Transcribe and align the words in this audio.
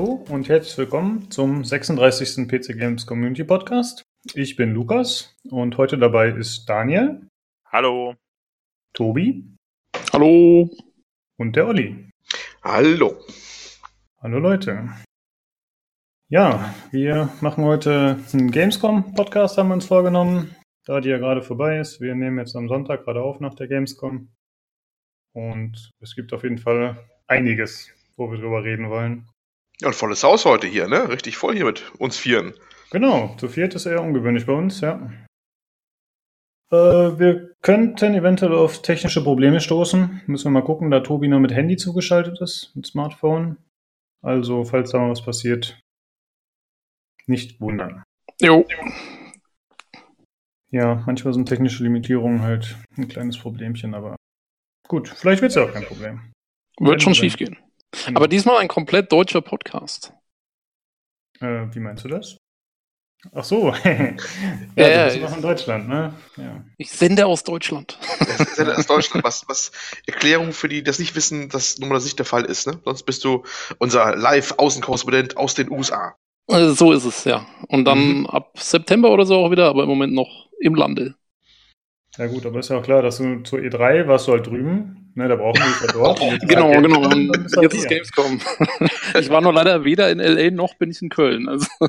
Hallo 0.00 0.24
und 0.30 0.48
herzlich 0.48 0.78
willkommen 0.78 1.30
zum 1.30 1.62
36. 1.62 2.48
PC 2.48 2.78
Games 2.78 3.04
Community 3.04 3.44
Podcast. 3.44 4.02
Ich 4.32 4.56
bin 4.56 4.72
Lukas 4.72 5.36
und 5.50 5.76
heute 5.76 5.98
dabei 5.98 6.30
ist 6.30 6.64
Daniel. 6.64 7.28
Hallo. 7.66 8.14
Tobi. 8.94 9.44
Hallo. 10.14 10.70
Und 11.36 11.54
der 11.54 11.66
Olli. 11.66 12.08
Hallo. 12.62 13.22
Hallo 14.22 14.38
Leute. 14.38 14.88
Ja, 16.30 16.74
wir 16.92 17.28
machen 17.42 17.64
heute 17.64 18.20
einen 18.32 18.50
Gamescom-Podcast, 18.50 19.58
haben 19.58 19.68
wir 19.68 19.74
uns 19.74 19.84
vorgenommen, 19.84 20.56
da 20.86 21.02
die 21.02 21.10
ja 21.10 21.18
gerade 21.18 21.42
vorbei 21.42 21.78
ist. 21.78 22.00
Wir 22.00 22.14
nehmen 22.14 22.38
jetzt 22.38 22.56
am 22.56 22.68
Sonntag 22.68 23.04
gerade 23.04 23.20
auf 23.20 23.38
nach 23.40 23.54
der 23.54 23.68
Gamescom. 23.68 24.32
Und 25.34 25.90
es 26.00 26.14
gibt 26.16 26.32
auf 26.32 26.42
jeden 26.42 26.56
Fall 26.56 26.96
einiges, 27.26 27.92
wo 28.16 28.30
wir 28.30 28.38
drüber 28.38 28.64
reden 28.64 28.88
wollen. 28.88 29.29
Ja, 29.80 29.88
ein 29.88 29.94
volles 29.94 30.22
Haus 30.22 30.44
heute 30.44 30.66
hier, 30.66 30.88
ne? 30.88 31.08
Richtig 31.08 31.38
voll 31.38 31.56
hier 31.56 31.64
mit 31.64 31.90
uns 31.98 32.18
Vieren. 32.18 32.52
Genau, 32.90 33.34
zu 33.38 33.48
viert 33.48 33.74
ist 33.74 33.86
eher 33.86 34.02
ungewöhnlich 34.02 34.44
bei 34.44 34.52
uns, 34.52 34.80
ja. 34.82 35.10
Äh, 36.70 36.76
wir 36.76 37.54
könnten 37.62 38.14
eventuell 38.14 38.52
auf 38.52 38.82
technische 38.82 39.24
Probleme 39.24 39.60
stoßen. 39.60 40.22
Müssen 40.26 40.44
wir 40.44 40.50
mal 40.50 40.64
gucken, 40.64 40.90
da 40.90 41.00
Tobi 41.00 41.28
nur 41.28 41.40
mit 41.40 41.52
Handy 41.52 41.76
zugeschaltet 41.76 42.40
ist, 42.42 42.72
mit 42.74 42.86
Smartphone. 42.86 43.56
Also, 44.22 44.64
falls 44.64 44.90
da 44.90 44.98
mal 44.98 45.10
was 45.10 45.24
passiert, 45.24 45.80
nicht 47.26 47.60
wundern. 47.60 48.02
Jo. 48.40 48.66
Ja, 50.70 51.02
manchmal 51.06 51.32
sind 51.32 51.48
technische 51.48 51.82
Limitierungen 51.84 52.42
halt 52.42 52.76
ein 52.98 53.08
kleines 53.08 53.38
Problemchen, 53.38 53.94
aber 53.94 54.16
gut, 54.88 55.08
vielleicht 55.08 55.40
wird 55.40 55.50
es 55.50 55.56
ja 55.56 55.64
auch 55.64 55.72
kein 55.72 55.84
Problem. 55.84 56.32
Wird 56.78 57.02
schon 57.02 57.14
schief 57.14 57.36
gehen. 57.36 57.56
Aber 58.14 58.28
diesmal 58.28 58.58
ein 58.58 58.68
komplett 58.68 59.10
deutscher 59.12 59.40
Podcast. 59.40 60.12
Äh, 61.40 61.66
wie 61.74 61.80
meinst 61.80 62.04
du 62.04 62.08
das? 62.08 62.36
Ach 63.34 63.44
so. 63.44 63.74
ja, 63.84 64.14
Ja, 64.76 65.04
das 65.04 65.14
ist 65.14 65.20
ja, 65.20 65.28
noch 65.28 65.36
in 65.36 65.42
Deutschland, 65.42 65.88
ne? 65.88 66.14
Ja. 66.36 66.64
Ich 66.78 66.90
sende 66.90 67.26
aus 67.26 67.44
Deutschland. 67.44 67.98
Ist 68.20 68.58
ja 68.58 68.66
aus 68.72 68.86
Deutschland. 68.86 69.24
Was, 69.24 69.46
was 69.46 69.72
Erklärung 70.06 70.52
für 70.52 70.68
die, 70.68 70.76
die 70.76 70.84
das 70.84 70.98
nicht 70.98 71.14
wissen, 71.14 71.50
dass 71.50 71.78
nun 71.78 71.90
mal 71.90 71.96
das 71.96 72.04
nicht 72.04 72.18
der 72.18 72.24
Fall 72.26 72.44
ist, 72.46 72.66
ne? 72.66 72.80
Sonst 72.84 73.02
bist 73.02 73.24
du 73.24 73.44
unser 73.78 74.16
Live-Außenkorrespondent 74.16 75.36
aus 75.36 75.54
den 75.54 75.70
USA. 75.70 76.16
Also 76.48 76.72
so 76.74 76.92
ist 76.92 77.04
es, 77.04 77.24
ja. 77.24 77.46
Und 77.68 77.84
dann 77.84 78.20
Mhm. 78.20 78.26
ab 78.26 78.58
September 78.58 79.10
oder 79.10 79.26
so 79.26 79.36
auch 79.36 79.50
wieder, 79.50 79.68
aber 79.68 79.82
im 79.82 79.88
Moment 79.88 80.14
noch 80.14 80.48
im 80.58 80.74
Lande. 80.74 81.14
ja 82.16 82.26
gut, 82.26 82.44
aber 82.46 82.60
ist 82.60 82.70
ja 82.70 82.78
auch 82.78 82.82
klar, 82.82 83.02
dass 83.02 83.18
du 83.18 83.40
zur 83.42 83.58
E3 83.60 84.08
warst 84.08 84.28
du 84.28 84.32
halt 84.32 84.46
drüben, 84.46 84.99
ne? 85.14 85.28
Da 85.28 85.36
brauchen 85.36 85.58
wir 85.60 85.66
dich 85.66 85.80
ja 85.82 85.86
dort. 85.92 86.18
Genau, 86.48 86.68
halt 86.68 86.82
genau. 86.84 87.08
Du 87.08 87.32
jetzt 87.40 87.56
halt 87.56 87.74
ist. 87.74 87.88
Gamescom. 87.88 88.40
Ich 89.18 89.28
war 89.30 89.40
nur 89.40 89.52
leider 89.52 89.84
weder 89.84 90.10
in 90.10 90.18
LA 90.18 90.50
noch 90.50 90.74
bin 90.74 90.90
ich 90.90 91.00
in 91.02 91.08
Köln. 91.08 91.48
Also 91.48 91.66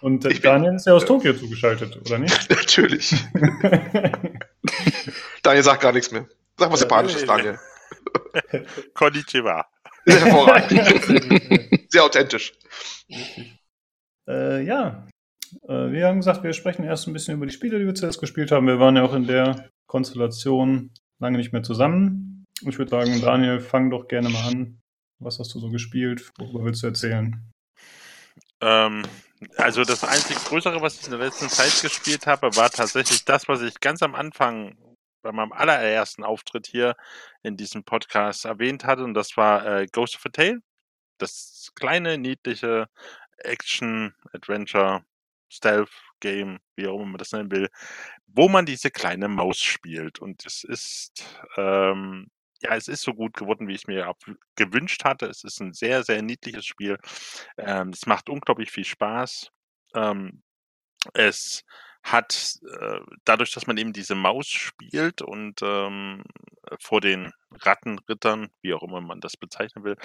Und 0.00 0.24
Ich 0.26 0.40
bin- 0.40 0.50
Daniel 0.50 0.74
ist 0.76 0.86
ja 0.86 0.92
aus 0.94 1.04
Tokio 1.04 1.32
zugeschaltet, 1.34 1.96
oder 1.96 2.18
nicht? 2.18 2.48
Natürlich. 2.50 3.14
Daniel 5.42 5.62
sagt 5.64 5.82
gar 5.82 5.92
nichts 5.92 6.12
mehr. 6.12 6.26
Sag 6.56 6.70
was 6.72 6.80
Japanisches, 6.80 7.24
Daniel. 7.26 7.58
Konnichiwa. 8.94 9.66
Sehr 10.06 10.20
hervorragend. 10.24 11.90
Sehr 11.90 12.04
authentisch. 12.04 12.52
äh, 14.28 14.62
ja, 14.64 15.06
äh, 15.68 15.90
wir 15.90 16.06
haben 16.06 16.18
gesagt, 16.18 16.42
wir 16.42 16.52
sprechen 16.52 16.84
erst 16.84 17.06
ein 17.06 17.12
bisschen 17.12 17.34
über 17.34 17.46
die 17.46 17.52
Spiele, 17.52 17.78
die 17.78 17.86
wir 17.86 17.94
zuerst 17.94 18.20
gespielt 18.20 18.52
haben. 18.52 18.66
Wir 18.66 18.80
waren 18.80 18.96
ja 18.96 19.02
auch 19.02 19.14
in 19.14 19.26
der 19.26 19.68
Konstellation 19.86 20.90
lange 21.18 21.38
nicht 21.38 21.52
mehr 21.52 21.62
zusammen. 21.62 22.44
Ich 22.62 22.78
würde 22.78 22.90
sagen, 22.90 23.20
Daniel, 23.20 23.60
fang 23.60 23.90
doch 23.90 24.08
gerne 24.08 24.28
mal 24.28 24.48
an. 24.48 24.80
Was 25.20 25.38
hast 25.38 25.54
du 25.54 25.58
so 25.58 25.70
gespielt? 25.70 26.30
Worüber 26.38 26.64
willst 26.64 26.82
du 26.82 26.88
erzählen? 26.88 27.40
Ähm, 28.60 29.04
also 29.56 29.84
das 29.84 30.04
einzig 30.04 30.36
Größere, 30.44 30.80
was 30.80 30.98
ich 30.98 31.04
in 31.04 31.12
der 31.12 31.20
letzten 31.20 31.48
Zeit 31.48 31.80
gespielt 31.82 32.26
habe, 32.26 32.54
war 32.56 32.70
tatsächlich 32.70 33.24
das, 33.24 33.48
was 33.48 33.62
ich 33.62 33.80
ganz 33.80 34.02
am 34.02 34.14
Anfang 34.14 34.76
bei 35.22 35.32
meinem 35.32 35.52
allerersten 35.52 36.24
Auftritt 36.24 36.66
hier 36.66 36.94
in 37.42 37.56
diesem 37.56 37.84
Podcast 37.84 38.44
erwähnt 38.44 38.84
hatte. 38.84 39.04
Und 39.04 39.14
das 39.14 39.36
war 39.36 39.66
äh, 39.66 39.86
Ghost 39.86 40.16
of 40.16 40.26
a 40.26 40.28
Tale. 40.30 40.60
Das 41.18 41.72
kleine, 41.74 42.18
niedliche 42.18 42.88
Action, 43.38 44.14
Adventure, 44.32 45.04
Stealth-Game, 45.48 46.58
wie 46.76 46.86
auch 46.86 46.96
immer 46.96 47.06
man 47.06 47.18
das 47.18 47.32
nennen 47.32 47.50
will, 47.50 47.68
wo 48.26 48.48
man 48.48 48.66
diese 48.66 48.90
kleine 48.90 49.28
Maus 49.28 49.58
spielt. 49.58 50.18
Und 50.20 50.44
es 50.46 50.64
ist 50.64 51.24
ähm, 51.56 52.30
ja, 52.60 52.74
es 52.74 52.88
ist 52.88 53.02
so 53.02 53.14
gut 53.14 53.34
geworden, 53.34 53.68
wie 53.68 53.74
ich 53.74 53.86
mir 53.86 54.08
auch 54.08 54.16
gewünscht 54.56 55.04
hatte. 55.04 55.26
Es 55.26 55.44
ist 55.44 55.60
ein 55.60 55.72
sehr, 55.72 56.02
sehr 56.02 56.22
niedliches 56.22 56.66
Spiel. 56.66 56.98
Ähm, 57.56 57.90
es 57.90 58.06
macht 58.06 58.28
unglaublich 58.28 58.70
viel 58.70 58.84
Spaß. 58.84 59.50
Ähm, 59.94 60.42
es 61.14 61.64
hat 62.02 62.58
äh, 62.80 63.00
dadurch, 63.24 63.52
dass 63.52 63.66
man 63.66 63.76
eben 63.76 63.92
diese 63.92 64.14
Maus 64.14 64.48
spielt 64.48 65.22
und 65.22 65.60
ähm, 65.62 66.24
vor 66.80 67.00
den 67.00 67.32
Rattenrittern, 67.50 68.50
wie 68.62 68.74
auch 68.74 68.82
immer 68.82 69.00
man 69.00 69.20
das 69.20 69.36
bezeichnen 69.36 69.84
will, 69.84 69.96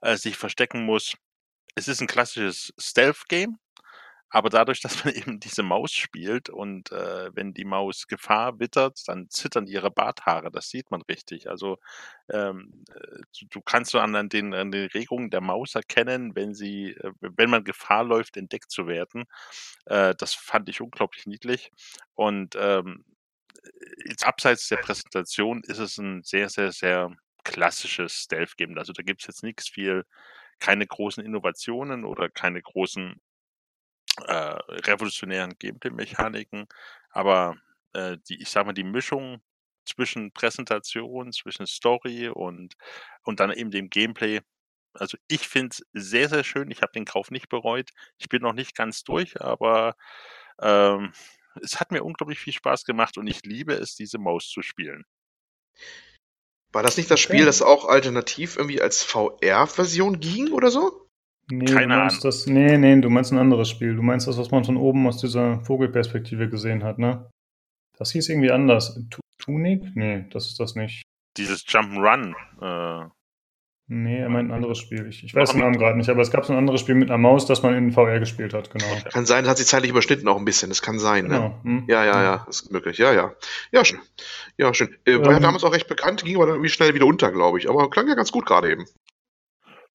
äh, 0.00 0.16
sich 0.16 0.36
verstecken 0.36 0.84
muss. 0.84 1.14
Es 1.74 1.88
ist 1.88 2.00
ein 2.00 2.06
klassisches 2.06 2.72
Stealth-Game, 2.78 3.58
aber 4.30 4.50
dadurch, 4.50 4.80
dass 4.80 5.04
man 5.04 5.14
eben 5.14 5.40
diese 5.40 5.62
Maus 5.62 5.92
spielt 5.92 6.50
und 6.50 6.92
äh, 6.92 7.34
wenn 7.34 7.54
die 7.54 7.64
Maus 7.64 8.06
Gefahr 8.06 8.58
wittert, 8.58 9.00
dann 9.06 9.30
zittern 9.30 9.66
ihre 9.66 9.90
Barthaare. 9.90 10.50
Das 10.50 10.68
sieht 10.68 10.90
man 10.90 11.02
richtig. 11.02 11.48
Also 11.48 11.78
ähm, 12.30 12.84
äh, 12.94 13.20
du, 13.50 13.60
kannst 13.62 13.92
so 13.92 14.00
an, 14.00 14.14
an, 14.14 14.28
den, 14.28 14.54
an 14.54 14.70
den 14.70 14.88
Regungen 14.88 15.30
der 15.30 15.40
Maus 15.40 15.74
erkennen, 15.74 16.34
wenn 16.34 16.54
sie, 16.54 16.90
äh, 16.92 17.12
wenn 17.20 17.50
man 17.50 17.64
Gefahr 17.64 18.04
läuft, 18.04 18.36
entdeckt 18.36 18.70
zu 18.70 18.86
werden. 18.86 19.24
Äh, 19.86 20.14
das 20.16 20.34
fand 20.34 20.68
ich 20.68 20.80
unglaublich 20.80 21.26
niedlich. 21.26 21.70
Und 22.14 22.56
ähm, 22.58 23.04
jetzt 24.06 24.26
abseits 24.26 24.68
der 24.68 24.76
Präsentation 24.76 25.62
ist 25.64 25.78
es 25.78 25.98
ein 25.98 26.22
sehr, 26.22 26.48
sehr, 26.48 26.72
sehr 26.72 27.10
klassisches 27.44 28.12
Stealth-Game. 28.12 28.76
Also 28.78 28.92
da 28.92 29.02
gibt 29.02 29.22
es 29.22 29.26
jetzt 29.26 29.42
nichts 29.42 29.68
viel, 29.68 30.04
keine 30.58 30.86
großen 30.86 31.24
Innovationen 31.24 32.04
oder 32.04 32.28
keine 32.28 32.60
großen 32.60 33.20
äh, 34.26 34.58
revolutionären 34.86 35.58
Gameplay-Mechaniken, 35.58 36.66
aber 37.10 37.56
äh, 37.92 38.18
die, 38.28 38.40
ich 38.40 38.48
sag 38.48 38.66
mal, 38.66 38.72
die 38.72 38.84
Mischung 38.84 39.42
zwischen 39.84 40.32
Präsentation, 40.32 41.32
zwischen 41.32 41.66
Story 41.66 42.28
und, 42.28 42.74
und 43.22 43.40
dann 43.40 43.52
eben 43.52 43.70
dem 43.70 43.90
Gameplay. 43.90 44.40
Also 44.94 45.16
ich 45.28 45.48
finde 45.48 45.76
es 45.92 46.10
sehr, 46.10 46.28
sehr 46.28 46.44
schön. 46.44 46.70
Ich 46.70 46.82
habe 46.82 46.92
den 46.92 47.04
Kauf 47.04 47.30
nicht 47.30 47.48
bereut. 47.48 47.90
Ich 48.18 48.28
bin 48.28 48.42
noch 48.42 48.52
nicht 48.52 48.76
ganz 48.76 49.02
durch, 49.04 49.40
aber 49.40 49.96
ähm, 50.60 51.12
es 51.62 51.80
hat 51.80 51.90
mir 51.90 52.04
unglaublich 52.04 52.38
viel 52.38 52.52
Spaß 52.52 52.84
gemacht 52.84 53.18
und 53.18 53.26
ich 53.26 53.42
liebe 53.44 53.74
es, 53.74 53.94
diese 53.94 54.18
Maus 54.18 54.48
zu 54.48 54.62
spielen. 54.62 55.04
War 56.70 56.82
das 56.82 56.96
nicht 56.96 57.10
das 57.10 57.20
Spiel, 57.20 57.46
das 57.46 57.62
auch 57.62 57.86
alternativ 57.86 58.56
irgendwie 58.56 58.82
als 58.82 59.02
VR-Version 59.02 60.20
ging 60.20 60.52
oder 60.52 60.70
so? 60.70 61.07
Nee, 61.50 61.64
Keine 61.66 61.94
du 61.94 62.00
meinst 62.00 62.24
das, 62.24 62.46
nee, 62.46 62.76
nee, 62.76 63.00
du 63.00 63.08
meinst 63.10 63.32
ein 63.32 63.38
anderes 63.38 63.68
Spiel. 63.70 63.94
Du 63.96 64.02
meinst 64.02 64.26
das, 64.26 64.36
was 64.38 64.50
man 64.50 64.64
von 64.64 64.76
oben 64.76 65.06
aus 65.06 65.18
dieser 65.18 65.60
Vogelperspektive 65.64 66.48
gesehen 66.48 66.84
hat, 66.84 66.98
ne? 66.98 67.30
Das 67.96 68.12
hieß 68.12 68.28
irgendwie 68.28 68.50
anders. 68.50 69.00
Tu- 69.10 69.20
Tunic? 69.38 69.82
Nee, 69.96 70.26
das 70.30 70.46
ist 70.48 70.60
das 70.60 70.74
nicht. 70.74 71.02
Dieses 71.36 71.64
Jump'n'Run. 71.66 72.34
Äh, 72.60 73.08
Nee, 73.90 74.18
er 74.18 74.28
meint 74.28 74.50
ein 74.50 74.54
anderes 74.54 74.76
Spiel. 74.76 75.06
Ich, 75.08 75.24
ich 75.24 75.34
weiß 75.34 75.52
den 75.52 75.60
Namen 75.60 75.78
gerade 75.78 75.96
nicht, 75.96 76.10
aber 76.10 76.20
es 76.20 76.30
gab 76.30 76.44
so 76.44 76.52
ein 76.52 76.58
anderes 76.58 76.82
Spiel 76.82 76.94
mit 76.94 77.08
einer 77.08 77.16
Maus, 77.16 77.46
das 77.46 77.62
man 77.62 77.74
in 77.74 77.90
VR 77.90 78.18
gespielt 78.20 78.52
hat, 78.52 78.70
genau. 78.70 78.84
Kann 79.10 79.24
sein, 79.24 79.44
das 79.44 79.52
hat 79.52 79.56
sich 79.56 79.66
zeitlich 79.66 79.90
überschnitten 79.92 80.28
auch 80.28 80.36
ein 80.36 80.44
bisschen. 80.44 80.68
Das 80.68 80.82
kann 80.82 80.98
sein, 80.98 81.24
ne? 81.26 81.36
Genau. 81.36 81.60
hm. 81.62 81.84
Ja, 81.88 82.04
ja, 82.04 82.22
ja, 82.22 82.42
das 82.46 82.60
ist 82.60 82.70
möglich. 82.70 82.98
Ja, 82.98 83.14
ja. 83.14 83.32
Ja, 83.72 83.86
schön. 83.86 83.98
Ja, 84.58 84.74
schön. 84.74 84.94
Äh, 85.06 85.18
war 85.20 85.30
ja 85.30 85.36
Ähm. 85.38 85.42
damals 85.42 85.64
auch 85.64 85.72
recht 85.72 85.88
bekannt, 85.88 86.22
ging 86.22 86.36
aber 86.36 86.44
dann 86.44 86.56
irgendwie 86.56 86.68
schnell 86.68 86.92
wieder 86.92 87.06
unter, 87.06 87.32
glaube 87.32 87.56
ich. 87.58 87.70
Aber 87.70 87.88
klang 87.88 88.06
ja 88.08 88.14
ganz 88.14 88.30
gut 88.30 88.44
gerade 88.44 88.70
eben. 88.70 88.84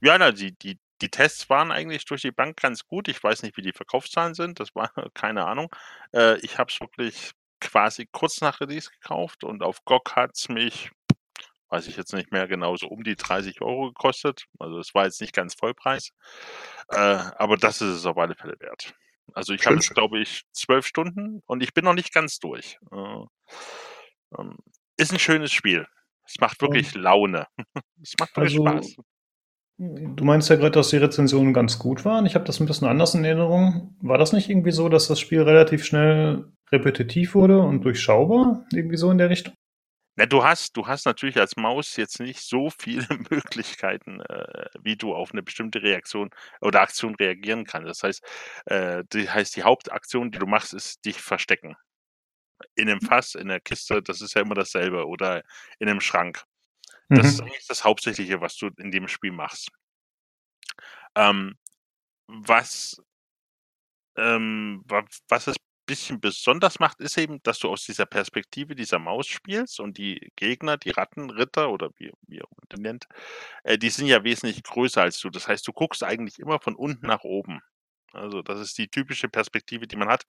Ja, 0.01 0.17
na, 0.17 0.31
die, 0.31 0.55
die, 0.57 0.79
die 1.03 1.09
Tests 1.09 1.49
waren 1.49 1.73
eigentlich 1.73 2.05
durch 2.05 2.21
die 2.21 2.31
Bank 2.31 2.61
ganz 2.61 2.85
gut. 2.85 3.09
Ich 3.09 3.21
weiß 3.21 3.43
nicht, 3.43 3.57
wie 3.57 3.61
die 3.61 3.73
Verkaufszahlen 3.73 4.35
sind. 4.35 4.61
Das 4.61 4.73
war 4.73 4.89
keine 5.13 5.45
Ahnung. 5.45 5.69
Äh, 6.13 6.37
ich 6.39 6.57
habe 6.57 6.71
es 6.71 6.79
wirklich 6.79 7.31
quasi 7.59 8.07
kurz 8.09 8.39
nach 8.39 8.61
Release 8.61 8.89
gekauft 8.89 9.43
und 9.43 9.63
auf 9.63 9.83
GOG 9.83 10.15
hat 10.15 10.31
es 10.35 10.47
mich, 10.47 10.91
weiß 11.69 11.87
ich 11.87 11.97
jetzt 11.97 12.13
nicht 12.13 12.31
mehr 12.31 12.47
genau, 12.47 12.77
so 12.77 12.87
um 12.87 13.03
die 13.03 13.17
30 13.17 13.61
Euro 13.61 13.87
gekostet. 13.87 14.45
Also 14.59 14.79
es 14.79 14.95
war 14.95 15.03
jetzt 15.03 15.19
nicht 15.19 15.33
ganz 15.33 15.55
Vollpreis. 15.55 16.11
Äh, 16.87 16.97
aber 16.97 17.57
das 17.57 17.81
ist 17.81 17.95
es 17.95 18.05
auf 18.05 18.17
alle 18.17 18.35
Fälle 18.35 18.55
wert. 18.59 18.93
Also 19.33 19.53
ich 19.53 19.65
habe 19.65 19.75
jetzt, 19.75 19.87
schön. 19.87 19.95
glaube 19.95 20.19
ich, 20.19 20.43
zwölf 20.53 20.85
Stunden 20.87 21.41
und 21.47 21.63
ich 21.63 21.73
bin 21.73 21.83
noch 21.83 21.95
nicht 21.95 22.13
ganz 22.13 22.39
durch. 22.39 22.77
Äh, 22.93 23.25
ähm, 24.37 24.57
ist 24.95 25.11
ein 25.11 25.19
schönes 25.19 25.51
Spiel. 25.51 25.85
Es 26.25 26.39
macht 26.39 26.61
wirklich 26.61 26.95
Laune. 26.95 27.47
es 28.01 28.13
macht 28.19 28.37
wirklich 28.37 28.57
Also, 28.65 28.93
Spaß. 28.93 29.05
Du 30.15 30.23
meinst 30.23 30.49
ja 30.49 30.55
gerade, 30.55 30.71
dass 30.71 30.89
die 30.89 30.97
Rezensionen 30.97 31.53
ganz 31.53 31.77
gut 31.77 32.05
waren. 32.05 32.25
Ich 32.25 32.35
habe 32.35 32.45
das 32.45 32.59
ein 32.59 32.67
bisschen 32.67 32.87
anders 32.87 33.15
in 33.15 33.25
Erinnerung. 33.25 33.95
War 34.01 34.17
das 34.17 34.31
nicht 34.31 34.49
irgendwie 34.49 34.71
so, 34.71 34.87
dass 34.87 35.09
das 35.09 35.19
Spiel 35.19 35.41
relativ 35.41 35.83
schnell 35.83 36.45
repetitiv 36.71 37.35
wurde 37.35 37.59
und 37.59 37.83
durchschaubar? 37.83 38.65
Irgendwie 38.71 38.95
so 38.95 39.11
in 39.11 39.17
der 39.17 39.29
Richtung? 39.29 39.53
Na, 40.15 40.25
du 40.25 40.43
hast, 40.43 40.77
du 40.77 40.87
hast 40.87 41.05
natürlich 41.05 41.37
als 41.37 41.57
Maus 41.57 41.97
jetzt 41.97 42.19
nicht 42.19 42.39
so 42.39 42.69
viele 42.69 43.05
Möglichkeiten, 43.29 44.21
äh, 44.21 44.67
wie 44.81 44.95
du 44.95 45.13
auf 45.13 45.31
eine 45.33 45.43
bestimmte 45.43 45.81
Reaktion 45.81 46.29
oder 46.61 46.81
Aktion 46.81 47.15
reagieren 47.15 47.65
kannst. 47.65 47.89
Das 47.89 48.03
heißt, 48.03 48.23
äh, 48.67 49.03
die 49.11 49.29
heißt, 49.29 49.55
die 49.55 49.63
Hauptaktion, 49.63 50.31
die 50.31 50.39
du 50.39 50.45
machst, 50.45 50.73
ist 50.73 51.03
dich 51.03 51.19
verstecken. 51.19 51.75
In 52.75 52.89
einem 52.89 53.01
Fass, 53.01 53.35
in 53.35 53.49
der 53.49 53.59
Kiste, 53.59 54.01
das 54.01 54.21
ist 54.21 54.35
ja 54.35 54.43
immer 54.43 54.55
dasselbe, 54.55 55.07
oder 55.07 55.43
in 55.79 55.89
einem 55.89 55.99
Schrank. 55.99 56.43
Das 57.15 57.29
ist 57.33 57.41
Mhm. 57.41 57.45
eigentlich 57.45 57.67
das 57.67 57.83
Hauptsächliche, 57.83 58.41
was 58.41 58.57
du 58.57 58.69
in 58.77 58.91
dem 58.91 59.07
Spiel 59.07 59.31
machst. 59.31 59.69
Ähm, 61.15 61.57
was, 62.27 62.97
ähm, 64.17 64.83
wa- 64.87 65.05
was 65.29 65.47
es 65.47 65.55
ein 65.57 65.85
bisschen 65.87 66.19
besonders 66.21 66.79
macht, 66.79 66.99
ist 67.01 67.17
eben, 67.17 67.41
dass 67.43 67.59
du 67.59 67.69
aus 67.69 67.85
dieser 67.85 68.05
Perspektive 68.05 68.75
dieser 68.75 68.99
Maus 68.99 69.27
spielst 69.27 69.79
und 69.79 69.97
die 69.97 70.31
Gegner, 70.35 70.77
die 70.77 70.91
Rattenritter 70.91 71.71
oder 71.71 71.89
wie, 71.97 72.11
wie 72.27 72.41
auch 72.43 72.51
man 72.71 72.81
nennt, 72.81 73.05
äh, 73.63 73.77
die 73.77 73.89
sind 73.89 74.07
ja 74.07 74.23
wesentlich 74.23 74.63
größer 74.63 75.01
als 75.03 75.19
du. 75.19 75.29
Das 75.29 75.47
heißt, 75.47 75.67
du 75.67 75.73
guckst 75.73 76.03
eigentlich 76.03 76.39
immer 76.39 76.59
von 76.59 76.75
unten 76.75 77.07
nach 77.07 77.23
oben. 77.23 77.61
Also 78.13 78.41
das 78.43 78.59
ist 78.61 78.77
die 78.77 78.89
typische 78.89 79.29
Perspektive, 79.29 79.87
die 79.87 79.95
man 79.97 80.09
hat 80.09 80.23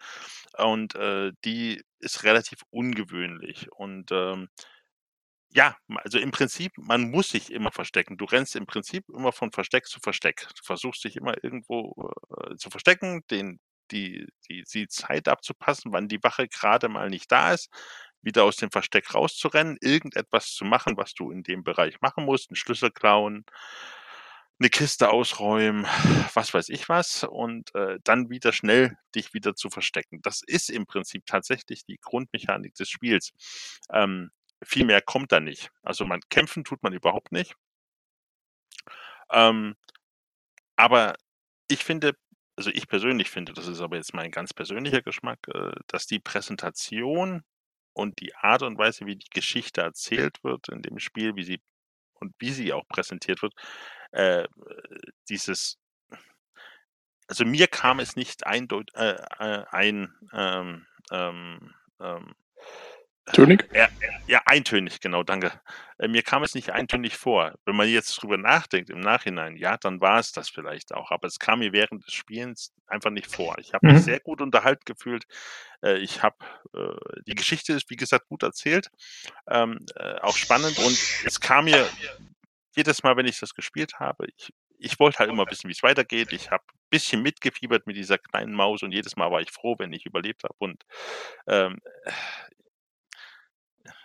und 0.59 0.95
äh, 0.97 1.33
die 1.45 1.83
ist 2.01 2.25
relativ 2.25 2.61
ungewöhnlich 2.71 3.71
und 3.73 4.11
ähm, 4.13 4.49
ja, 5.55 5.77
also 6.03 6.19
im 6.19 6.33
Prinzip, 6.33 6.73
man 6.77 7.11
muss 7.11 7.31
sich 7.31 7.53
immer 7.53 7.71
verstecken. 7.71 8.17
Du 8.17 8.25
rennst 8.25 8.57
im 8.57 8.67
Prinzip 8.67 9.05
immer 9.09 9.31
von 9.33 9.53
Versteck 9.53 9.87
zu 9.87 10.01
Versteck. 10.01 10.49
Du 10.57 10.65
versuchst 10.65 11.05
dich 11.05 11.17
immer 11.17 11.35
irgendwo 11.45 12.13
äh, 12.37 12.57
zu 12.57 12.71
verstecken, 12.71 13.23
den, 13.31 13.61
die, 13.93 14.27
die, 14.51 14.65
die 14.65 14.89
Zeit 14.89 15.29
abzupassen, 15.29 15.93
wann 15.93 16.09
die 16.09 16.23
Wache 16.25 16.49
gerade 16.49 16.89
mal 16.89 17.09
nicht 17.09 17.31
da 17.31 17.53
ist, 17.53 17.71
wieder 18.21 18.43
aus 18.45 18.57
dem 18.57 18.71
Versteck 18.73 19.15
rauszurennen, 19.15 19.79
irgendetwas 19.81 20.53
zu 20.53 20.65
machen, 20.65 20.97
was 20.97 21.15
du 21.15 21.31
in 21.31 21.45
dem 21.45 21.63
Bereich 21.63 22.01
machen 22.01 22.25
musst, 22.25 22.51
einen 22.51 22.57
Schlüssel 22.57 22.91
klauen, 22.91 23.45
eine 24.59 24.71
Kiste 24.71 25.11
ausräumen, 25.11 25.87
was 26.35 26.53
weiß 26.53 26.69
ich 26.71 26.89
was, 26.89 27.25
und 27.25 27.73
äh, 27.77 27.99
dann 28.03 28.29
wieder 28.31 28.53
schnell 28.53 28.97
dich 29.15 29.35
wieder 29.35 29.55
zu 29.55 29.71
verstecken. 29.71 30.21
Das 30.23 30.43
ist 30.45 30.71
im 30.71 30.87
Prinzip 30.87 31.27
tatsächlich 31.27 31.85
die 31.85 31.99
Grundmechanik 32.01 32.75
des 32.75 32.89
Spiels. 32.89 33.33
Ähm, 33.93 34.31
viel 34.65 34.85
mehr 34.85 35.03
kommt 35.03 35.33
da 35.33 35.41
nicht. 35.41 35.71
Also 35.83 36.05
man 36.07 36.21
kämpfen 36.31 36.65
tut 36.65 36.83
man 36.83 36.93
überhaupt 36.93 37.33
nicht. 37.33 37.55
Ähm, 39.31 39.77
aber 40.77 41.15
ich 41.69 41.85
finde, 41.85 42.17
also 42.57 42.71
ich 42.71 42.89
persönlich 42.89 43.31
finde, 43.31 43.53
das 43.53 43.67
ist 43.69 43.81
aber 43.81 43.97
jetzt 43.97 44.15
mein 44.15 44.31
ganz 44.31 44.53
persönlicher 44.55 45.03
Geschmack, 45.03 45.41
äh, 45.49 45.73
dass 45.89 46.07
die 46.07 46.21
Präsentation 46.21 47.43
und 47.95 48.21
die 48.21 48.35
Art 48.37 48.63
und 48.63 48.79
Weise, 48.79 49.07
wie 49.07 49.17
die 49.17 49.31
Geschichte 49.31 49.83
erzählt 49.83 50.43
wird 50.45 50.69
in 50.69 50.83
dem 50.83 50.99
Spiel, 50.99 51.37
wie 51.37 51.45
sie 51.45 51.61
und 52.15 52.35
wie 52.39 52.53
sie 52.53 52.73
auch 52.73 52.87
präsentiert 52.89 53.43
wird, 53.43 53.55
äh, 54.13 54.47
dieses, 55.29 55.79
also 57.29 57.45
mir 57.45 57.67
kam 57.69 58.01
es 58.01 58.17
nicht 58.17 58.47
eindeutig 58.47 58.95
äh, 58.97 59.17
äh, 59.39 59.65
ein 59.71 60.15
ähm, 60.33 60.87
ähm, 61.11 61.75
ähm, 62.01 62.35
Tönig? 63.33 63.69
ja, 63.75 63.89
ja, 64.27 64.43
eintönig, 64.47 65.01
genau, 65.01 65.23
danke. 65.23 65.61
Äh, 65.99 66.09
mir 66.09 66.23
kam 66.23 66.43
es 66.43 66.55
nicht 66.55 66.71
eintönig 66.71 67.17
vor. 67.17 67.55
Wenn 67.65 67.77
man 67.77 67.89
jetzt 67.89 68.15
drüber 68.17 68.37
nachdenkt 68.37 68.91
im 68.91 69.01
Nachhinein, 69.01 69.57
ja, 69.57 69.77
dann 69.79 70.01
war 70.01 70.19
es 70.19 70.33
das 70.33 70.49
vielleicht 70.51 70.93
auch. 70.95 71.11
Aber 71.11 71.27
es 71.27 71.39
kam 71.39 71.61
mir 71.61 71.73
während 71.73 72.07
des 72.07 72.13
Spielens 72.15 72.73
einfach 72.87 73.11
nicht 73.11 73.27
vor. 73.27 73.57
Ich 73.59 73.73
habe 73.73 73.87
mich 73.87 73.97
Mhm. 73.97 74.03
sehr 74.03 74.21
gut 74.21 74.41
unterhalten 74.41 74.83
gefühlt. 74.85 75.25
Äh, 75.83 75.99
ich 75.99 76.23
habe, 76.23 76.37
äh, 76.75 77.21
die 77.27 77.35
Geschichte 77.35 77.73
ist, 77.73 77.89
wie 77.91 77.97
gesagt, 77.97 78.27
gut 78.29 78.43
erzählt, 78.43 78.91
ähm, 79.49 79.79
äh, 79.97 80.17
auch 80.21 80.37
spannend. 80.37 80.79
Und 80.79 80.99
es 81.25 81.41
kam 81.41 81.65
mir 81.65 81.89
jedes 82.77 83.03
Mal, 83.03 83.17
wenn 83.17 83.27
ich 83.27 83.41
das 83.41 83.55
gespielt 83.55 84.01
habe, 84.01 84.27
ich, 84.37 84.53
ich 84.79 84.99
wollte 84.99 85.21
halt 85.21 85.31
immer 85.31 85.49
wissen, 85.51 85.69
wie 85.69 85.73
es 85.73 85.83
weitergeht. 85.83 86.33
Ich 86.33 86.51
habe 86.51 86.65
ein 86.69 86.79
bisschen 86.91 87.23
mitgefiebert 87.23 87.87
mit 87.87 87.97
dieser 87.97 88.19
kleinen 88.19 88.53
Maus 88.53 88.83
und 88.83 88.93
jedes 88.93 89.17
Mal 89.17 89.31
war 89.31 89.41
ich 89.41 89.51
froh, 89.51 89.77
wenn 89.79 89.93
ich 89.93 90.05
überlebt 90.05 90.45
habe. 90.45 90.55
Und 90.59 90.83
ähm, 91.47 91.79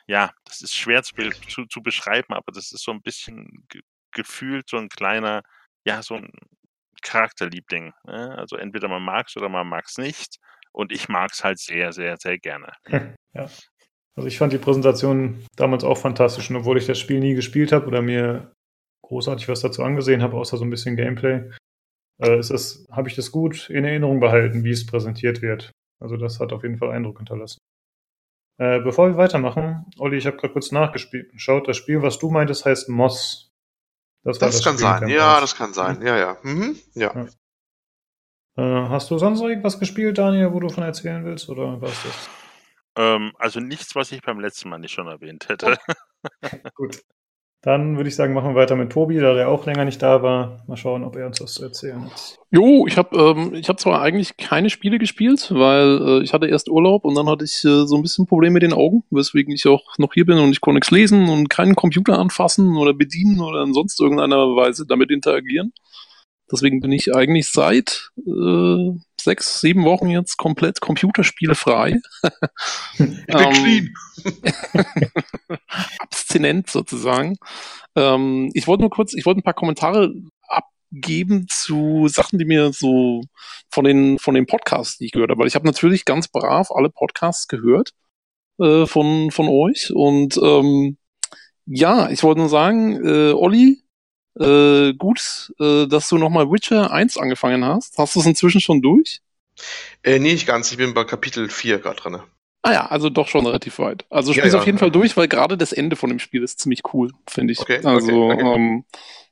ja, 0.09 0.31
das 0.45 0.61
ist 0.61 0.73
schwer 0.73 1.03
zu, 1.03 1.13
zu, 1.47 1.65
zu 1.65 1.83
beschreiben, 1.83 2.33
aber 2.33 2.51
das 2.51 2.71
ist 2.71 2.83
so 2.83 2.91
ein 2.91 3.01
bisschen 3.01 3.47
ge 3.69 3.81
gefühlt 4.11 4.67
so 4.67 4.77
ein 4.77 4.89
kleiner, 4.89 5.43
ja, 5.85 6.01
so 6.01 6.15
ein 6.15 6.31
Charakterliebling. 7.03 7.93
Ne? 8.05 8.35
Also 8.35 8.55
entweder 8.55 8.87
man 8.87 9.03
mag 9.03 9.27
es 9.27 9.37
oder 9.37 9.49
man 9.49 9.67
mag 9.67 9.85
es 9.87 9.99
nicht. 9.99 10.37
Und 10.71 10.91
ich 10.91 11.09
mag 11.09 11.29
es 11.31 11.43
halt 11.43 11.59
sehr, 11.59 11.93
sehr, 11.93 12.17
sehr 12.17 12.39
gerne. 12.39 12.73
ja. 13.35 13.47
Also 14.15 14.27
ich 14.27 14.39
fand 14.39 14.51
die 14.51 14.57
Präsentation 14.57 15.45
damals 15.55 15.83
auch 15.83 15.99
fantastisch, 15.99 16.49
und 16.49 16.55
obwohl 16.55 16.79
ich 16.79 16.87
das 16.87 16.97
Spiel 16.97 17.19
nie 17.19 17.35
gespielt 17.35 17.71
habe 17.71 17.85
oder 17.85 18.01
mir 18.01 18.51
großartig 19.03 19.47
was 19.47 19.61
dazu 19.61 19.83
angesehen 19.83 20.23
habe, 20.23 20.37
außer 20.37 20.57
so 20.57 20.65
ein 20.65 20.71
bisschen 20.71 20.95
Gameplay, 20.95 21.51
äh, 22.17 22.41
habe 22.91 23.09
ich 23.09 23.15
das 23.15 23.31
gut 23.31 23.69
in 23.69 23.85
Erinnerung 23.85 24.19
behalten, 24.19 24.63
wie 24.63 24.71
es 24.71 24.87
präsentiert 24.87 25.43
wird. 25.43 25.71
Also 26.01 26.17
das 26.17 26.39
hat 26.39 26.51
auf 26.51 26.63
jeden 26.63 26.79
Fall 26.79 26.89
Eindruck 26.89 27.19
hinterlassen. 27.19 27.59
Äh, 28.59 28.81
bevor 28.81 29.07
wir 29.07 29.15
weitermachen, 29.15 29.85
Olli, 29.97 30.17
ich 30.17 30.27
habe 30.27 30.35
gerade 30.35 30.51
kurz 30.51 30.73
nachgeschaut. 30.73 31.67
Das 31.69 31.77
Spiel, 31.77 32.01
was 32.01 32.19
du 32.19 32.29
meintest, 32.29 32.65
heißt 32.65 32.89
Moss. 32.89 33.53
Das, 34.23 34.41
war 34.41 34.49
kann 34.49 34.61
Spiel 34.61 34.77
sein. 34.77 35.07
Ja, 35.07 35.39
das 35.39 35.55
kann 35.55 35.73
sein. 35.73 36.01
Ja, 36.05 36.17
ja. 36.17 36.37
Mhm. 36.43 36.77
Ja. 36.93 37.27
Äh, 38.57 38.89
hast 38.89 39.09
du 39.09 39.17
sonst 39.17 39.39
noch 39.39 39.47
irgendwas 39.47 39.79
gespielt, 39.79 40.17
Daniel, 40.17 40.51
wo 40.51 40.59
du 40.59 40.67
von 40.67 40.83
erzählen 40.83 41.23
willst? 41.23 41.47
Oder 41.47 41.81
was 41.81 42.03
das? 42.03 42.29
Ähm, 42.97 43.31
also 43.39 43.61
nichts, 43.61 43.95
was 43.95 44.11
ich 44.11 44.21
beim 44.21 44.41
letzten 44.41 44.67
Mal 44.67 44.79
nicht 44.79 44.91
schon 44.91 45.07
erwähnt 45.07 45.47
hätte. 45.47 45.77
Gut. 46.75 47.01
Dann 47.61 47.97
würde 47.97 48.07
ich 48.07 48.15
sagen, 48.15 48.33
machen 48.33 48.51
wir 48.51 48.55
weiter 48.55 48.77
mit 48.77 48.89
Tobi, 48.89 49.17
da 49.17 49.33
der 49.33 49.49
auch 49.49 49.65
länger 49.65 49.83
nicht 49.83 50.01
da 50.01 50.23
war. 50.23 50.63
Mal 50.67 50.77
schauen, 50.77 51.03
ob 51.03 51.17
er 51.17 51.27
uns 51.27 51.41
was 51.41 51.55
zu 51.55 51.63
erzählen 51.63 52.05
hat. 52.05 52.39
Jo, 52.51 52.85
ich 52.87 52.97
habe 52.97 53.17
ähm, 53.17 53.61
hab 53.67 53.79
zwar 53.81 54.01
eigentlich 54.01 54.37
keine 54.37 54.69
Spiele 54.69 54.97
gespielt, 54.97 55.51
weil 55.53 56.01
äh, 56.01 56.23
ich 56.23 56.31
hatte 56.31 56.47
erst 56.47 56.69
Urlaub 56.69 57.03
und 57.03 57.15
dann 57.15 57.27
hatte 57.27 57.43
ich 57.43 57.65
äh, 57.65 57.85
so 57.85 57.97
ein 57.97 58.01
bisschen 58.01 58.27
Probleme 58.27 58.53
mit 58.53 58.63
den 58.63 58.71
Augen, 58.71 59.03
weswegen 59.11 59.53
ich 59.53 59.67
auch 59.67 59.83
noch 59.97 60.13
hier 60.13 60.25
bin 60.25 60.37
und 60.37 60.51
ich 60.51 60.61
konnte 60.61 60.75
nichts 60.75 60.91
lesen 60.91 61.27
und 61.27 61.49
keinen 61.49 61.75
Computer 61.75 62.17
anfassen 62.17 62.77
oder 62.77 62.93
bedienen 62.93 63.41
oder 63.41 63.63
in 63.63 63.73
sonst 63.73 63.99
irgendeiner 63.99 64.55
Weise 64.55 64.85
damit 64.87 65.11
interagieren. 65.11 65.73
Deswegen 66.51 66.79
bin 66.79 66.91
ich 66.91 67.15
eigentlich 67.15 67.49
seit 67.49 68.09
äh, 68.17 68.91
sechs, 69.19 69.61
sieben 69.61 69.83
Wochen 69.85 70.09
jetzt 70.09 70.37
komplett 70.37 70.81
computerspielefrei. 70.81 71.99
Ich 72.93 72.97
bin 72.97 73.25
Ähm, 73.27 73.53
clean. 73.53 73.93
abstinent 75.99 76.69
sozusagen. 76.69 77.37
Ähm, 77.95 78.49
ich 78.53 78.67
wollte 78.67 78.81
nur 78.81 78.89
kurz, 78.89 79.13
ich 79.13 79.25
wollte 79.25 79.39
ein 79.39 79.43
paar 79.43 79.53
Kommentare 79.53 80.13
abgeben 80.47 81.47
zu 81.49 82.07
Sachen, 82.07 82.39
die 82.39 82.45
mir 82.45 82.71
so 82.73 83.21
von 83.69 83.85
den 83.85 84.19
von 84.19 84.35
den 84.35 84.45
Podcasts, 84.45 84.97
die 84.97 85.05
ich 85.05 85.11
gehört 85.11 85.31
habe, 85.31 85.39
weil 85.39 85.47
ich 85.47 85.55
habe 85.55 85.65
natürlich 85.65 86.05
ganz 86.05 86.27
brav 86.27 86.71
alle 86.71 86.89
Podcasts 86.89 87.47
gehört 87.47 87.91
äh, 88.59 88.85
von 88.85 89.31
von 89.31 89.47
euch 89.49 89.91
und 89.93 90.37
ähm, 90.43 90.97
ja, 91.65 92.09
ich 92.09 92.23
wollte 92.23 92.39
nur 92.41 92.49
sagen, 92.49 93.05
äh, 93.05 93.31
Olli, 93.33 93.83
äh, 94.39 94.93
gut, 94.93 95.53
äh, 95.59 95.87
dass 95.87 96.09
du 96.09 96.17
nochmal 96.17 96.49
Witcher 96.51 96.91
1 96.91 97.17
angefangen 97.17 97.65
hast. 97.65 97.97
Hast 97.97 98.15
du 98.15 98.19
es 98.19 98.25
inzwischen 98.25 98.61
schon 98.61 98.81
durch? 98.81 99.21
Äh, 100.03 100.19
nee, 100.19 100.33
nicht 100.33 100.47
ganz. 100.47 100.71
Ich 100.71 100.77
bin 100.77 100.93
bei 100.93 101.03
Kapitel 101.03 101.49
4 101.49 101.79
gerade 101.79 102.01
dran. 102.01 102.23
Ah 102.61 102.73
ja, 102.73 102.85
also 102.87 103.09
doch 103.09 103.27
schon 103.27 103.45
relativ 103.45 103.79
weit. 103.79 104.05
Also 104.09 104.31
Ja, 104.31 104.39
spiel's 104.39 104.53
ja. 104.53 104.59
auf 104.59 104.65
jeden 104.65 104.77
Fall 104.77 104.91
durch, 104.91 105.15
weil 105.15 105.27
gerade 105.27 105.57
das 105.57 105.71
Ende 105.71 105.95
von 105.95 106.09
dem 106.09 106.19
Spiel 106.19 106.43
ist 106.43 106.59
ziemlich 106.59 106.81
cool, 106.93 107.11
finde 107.29 107.53
ich. 107.53 107.59
Okay, 107.59 107.77
okay, 107.77 107.87
also 107.87 108.31
okay. 108.31 108.41
Ähm, 108.41 108.85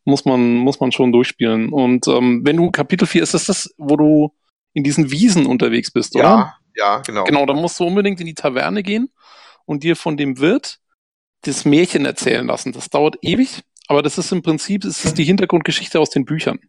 muss 0.06 0.24
man 0.24 0.56
muss 0.56 0.80
man 0.80 0.92
schon 0.94 1.12
durchspielen. 1.12 1.70
Und 1.70 2.08
ähm, 2.08 2.42
wenn 2.46 2.56
du 2.56 2.72
Kapitel 2.72 3.06
4 3.06 3.24
ist 3.24 3.34
das 3.34 3.46
das, 3.46 3.74
wo 3.78 3.98
du 3.98 4.34
in 4.74 4.84
diesen 4.84 5.12
Wiesen 5.12 5.46
unterwegs 5.46 5.92
bist, 5.92 6.16
oder? 6.16 6.24
Ja, 6.24 6.58
ja, 6.76 6.98
genau. 7.00 7.24
Genau, 7.26 7.46
da 7.46 7.54
musst 7.54 7.80
du 7.80 7.86
unbedingt 7.86 8.20
in 8.22 8.26
die 8.26 8.34
Taverne 8.36 8.84
gehen 8.84 9.10
und 9.66 9.84
dir 9.84 9.96
von 9.98 10.16
dem 10.16 10.40
Wirt 10.40 10.80
das 11.42 11.66
Märchen 11.66 12.06
erzählen 12.06 12.48
lassen. 12.48 12.72
Das 12.72 12.90
dauert 12.90 13.18
ewig, 13.22 13.64
aber 13.88 14.02
das 14.02 14.18
ist 14.18 14.32
im 14.32 14.42
Prinzip 14.42 14.82
das 14.82 15.04
ist 15.06 15.18
die 15.18 15.24
Hintergrundgeschichte 15.24 16.00
aus 16.00 16.10
den 16.10 16.26
Büchern, 16.26 16.60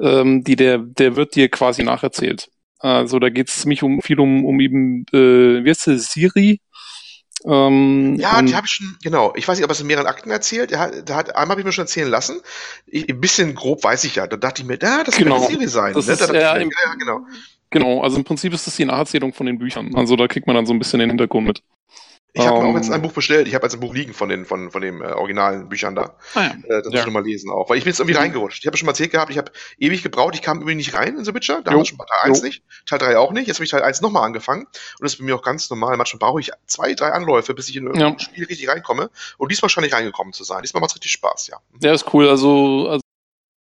ähm, 0.00 0.42
die 0.44 0.56
der 0.56 0.78
der 0.78 1.16
Wirt 1.16 1.34
dir 1.34 1.48
quasi 1.48 1.82
nacherzählt. 1.82 2.48
Also 2.78 3.18
da 3.18 3.28
geht 3.30 3.48
es 3.48 3.60
ziemlich 3.60 3.82
um 3.82 4.00
viel 4.02 4.18
um 4.20 4.44
um 4.44 4.58
eben 4.60 5.04
äh, 5.12 5.64
wie 5.64 5.70
heißt 5.70 5.82
sie 5.82 5.98
Siri. 5.98 6.60
Ähm, 7.44 8.16
Ja, 8.20 8.40
die 8.42 8.54
habe 8.54 8.66
ich 8.66 8.72
schon, 8.72 8.96
genau. 9.02 9.32
Ich 9.36 9.48
weiß 9.48 9.56
nicht, 9.58 9.64
ob 9.64 9.70
er 9.70 9.74
es 9.74 9.80
in 9.80 9.86
mehreren 9.88 10.06
Akten 10.06 10.30
erzählt. 10.30 10.70
Der 10.70 10.78
hat, 10.78 11.08
der 11.08 11.16
hat, 11.16 11.34
einmal 11.34 11.50
habe 11.54 11.60
ich 11.60 11.64
mir 11.64 11.72
schon 11.72 11.84
erzählen 11.84 12.08
lassen. 12.08 12.40
Ich, 12.86 13.08
ein 13.08 13.20
bisschen 13.20 13.54
grob 13.56 13.82
weiß 13.82 14.04
ich 14.04 14.14
ja. 14.16 14.26
Da 14.28 14.36
dachte 14.36 14.62
ich 14.62 14.68
mir, 14.68 14.78
ah, 14.82 15.02
das 15.04 15.16
Genau. 15.16 15.38
könnte 15.40 15.52
Siri 15.54 15.68
sein. 15.68 15.94
Das 15.94 16.06
ne? 16.06 16.12
ist 16.12 16.20
Da 16.28 16.32
ja 16.34 16.54
im- 16.56 16.70
ja, 16.70 16.94
genau. 16.94 17.20
Genau, 17.70 18.02
also 18.02 18.18
im 18.18 18.24
Prinzip 18.24 18.52
ist 18.52 18.66
das 18.66 18.76
die 18.76 18.84
Nacherzählung 18.84 19.32
von 19.32 19.46
den 19.46 19.58
Büchern. 19.58 19.94
Also 19.96 20.14
da 20.14 20.28
kriegt 20.28 20.46
man 20.46 20.54
dann 20.54 20.66
so 20.66 20.72
ein 20.74 20.78
bisschen 20.78 21.00
den 21.00 21.08
Hintergrund 21.08 21.46
mit. 21.46 21.62
Ich 22.34 22.46
habe 22.46 22.60
mir 22.60 22.64
auch 22.64 22.68
Ähm, 22.70 22.76
jetzt 22.76 22.90
ein 22.90 23.02
Buch 23.02 23.12
bestellt. 23.12 23.46
Ich 23.46 23.54
habe 23.54 23.66
jetzt 23.66 23.74
ein 23.74 23.80
Buch 23.80 23.92
liegen 23.92 24.14
von 24.14 24.30
den 24.30 24.46
von, 24.46 24.70
von 24.70 24.80
den 24.80 25.02
äh, 25.02 25.08
originalen 25.12 25.68
Büchern 25.68 25.94
da. 25.94 26.16
Ah, 26.34 26.40
ja. 26.44 26.50
Äh, 26.50 26.54
das 26.68 26.84
muss 26.86 26.94
Ja. 26.94 27.00
ich 27.00 27.06
noch 27.06 27.12
mal 27.12 27.22
lesen 27.24 27.50
auch. 27.50 27.68
Weil 27.68 27.76
ich 27.76 27.84
bin 27.84 27.90
jetzt 27.90 28.00
irgendwie 28.00 28.14
Mhm. 28.14 28.20
reingerutscht. 28.22 28.60
Ich 28.60 28.66
habe 28.66 28.76
schon 28.78 28.86
mal 28.86 28.92
erzählt 28.92 29.10
gehabt, 29.10 29.30
ich 29.30 29.36
habe 29.36 29.52
ewig 29.78 30.02
gebraucht. 30.02 30.34
Ich 30.34 30.40
kam 30.40 30.58
irgendwie 30.58 30.76
nicht 30.76 30.94
rein 30.94 31.18
in 31.18 31.24
The 31.26 31.34
Witcher. 31.34 31.60
Da 31.62 31.72
Jo. 31.72 31.78
wir 31.78 31.84
schon 31.84 31.98
Teil 31.98 32.06
1 32.30 32.38
Jo. 32.40 32.44
nicht. 32.46 32.62
Teil 32.88 32.98
3 33.00 33.18
auch 33.18 33.32
nicht. 33.32 33.48
Jetzt 33.48 33.56
habe 33.56 33.64
ich 33.66 33.70
Teil 33.70 33.82
1 33.82 34.00
nochmal 34.00 34.24
angefangen. 34.24 34.62
Und 34.62 34.72
das 35.02 35.12
ist 35.12 35.18
bei 35.18 35.24
mir 35.24 35.36
auch 35.36 35.42
ganz 35.42 35.68
normal. 35.68 35.96
Manchmal 35.98 36.18
brauche 36.20 36.40
ich 36.40 36.50
zwei, 36.66 36.94
drei 36.94 37.10
Anläufe, 37.12 37.52
bis 37.52 37.68
ich 37.68 37.76
in 37.76 37.84
irgendein 37.84 38.12
Ja. 38.14 38.18
Spiel 38.18 38.44
richtig 38.46 38.66
reinkomme. 38.68 39.10
Und 39.36 39.50
diesmal 39.52 39.68
scheine 39.68 39.86
ich 39.86 39.92
reingekommen 39.92 40.32
zu 40.32 40.44
sein. 40.44 40.62
Diesmal 40.62 40.80
macht 40.80 40.92
es 40.92 40.96
richtig 40.96 41.12
Spaß, 41.12 41.48
ja. 41.48 41.58
Ja, 41.80 41.92
ist 41.92 42.14
cool. 42.14 42.28
Also, 42.30 42.88
also 42.88 43.02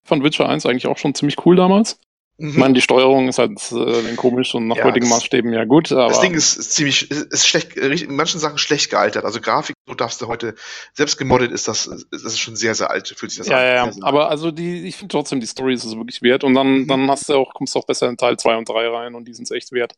von 0.05 0.23
Witcher 0.23 0.47
1 0.47 0.67
eigentlich 0.67 0.85
auch 0.85 0.97
schon 0.99 1.15
ziemlich 1.15 1.43
cool 1.45 1.55
damals. 1.55 1.99
Mhm. 2.39 2.50
Ich 2.51 2.55
meine, 2.58 2.74
die 2.74 2.81
Steuerung 2.81 3.27
ist 3.27 3.38
halt 3.38 3.51
äh, 3.72 4.01
dann 4.03 4.15
komisch 4.15 4.55
und 4.55 4.67
nach 4.67 4.77
Ja, 4.77 4.86
heutigen 4.86 5.10
Maßstäben 5.10 5.51
ja 5.51 5.65
gut, 5.65 5.91
aber 5.91 6.08
Das 6.08 6.22
Ding 6.22 6.34
ist, 6.34 6.58
ist 6.58 6.72
ziemlich, 6.72 7.12
ist 7.12 7.46
schlecht, 7.48 7.75
äh, 7.77 7.89
in 7.93 8.15
manchen 8.15 8.39
Sachen 8.39 8.58
schlecht 8.58 8.89
gealtert. 8.89 9.25
Also 9.25 9.41
Grafik, 9.41 9.75
so 9.86 9.93
darfst 9.93 10.22
du 10.22 10.27
heute, 10.27 10.55
selbst 10.93 11.17
gemoddet 11.17 11.51
ist 11.51 11.67
das, 11.67 11.89
das 12.12 12.24
ist 12.24 12.39
schon 12.39 12.55
sehr, 12.55 12.75
sehr 12.75 12.89
alt, 12.89 13.10
fühlt 13.10 13.31
sich 13.31 13.39
das 13.39 13.48
ja, 13.48 13.58
an. 13.58 13.63
ja, 13.63 13.86
ja. 13.88 13.91
Aber 14.01 14.29
also 14.29 14.51
die, 14.51 14.88
ich 14.88 14.96
finde 14.96 15.12
trotzdem, 15.12 15.41
die 15.41 15.48
Story 15.48 15.74
ist 15.74 15.84
es 15.84 15.96
wirklich 15.98 16.22
wert. 16.22 16.46
Und 16.46 16.53
dann, 16.53 16.79
Mhm. 16.84 16.88
dann 16.88 17.12
hast 17.12 17.27
du 17.27 17.34
auch, 17.36 17.53
kommst 17.53 17.75
du 17.75 17.79
auch 17.79 17.86
besser 17.86 18.08
in 18.08 18.15
Teil 18.15 18.38
2 18.38 18.55
und 18.55 18.69
3 18.69 18.88
rein 18.88 19.15
und 19.15 19.27
die 19.27 19.34
sind 19.34 19.43
es 19.43 19.51
echt 19.51 19.74
wert, 19.74 19.93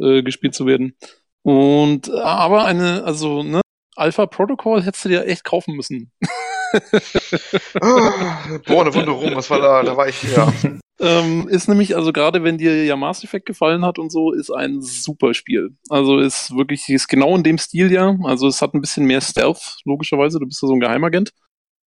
äh, 0.00 0.22
gespielt 0.24 0.54
zu 0.56 0.66
werden. 0.66 0.96
Und 1.42 2.10
aber 2.10 2.64
eine, 2.64 3.04
also, 3.04 3.42
ne, 3.44 3.60
Alpha 3.94 4.26
Protocol 4.26 4.82
hättest 4.82 5.04
du 5.04 5.08
dir 5.10 5.24
echt 5.26 5.44
kaufen 5.44 5.74
müssen. 5.76 6.10
Ah, 7.80 8.58
boah, 8.66 8.80
eine 8.82 8.94
Wunderung, 8.94 9.34
was 9.36 9.50
war 9.50 9.60
da? 9.60 9.82
Da 9.82 9.96
war 9.96 10.08
ich, 10.08 10.22
ja. 10.22 10.52
Ähm, 11.00 11.48
ist 11.48 11.66
nämlich, 11.66 11.96
also 11.96 12.12
gerade 12.12 12.44
wenn 12.44 12.58
dir 12.58 12.84
ja 12.84 12.94
Mass 12.94 13.24
Effect 13.24 13.46
gefallen 13.46 13.86
hat 13.86 13.98
und 13.98 14.12
so, 14.12 14.32
ist 14.32 14.50
ein 14.50 14.82
super 14.82 15.32
Spiel. 15.32 15.70
Also 15.88 16.18
ist 16.18 16.54
wirklich, 16.54 16.86
ist 16.90 17.08
genau 17.08 17.34
in 17.34 17.42
dem 17.42 17.56
Stil 17.56 17.90
ja. 17.90 18.18
Also 18.24 18.46
es 18.46 18.60
hat 18.60 18.74
ein 18.74 18.82
bisschen 18.82 19.06
mehr 19.06 19.22
Stealth, 19.22 19.78
logischerweise. 19.86 20.38
Du 20.38 20.46
bist 20.46 20.60
ja 20.60 20.68
so 20.68 20.74
ein 20.74 20.80
Geheimagent. 20.80 21.32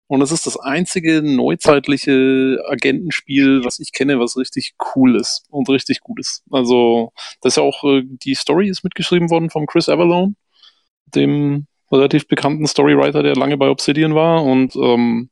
Und 0.08 0.22
es 0.24 0.32
ist 0.32 0.48
das 0.48 0.60
einzige 0.60 1.22
neuzeitliche 1.24 2.58
Agentenspiel, 2.68 3.64
was 3.64 3.80
ich 3.80 3.94
kenne, 3.94 4.20
was 4.20 4.38
richtig 4.38 4.74
cool 4.96 5.16
ist 5.16 5.46
und 5.52 5.70
richtig 5.70 6.02
gut 6.02 6.20
ist. 6.20 6.44
Also, 6.50 7.12
das 7.42 7.54
ist 7.54 7.58
ja 7.58 7.64
auch, 7.64 7.84
äh, 7.84 8.02
die 8.06 8.34
Story 8.34 8.70
ist 8.70 8.84
mitgeschrieben 8.84 9.30
worden 9.30 9.52
von 9.52 9.68
Chris 9.68 9.88
Avalone, 9.88 10.34
dem 11.06 11.68
relativ 11.92 12.28
bekannten 12.28 12.66
Storywriter, 12.68 13.22
der 13.22 13.36
lange 13.36 13.58
bei 13.58 13.70
Obsidian 13.70 14.16
war. 14.16 14.44
Und 14.44 14.76
ähm, 14.76 15.30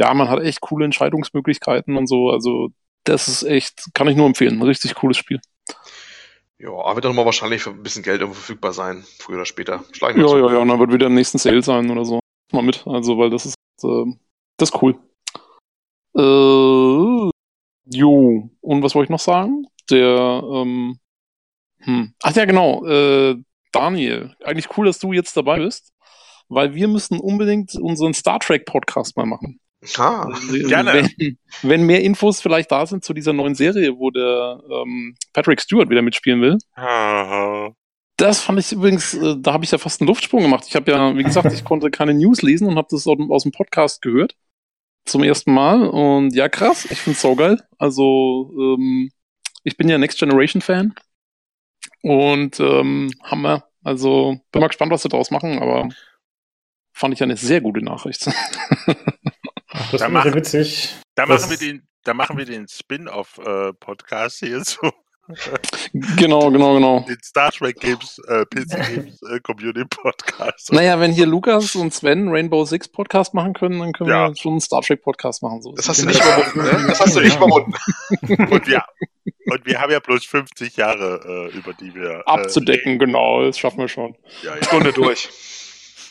ja, 0.00 0.12
man 0.14 0.28
hat 0.28 0.40
echt 0.40 0.60
coole 0.62 0.84
Entscheidungsmöglichkeiten 0.84 1.96
und 1.96 2.08
so. 2.08 2.30
Also, 2.30 2.70
das 3.08 3.28
ist 3.28 3.42
echt, 3.42 3.94
kann 3.94 4.08
ich 4.08 4.16
nur 4.16 4.26
empfehlen. 4.26 4.58
Ein 4.58 4.62
richtig 4.62 4.94
cooles 4.94 5.16
Spiel. 5.16 5.40
Ja, 6.58 6.70
aber 6.70 6.96
wird 6.96 7.04
doch 7.04 7.12
mal 7.12 7.24
wahrscheinlich 7.24 7.62
für 7.62 7.70
ein 7.70 7.82
bisschen 7.82 8.02
Geld 8.02 8.20
irgendwo 8.20 8.38
verfügbar 8.38 8.72
sein, 8.72 9.04
früher 9.18 9.36
oder 9.36 9.46
später. 9.46 9.84
Schlag 9.92 10.16
ich 10.16 10.22
Ja, 10.22 10.38
ja, 10.38 10.52
ja, 10.52 10.58
und 10.58 10.68
dann 10.68 10.80
wird 10.80 10.92
wieder 10.92 11.06
im 11.06 11.14
nächsten 11.14 11.38
Sale 11.38 11.62
sein 11.62 11.88
oder 11.90 12.04
so. 12.04 12.20
Mal 12.52 12.62
mit, 12.62 12.86
also, 12.86 13.16
weil 13.18 13.30
das 13.30 13.46
ist, 13.46 13.54
äh, 13.84 14.04
das 14.56 14.70
ist 14.70 14.82
cool. 14.82 14.98
Äh, 16.16 17.30
jo, 17.96 18.50
und 18.60 18.82
was 18.82 18.94
wollte 18.94 19.04
ich 19.06 19.10
noch 19.10 19.20
sagen? 19.20 19.66
Der, 19.90 20.42
ähm, 20.52 20.98
hm. 21.80 22.12
Ach 22.22 22.34
ja, 22.34 22.44
genau, 22.44 22.84
äh, 22.86 23.36
Daniel, 23.70 24.34
eigentlich 24.42 24.76
cool, 24.76 24.86
dass 24.86 24.98
du 24.98 25.12
jetzt 25.12 25.36
dabei 25.36 25.58
bist, 25.58 25.92
weil 26.48 26.74
wir 26.74 26.88
müssen 26.88 27.20
unbedingt 27.20 27.76
unseren 27.76 28.14
Star 28.14 28.40
Trek 28.40 28.66
Podcast 28.66 29.16
mal 29.16 29.26
machen. 29.26 29.60
Ah, 29.96 30.28
Gerne. 30.50 31.08
Wenn, 31.16 31.38
wenn 31.62 31.82
mehr 31.86 32.02
Infos 32.02 32.40
vielleicht 32.40 32.70
da 32.72 32.84
sind 32.86 33.04
zu 33.04 33.14
dieser 33.14 33.32
neuen 33.32 33.54
Serie, 33.54 33.96
wo 33.96 34.10
der 34.10 34.60
ähm, 34.70 35.16
Patrick 35.32 35.60
Stewart 35.60 35.88
wieder 35.88 36.02
mitspielen 36.02 36.40
will. 36.40 36.58
Ah, 36.74 37.70
Das 38.16 38.40
fand 38.40 38.58
ich 38.58 38.72
übrigens, 38.72 39.14
äh, 39.14 39.36
da 39.38 39.52
habe 39.52 39.64
ich 39.64 39.70
ja 39.70 39.78
fast 39.78 40.00
einen 40.00 40.08
Luftsprung 40.08 40.42
gemacht. 40.42 40.64
Ich 40.66 40.74
habe 40.74 40.90
ja, 40.90 41.16
wie 41.16 41.22
gesagt, 41.22 41.52
ich 41.52 41.64
konnte 41.64 41.90
keine 41.92 42.12
News 42.14 42.42
lesen 42.42 42.66
und 42.66 42.76
habe 42.76 42.88
das 42.90 43.06
aus, 43.06 43.16
dem- 43.16 43.30
aus 43.30 43.44
dem 43.44 43.52
Podcast 43.52 44.02
gehört. 44.02 44.34
Zum 45.04 45.22
ersten 45.22 45.54
Mal. 45.54 45.86
Und 45.86 46.34
ja, 46.34 46.48
krass, 46.48 46.84
ich 46.90 46.98
find's 46.98 47.20
saugeil. 47.20 47.62
Also, 47.78 48.52
ähm, 48.58 49.10
ich 49.62 49.76
bin 49.76 49.88
ja 49.88 49.96
Next 49.96 50.18
Generation 50.18 50.60
Fan. 50.60 50.94
Und 52.02 52.58
ähm, 52.60 53.12
Hammer. 53.22 53.64
Also, 53.84 54.40
bin 54.50 54.60
mal 54.60 54.66
gespannt, 54.66 54.90
was 54.90 55.02
sie 55.02 55.08
daraus 55.08 55.30
machen, 55.30 55.60
aber 55.60 55.88
fand 56.92 57.14
ich 57.14 57.22
eine 57.22 57.36
sehr 57.36 57.60
gute 57.60 57.80
Nachricht. 57.80 58.28
Ach, 59.78 59.90
das 59.90 60.00
Da 60.00 60.06
ich 60.08 60.12
mach- 60.12 60.34
witzig. 60.34 60.96
da 61.14 61.26
Das- 61.26 61.42
machen 61.42 61.50
wir 61.50 61.56
den, 61.58 61.82
da 62.04 62.14
machen 62.14 62.36
wir 62.38 62.44
den 62.44 62.66
Spin-off-Podcast 62.68 64.38
hier 64.40 64.62
so. 64.64 64.78
genau, 66.16 66.50
genau, 66.50 66.74
genau. 66.74 67.00
Den 67.06 67.18
Star 67.22 67.50
Trek 67.52 67.78
Games, 67.80 68.18
äh, 68.28 68.46
PC 68.46 68.94
Games 68.94 69.20
äh, 69.30 69.40
Community 69.40 69.84
Podcast. 69.84 70.72
Naja, 70.72 70.98
wenn 71.00 71.12
hier 71.12 71.26
Lukas 71.26 71.74
und 71.76 71.92
Sven 71.92 72.28
Rainbow 72.30 72.64
Six 72.64 72.88
Podcast 72.88 73.34
machen 73.34 73.52
können, 73.52 73.78
dann 73.78 73.92
können 73.92 74.08
Ja. 74.08 74.28
wir 74.28 74.36
schon 74.36 74.52
einen 74.52 74.60
Star 74.62 74.80
Trek 74.80 75.02
Podcast 75.02 75.42
machen. 75.42 75.60
So 75.60 75.74
ist 75.74 75.80
das 75.86 75.88
hast 75.88 75.98
es. 75.98 76.04
du 76.04 76.08
nicht 76.08 76.22
überwunden, 76.22 76.62
ne? 76.80 76.86
Das 76.88 77.00
hast 77.00 77.14
du 77.16 77.20
nicht 77.20 77.32
Ja. 77.32 77.36
überwunden. 77.44 77.72
Und 78.52 78.66
wir, 78.66 78.82
und 79.50 79.66
wir 79.66 79.80
haben 79.80 79.92
ja 79.92 80.00
bloß 80.00 80.24
50 80.24 80.76
Jahre, 80.78 81.50
äh, 81.52 81.56
über 81.56 81.74
die 81.74 81.94
wir. 81.94 82.10
Äh, 82.10 82.22
abzudecken, 82.24 82.98
genau, 82.98 83.42
das 83.44 83.58
schaffen 83.58 83.78
wir 83.80 83.88
schon. 83.88 84.16
Ja, 84.42 84.56
ja. 84.56 84.62
Stunde 84.64 84.92
durch. 84.94 85.28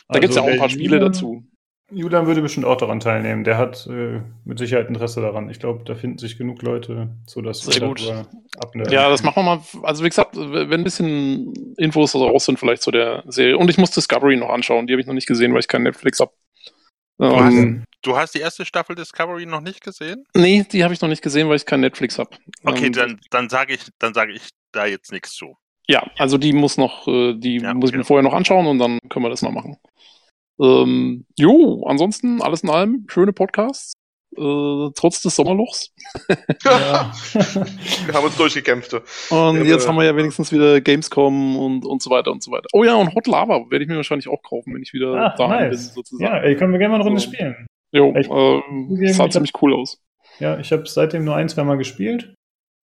Da 0.08 0.20
gibt's 0.20 0.36
ja 0.36 0.42
auch 0.42 0.46
ein 0.46 0.58
paar 0.58 0.68
Spiele 0.68 0.96
Julian- 0.96 1.12
dazu. 1.12 1.44
Julian 1.90 2.26
würde 2.26 2.42
bestimmt 2.42 2.66
auch 2.66 2.76
daran 2.76 3.00
teilnehmen. 3.00 3.44
Der 3.44 3.56
hat 3.56 3.86
äh, 3.86 4.20
mit 4.44 4.58
Sicherheit 4.58 4.88
Interesse 4.88 5.20
daran. 5.22 5.48
Ich 5.48 5.58
glaube, 5.58 5.84
da 5.84 5.94
finden 5.94 6.18
sich 6.18 6.36
genug 6.36 6.62
Leute, 6.62 7.08
sodass 7.26 7.60
Sehr 7.60 7.88
gut. 7.88 8.00
darüber 8.00 8.26
abnörden. 8.58 8.92
Ja, 8.92 9.08
das 9.08 9.22
machen 9.22 9.36
wir 9.36 9.56
mal. 9.56 9.60
Also 9.82 10.04
wie 10.04 10.08
gesagt, 10.08 10.36
wenn 10.36 10.70
ein 10.80 10.84
bisschen 10.84 11.74
Infos 11.76 12.14
raus 12.14 12.44
sind 12.44 12.58
vielleicht 12.58 12.82
zu 12.82 12.90
der 12.90 13.24
Serie. 13.28 13.56
Und 13.56 13.70
ich 13.70 13.78
muss 13.78 13.90
Discovery 13.90 14.36
noch 14.36 14.50
anschauen. 14.50 14.86
Die 14.86 14.92
habe 14.92 15.00
ich 15.00 15.06
noch 15.06 15.14
nicht 15.14 15.26
gesehen, 15.26 15.52
weil 15.52 15.60
ich 15.60 15.68
kein 15.68 15.82
Netflix 15.82 16.20
habe. 16.20 16.32
Ähm, 17.20 17.84
Du 18.02 18.16
hast 18.16 18.34
die 18.34 18.38
erste 18.38 18.64
Staffel 18.64 18.94
Discovery 18.94 19.44
noch 19.44 19.60
nicht 19.60 19.82
gesehen? 19.82 20.24
nee, 20.34 20.64
die 20.70 20.84
habe 20.84 20.94
ich 20.94 21.00
noch 21.00 21.08
nicht 21.08 21.22
gesehen, 21.22 21.48
weil 21.48 21.56
ich 21.56 21.66
kein 21.66 21.80
Netflix 21.80 22.18
habe. 22.18 22.30
Okay, 22.64 22.86
Ähm, 22.86 22.92
dann, 22.92 23.20
dann 23.30 23.48
sage 23.48 23.74
ich, 23.74 23.80
dann 23.98 24.14
sage 24.14 24.32
ich 24.32 24.50
da 24.72 24.86
jetzt 24.86 25.10
nichts 25.10 25.32
zu. 25.34 25.56
Ja, 25.88 26.06
also 26.16 26.38
die 26.38 26.52
muss 26.52 26.76
noch, 26.76 27.08
äh, 27.08 27.34
die 27.34 27.56
Ja, 27.56 27.74
muss 27.74 27.90
ich 27.90 27.96
mir 27.96 28.04
vorher 28.04 28.22
noch 28.22 28.34
anschauen 28.34 28.66
und 28.66 28.78
dann 28.78 28.98
können 29.08 29.24
wir 29.24 29.30
das 29.30 29.42
mal 29.42 29.50
machen. 29.50 29.78
Ähm, 30.60 31.24
jo, 31.36 31.84
ansonsten 31.86 32.42
alles 32.42 32.62
in 32.62 32.70
allem 32.70 33.06
schöne 33.08 33.32
Podcasts. 33.32 33.92
Äh, 34.36 34.90
trotz 34.94 35.22
des 35.22 35.34
Sommerlochs. 35.36 35.90
Ja. 36.64 37.12
Wir 38.06 38.14
haben 38.14 38.24
uns 38.26 38.36
durchgekämpft. 38.36 38.92
du. 38.92 38.96
Und 39.34 39.56
Ja, 39.58 39.62
jetzt 39.64 39.84
aber- 39.84 39.92
haben 39.94 39.98
wir 40.00 40.04
ja 40.04 40.16
wenigstens 40.16 40.52
wieder 40.52 40.80
Gamescom 40.80 41.56
und, 41.56 41.84
und 41.86 42.02
so 42.02 42.10
weiter 42.10 42.30
und 42.30 42.42
so 42.42 42.50
weiter. 42.52 42.66
Oh 42.72 42.84
ja, 42.84 42.94
und 42.96 43.14
Hot 43.14 43.26
Lava 43.26 43.64
werde 43.70 43.84
ich 43.84 43.88
mir 43.88 43.96
wahrscheinlich 43.96 44.28
auch 44.28 44.42
kaufen, 44.42 44.74
wenn 44.74 44.82
ich 44.82 44.92
wieder 44.92 45.14
Ah, 45.14 45.34
da 45.36 45.46
bin, 45.48 45.56
nice. 45.70 45.94
sozusagen. 45.94 46.30
ja, 46.30 46.40
ey, 46.42 46.56
können 46.56 46.72
wir 46.72 46.78
gerne 46.78 46.90
mal 46.92 46.96
eine 47.00 47.04
Runde 47.04 47.20
So. 47.20 47.32
spielen. 47.32 47.66
jo, 47.92 48.12
echt 48.14 48.30
äh, 48.30 48.60
zugeben, 48.88 49.12
sah 49.14 49.24
ich 49.26 49.32
ziemlich 49.32 49.52
cool 49.62 49.74
aus. 49.74 49.98
Ja, 50.40 50.58
ich 50.58 50.70
habe 50.72 50.86
seitdem 50.86 51.24
nur 51.24 51.34
ein, 51.34 51.48
zwei 51.48 51.64
Mal 51.64 51.78
gespielt. 51.78 52.34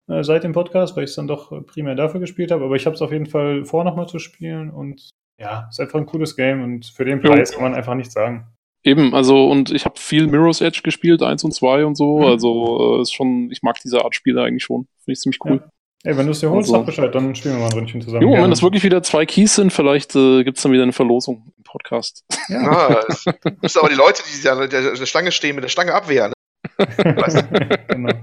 Äh, 0.10 0.24
seit 0.24 0.44
dem 0.44 0.54
Podcast, 0.54 0.96
weil 0.96 1.04
ich 1.06 1.10
es 1.10 1.16
dann 1.16 1.28
doch 1.28 1.52
äh, 1.52 1.62
primär 1.62 1.96
dafür 1.96 2.20
gespielt 2.20 2.52
habe. 2.52 2.64
Aber 2.66 2.76
ich 2.76 2.86
habe 2.86 2.96
es 2.96 3.02
auf 3.02 3.12
jeden 3.12 3.26
Fall 3.26 3.66
vor, 3.66 3.84
nochmal 3.84 4.08
zu 4.08 4.20
spielen. 4.20 4.70
Und 4.70 5.10
ja, 5.42 5.68
ist 5.70 5.80
einfach 5.80 6.00
ein 6.00 6.06
cooles 6.06 6.36
Game. 6.36 6.64
Und 6.64 6.86
für 6.86 7.04
den. 7.06 7.22
Preis 7.22 7.52
kann 7.52 7.64
man 7.64 7.74
einfach 7.76 7.96
nichts 7.96 8.14
sagen. 8.14 8.46
Eben, 8.84 9.14
also 9.14 9.48
und 9.50 9.72
ich 9.72 9.86
habe 9.86 10.00
viel 10.00 10.26
Mirror's 10.28 10.62
Edge 10.62 10.82
gespielt, 10.84 11.22
eins 11.22 11.44
und 11.44 11.52
zwei 11.54 11.86
und 11.86 11.96
so. 11.96 12.20
Mhm. 12.20 12.26
Also 12.26 12.98
äh, 12.98 13.02
ist 13.02 13.14
schon, 13.14 13.52
ich 13.52 13.62
mag 13.62 13.78
diese 13.84 14.04
Art 14.04 14.16
Spiele 14.16 14.42
eigentlich 14.44 14.64
schon. 14.64 14.88
Finde 15.04 15.14
ich 15.14 15.20
ziemlich 15.20 15.40
cool. 15.46 15.64
Ey, 16.04 16.18
wenn 16.18 16.26
du 16.26 16.32
es 16.32 16.40
dir 16.40 16.50
holst, 16.50 16.70
Also- 16.70 16.80
sag 16.80 16.86
Bescheid, 16.88 17.14
dann 17.14 17.36
spielen 17.36 17.56
wir 17.56 17.60
mal 17.62 17.68
ein 17.68 17.74
Ründchen 17.74 18.02
zusammen. 18.02 18.24
Jo, 18.24 18.30
Gerne. 18.30 18.44
wenn 18.46 18.50
das 18.50 18.64
wirklich 18.64 18.84
wieder 18.84 19.04
zwei 19.04 19.28
Keys 19.28 19.54
sind, 19.54 19.72
vielleicht 19.72 20.16
äh, 20.16 20.44
gibt's 20.44 20.64
dann 20.64 20.72
wieder 20.72 20.82
eine 20.82 20.94
Verlosung 20.94 21.54
im 21.58 21.64
Podcast. 21.64 22.26
Ja. 22.50 22.60
Ah, 22.60 23.06
es 23.08 23.26
müssen 23.62 23.80
aber 23.80 23.90
die 23.90 23.96
Leute, 23.96 24.24
die 24.44 24.50
an 24.50 24.68
der, 24.68 24.68
der 24.96 25.06
Stange 25.06 25.32
stehen, 25.32 25.54
mit 25.54 25.64
der 25.64 25.70
Stange 25.70 25.94
abwehren. 25.94 26.34
genau. 27.88 28.14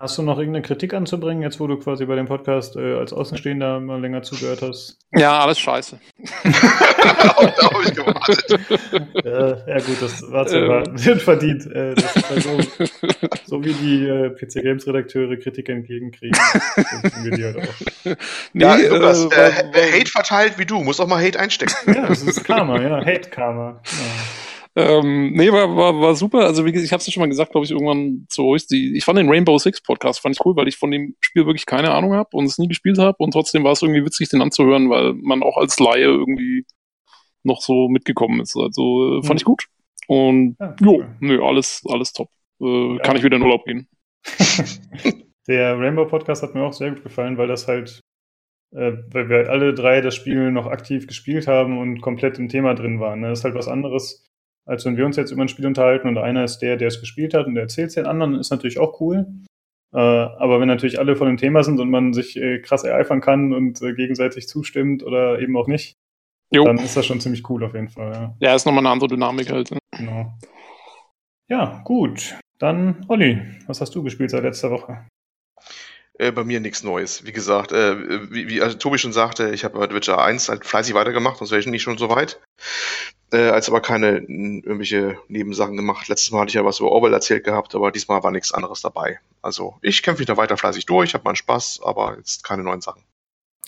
Hast 0.00 0.16
du 0.16 0.22
noch 0.22 0.38
irgendeine 0.38 0.62
Kritik 0.64 0.94
anzubringen, 0.94 1.42
jetzt 1.42 1.58
wo 1.58 1.66
du 1.66 1.76
quasi 1.76 2.06
bei 2.06 2.14
dem 2.14 2.26
Podcast 2.26 2.76
äh, 2.76 2.94
als 2.98 3.12
Außenstehender 3.12 3.80
mal 3.80 4.00
länger 4.00 4.22
zugehört 4.22 4.62
hast? 4.62 4.96
Ja, 5.12 5.40
alles 5.40 5.58
scheiße. 5.58 5.98
Da 7.02 7.70
habe 7.70 7.82
ich 7.84 7.94
gewartet. 7.94 8.60
äh, 9.24 9.70
ja 9.70 9.78
gut, 9.78 9.96
das 10.00 10.22
war 10.30 10.46
zu 10.46 10.56
Ähm. 10.56 10.62
erwarten. 10.64 11.04
Wird 11.04 11.22
verdient. 11.22 11.66
Äh, 11.66 11.94
das 11.94 12.16
ist 12.16 12.30
halt 12.30 12.42
so, 12.42 12.60
so 13.46 13.64
wie 13.64 13.72
die 13.72 14.06
äh, 14.06 14.30
PC 14.30 14.62
Games 14.62 14.86
Redakteure 14.86 15.36
Kritik 15.36 15.68
entgegenkriegen. 15.68 16.36
wir 17.22 17.30
die 17.32 17.44
halt 17.44 17.56
auch. 17.58 18.14
Nee, 18.52 18.62
Ja, 18.64 18.76
Lukas, 18.76 19.24
äh, 19.26 19.48
äh, 19.48 19.52
wer 19.72 19.92
Hate 19.98 20.10
verteilt 20.10 20.58
wie 20.58 20.66
du, 20.66 20.82
muss 20.82 21.00
auch 21.00 21.06
mal 21.08 21.24
Hate 21.24 21.38
einstecken. 21.40 21.74
Ja, 21.92 22.06
das 22.06 22.22
ist 22.22 22.44
Karma, 22.44 22.80
ja. 22.80 22.98
Hate 23.04 23.30
Karma. 23.30 23.80
Ähm, 24.78 25.32
nee, 25.32 25.50
war, 25.50 25.74
war, 25.76 26.00
war 26.00 26.14
super. 26.14 26.40
Also 26.44 26.64
wie 26.64 26.70
ich 26.70 26.92
habe 26.92 27.00
es 27.00 27.06
ja 27.06 27.12
schon 27.12 27.20
mal 27.22 27.28
gesagt, 27.28 27.50
glaube 27.50 27.64
ich, 27.64 27.70
irgendwann 27.72 28.26
zu 28.28 28.44
euch. 28.44 28.66
Die, 28.68 28.96
ich 28.96 29.04
fand 29.04 29.18
den 29.18 29.28
Rainbow 29.28 29.58
Six 29.58 29.82
Podcast 29.82 30.20
fand 30.20 30.36
ich 30.36 30.44
cool, 30.46 30.54
weil 30.56 30.68
ich 30.68 30.76
von 30.76 30.90
dem 30.90 31.16
Spiel 31.20 31.46
wirklich 31.46 31.66
keine 31.66 31.90
Ahnung 31.92 32.12
habe 32.12 32.28
und 32.36 32.44
es 32.44 32.58
nie 32.58 32.68
gespielt 32.68 32.98
habe 32.98 33.16
und 33.18 33.32
trotzdem 33.32 33.64
war 33.64 33.72
es 33.72 33.82
irgendwie 33.82 34.04
witzig, 34.04 34.28
den 34.28 34.40
anzuhören, 34.40 34.88
weil 34.88 35.14
man 35.14 35.42
auch 35.42 35.56
als 35.56 35.80
Laie 35.80 36.02
irgendwie 36.04 36.64
noch 37.42 37.60
so 37.60 37.88
mitgekommen 37.88 38.40
ist. 38.40 38.56
Also 38.56 39.18
äh, 39.18 39.22
fand 39.22 39.30
Mhm. 39.34 39.36
ich 39.38 39.44
gut. 39.44 39.64
Und 40.06 40.56
Ja, 40.60 40.76
jo, 40.80 41.04
nö, 41.20 41.42
alles, 41.44 41.82
alles 41.88 42.12
top. 42.12 42.28
Äh, 42.60 42.98
Kann 42.98 43.16
ich 43.16 43.24
wieder 43.24 43.36
in 43.36 43.42
Urlaub 43.42 43.64
gehen. 43.64 43.88
Der 45.48 45.78
Rainbow 45.78 46.04
Podcast 46.06 46.42
hat 46.42 46.54
mir 46.54 46.62
auch 46.62 46.72
sehr 46.72 46.90
gut 46.90 47.02
gefallen, 47.02 47.38
weil 47.38 47.48
das 47.48 47.66
halt 47.68 48.00
äh, 48.72 48.92
weil 49.10 49.28
wir 49.30 49.36
halt 49.38 49.48
alle 49.48 49.72
drei 49.74 50.02
das 50.02 50.14
Spiel 50.14 50.50
noch 50.52 50.66
aktiv 50.66 51.06
gespielt 51.06 51.46
haben 51.46 51.78
und 51.78 52.00
komplett 52.02 52.38
im 52.38 52.48
Thema 52.48 52.74
drin 52.74 53.00
waren. 53.00 53.20
Ne? 53.20 53.30
Das 53.30 53.38
ist 53.40 53.44
halt 53.44 53.54
was 53.54 53.66
anderes, 53.68 54.26
als 54.68 54.84
wenn 54.84 54.96
wir 54.96 55.06
uns 55.06 55.16
jetzt 55.16 55.30
über 55.32 55.42
ein 55.42 55.48
Spiel 55.48 55.66
unterhalten 55.66 56.08
und 56.08 56.18
einer 56.18 56.44
ist 56.44 56.58
der, 56.58 56.76
der 56.76 56.88
es 56.88 57.00
gespielt 57.00 57.34
hat 57.34 57.46
und 57.46 57.54
der 57.54 57.62
erzählt 57.64 57.88
es 57.88 57.94
den 57.94 58.06
anderen, 58.06 58.34
ist 58.34 58.50
natürlich 58.50 58.78
auch 58.78 59.00
cool. 59.00 59.26
Äh, 59.94 59.98
aber 59.98 60.60
wenn 60.60 60.68
natürlich 60.68 60.98
alle 60.98 61.16
von 61.16 61.26
dem 61.26 61.38
Thema 61.38 61.64
sind 61.64 61.80
und 61.80 61.88
man 61.88 62.12
sich 62.12 62.36
äh, 62.36 62.60
krass 62.60 62.84
ereifern 62.84 63.22
kann 63.22 63.54
und 63.54 63.80
äh, 63.80 63.94
gegenseitig 63.94 64.46
zustimmt 64.46 65.02
oder 65.02 65.40
eben 65.40 65.56
auch 65.56 65.66
nicht, 65.66 65.94
Jo. 66.52 66.64
dann 66.64 66.78
ist 66.78 66.96
das 66.96 67.06
schon 67.06 67.20
ziemlich 67.20 67.48
cool 67.48 67.64
auf 67.64 67.74
jeden 67.74 67.88
Fall. 67.88 68.12
Ja. 68.12 68.36
Ja, 68.40 68.54
ist 68.54 68.66
nochmal 68.66 68.82
eine 68.82 68.90
andere 68.90 69.08
Dynamik 69.08 69.50
halt. 69.50 69.70
ne? 69.70 69.78
Genau. 69.96 70.34
Ja, 71.48 71.80
gut. 71.84 72.38
Dann, 72.58 73.06
Olli, 73.08 73.40
was 73.66 73.80
hast 73.80 73.94
du 73.94 74.02
gespielt 74.02 74.30
seit 74.30 74.42
letzter 74.42 74.70
Woche? 74.70 75.06
Äh, 76.18 76.32
bei 76.32 76.44
mir 76.44 76.60
nichts 76.60 76.82
Neues. 76.82 77.24
Wie 77.24 77.32
gesagt, 77.32 77.72
äh, 77.72 78.30
wie, 78.30 78.48
wie 78.48 78.60
also 78.60 78.76
Tobi 78.76 78.98
schon 78.98 79.12
sagte, 79.12 79.50
ich 79.50 79.64
habe 79.64 79.78
bei 79.78 79.94
Witcher 79.94 80.20
1 80.22 80.48
halt 80.48 80.66
fleißig 80.66 80.94
weitergemacht, 80.94 81.38
sonst 81.38 81.52
wäre 81.52 81.60
ich 81.60 81.66
nicht 81.66 81.82
schon 81.82 81.96
so 81.96 82.10
weit. 82.10 82.40
Äh, 83.30 83.50
als 83.50 83.68
aber 83.68 83.82
keine 83.82 84.16
n, 84.16 84.62
irgendwelche 84.62 85.18
Nebensachen 85.28 85.76
gemacht. 85.76 86.08
Letztes 86.08 86.30
Mal 86.30 86.40
hatte 86.40 86.48
ich 86.48 86.54
ja 86.54 86.64
was 86.64 86.80
über 86.80 86.90
Orwell 86.90 87.12
erzählt 87.12 87.44
gehabt, 87.44 87.74
aber 87.74 87.92
diesmal 87.92 88.22
war 88.22 88.30
nichts 88.30 88.52
anderes 88.52 88.80
dabei. 88.80 89.20
Also 89.42 89.76
ich 89.82 90.02
kämpfe 90.02 90.20
mich 90.20 90.26
da 90.26 90.36
weiter 90.38 90.56
fleißig 90.56 90.86
durch, 90.86 91.12
habe 91.12 91.24
meinen 91.24 91.36
Spaß, 91.36 91.80
aber 91.84 92.16
jetzt 92.16 92.42
keine 92.42 92.62
neuen 92.62 92.80
Sachen. 92.80 93.04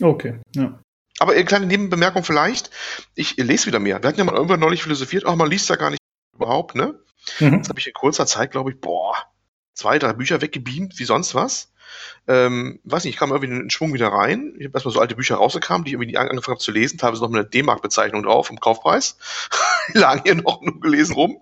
Okay, 0.00 0.38
ja. 0.54 0.78
Aber 1.18 1.32
eine 1.32 1.44
kleine 1.44 1.66
Nebenbemerkung 1.66 2.24
vielleicht. 2.24 2.70
Ich 3.14 3.36
lese 3.36 3.66
wieder 3.66 3.78
mehr. 3.78 4.02
Wir 4.02 4.08
hatten 4.08 4.18
ja 4.18 4.24
mal 4.24 4.34
irgendwann 4.34 4.60
neulich 4.60 4.82
philosophiert, 4.82 5.26
ach, 5.26 5.36
man 5.36 5.50
liest 5.50 5.68
ja 5.68 5.76
gar 5.76 5.90
nicht 5.90 6.00
überhaupt, 6.34 6.74
ne? 6.74 6.98
Mhm. 7.38 7.56
Jetzt 7.56 7.68
habe 7.68 7.78
ich 7.78 7.86
in 7.86 7.92
kurzer 7.92 8.24
Zeit, 8.24 8.52
glaube 8.52 8.70
ich, 8.70 8.80
boah, 8.80 9.14
zwei, 9.74 9.98
drei 9.98 10.14
Bücher 10.14 10.40
weggebeamt, 10.40 10.98
wie 10.98 11.04
sonst 11.04 11.34
was. 11.34 11.70
Ähm, 12.28 12.80
weiß 12.84 13.04
nicht, 13.04 13.14
ich 13.14 13.18
kam 13.18 13.30
irgendwie 13.30 13.52
in 13.52 13.58
den 13.58 13.70
Schwung 13.70 13.92
wieder 13.92 14.08
rein. 14.08 14.54
Ich 14.58 14.66
habe 14.66 14.74
erstmal 14.74 14.94
so 14.94 15.00
alte 15.00 15.16
Bücher 15.16 15.36
rausgekramt, 15.36 15.86
die 15.86 15.90
ich 15.90 15.94
irgendwie 15.94 16.16
angefangen 16.16 16.54
habe 16.54 16.64
zu 16.64 16.72
lesen, 16.72 16.98
teilweise 16.98 17.22
noch 17.22 17.30
mit 17.30 17.40
einer 17.40 17.48
D-Mark-Bezeichnung 17.48 18.22
drauf 18.22 18.50
im 18.50 18.60
Kaufpreis. 18.60 19.16
Die 19.94 19.98
lagen 19.98 20.22
hier 20.24 20.34
noch 20.36 20.60
nur 20.60 20.80
gelesen 20.80 21.14
rum. 21.14 21.40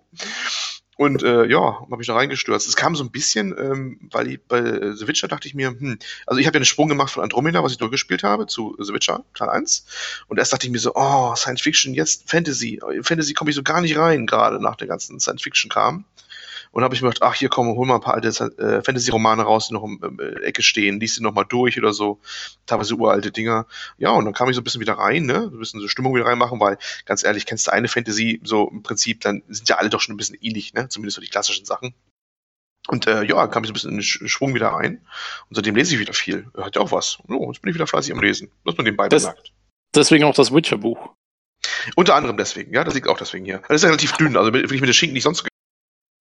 Und 0.99 1.23
äh, 1.23 1.47
ja, 1.47 1.87
habe 1.89 2.03
ich 2.03 2.09
da 2.09 2.15
reingestürzt. 2.15 2.67
Es 2.67 2.75
kam 2.75 2.97
so 2.97 3.05
ein 3.05 3.13
bisschen, 3.13 3.55
ähm, 3.57 4.01
weil 4.11 4.33
ich, 4.33 4.43
bei 4.43 4.61
The 4.93 5.07
Witcher 5.07 5.29
dachte 5.29 5.47
ich 5.47 5.55
mir, 5.55 5.69
hm, 5.69 6.01
also 6.27 6.41
ich 6.41 6.47
habe 6.49 6.57
ja 6.57 6.59
einen 6.59 6.65
Sprung 6.65 6.89
gemacht 6.89 7.13
von 7.13 7.23
Andromeda, 7.23 7.63
was 7.63 7.71
ich 7.71 7.79
durchgespielt 7.79 8.25
habe, 8.25 8.49
zu 8.49 8.75
The 8.81 8.93
Witcher, 8.93 9.25
Teil 9.33 9.49
1. 9.49 9.87
Und 10.27 10.39
erst 10.39 10.53
dachte 10.53 10.67
ich 10.67 10.73
mir 10.73 10.81
so, 10.81 10.97
oh, 10.97 11.37
Science 11.37 11.63
Fiction, 11.63 11.95
jetzt 11.95 12.29
Fantasy. 12.29 12.81
In 12.93 13.05
Fantasy 13.05 13.33
komme 13.33 13.51
ich 13.51 13.55
so 13.55 13.63
gar 13.63 13.81
nicht 13.81 13.97
rein, 13.97 14.27
gerade 14.27 14.61
nach 14.61 14.75
der 14.75 14.89
ganzen 14.89 15.21
Science 15.21 15.43
Fiction-Kram. 15.43 16.05
Und 16.71 16.85
habe 16.85 16.95
ich 16.95 17.03
mir 17.03 17.09
gedacht, 17.09 17.23
ach, 17.23 17.35
hier 17.35 17.49
komm, 17.49 17.69
hol 17.69 17.87
mal 17.87 17.97
ein 17.97 18.01
paar 18.01 18.15
alte 18.15 18.29
äh, 18.29 18.83
Fantasy-Romane 18.83 19.43
raus, 19.43 19.69
die 19.69 19.75
noch 19.75 19.85
im 19.85 20.19
äh, 20.21 20.43
Ecke 20.45 20.63
stehen, 20.63 21.01
liest 21.01 21.19
die 21.19 21.23
noch 21.23 21.33
mal 21.35 21.45
durch 21.45 21.79
oder 21.79 21.93
so. 21.93 22.21
Teilweise 22.67 22.95
uralte 22.95 23.31
Dinger. 23.33 23.67
Ja, 23.97 24.11
und 24.11 24.25
dann 24.25 24.35
kam 24.35 24.49
ich 24.49 24.55
so 24.55 24.61
ein 24.61 24.65
bisschen 24.65 24.81
wieder 24.81 24.95
rein, 24.95 25.25
ne? 25.27 25.43
So 25.51 25.57
ein 25.57 25.59
bisschen 25.59 25.81
so 25.81 25.89
Stimmung 25.89 26.15
wieder 26.15 26.27
reinmachen, 26.27 26.61
weil, 26.61 26.79
ganz 27.07 27.25
ehrlich, 27.25 27.47
kennst 27.47 27.67
du 27.67 27.73
eine 27.73 27.89
Fantasy, 27.89 28.41
so 28.45 28.69
im 28.69 28.83
Prinzip, 28.83 29.21
dann 29.23 29.43
sind 29.49 29.69
ja 29.69 29.77
alle 29.77 29.89
doch 29.91 30.01
schon 30.01 30.15
ein 30.15 30.19
bisschen 30.19 30.37
ähnlich, 30.41 30.75
ne? 30.75 30.89
Zumindest 30.89 31.17
so 31.17 31.21
die 31.23 31.29
klassischen 31.29 31.65
Sachen. 31.65 31.95
Und 32.87 33.07
äh, 33.07 33.23
ja, 33.25 33.47
kam 33.49 33.65
ich 33.65 33.69
so 33.69 33.73
ein 33.73 33.75
bisschen 33.75 33.91
in 33.91 33.97
den 33.97 34.03
Sch- 34.03 34.27
Schwung 34.29 34.55
wieder 34.55 34.69
rein. 34.69 35.05
Und 35.51 35.57
seitdem 35.57 35.75
lese 35.77 35.95
ich 35.95 36.01
wieder 36.01 36.15
viel. 36.15 36.47
Hat 36.57 36.75
ja 36.77 36.81
auch 36.83 36.93
was. 36.93 37.19
So, 37.29 37.53
jetzt 37.53 37.61
bin 37.61 37.71
ich 37.71 37.75
wieder 37.75 37.87
fleißig 37.87 38.13
am 38.15 38.21
Lesen. 38.21 38.51
Was 38.65 38.77
man 38.77 38.85
nebenbei 38.85 39.09
Das- 39.09 39.25
bemerkt. 39.25 39.53
Deswegen 39.95 40.25
auch 40.25 40.35
das 40.35 40.53
Witcher-Buch. 40.55 41.11
Unter 41.97 42.15
anderem 42.15 42.37
deswegen, 42.37 42.73
ja, 42.73 42.85
das 42.85 42.95
liegt 42.95 43.09
auch 43.09 43.19
deswegen 43.19 43.45
hier. 43.45 43.63
Das 43.69 43.77
ist 43.77 43.83
ja 43.83 43.89
relativ 43.89 44.13
dünn, 44.13 44.37
also 44.37 44.53
wenn 44.53 44.65
ich 44.65 44.71
mit 44.71 44.83
den 44.89 44.95
Schinken 44.95 45.15
nicht 45.15 45.25
sonst 45.25 45.47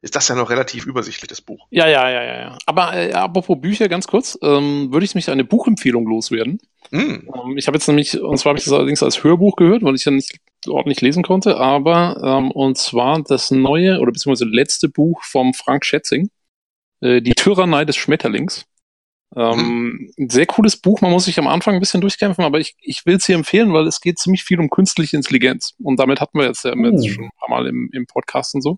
ist 0.02 0.16
das 0.16 0.28
ja 0.28 0.36
noch 0.36 0.50
relativ 0.50 0.86
übersichtlich, 0.86 1.28
das 1.28 1.42
Buch. 1.42 1.68
Ja, 1.72 1.88
ja, 1.88 2.10
ja, 2.10 2.24
ja, 2.24 2.40
ja. 2.40 2.58
Aber 2.66 2.94
äh, 2.94 3.12
apropos 3.14 3.60
Bücher, 3.60 3.90
ganz 3.90 4.08
kurz, 4.08 4.38
ähm, 4.42 4.92
würde 4.92 5.06
ich 5.06 5.16
mich 5.16 5.30
eine 5.30 5.44
Buchempfehlung 5.44 6.06
loswerden. 6.06 6.60
Hm. 6.92 7.28
Ähm, 7.34 7.58
ich 7.58 7.68
habe 7.68 7.78
jetzt 7.78 7.88
nämlich, 7.88 8.20
und 8.20 8.38
zwar 8.38 8.52
habe 8.52 8.60
ich 8.60 8.66
das 8.66 8.74
allerdings 8.74 9.02
als 9.02 9.24
Hörbuch 9.24 9.56
gehört, 9.56 9.84
weil 9.84 9.96
ich 9.96 10.06
ja 10.06 10.12
nicht 10.12 10.38
ordentlich 10.68 11.02
lesen 11.02 11.24
konnte, 11.24 11.58
aber 11.58 12.22
ähm, 12.24 12.52
und 12.52 12.78
zwar 12.78 13.22
das 13.24 13.52
neue 13.52 14.00
oder 14.00 14.12
beziehungsweise 14.12 14.46
letzte 14.46 14.88
Buch 14.90 15.24
vom 15.24 15.54
Frank 15.54 15.84
Schätzing, 15.86 16.30
äh, 17.02 17.22
Die 17.22 17.34
Tyrannei 17.34 17.86
des 17.86 17.96
Schmetterlings. 17.96 18.66
Ähm, 19.36 20.12
ein 20.18 20.30
sehr 20.30 20.46
cooles 20.46 20.78
Buch, 20.78 21.02
man 21.02 21.12
muss 21.12 21.26
sich 21.26 21.38
am 21.38 21.48
Anfang 21.48 21.74
ein 21.74 21.80
bisschen 21.80 22.02
durchkämpfen, 22.02 22.46
aber 22.46 22.60
ich, 22.60 22.76
ich 22.80 23.06
will 23.06 23.16
es 23.18 23.26
hier 23.26 23.36
empfehlen, 23.36 23.74
weil 23.74 23.86
es 23.86 24.00
geht 24.00 24.20
ziemlich 24.20 24.44
viel 24.44 24.60
um 24.60 24.70
künstliche 24.70 25.18
Intelligenz. 25.18 25.74
Und 25.84 26.00
damit 26.00 26.22
hatten 26.22 26.40
wir 26.40 26.46
jetzt 26.46 26.64
ja 26.64 26.74
Oh. 26.74 26.86
jetzt 26.86 27.10
schon 27.10 27.26
ein 27.26 27.32
paar 27.38 27.50
Mal 27.50 27.68
im, 27.68 27.90
im 27.92 28.06
Podcast 28.06 28.56
und 28.56 28.62
so. 28.62 28.78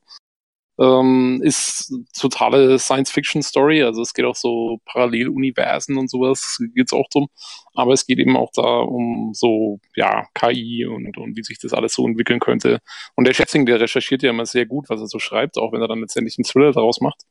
Ähm, 0.80 1.42
ist 1.44 1.94
totale 2.18 2.80
Science-Fiction-Story, 2.80 3.84
also 3.84 4.02
es 4.02 4.13
geht 4.13 4.26
auch 4.26 4.36
so 4.36 4.80
Paralleluniversen 4.86 5.98
und 5.98 6.10
sowas, 6.10 6.58
geht's 6.74 6.94
auch 6.94 7.08
drum. 7.10 7.28
Aber 7.74 7.94
es 7.94 8.06
geht 8.06 8.20
eben 8.20 8.38
auch 8.38 8.52
da 8.54 8.80
um 8.80 9.32
so, 9.34 9.80
ja, 9.96 10.28
KI 10.34 10.86
und, 10.86 11.18
und 11.18 11.36
wie 11.38 11.44
sich 11.44 11.60
das 11.60 11.74
alles 11.74 11.94
so 11.94 12.08
entwickeln 12.08 12.39
könnte. 12.39 12.80
Und 13.15 13.28
der 13.28 13.34
Schätzing, 13.34 13.65
der 13.65 13.80
recherchiert 13.82 14.24
ja 14.24 14.30
immer 14.30 14.46
sehr 14.46 14.65
gut, 14.65 14.89
was 14.89 15.02
er 15.02 15.08
so 15.08 15.20
schreibt, 15.20 15.58
auch 15.58 15.74
wenn 15.74 15.82
er 15.82 15.88
dann 15.88 16.02
letztendlich 16.02 16.38
einen 16.38 16.46
Thriller 16.46 16.72
daraus 16.72 17.02
macht. 17.02 17.24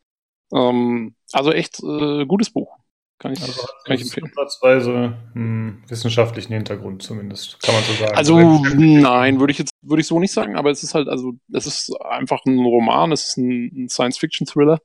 Ähm, 0.53 1.15
also 1.33 1.53
echt 1.53 1.83
äh, 1.83 2.27
gutes 2.27 2.51
Buch. 2.51 2.78
Kann 3.19 3.33
ich, 3.33 3.43
Also 3.43 3.67
kann 3.85 3.97
ich 3.97 4.03
empfehlen. 4.03 4.31
platzweise 4.31 5.17
hm, 5.33 5.83
wissenschaftlichen 5.89 6.53
Hintergrund 6.53 7.03
zumindest, 7.03 7.61
kann 7.63 7.75
man 7.75 7.83
so 7.83 7.93
sagen. 7.95 8.17
Also 8.17 8.39
nein, 8.77 9.41
würde 9.41 9.51
ich 9.51 9.59
jetzt 9.59 9.73
würde 9.83 10.01
ich 10.01 10.07
so 10.07 10.21
nicht 10.21 10.33
sagen, 10.33 10.57
aber 10.57 10.71
es 10.71 10.83
ist 10.85 10.95
halt 10.95 11.09
also 11.09 11.33
es 11.53 11.67
ist 11.67 11.93
einfach 12.03 12.45
ein 12.47 12.59
Roman, 12.59 13.11
es 13.11 13.29
ist 13.29 13.37
ein, 13.39 13.73
ein 13.75 13.89
Science-Fiction-Thriller, 13.89 14.81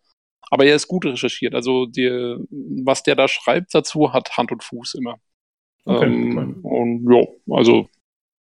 aber 0.49 0.65
er 0.65 0.75
ist 0.75 0.87
gut 0.87 1.05
recherchiert. 1.05 1.53
Also 1.53 1.85
der, 1.85 2.37
was 2.49 3.03
der 3.03 3.15
da 3.15 3.27
schreibt 3.27 3.73
dazu 3.75 4.13
hat 4.13 4.35
Hand 4.37 4.51
und 4.51 4.63
Fuß 4.63 4.95
immer. 4.95 5.19
Okay, 5.85 6.05
ähm, 6.05 6.59
Und 6.63 7.11
ja, 7.11 7.23
also 7.55 7.87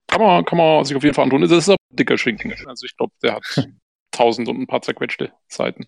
kann 0.07 0.21
man 0.23 0.45
kann 0.45 0.59
man 0.59 0.85
sich 0.85 0.97
auf 0.97 1.03
jeden 1.03 1.15
Fall 1.15 1.25
antun. 1.25 1.43
Das 1.43 1.51
ist 1.53 1.69
aber 1.69 1.77
ein 1.91 1.97
dicker 1.97 2.17
Schinken. 2.17 2.55
Also 2.67 2.87
ich 2.87 2.97
glaube, 2.97 3.13
der 3.23 3.35
hat 3.35 3.43
tausend 4.13 4.49
und 4.49 4.59
ein 4.61 4.67
paar 4.67 4.83
zerquetschte 4.83 5.33
Seiten. 5.49 5.87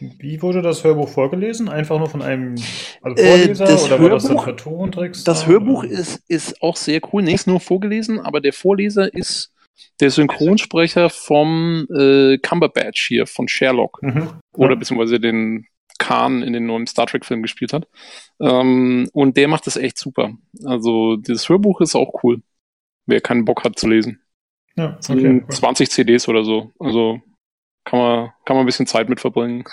Wie 0.00 0.42
wurde 0.42 0.62
das 0.62 0.82
Hörbuch 0.84 1.08
vorgelesen? 1.08 1.68
Einfach 1.68 1.98
nur 1.98 2.08
von 2.08 2.22
einem 2.22 2.54
also 3.02 3.22
Äh, 3.22 3.28
Vorleser 3.38 3.64
das 3.66 3.84
oder 3.84 4.00
war 4.02 4.10
das 4.10 4.24
dann 4.24 4.36
Hörbuch-? 4.38 5.24
Das 5.24 5.46
Hörbuch 5.46 5.84
Oder- 5.84 5.92
ist, 5.92 6.22
ist 6.28 6.62
auch 6.62 6.76
sehr 6.76 7.00
cool. 7.12 7.22
Nicht 7.22 7.46
nur 7.46 7.60
vorgelesen, 7.60 8.20
aber 8.20 8.40
der 8.40 8.52
Vorleser 8.52 9.12
ist 9.12 9.52
der 10.00 10.10
Synchronsprecher 10.10 11.08
vom 11.10 11.86
äh, 11.96 12.38
Cumberbatch 12.38 13.06
hier 13.06 13.26
von 13.26 13.48
Sherlock. 13.48 14.00
Mhm. 14.02 14.28
Oder 14.54 14.70
Ja. 14.72 14.76
beziehungsweise 14.76 15.18
den 15.20 15.66
Khan 15.98 16.42
in 16.42 16.52
den 16.52 16.66
neuen 16.66 16.86
Star 16.88 17.06
Trek-Film 17.06 17.42
gespielt 17.42 17.72
hat. 17.72 17.86
Ähm, 18.40 19.08
und 19.12 19.36
der 19.36 19.46
macht 19.48 19.66
das 19.66 19.76
echt 19.76 19.98
super. 19.98 20.32
Also 20.64 21.16
das 21.16 21.48
Hörbuch 21.48 21.80
ist 21.80 21.94
auch 21.94 22.22
cool. 22.24 22.42
Wer 23.06 23.20
keinen 23.20 23.44
Bock 23.44 23.62
hat 23.64 23.78
zu 23.78 23.88
lesen. 23.88 24.20
Ja, 24.76 24.98
okay. 25.08 25.42
cool. 25.42 25.48
20 25.48 25.90
CDs 25.90 26.28
oder 26.28 26.44
so. 26.44 26.72
Also 26.80 27.20
kann 27.84 27.98
man, 27.98 28.32
kann 28.44 28.56
man 28.56 28.64
ein 28.64 28.66
bisschen 28.66 28.86
Zeit 28.86 29.08
mit 29.08 29.20
verbringen. 29.20 29.64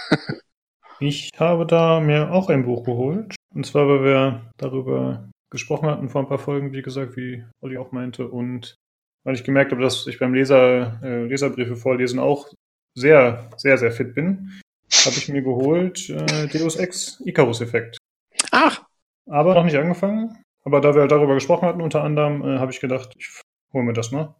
Ich 0.99 1.31
habe 1.37 1.65
da 1.65 1.99
mir 1.99 2.31
auch 2.31 2.49
ein 2.49 2.65
Buch 2.65 2.83
geholt. 2.83 3.35
Und 3.55 3.65
zwar, 3.65 3.87
weil 3.87 4.03
wir 4.03 4.51
darüber 4.57 5.29
gesprochen 5.49 5.89
hatten 5.89 6.09
vor 6.09 6.21
ein 6.21 6.27
paar 6.27 6.39
Folgen, 6.39 6.73
wie 6.73 6.81
gesagt, 6.81 7.15
wie 7.15 7.43
Olli 7.61 7.77
auch 7.77 7.91
meinte. 7.91 8.27
Und 8.27 8.75
weil 9.23 9.35
ich 9.35 9.43
gemerkt 9.43 9.71
habe, 9.71 9.81
dass 9.81 10.07
ich 10.07 10.19
beim 10.19 10.33
Leser, 10.33 10.99
äh, 11.03 11.25
Leserbriefe 11.25 11.75
vorlesen 11.75 12.19
auch 12.19 12.49
sehr, 12.95 13.49
sehr, 13.57 13.77
sehr 13.77 13.91
fit 13.91 14.13
bin, 14.13 14.59
habe 15.05 15.15
ich 15.15 15.29
mir 15.29 15.41
geholt 15.41 16.09
äh, 16.09 16.47
Deus 16.47 16.75
Ex 16.75 17.21
Icarus-Effekt. 17.25 17.97
Ach, 18.51 18.83
Aber 19.27 19.53
noch 19.53 19.63
nicht 19.63 19.77
angefangen. 19.77 20.37
Aber 20.63 20.81
da 20.81 20.93
wir 20.93 21.01
halt 21.01 21.11
darüber 21.11 21.35
gesprochen 21.35 21.67
hatten, 21.67 21.81
unter 21.81 22.03
anderem, 22.03 22.41
äh, 22.43 22.59
habe 22.59 22.71
ich 22.71 22.79
gedacht, 22.79 23.13
ich 23.17 23.29
hole 23.73 23.83
mir 23.83 23.93
das 23.93 24.11
mal. 24.11 24.35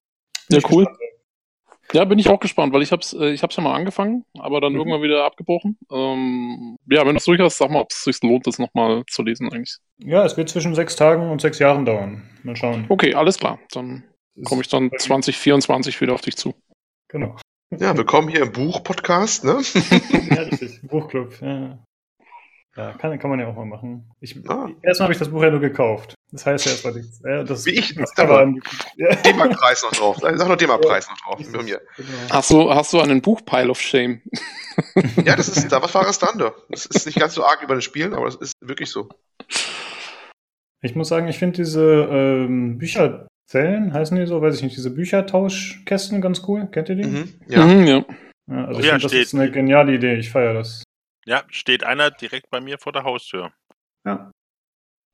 Bin 0.49 0.60
Ja, 0.60 0.69
cool. 0.71 0.86
gespannt. 0.86 1.09
Ja, 1.91 2.06
bin 2.06 2.19
ich 2.19 2.30
auch 2.30 2.39
gespannt, 2.39 2.71
weil 2.71 2.84
ich 2.84 2.91
hab's, 2.91 3.13
äh, 3.13 3.32
ich 3.32 3.41
hab's 3.41 3.56
ja 3.56 3.63
mal 3.63 3.73
angefangen, 3.75 4.23
aber 4.38 4.62
dann 4.62 4.73
Mhm. 4.73 4.80
irgendwann 4.80 5.02
wieder 5.02 5.25
abgebrochen. 5.25 5.78
Ähm, 5.91 6.75
ja, 6.88 7.02
wenn 7.02 7.13
du 7.13 7.17
es 7.17 7.25
durch 7.25 7.39
hast, 7.41 7.58
sag 7.58 7.71
mal, 7.71 7.82
ob 7.82 7.89
es 7.91 8.04
sich 8.04 8.21
lohnt, 8.21 8.45
das 8.45 8.60
nochmal 8.60 9.04
zu 9.10 9.23
lesen 9.23 9.52
eigentlich. 9.52 9.78
Ja, 9.97 10.23
es 10.23 10.38
wird 10.38 10.49
zwischen 10.49 10.75
sechs 10.75 10.95
Tagen 10.95 11.32
und 11.32 11.41
sechs 11.41 11.58
Jahren 11.58 11.86
dauern. 11.86 12.30
Mal 12.43 12.56
schauen. 12.56 12.86
Okay, 12.89 13.15
alles 13.15 13.39
klar. 13.39 13.60
Dann 13.71 14.04
komme 14.45 14.62
ich 14.62 14.67
dann 14.67 14.91
2024 14.97 15.99
wieder 15.99 16.13
auf 16.13 16.21
dich 16.21 16.38
zu. 16.38 16.54
Genau. 17.08 17.36
Ja, 17.75 17.95
willkommen 17.97 18.30
hier 18.30 18.43
im 18.43 18.52
Buch-Podcast, 18.52 19.43
ne? 19.43 19.60
ja, 20.30 20.41
richtig. 20.43 20.82
Buchclub. 20.84 21.41
Ja, 21.41 21.80
ja 22.75 22.93
kann, 22.93 23.17
kann 23.17 23.30
man 23.32 23.39
ja 23.39 23.47
auch 23.47 23.56
mal 23.56 23.65
machen. 23.65 24.12
Ich, 24.19 24.36
Ah. 24.47 24.69
Erstmal 24.84 25.06
habe 25.06 25.13
ich 25.13 25.19
das 25.19 25.30
Buch 25.30 25.41
ja 25.43 25.49
nur 25.49 25.60
gekauft. 25.60 26.13
Das 26.31 26.45
heißt 26.45 26.65
ja 26.65 26.71
erstmal 26.73 26.93
nichts. 26.93 27.21
Ja, 27.23 27.43
das, 27.43 27.65
Wie 27.65 27.71
ich, 27.71 27.95
das 27.95 28.15
war- 28.17 28.41
an- 28.41 28.61
ja. 28.97 29.15
D-Mark-Preis 29.15 29.81
noch 29.83 29.91
drauf. 29.91 30.17
Sag 30.21 30.37
noch 30.47 30.55
D-Mark-Preis 30.57 31.07
noch 31.09 31.17
drauf. 31.17 31.51
Bei 31.51 31.63
mir. 31.63 31.81
Genau. 31.97 32.09
Hast 32.29 32.51
du, 32.51 32.73
hast 32.73 32.93
du 32.93 32.99
einen 32.99 33.21
Buch 33.21 33.43
Pile 33.45 33.69
of 33.69 33.79
Shame? 33.81 34.21
Ja, 35.25 35.35
das 35.35 35.49
ist, 35.49 35.69
da 35.73 35.81
was 35.81 35.93
Wahres 35.93 36.19
dran, 36.19 36.37
da. 36.39 36.53
Das 36.69 36.85
ist 36.85 37.05
nicht 37.05 37.19
ganz 37.19 37.33
so 37.33 37.43
arg 37.43 37.61
über 37.61 37.75
das 37.75 37.83
Spielen, 37.83 38.13
aber 38.13 38.25
das 38.25 38.35
ist 38.35 38.53
wirklich 38.61 38.89
so. 38.89 39.09
Ich 40.81 40.95
muss 40.95 41.09
sagen, 41.09 41.27
ich 41.27 41.37
finde 41.37 41.57
diese 41.57 41.83
ähm, 42.09 42.77
Bücherzellen, 42.77 43.91
heißen 43.93 44.17
die 44.17 44.25
so, 44.25 44.41
weiß 44.41 44.55
ich 44.55 44.63
nicht, 44.63 44.77
diese 44.77 44.91
Büchertauschkästen 44.91 46.21
ganz 46.21 46.43
cool. 46.47 46.67
Kennt 46.71 46.87
ihr 46.89 46.95
die? 46.95 47.03
Mhm. 47.07 47.33
Ja. 47.47 47.65
Mhm, 47.65 47.85
ja. 47.87 48.05
Ja, 48.47 48.65
also 48.65 48.77
Oh 48.77 48.79
ich 48.79 48.85
ja, 48.85 48.91
finde, 48.93 49.03
das 49.03 49.11
steht. 49.11 49.23
ist 49.25 49.33
eine 49.35 49.51
geniale 49.51 49.93
Idee. 49.93 50.15
Ich 50.15 50.29
feiere 50.31 50.53
das. 50.53 50.83
Ja, 51.25 51.43
steht 51.49 51.83
einer 51.83 52.09
direkt 52.09 52.49
bei 52.49 52.61
mir 52.61 52.77
vor 52.79 52.93
der 52.93 53.03
Haustür. 53.03 53.51
Ja. 54.05 54.31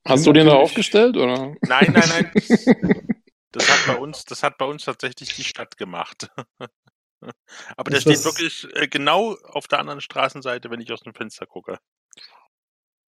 Hast 0.08 0.26
du 0.28 0.34
den 0.34 0.48
da 0.48 0.54
aufgestellt 0.54 1.18
oder? 1.18 1.56
Nein, 1.62 1.94
nein, 1.94 2.10
nein. 2.10 2.32
Das 3.52 3.70
hat 3.70 3.88
bei 3.88 3.96
uns, 3.96 4.26
das 4.26 4.44
hat 4.44 4.58
bei 4.58 4.66
uns 4.66 4.84
tatsächlich 4.84 5.34
die 5.34 5.46
Stadt 5.46 5.78
gemacht. 5.78 6.30
Aber 7.78 7.90
der 7.90 8.02
steht 8.02 8.26
wirklich 8.26 8.68
äh, 8.76 8.90
genau 8.90 9.38
auf 9.44 9.70
der 9.70 9.80
anderen 9.80 10.02
Straßenseite, 10.02 10.70
wenn 10.70 10.82
ich 10.82 10.92
aus 10.92 11.04
dem 11.04 11.14
Fenster 11.14 11.46
gucke. 11.46 11.80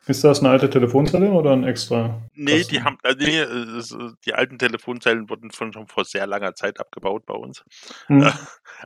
Ist 0.08 0.24
das 0.24 0.40
eine 0.40 0.50
alte 0.50 0.70
Telefonzelle 0.70 1.30
oder 1.32 1.52
ein 1.52 1.66
extra? 1.66 2.22
Nee, 2.34 2.64
die 2.64 2.82
haben, 2.82 2.98
äh, 3.04 3.14
nee, 3.18 3.40
äh, 3.40 3.44
äh, 3.44 4.12
die 4.26 4.34
alten 4.34 4.58
Telefonzellen 4.58 5.30
wurden 5.30 5.52
von, 5.52 5.74
schon 5.74 5.88
vor 5.88 6.06
sehr 6.06 6.26
langer 6.26 6.56
Zeit 6.56 6.80
abgebaut 6.80 7.26
bei 7.26 7.34
uns. 7.34 7.64
Hm. 8.08 8.32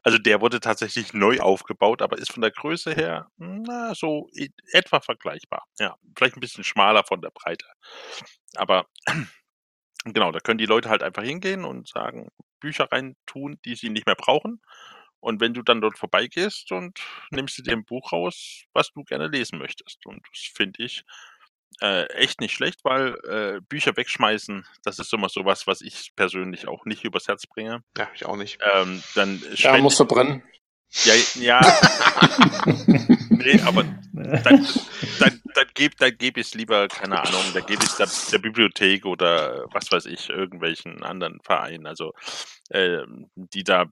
Also 0.03 0.17
der 0.17 0.41
wurde 0.41 0.59
tatsächlich 0.59 1.13
neu 1.13 1.39
aufgebaut, 1.39 2.01
aber 2.01 2.17
ist 2.17 2.31
von 2.31 2.41
der 2.41 2.51
Größe 2.51 2.93
her, 2.93 3.27
na, 3.37 3.93
so 3.93 4.29
etwa 4.71 4.99
vergleichbar. 4.99 5.65
Ja, 5.79 5.95
vielleicht 6.15 6.37
ein 6.37 6.41
bisschen 6.41 6.63
schmaler 6.63 7.03
von 7.03 7.21
der 7.21 7.29
Breite. 7.29 7.67
Aber 8.55 8.87
genau, 10.05 10.31
da 10.31 10.39
können 10.39 10.57
die 10.57 10.65
Leute 10.65 10.89
halt 10.89 11.03
einfach 11.03 11.23
hingehen 11.23 11.65
und 11.65 11.87
sagen, 11.87 12.29
Bücher 12.59 12.87
reintun, 12.91 13.59
die 13.63 13.75
sie 13.75 13.89
nicht 13.89 14.07
mehr 14.07 14.15
brauchen. 14.15 14.61
Und 15.21 15.39
wenn 15.39 15.53
du 15.53 15.61
dann 15.61 15.81
dort 15.81 15.97
vorbeigehst 15.97 16.71
und 16.71 16.99
nimmst 17.31 17.57
du 17.57 17.61
dir 17.63 17.73
ein 17.73 17.85
Buch 17.85 18.11
raus, 18.11 18.63
was 18.73 18.91
du 18.91 19.03
gerne 19.03 19.27
lesen 19.27 19.59
möchtest. 19.59 20.05
Und 20.05 20.21
das 20.31 20.41
finde 20.53 20.83
ich 20.83 21.03
äh, 21.81 22.05
echt 22.13 22.41
nicht 22.41 22.53
schlecht, 22.53 22.81
weil 22.83 23.15
äh, 23.27 23.61
Bücher 23.67 23.95
wegschmeißen, 23.95 24.65
das 24.83 24.99
ist 24.99 25.13
immer 25.13 25.29
sowas, 25.29 25.67
was 25.67 25.81
ich 25.81 26.11
persönlich 26.15 26.67
auch 26.67 26.85
nicht 26.85 27.03
übers 27.03 27.27
Herz 27.27 27.47
bringe. 27.47 27.83
Ja, 27.97 28.09
ich 28.13 28.25
auch 28.25 28.35
nicht. 28.35 28.59
Ähm, 28.73 29.01
dann 29.15 29.41
Ja, 29.51 29.57
spende 29.57 29.81
muss 29.83 29.95
verbrennen. 29.97 30.43
ja, 31.05 31.13
ja. 31.35 31.61
nee, 33.29 33.61
aber 33.61 33.83
dann, 33.83 34.67
dann, 35.19 35.41
dann 35.55 35.67
gebe 35.73 35.95
dann 35.97 36.17
geb 36.17 36.37
ich 36.37 36.47
es 36.47 36.53
lieber, 36.53 36.87
keine 36.87 37.19
Ahnung, 37.21 37.43
dann 37.53 37.65
gebe 37.65 37.83
ich 37.83 37.89
es 37.89 37.95
der, 37.95 38.09
der 38.31 38.39
Bibliothek 38.39 39.05
oder 39.05 39.65
was 39.71 39.91
weiß 39.91 40.05
ich, 40.07 40.29
irgendwelchen 40.29 41.03
anderen 41.03 41.39
Vereinen, 41.43 41.87
also 41.87 42.11
äh, 42.71 43.05
die 43.35 43.63
da, 43.63 43.85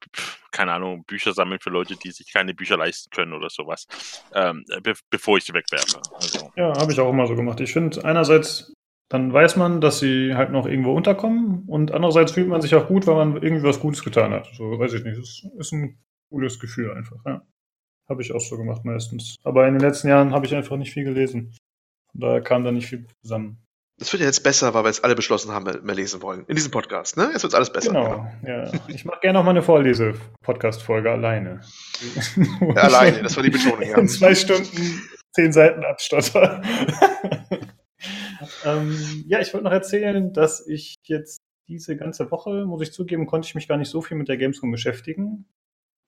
keine 0.52 0.74
Ahnung, 0.74 1.04
Bücher 1.06 1.34
sammeln 1.34 1.60
für 1.60 1.70
Leute, 1.70 1.96
die 1.96 2.12
sich 2.12 2.32
keine 2.32 2.54
Bücher 2.54 2.78
leisten 2.78 3.10
können 3.10 3.34
oder 3.34 3.50
sowas, 3.50 3.88
ähm, 4.34 4.66
be 4.84 4.94
bevor 5.10 5.38
ich 5.38 5.46
sie 5.46 5.54
wegwerfe. 5.54 6.02
Also, 6.14 6.52
Ja, 6.56 6.74
habe 6.78 6.92
ich 6.92 7.00
auch 7.00 7.10
immer 7.10 7.28
so 7.28 7.36
gemacht. 7.36 7.60
Ich 7.60 7.74
finde, 7.74 8.04
einerseits, 8.04 8.74
dann 9.10 9.34
weiß 9.34 9.56
man, 9.56 9.82
dass 9.82 10.00
sie 10.00 10.36
halt 10.36 10.52
noch 10.52 10.66
irgendwo 10.66 10.94
unterkommen 10.94 11.64
und 11.68 11.92
andererseits 11.92 12.32
fühlt 12.32 12.48
man 12.48 12.62
sich 12.62 12.76
auch 12.76 12.88
gut, 12.88 13.08
weil 13.08 13.16
man 13.16 13.42
irgendwie 13.42 13.64
was 13.64 13.80
Gutes 13.80 14.04
getan 14.04 14.32
hat. 14.32 14.50
So, 14.54 14.78
weiß 14.80 14.94
ich 14.94 15.04
nicht. 15.04 15.18
Das 15.18 15.44
ist 15.58 15.72
ein 15.72 16.00
cooles 16.30 16.60
Gefühl 16.60 16.92
einfach, 16.92 17.18
ja. 17.26 17.42
Habe 18.08 18.22
ich 18.24 18.34
auch 18.34 18.42
so 18.42 18.58
gemacht 18.58 18.86
meistens. 18.86 19.36
Aber 19.44 19.68
in 19.68 19.76
den 19.76 19.82
letzten 19.82 20.08
Jahren 20.08 20.32
habe 20.34 20.46
ich 20.46 20.56
einfach 20.56 20.78
nicht 20.78 20.92
viel 20.92 21.04
gelesen. 21.04 21.56
Daher 22.14 22.42
kam 22.42 22.64
da 22.64 22.72
nicht 22.72 22.88
viel 22.88 23.06
zusammen. 23.22 23.62
Das 24.00 24.14
wird 24.14 24.22
ja 24.22 24.28
jetzt 24.28 24.44
besser, 24.44 24.74
weil 24.74 24.86
wir 24.86 24.88
jetzt 24.88 25.04
alle 25.04 25.14
beschlossen 25.14 25.52
haben, 25.52 25.66
mehr, 25.66 25.96
lesen 25.96 26.22
wollen. 26.22 26.46
In 26.48 26.56
diesem 26.56 26.72
Podcast, 26.72 27.18
ne? 27.18 27.32
Jetzt 27.34 27.44
wird 27.44 27.54
alles 27.54 27.70
besser. 27.70 27.90
Genau, 27.90 28.32
ja. 28.48 28.72
Ich 28.88 29.04
mache 29.04 29.20
gerne 29.20 29.40
noch 29.40 29.44
mal 29.44 29.52
eine 29.52 29.62
Vorlese-Podcast-Folge 29.62 31.12
alleine. 31.12 31.62
Ja, 32.62 32.84
alleine, 32.84 33.22
das 33.24 33.36
war 33.36 33.44
die 33.44 33.50
Betonung, 33.50 33.82
ja. 33.82 33.98
In 33.98 34.08
zwei 34.08 34.34
Stunden 34.34 35.02
zehn 35.34 35.52
Seiten 35.52 35.84
abstotter. 35.84 36.62
ähm, 38.66 39.26
ja, 39.28 39.42
ich 39.42 39.54
wollte 39.54 39.66
noch 39.66 39.74
erzählen, 39.74 40.32
dass 40.32 40.66
ich 40.66 40.96
jetzt 41.04 41.40
diese 41.68 41.98
ganze 41.98 42.32
Woche, 42.32 42.66
muss 42.66 42.82
ich 42.82 42.94
zugeben, 42.94 43.26
konnte 43.26 43.48
ich 43.48 43.56
mich 43.56 43.68
gar 43.68 43.78
nicht 43.78 43.90
so 43.90 44.02
viel 44.02 44.16
mit 44.16 44.30
der 44.30 44.38
Gamescom 44.38 44.72
beschäftigen. 44.72 45.46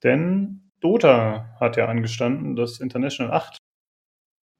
Denn 0.01 0.71
Dota 0.79 1.57
hat 1.59 1.75
ja 1.75 1.87
angestanden, 1.87 2.55
das 2.55 2.79
International 2.79 3.33
8, 3.33 3.57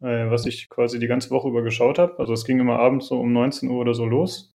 äh, 0.01 0.29
was 0.29 0.45
ich 0.45 0.69
quasi 0.69 0.99
die 0.99 1.07
ganze 1.07 1.29
Woche 1.29 1.47
über 1.47 1.61
geschaut 1.61 1.99
habe. 1.99 2.19
Also 2.19 2.33
es 2.33 2.45
ging 2.45 2.59
immer 2.59 2.79
abends 2.79 3.07
so 3.07 3.19
um 3.19 3.31
19 3.33 3.69
Uhr 3.69 3.79
oder 3.79 3.93
so 3.93 4.05
los. 4.05 4.53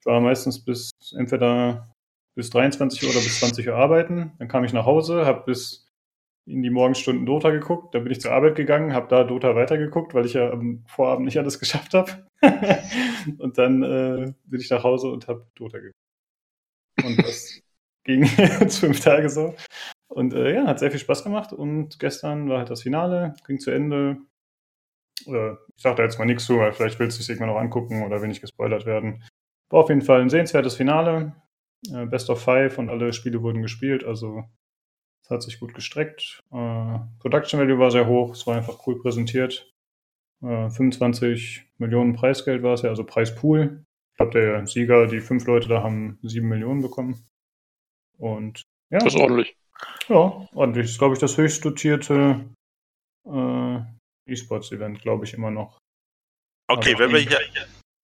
Ich 0.00 0.06
war 0.06 0.20
meistens 0.20 0.64
bis 0.64 0.90
entweder 1.16 1.92
bis 2.34 2.50
23 2.50 3.02
Uhr 3.04 3.10
oder 3.10 3.20
bis 3.20 3.40
20 3.40 3.68
Uhr 3.68 3.76
arbeiten. 3.76 4.32
Dann 4.38 4.48
kam 4.48 4.64
ich 4.64 4.72
nach 4.72 4.86
Hause, 4.86 5.26
habe 5.26 5.44
bis 5.46 5.86
in 6.46 6.62
die 6.62 6.70
Morgenstunden 6.70 7.26
Dota 7.26 7.50
geguckt. 7.50 7.94
Dann 7.94 8.02
bin 8.04 8.12
ich 8.12 8.20
zur 8.20 8.32
Arbeit 8.32 8.56
gegangen, 8.56 8.94
habe 8.94 9.08
da 9.08 9.24
Dota 9.24 9.54
weitergeguckt, 9.54 10.14
weil 10.14 10.26
ich 10.26 10.34
ja 10.34 10.50
am 10.50 10.84
Vorabend 10.86 11.26
nicht 11.26 11.38
alles 11.38 11.58
geschafft 11.60 11.94
habe. 11.94 12.26
und 13.38 13.58
dann 13.58 13.82
äh, 13.82 14.34
bin 14.44 14.60
ich 14.60 14.70
nach 14.70 14.82
Hause 14.82 15.08
und 15.08 15.28
habe 15.28 15.46
Dota 15.54 15.78
geguckt. 15.78 15.96
Und 17.04 17.18
das 17.18 17.60
ging 18.04 18.24
jetzt 18.36 18.78
fünf 18.78 19.00
Tage 19.00 19.28
so. 19.28 19.54
Und 20.08 20.34
äh, 20.34 20.54
ja, 20.54 20.66
hat 20.66 20.78
sehr 20.78 20.90
viel 20.90 21.00
Spaß 21.00 21.24
gemacht. 21.24 21.52
Und 21.52 21.98
gestern 21.98 22.48
war 22.48 22.58
halt 22.58 22.70
das 22.70 22.82
Finale, 22.82 23.34
ging 23.46 23.58
zu 23.58 23.70
Ende. 23.70 24.18
Äh, 25.26 25.52
ich 25.76 25.82
sage 25.82 25.96
da 25.96 26.02
jetzt 26.04 26.18
mal 26.18 26.24
nichts 26.24 26.44
zu, 26.44 26.58
weil 26.58 26.72
vielleicht 26.72 26.98
willst 26.98 27.18
du 27.18 27.22
es 27.22 27.28
irgendwann 27.28 27.50
noch 27.50 27.60
angucken 27.60 28.04
oder 28.04 28.20
will 28.20 28.28
nicht 28.28 28.40
gespoilert 28.40 28.86
werden. 28.86 29.22
War 29.70 29.80
auf 29.80 29.88
jeden 29.88 30.02
Fall 30.02 30.20
ein 30.20 30.30
sehenswertes 30.30 30.76
Finale. 30.76 31.34
Äh, 31.92 32.06
Best 32.06 32.30
of 32.30 32.42
Five 32.42 32.78
und 32.78 32.90
alle 32.90 33.12
Spiele 33.12 33.42
wurden 33.42 33.62
gespielt. 33.62 34.04
Also 34.04 34.44
es 35.24 35.30
hat 35.30 35.42
sich 35.42 35.60
gut 35.60 35.74
gestreckt. 35.74 36.40
Äh, 36.52 36.98
Production 37.20 37.60
Value 37.60 37.78
war 37.78 37.90
sehr 37.90 38.06
hoch. 38.06 38.32
Es 38.32 38.46
war 38.46 38.56
einfach 38.56 38.86
cool 38.86 39.00
präsentiert. 39.00 39.72
Äh, 40.42 40.68
25 40.70 41.64
Millionen 41.78 42.14
Preisgeld 42.14 42.62
war 42.62 42.74
es 42.74 42.82
ja, 42.82 42.90
also 42.90 43.04
Preispool. 43.04 43.84
Ich 44.12 44.16
glaube, 44.16 44.32
der 44.32 44.66
Sieger, 44.66 45.06
die 45.06 45.20
fünf 45.20 45.46
Leute 45.46 45.68
da 45.68 45.82
haben 45.82 46.18
sieben 46.22 46.48
Millionen 46.48 46.82
bekommen. 46.82 47.26
Und 48.18 48.62
ja, 48.90 48.98
Das 48.98 49.14
ist 49.14 49.20
ordentlich. 49.20 49.56
ja, 50.08 50.46
ordentlich. 50.54 50.84
Das 50.86 50.92
ist, 50.92 50.98
glaube 50.98 51.14
ich, 51.14 51.20
das 51.20 51.38
höchst 51.38 51.64
dotierte 51.64 52.44
äh, 53.24 53.80
E-Sports-Event, 54.26 55.00
glaube 55.02 55.24
ich, 55.24 55.34
immer 55.34 55.50
noch. 55.50 55.78
okay, 56.68 56.94
Aber- 56.94 57.04
wenn 57.04 57.12
wir 57.12 57.20
hier, 57.20 57.40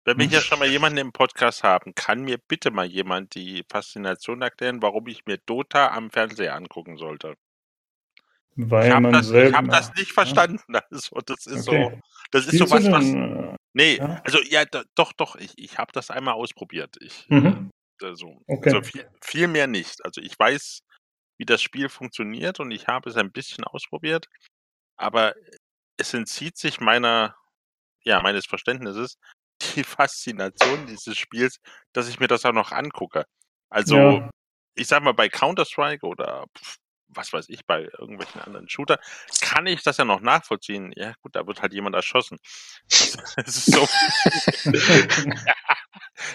wenn 0.04 0.18
wir 0.18 0.26
hier 0.26 0.40
schon 0.40 0.58
mal 0.58 0.68
jemanden 0.68 0.98
im 0.98 1.12
Podcast 1.12 1.62
haben, 1.62 1.94
kann 1.94 2.22
mir 2.22 2.38
bitte 2.48 2.70
mal 2.70 2.86
jemand 2.86 3.34
die 3.34 3.64
Faszination 3.70 4.42
erklären, 4.42 4.80
warum 4.82 5.06
ich 5.08 5.26
mir 5.26 5.38
Dota 5.38 5.88
am 5.88 6.10
Fernseher 6.10 6.54
angucken 6.54 6.96
sollte? 6.96 7.34
Weil 8.56 8.88
Ich 8.88 8.94
habe 8.94 9.12
das, 9.12 9.30
ich 9.30 9.54
hab 9.54 9.68
das 9.68 9.94
nicht 9.94 10.12
verstanden. 10.12 10.62
Also, 10.90 11.20
das 11.24 11.46
ist 11.46 11.68
Okay. 11.68 11.90
so, 11.92 12.00
das 12.32 12.46
ist 12.46 12.54
Spielst 12.56 12.68
so 12.68 12.74
was, 12.74 12.90
was. 12.90 13.04
äh, 13.04 13.54
Nee, 13.74 13.96
ja? 13.98 14.20
also 14.24 14.40
ja, 14.42 14.64
do, 14.64 14.82
doch, 14.96 15.12
doch, 15.12 15.36
ich, 15.36 15.52
ich 15.56 15.78
habe 15.78 15.92
das 15.92 16.10
einmal 16.10 16.34
ausprobiert. 16.34 16.96
Ich, 17.00 17.28
Mhm. 17.28 17.70
äh, 18.02 18.06
also, 18.06 18.42
Okay. 18.48 18.70
also 18.70 18.82
viel, 18.82 19.08
viel 19.22 19.46
mehr 19.46 19.66
nicht. 19.68 20.04
Also 20.04 20.20
ich 20.20 20.36
weiß, 20.38 20.80
wie 21.38 21.44
das 21.46 21.62
Spiel 21.62 21.88
funktioniert 21.88 22.58
und 22.58 22.70
ich 22.72 22.88
habe 22.88 23.08
es 23.10 23.16
ein 23.16 23.30
bisschen 23.30 23.62
ausprobiert, 23.64 24.26
aber 24.96 25.34
es 25.98 26.14
entzieht 26.14 26.56
sich 26.56 26.80
meiner, 26.80 27.36
ja, 28.04 28.20
meines 28.22 28.46
Verständnisses 28.46 29.18
die 29.76 29.84
Faszination 29.84 30.86
dieses 30.86 31.18
Spiels, 31.18 31.60
dass 31.92 32.08
ich 32.08 32.20
mir 32.20 32.28
das 32.28 32.44
auch 32.46 32.52
noch 32.52 32.72
angucke. 32.72 33.26
Also, 33.70 33.96
Ja. 33.96 34.30
ich 34.74 34.86
sag 34.86 35.02
mal, 35.02 35.12
bei 35.12 35.28
Counter-Strike 35.28 36.06
oder 36.06 36.46
was 37.10 37.32
weiß 37.32 37.48
ich, 37.48 37.64
bei 37.66 37.88
irgendwelchen 37.98 38.42
anderen 38.42 38.68
Shooter, 38.68 38.98
kann 39.40 39.66
ich 39.66 39.82
das 39.82 39.96
ja 39.96 40.04
noch 40.04 40.20
nachvollziehen. 40.20 40.92
Ja, 40.94 41.14
gut, 41.22 41.34
da 41.34 41.46
wird 41.46 41.62
halt 41.62 41.72
jemand 41.72 41.96
erschossen. 41.96 42.38
Das 43.36 43.56
ist 43.56 43.72
so. 43.72 43.88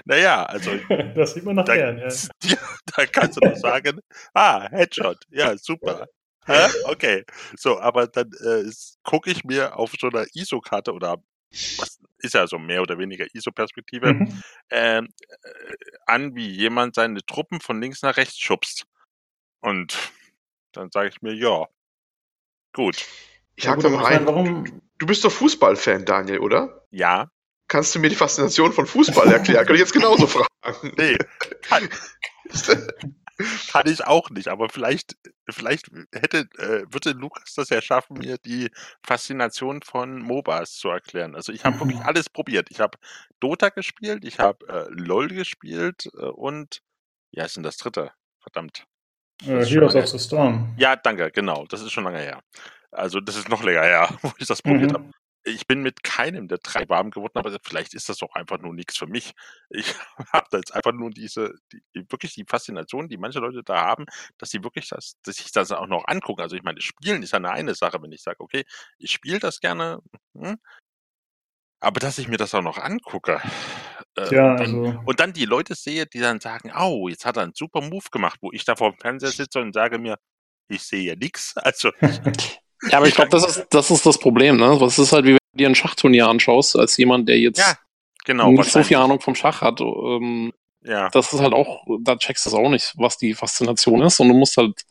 naja, 0.06 0.44
also 0.46 0.76
das 1.16 1.34
sieht 1.34 1.44
man 1.44 1.56
noch 1.56 1.66
da, 1.66 1.76
ja. 1.76 1.92
ja, 1.92 2.58
da 2.96 3.06
kannst 3.06 3.38
du 3.38 3.42
doch 3.42 3.56
sagen, 3.56 4.00
ah, 4.34 4.68
Headshot, 4.72 5.24
ja, 5.30 5.56
super. 5.58 6.08
Hä? 6.46 6.68
Okay, 6.86 7.26
so, 7.58 7.80
aber 7.80 8.08
dann 8.08 8.32
äh, 8.44 8.70
gucke 9.04 9.32
ich 9.32 9.44
mir 9.44 9.78
auf 9.78 9.94
so 10.00 10.08
einer 10.08 10.26
ISO-Karte 10.34 10.94
oder 10.94 11.18
was 11.78 12.00
ist 12.20 12.34
ja 12.34 12.48
so 12.48 12.58
mehr 12.58 12.82
oder 12.82 12.98
weniger 12.98 13.26
ISO-Perspektive 13.34 14.14
Mhm. 14.14 14.44
ähm, 14.72 15.08
äh, 15.30 15.74
an, 16.06 16.36
wie 16.36 16.50
jemand 16.50 16.96
seine 16.96 17.24
Truppen 17.26 17.62
von 17.62 17.82
links 17.82 18.02
nach 18.02 18.18
rechts 18.18 18.38
schubst. 18.40 18.86
Und 19.62 20.12
dann 20.74 20.90
sage 20.92 21.10
ich 21.10 21.22
mir, 21.22 21.34
ja, 21.34 21.66
gut, 22.74 23.06
Ich 23.56 23.64
Ja, 23.66 23.72
hake 23.72 23.88
aber 23.88 23.98
mal 23.98 24.04
rein. 24.04 24.26
warum? 24.26 24.82
Du 24.98 25.06
bist 25.06 25.24
doch 25.24 25.32
Fußballfan, 25.32 26.06
Daniel, 26.06 26.40
oder? 26.40 26.86
ja, 26.92 27.30
Kannst 27.70 27.96
du 27.96 28.00
mir 28.00 28.10
die 28.10 28.16
Faszination 28.16 28.72
von 28.74 28.86
Fußball 28.86 29.32
erklären? 29.32 29.66
Kann 29.66 29.76
ich 29.76 29.80
jetzt 29.82 29.94
genauso 29.94 30.28
fragen. 30.28 30.92
nee, 30.98 31.18
kann, 31.64 31.90
kann 33.72 33.88
ich 33.88 34.04
auch 34.06 34.30
nicht, 34.30 34.48
aber 34.48 34.70
vielleicht, 34.70 35.16
vielleicht 35.50 35.88
hätte, 36.14 36.48
äh, 36.58 36.86
würde 36.92 37.12
Lukas 37.12 37.54
das 37.56 37.70
ja 37.70 37.82
schaffen, 37.82 38.18
mir 38.18 38.38
die 38.38 38.70
Faszination 39.06 39.82
von 39.82 40.20
MOBAs 40.22 40.74
zu 40.74 40.90
erklären. 40.90 41.36
Also 41.36 41.52
ich 41.54 41.66
habe 41.66 41.80
wirklich 41.80 42.00
alles 42.02 42.30
probiert. 42.30 42.68
Ich 42.72 42.80
habe 42.80 42.98
Dota 43.40 43.70
gespielt, 43.70 44.26
ich 44.26 44.40
habe 44.40 44.68
äh, 44.68 44.86
LOL 44.90 45.28
gespielt 45.30 46.10
äh, 46.18 46.26
und, 46.26 46.82
ja, 47.32 47.46
ist 47.46 47.56
denn 47.56 47.64
das 47.64 47.78
dritte? 47.78 48.12
Verdammt. 48.42 48.86
Äh, 49.44 49.66
Heroes 49.66 49.96
of 49.96 50.08
the 50.08 50.20
Storm. 50.20 50.74
Ja, 50.78 50.96
danke, 50.96 51.32
genau. 51.32 51.66
Das 51.68 51.82
ist 51.82 51.92
schon 51.92 52.04
lange 52.04 52.20
her. 52.20 52.42
Also 52.92 53.20
das 53.20 53.36
ist 53.36 53.50
noch 53.50 53.64
länger 53.64 53.82
her, 53.82 54.10
wo 54.22 54.32
ich 54.38 54.48
das 54.48 54.62
probiert 54.62 54.92
Mhm. 54.92 54.96
habe. 54.96 55.12
Ich 55.46 55.68
bin 55.68 55.82
mit 55.82 56.04
keinem 56.04 56.48
der 56.48 56.60
drei 56.60 56.88
warm 56.90 57.12
geworden, 57.12 57.38
aber 57.38 57.58
vielleicht 57.64 57.94
ist 57.94 58.10
das 58.10 58.18
doch 58.18 58.34
einfach 58.36 58.60
nur 58.60 58.74
nichts 58.74 58.98
für 58.98 59.08
mich. 59.08 59.34
Ich 59.70 59.94
habe 60.34 60.48
da 60.52 60.58
jetzt 60.58 60.74
einfach 60.74 60.94
nur 60.94 61.10
diese, 61.12 61.54
die, 61.72 61.82
wirklich 62.10 62.34
die 62.36 62.46
Faszination, 62.48 63.10
die 63.10 63.18
manche 63.18 63.40
Leute 63.40 63.64
da 63.64 63.82
haben, 63.86 64.06
dass 64.38 64.52
sie 64.52 64.64
wirklich 64.64 64.90
das, 64.90 65.18
dass 65.24 65.38
sich 65.38 65.52
das 65.52 65.72
auch 65.72 65.88
noch 65.88 66.06
angucken. 66.08 66.42
Also 66.42 66.56
ich 66.56 66.64
meine, 66.64 66.82
Spielen 66.82 67.24
ist 67.24 67.32
ja 67.34 67.38
eine 67.40 67.52
eine 67.52 67.76
Sache, 67.76 68.02
wenn 68.02 68.12
ich 68.12 68.22
sage, 68.24 68.40
okay, 68.40 68.64
ich 68.98 69.12
spiele 69.12 69.40
das 69.40 69.60
gerne, 69.60 70.00
hm, 70.36 70.58
aber 71.80 72.00
dass 72.00 72.18
ich 72.18 72.28
mir 72.28 72.38
das 72.38 72.54
auch 72.56 72.62
noch 72.62 72.78
angucke, 72.78 73.42
Äh, 74.18 74.24
Ja, 74.30 74.44
und, 74.46 74.60
dann, 74.60 74.82
also, 74.84 75.02
und 75.06 75.20
dann 75.22 75.34
die 75.34 75.46
Leute 75.46 75.76
sehe, 75.76 76.06
die 76.08 76.20
dann 76.20 76.40
sagen, 76.42 76.72
oh, 76.78 77.10
jetzt 77.10 77.26
hat 77.26 77.38
er 77.38 77.44
einen 77.44 77.54
super 77.56 77.82
Move 77.82 78.08
gemacht, 78.12 78.40
wo 78.42 78.52
ich 78.54 78.66
da 78.66 78.76
vor 78.78 78.92
dem 78.94 79.00
Fernseher 79.00 79.32
sitze 79.34 79.62
und 79.62 79.74
sage 79.74 80.00
mir, 80.00 80.18
ich 80.70 80.84
sehe 80.84 81.04
ja 81.04 81.16
nichts. 81.18 81.58
Also, 81.58 81.92
Ja, 82.90 82.98
aber 82.98 83.08
ich 83.08 83.16
glaube, 83.16 83.30
das 83.30 83.46
ist, 83.46 83.68
das 83.70 83.92
ist 83.92 84.06
das 84.06 84.18
Problem, 84.18 84.58
ne? 84.58 84.80
Was 84.80 85.00
ist 85.00 85.12
halt, 85.12 85.26
wie 85.26 85.32
wenn 85.32 85.38
du 85.54 85.58
dir 85.58 85.68
ein 85.68 85.76
Schachturnier 85.76 86.28
anschaust, 86.28 86.78
als 86.78 86.98
jemand, 86.98 87.30
der 87.30 87.40
jetzt 87.40 87.60
ja, 87.60 87.78
genau. 88.26 88.52
nicht 88.52 88.72
so 88.72 88.84
viel. 88.84 88.98
Ahnung 88.98 89.20
vom 89.20 89.36
Schach 89.36 89.62
hat. 89.62 89.80
Ähm, 89.82 90.52
Ja, 90.84 91.10
das 91.10 91.32
ist 91.32 91.40
halt 91.40 91.54
auch, 91.54 91.86
da 92.02 92.18
checkst 92.18 92.46
du 92.46 92.50
es 92.50 92.56
auch 92.56 92.70
nicht, 92.70 92.94
was 92.98 93.18
die 93.18 93.34
Faszination 93.34 94.02
ist. 94.02 94.20
Und 94.20 94.28
du 94.30 94.34
musst 94.34 94.58
halt 94.58 94.82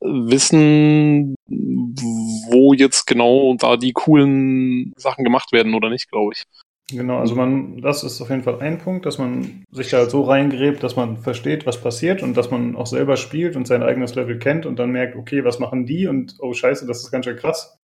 wissen, 0.00 1.34
wo 1.48 2.74
jetzt 2.74 3.06
genau 3.06 3.54
da 3.58 3.76
die 3.76 3.92
coolen 3.92 4.92
Sachen 4.96 5.24
gemacht 5.24 5.52
werden 5.52 5.74
oder 5.74 5.88
nicht, 5.90 6.10
glaube 6.10 6.34
ich. 6.34 6.42
Genau, 6.88 7.18
also 7.18 7.34
man, 7.34 7.80
das 7.80 8.04
ist 8.04 8.20
auf 8.20 8.30
jeden 8.30 8.42
Fall 8.42 8.60
ein 8.60 8.78
Punkt, 8.78 9.06
dass 9.06 9.18
man 9.18 9.64
sich 9.70 9.90
da 9.90 10.08
so 10.08 10.22
reingräbt, 10.22 10.82
dass 10.82 10.96
man 10.96 11.18
versteht, 11.18 11.66
was 11.66 11.80
passiert 11.80 12.22
und 12.22 12.36
dass 12.36 12.50
man 12.50 12.76
auch 12.76 12.86
selber 12.86 13.16
spielt 13.16 13.56
und 13.56 13.66
sein 13.66 13.82
eigenes 13.82 14.14
Level 14.14 14.38
kennt 14.38 14.66
und 14.66 14.78
dann 14.78 14.90
merkt, 14.90 15.16
okay, 15.16 15.44
was 15.44 15.58
machen 15.58 15.86
die 15.86 16.06
und 16.06 16.36
oh 16.40 16.52
scheiße, 16.52 16.86
das 16.86 17.02
ist 17.02 17.10
ganz 17.10 17.24
schön 17.24 17.36
krass. 17.36 17.78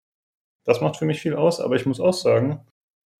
Das 0.65 0.81
macht 0.81 0.97
für 0.97 1.07
mich 1.07 1.21
viel 1.21 1.35
aus, 1.35 1.61
aber 1.61 1.77
ich 1.77 1.87
muss 1.87 2.01
auch 2.01 2.15
sagen, 2.15 2.61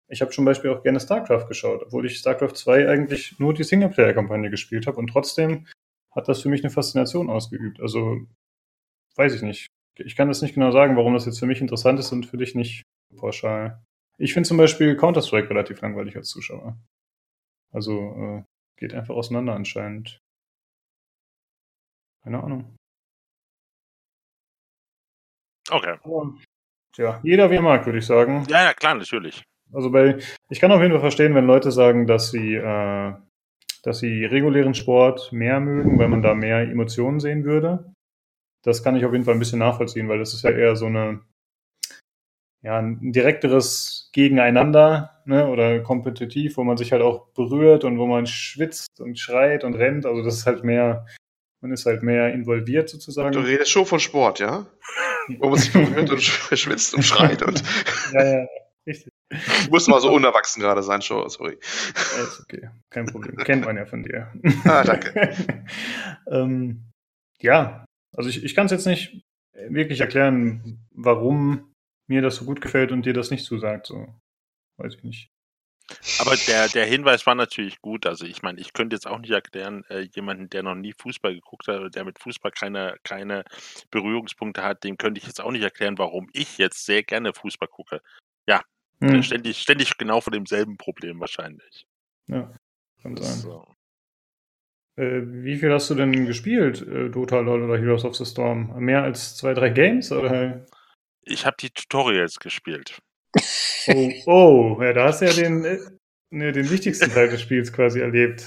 ich 0.09 0.21
habe 0.21 0.31
zum 0.31 0.45
Beispiel 0.45 0.71
auch 0.71 0.83
gerne 0.83 1.01
StarCraft 1.01 1.49
geschaut, 1.49 1.83
obwohl 1.87 2.07
ich 2.07 2.19
StarCraft 2.19 2.55
2 2.55 2.89
eigentlich 2.89 3.39
nur 3.39 3.55
die 3.55 3.65
Singleplayer-Kampagne 3.65 4.51
gespielt 4.51 4.87
habe 4.87 4.99
und 4.99 5.09
trotzdem 5.09 5.67
hat 6.15 6.29
das 6.29 6.43
für 6.43 6.49
mich 6.49 6.63
eine 6.63 6.71
Faszination 6.71 7.31
ausgeübt. 7.31 7.81
Also 7.81 8.19
weiß 9.17 9.35
ich 9.35 9.43
nicht. 9.43 9.67
Ich 9.99 10.17
kann 10.17 10.29
das 10.29 10.43
nicht 10.43 10.55
genau 10.55 10.71
sagen, 10.71 10.97
warum 10.97 11.15
das 11.15 11.27
jetzt 11.27 11.39
für 11.39 11.47
mich 11.47 11.61
interessant 11.61 11.99
ist 11.99 12.13
und 12.13 12.27
für 12.27 12.37
dich 12.37 12.55
nicht 12.55 12.83
pauschal. 13.17 13.83
Ich 14.23 14.35
finde 14.35 14.47
zum 14.47 14.57
Beispiel 14.57 14.97
Counter-Strike 14.97 15.51
relativ 15.51 15.81
langweilig 15.81 16.17
als 16.17 16.29
Zuschauer. 16.29 16.79
Also 17.73 18.15
äh, 18.15 18.43
geht 18.77 18.95
einfach 18.95 19.17
auseinander 19.17 19.53
anscheinend. 19.53 20.21
Keine 22.23 22.41
Ahnung. 22.41 22.77
okay. 25.69 25.97
Aber, 26.05 26.35
ja, 26.97 27.19
jeder 27.25 27.51
wie 27.51 27.57
er 27.57 27.63
mag, 27.63 27.85
würde 27.85 27.99
ich 27.99 28.07
sagen. 28.07 28.47
Ja, 28.49 28.63
ja, 28.63 28.75
klar, 28.75 28.95
natürlich. 28.95 29.43
Also 29.73 29.91
bei, 29.91 30.19
ich 30.51 30.61
kann 30.61 30.71
auf 30.71 30.81
jeden 30.81 30.93
Fall 30.93 31.01
verstehen, 31.01 31.35
wenn 31.35 31.47
Leute 31.47 31.73
sagen, 31.73 32.07
dass 32.07 32.31
sie, 32.31 32.55
äh, 32.55 33.15
dass 33.83 33.99
sie 33.99 34.25
regulären 34.25 34.75
Sport 34.75 35.33
mehr 35.33 35.59
mögen, 35.59 35.99
weil 35.99 36.09
man 36.09 36.23
da 36.23 36.37
mehr 36.37 36.61
Emotionen 36.61 37.19
sehen 37.19 37.43
würde. 37.43 37.93
Das 38.63 38.85
kann 38.85 38.95
ich 38.95 39.05
auf 39.05 39.13
jeden 39.13 39.25
Fall 39.25 39.35
ein 39.35 39.41
bisschen 39.41 39.59
nachvollziehen, 39.59 40.09
weil 40.09 40.21
das 40.21 40.33
ist 40.33 40.43
ja 40.45 40.51
eher 40.51 40.77
so 40.77 40.87
eine, 40.87 41.25
ja, 42.63 42.79
ein 42.79 43.13
direkteres 43.13 44.11
Gegeneinander, 44.13 45.21
ne, 45.25 45.49
oder 45.49 45.81
kompetitiv, 45.81 46.57
wo 46.57 46.65
man 46.65 46.77
sich 46.77 46.93
halt 46.93 47.03
auch 47.03 47.27
berührt 47.29 47.85
und 47.85 47.99
wo 47.99 48.07
man 48.07 48.27
schwitzt 48.27 49.01
und 49.01 49.19
schreit 49.19 49.65
und 49.65 49.75
rennt. 49.75 50.07
Also 50.07 50.23
das 50.23 50.37
ist 50.39 50.47
halt 50.47 50.63
mehr, 50.63 51.07
man 51.61 51.73
ist 51.73 51.87
halt 51.87 52.03
mehr 52.03 52.33
involviert 52.33 52.89
sozusagen. 52.89 53.33
Du 53.33 53.41
redest 53.41 53.71
schon 53.71 53.87
von 53.87 54.01
Sport, 54.01 54.39
ja? 54.39 54.67
Wo 55.39 55.49
man 55.49 55.59
sich 55.59 55.73
berührt 55.73 56.11
und 56.11 56.23
schwitzt 56.23 56.95
und 56.95 57.03
schreit 57.03 57.43
und. 57.43 57.63
ja, 58.13 58.25
ja, 58.25 58.47
richtig. 58.87 59.13
Ich 59.33 59.71
muss 59.71 59.89
mal 59.89 60.01
so 60.01 60.13
unerwachsen 60.13 60.63
gerade 60.63 60.83
sein, 60.83 61.03
schon, 61.03 61.29
sorry. 61.31 61.59
Ja, 62.17 62.23
ist 62.23 62.41
okay, 62.41 62.69
kein 62.91 63.07
Problem. 63.07 63.37
Kennt 63.39 63.65
man 63.65 63.77
ja 63.77 63.87
von 63.87 64.03
dir. 64.03 64.31
Ah, 64.65 64.85
danke. 64.85 65.35
ähm, 66.31 66.85
ja, 67.41 67.85
also 68.15 68.29
ich, 68.29 68.45
ich 68.45 68.55
kann 68.55 68.67
es 68.67 68.73
jetzt 68.73 68.87
nicht 68.87 69.25
wirklich 69.69 70.01
erklären, 70.01 70.87
warum 70.91 71.72
mir 72.07 72.23
das 72.23 72.37
so 72.37 72.45
gut 72.45 72.61
gefällt 72.61 72.93
und 72.93 73.07
dir 73.07 73.13
das 73.13 73.31
nicht 73.31 73.45
zusagt. 73.45 73.87
So, 73.87 74.09
weiß 74.79 74.95
ich 74.95 75.05
nicht. 75.05 75.31
Aber 76.21 76.37
der, 76.49 76.69
der 76.69 76.87
Hinweis 76.87 77.27
war 77.27 77.35
natürlich 77.35 77.81
gut. 77.81 78.07
Also 78.07 78.25
ich 78.25 78.43
meine, 78.43 78.61
ich 78.61 78.73
könnte 78.73 78.97
jetzt 78.97 79.07
auch 79.07 79.19
nicht 79.19 79.33
erklären, 79.33 79.85
äh, 79.91 80.09
jemanden, 80.15 80.49
der 80.49 80.63
noch 80.63 80.75
nie 80.75 80.95
Fußball 80.97 81.35
geguckt 81.35 81.69
hat 81.69 81.81
oder 81.81 81.91
der 81.91 82.05
mit 82.05 82.19
Fußball 82.19 82.53
keine, 82.53 82.97
keine 83.03 83.45
Berührungspunkte 83.91 84.63
hat, 84.63 84.85
dem 84.85 84.97
könnte 84.97 85.21
ich 85.21 85.27
jetzt 85.27 85.41
auch 85.41 85.51
nicht 85.51 85.63
erklären, 85.63 85.99
warum 85.99 86.29
ich 86.33 86.59
jetzt 86.59 86.87
sehr 86.87 87.03
gerne 87.03 87.35
Fußball 87.35 87.69
gucke. 87.69 88.01
Hm, 89.03 89.23
Ständig, 89.23 89.59
ständig 89.59 89.99
genau 89.99 90.21
vor 90.21 90.31
demselben 90.31 90.77
Problem 90.77 91.19
wahrscheinlich. 91.19 91.87
ja, 92.29 92.53
kann 93.03 93.17
sein. 93.17 93.33
So. 93.33 93.67
Äh, 94.97 95.23
wie 95.25 95.57
viel 95.57 95.73
hast 95.73 95.91
du 95.91 95.97
denn 95.97 96.27
gespielt, 96.27 96.87
äh, 96.87 97.09
Dota, 97.11 97.41
LoL 97.41 97.65
oder 97.65 97.79
Heroes 97.79 98.05
of 98.05 98.15
the 98.15 98.25
Storm? 98.25 98.73
Mehr 98.79 99.03
als 99.03 99.37
zwei, 99.37 99.55
drei 99.55 99.71
Games? 99.71 100.13
Oder? 100.13 100.67
Ich 101.25 101.47
habe 101.47 101.57
die 101.61 101.71
Tutorials 101.71 102.39
gespielt. 102.39 102.99
Oh, 103.89 104.13
oh, 104.27 104.83
ja, 104.83 104.93
da 104.93 105.05
hast 105.05 105.23
du 105.23 105.27
ja 105.27 105.33
den, 105.33 105.65
äh, 105.65 105.79
ne, 106.31 106.53
den 106.53 106.71
wichtigsten 106.71 107.11
Teil 107.11 107.29
des 107.29 107.41
Spiels 107.41 107.73
quasi 107.73 108.01
erlebt. 108.01 108.47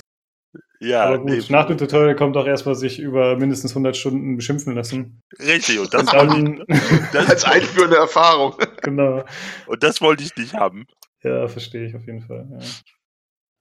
Ja, 0.80 1.06
Aber 1.06 1.20
gut, 1.20 1.30
nee, 1.30 1.42
nach 1.50 1.68
dem 1.68 1.78
Tutorial 1.78 2.16
kommt 2.16 2.36
auch 2.36 2.46
erstmal 2.46 2.76
sich 2.76 3.00
über 3.00 3.38
mindestens 3.38 3.72
100 3.72 3.96
Stunden 3.96 4.36
beschimpfen 4.36 4.76
lassen. 4.76 5.22
richtig. 5.40 5.80
Und 5.80 5.94
das, 5.94 6.02
Und 6.14 6.14
wollte 6.14 6.28
dann, 6.28 6.64
ich, 6.68 7.10
das, 7.14 7.30
Als 7.30 7.44
einführende 7.46 7.98
Erfahrung. 7.98 8.56
genau. 8.82 9.24
und 9.68 9.84
das 9.84 10.02
wollte 10.02 10.24
ich 10.24 10.36
nicht 10.36 10.54
haben. 10.54 10.86
Ja, 11.24 11.48
verstehe 11.48 11.88
ich 11.88 11.96
auf 11.96 12.06
jeden 12.06 12.22
Fall. 12.22 12.48
Ja. 12.52 12.60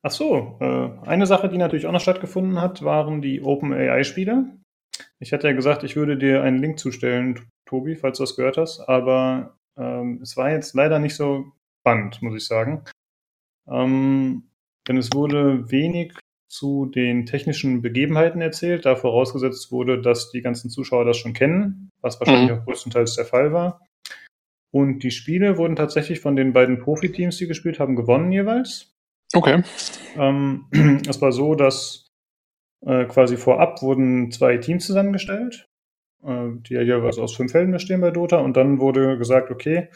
Ach 0.02 0.10
so, 0.10 0.58
äh, 0.60 1.08
eine 1.08 1.26
Sache, 1.26 1.48
die 1.48 1.56
natürlich 1.56 1.86
auch 1.86 1.92
noch 1.92 2.00
stattgefunden 2.00 2.60
hat, 2.60 2.82
waren 2.82 3.22
die 3.22 3.40
OpenAI-Spiele. 3.40 4.58
Ich 5.18 5.32
hatte 5.32 5.46
ja 5.48 5.54
gesagt, 5.54 5.82
ich 5.82 5.96
würde 5.96 6.18
dir 6.18 6.42
einen 6.42 6.58
Link 6.58 6.78
zustellen, 6.78 7.40
Tobi, 7.66 7.96
falls 7.96 8.18
du 8.18 8.24
das 8.24 8.36
gehört 8.36 8.56
hast, 8.56 8.80
aber 8.80 9.56
ähm, 9.76 10.20
es 10.22 10.36
war 10.36 10.50
jetzt 10.50 10.74
leider 10.74 10.98
nicht 10.98 11.16
so 11.16 11.52
spannend, 11.80 12.22
muss 12.22 12.34
ich 12.34 12.46
sagen. 12.46 12.84
Ähm, 13.68 14.50
denn 14.86 14.96
es 14.98 15.12
wurde 15.14 15.70
wenig 15.70 16.12
zu 16.48 16.86
den 16.86 17.26
technischen 17.26 17.82
Begebenheiten 17.82 18.40
erzählt, 18.40 18.84
da 18.86 18.94
vorausgesetzt 18.94 19.72
wurde, 19.72 20.00
dass 20.00 20.30
die 20.30 20.42
ganzen 20.42 20.70
Zuschauer 20.70 21.04
das 21.04 21.16
schon 21.16 21.32
kennen, 21.32 21.90
was 22.00 22.20
wahrscheinlich 22.20 22.52
Mhm. 22.52 22.58
auch 22.58 22.64
größtenteils 22.64 23.16
der 23.16 23.24
Fall 23.24 23.52
war. 23.52 23.84
Und 24.70 25.00
die 25.02 25.10
Spiele 25.10 25.56
wurden 25.56 25.76
tatsächlich 25.76 26.20
von 26.20 26.36
den 26.36 26.52
beiden 26.52 26.78
Profiteams, 26.78 27.38
die 27.38 27.46
gespielt 27.46 27.78
haben, 27.78 27.96
gewonnen 27.96 28.30
jeweils. 28.30 28.92
Okay. 29.32 29.62
Ähm, 30.16 30.66
es 31.08 31.20
war 31.22 31.32
so, 31.32 31.54
dass 31.54 32.06
äh, 32.86 33.06
quasi 33.06 33.36
vorab 33.36 33.82
wurden 33.82 34.30
zwei 34.30 34.58
Teams 34.58 34.86
zusammengestellt, 34.86 35.66
die 36.24 36.74
ja 36.74 36.82
jeweils 36.82 37.18
aus 37.18 37.36
fünf 37.36 37.52
Helden 37.52 37.72
bestehen 37.72 38.00
bei 38.00 38.10
Dota. 38.10 38.38
Und 38.38 38.56
dann 38.56 38.80
wurde 38.80 39.18
gesagt, 39.18 39.50
okay, 39.50 39.88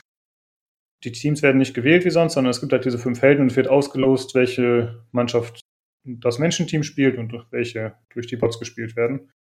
die 1.05 1.13
Teams 1.13 1.43
werden 1.43 1.59
nicht 1.59 1.75
gewählt 1.75 2.05
wie 2.05 2.11
sonst, 2.11 2.35
sondern 2.35 2.51
es 2.51 2.61
gibt 2.61 2.73
halt 2.73 2.85
diese 2.85 2.99
fünf 2.99 3.23
Helden 3.23 3.43
und 3.43 3.51
es 3.51 3.57
wird 3.57 3.69
ausgelost, 3.69 4.35
welche 4.35 5.05
Mannschaft 5.13 5.61
das 6.05 6.39
Menschenteam 6.39 6.83
spielt 6.83 7.19
und 7.19 7.33
welche 7.51 7.97
durch 8.11 8.27
die 8.27 8.37
Bots 8.37 8.59
gespielt 8.59 8.97
werden. 8.97 9.31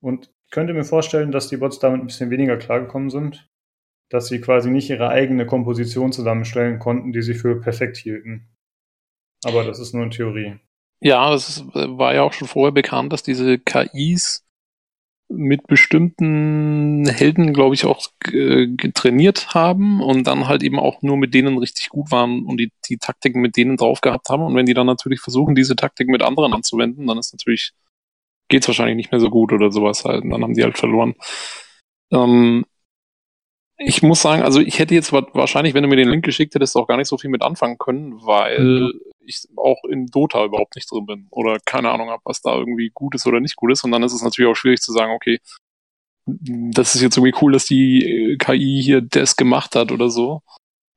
Und 0.00 0.30
ich 0.46 0.50
könnte 0.50 0.74
mir 0.74 0.84
vorstellen, 0.84 1.32
dass 1.32 1.48
die 1.48 1.56
Bots 1.56 1.78
damit 1.78 2.00
ein 2.00 2.06
bisschen 2.06 2.30
weniger 2.30 2.56
klargekommen 2.56 3.10
sind, 3.10 3.48
dass 4.10 4.28
sie 4.28 4.40
quasi 4.40 4.70
nicht 4.70 4.90
ihre 4.90 5.08
eigene 5.08 5.46
Komposition 5.46 6.12
zusammenstellen 6.12 6.78
konnten, 6.78 7.12
die 7.12 7.22
sie 7.22 7.34
für 7.34 7.60
perfekt 7.60 7.96
hielten. 7.96 8.48
Aber 9.44 9.64
das 9.64 9.78
ist 9.78 9.94
nur 9.94 10.02
eine 10.02 10.10
Theorie. 10.10 10.58
Ja, 11.00 11.30
das 11.30 11.48
ist, 11.48 11.74
war 11.74 12.14
ja 12.14 12.22
auch 12.22 12.32
schon 12.32 12.48
vorher 12.48 12.72
bekannt, 12.72 13.12
dass 13.12 13.22
diese 13.22 13.58
KIs 13.58 14.44
mit 15.34 15.66
bestimmten 15.66 17.08
Helden, 17.08 17.52
glaube 17.52 17.74
ich, 17.74 17.84
auch 17.84 18.06
äh, 18.32 18.66
getrainiert 18.68 19.54
haben 19.54 20.00
und 20.00 20.26
dann 20.26 20.48
halt 20.48 20.62
eben 20.62 20.78
auch 20.78 21.02
nur 21.02 21.16
mit 21.16 21.34
denen 21.34 21.58
richtig 21.58 21.88
gut 21.88 22.10
waren 22.10 22.44
und 22.44 22.58
die, 22.58 22.72
die 22.88 22.98
Taktiken 22.98 23.40
mit 23.40 23.56
denen 23.56 23.76
drauf 23.76 24.00
gehabt 24.00 24.28
haben. 24.28 24.42
Und 24.42 24.54
wenn 24.54 24.66
die 24.66 24.74
dann 24.74 24.86
natürlich 24.86 25.20
versuchen, 25.20 25.54
diese 25.54 25.76
Taktik 25.76 26.08
mit 26.08 26.22
anderen 26.22 26.52
anzuwenden, 26.52 27.06
dann 27.06 27.18
ist 27.18 27.32
natürlich, 27.32 27.72
geht's 28.48 28.68
wahrscheinlich 28.68 28.96
nicht 28.96 29.12
mehr 29.12 29.20
so 29.20 29.30
gut 29.30 29.52
oder 29.52 29.70
sowas 29.70 30.04
halt. 30.04 30.24
Und 30.24 30.30
dann 30.30 30.42
haben 30.42 30.54
die 30.54 30.62
halt 30.62 30.78
verloren. 30.78 31.14
Ähm, 32.12 32.64
ich 33.84 34.02
muss 34.02 34.22
sagen, 34.22 34.42
also 34.42 34.60
ich 34.60 34.78
hätte 34.78 34.94
jetzt 34.94 35.12
wa- 35.12 35.26
wahrscheinlich, 35.34 35.74
wenn 35.74 35.82
du 35.82 35.88
mir 35.88 35.96
den 35.96 36.08
Link 36.08 36.24
geschickt 36.24 36.54
hättest, 36.54 36.76
auch 36.76 36.86
gar 36.86 36.96
nicht 36.96 37.08
so 37.08 37.18
viel 37.18 37.30
mit 37.30 37.42
anfangen 37.42 37.78
können, 37.78 38.14
weil 38.24 38.58
Mhm. 38.60 38.92
ich 39.24 39.46
auch 39.56 39.84
in 39.84 40.06
Dota 40.06 40.44
überhaupt 40.44 40.74
nicht 40.76 40.90
drin 40.90 41.06
bin 41.06 41.26
oder 41.30 41.58
keine 41.64 41.90
Ahnung 41.90 42.10
habe, 42.10 42.22
was 42.24 42.40
da 42.42 42.56
irgendwie 42.56 42.90
gut 42.92 43.14
ist 43.14 43.26
oder 43.26 43.40
nicht 43.40 43.56
gut 43.56 43.70
ist. 43.72 43.84
Und 43.84 43.92
dann 43.92 44.02
ist 44.02 44.12
es 44.12 44.22
natürlich 44.22 44.50
auch 44.50 44.56
schwierig 44.56 44.80
zu 44.80 44.92
sagen, 44.92 45.12
okay, 45.12 45.38
das 46.26 46.94
ist 46.94 47.02
jetzt 47.02 47.16
irgendwie 47.16 47.34
cool, 47.42 47.52
dass 47.52 47.64
die 47.66 48.04
äh, 48.04 48.36
KI 48.36 48.80
hier 48.82 49.00
das 49.00 49.36
gemacht 49.36 49.74
hat 49.76 49.90
oder 49.92 50.08
so. 50.10 50.42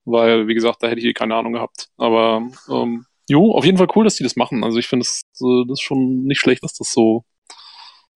Weil, 0.04 0.46
wie 0.46 0.54
gesagt, 0.54 0.82
da 0.82 0.88
hätte 0.88 1.00
ich 1.00 1.06
eh 1.06 1.12
keine 1.14 1.34
Ahnung 1.34 1.52
gehabt. 1.52 1.88
Aber 1.96 2.48
ähm, 2.70 3.06
jo, 3.28 3.52
auf 3.52 3.64
jeden 3.64 3.76
Fall 3.78 3.88
cool, 3.96 4.04
dass 4.04 4.14
die 4.16 4.22
das 4.22 4.36
machen. 4.36 4.62
Also 4.62 4.78
ich 4.78 4.86
finde 4.86 5.04
das, 5.04 5.22
äh, 5.40 5.64
das 5.68 5.80
ist 5.80 5.82
schon 5.82 6.24
nicht 6.24 6.38
schlecht, 6.40 6.62
dass 6.62 6.74
das 6.74 6.92
so 6.92 7.24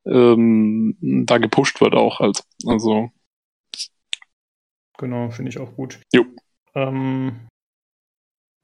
ähm, 0.06 0.96
da 1.26 1.38
gepusht 1.38 1.80
wird 1.80 1.94
auch 1.94 2.20
halt. 2.20 2.42
Also, 2.66 3.10
Genau, 5.00 5.30
finde 5.30 5.48
ich 5.48 5.58
auch 5.58 5.74
gut. 5.76 5.98
Jo. 6.12 6.26
Ähm, 6.74 7.48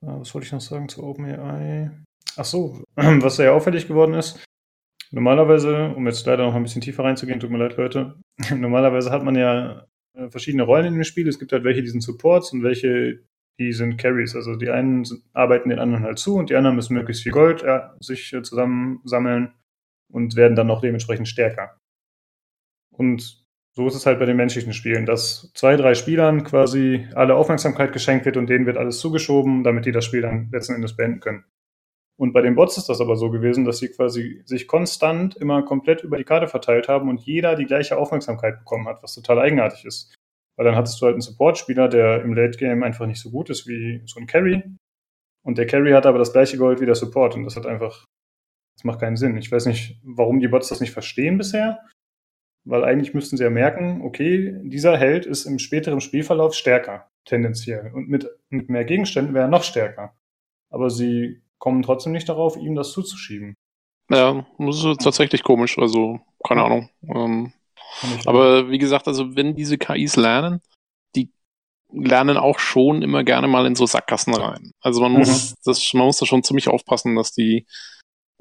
äh, 0.04 0.08
was 0.08 0.34
wollte 0.34 0.44
ich 0.44 0.52
noch 0.52 0.60
sagen 0.60 0.86
zu 0.86 1.02
OpenAI? 1.02 1.90
Ach 2.36 2.44
so, 2.44 2.84
was 2.94 3.38
ja 3.38 3.52
auffällig 3.52 3.88
geworden 3.88 4.12
ist. 4.12 4.44
Normalerweise, 5.10 5.94
um 5.96 6.06
jetzt 6.06 6.26
leider 6.26 6.44
noch 6.44 6.54
ein 6.54 6.62
bisschen 6.62 6.82
tiefer 6.82 7.04
reinzugehen, 7.04 7.40
tut 7.40 7.50
mir 7.50 7.56
leid, 7.56 7.78
Leute. 7.78 8.20
Normalerweise 8.54 9.10
hat 9.10 9.24
man 9.24 9.34
ja 9.34 9.86
äh, 10.12 10.28
verschiedene 10.28 10.64
Rollen 10.64 10.84
in 10.84 10.94
dem 10.94 11.04
Spiel. 11.04 11.26
Es 11.26 11.38
gibt 11.38 11.52
halt 11.52 11.64
welche, 11.64 11.80
die 11.80 11.88
sind 11.88 12.02
Supports 12.02 12.52
und 12.52 12.62
welche, 12.62 13.24
die 13.58 13.72
sind 13.72 13.96
Carries. 13.96 14.36
Also 14.36 14.56
die 14.56 14.68
einen 14.68 15.06
arbeiten 15.32 15.70
den 15.70 15.78
anderen 15.78 16.04
halt 16.04 16.18
zu 16.18 16.36
und 16.36 16.50
die 16.50 16.56
anderen 16.56 16.76
müssen 16.76 16.92
möglichst 16.92 17.22
viel 17.22 17.32
Gold 17.32 17.62
äh, 17.62 17.80
sich 18.00 18.36
zusammensammeln 18.42 19.54
und 20.12 20.36
werden 20.36 20.54
dann 20.54 20.66
noch 20.66 20.82
dementsprechend 20.82 21.28
stärker. 21.28 21.78
Und 22.90 23.45
so 23.76 23.86
ist 23.86 23.94
es 23.94 24.06
halt 24.06 24.18
bei 24.18 24.24
den 24.24 24.38
menschlichen 24.38 24.72
Spielen, 24.72 25.04
dass 25.04 25.50
zwei, 25.54 25.76
drei 25.76 25.94
Spielern 25.94 26.44
quasi 26.44 27.06
alle 27.14 27.34
Aufmerksamkeit 27.36 27.92
geschenkt 27.92 28.24
wird 28.24 28.38
und 28.38 28.48
denen 28.48 28.64
wird 28.64 28.78
alles 28.78 28.98
zugeschoben, 29.00 29.64
damit 29.64 29.84
die 29.84 29.92
das 29.92 30.06
Spiel 30.06 30.22
dann 30.22 30.48
letzten 30.50 30.74
Endes 30.74 30.96
beenden 30.96 31.20
können. 31.20 31.44
Und 32.18 32.32
bei 32.32 32.40
den 32.40 32.54
Bots 32.54 32.78
ist 32.78 32.88
das 32.88 33.02
aber 33.02 33.16
so 33.16 33.30
gewesen, 33.30 33.66
dass 33.66 33.78
sie 33.78 33.90
quasi 33.90 34.40
sich 34.46 34.66
konstant 34.66 35.36
immer 35.36 35.62
komplett 35.62 36.02
über 36.02 36.16
die 36.16 36.24
Karte 36.24 36.48
verteilt 36.48 36.88
haben 36.88 37.10
und 37.10 37.20
jeder 37.20 37.54
die 37.54 37.66
gleiche 37.66 37.98
Aufmerksamkeit 37.98 38.60
bekommen 38.60 38.88
hat, 38.88 39.02
was 39.02 39.12
total 39.12 39.40
eigenartig 39.40 39.84
ist. 39.84 40.14
Weil 40.56 40.64
dann 40.64 40.74
hattest 40.76 40.98
du 40.98 41.04
halt 41.04 41.12
einen 41.12 41.20
Support-Spieler, 41.20 41.88
der 41.88 42.22
im 42.22 42.32
Late-Game 42.32 42.82
einfach 42.82 43.06
nicht 43.06 43.20
so 43.20 43.30
gut 43.30 43.50
ist 43.50 43.66
wie 43.66 44.00
so 44.06 44.18
ein 44.18 44.26
Carry. 44.26 44.62
Und 45.44 45.58
der 45.58 45.66
Carry 45.66 45.92
hat 45.92 46.06
aber 46.06 46.18
das 46.18 46.32
gleiche 46.32 46.56
Gold 46.56 46.80
wie 46.80 46.86
der 46.86 46.94
Support. 46.94 47.34
Und 47.34 47.44
das 47.44 47.56
hat 47.56 47.66
einfach, 47.66 48.06
das 48.78 48.84
macht 48.84 49.00
keinen 49.00 49.16
Sinn. 49.16 49.36
Ich 49.36 49.52
weiß 49.52 49.66
nicht, 49.66 50.00
warum 50.02 50.40
die 50.40 50.48
Bots 50.48 50.70
das 50.70 50.80
nicht 50.80 50.94
verstehen 50.94 51.36
bisher 51.36 51.78
weil 52.66 52.84
eigentlich 52.84 53.14
müssten 53.14 53.36
sie 53.36 53.44
ja 53.44 53.50
merken, 53.50 54.02
okay, 54.02 54.58
dieser 54.64 54.96
Held 54.96 55.24
ist 55.24 55.46
im 55.46 55.58
späteren 55.58 56.00
Spielverlauf 56.00 56.52
stärker, 56.54 57.08
tendenziell. 57.24 57.92
Und 57.94 58.08
mit, 58.08 58.28
mit 58.50 58.68
mehr 58.68 58.84
Gegenständen 58.84 59.34
wäre 59.34 59.46
er 59.46 59.50
noch 59.50 59.62
stärker. 59.62 60.14
Aber 60.68 60.90
sie 60.90 61.42
kommen 61.58 61.82
trotzdem 61.82 62.12
nicht 62.12 62.28
darauf, 62.28 62.56
ihm 62.56 62.74
das 62.74 62.90
zuzuschieben. 62.90 63.54
Ja, 64.10 64.44
das 64.58 64.84
ist 64.84 65.00
tatsächlich 65.00 65.44
komisch, 65.44 65.78
also 65.78 66.20
keine 66.44 66.64
Ahnung. 66.64 66.90
Ähm, 67.02 67.52
aber 68.24 68.68
wie 68.68 68.78
gesagt, 68.78 69.06
also 69.06 69.36
wenn 69.36 69.54
diese 69.54 69.78
KIs 69.78 70.16
lernen, 70.16 70.60
die 71.14 71.30
lernen 71.92 72.36
auch 72.36 72.58
schon 72.58 73.02
immer 73.02 73.22
gerne 73.22 73.46
mal 73.46 73.66
in 73.66 73.76
so 73.76 73.86
Sackgassen 73.86 74.34
rein. 74.34 74.72
Also 74.80 75.00
man 75.00 75.12
mhm. 75.12 75.18
muss 75.18 75.54
das, 75.64 75.92
man 75.94 76.06
muss 76.06 76.18
da 76.18 76.26
schon 76.26 76.42
ziemlich 76.42 76.68
aufpassen, 76.68 77.14
dass 77.14 77.32
die 77.32 77.66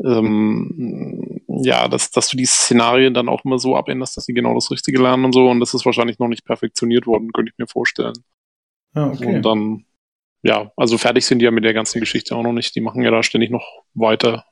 ähm, 0.04 1.35
ja, 1.64 1.88
dass, 1.88 2.12
dass 2.12 2.30
du 2.30 2.38
die 2.38 2.46
Szenarien 2.46 3.14
dann 3.14 3.30
auch 3.30 3.46
immer 3.46 3.60
so 3.60 3.76
abänderst, 3.76 4.18
dass 4.18 4.26
sie 4.26 4.34
genau 4.34 4.54
das 4.54 4.72
Richtige 4.72 5.02
lernen 5.02 5.26
und 5.26 5.34
so. 5.34 5.48
Und 5.50 5.60
das 5.60 5.74
ist 5.74 5.86
wahrscheinlich 5.86 6.20
noch 6.20 6.28
nicht 6.28 6.46
perfektioniert 6.46 7.08
worden, 7.08 7.32
könnte 7.32 7.52
ich 7.52 7.58
mir 7.58 7.68
vorstellen. 7.68 8.16
Ah, 8.94 9.08
okay. 9.08 9.36
Und 9.36 9.42
dann, 9.44 9.86
ja, 10.44 10.72
also 10.76 10.98
fertig 10.98 11.26
sind 11.26 11.40
die 11.40 11.46
ja 11.46 11.52
mit 11.52 11.64
der 11.64 11.74
ganzen 11.74 12.00
Geschichte 12.00 12.36
auch 12.36 12.44
noch 12.44 12.54
nicht. 12.54 12.76
Die 12.76 12.82
machen 12.82 13.02
ja 13.02 13.12
da 13.12 13.24
ständig 13.24 13.52
noch 13.52 13.84
weiter. 13.94 14.46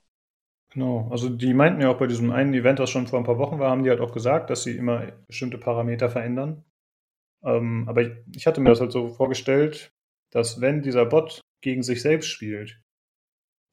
Genau, 0.74 1.08
also 1.12 1.30
die 1.30 1.54
meinten 1.54 1.82
ja 1.82 1.89
auch 1.89 2.00
bei 2.00 2.08
diesem 2.08 2.32
einen 2.32 2.54
Event, 2.54 2.80
das 2.80 2.89
schon 2.89 3.06
vor 3.06 3.20
ein 3.20 3.26
paar 3.26 3.38
Wochen 3.38 3.60
war, 3.60 3.70
haben 3.70 3.84
die 3.84 3.92
halt 3.92 4.02
auch 4.02 4.12
gesagt, 4.12 4.50
dass 4.50 4.63
sie 4.63 4.76
immer 4.76 5.12
bestimmte 5.28 5.60
Parameter 5.60 6.10
verändern. 6.10 6.63
Ähm, 7.44 7.86
aber 7.88 8.02
ich, 8.02 8.12
ich 8.36 8.48
hatte 8.48 8.60
mir 8.60 8.70
das 8.70 8.80
halt 8.80 8.92
so 8.92 9.10
vorgestellt, 9.10 9.92
dass 10.32 10.62
wenn 10.62 10.82
dieser 10.82 11.06
Bot 11.06 11.42
gegen 11.62 11.84
sich 11.84 12.02
selbst 12.02 12.28
spielt, 12.28 12.82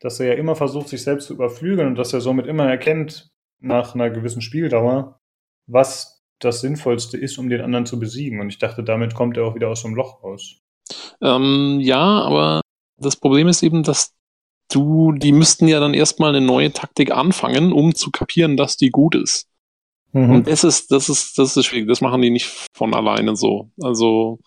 dass 0.01 0.19
er 0.19 0.29
ja 0.29 0.35
immer 0.35 0.57
versucht, 0.57 0.89
sich 0.89 1.03
selbst 1.03 1.27
zu 1.27 1.35
überflügeln 1.35 1.89
und 1.89 1.95
dass 1.97 2.13
er 2.13 2.21
somit 2.21 2.47
immer 2.47 2.69
erkennt, 2.69 3.31
nach 3.61 3.95
einer 3.95 4.11
gewissen 4.11 4.41
Spieldauer, 4.41 5.21
was 5.67 6.23
das 6.39 6.63
Sinnvollste 6.63 7.19
ist, 7.19 7.39
um 7.39 7.51
den 7.51 7.61
anderen 7.61 7.87
zu 7.87 8.01
besiegen. 8.01 8.41
Und 8.41 8.49
ich 8.49 8.59
dachte, 8.59 8.83
damit 8.83 9.15
kommt 9.15 9.37
er 9.37 9.45
auch 9.45 9.55
wieder 9.55 9.69
aus 9.69 9.83
so 9.83 9.89
einem 9.89 9.97
Loch 9.97 10.23
raus. 10.25 10.57
Ähm, 11.21 11.79
ja, 11.81 12.01
aber 12.01 12.63
das 12.97 13.17
Problem 13.17 13.47
ist 13.49 13.63
eben, 13.63 13.83
dass 13.83 14.15
du, 14.71 15.13
die 15.13 15.33
müssten 15.33 15.69
ja 15.69 15.81
dann 15.81 15.95
erstmal 15.95 16.35
eine 16.35 16.45
neue 16.45 16.73
Taktik 16.73 17.11
anfangen, 17.11 17.73
um 17.73 17.95
zu 17.95 18.11
kapieren, 18.11 18.57
dass 18.57 18.77
die 18.77 18.91
gut 18.91 19.15
ist. 19.15 19.49
Mhm. 20.13 20.31
Und 20.31 20.47
das 20.47 20.65
ist, 20.65 20.91
das 20.91 21.09
ist, 21.09 21.39
das 21.39 21.57
ist 21.57 21.67
schwierig. 21.67 21.89
Das 21.89 22.01
machen 22.01 22.23
die 22.23 22.31
nicht 22.31 22.47
von 22.73 22.95
alleine 22.95 23.37
so. 23.37 23.71
Also, 23.83 24.39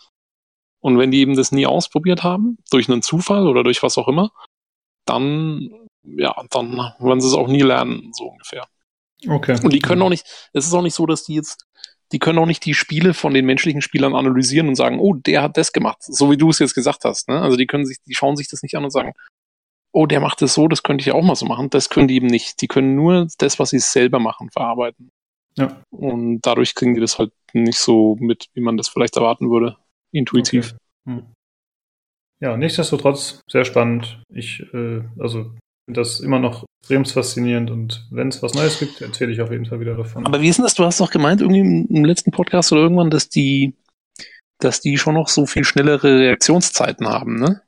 und 0.80 0.98
wenn 0.98 1.12
die 1.12 1.20
eben 1.20 1.36
das 1.36 1.52
nie 1.52 1.66
ausprobiert 1.66 2.24
haben, 2.24 2.58
durch 2.72 2.90
einen 2.90 3.02
Zufall 3.02 3.48
oder 3.48 3.64
durch 3.64 3.84
was 3.84 3.98
auch 3.98 4.08
immer, 4.08 4.32
dann, 5.06 5.70
ja, 6.04 6.36
dann 6.50 6.78
werden 7.00 7.22
sie 7.22 7.28
es 7.28 7.34
auch 7.34 7.48
nie 7.48 7.62
lernen, 7.62 8.12
so 8.14 8.26
ungefähr. 8.26 8.68
Okay. 9.28 9.58
Und 9.64 9.72
die 9.74 9.80
können 9.80 10.02
auch 10.02 10.10
nicht, 10.10 10.26
es 10.54 10.66
ist 10.66 10.74
auch 10.74 10.82
nicht 10.82 10.96
so, 10.96 11.06
dass 11.06 11.24
die 11.24 11.36
jetzt, 11.36 11.66
die 12.12 12.20
können 12.20 12.40
auch 12.40 12.46
nicht 12.46 12.66
die 12.66 12.74
Spiele 12.74 13.14
von 13.14 13.34
den 13.34 13.46
menschlichen 13.46 13.82
Spielern 13.82 14.16
analysieren 14.16 14.68
und 14.68 14.76
sagen, 14.76 15.00
oh, 15.00 15.14
der 15.14 15.42
hat 15.42 15.58
das 15.58 15.72
gemacht, 15.72 15.98
so 16.02 16.30
wie 16.30 16.38
du 16.38 16.50
es 16.50 16.60
jetzt 16.60 16.76
gesagt 16.76 17.06
hast. 17.06 17.30
Ne? 17.30 17.42
Also 17.42 17.58
die 17.58 17.66
können 17.66 17.86
sich, 17.86 17.98
die 18.06 18.14
schauen 18.14 18.36
sich 18.36 18.50
das 18.50 18.62
nicht 18.62 18.76
an 18.76 18.84
und 18.84 18.92
sagen, 18.92 19.14
oh, 19.94 20.06
der 20.06 20.20
macht 20.20 20.42
das 20.42 20.54
so, 20.54 20.68
das 20.68 20.84
könnte 20.84 21.04
ich 21.04 21.12
auch 21.12 21.24
mal 21.24 21.36
so 21.36 21.46
machen. 21.46 21.70
Das 21.70 21.90
können 21.90 22.08
die 22.08 22.16
eben 22.16 22.28
nicht. 22.28 22.62
Die 22.62 22.68
können 22.68 22.96
nur 22.96 23.28
das, 23.38 23.60
was 23.60 23.70
sie 23.70 23.80
selber 23.80 24.20
machen, 24.20 24.50
verarbeiten. 24.52 25.10
Ja. 25.56 25.82
Und 25.92 26.42
dadurch 26.42 26.76
kriegen 26.76 26.96
die 26.96 27.02
das 27.02 27.20
halt 27.20 27.32
nicht 27.54 27.78
so 27.78 28.18
mit, 28.20 28.48
wie 28.54 28.62
man 28.62 28.76
das 28.76 28.90
vielleicht 28.90 29.16
erwarten 29.16 29.52
würde, 29.52 29.78
intuitiv. 30.12 30.76
Okay. 31.06 31.18
Hm. 31.18 31.34
Ja, 32.44 32.58
nichtsdestotrotz 32.58 33.40
sehr 33.50 33.64
spannend. 33.64 34.22
Ich, 34.28 34.62
äh, 34.74 35.02
also 35.18 35.54
finde 35.86 36.02
das 36.02 36.20
immer 36.20 36.40
noch 36.40 36.66
extrem 36.82 37.06
faszinierend 37.06 37.72
und 37.72 38.06
wenn 38.12 38.28
es 38.28 38.44
was 38.44 38.54
Neues 38.54 38.80
gibt, 38.80 39.00
erzähle 39.00 39.32
ich 39.32 39.40
auf 39.40 39.50
jeden 39.50 39.66
Fall 39.66 39.80
wieder 39.80 39.96
davon. 39.96 40.26
Aber 40.26 40.42
wie 40.42 40.50
ist 40.50 40.58
denn 40.58 40.64
das? 40.64 40.74
Du 40.74 40.84
hast 40.84 41.00
doch 41.00 41.10
gemeint, 41.10 41.40
irgendwie 41.40 41.62
im, 41.62 41.88
im 41.88 42.04
letzten 42.04 42.32
Podcast 42.32 42.74
oder 42.74 42.82
irgendwann, 42.82 43.10
dass 43.10 43.30
die, 43.30 43.76
dass 44.60 44.82
die 44.82 44.98
schon 44.98 45.14
noch 45.14 45.30
so 45.30 45.46
viel 45.46 45.64
schnellere 45.64 46.20
Reaktionszeiten 46.20 47.08
haben, 47.08 47.40
ne? 47.40 47.62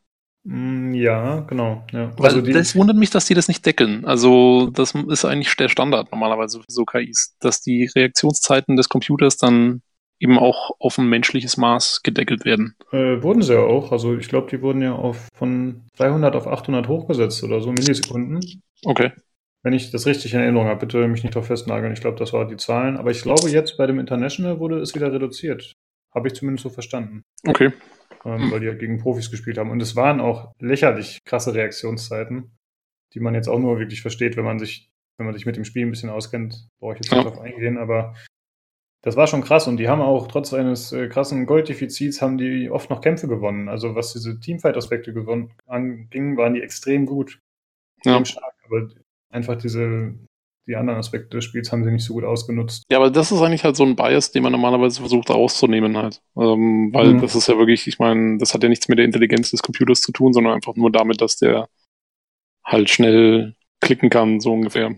Mm, 0.43 0.93
ja, 0.93 1.39
genau. 1.47 1.85
Ja. 1.93 2.11
Weil 2.17 2.25
also 2.25 2.41
die, 2.41 2.51
das 2.51 2.75
wundert 2.75 2.97
mich, 2.97 3.11
dass 3.11 3.27
die 3.27 3.33
das 3.33 3.47
nicht 3.47 3.65
deckeln. 3.65 4.03
Also 4.03 4.69
das 4.73 4.93
ist 4.93 5.23
eigentlich 5.23 5.55
der 5.55 5.69
Standard 5.69 6.11
normalerweise 6.11 6.59
für 6.59 6.65
so 6.67 6.83
KIs, 6.83 7.37
dass 7.39 7.61
die 7.61 7.89
Reaktionszeiten 7.95 8.75
des 8.75 8.89
Computers 8.89 9.37
dann 9.37 9.83
eben 10.25 10.39
auch 10.39 10.71
auf 10.79 10.97
ein 10.97 11.07
menschliches 11.07 11.55
Maß 11.55 12.01
gedeckelt 12.01 12.45
werden. 12.45 12.75
Äh, 12.91 13.21
wurden 13.21 13.43
sie 13.43 13.53
ja 13.53 13.59
auch. 13.59 13.91
Also 13.91 14.17
ich 14.17 14.27
glaube, 14.27 14.49
die 14.49 14.61
wurden 14.61 14.81
ja 14.81 14.93
auf 14.93 15.27
von 15.35 15.83
300 15.97 16.35
auf 16.35 16.47
800 16.47 16.87
hochgesetzt 16.87 17.43
oder 17.43 17.61
so 17.61 17.71
Millisekunden. 17.71 18.63
Okay. 18.83 19.11
Wenn 19.61 19.73
ich 19.73 19.91
das 19.91 20.07
richtig 20.07 20.33
in 20.33 20.39
Erinnerung 20.39 20.67
habe, 20.67 20.79
bitte 20.79 21.07
mich 21.07 21.23
nicht 21.23 21.35
darauf 21.35 21.47
festnageln. 21.47 21.93
Ich 21.93 22.01
glaube, 22.01 22.17
das 22.17 22.33
waren 22.33 22.49
die 22.49 22.57
Zahlen. 22.57 22.97
Aber 22.97 23.11
ich 23.11 23.21
glaube, 23.21 23.49
jetzt 23.49 23.77
bei 23.77 23.85
dem 23.85 23.99
International 23.99 24.59
wurde 24.59 24.79
es 24.79 24.95
wieder 24.95 25.13
reduziert. 25.13 25.73
Habe 26.13 26.27
ich 26.27 26.33
zumindest 26.33 26.63
so 26.63 26.69
verstanden. 26.69 27.23
Okay. 27.47 27.71
Ähm, 28.25 28.43
hm. 28.43 28.51
Weil 28.51 28.59
die 28.61 28.65
ja 28.65 28.73
gegen 28.73 28.97
Profis 28.97 29.29
gespielt 29.29 29.59
haben. 29.59 29.69
Und 29.69 29.81
es 29.81 29.95
waren 29.95 30.19
auch 30.21 30.53
lächerlich 30.59 31.19
krasse 31.23 31.53
Reaktionszeiten, 31.53 32.57
die 33.13 33.19
man 33.19 33.35
jetzt 33.35 33.47
auch 33.47 33.59
nur 33.59 33.77
wirklich 33.77 34.01
versteht, 34.01 34.37
wenn 34.37 34.45
man 34.45 34.57
sich, 34.57 34.89
wenn 35.17 35.27
man 35.27 35.35
sich 35.35 35.45
mit 35.45 35.55
dem 35.55 35.65
Spiel 35.65 35.85
ein 35.85 35.91
bisschen 35.91 36.09
auskennt. 36.09 36.67
Brauche 36.79 36.93
ich 36.93 36.99
jetzt 36.99 37.11
nicht 37.11 37.23
ja. 37.23 37.29
darauf 37.29 37.39
eingehen. 37.39 37.77
Aber 37.77 38.15
das 39.05 39.15
war 39.15 39.27
schon 39.27 39.43
krass 39.43 39.67
und 39.67 39.77
die 39.77 39.87
haben 39.87 40.01
auch 40.01 40.27
trotz 40.27 40.51
eines 40.51 40.91
äh, 40.91 41.07
krassen 41.07 41.45
Golddefizits 41.45 42.23
haben 42.23 42.39
die 42.39 42.71
oft 42.71 42.89
noch 42.89 43.01
Kämpfe 43.01 43.27
gewonnen. 43.27 43.69
Also 43.69 43.93
was 43.93 44.13
diese 44.13 44.39
Teamfight-Aspekte 44.39 45.13
gewonnen 45.13 45.51
anging, 45.67 46.37
waren 46.37 46.55
die 46.55 46.61
extrem 46.61 47.05
gut. 47.05 47.39
Extrem 47.97 48.13
ja. 48.17 48.25
stark. 48.25 48.53
Aber 48.65 48.87
einfach 49.29 49.57
diese, 49.57 50.15
die 50.65 50.75
anderen 50.75 50.97
Aspekte 50.97 51.37
des 51.37 51.43
Spiels 51.43 51.71
haben 51.71 51.83
sie 51.83 51.91
nicht 51.91 52.03
so 52.03 52.15
gut 52.15 52.23
ausgenutzt. 52.23 52.85
Ja, 52.89 52.97
aber 52.97 53.11
das 53.11 53.31
ist 53.31 53.43
eigentlich 53.43 53.63
halt 53.63 53.75
so 53.75 53.83
ein 53.83 53.95
Bias, 53.95 54.31
den 54.31 54.41
man 54.41 54.51
normalerweise 54.51 55.01
versucht 55.01 55.29
auszunehmen 55.29 55.95
halt. 55.97 56.23
Ähm, 56.35 56.89
weil 56.91 57.13
mhm. 57.13 57.21
das 57.21 57.35
ist 57.35 57.47
ja 57.47 57.59
wirklich, 57.59 57.85
ich 57.85 57.99
meine, 57.99 58.39
das 58.39 58.55
hat 58.55 58.63
ja 58.63 58.69
nichts 58.69 58.87
mit 58.87 58.97
der 58.97 59.05
Intelligenz 59.05 59.51
des 59.51 59.61
Computers 59.61 60.01
zu 60.01 60.13
tun, 60.13 60.33
sondern 60.33 60.53
einfach 60.53 60.75
nur 60.75 60.91
damit, 60.91 61.21
dass 61.21 61.37
der 61.37 61.67
halt 62.63 62.89
schnell 62.89 63.53
klicken 63.81 64.09
kann, 64.09 64.39
so 64.39 64.51
ungefähr. 64.51 64.95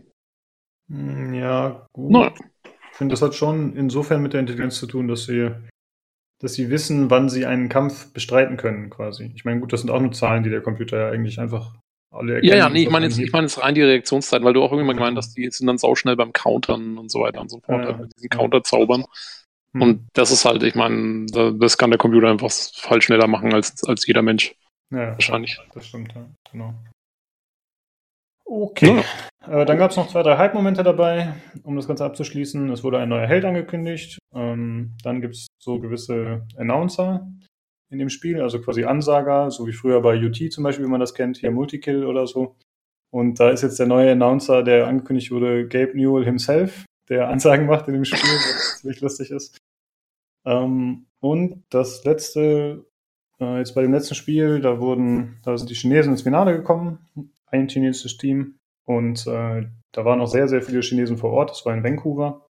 Hm, 0.90 1.34
ja, 1.34 1.86
gut. 1.92 2.10
Naja. 2.10 2.34
Ich 2.98 3.00
finde, 3.00 3.14
das 3.14 3.22
hat 3.22 3.36
schon 3.36 3.76
insofern 3.76 4.24
mit 4.24 4.34
der 4.34 4.40
Intelligenz 4.40 4.80
zu 4.80 4.88
tun, 4.88 5.08
dass 5.08 5.26
sie, 5.26 5.52
dass 6.42 6.56
sie 6.56 6.72
wissen, 6.72 7.12
wann 7.12 7.30
sie 7.30 7.46
einen 7.46 7.70
Kampf 7.70 8.12
bestreiten 8.12 8.58
können, 8.58 8.90
quasi. 8.90 9.32
Ich 9.36 9.46
meine, 9.46 9.60
gut, 9.60 9.72
das 9.72 9.82
sind 9.82 9.92
auch 9.92 10.02
nur 10.02 10.14
Zahlen, 10.14 10.42
die 10.42 10.50
der 10.50 10.62
Computer 10.62 10.98
ja 10.98 11.10
eigentlich 11.12 11.40
einfach 11.40 11.76
alle 12.10 12.34
erkennt. 12.34 12.52
Ja, 12.52 12.58
ja, 12.58 12.70
nee, 12.70 12.82
ich 12.82 12.90
meine 12.90 13.06
jetzt, 13.06 13.20
ich 13.20 13.32
meine 13.32 13.46
jetzt 13.46 13.62
rein 13.62 13.76
die 13.76 13.84
Reaktionszeit, 13.84 14.44
weil 14.44 14.54
du 14.54 14.64
auch 14.64 14.72
irgendwie 14.72 14.88
mal 14.88 14.96
gemeint 14.96 15.16
hast, 15.16 15.38
die 15.38 15.48
sind 15.52 15.68
dann 15.68 15.78
sauschnell 15.78 16.16
beim 16.16 16.34
Countern 16.34 16.98
und 16.98 17.12
so 17.12 17.20
weiter 17.20 17.40
und 17.40 17.52
so 17.52 17.60
fort, 17.60 17.86
ja, 17.86 17.98
mit 17.98 18.16
diesen 18.16 18.30
Counter-Zaubern. 18.30 19.06
Hm. 19.74 19.82
Und 19.84 20.08
das 20.14 20.32
ist 20.32 20.46
halt, 20.46 20.64
ich 20.64 20.74
meine, 20.74 21.28
das 21.28 21.78
kann 21.78 21.92
der 21.92 22.00
Computer 22.00 22.32
einfach 22.32 22.50
halt 22.90 23.04
schneller 23.04 23.28
machen 23.28 23.54
als, 23.54 23.84
als 23.84 24.08
jeder 24.08 24.24
Mensch. 24.24 24.56
Ja, 24.90 25.12
wahrscheinlich. 25.12 25.62
Das 25.72 25.86
stimmt, 25.86 26.16
ja, 26.16 26.26
genau. 26.52 26.74
Okay. 28.44 28.96
Ja. 28.96 29.04
Äh, 29.50 29.66
dann 29.66 29.78
gab 29.78 29.92
es 29.92 29.98
noch 29.98 30.10
zwei, 30.10 30.24
drei 30.24 30.38
Hype-Momente 30.38 30.84
dabei, 30.84 31.34
um 31.64 31.76
das 31.76 31.88
Ganze 31.88 32.06
abzuschließen. 32.06 32.70
Es 32.70 32.84
wurde 32.84 33.00
ein 33.00 33.10
neuer 33.10 33.28
Held 33.28 33.46
angekündigt. 33.46 34.20
Ähm, 34.34 34.96
dann 35.04 35.22
gibt 35.22 35.36
es 35.36 35.48
so 35.60 35.80
gewisse 35.80 36.46
Announcer 36.58 37.28
in 37.90 38.00
dem 38.00 38.10
Spiel, 38.10 38.42
also 38.42 38.60
quasi 38.62 38.84
Ansager, 38.84 39.50
so 39.50 39.66
wie 39.66 39.72
früher 39.72 40.02
bei 40.02 40.18
UT 40.18 40.36
zum 40.52 40.64
Beispiel, 40.64 40.86
wie 40.86 40.90
man 40.90 41.00
das 41.00 41.14
kennt, 41.14 41.38
hier 41.38 41.52
Multikill 41.52 42.06
oder 42.06 42.28
so. 42.28 42.58
Und 43.10 43.40
da 43.40 43.50
ist 43.50 43.64
jetzt 43.64 43.80
der 43.80 43.88
neue 43.88 44.12
Announcer, 44.12 44.64
der 44.64 44.88
angekündigt 44.88 45.32
wurde, 45.32 45.68
Gabe 45.68 45.96
Newell 45.96 46.26
himself, 46.26 46.86
der 47.08 47.30
Ansagen 47.30 47.66
macht 47.66 47.88
in 47.88 47.94
dem 47.94 48.04
Spiel, 48.04 48.20
was 48.20 48.80
ziemlich 48.82 49.00
lustig 49.00 49.32
ist. 49.32 49.58
Ähm, 50.46 51.06
und 51.22 51.64
das 51.70 52.04
letzte, 52.04 52.86
äh, 53.40 53.60
jetzt 53.60 53.74
bei 53.74 53.82
dem 53.82 53.94
letzten 53.94 54.16
Spiel, 54.16 54.60
da 54.60 54.82
wurden, 54.82 55.40
da 55.44 55.58
sind 55.58 55.70
die 55.70 55.76
Chinesen 55.76 56.12
ins 56.12 56.24
Finale 56.24 56.58
gekommen 56.58 57.00
ein 57.50 57.68
chinesisches 57.68 58.18
Team. 58.18 58.60
Und 58.88 59.28
äh, 59.28 59.68
da 59.92 60.06
waren 60.06 60.22
auch 60.22 60.28
sehr, 60.28 60.48
sehr 60.48 60.62
viele 60.62 60.82
Chinesen 60.82 61.18
vor 61.18 61.32
Ort. 61.32 61.52
Das 61.52 61.66
war 61.66 61.74
in 61.74 61.84
Vancouver. 61.84 62.48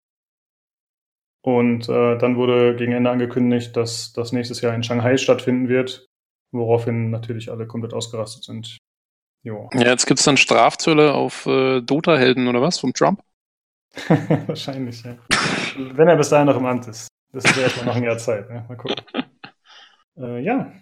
Und 1.43 1.89
äh, 1.89 2.17
dann 2.17 2.37
wurde 2.37 2.75
gegen 2.75 2.93
Ende 2.93 3.09
angekündigt, 3.09 3.75
dass 3.75 4.13
das 4.13 4.31
nächstes 4.31 4.61
Jahr 4.61 4.73
in 4.73 4.83
Shanghai 4.83 5.17
stattfinden 5.17 5.67
wird. 5.69 6.05
woraufhin 6.53 7.09
natürlich 7.09 7.49
alle 7.49 7.65
komplett 7.67 7.93
ausgerastet 7.93 8.43
sind. 8.43 8.77
Jo. 9.43 9.69
Ja, 9.73 9.87
jetzt 9.89 10.05
gibt 10.05 10.19
es 10.19 10.25
dann 10.25 10.37
Strafzölle 10.37 11.13
auf 11.13 11.45
äh, 11.47 11.81
Dota-Helden 11.81 12.47
oder 12.47 12.61
was 12.61 12.79
vom 12.79 12.93
Trump? 12.93 13.23
Wahrscheinlich, 14.47 15.03
ja. 15.03 15.17
Wenn 15.77 16.07
er 16.07 16.15
bis 16.15 16.29
dahin 16.29 16.47
noch 16.47 16.57
im 16.57 16.65
Amt 16.65 16.87
ist. 16.87 17.07
Das 17.33 17.45
ist 17.45 17.55
ja 17.55 17.63
erstmal 17.63 17.85
noch 17.87 17.95
ein 17.95 18.03
Jahr 18.03 18.17
Zeit. 18.17 18.49
Ne? 18.49 18.65
Mal 18.67 18.77
gucken. 18.77 18.95
Äh, 20.17 20.41
ja, 20.41 20.73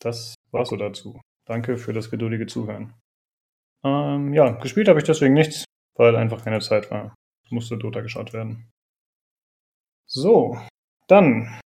das 0.00 0.34
war's 0.50 0.70
so 0.70 0.76
dazu. 0.76 1.20
Danke 1.46 1.76
für 1.76 1.92
das 1.92 2.10
geduldige 2.10 2.46
Zuhören. 2.46 2.94
Ähm, 3.84 4.32
ja, 4.32 4.52
gespielt 4.52 4.88
habe 4.88 4.98
ich 4.98 5.04
deswegen 5.04 5.34
nichts, 5.34 5.64
weil 5.96 6.16
einfach 6.16 6.44
keine 6.44 6.60
Zeit 6.60 6.90
war. 6.90 7.14
Es 7.44 7.50
musste 7.50 7.76
Dota 7.76 8.00
geschaut 8.00 8.32
werden. 8.32 8.70
So, 10.06 10.58
dann 11.08 11.60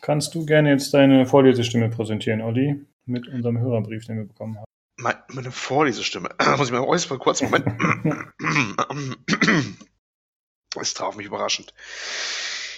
kannst 0.00 0.34
du 0.34 0.46
gerne 0.46 0.70
jetzt 0.70 0.92
deine 0.94 1.26
Vorlesestimme 1.26 1.90
präsentieren, 1.90 2.40
Olli, 2.40 2.84
mit 3.06 3.28
unserem 3.28 3.58
Hörerbrief, 3.58 4.06
den 4.06 4.18
wir 4.18 4.26
bekommen 4.26 4.56
haben. 4.56 4.64
Meine 4.96 5.50
Vorlesestimme. 5.50 6.30
Muss 6.56 6.66
ich 6.66 6.72
mal 6.72 6.78
räuspern, 6.78 7.18
kurz, 7.18 7.42
Moment. 7.42 7.66
Es 10.80 10.92
traf 10.92 11.16
mich 11.16 11.26
überraschend. 11.26 11.72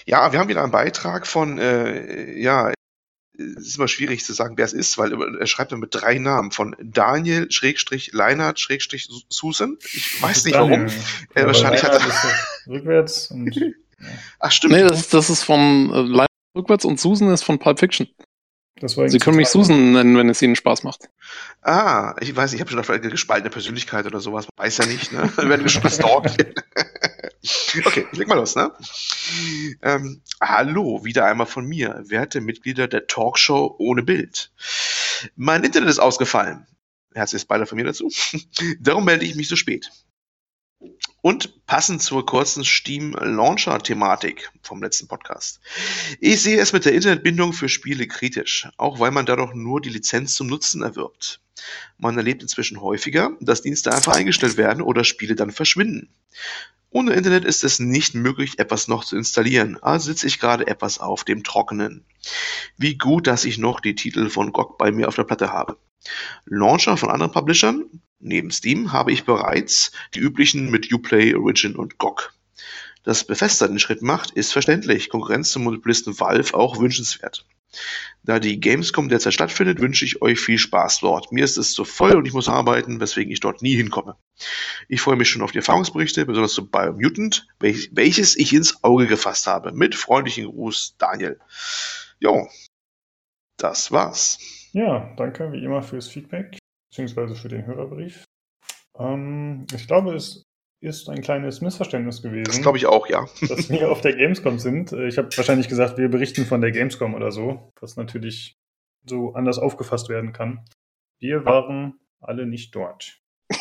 Ja, 0.05 0.31
wir 0.31 0.39
haben 0.39 0.49
wieder 0.49 0.63
einen 0.63 0.71
Beitrag 0.71 1.27
von, 1.27 1.59
äh, 1.59 2.39
ja, 2.39 2.75
es 3.39 3.67
ist 3.67 3.77
immer 3.77 3.89
schwierig 3.89 4.25
zu 4.25 4.33
sagen, 4.33 4.57
wer 4.57 4.65
es 4.65 4.73
ist, 4.73 4.99
weil 4.99 5.13
er 5.39 5.47
schreibt 5.47 5.73
dann 5.73 5.81
mit 5.81 5.95
drei 5.95 6.19
Namen 6.19 6.51
von 6.51 6.75
Daniel 6.83 7.51
Schrägstrich 7.51 8.13
Leinert 8.13 8.61
Schrägstrich 8.61 9.09
Susan. 9.29 9.77
Ich 9.93 10.23
weiß 10.23 10.45
nicht 10.45 10.55
warum. 10.55 10.87
Äh, 11.35 11.47
wahrscheinlich 11.47 11.83
hat 11.83 11.93
er 11.93 12.73
rückwärts. 12.73 13.31
Und, 13.31 13.55
ja. 13.57 13.67
Ach 14.41 14.53
stimmt. 14.53 14.75
Nee, 14.75 14.83
das, 14.83 15.09
das 15.09 15.31
ist 15.31 15.43
von 15.43 15.91
äh, 15.93 16.01
Leinert 16.03 16.31
rückwärts 16.57 16.85
und 16.85 16.99
Susan 16.99 17.33
ist 17.33 17.45
von 17.45 17.59
Pulp 17.59 17.79
Fiction. 17.79 18.09
Sie 18.79 19.19
können 19.19 19.39
mich 19.39 19.49
Susan 19.49 19.93
nennen, 19.93 20.19
wenn 20.19 20.29
es 20.29 20.43
Ihnen 20.43 20.55
Spaß 20.55 20.83
macht. 20.83 21.09
Ah, 21.63 22.15
ich 22.21 22.37
weiß, 22.37 22.53
ich 22.53 22.61
habe 22.61 22.71
schon 22.71 22.79
auf 22.79 22.91
eine 22.91 23.09
gespaltene 23.09 23.49
Persönlichkeit 23.49 24.05
oder 24.05 24.21
sowas. 24.21 24.47
Man 24.55 24.67
weiß 24.67 24.79
ja 24.79 24.87
nicht, 24.87 25.13
ne? 25.13 25.31
Wir 25.37 25.49
werden 25.49 25.63
gestalkt. 25.63 25.97
okay, 27.87 28.07
leg 28.13 28.29
mal 28.29 28.35
los, 28.35 28.55
ne? 28.55 28.71
Ähm, 29.81 30.21
hallo, 30.43 31.05
wieder 31.05 31.25
einmal 31.25 31.47
von 31.47 31.65
mir, 31.65 32.05
werte 32.07 32.43
Mitglieder 32.43 32.87
der 32.87 33.07
Talkshow 33.07 33.75
ohne 33.79 34.03
Bild. 34.03 34.53
Mein 35.37 35.65
Internet 35.65 35.89
ist 35.89 35.99
ausgefallen. 35.99 36.67
Herzliches 37.15 37.47
Beileid 37.47 37.71
von 37.71 37.77
mir 37.77 37.85
dazu. 37.85 38.11
Darum 38.81 39.07
melde 39.07 39.25
ich 39.25 39.37
mich 39.37 39.49
so 39.49 39.57
spät. 39.57 39.91
Und 41.27 41.67
passend 41.67 42.03
zur 42.03 42.25
kurzen 42.25 42.65
Steam 42.65 43.11
Launcher 43.15 43.81
Thematik 43.81 44.49
vom 44.63 44.81
letzten 44.81 45.09
Podcast. 45.09 45.59
Ich 46.21 46.41
sehe 46.41 46.61
es 46.61 46.73
mit 46.73 46.85
der 46.85 46.95
Internetbindung 46.95 47.53
für 47.53 47.69
Spiele 47.69 48.07
kritisch, 48.07 48.69
auch 48.77 49.01
weil 49.01 49.11
man 49.11 49.27
dadurch 49.27 49.53
nur 49.53 49.81
die 49.81 49.89
Lizenz 49.89 50.35
zum 50.35 50.47
Nutzen 50.47 50.83
erwirbt. 50.83 51.41
Man 51.99 52.17
erlebt 52.17 52.43
inzwischen 52.43 52.81
häufiger, 52.81 53.33
dass 53.41 53.63
Dienste 53.63 53.93
einfach 53.93 54.15
eingestellt 54.15 54.57
werden 54.57 54.81
oder 54.81 55.03
Spiele 55.03 55.35
dann 55.35 55.51
verschwinden. 55.51 56.11
Ohne 56.91 57.15
Internet 57.15 57.45
ist 57.45 57.65
es 57.65 57.81
nicht 57.81 58.15
möglich, 58.15 58.61
etwas 58.61 58.87
noch 58.87 59.05
zu 59.05 59.17
installieren, 59.17 59.83
also 59.83 60.07
sitze 60.07 60.29
ich 60.29 60.39
gerade 60.39 60.69
etwas 60.69 61.01
auf 61.01 61.25
dem 61.25 61.43
Trockenen. 61.43 62.05
Wie 62.77 62.97
gut, 62.99 63.27
dass 63.27 63.45
ich 63.45 63.59
noch 63.59 63.81
die 63.81 63.97
Titel 63.97 64.31
von 64.31 64.53
GOG 64.53 64.79
bei 64.79 64.93
mir 64.93 65.09
auf 65.09 65.17
der 65.17 65.25
Platte 65.25 65.53
habe. 65.53 65.77
Launcher 66.45 66.97
von 66.97 67.11
anderen 67.11 67.33
Publishern, 67.33 67.85
neben 68.19 68.51
Steam, 68.51 68.93
habe 68.93 69.13
ich 69.13 69.25
bereits 69.25 69.93
die 70.15 70.21
üblichen 70.21 70.71
mit 70.71 70.93
Uplay, 70.93 71.35
Origin 71.35 71.77
und 71.77 71.99
GOG. 71.99 72.33
Dass 73.03 73.25
Bethesda 73.25 73.69
den 73.69 73.79
Schritt 73.79 74.03
macht, 74.03 74.33
ist 74.33 74.53
verständlich. 74.53 75.11
Konkurrenz 75.11 75.53
zum 75.53 75.65
Monopolisten 75.65 76.19
Valve 76.19 76.55
auch 76.55 76.81
wünschenswert. 76.81 77.47
Da 78.23 78.41
die 78.41 78.59
Gamescom 78.59 79.09
derzeit 79.09 79.35
stattfindet, 79.35 79.81
wünsche 79.81 80.05
ich 80.05 80.23
euch 80.23 80.41
viel 80.41 80.59
Spaß 80.59 81.01
dort. 81.01 81.31
Mir 81.31 81.45
ist 81.45 81.57
es 81.57 81.73
zu 81.73 81.85
voll 81.85 82.17
und 82.17 82.27
ich 82.27 82.33
muss 82.33 82.49
arbeiten, 82.49 83.01
weswegen 83.01 83.33
ich 83.33 83.41
dort 83.41 83.63
nie 83.63 83.77
hinkomme. 83.77 84.17
Ich 84.89 85.01
freue 85.01 85.17
mich 85.17 85.29
schon 85.29 85.43
auf 85.43 85.53
die 85.53 85.59
Erfahrungsberichte, 85.59 86.27
besonders 86.27 86.55
zu 86.55 86.69
Biomutant, 86.69 87.47
welches 87.61 88.37
ich 88.37 88.53
ins 88.53 88.83
Auge 88.83 89.07
gefasst 89.07 89.47
habe. 89.47 89.73
Mit 89.73 89.95
freundlichen 89.95 90.47
Gruß, 90.47 90.97
Daniel. 90.99 91.39
Jo, 92.19 92.49
das 93.57 93.93
war's. 93.93 94.39
Ja, 94.77 95.11
danke 95.17 95.53
wie 95.53 95.65
immer 95.65 95.83
fürs 95.83 96.07
Feedback, 96.07 96.59
beziehungsweise 96.91 97.35
für 97.35 97.49
den 97.49 97.65
Hörerbrief. 97.65 98.27
Ähm, 98.99 99.67
ich 99.75 99.87
glaube, 99.87 100.15
es 100.15 100.43
ist 100.83 101.09
ein 101.09 101.23
kleines 101.23 101.63
Missverständnis 101.63 102.21
gewesen. 102.21 102.45
Das 102.45 102.61
glaube 102.61 102.77
ich 102.77 102.85
auch, 102.85 103.09
ja. 103.09 103.27
dass 103.49 103.71
wir 103.71 103.91
auf 103.91 104.03
der 104.03 104.15
Gamescom 104.15 104.59
sind. 104.59 104.93
Äh, 104.93 105.09
ich 105.09 105.17
habe 105.17 105.35
wahrscheinlich 105.35 105.69
gesagt, 105.69 105.97
wir 105.97 106.11
berichten 106.11 106.45
von 106.45 106.61
der 106.61 106.73
Gamescom 106.73 107.15
oder 107.15 107.33
so, 107.33 107.73
was 107.81 107.97
natürlich 107.97 108.59
so 109.07 109.33
anders 109.33 109.59
aufgefasst 109.59 110.11
werden 110.11 110.35
kann. 110.35 110.63
Wir 111.21 111.47
waren 111.47 111.99
alle 112.21 112.45
nicht 112.45 112.75
dort. 112.75 113.19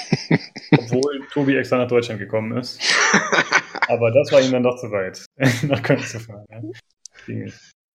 Obwohl 0.71 1.25
Tobi 1.31 1.55
extra 1.55 1.77
nach 1.77 1.87
Deutschland 1.87 2.19
gekommen 2.19 2.57
ist. 2.57 2.81
Aber 3.87 4.11
das 4.11 4.33
war 4.33 4.41
ihm 4.41 4.51
dann 4.51 4.63
doch 4.63 4.75
zu 4.75 4.91
weit, 4.91 5.25
nach 5.63 5.81
Köln 5.81 5.99
zu 5.99 6.19
fahren. 6.19 6.45
Ja. 6.49 7.45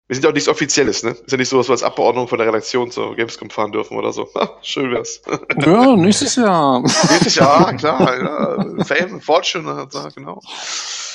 Wir 0.09 0.15
sind 0.15 0.23
ja 0.23 0.31
auch 0.31 0.33
nichts 0.33 0.49
Offizielles, 0.49 1.03
ne? 1.03 1.11
Ist 1.11 1.31
ja 1.31 1.37
nicht 1.37 1.49
so, 1.49 1.57
dass 1.59 1.67
wir 1.67 1.73
als 1.73 1.83
Abgeordnung 1.83 2.27
von 2.27 2.39
der 2.39 2.47
Redaktion 2.47 2.89
zur 2.89 3.15
Gamescom 3.15 3.51
fahren 3.51 3.71
dürfen 3.71 3.95
oder 3.95 4.11
so. 4.11 4.27
Schön 4.63 4.91
wär's. 4.91 5.21
Ja, 5.63 5.95
nächstes 5.95 6.35
Jahr. 6.35 6.81
Nächstes 6.81 7.35
Jahr, 7.35 7.75
klar. 7.75 8.17
Ja. 8.17 8.83
Fame, 8.85 9.21
Fortune, 9.21 9.87
genau. 10.15 10.41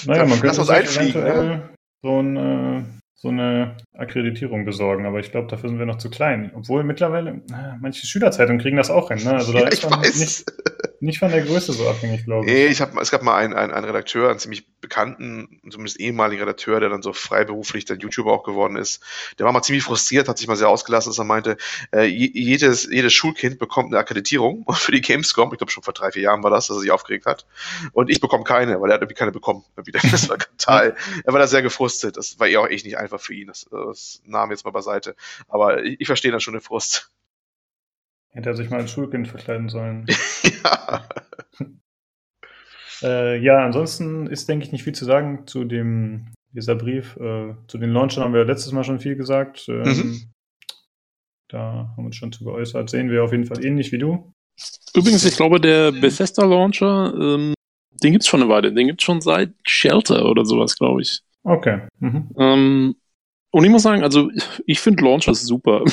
Naja, 0.06 0.26
man 0.26 0.40
könnte 0.40 0.60
uns 0.60 0.70
einfliegen. 0.70 1.24
Ne? 1.24 1.70
So 2.02 2.20
ein 2.20 2.36
äh, 2.36 2.84
so 3.24 3.30
eine 3.30 3.78
Akkreditierung 3.94 4.66
besorgen, 4.66 5.06
aber 5.06 5.18
ich 5.18 5.30
glaube, 5.30 5.48
dafür 5.48 5.70
sind 5.70 5.78
wir 5.78 5.86
noch 5.86 5.96
zu 5.96 6.10
klein. 6.10 6.52
Obwohl 6.54 6.84
mittlerweile, 6.84 7.40
manche 7.80 8.06
Schülerzeitungen 8.06 8.60
kriegen 8.60 8.76
das 8.76 8.90
auch 8.90 9.08
hin. 9.08 9.24
Ne? 9.24 9.32
Also 9.32 9.54
da 9.54 9.60
ja, 9.60 9.68
ist 9.68 9.88
man 9.88 10.02
nicht, 10.02 10.44
nicht, 11.00 11.18
von 11.20 11.30
der 11.30 11.40
Größe 11.40 11.72
so 11.72 11.88
abhängig, 11.88 12.26
glaube 12.26 12.44
ich. 12.44 12.52
Nee, 12.52 12.66
ich 12.66 12.82
hab, 12.82 12.94
es 13.00 13.10
gab 13.10 13.22
mal 13.22 13.36
einen, 13.36 13.54
einen, 13.54 13.72
einen 13.72 13.86
Redakteur, 13.86 14.28
einen 14.28 14.38
ziemlich 14.38 14.66
bekannten, 14.84 15.60
zumindest 15.70 15.98
ehemaligen 15.98 16.42
Redakteur, 16.42 16.78
der 16.78 16.90
dann 16.90 17.00
so 17.00 17.14
freiberuflich 17.14 17.86
dann 17.86 18.00
YouTuber 18.00 18.30
auch 18.30 18.44
geworden 18.44 18.76
ist. 18.76 19.02
Der 19.38 19.46
war 19.46 19.52
mal 19.52 19.62
ziemlich 19.62 19.82
frustriert, 19.82 20.28
hat 20.28 20.36
sich 20.36 20.46
mal 20.46 20.56
sehr 20.56 20.68
ausgelassen, 20.68 21.08
dass 21.08 21.18
er 21.18 21.24
meinte, 21.24 21.56
äh, 21.90 22.04
jedes, 22.04 22.84
jedes 22.84 23.14
Schulkind 23.14 23.58
bekommt 23.58 23.92
eine 23.92 23.98
Akkreditierung 23.98 24.66
für 24.74 24.92
die 24.92 25.00
Gamescom. 25.00 25.50
Ich 25.52 25.58
glaube, 25.58 25.72
schon 25.72 25.82
vor 25.82 25.94
drei, 25.94 26.12
vier 26.12 26.22
Jahren 26.22 26.42
war 26.42 26.50
das, 26.50 26.66
dass 26.66 26.76
er 26.76 26.80
sich 26.80 26.90
aufgeregt 26.90 27.24
hat. 27.24 27.46
Und 27.92 28.10
ich 28.10 28.20
bekomme 28.20 28.44
keine, 28.44 28.78
weil 28.78 28.90
er 28.90 28.94
hat 28.94 29.00
irgendwie 29.00 29.18
keine 29.18 29.32
bekommen. 29.32 29.64
Das 30.14 30.28
war 30.28 30.38
total, 30.38 30.96
er 31.24 31.32
war 31.32 31.40
da 31.40 31.46
sehr 31.46 31.62
gefrustet. 31.62 32.16
Das 32.16 32.38
war 32.38 32.46
eh 32.46 32.56
auch 32.58 32.68
echt 32.68 32.84
nicht 32.84 32.98
einfach 32.98 33.20
für 33.20 33.32
ihn. 33.32 33.46
Das, 33.48 33.66
das 33.70 34.20
nahm 34.26 34.50
jetzt 34.50 34.64
mal 34.64 34.70
beiseite. 34.70 35.16
Aber 35.48 35.82
ich, 35.82 36.00
ich 36.00 36.06
verstehe 36.06 36.30
da 36.30 36.40
schon 36.40 36.54
den 36.54 36.60
Frust. 36.60 37.10
Hätte 38.30 38.50
er 38.50 38.56
sich 38.56 38.68
mal 38.68 38.80
als 38.80 38.90
Schulkind 38.90 39.28
verkleiden 39.28 39.68
sollen. 39.68 40.06
ja. 40.64 41.08
Äh, 43.02 43.38
ja, 43.38 43.64
ansonsten 43.64 44.26
ist, 44.26 44.48
denke 44.48 44.66
ich, 44.66 44.72
nicht 44.72 44.84
viel 44.84 44.94
zu 44.94 45.04
sagen 45.04 45.46
zu 45.46 45.64
dem, 45.64 46.32
dieser 46.52 46.74
Brief. 46.74 47.16
Äh, 47.16 47.54
zu 47.66 47.78
den 47.78 47.90
Launchern 47.90 48.24
haben 48.24 48.34
wir 48.34 48.44
letztes 48.44 48.72
Mal 48.72 48.84
schon 48.84 49.00
viel 49.00 49.16
gesagt. 49.16 49.66
Ähm, 49.68 49.82
mhm. 49.82 50.22
Da 51.48 51.88
haben 51.90 51.94
wir 51.96 52.06
uns 52.06 52.16
schon 52.16 52.32
zu 52.32 52.44
geäußert. 52.44 52.90
Sehen 52.90 53.10
wir 53.10 53.24
auf 53.24 53.32
jeden 53.32 53.46
Fall 53.46 53.64
ähnlich 53.64 53.92
wie 53.92 53.98
du. 53.98 54.32
Übrigens, 54.94 55.24
ich 55.24 55.36
glaube, 55.36 55.60
der 55.60 55.92
Bethesda 55.92 56.44
Launcher, 56.44 57.12
ähm, 57.14 57.54
den 58.02 58.12
gibt 58.12 58.22
es 58.22 58.28
schon 58.28 58.42
eine 58.42 58.50
Weile. 58.50 58.72
Den 58.72 58.86
gibt 58.86 59.00
es 59.00 59.04
schon 59.04 59.20
seit 59.20 59.52
Shelter 59.64 60.26
oder 60.26 60.44
sowas, 60.44 60.76
glaube 60.76 61.02
ich. 61.02 61.20
Okay. 61.42 61.82
Mhm. 61.98 62.30
Ähm, 62.38 62.94
und 63.50 63.64
ich 63.64 63.70
muss 63.70 63.82
sagen, 63.82 64.02
also 64.02 64.30
ich 64.66 64.80
finde 64.80 65.04
Launchers 65.04 65.42
super. 65.42 65.84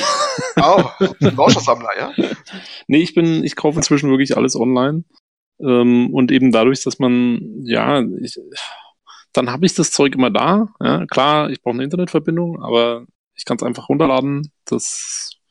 Oh, 0.60 0.84
Launcher-Sammler, 1.20 1.89
ja? 1.97 2.12
Nee, 2.88 3.04
ich 3.04 3.14
bin, 3.14 3.43
ich 3.43 3.56
kaufe 3.56 3.78
inzwischen 3.78 4.10
wirklich 4.10 4.36
alles 4.36 4.56
online. 4.56 5.04
Ähm, 5.62 6.14
und 6.14 6.32
eben 6.32 6.51
dadurch, 6.51 6.84
dass 6.84 6.99
man, 6.99 7.39
ja, 7.64 8.03
ich, 8.22 8.39
dann 9.34 9.49
habe 9.51 9.66
ich 9.66 9.74
das 9.76 9.91
Zeug 9.91 10.16
immer 10.16 10.30
da. 10.30 10.68
Ja, 10.80 11.05
klar, 11.05 11.49
ich 11.49 11.62
brauche 11.62 11.76
eine 11.76 11.84
Internetverbindung, 11.84 12.62
aber 12.62 13.05
ich 13.36 13.45
kann 13.45 13.57
es 13.57 13.64
einfach 13.64 13.89
runterladen. 13.89 14.51
Das 14.66 15.41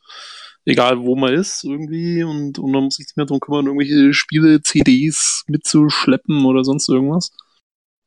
egal 0.64 1.00
wo 1.00 1.16
man 1.16 1.34
ist 1.34 1.64
irgendwie 1.64 2.22
und, 2.22 2.58
und 2.58 2.72
dann 2.72 2.84
muss 2.84 2.98
ich 2.98 3.06
nicht 3.06 3.16
mehr 3.16 3.26
darum 3.26 3.40
kümmern, 3.40 3.66
irgendwelche 3.66 4.12
Spiele, 4.14 4.62
CDs 4.62 5.44
mitzuschleppen 5.48 6.44
oder 6.44 6.64
sonst 6.64 6.88
irgendwas. 6.88 7.32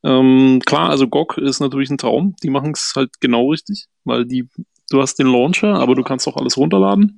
Ähm, 0.04 0.62
klar, 0.66 0.90
also 0.90 1.08
GOG 1.08 1.38
ist 1.38 1.60
natürlich 1.60 1.90
ein 1.90 1.98
Traum. 1.98 2.36
Die 2.44 2.50
machen 2.50 2.72
es 2.72 2.94
halt 2.96 3.22
genau 3.22 3.52
richtig, 3.52 3.88
weil 4.04 4.26
die, 4.26 4.50
du 4.90 5.02
hast 5.02 5.16
den 5.20 5.28
Launcher, 5.28 5.76
aber 5.76 5.96
du 5.96 6.04
kannst 6.04 6.28
auch 6.28 6.38
alles 6.38 6.58
runterladen. 6.58 7.18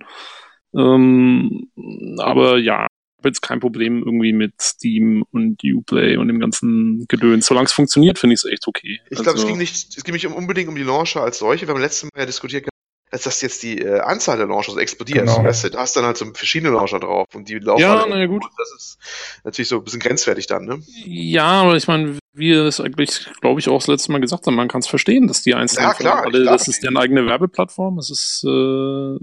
Ähm, 0.75 1.71
aber 2.19 2.57
ja, 2.59 2.87
habe 3.25 3.29
jetzt 3.29 3.41
kein 3.41 3.59
Problem 3.59 4.03
irgendwie 4.03 4.33
mit 4.33 4.53
Steam 4.61 5.25
und 5.31 5.61
Uplay 5.63 6.17
und 6.17 6.27
dem 6.27 6.39
ganzen 6.39 7.05
Gedöns. 7.07 7.47
Solange 7.47 7.65
es 7.65 7.73
funktioniert, 7.73 8.19
finde 8.19 8.35
ich 8.35 8.43
es 8.43 8.51
echt 8.51 8.67
okay. 8.67 8.99
Ich 9.09 9.17
glaube, 9.17 9.31
also, 9.31 9.43
es 9.43 9.47
ging 9.47 9.57
nicht, 9.57 9.97
es 9.97 10.03
ging 10.03 10.13
nicht 10.13 10.27
unbedingt 10.27 10.69
um 10.69 10.75
die 10.75 10.83
Launcher 10.83 11.21
als 11.21 11.39
solche. 11.39 11.67
Wir 11.67 11.73
haben 11.73 11.81
letztes 11.81 12.03
Mal 12.03 12.19
ja 12.19 12.25
diskutiert, 12.25 12.67
dass 13.11 13.23
das 13.23 13.41
jetzt 13.41 13.63
die 13.63 13.79
äh, 13.79 13.99
Anzahl 13.99 14.37
der 14.37 14.45
Launcher 14.45 14.73
so 14.73 14.79
explodiert. 14.79 15.25
Genau. 15.25 15.43
Weißt 15.43 15.63
du, 15.63 15.69
da 15.71 15.79
hast 15.79 15.95
dann 15.95 16.05
halt 16.05 16.17
so 16.17 16.25
verschiedene 16.33 16.71
Launcher 16.71 16.99
drauf 16.99 17.27
und 17.33 17.49
die 17.49 17.55
laufen 17.55 17.81
ja, 17.81 18.01
halt 18.01 18.09
na 18.09 18.19
ja, 18.19 18.27
gut. 18.27 18.43
Das 18.57 18.71
ist 18.77 18.97
natürlich 19.43 19.69
so 19.69 19.77
ein 19.77 19.83
bisschen 19.83 19.99
grenzwertig 19.99 20.45
dann, 20.45 20.65
ne? 20.65 20.81
Ja, 21.05 21.63
aber 21.63 21.75
ich 21.75 21.87
meine, 21.87 22.19
wie 22.33 22.51
wir 22.51 22.65
es 22.65 22.79
eigentlich, 22.79 23.27
glaube 23.41 23.59
ich, 23.59 23.69
auch 23.69 23.79
das 23.79 23.87
letzte 23.87 24.11
Mal 24.11 24.21
gesagt 24.21 24.45
haben, 24.45 24.55
man 24.55 24.67
kann 24.67 24.81
es 24.81 24.87
verstehen, 24.87 25.27
dass 25.27 25.41
die 25.41 25.55
einzelnen 25.55 25.87
Ja, 25.87 25.93
klar, 25.93 26.23
alle, 26.23 26.41
klar. 26.41 26.53
das 26.53 26.67
ist 26.67 26.83
deren 26.83 26.97
eigene 26.97 27.25
Werbeplattform, 27.25 27.97
es 27.97 28.09
ist 28.09 28.43
äh, 28.45 29.17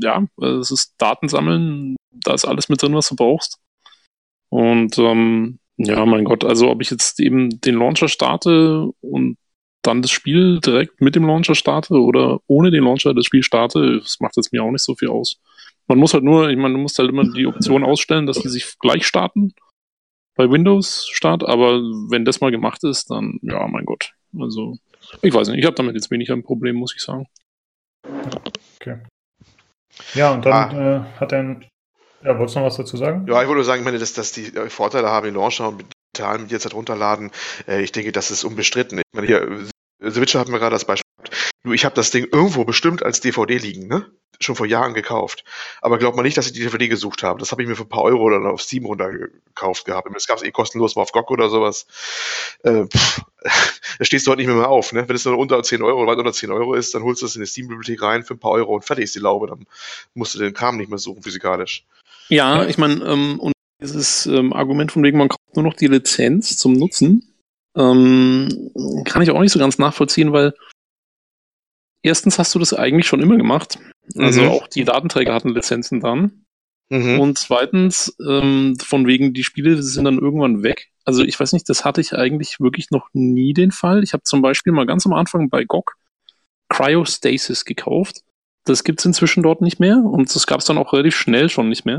ja, 0.00 0.24
es 0.60 0.70
ist 0.70 0.94
Daten 0.98 1.28
sammeln, 1.28 1.96
da 2.12 2.34
ist 2.34 2.44
alles 2.44 2.68
mit 2.68 2.82
drin, 2.82 2.94
was 2.94 3.08
du 3.08 3.16
brauchst. 3.16 3.58
Und 4.50 4.98
ähm, 4.98 5.58
ja, 5.76 6.04
mein 6.04 6.24
Gott, 6.24 6.44
also 6.44 6.70
ob 6.70 6.82
ich 6.82 6.90
jetzt 6.90 7.18
eben 7.20 7.60
den 7.60 7.76
Launcher 7.76 8.08
starte 8.08 8.90
und 9.00 9.36
dann 9.82 10.02
das 10.02 10.10
Spiel 10.10 10.60
direkt 10.60 11.00
mit 11.00 11.16
dem 11.16 11.26
Launcher 11.26 11.54
starte 11.54 11.94
oder 11.94 12.40
ohne 12.46 12.70
den 12.70 12.84
Launcher 12.84 13.14
das 13.14 13.26
Spiel 13.26 13.42
starte, 13.42 13.98
das 13.98 14.20
macht 14.20 14.36
jetzt 14.36 14.52
mir 14.52 14.62
auch 14.62 14.70
nicht 14.70 14.84
so 14.84 14.94
viel 14.94 15.08
aus. 15.08 15.40
Man 15.88 15.98
muss 15.98 16.14
halt 16.14 16.22
nur, 16.22 16.48
ich 16.50 16.56
meine, 16.56 16.74
du 16.74 16.80
musst 16.80 16.98
halt 16.98 17.08
immer 17.10 17.24
die 17.24 17.46
Option 17.46 17.82
ausstellen, 17.82 18.26
dass 18.26 18.38
die 18.38 18.48
sich 18.48 18.78
gleich 18.78 19.06
starten 19.06 19.54
bei 20.36 20.50
Windows 20.50 21.08
Start, 21.10 21.44
aber 21.44 21.80
wenn 22.10 22.24
das 22.24 22.40
mal 22.40 22.50
gemacht 22.50 22.84
ist, 22.84 23.10
dann 23.10 23.38
ja, 23.42 23.66
mein 23.66 23.84
Gott. 23.84 24.14
Also, 24.38 24.78
ich 25.20 25.34
weiß 25.34 25.48
nicht, 25.48 25.58
ich 25.58 25.66
habe 25.66 25.74
damit 25.74 25.94
jetzt 25.94 26.10
weniger 26.10 26.34
ein 26.34 26.44
Problem, 26.44 26.76
muss 26.76 26.94
ich 26.94 27.02
sagen. 27.02 27.26
Ja, 30.14 30.32
und 30.32 30.44
dann 30.44 30.76
äh, 30.76 31.00
hat 31.18 31.32
er. 31.32 31.60
Ja, 32.24 32.38
wolltest 32.38 32.56
du 32.56 32.60
noch 32.60 32.66
was 32.66 32.76
dazu 32.76 32.96
sagen? 32.96 33.26
Ja, 33.28 33.42
ich 33.42 33.48
wollte 33.48 33.64
sagen, 33.64 33.80
ich 33.80 33.84
meine, 33.84 33.98
dass, 33.98 34.12
dass 34.12 34.32
die 34.32 34.54
äh, 34.54 34.70
Vorteile 34.70 35.08
haben, 35.08 35.34
Launcher 35.34 35.68
und 35.68 35.84
digital 36.14 36.38
mit 36.38 36.50
jetzt 36.50 36.72
runterladen. 36.72 37.30
Äh, 37.66 37.82
ich 37.82 37.92
denke, 37.92 38.12
das 38.12 38.30
ist 38.30 38.44
unbestritten. 38.44 38.98
Ich 38.98 39.04
meine, 39.12 39.26
hier, 39.26 39.42
äh, 39.42 40.10
The 40.10 40.20
Witcher 40.20 40.40
hatten 40.40 40.52
wir 40.52 40.58
gerade 40.58 40.74
das 40.74 40.84
Beispiel. 40.84 41.02
gehabt. 41.16 41.52
Nur 41.64 41.74
ich 41.74 41.84
habe 41.84 41.94
das 41.94 42.10
Ding 42.10 42.26
irgendwo 42.30 42.64
bestimmt 42.64 43.02
als 43.04 43.20
DVD 43.20 43.56
liegen, 43.56 43.86
ne? 43.86 44.10
Schon 44.40 44.56
vor 44.56 44.66
Jahren 44.66 44.94
gekauft. 44.94 45.44
Aber 45.80 45.98
glaubt 45.98 46.16
man 46.16 46.24
nicht, 46.24 46.36
dass 46.36 46.46
ich 46.46 46.52
die 46.52 46.62
DVD 46.62 46.88
gesucht 46.88 47.22
habe. 47.22 47.38
Das 47.38 47.52
habe 47.52 47.62
ich 47.62 47.68
mir 47.68 47.76
für 47.76 47.84
ein 47.84 47.88
paar 47.88 48.02
Euro 48.02 48.30
dann 48.30 48.46
auf 48.46 48.60
Steam 48.60 48.86
runtergekauft 48.86 49.84
gehabt. 49.84 50.08
Das 50.12 50.26
gab 50.26 50.38
es 50.38 50.42
eh 50.42 50.50
kostenlos 50.50 50.96
mal 50.96 51.02
auf 51.02 51.12
GOG 51.12 51.30
oder 51.30 51.48
sowas. 51.48 51.86
Äh, 52.64 52.86
pff, 52.86 53.20
da 53.98 54.04
stehst 54.04 54.26
du 54.26 54.32
heute 54.32 54.40
nicht 54.40 54.48
mehr, 54.48 54.56
mehr 54.56 54.68
auf, 54.68 54.92
ne? 54.92 55.08
Wenn 55.08 55.14
es 55.14 55.24
nur 55.24 55.38
unter 55.38 55.62
10 55.62 55.82
Euro, 55.82 56.06
weit 56.06 56.18
unter 56.18 56.32
10 56.32 56.50
Euro 56.50 56.74
ist, 56.74 56.94
dann 56.94 57.04
holst 57.04 57.22
du 57.22 57.26
es 57.26 57.36
in 57.36 57.42
die 57.42 57.46
Steam-Bibliothek 57.46 58.02
rein 58.02 58.24
für 58.24 58.34
ein 58.34 58.40
paar 58.40 58.52
Euro 58.52 58.74
und 58.74 58.84
fertig 58.84 59.04
ist 59.04 59.14
die 59.14 59.20
Laube. 59.20 59.46
Dann 59.46 59.66
musst 60.14 60.34
du 60.34 60.40
den 60.40 60.54
Kram 60.54 60.76
nicht 60.76 60.88
mehr 60.88 60.98
suchen 60.98 61.22
physikalisch. 61.22 61.86
Ja, 62.32 62.66
ich 62.66 62.78
meine, 62.78 63.04
ähm, 63.04 63.38
und 63.38 63.52
dieses 63.82 64.26
ähm, 64.26 64.52
Argument 64.52 64.90
von 64.90 65.02
wegen, 65.02 65.18
man 65.18 65.28
kauft 65.28 65.54
nur 65.56 65.64
noch 65.64 65.74
die 65.74 65.86
Lizenz 65.88 66.56
zum 66.56 66.72
Nutzen, 66.72 67.34
ähm, 67.76 68.70
kann 69.04 69.22
ich 69.22 69.30
auch 69.30 69.40
nicht 69.40 69.52
so 69.52 69.58
ganz 69.58 69.78
nachvollziehen, 69.78 70.32
weil 70.32 70.54
erstens 72.02 72.38
hast 72.38 72.54
du 72.54 72.58
das 72.58 72.72
eigentlich 72.74 73.06
schon 73.06 73.20
immer 73.20 73.36
gemacht. 73.36 73.78
Also 74.16 74.42
Mhm. 74.42 74.48
auch 74.48 74.66
die 74.66 74.84
Datenträger 74.84 75.34
hatten 75.34 75.50
Lizenzen 75.54 76.00
dann. 76.00 76.44
Mhm. 76.90 77.20
Und 77.20 77.38
zweitens, 77.38 78.16
ähm, 78.26 78.76
von 78.82 79.06
wegen, 79.06 79.32
die 79.34 79.44
Spiele 79.44 79.82
sind 79.82 80.04
dann 80.04 80.18
irgendwann 80.18 80.62
weg. 80.62 80.88
Also 81.04 81.22
ich 81.24 81.38
weiß 81.38 81.52
nicht, 81.52 81.68
das 81.68 81.84
hatte 81.84 82.00
ich 82.00 82.14
eigentlich 82.14 82.60
wirklich 82.60 82.90
noch 82.90 83.08
nie 83.12 83.52
den 83.54 83.72
Fall. 83.72 84.02
Ich 84.04 84.12
habe 84.12 84.22
zum 84.22 84.42
Beispiel 84.42 84.72
mal 84.72 84.86
ganz 84.86 85.06
am 85.06 85.12
Anfang 85.12 85.48
bei 85.50 85.64
GOG 85.64 85.92
Cryostasis 86.68 87.64
gekauft. 87.64 88.22
Das 88.64 88.84
gibt's 88.84 89.04
inzwischen 89.04 89.42
dort 89.42 89.60
nicht 89.60 89.80
mehr 89.80 89.98
und 89.98 90.32
das 90.34 90.46
gab's 90.46 90.64
dann 90.64 90.78
auch 90.78 90.92
relativ 90.92 91.16
schnell 91.16 91.48
schon 91.48 91.68
nicht 91.68 91.84
mehr. 91.84 91.98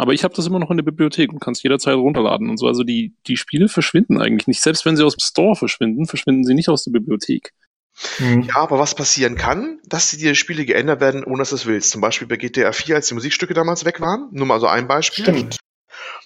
Aber 0.00 0.14
ich 0.14 0.24
habe 0.24 0.32
das 0.34 0.46
immer 0.46 0.58
noch 0.58 0.70
in 0.70 0.78
der 0.78 0.84
Bibliothek 0.84 1.30
und 1.30 1.40
kann 1.40 1.52
es 1.52 1.62
jederzeit 1.62 1.94
runterladen 1.94 2.48
und 2.48 2.56
so. 2.56 2.66
Also 2.66 2.84
die, 2.84 3.12
die 3.26 3.36
Spiele 3.36 3.68
verschwinden 3.68 4.18
eigentlich 4.18 4.46
nicht. 4.46 4.62
Selbst 4.62 4.86
wenn 4.86 4.96
sie 4.96 5.04
aus 5.04 5.14
dem 5.14 5.20
Store 5.20 5.54
verschwinden, 5.54 6.06
verschwinden 6.06 6.42
sie 6.44 6.54
nicht 6.54 6.70
aus 6.70 6.84
der 6.84 6.92
Bibliothek. 6.92 7.52
Mhm. 8.18 8.44
Ja, 8.44 8.56
aber 8.56 8.78
was 8.78 8.94
passieren 8.94 9.36
kann, 9.36 9.78
dass 9.84 10.10
die 10.10 10.34
Spiele 10.34 10.64
geändert 10.64 11.02
werden, 11.02 11.22
ohne 11.22 11.40
dass 11.40 11.50
du 11.50 11.56
es 11.56 11.66
willst. 11.66 11.90
Zum 11.90 12.00
Beispiel 12.00 12.26
bei 12.26 12.36
GTA 12.36 12.72
4, 12.72 12.96
als 12.96 13.08
die 13.08 13.14
Musikstücke 13.14 13.52
damals 13.52 13.84
weg 13.84 14.00
waren. 14.00 14.28
Nur 14.32 14.46
mal 14.46 14.58
so 14.58 14.68
ein 14.68 14.88
Beispiel. 14.88 15.22
Stimmt. 15.22 15.58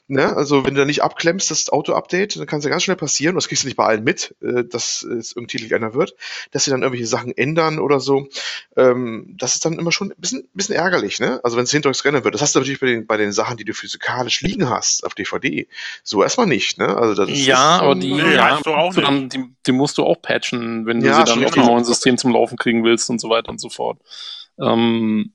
Ne? 0.06 0.36
Also 0.36 0.66
wenn 0.66 0.74
du 0.74 0.80
da 0.80 0.84
nicht 0.84 1.02
abklemmst, 1.02 1.50
das 1.50 1.70
Auto-Update, 1.70 2.36
dann 2.36 2.46
kann 2.46 2.58
es 2.58 2.64
ja 2.64 2.70
ganz 2.70 2.82
schnell 2.82 2.96
passieren, 2.96 3.34
und 3.34 3.36
das 3.36 3.48
kriegst 3.48 3.62
du 3.62 3.68
nicht 3.68 3.76
bei 3.76 3.86
allen 3.86 4.04
mit, 4.04 4.34
äh, 4.42 4.62
dass 4.64 5.02
es 5.02 5.32
irgendwie 5.32 5.56
Titel 5.56 5.68
geändert 5.68 5.94
wird, 5.94 6.14
dass 6.50 6.64
sie 6.64 6.70
dann 6.70 6.82
irgendwelche 6.82 7.06
Sachen 7.06 7.34
ändern 7.36 7.78
oder 7.78 8.00
so. 8.00 8.28
Ähm, 8.76 9.34
das 9.38 9.54
ist 9.54 9.64
dann 9.64 9.78
immer 9.78 9.92
schon 9.92 10.10
ein 10.10 10.14
bisschen, 10.18 10.46
bisschen 10.52 10.74
ärgerlich, 10.74 11.20
ne? 11.20 11.40
Also 11.42 11.56
wenn 11.56 11.64
es 11.64 11.70
hinterrücks 11.70 12.02
geändert 12.02 12.24
wird. 12.24 12.34
Das 12.34 12.42
hast 12.42 12.54
du 12.54 12.58
natürlich 12.58 12.80
bei 12.80 12.86
den, 12.86 13.06
bei 13.06 13.16
den 13.16 13.32
Sachen, 13.32 13.56
die 13.56 13.64
du 13.64 13.72
physikalisch 13.72 14.42
liegen 14.42 14.68
hast 14.68 15.04
auf 15.04 15.14
DVD. 15.14 15.68
So 16.02 16.22
erstmal 16.22 16.46
nicht, 16.46 16.76
ne? 16.78 16.94
Also 16.94 17.14
das 17.14 17.30
ist 17.30 17.46
Ja, 17.46 17.78
schon, 17.78 17.86
aber 17.86 17.94
die, 17.94 18.12
Nee, 18.12 18.34
ja, 18.34 18.50
hast 18.50 18.66
du 18.66 18.70
auch 18.74 18.84
musst 18.86 18.98
du 18.98 19.00
dann, 19.00 19.28
die, 19.30 19.44
die 19.66 19.72
musst 19.72 19.96
du 19.98 20.04
auch 20.04 20.20
patchen, 20.20 20.84
wenn 20.86 21.00
du 21.00 21.06
Ja, 21.06 21.14
sie 21.14 21.24
dann 21.24 21.44
auf 21.44 21.54
dem 21.54 21.64
neuen 21.64 21.84
System 21.84 22.18
zum 22.18 22.32
Laufen 22.32 22.58
kriegen 22.58 22.84
willst 22.84 23.08
und 23.08 23.20
so 23.20 23.30
weiter 23.30 23.48
und 23.48 23.60
so 23.60 23.70
fort. 23.70 23.98
Ähm, 24.60 25.32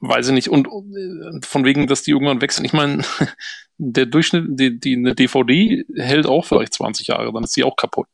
weiß 0.00 0.28
ich 0.28 0.32
nicht. 0.34 0.48
Und 0.48 0.66
äh, 0.66 1.46
von 1.46 1.64
wegen, 1.64 1.86
dass 1.86 2.02
die 2.02 2.10
irgendwann 2.10 2.40
wechseln. 2.40 2.64
Ich 2.64 2.72
meine, 2.72 3.02
der 3.82 4.06
Durchschnitt, 4.06 4.44
die, 4.48 4.78
die 4.78 4.94
eine 4.94 5.14
DVD 5.14 5.84
hält 5.96 6.26
auch 6.26 6.44
vielleicht 6.44 6.74
20 6.74 7.06
Jahre, 7.06 7.32
dann 7.32 7.44
ist 7.44 7.54
sie 7.54 7.64
auch 7.64 7.76
kaputt. 7.76 8.08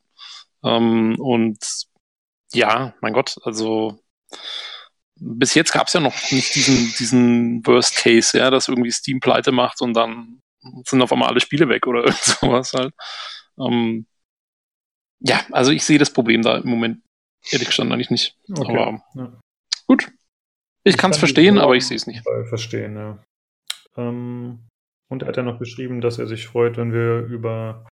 Ähm, 0.62 1.16
und 1.18 1.58
ja, 2.52 2.94
mein 3.00 3.12
Gott, 3.12 3.36
also 3.42 3.98
bis 5.16 5.54
jetzt 5.54 5.72
gab 5.72 5.88
es 5.88 5.92
ja 5.94 6.00
noch 6.00 6.14
nicht 6.30 6.54
diesen, 6.54 6.94
diesen 6.98 7.66
Worst 7.66 7.96
Case, 7.96 8.38
ja, 8.38 8.50
dass 8.50 8.68
irgendwie 8.68 8.92
Steam 8.92 9.18
pleite 9.18 9.50
macht 9.50 9.80
und 9.80 9.94
dann 9.94 10.40
sind 10.84 11.02
auf 11.02 11.12
einmal 11.12 11.28
alle 11.28 11.40
Spiele 11.40 11.68
weg 11.68 11.86
oder 11.86 12.00
irgend 12.04 12.22
sowas 12.22 12.72
halt. 12.72 12.94
Ähm, 13.58 14.06
ja, 15.20 15.44
also 15.50 15.72
ich 15.72 15.84
sehe 15.84 15.98
das 15.98 16.12
Problem 16.12 16.42
da 16.42 16.58
im 16.58 16.68
Moment 16.68 17.02
ehrlich 17.50 17.66
gestanden 17.68 17.92
eigentlich 17.92 18.10
nicht. 18.10 18.36
Okay. 18.50 18.70
Aber 18.70 19.02
Ja. 19.14 19.40
gut. 19.86 20.12
Ich, 20.84 20.94
Ich 20.94 20.96
kann 20.98 21.10
es 21.10 21.18
verstehen, 21.18 21.58
aber 21.58 21.74
ich 21.74 21.86
sehe 21.86 21.96
es 21.96 22.06
nicht. 22.06 22.22
Verstehen, 22.48 22.94
ja. 22.96 23.18
Ähm, 23.96 24.68
und 25.08 25.22
er 25.22 25.28
hat 25.28 25.36
ja 25.36 25.42
noch 25.42 25.58
beschrieben, 25.58 26.00
dass 26.00 26.18
er 26.18 26.26
sich 26.26 26.46
freut, 26.46 26.76
wenn 26.76 26.92
wir 26.92 27.20
über 27.20 27.86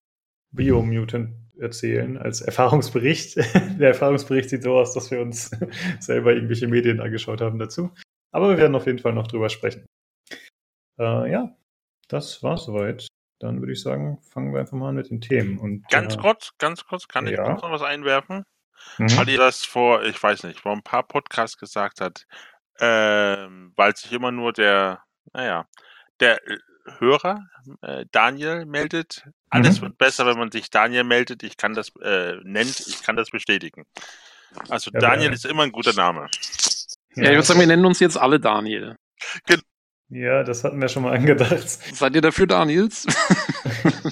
Biomutant 0.52 1.34
erzählen 1.58 2.16
als 2.18 2.40
Erfahrungsbericht. 2.40 3.36
Der 3.78 3.88
Erfahrungsbericht 3.88 4.50
sieht 4.50 4.62
so 4.62 4.74
aus, 4.78 4.94
dass 4.94 5.10
wir 5.10 5.20
uns 5.20 5.50
selber 6.00 6.32
irgendwelche 6.32 6.66
Medien 6.68 7.00
angeschaut 7.00 7.40
haben 7.40 7.58
dazu. 7.58 7.90
Aber 8.32 8.50
wir 8.50 8.58
werden 8.58 8.74
auf 8.74 8.86
jeden 8.86 8.98
Fall 8.98 9.12
noch 9.12 9.28
drüber 9.28 9.48
sprechen. 9.48 9.86
Äh, 10.98 11.30
ja, 11.30 11.56
das 12.08 12.42
war's 12.42 12.64
soweit. 12.64 13.06
Dann 13.40 13.60
würde 13.60 13.72
ich 13.72 13.82
sagen, 13.82 14.18
fangen 14.22 14.52
wir 14.52 14.60
einfach 14.60 14.76
mal 14.76 14.88
an 14.90 14.94
mit 14.96 15.10
den 15.10 15.20
Themen. 15.20 15.58
Und, 15.58 15.88
Ganz 15.90 16.14
äh, 16.14 16.18
kurz, 16.18 16.52
ganz 16.58 16.84
kurz, 16.84 17.08
kann 17.08 17.26
ich 17.26 17.32
Ja. 17.32 17.44
kurz 17.44 17.62
noch 17.62 17.70
was 17.70 17.82
einwerfen? 17.82 18.44
mhm. 18.98 19.16
Weil 19.16 19.28
ihr 19.28 19.38
das 19.38 19.64
vor, 19.64 20.02
ich 20.04 20.20
weiß 20.20 20.44
nicht, 20.44 20.60
vor 20.60 20.72
ein 20.72 20.82
paar 20.82 21.02
Podcasts 21.02 21.58
gesagt 21.58 22.00
hat, 22.00 22.26
ähm, 22.80 23.72
weil 23.76 23.94
sich 23.96 24.12
immer 24.12 24.32
nur 24.32 24.52
der, 24.52 25.02
naja, 25.32 25.66
der 26.20 26.46
äh, 26.48 26.58
Hörer 26.98 27.46
äh, 27.82 28.04
Daniel 28.12 28.66
meldet. 28.66 29.24
Alles 29.50 29.78
Mhm. 29.80 29.86
wird 29.86 29.98
besser, 29.98 30.26
wenn 30.26 30.38
man 30.38 30.50
sich 30.50 30.70
Daniel 30.70 31.04
meldet. 31.04 31.42
Ich 31.42 31.56
kann 31.56 31.74
das 31.74 31.92
äh, 32.02 32.36
nennt, 32.42 32.80
ich 32.80 33.02
kann 33.02 33.16
das 33.16 33.30
bestätigen. 33.30 33.84
Also 34.68 34.90
Ja, 34.92 35.00
Daniel 35.00 35.28
wer- 35.28 35.34
ist 35.34 35.46
immer 35.46 35.62
ein 35.64 35.72
guter 35.72 35.92
Name. 35.94 36.28
Ja, 37.16 37.24
ich 37.24 37.30
würde 37.30 37.42
sagen, 37.42 37.60
wir 37.60 37.66
nennen 37.66 37.84
uns 37.86 38.00
jetzt 38.00 38.16
alle 38.18 38.38
Daniel. 38.40 38.96
Ja, 40.10 40.42
das 40.44 40.62
hatten 40.64 40.80
wir 40.80 40.88
schon 40.88 41.02
mal 41.02 41.14
angedacht. 41.16 41.66
Seid 41.68 42.14
ihr 42.14 42.20
dafür 42.20 42.46
Daniels? 42.46 43.06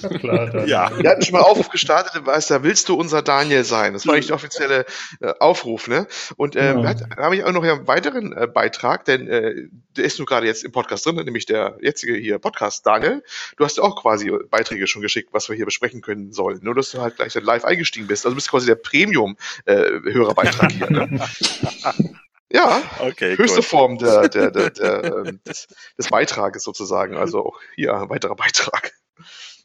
Ja, 0.01 0.09
klar, 0.19 0.45
dann, 0.49 0.67
Ja. 0.67 0.91
Wir 0.97 1.09
hatten 1.09 1.21
schon 1.21 1.33
mal 1.33 1.41
Aufruf 1.41 1.69
gestartet, 1.69 2.11
du 2.15 2.25
weißt 2.25 2.51
da 2.51 2.63
willst 2.63 2.89
du 2.89 2.95
unser 2.95 3.21
Daniel 3.21 3.63
sein? 3.63 3.93
Das 3.93 4.05
war 4.07 4.15
nicht 4.15 4.29
der 4.29 4.35
offizielle 4.35 4.85
äh, 5.21 5.33
Aufruf, 5.39 5.87
ne? 5.87 6.07
Und 6.35 6.55
äh, 6.55 6.73
Ja. 6.73 6.83
hat- 6.83 7.03
habe 7.17 7.35
ich 7.35 7.43
auch 7.43 7.51
noch 7.51 7.63
einen 7.63 7.87
weiteren 7.87 8.33
äh, 8.35 8.47
Beitrag, 8.47 9.05
denn 9.05 9.27
äh, 9.27 9.67
der 9.95 10.03
ist 10.05 10.17
nur 10.19 10.25
gerade 10.25 10.45
jetzt 10.47 10.63
im 10.63 10.71
Podcast 10.71 11.05
drin, 11.05 11.15
nämlich 11.15 11.45
der 11.45 11.77
jetzige 11.81 12.15
hier 12.15 12.39
Podcast 12.39 12.85
Daniel. 12.85 13.23
Du 13.57 13.63
hast 13.63 13.77
ja 13.77 13.83
auch 13.83 14.01
quasi 14.01 14.31
Beiträge 14.49 14.87
schon 14.87 15.01
geschickt, 15.03 15.29
was 15.31 15.47
wir 15.47 15.55
hier 15.55 15.65
besprechen 15.65 16.01
können 16.01 16.33
sollen. 16.33 16.59
Nur 16.63 16.75
dass 16.75 16.91
du 16.91 16.99
halt 17.01 17.15
gleich 17.17 17.33
dann 17.33 17.43
live 17.43 17.63
eingestiegen 17.65 18.07
bist. 18.07 18.25
Also 18.25 18.33
du 18.33 18.35
bist 18.35 18.49
quasi 18.49 18.65
der 18.65 18.75
Premium-Hörerbeitrag 18.75 20.71
hier, 20.71 20.89
ne? 20.89 21.19
Ja, 22.53 22.81
Okay, 22.99 23.35
höchste 23.37 23.57
gut. 23.57 23.65
Form 23.65 23.97
der, 23.97 24.29
der, 24.29 24.51
der, 24.51 24.69
der, 24.69 25.03
ähm, 25.25 25.39
des, 25.45 25.67
des 25.97 26.07
Beitrages 26.09 26.63
sozusagen. 26.63 27.17
Also 27.17 27.45
auch 27.45 27.59
hier 27.75 27.93
ein 27.95 28.09
weiterer 28.09 28.35
Beitrag. 28.35 28.93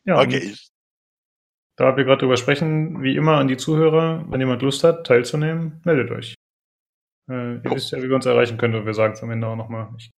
Ja, 0.05 0.21
Okay, 0.21 0.57
Da 1.77 1.97
wir 1.97 2.05
gerade 2.05 2.21
drüber 2.21 2.37
sprechen, 2.39 3.03
wie 3.03 3.15
immer 3.15 3.37
an 3.37 3.49
die 3.49 3.57
Zuhörer, 3.59 4.25
wenn 4.29 4.41
jemand 4.41 4.63
Lust 4.63 4.83
hat, 4.85 5.07
teilzunehmen, 5.07 5.83
meldet 5.85 6.11
euch. 6.11 6.35
Äh, 7.31 7.57
ihr 7.57 7.63
Jo. 7.65 7.75
wisst 7.75 7.93
ja, 7.93 7.99
wie 7.99 8.09
wir 8.09 8.15
uns 8.17 8.25
erreichen 8.25 8.57
können 8.57 8.75
und 8.75 8.87
wir 8.87 8.95
sagen 8.95 9.13
es 9.13 9.23
am 9.23 9.31
Ende 9.31 9.47
auch 9.47 9.57
nochmal. 9.57 9.91
Ich 9.99 10.11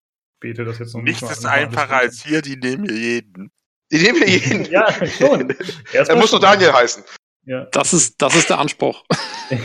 bete 0.41 0.65
das 0.67 0.79
jetzt 0.79 0.95
noch 0.95 1.01
nichts 1.01 1.23
nicht 1.23 1.33
ist 1.33 1.47
einfacher 1.47 1.97
als 1.97 2.23
hier, 2.23 2.43
die 2.43 2.57
nehmen 2.57 2.85
hier 2.87 2.99
jeden. 2.99 3.51
Die 3.91 3.97
nehmen 4.03 4.21
wir 4.21 4.29
jeden. 4.29 4.65
Ja, 4.71 4.93
schon. 5.07 5.55
Er 5.93 6.17
muss 6.17 6.33
nur 6.33 6.41
Daniel 6.41 6.73
heißen. 6.75 7.03
Ja, 7.47 7.65
Das 7.73 7.95
ist, 7.95 8.21
das 8.21 8.35
ist 8.37 8.51
der 8.51 8.59
Anspruch. 8.59 9.05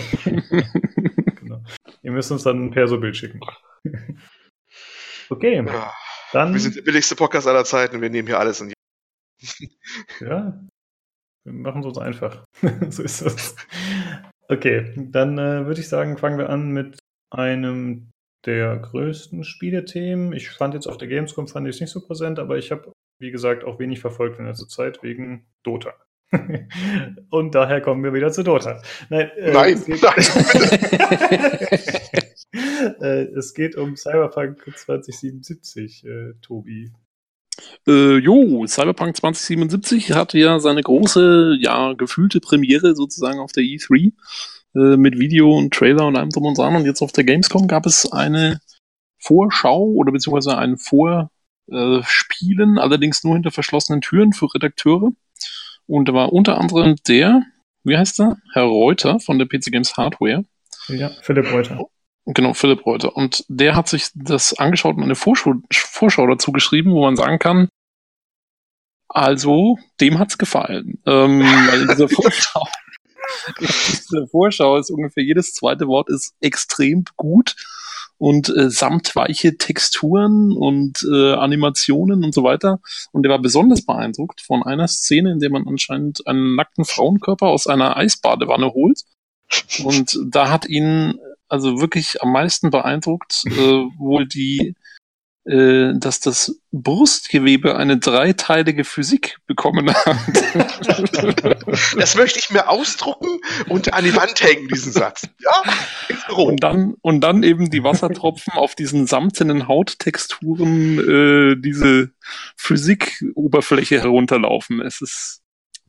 Ihr 2.02 2.12
müsst 2.12 2.32
uns 2.32 2.44
dann 2.44 2.66
ein 2.66 2.72
Perso-Bild 2.72 3.16
schicken. 3.16 3.40
okay, 5.30 5.56
Ja. 5.66 5.94
dann. 6.32 6.54
Wir 6.54 6.60
sind 6.60 6.76
der 6.76 6.82
billigste 6.82 7.16
Podcast 7.16 7.48
aller 7.48 7.66
Zeiten 7.66 7.96
und 7.96 8.02
wir 8.02 8.10
nehmen 8.10 8.28
hier 8.28 8.40
alles 8.40 8.62
in 8.62 8.74
Ja, 10.20 10.60
wir 11.46 11.54
machen 11.54 11.82
es 11.82 11.88
uns 11.88 11.98
einfach. 11.98 12.46
so 12.90 13.04
ist 13.04 13.22
das. 13.22 13.56
Okay, 14.48 14.94
dann 14.98 15.38
äh, 15.38 15.66
würde 15.66 15.80
ich 15.82 15.90
sagen, 15.90 16.18
fangen 16.18 16.38
wir 16.38 16.50
an 16.50 16.72
mit 16.72 17.00
einem 17.32 18.12
der 18.46 18.78
größten 18.78 19.44
Spielethemen. 19.44 20.34
Ich 20.34 20.50
fand 20.50 20.74
jetzt 20.74 20.88
auf 20.88 20.98
der 20.98 21.08
Gamescom 21.08 21.48
fand 21.48 21.68
ich 21.68 21.76
es 21.76 21.82
nicht 21.82 21.92
so 21.92 22.02
präsent, 22.06 22.40
aber 22.40 22.58
ich 22.58 22.72
habe, 22.72 22.92
wie 23.20 23.32
gesagt, 23.32 23.64
auch 23.64 23.80
wenig 23.80 24.02
verfolgt 24.02 24.40
in 24.40 24.46
letzter 24.46 24.68
Zeit 24.68 25.02
wegen 25.02 25.46
Dota. 25.64 25.94
Und 27.30 27.56
daher 27.56 27.82
kommen 27.82 28.04
wir 28.04 28.14
wieder 28.14 28.32
zu 28.32 28.44
Dota. 28.44 28.82
Nein, 29.10 29.30
äh, 29.38 29.52
nein, 29.52 29.74
es, 29.74 29.86
geht, 29.86 30.02
nein 30.02 30.14
äh, 33.02 33.24
es 33.38 33.54
geht 33.54 33.76
um 33.76 33.96
Cyberpunk 33.96 34.64
2077, 34.76 36.06
äh, 36.06 36.34
Tobi. 36.42 36.92
Äh, 37.88 38.18
jo, 38.18 38.66
Cyberpunk 38.68 39.18
2077 39.18 40.14
hatte 40.14 40.40
ja 40.40 40.60
seine 40.60 40.82
große, 40.82 41.58
ja, 41.60 41.94
gefühlte 41.94 42.40
Premiere 42.40 42.96
sozusagen 42.96 43.40
auf 43.40 43.52
der 43.52 43.64
E3 43.64 44.14
äh, 44.76 44.98
mit 44.98 45.20
Video 45.20 45.56
und 45.56 45.74
Trailer 45.74 46.08
und 46.08 46.16
allem 46.16 46.30
drum 46.30 46.46
und 46.46 46.58
dran. 46.58 46.76
Und 46.76 46.86
jetzt 46.86 47.02
auf 47.02 47.12
der 47.12 47.24
Gamescom 47.24 47.68
gab 47.68 47.86
es 47.86 48.12
eine 48.12 48.60
Vorschau 49.20 49.84
oder 49.84 50.12
beziehungsweise 50.12 50.58
ein 50.58 50.78
Vorspielen, 50.78 52.78
allerdings 52.78 53.24
nur 53.24 53.36
hinter 53.36 53.52
verschlossenen 53.52 54.02
Türen 54.02 54.34
für 54.34 54.54
Redakteure. 54.54 55.12
Und 55.88 56.08
da 56.08 56.14
war 56.14 56.34
unter 56.34 56.60
anderem 56.60 56.96
der, 57.08 57.44
wie 57.84 57.98
heißt 57.98 58.20
er? 58.20 58.38
Herr 58.54 58.64
Reuter 58.64 59.20
von 59.20 59.38
der 59.38 59.46
PC 59.46 59.72
Games 59.72 59.98
Hardware. 59.98 60.46
Ja, 60.88 61.12
Philipp 61.22 61.52
Reuter. 61.52 61.86
Genau, 62.26 62.54
Philipp 62.54 62.86
Reuter. 62.86 63.16
Und 63.16 63.46
der 63.50 63.76
hat 63.76 63.90
sich 63.90 64.10
das 64.16 64.58
angeschaut 64.58 64.96
und 64.96 65.04
eine 65.04 65.16
Vorschau, 65.16 65.56
Vorschau 65.72 66.26
dazu 66.28 66.52
geschrieben, 66.52 66.92
wo 66.92 67.02
man 67.02 67.16
sagen 67.16 67.40
kann, 67.40 67.68
also, 69.10 69.78
dem 70.02 70.18
hat's 70.18 70.38
gefallen. 70.38 71.00
Ähm, 71.06 71.42
weil 71.42 71.82
in 71.82 71.88
dieser 71.88 72.10
Vorschau, 72.10 72.68
in 73.60 73.68
dieser 73.68 74.28
Vorschau 74.28 74.78
ist 74.78 74.90
ungefähr 74.90 75.24
jedes 75.24 75.54
zweite 75.54 75.88
Wort 75.88 76.10
ist 76.10 76.34
extrem 76.40 77.04
gut 77.16 77.56
und 78.18 78.50
äh, 78.50 78.70
samtweiche 78.70 79.58
Texturen 79.58 80.52
und 80.52 81.04
äh, 81.04 81.34
Animationen 81.34 82.24
und 82.24 82.34
so 82.34 82.44
weiter. 82.44 82.80
Und 83.12 83.26
er 83.26 83.32
war 83.32 83.40
besonders 83.40 83.86
beeindruckt 83.86 84.42
von 84.42 84.64
einer 84.64 84.88
Szene, 84.88 85.32
in 85.32 85.40
der 85.40 85.50
man 85.50 85.68
anscheinend 85.68 86.26
einen 86.28 86.56
nackten 86.56 86.86
Frauenkörper 86.86 87.48
aus 87.48 87.68
einer 87.68 87.98
Eisbadewanne 87.98 88.74
holt. 88.74 89.02
Und 89.84 90.18
da 90.26 90.50
hat 90.50 90.68
ihn 90.68 91.20
also 91.48 91.80
wirklich 91.80 92.22
am 92.22 92.32
meisten 92.32 92.72
beeindruckt 92.72 93.44
äh, 93.46 93.86
wohl 93.98 94.28
die 94.28 94.76
dass 95.46 96.22
das 96.22 96.62
Brustgewebe 96.72 97.76
eine 97.76 97.98
dreiteilige 97.98 98.86
Physik 98.86 99.40
bekommen 99.46 99.94
hat. 99.94 100.18
Das 101.98 102.16
möchte 102.16 102.40
ich 102.40 102.50
mir 102.50 102.70
ausdrucken 102.70 103.40
und 103.68 103.94
an 103.94 104.04
die 104.04 104.16
Wand 104.16 104.42
hängen, 104.42 104.68
diesen 104.68 104.92
Satz. 104.92 105.28
Ja, 105.40 106.34
und 106.34 106.64
dann, 106.64 106.96
und 107.02 107.22
dann 107.22 107.44
eben 107.44 107.70
die 107.70 107.84
Wassertropfen 107.84 108.54
auf 108.54 108.76
diesen 108.76 109.08
samtenen 109.08 109.68
Hauttexturen 109.68 111.00
äh, 111.00 111.56
diese 111.60 112.12
Physikoberfläche 112.58 114.02
herunterlaufen. 114.02 114.82
Es 114.82 115.02
ist 115.02 115.42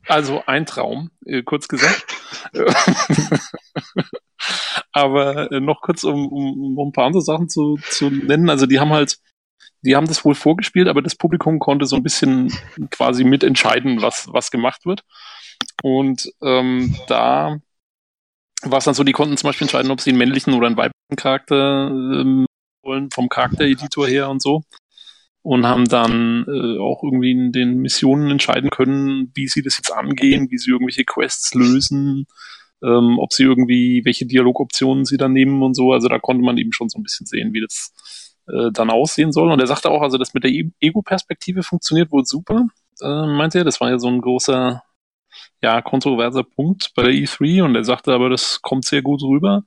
also 0.07 0.43
ein 0.45 0.65
Traum, 0.65 1.11
äh, 1.25 1.43
kurz 1.43 1.67
gesagt. 1.67 2.05
Aber 4.91 5.51
äh, 5.51 5.59
noch 5.59 5.81
kurz, 5.81 6.03
um, 6.03 6.27
um, 6.27 6.77
um 6.77 6.89
ein 6.89 6.91
paar 6.91 7.05
andere 7.05 7.21
Sachen 7.21 7.49
zu, 7.49 7.77
zu 7.89 8.09
nennen. 8.09 8.49
Also 8.49 8.65
die 8.65 8.79
haben 8.79 8.91
halt 8.91 9.17
die 9.85 9.95
haben 9.95 10.07
das 10.07 10.25
wohl 10.25 10.35
vorgespielt, 10.35 10.87
aber 10.87 11.01
das 11.01 11.15
Publikum 11.15 11.59
konnte 11.59 11.85
so 11.85 11.95
ein 11.95 12.03
bisschen 12.03 12.51
quasi 12.91 13.23
mitentscheiden, 13.23 14.01
was, 14.01 14.27
was 14.31 14.51
gemacht 14.51 14.85
wird. 14.85 15.03
Und 15.83 16.31
ähm, 16.41 16.95
da 17.07 17.59
war 18.63 18.79
es 18.79 18.85
dann 18.85 18.95
so, 18.95 19.03
die 19.03 19.11
konnten 19.11 19.37
zum 19.37 19.49
Beispiel 19.49 19.65
entscheiden, 19.65 19.91
ob 19.91 20.01
sie 20.01 20.09
einen 20.09 20.19
männlichen 20.19 20.53
oder 20.53 20.67
einen 20.67 20.77
weiblichen 20.77 21.15
Charakter 21.15 21.87
ähm, 21.91 22.45
wollen, 22.81 23.11
vom 23.11 23.29
Charaktereditor 23.29 24.07
her 24.07 24.29
und 24.29 24.41
so. 24.41 24.63
Und 25.43 25.67
haben 25.67 25.87
dann 25.87 26.45
äh, 26.47 26.79
auch 26.79 27.03
irgendwie 27.03 27.31
in 27.31 27.51
den 27.51 27.77
Missionen 27.77 28.31
entscheiden 28.31 28.71
können, 28.71 29.31
wie 29.35 29.47
sie 29.47 29.61
das 29.61 29.77
jetzt 29.77 29.91
angehen, 29.91 30.49
wie 30.49 30.57
sie 30.57 30.71
irgendwelche 30.71 31.05
Quests 31.05 31.53
lösen, 31.53 32.25
ähm, 32.83 33.19
ob 33.19 33.31
sie 33.31 33.43
irgendwie, 33.43 34.01
welche 34.05 34.25
Dialogoptionen 34.25 35.05
sie 35.05 35.17
dann 35.17 35.33
nehmen 35.33 35.61
und 35.61 35.75
so. 35.75 35.93
Also 35.93 36.07
da 36.07 36.17
konnte 36.17 36.43
man 36.43 36.57
eben 36.57 36.73
schon 36.73 36.89
so 36.89 36.97
ein 36.97 37.03
bisschen 37.03 37.27
sehen, 37.27 37.53
wie 37.53 37.61
das 37.61 38.34
äh, 38.47 38.71
dann 38.71 38.89
aussehen 38.89 39.31
soll. 39.31 39.51
Und 39.51 39.59
er 39.59 39.67
sagte 39.67 39.89
auch, 39.89 40.01
also 40.01 40.17
das 40.17 40.33
mit 40.33 40.43
der 40.43 40.51
e- 40.51 40.71
Ego-Perspektive 40.79 41.63
funktioniert 41.63 42.11
wohl 42.11 42.25
super, 42.25 42.65
äh, 43.01 43.25
meinte 43.27 43.59
er. 43.59 43.63
Das 43.63 43.81
war 43.81 43.89
ja 43.89 43.99
so 43.99 44.07
ein 44.07 44.21
großer, 44.21 44.81
ja, 45.61 45.81
kontroverser 45.81 46.43
Punkt 46.43 46.91
bei 46.95 47.03
der 47.03 47.13
E3 47.13 47.63
und 47.63 47.75
er 47.75 47.83
sagte 47.83 48.13
aber, 48.13 48.29
das 48.29 48.61
kommt 48.61 48.85
sehr 48.85 49.01
gut 49.01 49.21
rüber. 49.23 49.63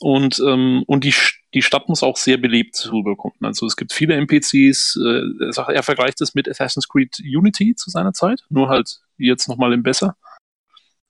Und, 0.00 0.40
ähm, 0.46 0.84
und 0.86 1.02
die, 1.04 1.14
die 1.54 1.62
Stadt 1.62 1.88
muss 1.88 2.04
auch 2.04 2.16
sehr 2.16 2.36
belebt 2.36 2.88
rüberkommen. 2.92 3.38
Also 3.42 3.66
es 3.66 3.76
gibt 3.76 3.92
viele 3.92 4.14
NPCs, 4.14 4.96
äh, 4.96 5.44
er, 5.46 5.52
sagt, 5.52 5.70
er 5.70 5.82
vergleicht 5.82 6.20
es 6.20 6.34
mit 6.34 6.48
Assassin's 6.48 6.88
Creed 6.88 7.18
Unity 7.20 7.74
zu 7.74 7.90
seiner 7.90 8.12
Zeit, 8.12 8.42
nur 8.48 8.68
halt 8.68 9.00
jetzt 9.16 9.48
nochmal 9.48 9.72
im 9.72 9.82
Besser, 9.82 10.16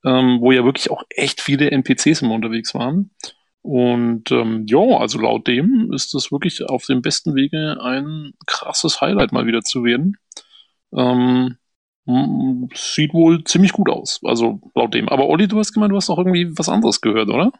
ähm, 0.03 0.39
wo 0.41 0.51
ja 0.51 0.63
wirklich 0.65 0.89
auch 0.89 1.03
echt 1.09 1.41
viele 1.41 1.69
NPCs 1.69 2.23
immer 2.23 2.33
unterwegs 2.33 2.73
waren. 2.73 3.11
Und 3.61 4.31
ähm, 4.31 4.65
ja, 4.67 4.79
also 4.79 5.19
laut 5.19 5.47
dem 5.47 5.91
ist 5.93 6.13
das 6.13 6.31
wirklich 6.31 6.63
auf 6.63 6.85
dem 6.85 7.01
besten 7.01 7.35
Wege 7.35 7.77
ein 7.81 8.33
krasses 8.45 9.01
Highlight 9.01 9.31
mal 9.31 9.45
wieder 9.45 9.61
zu 9.61 9.83
werden. 9.83 10.17
Ähm, 10.95 11.57
sieht 12.73 13.13
wohl 13.13 13.43
ziemlich 13.43 13.73
gut 13.73 13.89
aus, 13.89 14.19
also 14.23 14.59
laut 14.73 14.93
dem. 14.93 15.09
Aber 15.09 15.27
Olli, 15.27 15.47
du 15.47 15.59
hast 15.59 15.73
gemeint, 15.73 15.91
du 15.91 15.97
hast 15.97 16.09
auch 16.09 16.17
irgendwie 16.17 16.57
was 16.57 16.69
anderes 16.69 17.01
gehört, 17.01 17.29
oder? 17.29 17.51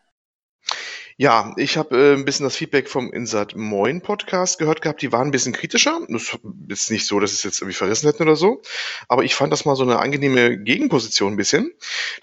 Ja, 1.18 1.54
ich 1.58 1.76
habe 1.76 1.98
äh, 1.98 2.14
ein 2.14 2.24
bisschen 2.24 2.46
das 2.46 2.56
Feedback 2.56 2.88
vom 2.88 3.12
Insert 3.12 3.54
Moin 3.54 4.02
Podcast 4.02 4.58
gehört 4.58 4.82
gehabt. 4.82 5.02
Die 5.02 5.12
waren 5.12 5.28
ein 5.28 5.32
bisschen 5.32 5.52
kritischer. 5.52 6.00
Das 6.08 6.40
ist 6.70 6.92
nicht 6.92 7.06
so, 7.06 7.20
dass 7.20 7.34
es 7.34 7.44
jetzt 7.44 7.60
irgendwie 7.60 7.76
verrissen 7.76 8.08
hätten 8.08 8.24
oder 8.24 8.38
so. 8.38 8.62
Aber 9.10 9.26
ich 9.26 9.36
fand 9.36 9.52
das 9.52 9.66
mal 9.66 9.76
so 9.76 9.84
eine 9.84 10.00
angenehme 10.00 10.58
Gegenposition 10.58 11.34
ein 11.34 11.38
bisschen. 11.38 11.74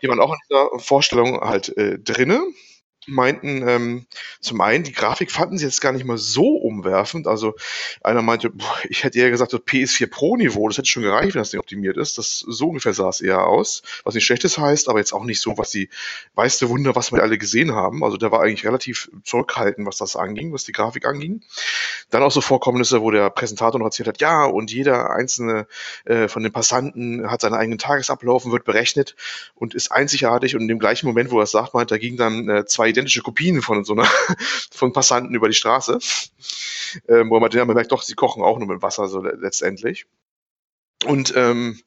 Die 0.01 0.09
waren 0.09 0.19
auch 0.19 0.33
in 0.33 0.39
dieser 0.49 0.79
Vorstellung 0.79 1.39
halt 1.41 1.77
äh, 1.77 1.99
drinne 1.99 2.41
meinten, 3.07 3.67
ähm, 3.67 4.07
zum 4.41 4.61
einen, 4.61 4.85
die 4.85 4.93
Grafik 4.93 5.31
fanden 5.31 5.59
sie 5.59 5.65
jetzt 5.65 5.81
gar 5.81 5.93
nicht 5.93 6.05
mal 6.05 6.19
so 6.19 6.57
umwerfend. 6.57 7.27
Also 7.27 7.55
einer 8.03 8.23
meinte, 8.23 8.51
boah, 8.51 8.77
ich 8.89 9.05
hätte 9.05 9.19
eher 9.19 9.31
gesagt, 9.31 9.53
das 9.53 9.61
PS4 9.61 10.09
Pro-Niveau, 10.09 10.69
das 10.69 10.79
hätte 10.79 10.89
schon 10.89 11.03
gereicht, 11.03 11.35
wenn 11.35 11.43
das 11.43 11.51
Ding 11.51 11.61
optimiert 11.61 11.97
ist. 11.97 12.19
Das 12.19 12.41
so 12.41 12.69
ungefähr 12.69 12.95
sah 12.95 13.09
es 13.09 13.21
eher 13.21 13.47
aus. 13.47 13.83
Was 14.05 14.15
nicht 14.15 14.25
schlechtes 14.25 14.59
heißt, 14.59 14.89
aber 14.89 14.99
jetzt 14.99 15.13
auch 15.13 15.25
nicht 15.25 15.41
so, 15.41 15.57
was 15.57 15.71
die 15.71 15.89
weiße 16.35 16.69
Wunder, 16.69 16.97
was 16.97 17.13
wir 17.13 17.23
alle 17.23 17.39
gesehen 17.39 17.73
haben. 17.73 18.03
Also 18.03 18.17
der 18.17 18.33
war 18.33 18.43
eigentlich 18.43 18.67
relativ 18.67 19.11
zurückhaltend, 19.25 19.87
was 19.87 19.97
das 19.97 20.17
anging, 20.17 20.53
was 20.53 20.65
die 20.65 20.73
Grafik 20.73 21.07
anging. 21.07 21.43
Dann 22.11 22.23
auch 22.23 22.33
so 22.33 22.41
Vorkommnisse, 22.41 23.03
wo 23.03 23.11
der 23.11 23.31
Präsentator 23.31 23.79
noch 23.79 23.87
erzählt 23.87 24.09
hat, 24.09 24.21
ja, 24.21 24.45
und 24.45 24.73
jeder 24.73 25.11
einzelne 25.11 25.67
äh, 26.05 26.29
von 26.29 26.43
den 26.43 26.53
Passanten 26.53 27.31
hat 27.31 27.41
seinen 27.41 27.55
eigenen 27.55 27.79
Tagesablauf 27.79 28.45
und 28.45 28.53
wird 28.53 28.65
berechnet 28.65 29.15
und 29.55 29.75
ist 29.75 29.93
einzigartig. 29.93 30.55
Und 30.55 30.63
in 30.63 30.69
dem 30.69 30.79
gleichen 30.79 31.07
Moment, 31.07 31.31
wo 31.31 31.39
er 31.39 31.45
es 31.45 31.51
sagt, 31.51 31.75
meint, 31.75 31.91
da 31.91 31.99
ging 31.99 32.17
dann 32.17 32.49
äh, 32.49 32.65
zwei 32.67 32.93
identische 32.97 33.23
Kopien 33.23 33.63
von 33.63 33.85
so 33.85 33.93
einer, 33.93 34.05
von 34.71 34.93
Passanten 34.93 35.35
über 35.35 35.49
die 35.49 35.55
Straße, 35.55 35.99
ähm, 37.09 37.31
wo 37.31 37.39
man, 37.39 37.51
man 37.55 37.75
merkt 37.75 37.93
doch, 37.93 38.03
sie 38.03 38.15
kochen 38.15 38.43
auch 38.43 38.59
nur 38.59 38.69
mit 38.69 38.83
Wasser 38.83 39.09
so 39.09 39.21
letztendlich. 39.21 40.07
Und 41.05 41.35
ähm, 41.37 41.79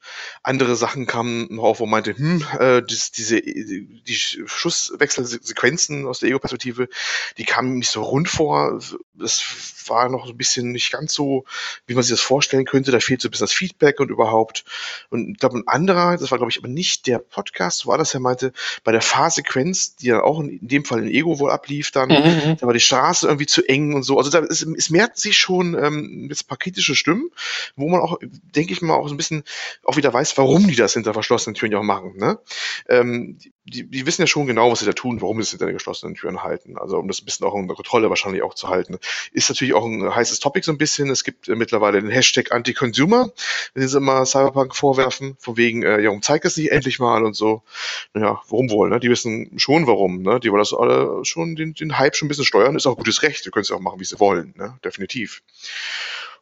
andere 0.43 0.75
Sachen 0.75 1.07
kamen 1.07 1.47
noch 1.49 1.63
auf, 1.63 1.79
wo 1.79 1.87
man 1.87 2.03
meinte, 2.03 2.15
hm, 2.15 2.45
äh, 2.59 2.83
das, 2.83 3.11
diese 3.11 3.41
die 3.41 4.15
Schusswechselsequenzen 4.15 6.05
aus 6.05 6.19
der 6.19 6.29
Ego-Perspektive, 6.29 6.89
die 7.39 7.45
kamen 7.45 7.79
nicht 7.79 7.89
so 7.89 8.03
rund 8.03 8.29
vor. 8.29 8.79
Das 9.15 9.43
war 9.87 10.09
noch 10.09 10.29
ein 10.29 10.37
bisschen 10.37 10.71
nicht 10.71 10.91
ganz 10.91 11.15
so, 11.15 11.45
wie 11.87 11.95
man 11.95 12.03
sich 12.03 12.11
das 12.11 12.21
vorstellen 12.21 12.65
könnte. 12.65 12.91
Da 12.91 12.99
fehlt 12.99 13.21
so 13.21 13.29
ein 13.29 13.31
bisschen 13.31 13.45
das 13.45 13.51
Feedback 13.53 13.99
und 13.99 14.11
überhaupt. 14.11 14.63
Und 15.09 15.31
ich 15.31 15.37
glaube, 15.39 15.57
ein 15.57 15.67
anderer, 15.67 16.15
das 16.17 16.29
war, 16.29 16.37
glaube 16.37 16.51
ich, 16.51 16.59
aber 16.59 16.67
nicht 16.67 17.07
der 17.07 17.17
Podcast, 17.17 17.87
war 17.87 17.97
das, 17.97 18.13
er 18.13 18.19
meinte, 18.19 18.53
bei 18.83 18.91
der 18.91 19.01
Fahrsequenz, 19.01 19.95
die 19.95 20.07
ja 20.07 20.21
auch 20.21 20.39
in, 20.39 20.59
dem 20.61 20.85
Fall 20.85 21.01
in 21.01 21.09
Ego 21.09 21.39
wohl 21.39 21.49
ablief, 21.49 21.89
dann, 21.89 22.09
mhm. 22.09 22.57
da 22.59 22.67
war 22.67 22.73
die 22.73 22.79
Straße 22.79 23.25
irgendwie 23.25 23.47
zu 23.47 23.67
eng 23.67 23.95
und 23.95 24.03
so. 24.03 24.19
Also 24.19 24.29
da 24.29 24.39
ist, 24.39 24.61
es 24.61 24.91
merkt 24.91 25.17
sich 25.17 25.39
schon 25.39 25.73
ähm, 25.73 26.27
jetzt 26.29 26.43
ein 26.43 26.47
paar 26.47 26.59
kritische 26.59 26.95
Stimmen, 26.95 27.31
wo 27.75 27.89
man 27.89 28.01
auch, 28.01 28.19
denke 28.21 28.71
ich 28.71 28.83
mal, 28.83 28.98
auch 28.99 29.07
so 29.07 29.13
ein 29.13 29.17
bisschen 29.17 29.43
auch 29.83 29.97
wieder 29.97 30.13
weiß, 30.13 30.37
warum 30.37 30.67
die 30.67 30.75
das 30.75 30.93
hinter 30.93 31.13
verschlossenen 31.13 31.55
Türen 31.55 31.71
ja 31.71 31.79
auch 31.79 31.83
machen. 31.83 32.15
Ne? 32.17 32.39
Ähm, 32.87 33.37
die, 33.63 33.89
die 33.89 34.05
wissen 34.05 34.21
ja 34.21 34.27
schon 34.27 34.47
genau, 34.47 34.71
was 34.71 34.79
sie 34.79 34.85
da 34.85 34.93
tun, 34.93 35.21
warum 35.21 35.37
sie 35.37 35.43
es 35.43 35.49
hinter 35.51 35.67
den 35.67 35.73
geschlossenen 35.73 36.15
Türen 36.15 36.43
halten. 36.43 36.77
Also 36.77 36.97
um 36.97 37.07
das 37.07 37.21
ein 37.21 37.25
bisschen 37.25 37.45
auch 37.45 37.53
unter 37.53 37.75
Kontrolle 37.75 38.09
wahrscheinlich 38.09 38.43
auch 38.43 38.53
zu 38.53 38.69
halten. 38.69 38.97
Ist 39.31 39.49
natürlich 39.49 39.73
auch 39.73 39.85
ein 39.85 40.13
heißes 40.13 40.39
Topic 40.39 40.65
so 40.65 40.71
ein 40.71 40.77
bisschen. 40.77 41.09
Es 41.09 41.23
gibt 41.23 41.47
äh, 41.47 41.55
mittlerweile 41.55 42.01
den 42.01 42.09
Hashtag 42.09 42.51
Anti-Consumer, 42.51 43.31
den 43.75 43.87
sie 43.87 43.97
immer 43.97 44.25
Cyberpunk 44.25 44.75
vorwerfen, 44.75 45.35
von 45.39 45.57
wegen, 45.57 45.83
äh, 45.83 46.01
ja, 46.01 46.07
warum 46.07 46.21
zeigt 46.21 46.45
es 46.45 46.57
nicht 46.57 46.71
endlich 46.71 46.99
mal 46.99 47.23
und 47.23 47.35
so. 47.35 47.63
Naja, 48.13 48.41
warum 48.49 48.69
wohl, 48.69 48.89
ne? 48.89 48.99
Die 48.99 49.09
wissen 49.09 49.57
schon 49.57 49.87
warum, 49.87 50.21
ne? 50.21 50.39
Die 50.39 50.51
wollen 50.51 50.59
das 50.59 50.73
alle 50.73 51.23
schon 51.23 51.55
den, 51.55 51.73
den 51.73 51.97
Hype 51.97 52.15
schon 52.15 52.25
ein 52.25 52.29
bisschen 52.29 52.45
steuern, 52.45 52.75
ist 52.75 52.87
auch 52.87 52.97
gutes 52.97 53.21
Recht. 53.23 53.43
Sie 53.43 53.51
können 53.51 53.61
es 53.61 53.71
auch 53.71 53.79
machen, 53.79 53.99
wie 53.99 54.05
sie 54.05 54.19
wollen, 54.19 54.53
ne? 54.57 54.77
Definitiv. 54.83 55.41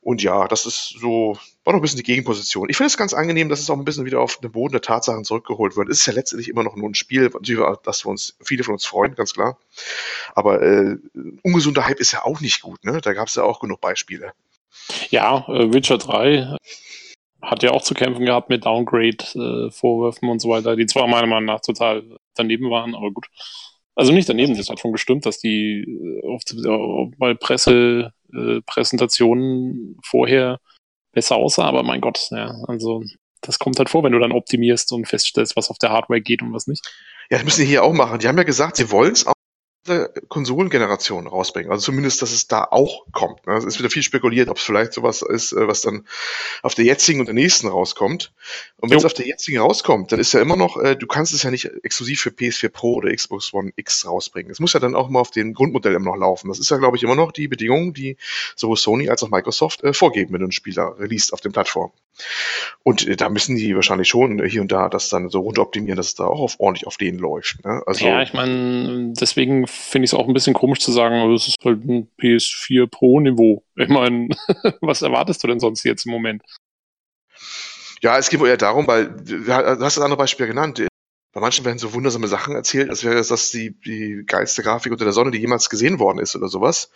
Und 0.01 0.23
ja, 0.23 0.47
das 0.47 0.65
ist 0.65 0.95
so, 0.99 1.37
war 1.63 1.73
noch 1.73 1.79
ein 1.79 1.81
bisschen 1.81 1.97
die 1.97 2.03
Gegenposition. 2.03 2.69
Ich 2.69 2.77
finde 2.77 2.87
es 2.87 2.97
ganz 2.97 3.13
angenehm, 3.13 3.49
dass 3.49 3.59
es 3.59 3.69
auch 3.69 3.77
ein 3.77 3.85
bisschen 3.85 4.05
wieder 4.05 4.21
auf 4.21 4.37
den 4.37 4.51
Boden 4.51 4.71
der 4.71 4.81
Tatsachen 4.81 5.23
zurückgeholt 5.23 5.75
wird. 5.75 5.89
Es 5.89 5.99
ist 5.99 6.05
ja 6.05 6.13
letztendlich 6.13 6.49
immer 6.49 6.63
noch 6.63 6.75
nur 6.75 6.89
ein 6.89 6.95
Spiel, 6.95 7.29
das 7.29 8.05
wir 8.05 8.09
uns, 8.09 8.37
viele 8.43 8.63
von 8.63 8.73
uns 8.75 8.85
freuen, 8.85 9.15
ganz 9.15 9.33
klar. 9.33 9.57
Aber 10.33 10.61
äh, 10.61 10.97
ungesunder 11.43 11.85
Hype 11.85 11.99
ist 11.99 12.13
ja 12.13 12.23
auch 12.23 12.39
nicht 12.39 12.61
gut, 12.61 12.83
ne? 12.85 13.01
Da 13.01 13.13
gab 13.13 13.27
es 13.27 13.35
ja 13.35 13.43
auch 13.43 13.59
genug 13.59 13.81
Beispiele. 13.81 14.31
Ja, 15.09 15.45
äh, 15.49 15.73
Witcher 15.73 15.97
3 15.97 16.57
hat 17.41 17.63
ja 17.63 17.71
auch 17.71 17.81
zu 17.81 17.93
kämpfen 17.93 18.25
gehabt 18.25 18.49
mit 18.49 18.65
Downgrade-Vorwürfen 18.65 20.29
und 20.29 20.39
so 20.39 20.49
weiter, 20.49 20.75
die 20.75 20.85
zwar 20.85 21.07
meiner 21.07 21.27
Meinung 21.27 21.45
nach 21.45 21.61
total 21.61 22.03
daneben 22.35 22.69
waren, 22.69 22.95
aber 22.95 23.11
gut. 23.11 23.27
Also 23.95 24.11
nicht 24.11 24.29
daneben, 24.29 24.55
das 24.55 24.69
hat 24.69 24.79
schon 24.79 24.91
gestimmt, 24.91 25.25
dass 25.25 25.39
die 25.39 25.81
äh, 25.81 26.27
oft, 26.27 26.53
äh, 26.53 27.17
bei 27.17 27.33
Presse, 27.33 28.13
äh, 28.33 28.61
Präsentationen 28.65 29.97
vorher 30.03 30.59
besser 31.11 31.35
aussah, 31.35 31.65
aber 31.65 31.83
mein 31.83 32.01
Gott, 32.01 32.27
ja, 32.31 32.53
also 32.67 33.03
das 33.41 33.59
kommt 33.59 33.77
halt 33.79 33.89
vor, 33.89 34.03
wenn 34.03 34.11
du 34.11 34.19
dann 34.19 34.31
optimierst 34.31 34.91
und 34.91 35.07
feststellst, 35.07 35.55
was 35.55 35.69
auf 35.69 35.77
der 35.77 35.91
Hardware 35.91 36.21
geht 36.21 36.41
und 36.41 36.53
was 36.53 36.67
nicht. 36.67 36.85
Ja, 37.29 37.37
das 37.37 37.45
müssen 37.45 37.61
die 37.61 37.67
hier 37.67 37.83
auch 37.83 37.93
machen. 37.93 38.19
Die 38.19 38.27
haben 38.27 38.37
ja 38.37 38.43
gesagt, 38.43 38.77
sie 38.77 38.91
wollen 38.91 39.13
es 39.13 39.25
auch 39.89 40.07
Konsolengeneration 40.29 41.27
rausbringen. 41.27 41.71
Also 41.71 41.85
zumindest, 41.85 42.21
dass 42.21 42.31
es 42.31 42.47
da 42.47 42.63
auch 42.63 43.05
kommt. 43.11 43.45
Ne? 43.47 43.53
Es 43.55 43.65
ist 43.65 43.79
wieder 43.79 43.89
viel 43.89 44.03
spekuliert, 44.03 44.49
ob 44.49 44.57
es 44.57 44.63
vielleicht 44.63 44.93
sowas 44.93 45.21
ist, 45.21 45.53
äh, 45.53 45.67
was 45.67 45.81
dann 45.81 46.05
auf 46.61 46.75
der 46.75 46.85
jetzigen 46.85 47.19
und 47.19 47.27
der 47.27 47.35
nächsten 47.35 47.67
rauskommt. 47.67 48.31
Und 48.77 48.89
wenn 48.89 48.97
es 48.97 49.05
auf 49.05 49.13
der 49.13 49.27
jetzigen 49.27 49.59
rauskommt, 49.59 50.11
dann 50.11 50.19
ist 50.19 50.33
ja 50.33 50.41
immer 50.41 50.55
noch, 50.55 50.77
äh, 50.77 50.95
du 50.95 51.07
kannst 51.07 51.33
es 51.33 51.43
ja 51.43 51.51
nicht 51.51 51.69
exklusiv 51.83 52.21
für 52.21 52.29
PS4 52.29 52.69
Pro 52.69 52.95
oder 52.95 53.13
Xbox 53.13 53.53
One 53.53 53.71
X 53.75 54.05
rausbringen. 54.05 54.51
Es 54.51 54.59
muss 54.59 54.73
ja 54.73 54.79
dann 54.79 54.95
auch 54.95 55.09
mal 55.09 55.19
auf 55.19 55.31
dem 55.31 55.53
Grundmodell 55.53 55.93
immer 55.93 56.11
noch 56.11 56.17
laufen. 56.17 56.47
Das 56.49 56.59
ist 56.59 56.69
ja, 56.69 56.77
glaube 56.77 56.97
ich, 56.97 57.03
immer 57.03 57.15
noch 57.15 57.31
die 57.31 57.47
Bedingung, 57.47 57.93
die 57.93 58.17
sowohl 58.55 58.77
Sony 58.77 59.09
als 59.09 59.23
auch 59.23 59.29
Microsoft 59.29 59.83
äh, 59.83 59.93
vorgeben, 59.93 60.33
wenn 60.33 60.39
du 60.39 60.45
einen 60.45 60.51
Spieler 60.51 60.95
releast 60.99 61.33
auf 61.33 61.41
den 61.41 61.51
Plattformen. 61.51 61.93
Und 62.83 63.07
äh, 63.07 63.15
da 63.15 63.29
müssen 63.29 63.55
die 63.55 63.75
wahrscheinlich 63.75 64.07
schon 64.07 64.43
hier 64.45 64.61
und 64.61 64.71
da 64.71 64.89
das 64.89 65.09
dann 65.09 65.29
so 65.29 65.41
runter 65.41 65.61
optimieren, 65.61 65.97
dass 65.97 66.07
es 66.07 66.15
da 66.15 66.25
auch 66.25 66.39
auf, 66.39 66.55
ordentlich 66.59 66.87
auf 66.87 66.97
denen 66.97 67.19
läuft. 67.19 67.63
Ne? 67.65 67.81
Also, 67.85 68.05
ja, 68.05 68.21
ich 68.21 68.33
meine, 68.33 69.13
deswegen 69.19 69.67
finde 69.77 70.05
ich 70.05 70.11
es 70.11 70.17
auch 70.17 70.27
ein 70.27 70.33
bisschen 70.33 70.53
komisch 70.53 70.79
zu 70.79 70.91
sagen, 70.91 71.15
also 71.15 71.35
es 71.35 71.47
ist 71.47 71.57
halt 71.63 71.83
ein 71.85 72.09
PS4 72.19 72.87
Pro-Niveau. 72.87 73.63
Ich 73.75 73.89
meine, 73.89 74.29
was 74.81 75.01
erwartest 75.01 75.43
du 75.43 75.47
denn 75.47 75.59
sonst 75.59 75.83
jetzt 75.83 76.05
im 76.05 76.11
Moment? 76.11 76.43
Ja, 78.01 78.17
es 78.17 78.29
geht 78.29 78.39
wohl 78.39 78.49
eher 78.49 78.57
darum, 78.57 78.87
weil 78.87 79.09
du 79.09 79.47
hast 79.47 79.97
das 79.97 79.99
andere 79.99 80.17
Beispiel 80.17 80.47
genannt. 80.47 80.79
Bei 81.37 81.41
manchen 81.41 81.65
werden 81.65 81.77
so 81.77 81.93
wundersame 81.93 82.27
Sachen 82.27 82.55
erzählt, 82.55 82.89
als 82.89 83.03
wäre 83.03 83.13
das 83.13 83.51
die, 83.51 83.79
die 83.85 84.23
geilste 84.25 84.63
Grafik 84.63 84.91
unter 84.91 85.05
der 85.05 85.13
Sonne, 85.13 85.29
die 85.29 85.37
jemals 85.37 85.69
gesehen 85.69 85.99
worden 85.99 86.17
ist 86.17 86.35
oder 86.35 86.47
sowas. 86.47 86.89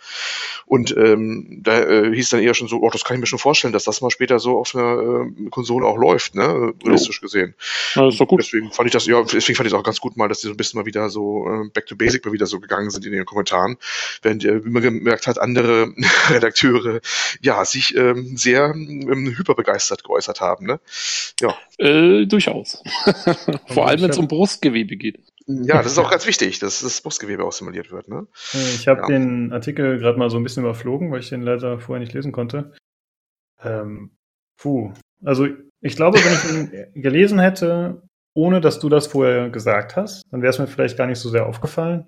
Und 0.66 0.96
ähm, 0.96 1.60
da 1.62 1.80
äh, 1.80 2.12
hieß 2.12 2.30
dann 2.30 2.42
eher 2.42 2.52
schon 2.54 2.66
so, 2.66 2.80
oh, 2.80 2.90
das 2.90 3.04
kann 3.04 3.14
ich 3.14 3.20
mir 3.20 3.28
schon 3.28 3.38
vorstellen, 3.38 3.72
dass 3.72 3.84
das 3.84 4.00
mal 4.00 4.10
später 4.10 4.40
so 4.40 4.58
auf 4.58 4.74
einer 4.74 5.28
äh, 5.28 5.48
Konsole 5.50 5.86
auch 5.86 5.96
läuft, 5.96 6.34
ne? 6.34 6.72
Realistisch 6.82 7.20
gesehen. 7.20 7.54
Ja, 7.94 8.02
das 8.04 8.14
ist 8.14 8.20
doch 8.20 8.26
gut. 8.26 8.40
Deswegen 8.40 8.72
fand 8.72 8.88
ich 8.88 8.92
das, 8.92 9.06
ja, 9.06 9.22
deswegen 9.22 9.54
fand 9.54 9.68
ich 9.68 9.72
es 9.72 9.78
auch 9.78 9.84
ganz 9.84 10.00
gut 10.00 10.16
mal, 10.16 10.26
dass 10.26 10.40
die 10.40 10.48
so 10.48 10.54
ein 10.54 10.56
bisschen 10.56 10.80
mal 10.80 10.86
wieder 10.86 11.08
so 11.08 11.46
äh, 11.46 11.68
back 11.72 11.86
to 11.86 11.94
basic 11.94 12.26
mal 12.26 12.32
wieder 12.32 12.46
so 12.46 12.58
gegangen 12.58 12.90
sind 12.90 13.06
in 13.06 13.12
ihren 13.12 13.26
Kommentaren. 13.26 13.76
Während, 14.22 14.44
äh, 14.44 14.64
wie 14.64 14.70
man 14.70 14.82
gemerkt 14.82 15.28
hat, 15.28 15.38
andere 15.38 15.94
Redakteure 16.30 17.00
ja 17.42 17.64
sich 17.64 17.94
ähm, 17.94 18.36
sehr 18.36 18.74
ähm, 18.74 19.34
hyperbegeistert 19.38 20.02
geäußert 20.02 20.40
haben. 20.40 20.66
Ne? 20.66 20.80
Ja. 21.40 21.56
Äh, 21.82 22.26
durchaus. 22.26 22.80
Vor 23.66 23.88
allem, 23.88 24.02
wenn 24.02 24.10
es 24.10 24.18
um 24.18 24.28
Brustgewebe 24.28 24.96
geht. 24.96 25.18
Ja, 25.46 25.82
das 25.82 25.92
ist 25.92 25.98
auch 25.98 26.12
ganz 26.12 26.26
wichtig, 26.28 26.60
dass 26.60 26.80
das 26.80 27.00
Brustgewebe 27.00 27.44
auch 27.44 27.52
simuliert 27.52 27.90
wird. 27.90 28.06
Ne? 28.06 28.28
Äh, 28.54 28.74
ich 28.74 28.86
habe 28.86 29.00
ja. 29.00 29.06
den 29.08 29.52
Artikel 29.52 29.98
gerade 29.98 30.16
mal 30.16 30.30
so 30.30 30.36
ein 30.36 30.44
bisschen 30.44 30.62
überflogen, 30.62 31.10
weil 31.10 31.18
ich 31.18 31.30
den 31.30 31.42
leider 31.42 31.80
vorher 31.80 32.00
nicht 32.00 32.12
lesen 32.12 32.30
konnte. 32.30 32.72
Ähm, 33.60 34.12
puh. 34.56 34.92
Also 35.24 35.48
ich 35.80 35.96
glaube, 35.96 36.18
wenn 36.18 36.32
ich 36.32 36.94
ihn 36.94 36.94
gelesen 37.02 37.40
hätte, 37.40 38.02
ohne 38.34 38.60
dass 38.60 38.78
du 38.78 38.88
das 38.88 39.08
vorher 39.08 39.50
gesagt 39.50 39.96
hast, 39.96 40.22
dann 40.30 40.40
wäre 40.40 40.50
es 40.50 40.60
mir 40.60 40.68
vielleicht 40.68 40.96
gar 40.96 41.08
nicht 41.08 41.18
so 41.18 41.30
sehr 41.30 41.46
aufgefallen. 41.46 42.06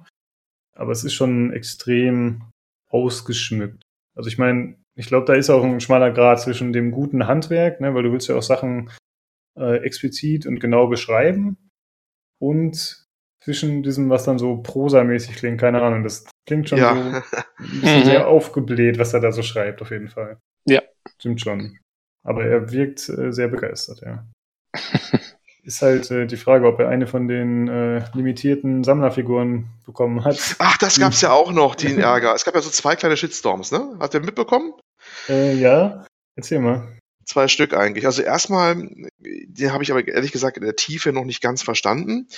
Aber 0.77 0.93
es 0.93 1.03
ist 1.03 1.14
schon 1.14 1.53
extrem 1.53 2.45
ausgeschmückt. 2.91 3.83
Also 4.16 4.29
ich 4.29 4.39
meine, 4.39 4.77
ich 4.97 5.09
glaube, 5.09 5.27
da 5.27 5.35
ist 5.35 5.51
auch 5.51 5.64
ein 5.64 5.81
schmaler 5.81 6.12
Grad 6.12 6.41
zwischen 6.41 6.72
dem 6.72 6.93
guten 6.93 7.27
Handwerk, 7.27 7.81
ne, 7.81 7.93
weil 7.93 8.05
du 8.05 8.12
willst 8.12 8.29
ja 8.29 8.37
auch 8.37 8.43
Sachen 8.43 8.91
äh, 9.57 9.79
explizit 9.85 10.47
und 10.47 10.61
genau 10.61 10.87
beschreiben 10.87 11.57
und 12.39 13.05
zwischen 13.45 13.83
diesem, 13.83 14.09
was 14.09 14.25
dann 14.25 14.39
so 14.39 14.57
prosamäßig 14.57 15.37
klingt, 15.37 15.61
keine 15.61 15.83
Ahnung, 15.83 16.03
das 16.03 16.25
klingt 16.47 16.69
schon 16.69 16.79
ja. 16.79 16.95
so 16.95 17.01
ein 17.01 17.23
bisschen 17.81 18.05
sehr 18.05 18.27
aufgebläht, 18.27 18.99
was 18.99 19.13
er 19.13 19.21
da 19.21 19.33
so 19.33 19.43
schreibt, 19.43 19.83
auf 19.83 19.91
jeden 19.91 20.09
Fall. 20.09 20.39
Ja. 20.67 20.83
Stimmt 21.19 21.43
schon. 21.43 21.79
Aber 22.23 22.45
er 22.45 22.73
wirkt 22.73 23.07
äh, 23.11 23.33
sehr 23.33 23.49
begeistert, 23.49 24.01
ja. 24.01 24.27
Ist 25.63 25.81
halt 25.81 26.11
äh, 26.11 26.27
die 26.27 26.37
Frage, 26.37 26.67
ob 26.67 26.79
er 26.79 26.89
eine 26.89 27.07
von 27.07 27.27
den 27.27 27.69
äh, 27.69 28.05
limitierten 28.15 28.85
Sammlerfiguren 28.85 29.67
bekommen 29.87 30.25
hat. 30.25 30.57
Ach, 30.59 30.77
das 30.77 30.99
gab's 30.99 31.23
ja 31.23 31.33
auch 31.33 31.53
noch, 31.53 31.75
den 31.75 31.99
Ärger. 32.01 32.35
Es 32.35 32.45
gab 32.45 32.55
ja 32.55 32.61
so 32.61 32.69
zwei 32.69 32.97
kleine 32.97 33.17
Shitstorms, 33.17 33.73
ne? 33.73 33.97
Hat 33.99 34.13
er 34.15 34.21
mitbekommen? 34.21 34.75
Äh, 35.29 35.55
ja. 35.55 36.05
Erzähl 36.37 36.61
mal. 36.61 36.99
Zwei 37.25 37.49
Stück 37.49 37.75
eigentlich. 37.75 38.07
Also 38.07 38.22
erstmal, 38.22 38.89
die 39.18 39.70
habe 39.70 39.83
ich 39.83 39.91
aber 39.91 40.07
ehrlich 40.07 40.33
gesagt 40.33 40.57
in 40.57 40.64
der 40.64 40.77
Tiefe 40.77 41.12
noch 41.12 41.25
nicht 41.25 41.41
ganz 41.41 41.62
verstanden. 41.62 42.29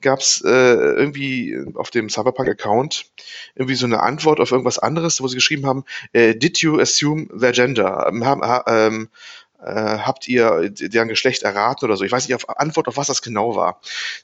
Gab 0.00 0.20
es 0.20 0.42
äh, 0.44 0.48
irgendwie 0.48 1.58
auf 1.74 1.90
dem 1.90 2.08
Cyberpunk-Account 2.08 3.06
irgendwie 3.54 3.74
so 3.74 3.86
eine 3.86 4.00
Antwort 4.00 4.40
auf 4.40 4.50
irgendwas 4.50 4.78
anderes, 4.78 5.20
wo 5.20 5.28
sie 5.28 5.36
geschrieben 5.36 5.66
haben, 5.66 5.84
äh, 6.12 6.34
did 6.34 6.58
you 6.58 6.78
assume 6.80 7.28
their 7.38 7.52
gender? 7.52 8.06
Ähm, 8.08 8.24
ähm, 8.66 9.08
äh, 9.62 9.98
habt 9.98 10.26
ihr 10.28 10.70
deren 10.70 11.08
Geschlecht 11.08 11.42
erraten 11.42 11.84
oder 11.84 11.96
so? 11.96 12.04
Ich 12.04 12.12
weiß 12.12 12.26
nicht, 12.26 12.34
auf 12.34 12.48
Antwort 12.58 12.88
auf 12.88 12.96
was 12.96 13.08
das 13.08 13.22
genau 13.22 13.56
war. 13.56 13.80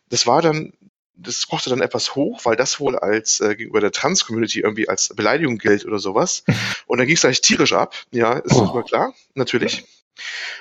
Das 0.09 0.27
war 0.27 0.41
dann 0.41 0.73
das 1.17 1.49
kochte 1.49 1.71
dann 1.71 1.81
etwas 1.81 2.15
hoch, 2.15 2.45
weil 2.45 2.57
das 2.57 2.79
wohl 2.79 2.97
als 2.97 3.41
äh, 3.41 3.57
gegenüber 3.57 3.81
der 3.81 3.93
Trans-Community 3.93 4.61
irgendwie 4.61 4.89
als 4.89 5.09
Beleidigung 5.15 5.59
gilt 5.59 5.85
oder 5.87 5.99
sowas. 5.99 6.45
Und 6.87 6.99
dann 6.99 7.07
ging 7.07 7.17
es 7.17 7.23
gleich 7.23 7.41
tierisch 7.41 7.73
ab. 7.73 7.95
Ja, 8.13 8.35
ist 8.35 8.55
oh. 8.55 8.65
mal 8.65 8.85
klar, 8.85 9.15
natürlich. 9.35 9.85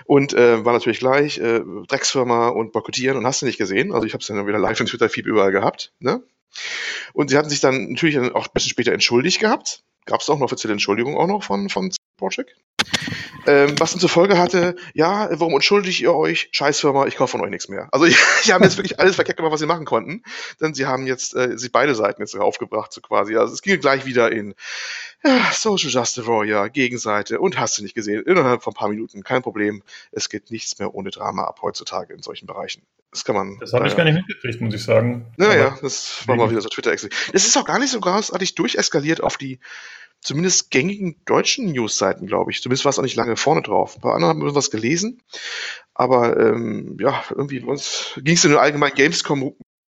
Und 0.06 0.34
äh, 0.34 0.64
war 0.66 0.74
natürlich 0.74 0.99
gleich 0.99 1.38
äh, 1.38 1.62
Drecksfirma 1.88 2.49
und 2.49 2.72
boykottieren 2.72 3.18
und 3.18 3.26
hast 3.26 3.41
du 3.41 3.45
nicht 3.45 3.58
gesehen. 3.58 3.93
Also 3.93 4.06
ich 4.06 4.14
habe 4.14 4.22
es 4.22 4.28
dann 4.28 4.47
wieder 4.47 4.60
live 4.60 4.80
in 4.80 4.86
Twitter-Feed 4.86 5.26
überall 5.26 5.51
gehabt. 5.51 5.93
Ne? 5.99 6.22
Und 7.14 7.30
sie 7.30 7.38
hatten 7.38 7.49
sich 7.49 7.60
dann 7.60 7.89
natürlich 7.89 8.18
auch 8.18 8.47
ein 8.47 8.53
bisschen 8.53 8.70
später 8.70 8.93
entschuldigt 8.93 9.39
gehabt. 9.39 9.84
Gab 10.06 10.22
es 10.22 10.30
auch 10.30 10.36
eine 10.36 10.45
offizielle 10.45 10.74
Entschuldigung 10.74 11.18
auch 11.18 11.28
noch 11.28 11.43
von, 11.43 11.70
von 11.70 11.91
Project. 12.18 12.56
Ähm, 13.47 13.76
was 13.80 13.91
dann 13.91 13.99
zur 13.99 14.10
Folge 14.10 14.38
hatte, 14.38 14.76
ja, 14.93 15.30
warum 15.32 15.53
entschuldigt 15.53 15.99
ihr 15.99 16.14
euch? 16.14 16.49
Scheißfirma, 16.51 17.06
ich 17.06 17.16
kaufe 17.16 17.32
von 17.32 17.41
euch 17.41 17.49
nichts 17.49 17.70
mehr. 17.70 17.89
Also 17.91 18.06
die 18.45 18.53
haben 18.53 18.64
jetzt 18.64 18.78
wirklich 18.78 18.99
alles 18.99 19.16
verkehrt 19.16 19.38
gemacht, 19.38 19.53
was 19.53 19.60
sie 19.60 19.66
machen 19.66 19.86
konnten. 19.86 20.24
Denn 20.62 20.74
sie 20.74 20.86
haben 20.86 21.06
jetzt 21.06 21.36
äh, 21.36 21.58
sich 21.58 21.72
beide 21.72 21.95
Seiten 21.95 22.22
jetzt 22.22 22.36
aufgebracht, 22.36 22.91
so 22.91 23.01
quasi. 23.01 23.36
Also 23.36 23.53
es 23.53 23.62
ging 23.62 23.80
gleich 23.80 24.06
wieder 24.06 24.32
in 24.32 24.56
Social 25.52 25.90
Justice 25.90 26.28
Warrior, 26.28 26.70
Gegenseite 26.70 27.40
und 27.40 27.60
hast 27.60 27.78
du 27.78 27.84
nicht 27.84 27.96
gesehen. 27.96 28.24
Innerhalb 28.24 28.64
von 28.64 28.74
ein 28.74 28.78
paar 28.78 28.90
Minuten, 28.90 29.24
kein 29.24 29.42
Problem. 29.42 29.82
Es 30.12 30.30
geht 30.30 30.52
nichts 30.52 30.78
mehr 30.80 30.94
ohne 30.94 31.10
Drama 31.10 31.44
ab 31.46 31.60
heutzutage 31.62 32.14
in 32.14 32.22
solchen 32.22 32.46
Bereichen. 32.46 32.84
Das 33.12 33.24
kann 33.24 33.36
man. 33.36 33.58
Das 33.60 33.74
habe 33.74 33.88
ich 33.88 33.96
gar 33.96 34.04
nicht 34.04 34.16
mitgekriegt, 34.16 34.62
muss 34.62 34.76
ich 34.76 34.84
sagen. 34.84 35.26
Naja, 35.38 35.78
das 35.82 36.28
war 36.28 36.36
mal 36.36 36.52
wieder 36.52 36.62
so 36.62 36.70
Twitter-Exit. 36.70 37.14
Es 37.34 37.48
ist 37.48 37.58
auch 37.58 37.66
gar 37.66 37.80
nicht 37.80 37.92
so 37.92 38.00
großartig 38.00 38.56
durcheskaliert 38.56 39.24
auf 39.24 39.38
die 39.38 39.60
zumindest 40.22 40.72
gängigen 40.72 41.16
deutschen 41.26 41.72
Newsseiten, 41.72 42.28
glaube 42.28 42.52
ich. 42.52 42.62
Zumindest 42.62 42.84
war 42.84 42.90
es 42.90 43.00
auch 43.00 43.04
nicht 43.04 43.16
lange 43.16 43.38
vorne 43.38 43.62
drauf. 43.62 43.96
Ein 43.96 44.02
paar 44.02 44.16
andere 44.16 44.30
haben 44.30 44.56
was 44.56 44.72
gelesen. 44.72 45.22
Aber 45.94 46.38
ähm, 46.38 46.98
ja, 47.00 47.24
irgendwie 47.30 47.60
ging 47.60 47.74
es 48.36 48.44
in 48.44 48.52
den 48.52 48.60
allgemeinen 48.60 48.96
Gamescom 48.96 49.56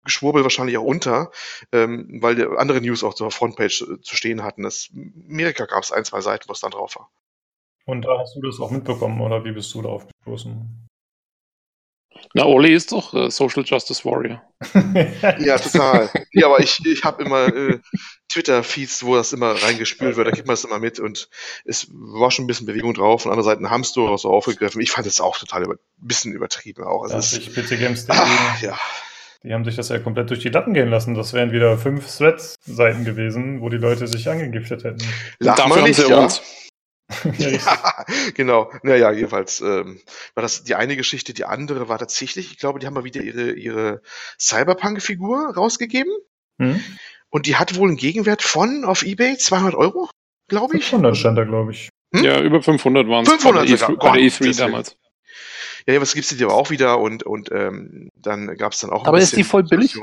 Geschwurbel 0.09 0.43
wahrscheinlich 0.43 0.77
auch 0.79 0.85
unter, 0.85 1.31
ähm, 1.73 2.19
weil 2.21 2.35
die 2.35 2.45
andere 2.45 2.81
News 2.81 3.05
auch 3.05 3.15
zur 3.15 3.31
Frontpage 3.31 3.83
äh, 3.83 4.01
zu 4.01 4.17
stehen 4.17 4.43
hatten. 4.43 4.63
Das, 4.63 4.91
Amerika 5.29 5.67
gab 5.67 5.83
es 5.83 5.93
ein, 5.93 6.05
zwei 6.05 6.21
Seiten, 6.21 6.49
wo 6.49 6.53
es 6.53 6.61
dann 6.61 6.71
drauf 6.71 6.97
war. 6.97 7.11
Und 7.87 8.03
da 8.03 8.19
hast 8.19 8.37
du 8.37 8.43
das 8.43 8.61
auch 8.61 8.71
mitbekommen, 8.71 9.21
oder 9.21 9.45
wie 9.45 9.53
bist 9.53 9.73
du 9.75 9.83
darauf 9.83 10.07
gestoßen? 10.07 10.89
Na, 12.35 12.45
Oli 12.45 12.73
ist 12.73 12.93
doch 12.93 13.15
äh, 13.15 13.31
Social 13.31 13.65
Justice 13.65 14.05
Warrior. 14.05 14.43
ja, 15.39 15.59
total. 15.59 16.11
Ja, 16.33 16.47
aber 16.47 16.61
ich, 16.61 16.79
ich 16.85 17.05
habe 17.05 17.23
immer 17.23 17.49
äh, 17.49 17.79
Twitter-Feeds, 18.29 19.05
wo 19.05 19.17
das 19.17 19.33
immer 19.33 19.53
reingespült 19.63 20.17
wird, 20.17 20.27
da 20.27 20.33
kriegt 20.33 20.47
man 20.47 20.53
das 20.55 20.65
immer 20.65 20.79
mit 20.79 21.01
und 21.01 21.29
es 21.65 21.89
war 21.91 22.31
schon 22.31 22.45
ein 22.45 22.47
bisschen 22.47 22.67
Bewegung 22.67 22.95
drauf. 22.95 23.23
Von 23.23 23.33
anderer 23.33 23.45
Seite 23.45 23.71
haben 23.71 23.81
es 23.81 23.93
durchaus 23.93 24.23
so 24.23 24.31
aufgegriffen. 24.31 24.81
Ich 24.81 24.91
fand 24.91 25.07
es 25.07 25.21
auch 25.21 25.39
total 25.39 25.65
ein 25.65 25.79
bisschen 25.97 26.33
übertrieben 26.33 26.85
auch. 26.85 27.05
Also 27.05 27.37
ja, 27.37 27.43
ich 27.43 27.55
bitte 27.55 27.79
Games 27.79 28.09
ah, 28.11 28.57
ja. 28.61 28.79
Die 29.45 29.55
haben 29.55 29.65
sich 29.65 29.77
das 29.77 29.89
ja 29.89 29.99
komplett 29.99 30.31
durch 30.31 30.41
die 30.41 30.49
Lappen 30.49 30.75
gehen 30.75 30.89
lassen. 30.89 31.15
Das 31.15 31.33
wären 31.33 31.53
wieder 31.53 31.79
fünf 31.79 32.07
Threads-Seiten 32.17 33.05
gewesen, 33.05 33.61
wo 33.61 33.69
die 33.69 33.77
Leute 33.77 34.09
sich 34.09 34.29
angegiftet 34.29 34.83
hätten. 34.85 34.99
Lach 35.39 35.57
Dafür 35.57 35.83
haben 35.83 35.93
sie 35.93 36.09
ja. 36.09 36.19
uns. 36.19 36.43
ja, 37.39 38.05
genau. 38.35 38.71
Naja, 38.83 39.13
jedenfalls 39.13 39.61
ähm, 39.61 40.01
war 40.35 40.43
das 40.43 40.65
die 40.65 40.75
eine 40.75 40.97
Geschichte. 40.97 41.35
Die 41.35 41.45
andere 41.45 41.89
war 41.89 41.99
tatsächlich, 41.99 42.51
ich 42.51 42.59
glaube, 42.59 42.81
die 42.81 42.87
haben 42.87 42.95
mal 42.95 43.05
wieder 43.05 43.23
ihre, 43.23 43.53
ihre 43.53 44.03
Cyberpunk-Figur 44.39 45.55
rausgegeben. 45.55 46.13
Hm? 46.61 46.83
Und 47.31 47.47
die 47.47 47.57
hat 47.57 47.77
wohl 47.77 47.89
einen 47.89 47.97
Gegenwert 47.97 48.43
von 48.43 48.85
auf 48.85 49.03
Ebay 49.03 49.37
200 49.37 49.75
Euro, 49.75 50.11
glaube 50.49 50.79
ich. 50.79 50.85
500 50.85 51.17
stand 51.17 51.39
da, 51.39 51.45
glaube 51.45 51.73
ich. 51.73 51.91
Hm? 52.15 52.25
Ja, 52.25 52.41
über 52.41 52.63
500 52.63 53.09
waren 53.09 53.25
es 53.25 53.31
500 53.31 53.69
sogar. 53.69 53.97
Bei 53.97 54.19
der 54.19 54.29
E3 54.29 54.59
damals. 54.59 54.97
Ja, 55.89 55.99
was 56.03 56.13
gibt's 56.13 56.29
die 56.29 56.45
aber 56.45 56.53
auch 56.53 56.69
wieder 56.69 56.99
und, 56.99 57.23
und 57.23 57.51
ähm, 57.51 58.11
dann 58.15 58.55
gab 58.59 58.73
es 58.73 58.81
dann 58.81 58.91
auch 58.91 59.05
ein 59.05 59.09
Aber 59.09 59.19
ist 59.19 59.35
die 59.35 59.43
voll 59.43 59.63
billig? 59.63 59.97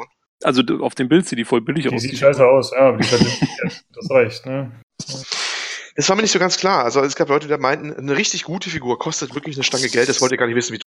Also 0.44 0.64
auf 0.82 0.96
dem 0.96 1.08
Bild 1.08 1.28
sieht 1.28 1.38
die 1.38 1.46
voll 1.46 1.62
billig 1.62 1.88
die 1.88 1.94
aus. 1.94 2.02
Sieht 2.02 2.18
scheiße 2.18 2.46
aus, 2.46 2.72
ja, 2.72 2.88
aber 2.88 2.98
die 2.98 3.08
das 3.08 4.10
reicht, 4.10 4.48
ne? 4.48 4.72
Das 5.96 6.10
war 6.10 6.16
mir 6.16 6.24
nicht 6.24 6.32
so 6.32 6.40
ganz 6.40 6.58
klar. 6.58 6.84
Also 6.84 7.02
es 7.02 7.16
gab 7.16 7.30
Leute, 7.30 7.48
die 7.48 7.58
meinten, 7.58 7.94
eine 7.94 8.18
richtig 8.18 8.44
gute 8.44 8.72
Figur 8.72 8.98
kostet 8.98 9.36
wirklich 9.36 9.56
eine 9.56 9.64
Stange 9.64 9.88
Geld. 9.88 10.10
Das 10.10 10.20
wollt 10.22 10.32
ihr 10.32 10.38
gar 10.38 10.48
nicht 10.48 10.56
wissen, 10.56 10.74
wie 10.74 10.80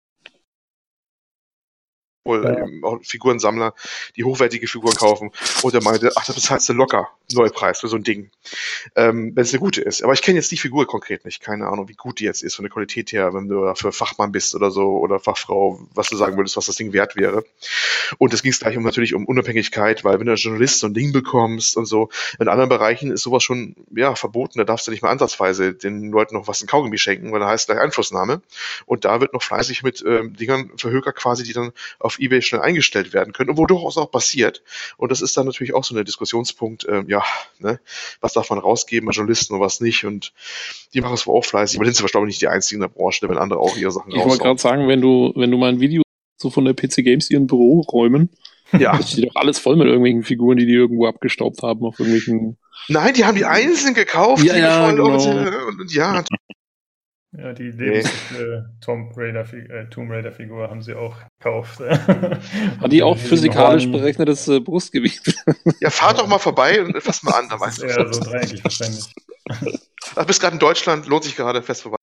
wohl 2.29 2.43
Ja. 2.45 2.57
ähm, 2.57 2.83
auch 2.83 2.99
Figurensammler, 3.03 3.73
die 4.15 4.23
hochwertige 4.23 4.67
Figuren 4.67 4.95
kaufen. 4.95 5.31
Und 5.63 5.73
er 5.73 5.83
meinte, 5.83 6.11
ach, 6.15 6.25
da 6.25 6.33
bezahlst 6.33 6.69
du 6.69 6.73
locker 6.73 7.09
Neupreis 7.33 7.79
für 7.81 7.87
so 7.87 7.95
ein 7.97 8.03
Ding, 8.03 8.31
ähm, 8.95 9.33
wenn 9.35 9.43
es 9.43 9.51
eine 9.51 9.59
gute 9.59 9.81
ist. 9.81 10.03
Aber 10.03 10.13
ich 10.13 10.21
kenne 10.21 10.37
jetzt 10.37 10.51
die 10.51 10.57
Figur 10.57 10.87
konkret 10.87 11.25
nicht. 11.25 11.41
Keine 11.41 11.67
Ahnung, 11.67 11.87
wie 11.89 11.93
gut 11.93 12.19
die 12.19 12.23
jetzt 12.23 12.43
ist 12.43 12.55
von 12.55 12.63
der 12.63 12.71
Qualität 12.71 13.11
her, 13.11 13.33
wenn 13.33 13.47
du 13.47 13.63
dafür 13.63 13.91
Fachmann 13.91 14.31
bist 14.31 14.55
oder 14.55 14.71
so 14.71 14.97
oder 14.97 15.19
Fachfrau, 15.19 15.79
was 15.93 16.09
du 16.09 16.15
sagen 16.15 16.37
würdest, 16.37 16.57
was 16.57 16.65
das 16.67 16.75
Ding 16.75 16.93
wert 16.93 17.15
wäre. 17.15 17.43
Und 18.17 18.33
es 18.33 18.41
ging 18.41 18.51
gleich 18.51 18.77
um 18.77 18.83
natürlich 18.83 19.13
um 19.13 19.25
Unabhängigkeit, 19.25 20.03
weil 20.03 20.19
wenn 20.19 20.25
du 20.25 20.31
als 20.31 20.43
Journalist 20.43 20.79
so 20.79 20.87
ein 20.87 20.93
Ding 20.93 21.11
bekommst 21.11 21.77
und 21.77 21.85
so, 21.85 22.09
in 22.39 22.47
anderen 22.47 22.69
Bereichen 22.69 23.11
ist 23.11 23.21
sowas 23.21 23.43
schon 23.43 23.75
ja 23.95 24.15
verboten. 24.15 24.57
Da 24.59 24.63
darfst 24.63 24.87
du 24.87 24.91
nicht 24.91 25.01
mal 25.01 25.11
ansatzweise 25.11 25.73
den 25.73 26.11
Leuten 26.11 26.35
noch 26.35 26.47
was 26.47 26.61
in 26.61 26.67
Kaugummi 26.67 26.97
schenken, 26.97 27.31
weil 27.31 27.39
da 27.39 27.47
heißt 27.47 27.67
gleich 27.67 27.79
Einflussnahme. 27.79 28.41
Und 28.85 29.05
da 29.05 29.21
wird 29.21 29.33
noch 29.33 29.43
fleißig 29.43 29.83
mit 29.83 30.03
ähm, 30.05 30.35
Dingern 30.35 30.71
verhökert 30.77 31.15
quasi, 31.15 31.43
die 31.43 31.53
dann 31.53 31.71
auf 31.99 32.18
Ebay 32.19 32.41
schnell 32.41 32.61
eingestellt 32.61 33.13
werden 33.13 33.33
können 33.33 33.49
und 33.51 33.57
wo 33.57 33.65
durchaus 33.65 33.97
auch 33.97 34.11
passiert. 34.11 34.63
Und 34.97 35.11
das 35.11 35.21
ist 35.21 35.35
dann 35.37 35.45
natürlich 35.45 35.73
auch 35.73 35.83
so 35.83 35.95
ein 35.95 36.05
Diskussionspunkt, 36.05 36.85
ähm, 36.89 37.05
ja, 37.07 37.23
ne, 37.59 37.79
was 38.21 38.33
darf 38.33 38.49
man 38.49 38.59
rausgeben 38.59 39.09
an 39.09 39.13
Journalisten 39.13 39.53
und 39.53 39.59
was 39.61 39.81
nicht. 39.81 40.05
Und 40.05 40.33
die 40.93 41.01
machen 41.01 41.13
es 41.13 41.25
wohl 41.27 41.37
auch 41.37 41.45
fleißig, 41.45 41.77
aber 41.77 41.85
sind 41.85 41.95
sie 41.95 42.03
wahrscheinlich 42.03 42.29
nicht 42.29 42.41
die 42.41 42.47
einzigen 42.47 42.81
in 42.81 42.89
der 42.89 42.95
Branche, 42.95 43.27
wenn 43.29 43.37
andere 43.37 43.59
auch 43.59 43.75
ihre 43.77 43.91
Sachen 43.91 44.11
Ich 44.11 44.23
wollte 44.23 44.43
gerade 44.43 44.59
sagen, 44.61 44.87
wenn 44.87 45.01
du, 45.01 45.33
wenn 45.35 45.51
du 45.51 45.57
mal 45.57 45.69
ein 45.69 45.79
Video 45.79 46.01
so 46.37 46.49
von 46.49 46.65
der 46.65 46.73
PC 46.73 47.03
Games 47.03 47.29
ihren 47.29 47.47
Büro 47.47 47.81
räumen, 47.81 48.29
Ja. 48.71 48.95
das 48.97 49.11
steht 49.11 49.29
doch 49.29 49.35
alles 49.35 49.59
voll 49.59 49.75
mit 49.75 49.87
irgendwelchen 49.87 50.23
Figuren, 50.23 50.57
die 50.57 50.65
die 50.65 50.73
irgendwo 50.73 51.07
abgestaubt 51.07 51.61
haben 51.63 51.85
auf 51.85 51.99
irgendwelchen. 51.99 52.57
Nein, 52.87 53.13
die 53.13 53.25
haben 53.25 53.35
die 53.35 53.45
einzeln 53.45 53.93
gekauft. 53.93 54.43
Ja, 54.43 54.53
die 54.53 54.59
ja, 54.59 54.91
genau. 54.91 55.67
und, 55.67 55.93
ja, 55.93 56.23
Ja, 57.37 57.53
die 57.53 57.69
lebensliche 57.69 58.69
Tomb 58.81 59.11
Raider, 59.15 59.41
äh, 59.53 59.87
Tomb 59.91 60.09
Raider 60.09 60.31
Figur 60.31 60.67
haben 60.69 60.81
sie 60.81 60.95
auch 60.95 61.15
gekauft. 61.37 61.79
Hat 62.81 62.91
die 62.91 63.03
auch 63.03 63.17
physikalisch 63.17 63.83
Horn- 63.83 63.91
berechnetes 63.91 64.47
äh, 64.47 64.59
Brustgewicht? 64.59 65.35
ja, 65.79 65.91
fahr 65.91 66.15
doch 66.15 66.27
mal 66.27 66.39
vorbei 66.39 66.81
und 66.83 66.99
fass 67.03 67.21
mal 67.21 67.33
an, 67.35 67.47
da 67.47 67.57
Das 67.57 67.61
weißt 67.61 67.83
ist 67.83 67.95
du. 67.95 68.01
eher 68.01 68.13
so 68.13 68.19
dreieckig 68.21 68.63
wahrscheinlich. 68.63 69.05
Ach, 70.15 70.25
bist 70.25 70.41
gerade 70.41 70.55
in 70.55 70.59
Deutschland, 70.59 71.05
lohnt 71.07 71.23
sich 71.23 71.35
gerade 71.35 71.61
fest 71.61 71.83
vorbei. 71.83 71.97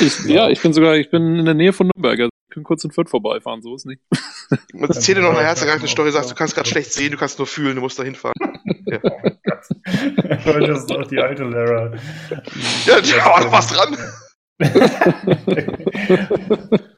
Ich, 0.00 0.24
ja, 0.24 0.48
ich 0.48 0.60
bin 0.60 0.72
sogar, 0.72 0.96
ich 0.96 1.10
bin 1.10 1.38
in 1.38 1.44
der 1.44 1.54
Nähe 1.54 1.72
von 1.72 1.86
Nürnberg. 1.94 2.18
Also 2.18 2.30
ich 2.48 2.54
kann 2.54 2.64
kurz 2.64 2.82
in 2.82 2.90
Fürth 2.90 3.08
vorbeifahren, 3.08 3.62
so 3.62 3.74
ist 3.76 3.86
nicht. 3.86 4.00
Und 4.72 4.82
erzähl 4.82 5.14
dir 5.14 5.20
noch 5.20 5.30
eine 5.36 5.44
herzergreifende 5.46 5.88
Story, 5.88 6.10
sagst, 6.10 6.30
du 6.30 6.34
kannst 6.34 6.56
gerade 6.56 6.68
schlecht 6.68 6.92
sehen, 6.92 7.12
du 7.12 7.18
kannst 7.18 7.38
nur 7.38 7.46
fühlen, 7.46 7.76
du 7.76 7.82
musst 7.82 7.98
da 7.98 8.02
hinfahren. 8.02 8.34
Weil 10.44 10.66
das 10.66 10.78
ist 10.84 10.92
auch 10.92 11.06
die 11.06 11.18
alte 11.20 11.44
Lara. 11.44 11.92
Ja, 12.84 12.98
ja, 12.98 13.40
du 13.42 13.52
warst 13.52 13.72
dran. 13.76 13.96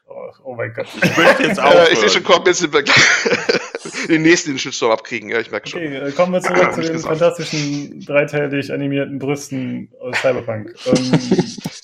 oh, 0.07 0.31
oh 0.45 0.55
mein 0.55 0.73
Gott. 0.73 0.87
Ich 1.03 1.17
möchte 1.17 1.43
jetzt 1.43 1.59
auch. 1.59 1.75
Äh, 1.75 1.93
ich 1.93 1.99
sehe 1.99 2.09
schon, 2.09 2.23
komm, 2.23 2.45
jetzt 2.47 2.61
sind 2.61 2.73
wir 2.73 2.85
gleich 2.85 2.97
den 4.09 4.23
nächsten 4.23 4.51
den 4.51 4.59
Shitstorm 4.59 4.93
abkriegen, 4.93 5.29
ja, 5.31 5.41
ich 5.41 5.51
merke 5.51 5.69
schon. 5.69 5.81
Okay, 5.81 5.97
äh, 5.97 6.13
kommen 6.13 6.33
wir 6.33 6.41
zurück 6.41 6.73
zu 6.75 6.83
den 6.83 6.93
gesagt. 6.93 7.19
fantastischen, 7.19 8.01
dreiteilig 8.05 8.73
animierten 8.73 9.19
Brüsten 9.19 9.93
aus 10.01 10.17
Cyberpunk. 10.21 10.73
Ähm, 10.87 11.13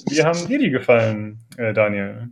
wie 0.09 0.23
haben 0.23 0.47
dir 0.47 0.59
die 0.59 0.71
gefallen, 0.71 1.41
äh, 1.57 1.73
Daniel? 1.73 2.29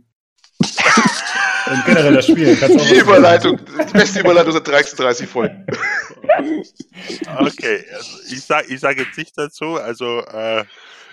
Und 0.59 1.85
generell 1.85 2.13
das 2.13 2.27
Spiel. 2.27 2.55
Kannst 2.57 2.75
du 2.75 2.79
auch 2.79 2.87
Die 2.87 2.95
Überleitung, 2.95 3.57
die 3.57 3.93
beste 3.93 4.19
Überleitung 4.19 4.53
seit 4.53 4.67
36 4.67 5.27
Folgen. 5.27 5.65
Okay, 7.39 7.83
also 7.93 8.17
ich 8.31 8.41
sage 8.43 8.67
ich 8.69 8.79
sag 8.79 8.97
jetzt 8.97 9.17
nicht 9.17 9.37
dazu. 9.37 9.75
Also, 9.75 10.19
äh, 10.21 10.63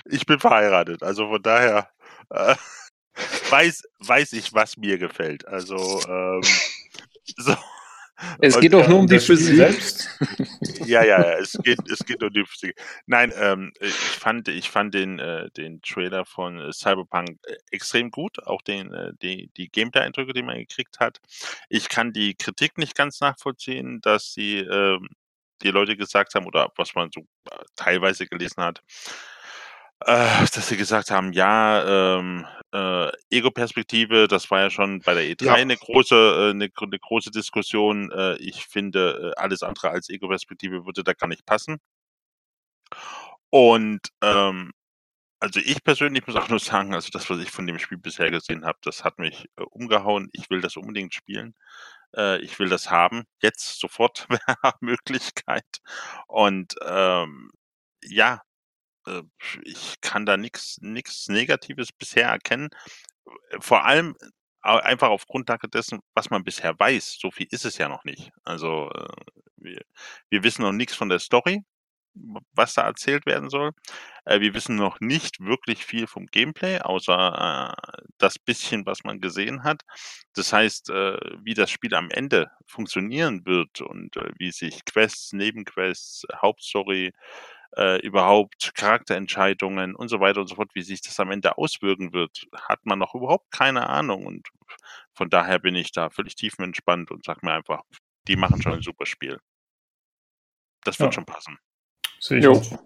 ich 0.05 0.25
bin 0.25 0.39
verheiratet. 0.39 1.03
Also 1.03 1.29
von 1.29 1.43
daher 1.43 1.89
äh, 2.31 2.57
weiß, 3.51 3.83
weiß 4.01 4.33
ich, 4.35 4.53
was 4.53 4.77
mir 4.77 4.99
gefällt. 4.99 5.47
Also, 5.47 6.01
ähm, 6.09 6.43
so. 7.37 7.57
Es 8.41 8.55
Und, 8.55 8.61
geht 8.61 8.73
doch 8.75 8.85
äh, 8.85 8.89
nur 8.89 8.99
um 8.99 9.07
die 9.07 9.19
Physik. 9.19 9.57
selbst? 9.57 10.09
Ja, 10.85 11.03
ja, 11.03 11.21
ja, 11.21 11.39
es 11.39 11.59
geht, 11.63 11.79
es 11.91 12.01
geht 12.01 12.23
um 12.23 12.31
die 12.31 12.45
Physik. 12.45 12.79
Nein, 13.07 13.33
ähm, 13.35 13.73
ich 13.81 13.95
fand, 13.95 14.49
ich 14.49 14.69
fand 14.69 14.95
den, 14.95 15.19
äh, 15.19 15.51
den 15.53 15.81
Trailer 15.81 16.27
von 16.27 16.61
äh, 16.61 16.73
Cyberpunk 16.73 17.39
äh, 17.47 17.57
extrem 17.71 18.11
gut, 18.11 18.39
auch 18.47 18.63
den, 18.63 18.93
äh, 18.93 19.13
die, 19.23 19.51
die 19.57 19.71
Gameplay-Eindrücke, 19.71 20.33
die 20.33 20.43
man 20.43 20.59
gekriegt 20.59 21.01
hat. 21.01 21.19
Ich 21.69 21.89
kann 21.89 22.13
die 22.13 22.35
Kritik 22.35 22.77
nicht 22.77 22.95
ganz 22.95 23.21
nachvollziehen, 23.21 24.01
dass 24.03 24.35
die, 24.35 24.59
ähm, 24.59 25.09
die 25.63 25.71
Leute 25.71 25.97
gesagt 25.97 26.35
haben, 26.35 26.47
oder 26.47 26.71
was 26.77 26.95
man 26.95 27.11
so 27.15 27.27
teilweise 27.77 28.27
gelesen 28.27 28.63
hat, 28.63 28.83
äh, 30.07 30.47
dass 30.55 30.69
sie 30.69 30.77
gesagt 30.77 31.11
haben, 31.11 31.33
ja, 31.33 32.19
ähm, 32.19 32.47
äh, 32.73 33.11
Ego-Perspektive, 33.31 34.29
das 34.29 34.51
war 34.51 34.61
ja 34.61 34.71
schon 34.71 35.01
bei 35.01 35.15
der 35.15 35.25
E3 35.25 35.45
Ja. 35.47 35.55
eine 35.55 35.77
große, 35.77 36.15
äh, 36.15 36.51
eine, 36.51 36.71
eine 36.81 36.99
große 36.99 37.31
Diskussion. 37.31 38.11
Äh, 38.13 38.37
ich 38.37 38.67
finde, 38.67 39.33
äh, 39.37 39.41
alles 39.41 39.63
andere 39.63 39.91
als 39.91 40.09
Ego-Perspektive 40.09 40.87
würde 40.87 41.05
da 41.05 41.13
gar 41.13 41.27
nicht 41.29 41.45
passen. 41.47 41.79
Und 43.51 44.01
ähm, 44.23 44.73
also 45.41 45.61
ich 45.61 45.85
persönlich 45.85 46.27
muss 46.27 46.37
auch 46.37 46.49
nur 46.49 46.59
sagen, 46.61 46.95
also 46.95 47.11
das, 47.13 47.31
was 47.31 47.41
ich 47.41 47.51
von 47.51 47.67
dem 47.67 47.79
Spiel 47.79 47.99
bisher 47.99 48.31
gesehen 48.31 48.65
habe, 48.67 48.79
das 48.83 49.05
hat 49.05 49.19
mich 49.19 49.47
äh, 49.57 49.63
umgehauen. 49.65 50.29
Ich 50.33 50.51
will 50.51 50.61
das 50.61 50.77
unbedingt 50.77 51.15
spielen. 51.15 51.55
Äh, 52.17 52.41
ich 52.43 52.59
will 52.59 52.69
das 52.71 52.91
haben. 52.91 53.25
Jetzt 53.43 53.81
sofort 53.81 54.29
wäre 54.31 54.41
Möglichkeit. 54.81 55.67
Und 56.29 56.75
ähm, 56.87 57.51
ja, 58.05 58.43
äh, 59.07 59.23
ich 59.63 60.01
kann 60.01 60.27
da 60.27 60.37
nichts 60.37 60.79
nichts 60.81 61.29
Negatives 61.29 61.93
bisher 61.93 62.29
erkennen. 62.29 62.71
Äh, 63.51 63.59
Vor 63.61 63.85
allem 63.85 64.17
einfach 64.63 65.09
auf 65.09 65.27
Grundlage 65.27 65.69
dessen, 65.69 66.01
was 66.15 66.31
man 66.31 66.45
bisher 66.45 66.79
weiß. 66.79 67.19
So 67.21 67.31
viel 67.31 67.47
ist 67.51 67.65
es 67.65 67.79
ja 67.79 67.89
noch 67.89 68.05
nicht. 68.05 68.31
Also 68.45 68.91
äh, 68.91 69.09
wir, 69.57 69.83
wir 70.31 70.43
wissen 70.45 70.63
noch 70.63 70.73
nichts 70.73 70.95
von 70.95 71.09
der 71.09 71.19
Story, 71.19 71.65
was 72.55 72.75
da 72.75 72.83
erzählt 72.83 73.27
werden 73.27 73.51
soll. 73.51 73.73
Wir 74.27 74.53
wissen 74.55 74.77
noch 74.77 75.01
nicht 75.01 75.41
wirklich 75.41 75.85
viel 75.85 76.07
vom 76.07 76.27
Gameplay, 76.27 76.81
außer 76.81 77.75
das 78.19 78.39
bisschen, 78.39 78.85
was 78.85 79.05
man 79.05 79.21
gesehen 79.21 79.65
hat. 79.65 79.83
Das 80.35 80.53
heißt, 80.53 80.89
wie 80.89 81.55
das 81.55 81.71
Spiel 81.71 81.95
am 81.95 82.11
Ende 82.11 82.51
funktionieren 82.67 83.47
wird 83.47 83.81
und 83.81 84.17
wie 84.39 84.51
sich 84.51 84.85
Quests, 84.85 85.33
Nebenquests, 85.33 86.27
Hauptstory, 86.43 87.13
äh, 87.77 88.01
überhaupt 88.01 88.73
Charakterentscheidungen 88.75 89.95
und 89.95 90.09
so 90.09 90.21
weiter 90.21 90.41
und 90.41 90.49
so 90.49 90.57
fort, 90.57 90.71
wie 90.75 90.83
sich 90.83 91.03
das 91.03 91.19
am 91.21 91.31
Ende 91.31 91.57
auswirken 91.59 92.13
wird, 92.13 92.47
hat 92.55 92.85
man 92.85 92.99
noch 92.99 93.15
überhaupt 93.15 93.51
keine 93.53 93.89
Ahnung. 93.89 94.27
Und 94.27 94.49
von 95.15 95.31
daher 95.31 95.59
bin 95.59 95.75
ich 95.75 95.93
da 95.93 96.11
völlig 96.11 96.35
tiefenentspannt 96.35 97.11
und 97.11 97.25
sag 97.25 97.43
mir 97.43 97.53
einfach, 97.53 97.83
die 98.29 98.37
machen 98.37 98.61
schon 98.63 98.75
ein 98.75 98.83
super 98.83 99.07
Spiel. 99.07 99.39
Das 100.85 100.99
wird 100.99 101.09
Ja. 101.11 101.13
schon 101.13 101.27
passen. 101.27 101.59
Sehe 102.19 102.39
ich 102.39 102.45
Jo. 102.45 102.53
auch. 102.55 102.85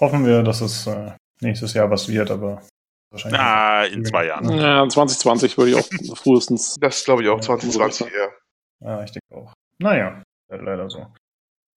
Hoffen 0.00 0.24
wir, 0.26 0.42
dass 0.42 0.60
es 0.60 0.86
äh, 0.86 1.12
nächstes 1.40 1.74
Jahr 1.74 1.90
was 1.90 2.08
wird, 2.08 2.30
aber 2.30 2.62
wahrscheinlich. 3.10 3.40
Ah, 3.40 3.84
in 3.84 4.04
zwei 4.04 4.26
Jahren. 4.26 4.50
Ja, 4.50 4.88
2020 4.88 5.56
würde 5.58 5.72
ich 5.72 5.76
auch 5.76 5.88
frühestens. 6.16 6.76
Das 6.80 7.04
glaube 7.04 7.22
ich 7.22 7.28
auch, 7.28 7.36
Ja, 7.36 7.42
2020 7.42 8.12
eher. 8.12 8.32
Ja, 8.80 9.04
ich 9.04 9.12
denke 9.12 9.34
auch. 9.36 9.52
Naja, 9.78 10.22
leider 10.48 10.88
so. 10.90 11.06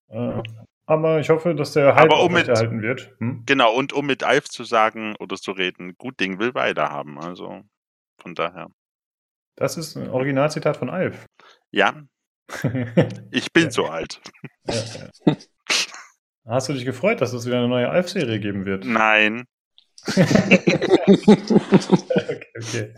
Äh, 0.10 0.42
aber 0.86 1.20
ich 1.20 1.30
hoffe, 1.30 1.56
dass 1.56 1.74
der 1.74 1.96
Hype 1.96 2.12
um 2.14 2.34
mit- 2.34 2.48
erhalten 2.48 2.82
wird. 2.82 3.12
Hm? 3.20 3.44
Genau, 3.46 3.74
und 3.74 3.94
um 3.94 4.06
mit 4.06 4.24
Alf 4.24 4.50
zu 4.50 4.64
sagen 4.64 5.16
oder 5.20 5.36
zu 5.36 5.52
reden, 5.52 5.96
gut 5.98 6.20
Ding 6.20 6.40
will 6.40 6.54
weiter 6.54 6.90
haben. 6.90 7.20
Also 7.20 7.64
von 8.22 8.36
daher. 8.36 8.68
Das 9.56 9.78
ist 9.78 9.96
ein 9.96 10.10
Originalzitat 10.10 10.78
von 10.78 10.90
Alf. 10.90 11.26
Ja, 11.72 11.94
ich 13.32 13.52
bin 13.54 13.72
so 13.72 13.86
alt. 13.86 14.22
ja, 14.68 14.76
ja. 15.26 15.36
Hast 16.48 16.70
du 16.70 16.74
dich 16.74 16.86
gefreut, 16.86 17.22
dass 17.22 17.34
es 17.34 17.48
wieder 17.48 17.58
eine 17.58 17.68
neue 17.68 17.90
Alf-Serie 17.90 18.40
geben 18.40 18.66
wird? 18.66 18.86
Nein. 18.86 19.46
okay, 20.16 20.86
okay. 22.56 22.94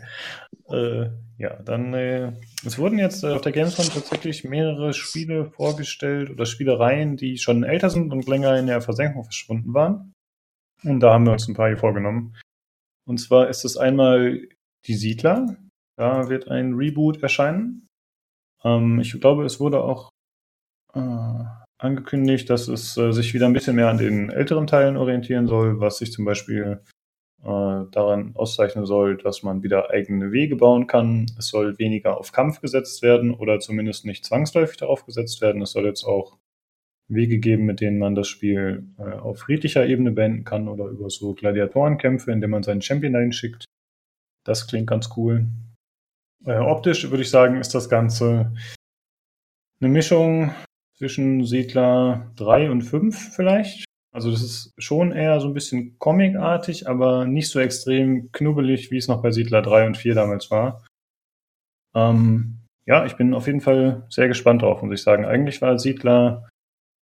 Äh, 0.70 1.10
ja, 1.38 1.54
dann, 1.62 1.94
äh, 1.94 2.32
es 2.64 2.78
wurden 2.78 2.98
jetzt 2.98 3.22
äh, 3.22 3.28
auf 3.28 3.40
der 3.40 3.52
Gamescom 3.52 3.86
tatsächlich 3.86 4.44
mehrere 4.44 4.92
Spiele 4.92 5.50
vorgestellt 5.52 6.30
oder 6.30 6.46
Spielereien, 6.46 7.16
die 7.16 7.38
schon 7.38 7.62
älter 7.62 7.90
sind 7.90 8.12
und 8.12 8.26
länger 8.26 8.58
in 8.58 8.66
der 8.66 8.80
Versenkung 8.80 9.24
verschwunden 9.24 9.72
waren. 9.72 10.12
Und 10.84 11.00
da 11.00 11.12
haben 11.12 11.24
wir 11.24 11.32
uns 11.32 11.48
ein 11.48 11.54
paar 11.54 11.68
hier 11.68 11.76
vorgenommen. 11.76 12.34
Und 13.06 13.18
zwar 13.18 13.48
ist 13.48 13.64
es 13.64 13.76
einmal 13.76 14.46
Die 14.86 14.94
Siedler. 14.94 15.56
Da 15.96 16.28
wird 16.28 16.48
ein 16.48 16.74
Reboot 16.74 17.22
erscheinen. 17.22 17.88
Ähm, 18.64 19.00
ich 19.00 19.18
glaube, 19.20 19.44
es 19.44 19.60
wurde 19.60 19.82
auch 19.82 20.10
äh, 20.94 21.44
angekündigt, 21.78 22.50
dass 22.50 22.68
es 22.68 22.96
äh, 22.96 23.12
sich 23.12 23.34
wieder 23.34 23.46
ein 23.46 23.52
bisschen 23.52 23.76
mehr 23.76 23.88
an 23.88 23.98
den 23.98 24.30
älteren 24.30 24.66
Teilen 24.66 24.96
orientieren 24.96 25.46
soll, 25.46 25.80
was 25.80 25.98
sich 25.98 26.12
zum 26.12 26.24
Beispiel 26.24 26.82
daran 27.42 28.32
auszeichnen 28.34 28.84
soll, 28.84 29.16
dass 29.16 29.44
man 29.44 29.62
wieder 29.62 29.90
eigene 29.90 30.32
Wege 30.32 30.56
bauen 30.56 30.88
kann. 30.88 31.26
Es 31.38 31.48
soll 31.48 31.78
weniger 31.78 32.18
auf 32.18 32.32
Kampf 32.32 32.60
gesetzt 32.60 33.00
werden 33.02 33.32
oder 33.32 33.60
zumindest 33.60 34.04
nicht 34.04 34.24
zwangsläufig 34.24 34.76
darauf 34.76 35.06
gesetzt 35.06 35.40
werden. 35.40 35.62
Es 35.62 35.70
soll 35.70 35.84
jetzt 35.84 36.04
auch 36.04 36.38
Wege 37.08 37.38
geben, 37.38 37.64
mit 37.64 37.80
denen 37.80 37.98
man 37.98 38.14
das 38.14 38.28
Spiel 38.28 38.86
äh, 38.98 39.02
auf 39.02 39.40
friedlicher 39.40 39.86
Ebene 39.86 40.10
beenden 40.10 40.44
kann 40.44 40.68
oder 40.68 40.86
über 40.86 41.08
so 41.10 41.34
Gladiatorenkämpfe, 41.34 42.30
indem 42.30 42.50
man 42.50 42.62
seinen 42.62 42.82
Champion 42.82 43.14
dahin 43.14 43.32
schickt. 43.32 43.64
Das 44.44 44.66
klingt 44.66 44.88
ganz 44.88 45.10
cool. 45.16 45.46
Äh, 46.44 46.58
optisch 46.58 47.10
würde 47.10 47.22
ich 47.22 47.30
sagen, 47.30 47.60
ist 47.60 47.74
das 47.74 47.88
Ganze 47.88 48.52
eine 49.80 49.90
Mischung 49.90 50.52
zwischen 50.96 51.44
Siedler 51.44 52.30
3 52.36 52.70
und 52.70 52.82
5 52.82 53.34
vielleicht. 53.34 53.87
Also 54.12 54.30
das 54.30 54.42
ist 54.42 54.72
schon 54.78 55.12
eher 55.12 55.38
so 55.40 55.48
ein 55.48 55.54
bisschen 55.54 55.98
comicartig, 55.98 56.88
aber 56.88 57.26
nicht 57.26 57.48
so 57.48 57.60
extrem 57.60 58.32
knubbelig, 58.32 58.90
wie 58.90 58.96
es 58.96 59.08
noch 59.08 59.22
bei 59.22 59.30
Siedler 59.30 59.62
3 59.62 59.86
und 59.86 59.96
4 59.96 60.14
damals 60.14 60.50
war. 60.50 60.84
Ähm, 61.94 62.58
ja, 62.86 63.04
ich 63.04 63.16
bin 63.16 63.34
auf 63.34 63.46
jeden 63.46 63.60
Fall 63.60 64.06
sehr 64.08 64.28
gespannt 64.28 64.62
drauf, 64.62 64.82
muss 64.82 64.94
ich 64.94 65.02
sagen. 65.02 65.26
Eigentlich 65.26 65.60
war 65.60 65.78
Siedler 65.78 66.48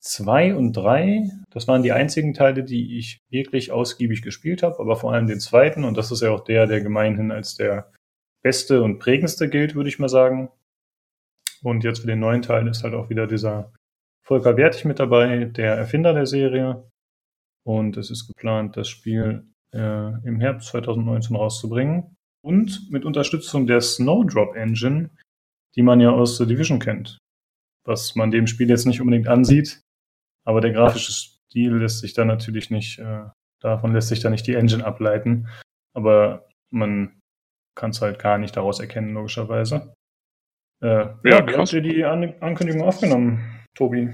2 0.02 0.56
und 0.56 0.74
3, 0.74 1.30
das 1.50 1.68
waren 1.68 1.84
die 1.84 1.92
einzigen 1.92 2.34
Teile, 2.34 2.64
die 2.64 2.98
ich 2.98 3.20
wirklich 3.30 3.72
ausgiebig 3.72 4.22
gespielt 4.22 4.62
habe, 4.62 4.80
aber 4.80 4.96
vor 4.96 5.14
allem 5.14 5.28
den 5.28 5.40
zweiten, 5.40 5.84
und 5.84 5.98
das 5.98 6.12
ist 6.12 6.22
ja 6.22 6.32
auch 6.32 6.44
der, 6.44 6.68
der 6.68 6.82
gemeinhin 6.82 7.32
als 7.32 7.56
der 7.56 7.92
beste 8.44 8.84
und 8.84 9.00
prägendste 9.00 9.50
gilt, 9.50 9.74
würde 9.74 9.90
ich 9.90 9.98
mal 9.98 10.10
sagen. 10.10 10.50
Und 11.64 11.84
jetzt 11.84 12.02
für 12.02 12.08
den 12.08 12.20
neuen 12.20 12.44
Teil 12.44 12.68
ist 12.68 12.84
halt 12.84 12.94
auch 12.94 13.10
wieder 13.10 13.26
dieser 13.26 13.74
Volker 14.24 14.58
Wertig 14.58 14.86
mit 14.86 15.00
dabei, 15.00 15.46
der 15.46 15.76
Erfinder 15.76 16.14
der 16.14 16.28
Serie. 16.28 16.84
Und 17.66 17.98
es 17.98 18.12
ist 18.12 18.28
geplant, 18.28 18.78
das 18.78 18.88
Spiel 18.88 19.48
äh, 19.74 20.28
im 20.28 20.40
Herbst 20.40 20.70
2019 20.70 21.36
rauszubringen. 21.36 22.16
Und 22.44 22.92
mit 22.92 23.06
Unterstützung 23.06 23.66
der 23.66 23.82
Snowdrop 23.82 24.56
Engine, 24.56 25.10
die 25.76 25.82
man 25.82 26.00
ja 26.00 26.12
aus 26.12 26.38
The 26.38 26.46
Division 26.46 26.80
kennt. 26.80 27.18
Was 27.86 28.16
man 28.16 28.32
dem 28.32 28.48
Spiel 28.48 28.70
jetzt 28.70 28.86
nicht 28.86 29.02
unbedingt 29.02 29.28
ansieht, 29.28 29.82
aber 30.46 30.62
der 30.62 30.72
grafische 30.72 31.12
Stil 31.12 31.78
lässt 31.78 32.00
sich 32.00 32.14
da 32.14 32.24
natürlich 32.24 32.70
nicht, 32.70 33.00
äh, 33.00 33.26
davon 33.62 33.94
lässt 33.94 34.10
sich 34.10 34.20
da 34.20 34.30
nicht 34.30 34.46
die 34.46 34.54
Engine 34.54 34.86
ableiten. 34.86 35.48
Aber 35.96 36.48
man 36.72 37.20
kann 37.76 37.92
es 37.92 38.02
halt 38.02 38.20
gar 38.20 38.38
nicht 38.38 38.56
daraus 38.56 38.80
erkennen, 38.80 39.14
logischerweise. 39.14 39.94
Äh, 40.84 40.88
ja, 40.88 41.20
ja 41.24 41.48
wie 41.48 41.56
habt 41.56 41.74
ihr 41.74 41.82
die 41.82 42.04
An 42.04 42.36
Ankündigung 42.42 42.84
aufgenommen, 42.84 43.64
Tobi? 43.76 44.14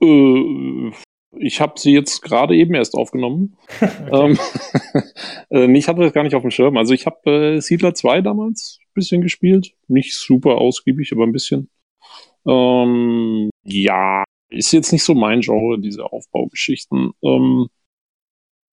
Äh, 0.00 0.92
ich 1.38 1.60
habe 1.60 1.78
sie 1.78 1.92
jetzt 1.92 2.22
gerade 2.22 2.56
eben 2.56 2.74
erst 2.74 2.94
aufgenommen. 2.94 3.56
ähm, 4.12 4.38
äh, 5.50 5.70
ich 5.76 5.88
hatte 5.88 6.00
das 6.00 6.12
gar 6.12 6.22
nicht 6.22 6.34
auf 6.34 6.42
dem 6.42 6.50
Schirm. 6.50 6.76
Also 6.76 6.94
ich 6.94 7.06
habe 7.06 7.30
äh, 7.30 7.60
Siedler 7.60 7.94
2 7.94 8.22
damals 8.22 8.78
ein 8.80 8.94
bisschen 8.94 9.22
gespielt. 9.22 9.74
Nicht 9.88 10.14
super 10.14 10.56
ausgiebig, 10.56 11.12
aber 11.12 11.24
ein 11.24 11.32
bisschen. 11.32 11.70
Ähm, 12.46 13.50
ja, 13.64 14.24
ist 14.50 14.72
jetzt 14.72 14.92
nicht 14.92 15.04
so 15.04 15.14
mein 15.14 15.40
Genre, 15.40 15.80
diese 15.80 16.04
Aufbaugeschichten. 16.04 17.12
Ähm, 17.22 17.68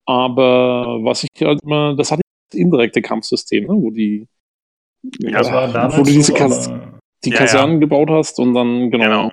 aber 0.05 0.99
was 1.03 1.24
ich 1.24 1.30
halt 1.41 1.61
immer, 1.64 1.95
das 1.95 2.11
hatte 2.11 2.22
das 2.51 2.59
indirekte 2.59 3.01
Kampfsystem, 3.01 3.64
ne, 3.64 3.70
wo 3.70 3.89
die 3.89 4.28
ja, 5.20 5.41
äh, 5.41 5.97
wo 5.97 6.03
du 6.03 6.11
diese 6.11 6.32
so, 6.32 6.34
Kas 6.34 6.72
die 7.26 7.30
ja, 7.30 7.38
Kasernen 7.38 7.76
ja. 7.76 7.80
gebaut 7.80 8.09
hast 8.09 8.39
und 8.39 8.53
dann, 8.53 8.91
genau, 8.91 9.03
genau. 9.03 9.32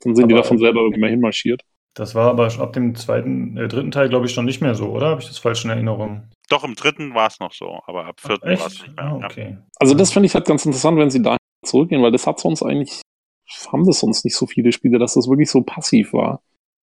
dann 0.00 0.14
sind 0.14 0.24
aber 0.24 0.28
die 0.28 0.34
davon 0.34 0.58
selber 0.58 0.86
immer 0.92 1.08
hinmarschiert. 1.08 1.62
Das 1.96 2.14
war 2.14 2.28
aber 2.28 2.46
ab 2.60 2.74
dem 2.74 2.94
zweiten, 2.94 3.56
äh, 3.56 3.68
dritten 3.68 3.90
Teil, 3.90 4.10
glaube 4.10 4.26
ich, 4.26 4.32
schon 4.32 4.44
nicht 4.44 4.60
mehr 4.60 4.74
so, 4.74 4.90
oder? 4.90 5.08
Habe 5.08 5.22
ich 5.22 5.28
das 5.28 5.38
falsch 5.38 5.64
in 5.64 5.70
Erinnerung? 5.70 6.24
Doch, 6.50 6.62
im 6.62 6.74
dritten 6.74 7.14
war 7.14 7.26
es 7.26 7.40
noch 7.40 7.52
so, 7.52 7.80
aber 7.86 8.04
ab 8.04 8.20
vierten 8.20 8.46
war 8.46 8.66
es 8.66 8.82
nicht 8.82 8.94
mehr. 8.94 9.04
Ah, 9.04 9.16
okay. 9.24 9.56
Also 9.76 9.94
das 9.94 10.12
finde 10.12 10.26
ich 10.26 10.34
halt 10.34 10.46
ganz 10.46 10.66
interessant, 10.66 10.98
wenn 10.98 11.10
sie 11.10 11.22
da 11.22 11.38
zurückgehen, 11.64 12.02
weil 12.02 12.12
das 12.12 12.26
hat 12.26 12.38
sonst 12.38 12.62
eigentlich, 12.62 13.00
haben 13.72 13.86
das 13.86 14.00
sonst 14.00 14.26
nicht 14.26 14.36
so 14.36 14.46
viele 14.46 14.72
Spiele, 14.72 14.98
dass 14.98 15.14
das 15.14 15.26
wirklich 15.26 15.50
so 15.50 15.62
passiv 15.62 16.12
war. 16.12 16.42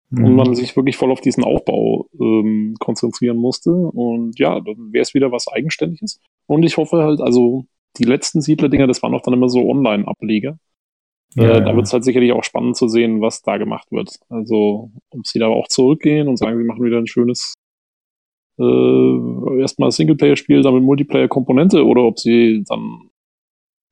Mhm. 0.08 0.24
Und 0.24 0.34
man 0.34 0.54
sich 0.54 0.74
wirklich 0.76 0.96
voll 0.96 1.12
auf 1.12 1.20
diesen 1.20 1.44
Aufbau 1.44 2.06
ähm, 2.18 2.74
konzentrieren 2.80 3.36
musste. 3.36 3.70
Und 3.70 4.38
ja, 4.38 4.60
dann 4.60 4.94
wäre 4.94 5.02
es 5.02 5.12
wieder 5.12 5.30
was 5.30 5.46
Eigenständiges. 5.46 6.20
Und 6.46 6.62
ich 6.62 6.78
hoffe 6.78 7.02
halt, 7.02 7.20
also 7.20 7.66
die 7.98 8.04
letzten 8.04 8.40
Siedler-Dinger, 8.40 8.86
das 8.86 9.02
waren 9.02 9.14
auch 9.14 9.22
dann 9.22 9.34
immer 9.34 9.50
so 9.50 9.68
Online-Ableger. 9.68 10.58
Ja, 11.34 11.56
äh, 11.56 11.64
da 11.64 11.74
wird 11.74 11.86
es 11.86 11.92
halt 11.92 12.04
sicherlich 12.04 12.32
auch 12.32 12.44
spannend 12.44 12.76
zu 12.76 12.88
sehen, 12.88 13.20
was 13.20 13.42
da 13.42 13.56
gemacht 13.56 13.90
wird. 13.90 14.18
Also, 14.28 14.90
ob 15.10 15.26
sie 15.26 15.38
da 15.38 15.46
auch 15.46 15.68
zurückgehen 15.68 16.28
und 16.28 16.36
sagen, 16.36 16.58
sie 16.58 16.64
machen 16.64 16.84
wieder 16.84 16.98
ein 16.98 17.06
schönes 17.06 17.54
äh, 18.58 19.60
erstmal 19.60 19.90
Singleplayer-Spiel, 19.90 20.62
dann 20.62 20.74
mit 20.74 20.82
Multiplayer-Komponente 20.82 21.84
oder 21.84 22.02
ob 22.02 22.18
sie 22.18 22.64
dann 22.68 23.10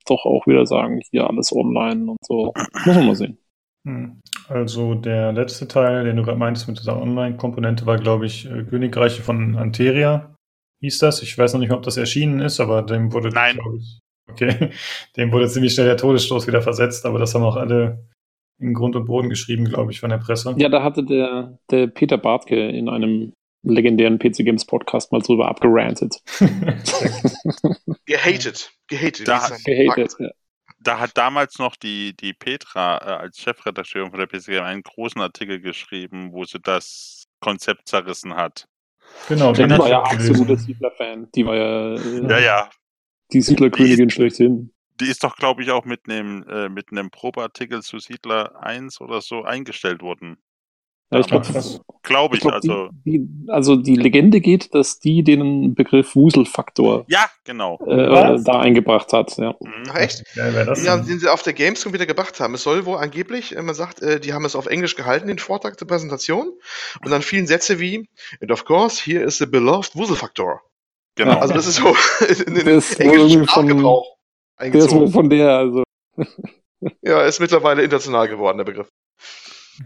doch 0.07 0.25
auch 0.25 0.47
wieder 0.47 0.67
sagen, 0.67 1.01
hier 1.11 1.29
alles 1.29 1.53
online 1.53 2.11
und 2.11 2.19
so. 2.23 2.53
Muss 2.85 2.97
man 2.97 3.07
mal 3.07 3.15
sehen. 3.15 3.39
Hm. 3.87 4.21
Also 4.49 4.95
der 4.95 5.33
letzte 5.33 5.69
Teil, 5.69 6.05
den 6.05 6.17
du 6.17 6.23
gerade 6.23 6.39
meintest 6.39 6.69
mit 6.69 6.79
dieser 6.79 7.01
Online-Komponente, 7.01 7.87
war, 7.87 7.97
glaube 7.99 8.27
ich, 8.27 8.51
äh, 8.51 8.65
Königreiche 8.65 9.23
von 9.23 9.57
Anteria 9.57 10.35
hieß 10.81 10.99
das. 10.99 11.23
Ich 11.23 11.37
weiß 11.37 11.53
noch 11.53 11.61
nicht, 11.61 11.73
ob 11.73 11.83
das 11.83 11.97
erschienen 11.97 12.41
ist, 12.41 12.61
aber 12.61 12.83
dem 12.83 13.13
wurde, 13.13 13.31
Nein. 13.31 13.59
ich, 13.79 14.01
okay, 14.31 14.71
dem 15.17 15.33
wurde 15.33 15.49
ziemlich 15.49 15.75
schnell 15.75 15.87
der 15.87 15.97
Todesstoß 15.97 16.47
wieder 16.47 16.63
versetzt, 16.63 17.07
aber 17.07 17.19
das 17.19 17.35
haben 17.35 17.45
auch 17.45 17.57
alle 17.57 18.05
in 18.59 18.75
Grund 18.75 18.95
und 18.95 19.07
Boden 19.07 19.29
geschrieben, 19.31 19.65
glaube 19.65 19.91
ich, 19.91 20.01
von 20.01 20.11
der 20.11 20.19
Presse. 20.19 20.55
Ja, 20.59 20.69
da 20.69 20.83
hatte 20.83 21.03
der, 21.05 21.59
der 21.71 21.87
Peter 21.87 22.19
Bartke 22.19 22.69
in 22.69 22.89
einem 22.89 23.33
legendären 23.63 24.19
PC 24.19 24.45
Games 24.45 24.65
Podcast 24.65 25.13
mal 25.13 25.21
drüber 25.21 25.49
abgerantet. 25.49 26.17
gehatet. 28.07 28.73
Gehatet. 28.89 29.29
Da, 29.29 29.49
gehatet 29.65 30.15
ja. 30.19 30.31
da 30.81 30.99
hat 30.99 31.17
damals 31.17 31.59
noch 31.59 31.77
die, 31.77 32.15
die 32.17 32.33
Petra 32.33 32.99
äh, 32.99 33.23
als 33.23 33.39
Chefredakteurin 33.39 34.11
von 34.11 34.19
der 34.19 34.27
PC 34.27 34.47
Games 34.47 34.63
einen 34.63 34.83
großen 34.83 35.21
Artikel 35.21 35.61
geschrieben, 35.61 36.33
wo 36.33 36.45
sie 36.45 36.61
das 36.61 37.25
Konzept 37.41 37.89
zerrissen 37.89 38.35
hat. 38.35 38.67
Genau, 39.29 39.53
die 39.53 39.69
war 39.69 39.89
ja 39.89 40.03
absoluter 40.03 40.57
Siedler-Fan. 40.57 41.29
Die 41.35 41.45
war 41.45 41.57
ja, 41.57 41.95
äh, 41.95 42.29
ja, 42.29 42.39
ja. 42.39 42.71
Die 43.33 43.43
Siedler-Königin 43.43 44.11
schlechthin. 44.11 44.73
Die 45.01 45.07
ist 45.07 45.25
doch, 45.25 45.37
glaube 45.37 45.63
ich, 45.63 45.71
auch 45.71 45.85
mit 45.85 46.09
einem 46.09 46.45
äh, 46.49 46.69
mit 46.69 46.93
einem 46.93 47.11
Probeartikel 47.11 47.83
zu 47.83 47.99
Siedler 47.99 48.63
1 48.63 49.01
oder 49.01 49.21
so 49.23 49.43
eingestellt 49.43 50.03
worden. 50.03 50.37
Ja, 51.13 51.19
ich 51.19 51.27
glaube, 51.27 51.47
glaub 52.05 52.33
ich, 52.33 52.39
ich 52.39 52.43
glaub, 52.43 52.55
also. 52.55 52.89
Die, 53.05 53.19
die, 53.19 53.51
also 53.51 53.75
die 53.75 53.97
Legende 53.97 54.41
geht, 54.41 54.73
dass 54.75 55.01
die 55.01 55.25
den 55.25 55.75
Begriff 55.75 56.15
Wuselfaktor 56.15 57.05
ja, 57.09 57.29
genau. 57.43 57.81
Äh, 57.85 58.41
da 58.45 58.61
eingebracht 58.61 59.13
hat. 59.13 59.37
Ja. 59.37 59.57
Mhm. 59.59 59.85
Ach, 59.91 59.97
echt? 59.97 60.23
Ja, 60.37 60.73
die 60.73 60.89
haben, 60.89 61.05
den 61.05 61.19
sie 61.19 61.29
auf 61.29 61.43
der 61.43 61.53
Gamescom 61.53 61.93
wieder 61.93 62.07
gebracht 62.07 62.39
haben. 62.39 62.55
Es 62.55 62.63
soll 62.63 62.87
wohl 62.87 62.99
angeblich, 62.99 63.57
äh, 63.57 63.63
man 63.63 63.75
sagt, 63.75 64.03
äh, 64.03 64.21
die 64.21 64.33
haben 64.33 64.45
es 64.45 64.55
auf 64.55 64.67
Englisch 64.67 64.95
gehalten, 64.95 65.27
den 65.27 65.41
Vortrag 65.41 65.77
zur 65.81 65.89
Präsentation. 65.89 66.53
Und 67.05 67.11
dann 67.11 67.23
vielen 67.23 67.49
Sätze 67.49 67.81
wie, 67.81 68.09
and 68.41 68.53
of 68.53 68.65
course, 68.65 69.03
here 69.05 69.25
is 69.25 69.39
the 69.39 69.47
beloved 69.47 69.97
Wuselfaktor. 69.97 70.61
Genau. 71.17 71.39
Also 71.39 71.55
das 71.55 71.67
ist 71.67 71.77
so 71.77 71.89
in 72.47 72.55
den 72.55 72.67
englischen 72.67 73.49
Sprachgebrauch. 73.49 74.17
Der 74.61 74.75
ist 74.75 74.91
von 74.91 75.31
der, 75.31 75.51
also. 75.51 75.83
ja, 77.03 77.23
ist 77.23 77.41
mittlerweile 77.41 77.83
international 77.83 78.29
geworden, 78.29 78.59
der 78.59 78.65
Begriff. 78.65 78.89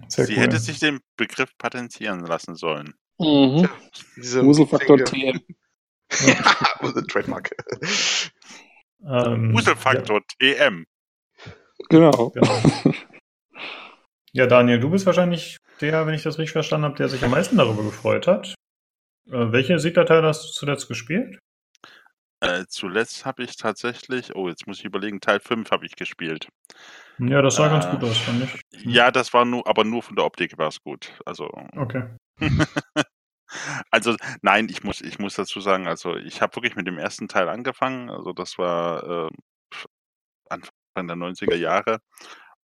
Sehr 0.08 0.26
Sie 0.26 0.34
cool. 0.34 0.40
hätte 0.40 0.58
sich 0.58 0.80
den 0.80 1.00
Begriff 1.16 1.50
patentieren 1.58 2.26
lassen 2.26 2.56
sollen. 2.56 2.94
Mhm. 3.18 3.68
Ja, 4.16 4.42
Wuselfaktor 4.42 4.98
TM. 5.04 5.40
ja, 6.26 6.92
Trademark. 7.08 7.50
Ähm, 9.06 9.54
Wuselfaktor 9.54 10.20
ja. 10.40 10.54
TM. 10.68 10.84
Genau. 11.88 12.30
genau. 12.30 12.60
Ja, 14.36 14.48
Daniel, 14.48 14.80
du 14.80 14.90
bist 14.90 15.06
wahrscheinlich 15.06 15.58
der, 15.80 16.08
wenn 16.08 16.14
ich 16.14 16.24
das 16.24 16.38
richtig 16.38 16.54
verstanden 16.54 16.86
habe, 16.86 16.96
der 16.96 17.08
sich 17.08 17.22
am 17.22 17.30
meisten 17.30 17.56
darüber 17.56 17.84
gefreut 17.84 18.26
hat. 18.26 18.56
Äh, 19.26 19.52
welche 19.52 19.78
Siegdatei 19.78 20.22
hast 20.22 20.44
du 20.44 20.52
zuletzt 20.52 20.88
gespielt? 20.88 21.38
Äh, 22.40 22.66
zuletzt 22.68 23.24
habe 23.24 23.42
ich 23.42 23.56
tatsächlich, 23.56 24.34
oh, 24.34 24.48
jetzt 24.48 24.66
muss 24.66 24.78
ich 24.78 24.84
überlegen, 24.84 25.20
Teil 25.20 25.40
5 25.40 25.70
habe 25.70 25.86
ich 25.86 25.96
gespielt. 25.96 26.48
Ja, 27.18 27.40
das 27.40 27.56
sah 27.56 27.68
äh, 27.68 27.70
ganz 27.70 27.88
gut 27.88 28.04
aus, 28.04 28.18
fand 28.18 28.44
ich. 28.44 28.84
Ja, 28.84 29.10
das 29.10 29.32
war 29.32 29.44
nur, 29.44 29.66
aber 29.66 29.84
nur 29.84 30.02
von 30.02 30.16
der 30.16 30.26
Optik 30.26 30.58
war 30.58 30.68
es 30.68 30.80
gut. 30.82 31.12
Also. 31.24 31.48
Okay. 31.76 32.04
also, 33.90 34.14
nein, 34.42 34.68
ich 34.68 34.84
muss, 34.84 35.00
ich 35.00 35.18
muss 35.18 35.36
dazu 35.36 35.60
sagen, 35.60 35.86
also 35.86 36.16
ich 36.16 36.42
habe 36.42 36.56
wirklich 36.56 36.76
mit 36.76 36.86
dem 36.86 36.98
ersten 36.98 37.28
Teil 37.28 37.48
angefangen. 37.48 38.10
Also 38.10 38.32
das 38.32 38.58
war 38.58 39.28
äh, 39.28 39.30
Anfang 40.50 40.72
der 40.96 41.16
90er 41.16 41.56
Jahre. 41.56 42.00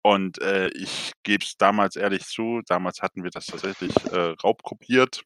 Und 0.02 0.40
äh, 0.40 0.68
ich 0.68 1.12
gebe 1.22 1.44
es 1.44 1.56
damals 1.56 1.96
ehrlich 1.96 2.24
zu, 2.24 2.62
damals 2.66 3.02
hatten 3.02 3.22
wir 3.22 3.30
das 3.30 3.46
tatsächlich 3.46 3.94
äh, 4.12 4.34
raubkopiert. 4.42 5.22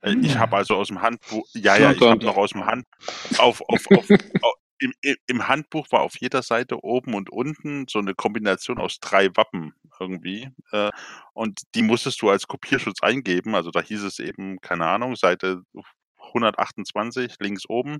Äh, 0.00 0.14
ich 0.22 0.36
habe 0.38 0.56
also 0.56 0.76
aus 0.76 0.88
dem 0.88 1.02
Handbuch, 1.02 1.46
ja, 1.54 1.76
ja, 1.76 1.92
ich 1.92 2.00
habe 2.00 2.24
noch 2.24 2.36
aus 2.36 2.50
dem 2.50 2.66
Hand, 2.66 2.86
auf, 3.38 3.60
auf, 3.62 3.86
auf, 3.90 4.10
auf 4.42 4.54
im, 4.80 4.92
im 5.26 5.48
Handbuch 5.48 5.90
war 5.90 6.00
auf 6.00 6.16
jeder 6.18 6.42
Seite 6.42 6.82
oben 6.84 7.14
und 7.14 7.30
unten 7.30 7.86
so 7.88 7.98
eine 7.98 8.14
Kombination 8.14 8.78
aus 8.78 9.00
drei 9.00 9.28
Wappen 9.36 9.74
irgendwie. 10.00 10.50
Äh, 10.72 10.90
und 11.32 11.62
die 11.74 11.82
musstest 11.82 12.22
du 12.22 12.30
als 12.30 12.46
Kopierschutz 12.46 13.02
eingeben. 13.02 13.54
Also 13.54 13.70
da 13.70 13.80
hieß 13.80 14.02
es 14.04 14.18
eben, 14.18 14.60
keine 14.60 14.86
Ahnung, 14.86 15.16
Seite 15.16 15.62
128 16.18 17.36
links 17.40 17.68
oben. 17.68 17.98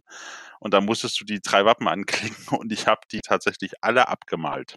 Und 0.60 0.74
da 0.74 0.80
musstest 0.80 1.20
du 1.20 1.24
die 1.24 1.40
drei 1.40 1.64
Wappen 1.64 1.88
anklicken 1.88 2.36
und 2.58 2.72
ich 2.72 2.86
habe 2.86 3.00
die 3.10 3.20
tatsächlich 3.20 3.72
alle 3.80 4.08
abgemalt. 4.08 4.76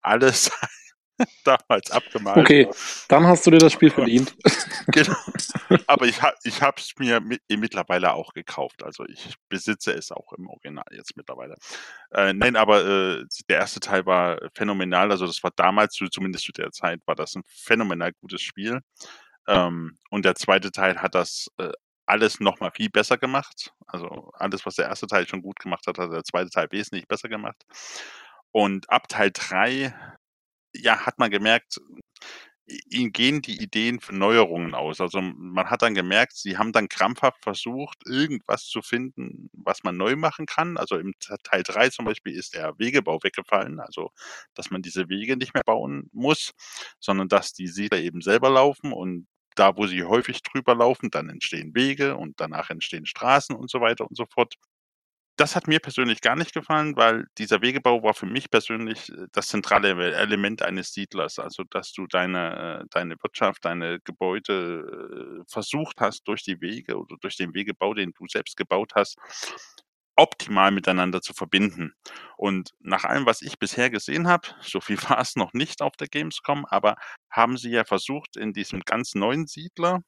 Alles 0.00 0.50
damals 1.44 1.90
abgemalt. 1.90 2.36
Okay, 2.36 2.68
dann 3.08 3.26
hast 3.26 3.46
du 3.46 3.50
dir 3.50 3.58
das 3.58 3.72
Spiel 3.72 3.90
verdient. 3.90 4.34
Genau. 4.88 5.16
Aber 5.88 6.06
ich 6.06 6.22
habe 6.22 6.36
ich 6.44 6.60
es 6.60 6.92
mir 6.98 7.20
mit, 7.20 7.42
mittlerweile 7.48 8.12
auch 8.12 8.32
gekauft. 8.32 8.84
Also 8.84 9.04
ich 9.04 9.34
besitze 9.48 9.92
es 9.92 10.12
auch 10.12 10.32
im 10.34 10.48
Original 10.48 10.84
jetzt 10.92 11.16
mittlerweile. 11.16 11.56
Äh, 12.12 12.34
nein, 12.34 12.54
aber 12.54 12.84
äh, 12.86 13.24
der 13.48 13.58
erste 13.58 13.80
Teil 13.80 14.06
war 14.06 14.38
phänomenal. 14.54 15.10
Also 15.10 15.26
das 15.26 15.42
war 15.42 15.50
damals, 15.56 15.98
zumindest 16.12 16.44
zu 16.44 16.52
der 16.52 16.70
Zeit, 16.70 17.00
war 17.06 17.16
das 17.16 17.34
ein 17.34 17.42
phänomenal 17.48 18.12
gutes 18.20 18.42
Spiel. 18.42 18.80
Ähm, 19.48 19.98
und 20.10 20.24
der 20.24 20.36
zweite 20.36 20.70
Teil 20.70 21.02
hat 21.02 21.16
das 21.16 21.48
äh, 21.58 21.72
alles 22.06 22.40
nochmal 22.40 22.70
viel 22.70 22.88
besser 22.88 23.18
gemacht. 23.18 23.72
Also 23.86 24.30
alles, 24.34 24.64
was 24.64 24.76
der 24.76 24.86
erste 24.86 25.06
Teil 25.06 25.26
schon 25.26 25.42
gut 25.42 25.58
gemacht 25.58 25.86
hat, 25.86 25.98
hat 25.98 26.12
der 26.12 26.24
zweite 26.24 26.50
Teil 26.50 26.68
wesentlich 26.70 27.08
besser 27.08 27.28
gemacht. 27.28 27.64
Und 28.52 28.88
ab 28.88 29.08
Teil 29.08 29.30
3, 29.32 29.94
ja, 30.82 31.06
hat 31.06 31.18
man 31.18 31.30
gemerkt, 31.30 31.80
ihnen 32.88 33.12
gehen 33.12 33.42
die 33.42 33.62
Ideen 33.62 34.00
für 34.00 34.14
Neuerungen 34.14 34.74
aus. 34.74 35.00
Also 35.00 35.20
man 35.20 35.70
hat 35.70 35.82
dann 35.82 35.94
gemerkt, 35.94 36.34
sie 36.36 36.58
haben 36.58 36.72
dann 36.72 36.88
krampfhaft 36.88 37.42
versucht, 37.42 37.98
irgendwas 38.06 38.64
zu 38.66 38.82
finden, 38.82 39.48
was 39.52 39.84
man 39.84 39.96
neu 39.96 40.16
machen 40.16 40.46
kann. 40.46 40.76
Also 40.76 40.98
im 40.98 41.12
Teil 41.44 41.62
3 41.62 41.90
zum 41.90 42.06
Beispiel 42.06 42.34
ist 42.36 42.54
der 42.54 42.76
Wegebau 42.78 43.22
weggefallen, 43.22 43.78
also 43.80 44.10
dass 44.54 44.70
man 44.70 44.82
diese 44.82 45.08
Wege 45.08 45.36
nicht 45.36 45.54
mehr 45.54 45.62
bauen 45.64 46.08
muss, 46.12 46.52
sondern 46.98 47.28
dass 47.28 47.52
die 47.52 47.68
Siedler 47.68 47.98
eben 48.00 48.20
selber 48.20 48.50
laufen 48.50 48.92
und 48.92 49.28
da, 49.54 49.76
wo 49.76 49.86
sie 49.86 50.02
häufig 50.04 50.42
drüber 50.42 50.74
laufen, 50.74 51.10
dann 51.10 51.30
entstehen 51.30 51.74
Wege 51.74 52.16
und 52.16 52.40
danach 52.40 52.70
entstehen 52.70 53.06
Straßen 53.06 53.54
und 53.56 53.70
so 53.70 53.80
weiter 53.80 54.06
und 54.06 54.16
so 54.16 54.26
fort. 54.26 54.56
Das 55.36 55.54
hat 55.54 55.68
mir 55.68 55.80
persönlich 55.80 56.22
gar 56.22 56.34
nicht 56.34 56.54
gefallen, 56.54 56.96
weil 56.96 57.26
dieser 57.36 57.60
Wegebau 57.60 58.02
war 58.02 58.14
für 58.14 58.24
mich 58.24 58.50
persönlich 58.50 59.10
äh, 59.10 59.26
das 59.32 59.48
zentrale 59.48 59.90
Element 60.14 60.62
eines 60.62 60.92
Siedlers. 60.94 61.38
Also, 61.38 61.64
dass 61.64 61.92
du 61.92 62.06
deine, 62.06 62.82
äh, 62.84 62.86
deine 62.90 63.16
Wirtschaft, 63.22 63.64
deine 63.66 64.00
Gebäude 64.00 65.42
äh, 65.42 65.44
versucht 65.46 66.00
hast, 66.00 66.26
durch 66.26 66.42
die 66.42 66.60
Wege 66.62 66.98
oder 66.98 67.16
durch 67.20 67.36
den 67.36 67.54
Wegebau, 67.54 67.92
den 67.92 68.12
du 68.12 68.26
selbst 68.28 68.56
gebaut 68.56 68.92
hast, 68.94 69.18
optimal 70.16 70.70
miteinander 70.70 71.20
zu 71.20 71.34
verbinden. 71.34 71.94
Und 72.38 72.70
nach 72.80 73.04
allem, 73.04 73.26
was 73.26 73.42
ich 73.42 73.58
bisher 73.58 73.90
gesehen 73.90 74.28
habe, 74.28 74.48
so 74.62 74.80
viel 74.80 74.98
war 75.02 75.20
es 75.20 75.36
noch 75.36 75.52
nicht 75.52 75.82
auf 75.82 75.96
der 75.96 76.08
Gamescom, 76.08 76.64
aber 76.66 76.96
haben 77.30 77.58
sie 77.58 77.70
ja 77.70 77.84
versucht, 77.84 78.36
in 78.36 78.52
diesem 78.52 78.80
ganz 78.80 79.14
neuen 79.14 79.46
Siedler, 79.46 80.00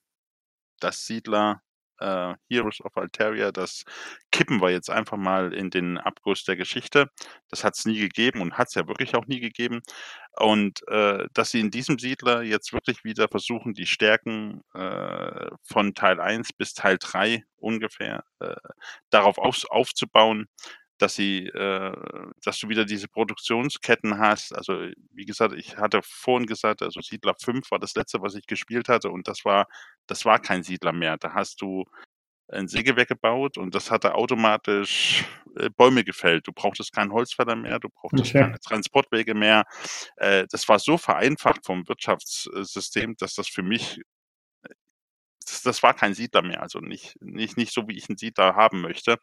das 0.81 1.07
Siedler 1.07 1.63
äh, 1.99 2.35
Heroes 2.49 2.81
of 2.85 2.97
Altaria, 2.97 3.53
das 3.53 3.85
kippen 4.31 4.61
wir 4.61 4.71
jetzt 4.71 4.91
einfach 4.91 5.17
mal 5.17 5.53
in 5.53 5.71
den 5.71 5.99
Abguss 5.99 6.45
der 6.45 6.57
Geschichte. 6.57 7.11
Das 7.51 7.65
hat 7.65 7.77
es 7.77 7.85
nie 7.85 7.99
gegeben 7.99 8.41
und 8.41 8.59
hat 8.59 8.69
es 8.69 8.75
ja 8.75 8.87
wirklich 8.87 9.15
auch 9.15 9.27
nie 9.27 9.41
gegeben. 9.41 9.83
Und 10.37 10.87
äh, 10.89 11.27
dass 11.35 11.51
sie 11.51 11.61
in 11.61 11.71
diesem 11.71 11.99
Siedler 11.99 12.43
jetzt 12.43 12.73
wirklich 12.73 13.05
wieder 13.05 13.29
versuchen, 13.29 13.75
die 13.75 13.87
Stärken 13.87 14.63
äh, 14.75 15.51
von 15.63 15.95
Teil 15.95 16.21
1 16.21 16.53
bis 16.53 16.75
Teil 16.75 16.99
3 17.01 17.45
ungefähr 17.57 18.25
äh, 18.41 18.55
darauf 19.11 19.39
auf, 19.39 19.65
aufzubauen, 19.71 20.47
dass 20.99 21.15
sie, 21.15 21.47
äh, 21.47 21.93
dass 22.45 22.59
du 22.59 22.69
wieder 22.69 22.85
diese 22.85 23.09
Produktionsketten 23.09 24.19
hast. 24.19 24.55
Also 24.55 24.75
wie 25.13 25.25
gesagt, 25.25 25.55
ich 25.55 25.77
hatte 25.77 26.01
vorhin 26.03 26.47
gesagt, 26.47 26.83
also 26.83 27.01
Siedler 27.01 27.35
5 27.41 27.71
war 27.71 27.79
das 27.79 27.95
letzte, 27.95 28.21
was 28.23 28.35
ich 28.35 28.47
gespielt 28.47 28.89
hatte 28.89 29.11
und 29.11 29.29
das 29.29 29.45
war, 29.45 29.67
das 30.07 30.25
war 30.25 30.41
kein 30.41 30.63
Siedler 30.63 30.93
mehr. 30.93 31.17
Da 31.19 31.35
hast 31.35 31.61
du 31.63 31.85
ein 32.51 32.69
Sägewerk 32.69 33.09
gebaut 33.09 33.59
und 33.59 33.75
das 33.75 33.91
hatte 33.91 34.15
automatisch 34.15 35.25
äh, 35.57 35.71
Bäume 35.71 36.05
gefällt. 36.05 36.47
Du 36.47 36.53
brauchtest 36.53 36.93
keinen 36.93 37.13
Holzfäller 37.13 37.57
mehr, 37.57 37.79
du 37.79 37.89
brauchtest 37.91 38.31
Okay. 38.31 38.41
keine 38.41 38.59
Transportwege 38.61 39.35
mehr. 39.35 39.65
Äh, 40.17 40.47
das 40.51 40.69
war 40.69 40.79
so 40.79 40.99
vereinfacht 40.99 41.67
vom 41.67 41.87
Wirtschaftssystem, 41.89 43.17
dass 43.19 43.35
das 43.35 43.49
für 43.49 43.63
mich 43.63 44.01
das, 45.47 45.63
das 45.63 45.83
war 45.83 45.95
kein 45.95 46.15
Siedler 46.15 46.43
mehr, 46.43 46.63
also 46.63 46.81
nicht, 46.81 47.17
nicht, 47.23 47.57
nicht 47.57 47.73
so, 47.73 47.89
wie 47.89 47.97
ich 47.97 48.09
einen 48.09 48.19
Siedler 48.19 48.55
haben 48.55 48.81
möchte. 48.81 49.19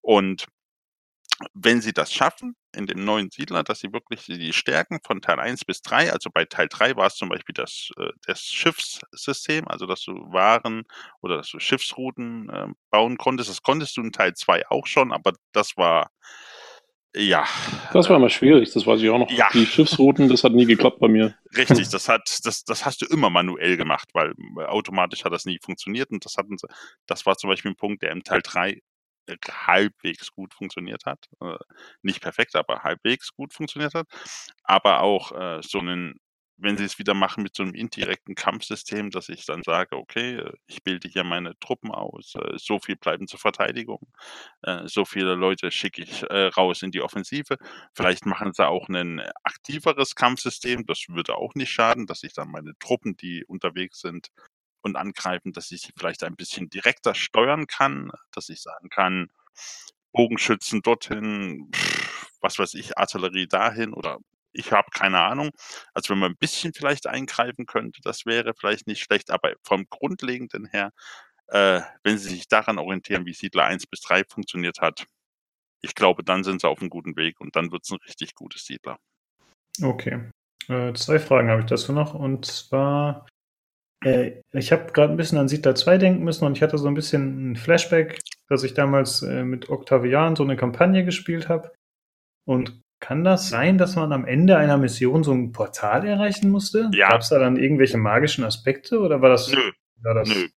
Und 0.00 0.46
wenn 1.54 1.80
sie 1.80 1.92
das 1.92 2.12
schaffen, 2.12 2.56
in 2.74 2.86
dem 2.86 3.04
neuen 3.04 3.30
Siedler, 3.30 3.62
dass 3.62 3.80
sie 3.80 3.92
wirklich 3.92 4.24
die 4.26 4.52
Stärken 4.52 4.98
von 5.04 5.20
Teil 5.20 5.38
1 5.38 5.64
bis 5.64 5.82
3, 5.82 6.12
also 6.12 6.30
bei 6.32 6.44
Teil 6.44 6.68
3 6.68 6.96
war 6.96 7.06
es 7.06 7.14
zum 7.14 7.28
Beispiel 7.28 7.54
das, 7.54 7.90
äh, 7.98 8.10
das 8.26 8.42
Schiffssystem, 8.42 9.68
also 9.68 9.86
dass 9.86 10.02
du 10.02 10.12
Waren 10.32 10.84
oder 11.20 11.38
dass 11.38 11.50
du 11.50 11.60
Schiffsrouten 11.60 12.48
äh, 12.50 12.66
bauen 12.90 13.18
konntest. 13.18 13.50
Das 13.50 13.62
konntest 13.62 13.96
du 13.96 14.02
in 14.02 14.12
Teil 14.12 14.34
2 14.34 14.68
auch 14.68 14.86
schon, 14.86 15.12
aber 15.12 15.32
das 15.52 15.76
war 15.76 16.10
ja. 17.16 17.44
Das 17.92 18.08
war 18.10 18.16
immer 18.16 18.28
schwierig, 18.28 18.70
das 18.72 18.86
weiß 18.86 19.00
ich 19.00 19.08
auch 19.08 19.18
noch. 19.18 19.30
Ja. 19.30 19.48
Die 19.52 19.64
Schiffsrouten, 19.64 20.28
das 20.28 20.44
hat 20.44 20.52
nie 20.52 20.66
geklappt 20.66 21.00
bei 21.00 21.08
mir. 21.08 21.34
Richtig, 21.56 21.88
das 21.90 22.08
hat, 22.08 22.40
das, 22.44 22.64
das 22.64 22.84
hast 22.84 23.00
du 23.00 23.06
immer 23.06 23.30
manuell 23.30 23.76
gemacht, 23.76 24.08
weil 24.12 24.34
äh, 24.58 24.64
automatisch 24.64 25.24
hat 25.24 25.32
das 25.32 25.46
nie 25.46 25.58
funktioniert 25.62 26.10
und 26.10 26.24
das 26.24 26.36
hatten 26.36 26.58
sie, 26.58 26.68
das 27.06 27.24
war 27.26 27.36
zum 27.36 27.48
Beispiel 27.48 27.70
ein 27.72 27.76
Punkt, 27.76 28.02
der 28.02 28.12
im 28.12 28.24
Teil 28.24 28.40
3 28.42 28.80
halbwegs 29.50 30.32
gut 30.32 30.54
funktioniert 30.54 31.04
hat. 31.06 31.26
Äh, 31.40 31.56
nicht 32.02 32.20
perfekt, 32.22 32.56
aber 32.56 32.82
halbwegs 32.82 33.32
gut 33.32 33.52
funktioniert 33.54 33.94
hat. 33.94 34.06
Aber 34.64 35.00
auch 35.00 35.32
äh, 35.32 35.60
so 35.62 35.78
einen, 35.80 36.14
wenn 36.56 36.76
sie 36.76 36.84
es 36.84 36.98
wieder 36.98 37.14
machen 37.14 37.44
mit 37.44 37.54
so 37.54 37.62
einem 37.62 37.74
indirekten 37.74 38.34
Kampfsystem, 38.34 39.10
dass 39.10 39.28
ich 39.28 39.46
dann 39.46 39.62
sage, 39.62 39.96
okay, 39.96 40.36
äh, 40.36 40.52
ich 40.66 40.82
bilde 40.82 41.08
hier 41.08 41.24
meine 41.24 41.58
Truppen 41.60 41.92
aus, 41.92 42.34
so 42.56 42.78
viel 42.80 42.96
bleiben 42.96 43.28
zur 43.28 43.38
Verteidigung, 43.38 44.00
so 44.86 45.04
viele 45.04 45.34
Leute 45.34 45.70
schicke 45.70 46.02
ich 46.02 46.24
raus 46.30 46.82
in 46.82 46.90
die 46.90 47.00
Offensive. 47.02 47.58
Vielleicht 47.94 48.26
machen 48.26 48.52
sie 48.52 48.66
auch 48.66 48.88
ein 48.88 49.20
aktiveres 49.44 50.14
Kampfsystem, 50.16 50.84
das 50.86 51.04
würde 51.08 51.36
auch 51.36 51.54
nicht 51.54 51.70
schaden, 51.70 52.06
dass 52.06 52.22
ich 52.24 52.34
dann 52.34 52.50
meine 52.50 52.72
Truppen, 52.80 53.16
die 53.16 53.44
unterwegs 53.46 54.00
sind, 54.00 54.28
und 54.82 54.96
angreifen, 54.96 55.52
dass 55.52 55.70
ich 55.70 55.82
sie 55.82 55.92
vielleicht 55.96 56.24
ein 56.24 56.36
bisschen 56.36 56.70
direkter 56.70 57.14
steuern 57.14 57.66
kann, 57.66 58.10
dass 58.32 58.48
ich 58.48 58.62
sagen 58.62 58.88
kann, 58.88 59.30
Bogenschützen 60.12 60.82
dorthin, 60.82 61.70
was 62.40 62.58
weiß 62.58 62.74
ich, 62.74 62.96
Artillerie 62.96 63.46
dahin 63.46 63.92
oder 63.92 64.18
ich 64.52 64.72
habe 64.72 64.88
keine 64.92 65.20
Ahnung. 65.20 65.50
Also 65.94 66.10
wenn 66.10 66.18
man 66.18 66.32
ein 66.32 66.38
bisschen 66.38 66.72
vielleicht 66.72 67.06
eingreifen 67.06 67.66
könnte, 67.66 68.00
das 68.02 68.26
wäre 68.26 68.54
vielleicht 68.54 68.86
nicht 68.86 69.02
schlecht, 69.02 69.30
aber 69.30 69.52
vom 69.62 69.86
Grundlegenden 69.88 70.66
her, 70.66 70.92
äh, 71.48 71.80
wenn 72.02 72.18
sie 72.18 72.30
sich 72.30 72.48
daran 72.48 72.78
orientieren, 72.78 73.26
wie 73.26 73.34
Siedler 73.34 73.64
1 73.64 73.86
bis 73.86 74.00
3 74.00 74.24
funktioniert 74.24 74.80
hat, 74.80 75.06
ich 75.80 75.94
glaube, 75.94 76.24
dann 76.24 76.44
sind 76.44 76.60
sie 76.60 76.68
auf 76.68 76.80
einem 76.80 76.90
guten 76.90 77.16
Weg 77.16 77.40
und 77.40 77.54
dann 77.54 77.70
wird 77.70 77.84
es 77.84 77.90
ein 77.90 77.98
richtig 78.06 78.34
gutes 78.34 78.64
Siedler. 78.64 78.98
Okay. 79.80 80.30
Äh, 80.68 80.92
zwei 80.94 81.18
Fragen 81.18 81.50
habe 81.50 81.60
ich 81.60 81.66
dazu 81.66 81.92
noch. 81.92 82.14
Und 82.14 82.46
zwar, 82.46 83.26
äh, 84.04 84.42
ich 84.52 84.72
habe 84.72 84.92
gerade 84.92 85.12
ein 85.12 85.16
bisschen 85.16 85.38
an 85.38 85.48
Siedler 85.48 85.74
2 85.74 85.98
denken 85.98 86.24
müssen 86.24 86.44
und 86.44 86.56
ich 86.56 86.62
hatte 86.62 86.78
so 86.78 86.88
ein 86.88 86.94
bisschen 86.94 87.52
ein 87.52 87.56
Flashback, 87.56 88.20
dass 88.48 88.62
ich 88.62 88.74
damals 88.74 89.22
äh, 89.22 89.44
mit 89.44 89.68
Octavian 89.70 90.36
so 90.36 90.44
eine 90.44 90.56
Kampagne 90.56 91.04
gespielt 91.04 91.48
habe. 91.48 91.72
Und 92.44 92.80
kann 93.00 93.22
das 93.24 93.48
sein, 93.48 93.78
dass 93.78 93.94
man 93.96 94.12
am 94.12 94.24
Ende 94.24 94.56
einer 94.56 94.76
Mission 94.76 95.22
so 95.22 95.32
ein 95.32 95.52
Portal 95.52 96.06
erreichen 96.06 96.50
musste? 96.50 96.90
Ja. 96.92 97.10
Gab 97.10 97.20
es 97.20 97.28
da 97.28 97.38
dann 97.38 97.56
irgendwelche 97.56 97.98
magischen 97.98 98.44
Aspekte 98.44 98.98
oder 99.00 99.20
war 99.20 99.30
das? 99.30 99.52
Nö, 99.52 99.70
War 100.02 100.14
das 100.14 100.28
Nö. 100.28 100.48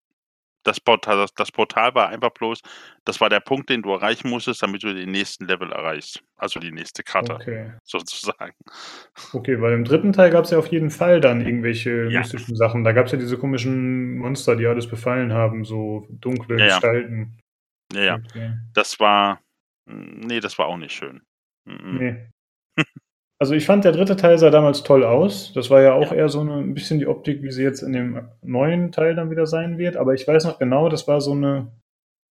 Das 0.62 0.78
Portal, 0.78 1.16
das, 1.16 1.32
das 1.34 1.50
Portal 1.50 1.94
war 1.94 2.10
einfach 2.10 2.30
bloß, 2.32 2.60
das 3.04 3.20
war 3.20 3.30
der 3.30 3.40
Punkt, 3.40 3.70
den 3.70 3.80
du 3.80 3.92
erreichen 3.92 4.28
musstest, 4.28 4.62
damit 4.62 4.82
du 4.82 4.92
den 4.92 5.10
nächsten 5.10 5.46
Level 5.46 5.72
erreichst. 5.72 6.22
Also 6.36 6.60
die 6.60 6.70
nächste 6.70 7.02
Karte, 7.02 7.34
Okay. 7.34 7.72
sozusagen. 7.82 8.52
Okay, 9.32 9.60
weil 9.60 9.72
im 9.72 9.84
dritten 9.84 10.12
Teil 10.12 10.30
gab 10.30 10.44
es 10.44 10.50
ja 10.50 10.58
auf 10.58 10.66
jeden 10.66 10.90
Fall 10.90 11.20
dann 11.20 11.40
irgendwelche 11.44 12.08
Ja. 12.10 12.20
mystischen 12.20 12.56
Sachen. 12.56 12.84
Da 12.84 12.92
gab 12.92 13.06
es 13.06 13.12
ja 13.12 13.18
diese 13.18 13.38
komischen 13.38 14.18
Monster, 14.18 14.54
die 14.56 14.66
alles 14.66 14.86
befallen 14.86 15.32
haben, 15.32 15.64
so 15.64 16.06
dunkle 16.10 16.58
Ja. 16.58 16.66
Gestalten. 16.66 17.38
Ja, 17.92 18.02
ja. 18.02 18.14
Okay. 18.16 18.52
Das 18.74 19.00
war, 19.00 19.40
nee, 19.86 20.40
das 20.40 20.58
war 20.58 20.66
auch 20.66 20.76
nicht 20.76 20.92
schön. 20.92 21.22
Mhm. 21.64 21.96
Nee. 21.98 22.28
Also 23.42 23.54
ich 23.54 23.64
fand, 23.64 23.84
der 23.86 23.92
dritte 23.92 24.16
Teil 24.16 24.36
sah 24.36 24.50
damals 24.50 24.82
toll 24.82 25.02
aus. 25.02 25.52
Das 25.54 25.70
war 25.70 25.80
ja 25.80 25.94
auch 25.94 26.12
eher 26.12 26.28
so 26.28 26.40
eine, 26.40 26.56
ein 26.58 26.74
bisschen 26.74 26.98
die 26.98 27.06
Optik, 27.06 27.42
wie 27.42 27.50
sie 27.50 27.62
jetzt 27.62 27.82
in 27.82 27.92
dem 27.94 28.28
neuen 28.42 28.92
Teil 28.92 29.14
dann 29.14 29.30
wieder 29.30 29.46
sein 29.46 29.78
wird. 29.78 29.96
Aber 29.96 30.12
ich 30.12 30.28
weiß 30.28 30.44
noch 30.44 30.58
genau, 30.58 30.90
das 30.90 31.08
war 31.08 31.22
so 31.22 31.32
eine, 31.32 31.72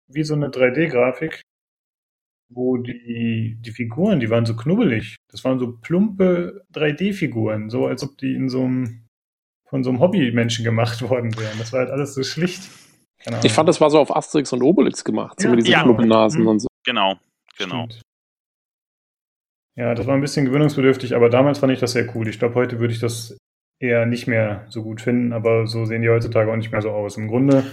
wie 0.07 0.23
so 0.23 0.35
eine 0.35 0.49
3D-Grafik, 0.49 1.41
wo 2.53 2.77
die, 2.77 3.57
die 3.59 3.71
Figuren, 3.71 4.19
die 4.19 4.29
waren 4.29 4.45
so 4.45 4.55
knubbelig. 4.55 5.15
Das 5.31 5.43
waren 5.43 5.57
so 5.57 5.77
plumpe 5.81 6.63
3D-Figuren, 6.75 7.71
so 7.71 7.87
als 7.87 8.03
ob 8.03 8.15
die 8.19 8.35
in 8.35 8.47
so 8.47 8.63
einem, 8.63 9.07
von 9.67 9.83
so 9.83 9.89
einem 9.89 9.99
Hobbymenschen 9.99 10.63
gemacht 10.63 11.01
worden 11.09 11.35
wären. 11.39 11.57
Das 11.57 11.73
war 11.73 11.79
halt 11.79 11.89
alles 11.89 12.13
so 12.13 12.21
schlicht. 12.21 12.69
Ich 13.43 13.51
fand, 13.51 13.67
das 13.67 13.81
war 13.81 13.89
so 13.89 13.99
auf 13.99 14.15
Asterix 14.15 14.53
und 14.53 14.61
Obelix 14.61 15.03
gemacht, 15.03 15.41
so 15.41 15.47
Ja, 15.47 15.55
mit 15.55 15.61
diesen 15.61 15.71
ja. 15.73 15.83
Knubbelnasen 15.83 16.41
Mhm. 16.43 16.47
und 16.47 16.59
so. 16.59 16.67
Genau, 16.85 17.15
genau. 17.57 17.85
Stimmt. 17.85 18.01
Ja, 19.79 19.95
das 19.95 20.07
war 20.07 20.13
ein 20.13 20.19
bisschen 20.19 20.45
gewöhnungsbedürftig, 20.45 21.15
aber 21.15 21.29
damals 21.29 21.59
fand 21.59 21.71
ich 21.71 21.79
das 21.79 21.93
sehr 21.93 22.13
cool. 22.13 22.27
Ich 22.27 22.37
glaube, 22.37 22.55
heute 22.55 22.79
würde 22.79 22.93
ich 22.93 22.99
das 22.99 23.37
eher 23.79 24.05
nicht 24.05 24.27
mehr 24.27 24.65
so 24.67 24.83
gut 24.83 24.99
finden, 24.99 25.31
aber 25.31 25.67
so 25.67 25.85
sehen 25.85 26.01
die 26.01 26.09
heutzutage 26.09 26.51
auch 26.51 26.57
nicht 26.57 26.73
mehr 26.73 26.81
so 26.81 26.91
aus. 26.91 27.15
Im 27.15 27.29
Grunde 27.29 27.63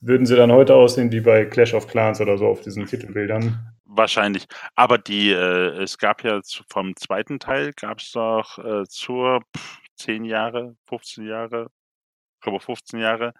würden 0.00 0.26
sie 0.26 0.36
dann 0.36 0.52
heute 0.52 0.74
aussehen 0.74 1.10
wie 1.12 1.22
bei 1.22 1.46
Clash 1.46 1.72
of 1.72 1.88
Clans 1.88 2.20
oder 2.20 2.36
so 2.36 2.46
auf 2.46 2.60
diesen 2.60 2.84
Titelbildern. 2.84 3.72
Wahrscheinlich. 3.86 4.46
Aber 4.74 4.98
die, 4.98 5.30
äh, 5.30 5.82
es 5.82 5.96
gab 5.96 6.22
ja 6.24 6.42
vom 6.68 6.94
zweiten 6.94 7.38
Teil, 7.38 7.72
gab 7.72 8.00
es 8.00 8.12
doch 8.12 8.58
äh, 8.58 8.84
zur, 8.86 9.40
pff, 9.56 9.78
10 9.96 10.26
Jahre, 10.26 10.76
15 10.90 11.26
Jahre, 11.26 11.70
ich 12.34 12.40
glaube 12.42 12.60
15 12.60 13.00
Jahre 13.00 13.32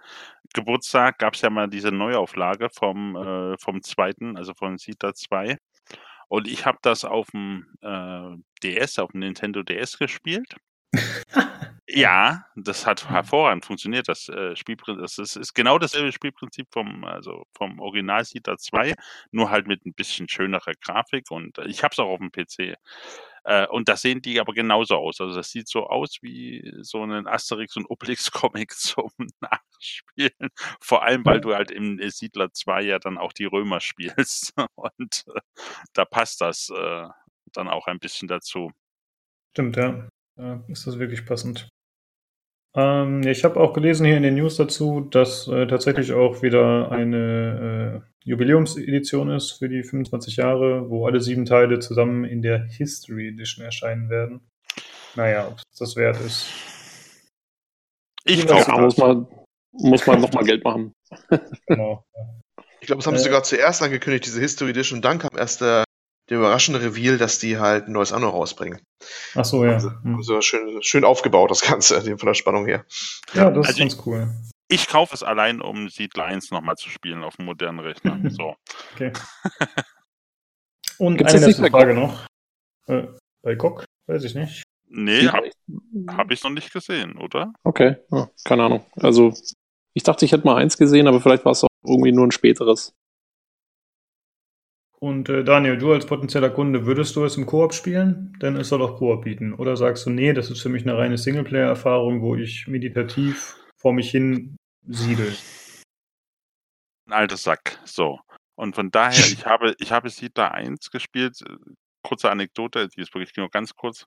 Geburtstag 0.54 1.18
gab 1.18 1.34
es 1.34 1.42
ja 1.42 1.50
mal 1.50 1.68
diese 1.68 1.92
Neuauflage 1.92 2.70
vom, 2.70 3.14
äh, 3.14 3.58
vom 3.58 3.82
zweiten, 3.82 4.38
also 4.38 4.54
von 4.54 4.78
Siedler 4.78 5.12
2. 5.12 5.58
Und 6.28 6.48
ich 6.48 6.66
habe 6.66 6.78
das 6.82 7.04
auf 7.04 7.30
dem 7.30 7.66
äh, 7.82 8.36
DS, 8.62 8.98
auf 8.98 9.12
dem 9.12 9.20
Nintendo 9.20 9.62
DS 9.62 9.98
gespielt. 9.98 10.56
ja, 11.88 12.46
das 12.56 12.86
hat 12.86 13.08
hervorragend 13.08 13.64
funktioniert. 13.64 14.08
Das 14.08 14.28
äh, 14.28 14.56
Spielprinzip, 14.56 15.02
das 15.02 15.18
ist, 15.18 15.36
ist, 15.36 15.54
genau 15.54 15.78
dasselbe 15.78 16.12
Spielprinzip 16.12 16.68
vom, 16.72 17.04
also 17.04 17.44
vom 17.56 17.80
Original 17.80 18.24
Siedler 18.24 18.58
2, 18.58 18.94
nur 19.30 19.50
halt 19.50 19.66
mit 19.66 19.84
ein 19.86 19.94
bisschen 19.94 20.28
schönerer 20.28 20.72
Grafik 20.80 21.30
und 21.30 21.58
ich 21.58 21.82
habe 21.82 21.92
es 21.92 21.98
auch 21.98 22.08
auf 22.08 22.18
dem 22.18 22.32
PC. 22.32 22.76
Äh, 23.44 23.66
und 23.68 23.88
da 23.88 23.96
sehen 23.96 24.22
die 24.22 24.40
aber 24.40 24.52
genauso 24.54 24.96
aus. 24.96 25.20
Also 25.20 25.34
das 25.36 25.50
sieht 25.50 25.68
so 25.68 25.86
aus 25.86 26.18
wie 26.22 26.72
so 26.80 27.04
ein 27.04 27.28
Asterix 27.28 27.76
und 27.76 27.86
Obelix 27.86 28.30
Comic 28.32 28.72
zum 28.76 29.10
Nachspielen. 29.76 30.50
Vor 30.80 31.02
allem, 31.02 31.24
weil 31.24 31.40
du 31.40 31.54
halt 31.54 31.70
im 31.70 32.00
Siedler 32.08 32.52
2 32.52 32.82
ja 32.82 32.98
dann 32.98 33.18
auch 33.18 33.32
die 33.32 33.44
Römer 33.44 33.80
spielst. 33.80 34.54
Und 34.74 35.24
äh, 35.34 35.40
da 35.92 36.04
passt 36.04 36.40
das 36.40 36.70
äh, 36.70 37.08
dann 37.52 37.68
auch 37.68 37.86
ein 37.86 37.98
bisschen 37.98 38.28
dazu. 38.28 38.70
Stimmt, 39.52 39.76
ja. 39.76 40.08
ja 40.36 40.64
ist 40.68 40.86
das 40.86 40.98
wirklich 40.98 41.24
passend. 41.24 41.68
Ähm, 42.74 43.22
ich 43.22 43.42
habe 43.44 43.58
auch 43.58 43.72
gelesen 43.72 44.04
hier 44.04 44.18
in 44.18 44.22
den 44.22 44.34
News 44.34 44.56
dazu, 44.56 45.00
dass 45.00 45.48
äh, 45.48 45.66
tatsächlich 45.66 46.12
auch 46.12 46.42
wieder 46.42 46.92
eine 46.92 48.02
äh, 48.04 48.28
Jubiläumsedition 48.28 49.30
ist 49.30 49.52
für 49.52 49.68
die 49.68 49.82
25 49.82 50.36
Jahre, 50.36 50.90
wo 50.90 51.06
alle 51.06 51.20
sieben 51.20 51.46
Teile 51.46 51.78
zusammen 51.78 52.24
in 52.24 52.42
der 52.42 52.64
History 52.64 53.28
Edition 53.28 53.64
erscheinen 53.64 54.10
werden. 54.10 54.40
Naja, 55.14 55.48
ob 55.48 55.58
es 55.58 55.78
das 55.78 55.96
wert 55.96 56.20
ist. 56.20 56.48
Ich 58.24 58.46
glaube, 58.46 58.70
muss 58.82 58.98
man, 58.98 59.26
muss 59.78 60.06
man 60.06 60.20
nochmal 60.20 60.44
Geld 60.44 60.64
machen. 60.64 60.92
genau. 61.66 62.04
Ich 62.80 62.86
glaube, 62.86 63.00
das 63.00 63.06
haben 63.06 63.14
äh, 63.14 63.18
sie 63.18 63.24
sogar 63.24 63.42
zuerst 63.42 63.82
angekündigt, 63.82 64.26
diese 64.26 64.40
History 64.40 64.70
Edition, 64.70 64.98
und 64.98 65.04
dann 65.04 65.18
kam 65.18 65.36
erst 65.36 65.60
der 65.60 65.84
der 66.28 66.38
überraschende 66.38 66.80
Reveal, 66.80 67.18
dass 67.18 67.38
die 67.38 67.58
halt 67.58 67.86
ein 67.86 67.92
neues 67.92 68.12
Anno 68.12 68.28
rausbringen. 68.28 68.80
Ach 69.34 69.44
so, 69.44 69.64
ja. 69.64 69.74
Also, 69.74 69.90
hm. 70.02 70.16
also 70.16 70.40
schön, 70.40 70.82
schön 70.82 71.04
aufgebaut, 71.04 71.50
das 71.50 71.60
Ganze, 71.60 72.00
von 72.02 72.26
der 72.26 72.34
Spannung 72.34 72.66
her. 72.66 72.84
Ja, 73.34 73.50
das 73.50 73.68
also 73.68 73.70
ist 73.70 73.78
ganz 73.78 74.06
cool. 74.06 74.34
Ich 74.68 74.88
kaufe 74.88 75.14
es 75.14 75.22
allein, 75.22 75.60
um 75.60 75.88
Siedler 75.88 76.24
1 76.24 76.50
nochmal 76.50 76.74
zu 76.74 76.88
spielen 76.88 77.22
auf 77.22 77.36
dem 77.36 77.44
modernen 77.44 77.80
Rechner. 77.80 78.18
So. 78.30 78.56
Okay. 78.94 79.12
Und 80.98 81.18
Gibt's 81.18 81.34
eine 81.34 81.46
letzte 81.46 81.70
Frage 81.70 81.94
noch. 81.94 82.26
Äh, 82.88 83.04
bei 83.42 83.54
GOG? 83.54 83.84
Weiß 84.06 84.24
ich 84.24 84.34
nicht. 84.34 84.62
Nee, 84.88 85.28
habe 85.28 85.50
hab 86.08 86.30
ich 86.30 86.42
noch 86.42 86.50
nicht 86.50 86.72
gesehen, 86.72 87.18
oder? 87.18 87.52
Okay, 87.64 87.96
ja, 88.10 88.30
keine 88.44 88.64
Ahnung. 88.64 88.86
Also, 88.96 89.34
ich 89.96 90.02
dachte, 90.02 90.26
ich 90.26 90.32
hätte 90.32 90.44
mal 90.44 90.56
eins 90.56 90.76
gesehen, 90.76 91.08
aber 91.08 91.22
vielleicht 91.22 91.46
war 91.46 91.52
es 91.52 91.64
auch 91.64 91.68
irgendwie 91.82 92.12
nur 92.12 92.26
ein 92.26 92.30
späteres. 92.30 92.94
Und 95.00 95.30
äh, 95.30 95.42
Daniel, 95.42 95.78
du 95.78 95.90
als 95.90 96.04
potenzieller 96.04 96.50
Kunde, 96.50 96.84
würdest 96.84 97.16
du 97.16 97.24
es 97.24 97.38
im 97.38 97.46
Koop 97.46 97.72
spielen? 97.72 98.36
Denn 98.42 98.56
es 98.56 98.68
soll 98.68 98.82
auch 98.82 98.98
Koop 98.98 99.24
bieten. 99.24 99.54
Oder 99.54 99.74
sagst 99.78 100.04
du, 100.04 100.10
nee, 100.10 100.34
das 100.34 100.50
ist 100.50 100.60
für 100.60 100.68
mich 100.68 100.82
eine 100.82 100.98
reine 100.98 101.16
Singleplayer-Erfahrung, 101.16 102.20
wo 102.20 102.36
ich 102.36 102.66
meditativ 102.66 103.56
vor 103.74 103.94
mich 103.94 104.10
hin 104.10 104.56
siedel? 104.86 105.34
Ein 107.06 107.12
alter 107.14 107.38
Sack, 107.38 107.78
so. 107.86 108.20
Und 108.54 108.74
von 108.74 108.90
daher, 108.90 109.24
ich 109.32 109.46
habe, 109.46 109.74
ich 109.78 109.92
habe 109.92 110.10
Siedler 110.10 110.52
1 110.52 110.90
gespielt. 110.90 111.42
Kurze 112.06 112.30
Anekdote, 112.30 112.88
die 112.88 113.00
ist 113.00 113.12
wirklich 113.14 113.36
nur 113.36 113.50
ganz 113.50 113.74
kurz. 113.74 114.06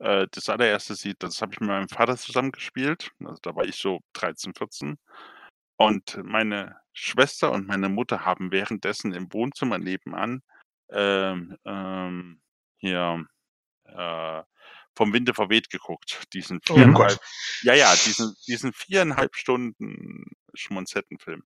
Äh, 0.00 0.26
das 0.30 0.50
allererste 0.50 0.94
Siedler, 0.94 1.30
das 1.30 1.40
habe 1.40 1.54
ich 1.54 1.60
mit 1.60 1.70
meinem 1.70 1.88
Vater 1.88 2.18
zusammen 2.18 2.52
gespielt. 2.52 3.10
Also 3.24 3.38
da 3.42 3.56
war 3.56 3.64
ich 3.64 3.76
so 3.76 4.00
13, 4.12 4.52
14. 4.52 4.98
Und 5.78 6.20
meine 6.22 6.76
Schwester 6.92 7.50
und 7.52 7.66
meine 7.66 7.88
Mutter 7.88 8.26
haben 8.26 8.52
währenddessen 8.52 9.14
im 9.14 9.32
Wohnzimmer 9.32 9.78
nebenan 9.78 10.42
ähm, 10.90 11.56
ähm, 11.64 12.42
hier 12.76 13.24
äh, 13.84 14.42
vom 14.94 15.12
Winde 15.14 15.32
verweht 15.32 15.70
geguckt. 15.70 16.24
Diesen 16.34 16.60
oh 16.68 16.74
viereinhalb, 16.74 17.18
oh 17.18 17.26
ja, 17.62 17.74
ja, 17.74 17.94
diesen, 18.04 18.34
diesen 18.46 18.74
viereinhalb 18.74 19.34
Stunden 19.34 20.24
Schmonzettenfilm. 20.52 21.44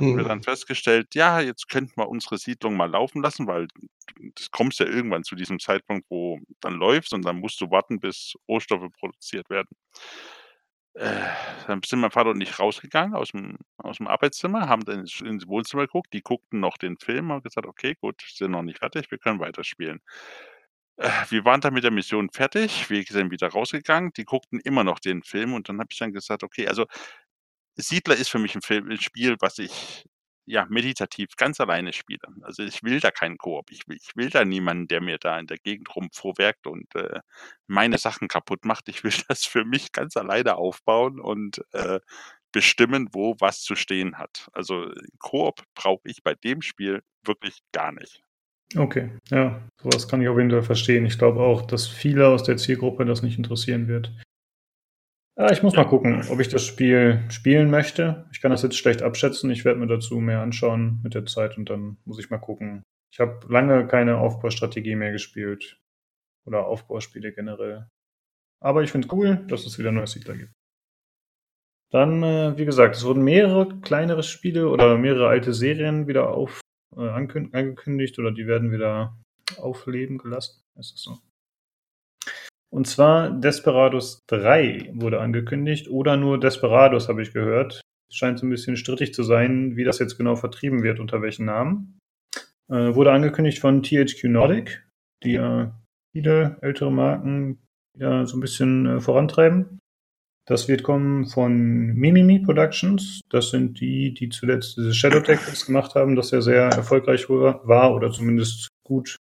Haben 0.00 0.16
wir 0.16 0.24
hm. 0.24 0.28
dann 0.28 0.42
festgestellt, 0.42 1.14
ja, 1.14 1.40
jetzt 1.40 1.68
könnten 1.68 1.92
wir 1.96 2.08
unsere 2.08 2.38
Siedlung 2.38 2.76
mal 2.76 2.90
laufen 2.90 3.22
lassen, 3.22 3.46
weil 3.46 3.68
das 4.36 4.50
kommst 4.50 4.80
ja 4.80 4.86
irgendwann 4.86 5.24
zu 5.24 5.34
diesem 5.36 5.58
Zeitpunkt, 5.60 6.06
wo 6.10 6.40
dann 6.60 6.74
läuft 6.74 7.12
und 7.12 7.24
dann 7.24 7.40
musst 7.40 7.60
du 7.60 7.70
warten, 7.70 8.00
bis 8.00 8.34
Rohstoffe 8.48 8.90
produziert 8.98 9.50
werden. 9.50 9.68
Äh, 10.94 11.22
dann 11.68 11.82
sind 11.86 12.00
mein 12.00 12.10
Vater 12.10 12.30
und 12.30 12.40
ich 12.40 12.58
rausgegangen 12.58 13.14
aus 13.14 13.28
dem 13.30 13.58
aus 13.78 13.98
dem 13.98 14.08
Arbeitszimmer, 14.08 14.68
haben 14.68 14.84
dann 14.84 15.00
ins 15.00 15.20
ins 15.20 15.46
Wohnzimmer 15.46 15.86
geguckt. 15.86 16.12
Die 16.12 16.20
guckten 16.22 16.58
noch 16.60 16.78
den 16.78 16.96
Film, 16.98 17.30
haben 17.30 17.42
gesagt: 17.42 17.66
„Okay, 17.66 17.94
gut, 18.00 18.20
sind 18.34 18.50
noch 18.50 18.62
nicht 18.62 18.78
fertig, 18.80 19.08
wir 19.10 19.18
können 19.18 19.38
weiterspielen.“ 19.40 20.00
Äh, 20.98 21.10
wir 21.30 21.44
waren 21.44 21.60
dann 21.60 21.74
mit 21.74 21.84
der 21.84 21.90
Mission 21.92 22.30
fertig. 22.30 22.90
Wir 22.90 23.04
sind 23.04 23.30
wieder 23.32 23.48
rausgegangen. 23.48 24.12
Die 24.16 24.24
guckten 24.24 24.60
immer 24.60 24.84
noch 24.84 24.98
den 25.00 25.22
Film 25.22 25.54
und 25.54 25.68
dann 25.68 25.78
habe 25.80 25.88
ich 25.92 25.98
dann 25.98 26.12
gesagt: 26.12 26.42
„Okay, 26.44 26.68
also 26.68 26.86
Siedler 27.82 28.16
ist 28.16 28.30
für 28.30 28.38
mich 28.38 28.54
ein 28.54 28.62
Film 28.62 28.90
'n 28.90 29.00
Spiel, 29.00 29.36
was 29.40 29.58
ich 29.58 30.04
ja, 30.46 30.66
meditativ 30.68 31.36
ganz 31.36 31.60
alleine 31.60 31.92
spiele. 31.92 32.26
Also 32.42 32.64
ich 32.64 32.82
will 32.82 32.98
da 32.98 33.10
keinen 33.12 33.38
Koop. 33.38 33.70
Ich 33.70 33.86
will, 33.86 33.96
ich 33.96 34.16
will 34.16 34.30
da 34.30 34.44
niemanden, 34.44 34.88
der 34.88 35.00
mir 35.00 35.18
da 35.18 35.38
in 35.38 35.46
der 35.46 35.58
Gegend 35.58 35.94
rumfuhrwerkt 35.94 36.66
und 36.66 36.92
äh, 36.96 37.20
meine 37.68 37.98
Sachen 37.98 38.26
kaputt 38.26 38.64
macht. 38.64 38.88
Ich 38.88 39.04
will 39.04 39.12
das 39.28 39.44
für 39.44 39.64
mich 39.64 39.92
ganz 39.92 40.16
alleine 40.16 40.56
aufbauen 40.56 41.20
und 41.20 41.64
äh, 41.72 42.00
bestimmen, 42.52 43.08
wo 43.12 43.36
was 43.38 43.60
zu 43.62 43.76
stehen 43.76 44.18
hat. 44.18 44.48
Also 44.52 44.90
Koop 45.20 45.62
brauche 45.74 46.08
ich 46.08 46.22
bei 46.24 46.34
dem 46.34 46.62
Spiel 46.62 47.02
wirklich 47.24 47.60
gar 47.72 47.92
nicht. 47.92 48.20
Okay, 48.76 49.10
ja, 49.30 49.60
sowas 49.82 50.08
kann 50.08 50.22
ich 50.22 50.28
auf 50.28 50.38
jeden 50.38 50.50
Fall 50.50 50.62
verstehen. 50.62 51.06
Ich 51.06 51.18
glaube 51.18 51.40
auch, 51.40 51.62
dass 51.62 51.86
viele 51.88 52.28
aus 52.28 52.44
der 52.44 52.56
Zielgruppe 52.56 53.04
das 53.04 53.22
nicht 53.22 53.36
interessieren 53.36 53.88
wird. 53.88 54.12
Ja, 55.40 55.50
ich 55.50 55.62
muss 55.62 55.74
mal 55.74 55.86
gucken, 55.86 56.22
ob 56.28 56.38
ich 56.38 56.48
das 56.48 56.66
Spiel 56.66 57.24
spielen 57.30 57.70
möchte. 57.70 58.28
Ich 58.30 58.42
kann 58.42 58.50
das 58.50 58.60
jetzt 58.60 58.76
schlecht 58.76 59.00
abschätzen. 59.00 59.50
Ich 59.50 59.64
werde 59.64 59.80
mir 59.80 59.86
dazu 59.86 60.20
mehr 60.20 60.42
anschauen 60.42 61.00
mit 61.02 61.14
der 61.14 61.24
Zeit 61.24 61.56
und 61.56 61.70
dann 61.70 61.96
muss 62.04 62.18
ich 62.18 62.28
mal 62.28 62.36
gucken. 62.36 62.82
Ich 63.10 63.20
habe 63.20 63.40
lange 63.48 63.86
keine 63.86 64.18
Aufbaustrategie 64.18 64.96
mehr 64.96 65.12
gespielt. 65.12 65.80
Oder 66.44 66.66
Aufbauspiele 66.66 67.32
generell. 67.32 67.88
Aber 68.62 68.82
ich 68.82 68.92
finde 68.92 69.06
es 69.06 69.12
cool, 69.14 69.36
dass 69.48 69.64
es 69.64 69.78
wieder 69.78 69.92
neue 69.92 70.06
Siedler 70.06 70.36
gibt. 70.36 70.52
Dann, 71.90 72.22
äh, 72.22 72.58
wie 72.58 72.66
gesagt, 72.66 72.96
es 72.96 73.06
wurden 73.06 73.24
mehrere 73.24 73.80
kleinere 73.80 74.22
Spiele 74.22 74.68
oder 74.68 74.98
mehrere 74.98 75.28
alte 75.28 75.54
Serien 75.54 76.06
wieder 76.06 76.34
auf, 76.34 76.60
äh, 76.94 77.08
angekündigt 77.08 78.18
oder 78.18 78.30
die 78.30 78.46
werden 78.46 78.72
wieder 78.72 79.16
aufleben 79.56 80.18
gelassen. 80.18 80.62
Ist 80.78 80.92
das 80.92 81.00
so? 81.00 81.18
Und 82.72 82.86
zwar 82.86 83.30
Desperados 83.30 84.20
3 84.28 84.92
wurde 84.94 85.20
angekündigt 85.20 85.88
oder 85.88 86.16
nur 86.16 86.38
Desperados 86.38 87.08
habe 87.08 87.22
ich 87.22 87.32
gehört. 87.32 87.80
Es 88.08 88.16
scheint 88.16 88.38
so 88.38 88.46
ein 88.46 88.50
bisschen 88.50 88.76
strittig 88.76 89.12
zu 89.12 89.22
sein, 89.22 89.76
wie 89.76 89.84
das 89.84 89.98
jetzt 89.98 90.16
genau 90.16 90.36
vertrieben 90.36 90.82
wird, 90.82 91.00
unter 91.00 91.20
welchen 91.22 91.46
Namen. 91.46 91.98
Äh, 92.68 92.94
wurde 92.94 93.12
angekündigt 93.12 93.58
von 93.58 93.82
THQ 93.82 94.24
Nordic, 94.24 94.86
die 95.24 95.32
ja 95.32 95.76
viele 96.12 96.58
ältere 96.60 96.92
Marken 96.92 97.58
wieder 97.94 98.26
so 98.26 98.36
ein 98.36 98.40
bisschen 98.40 98.86
äh, 98.86 99.00
vorantreiben. 99.00 99.80
Das 100.46 100.68
wird 100.68 100.82
kommen 100.82 101.26
von 101.26 101.94
Mimimi 101.94 102.40
Productions. 102.40 103.20
Das 103.30 103.50
sind 103.50 103.80
die, 103.80 104.14
die 104.14 104.28
zuletzt 104.30 104.76
diese 104.76 104.94
Shadow 104.94 105.20
Tactics 105.20 105.66
gemacht 105.66 105.94
haben, 105.94 106.16
das 106.16 106.30
ja 106.30 106.40
sehr 106.40 106.64
erfolgreich 106.64 107.28
war 107.28 107.94
oder 107.94 108.10
zumindest 108.10 108.68
gut 108.84 109.16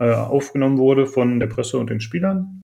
äh, 0.00 0.12
aufgenommen 0.12 0.78
wurde 0.78 1.06
von 1.06 1.40
der 1.40 1.48
Presse 1.48 1.78
und 1.78 1.90
den 1.90 2.00
Spielern. 2.00 2.62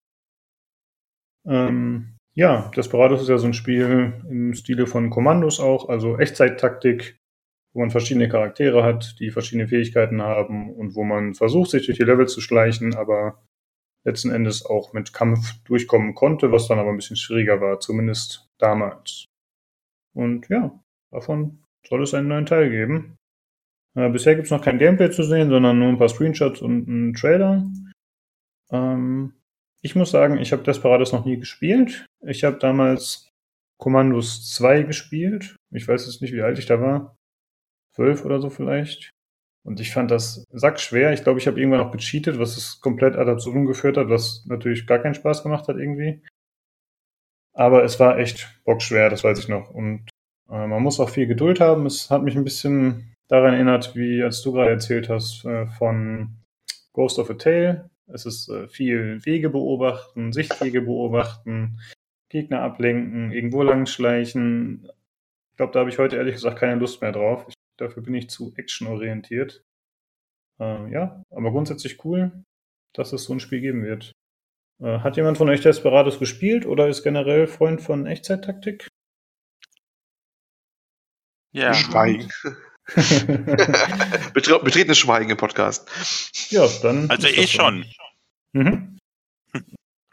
Ähm, 1.47 2.17
ja, 2.35 2.71
Desperados 2.77 3.23
ist 3.23 3.29
ja 3.29 3.39
so 3.39 3.47
ein 3.47 3.55
Spiel 3.55 4.13
im 4.29 4.55
Stile 4.55 4.87
von 4.87 5.11
Kommandos 5.11 5.59
auch, 5.61 5.89
also 5.89 6.19
Echtzeit-Taktik, 6.19 7.19
wo 7.73 7.81
man 7.81 7.91
verschiedene 7.91 8.29
Charaktere 8.29 8.83
hat, 8.83 9.17
die 9.21 9.31
verschiedene 9.31 9.69
Fähigkeiten 9.69 10.21
haben 10.21 10.71
und 10.75 10.95
wo 10.95 11.05
man 11.05 11.35
versucht, 11.35 11.71
sich 11.71 11.87
durch 11.87 11.99
die 11.99 12.05
Level 12.05 12.29
zu 12.29 12.41
schleichen, 12.41 12.95
aber 12.95 13.43
letzten 14.05 14.31
Endes 14.31 14.65
auch 14.65 14.93
mit 14.93 15.13
Kampf 15.13 15.63
durchkommen 15.65 16.15
konnte, 16.15 16.53
was 16.53 16.69
dann 16.69 16.79
aber 16.79 16.91
ein 16.91 16.97
bisschen 16.97 17.17
schwieriger 17.17 17.61
war, 17.61 17.81
zumindest 17.81 18.49
damals. 18.59 19.27
Und 20.15 20.49
ja, 20.49 20.79
davon 21.11 21.63
soll 21.87 22.03
es 22.03 22.15
einen 22.15 22.29
neuen 22.29 22.47
Teil 22.47 22.71
geben. 22.71 23.17
Äh, 23.97 24.11
bisher 24.11 24.35
gibt 24.35 24.47
es 24.47 24.51
noch 24.51 24.63
kein 24.63 24.79
Gameplay 24.79 25.11
zu 25.11 25.23
sehen, 25.23 25.51
sondern 25.51 25.79
nur 25.79 25.89
ein 25.89 25.99
paar 25.99 26.09
Screenshots 26.09 26.61
und 26.61 26.89
einen 26.89 27.15
Trailer. 27.15 27.67
Ähm, 28.71 29.33
ich 29.83 29.95
muss 29.95 30.11
sagen, 30.11 30.39
ich 30.39 30.53
habe 30.53 30.63
Desperados 30.63 31.13
noch 31.13 31.25
nie 31.25 31.39
gespielt. 31.39 32.07
Ich 32.27 32.45
habe 32.45 32.59
damals 32.59 33.29
Commandos 33.79 34.51
2 34.53 34.83
gespielt. 34.83 35.57
Ich 35.73 35.87
weiß 35.87 36.07
jetzt 36.07 36.23
nicht, 36.23 36.33
wie 36.33 36.43
alt 36.43 36.59
ich 36.59 36.67
da 36.67 36.81
war. 36.81 37.17
Zwölf 37.95 38.25
oder 38.25 38.41
so 38.41 38.51
vielleicht. 38.51 39.11
Und 39.65 39.81
ich 39.81 39.93
fand 39.93 40.11
das 40.11 40.45
sackschwer. 40.51 41.13
Ich 41.13 41.25
glaube, 41.25 41.41
ich 41.41 41.47
habe 41.47 41.59
irgendwann 41.59 41.81
auch 41.81 41.91
gecheatet, 41.91 42.39
was 42.39 42.57
es 42.57 42.81
komplett 42.81 43.17
ad 43.17 43.31
absurdum 43.31 43.67
geführt 43.67 43.97
hat, 43.97 44.09
was 44.09 44.45
natürlich 44.47 44.87
gar 44.87 44.99
keinen 44.99 45.15
Spaß 45.15 45.43
gemacht 45.43 45.67
hat 45.69 45.77
irgendwie. 45.77 46.23
Aber 47.53 47.85
es 47.85 47.99
war 47.99 48.19
echt 48.19 48.61
bockschwer, 48.65 49.11
das 49.11 49.25
weiß 49.25 49.39
ich 49.39 49.49
noch. 49.49 49.71
Und 49.71 50.09
äh, 50.49 50.67
man 50.67 50.83
muss 50.83 51.01
auch 51.01 51.09
viel 51.09 51.27
Geduld 51.27 51.59
haben. 51.59 51.87
Es 51.87 52.11
hat 52.11 52.23
mich 52.23 52.37
ein 52.37 52.45
bisschen 52.45 53.15
daran 53.29 53.55
erinnert, 53.55 53.97
wie 53.97 54.23
als 54.23 54.43
du 54.43 54.53
gerade 54.53 54.71
erzählt 54.71 55.09
hast, 55.09 55.45
äh, 55.45 55.67
von 55.67 56.37
Ghost 56.93 57.19
of 57.19 57.31
a 57.31 57.35
Tale. 57.35 57.91
Es 58.07 58.27
ist 58.27 58.49
äh, 58.49 58.69
viel 58.69 59.25
Wege 59.25 59.51
beobachten, 59.51 60.33
Sichtwege 60.33 60.83
beobachten, 60.83 61.81
Gegner 62.29 62.63
ablenken, 62.63 63.33
irgendwo 63.33 63.63
langschleichen. 63.63 64.89
Ich 65.51 65.57
glaube, 65.57 65.73
da 65.73 65.81
habe 65.81 65.91
ich 65.91 65.99
heute 65.99 66.17
ehrlich 66.17 66.35
gesagt 66.35 66.59
keine 66.59 66.77
Lust 66.77 67.01
mehr 67.03 67.13
drauf. 67.13 67.45
Ich, 67.49 67.55
dafür 67.77 68.03
bin 68.03 68.15
ich 68.15 68.31
zu 68.31 68.53
actionorientiert. 68.57 69.65
Äh, 70.61 70.91
ja, 70.93 71.23
aber 71.31 71.51
grundsätzlich 71.51 72.05
cool, 72.05 72.45
dass 72.95 73.13
es 73.13 73.25
so 73.25 73.33
ein 73.33 73.41
Spiel 73.41 73.61
geben 73.61 73.83
wird. 73.83 74.13
Äh, 74.81 75.01
hat 75.01 75.17
jemand 75.17 75.39
von 75.39 75.49
euch 75.49 75.61
Desperados 75.61 76.19
gespielt 76.19 76.67
oder 76.67 76.89
ist 76.89 77.03
generell 77.03 77.47
Freund 77.47 77.81
von 77.81 78.07
Echtzeittaktik? 78.07 78.89
Ja. 81.53 81.75
Schweigen. 81.75 82.29
Betretenes 84.35 84.99
Schweigen 84.99 85.31
im 85.31 85.37
Podcast. 85.37 85.89
Ja, 86.51 86.69
dann. 86.83 87.11
Also 87.11 87.27
ich 87.27 87.53
schon. 87.53 87.85
Mhm. 88.53 88.96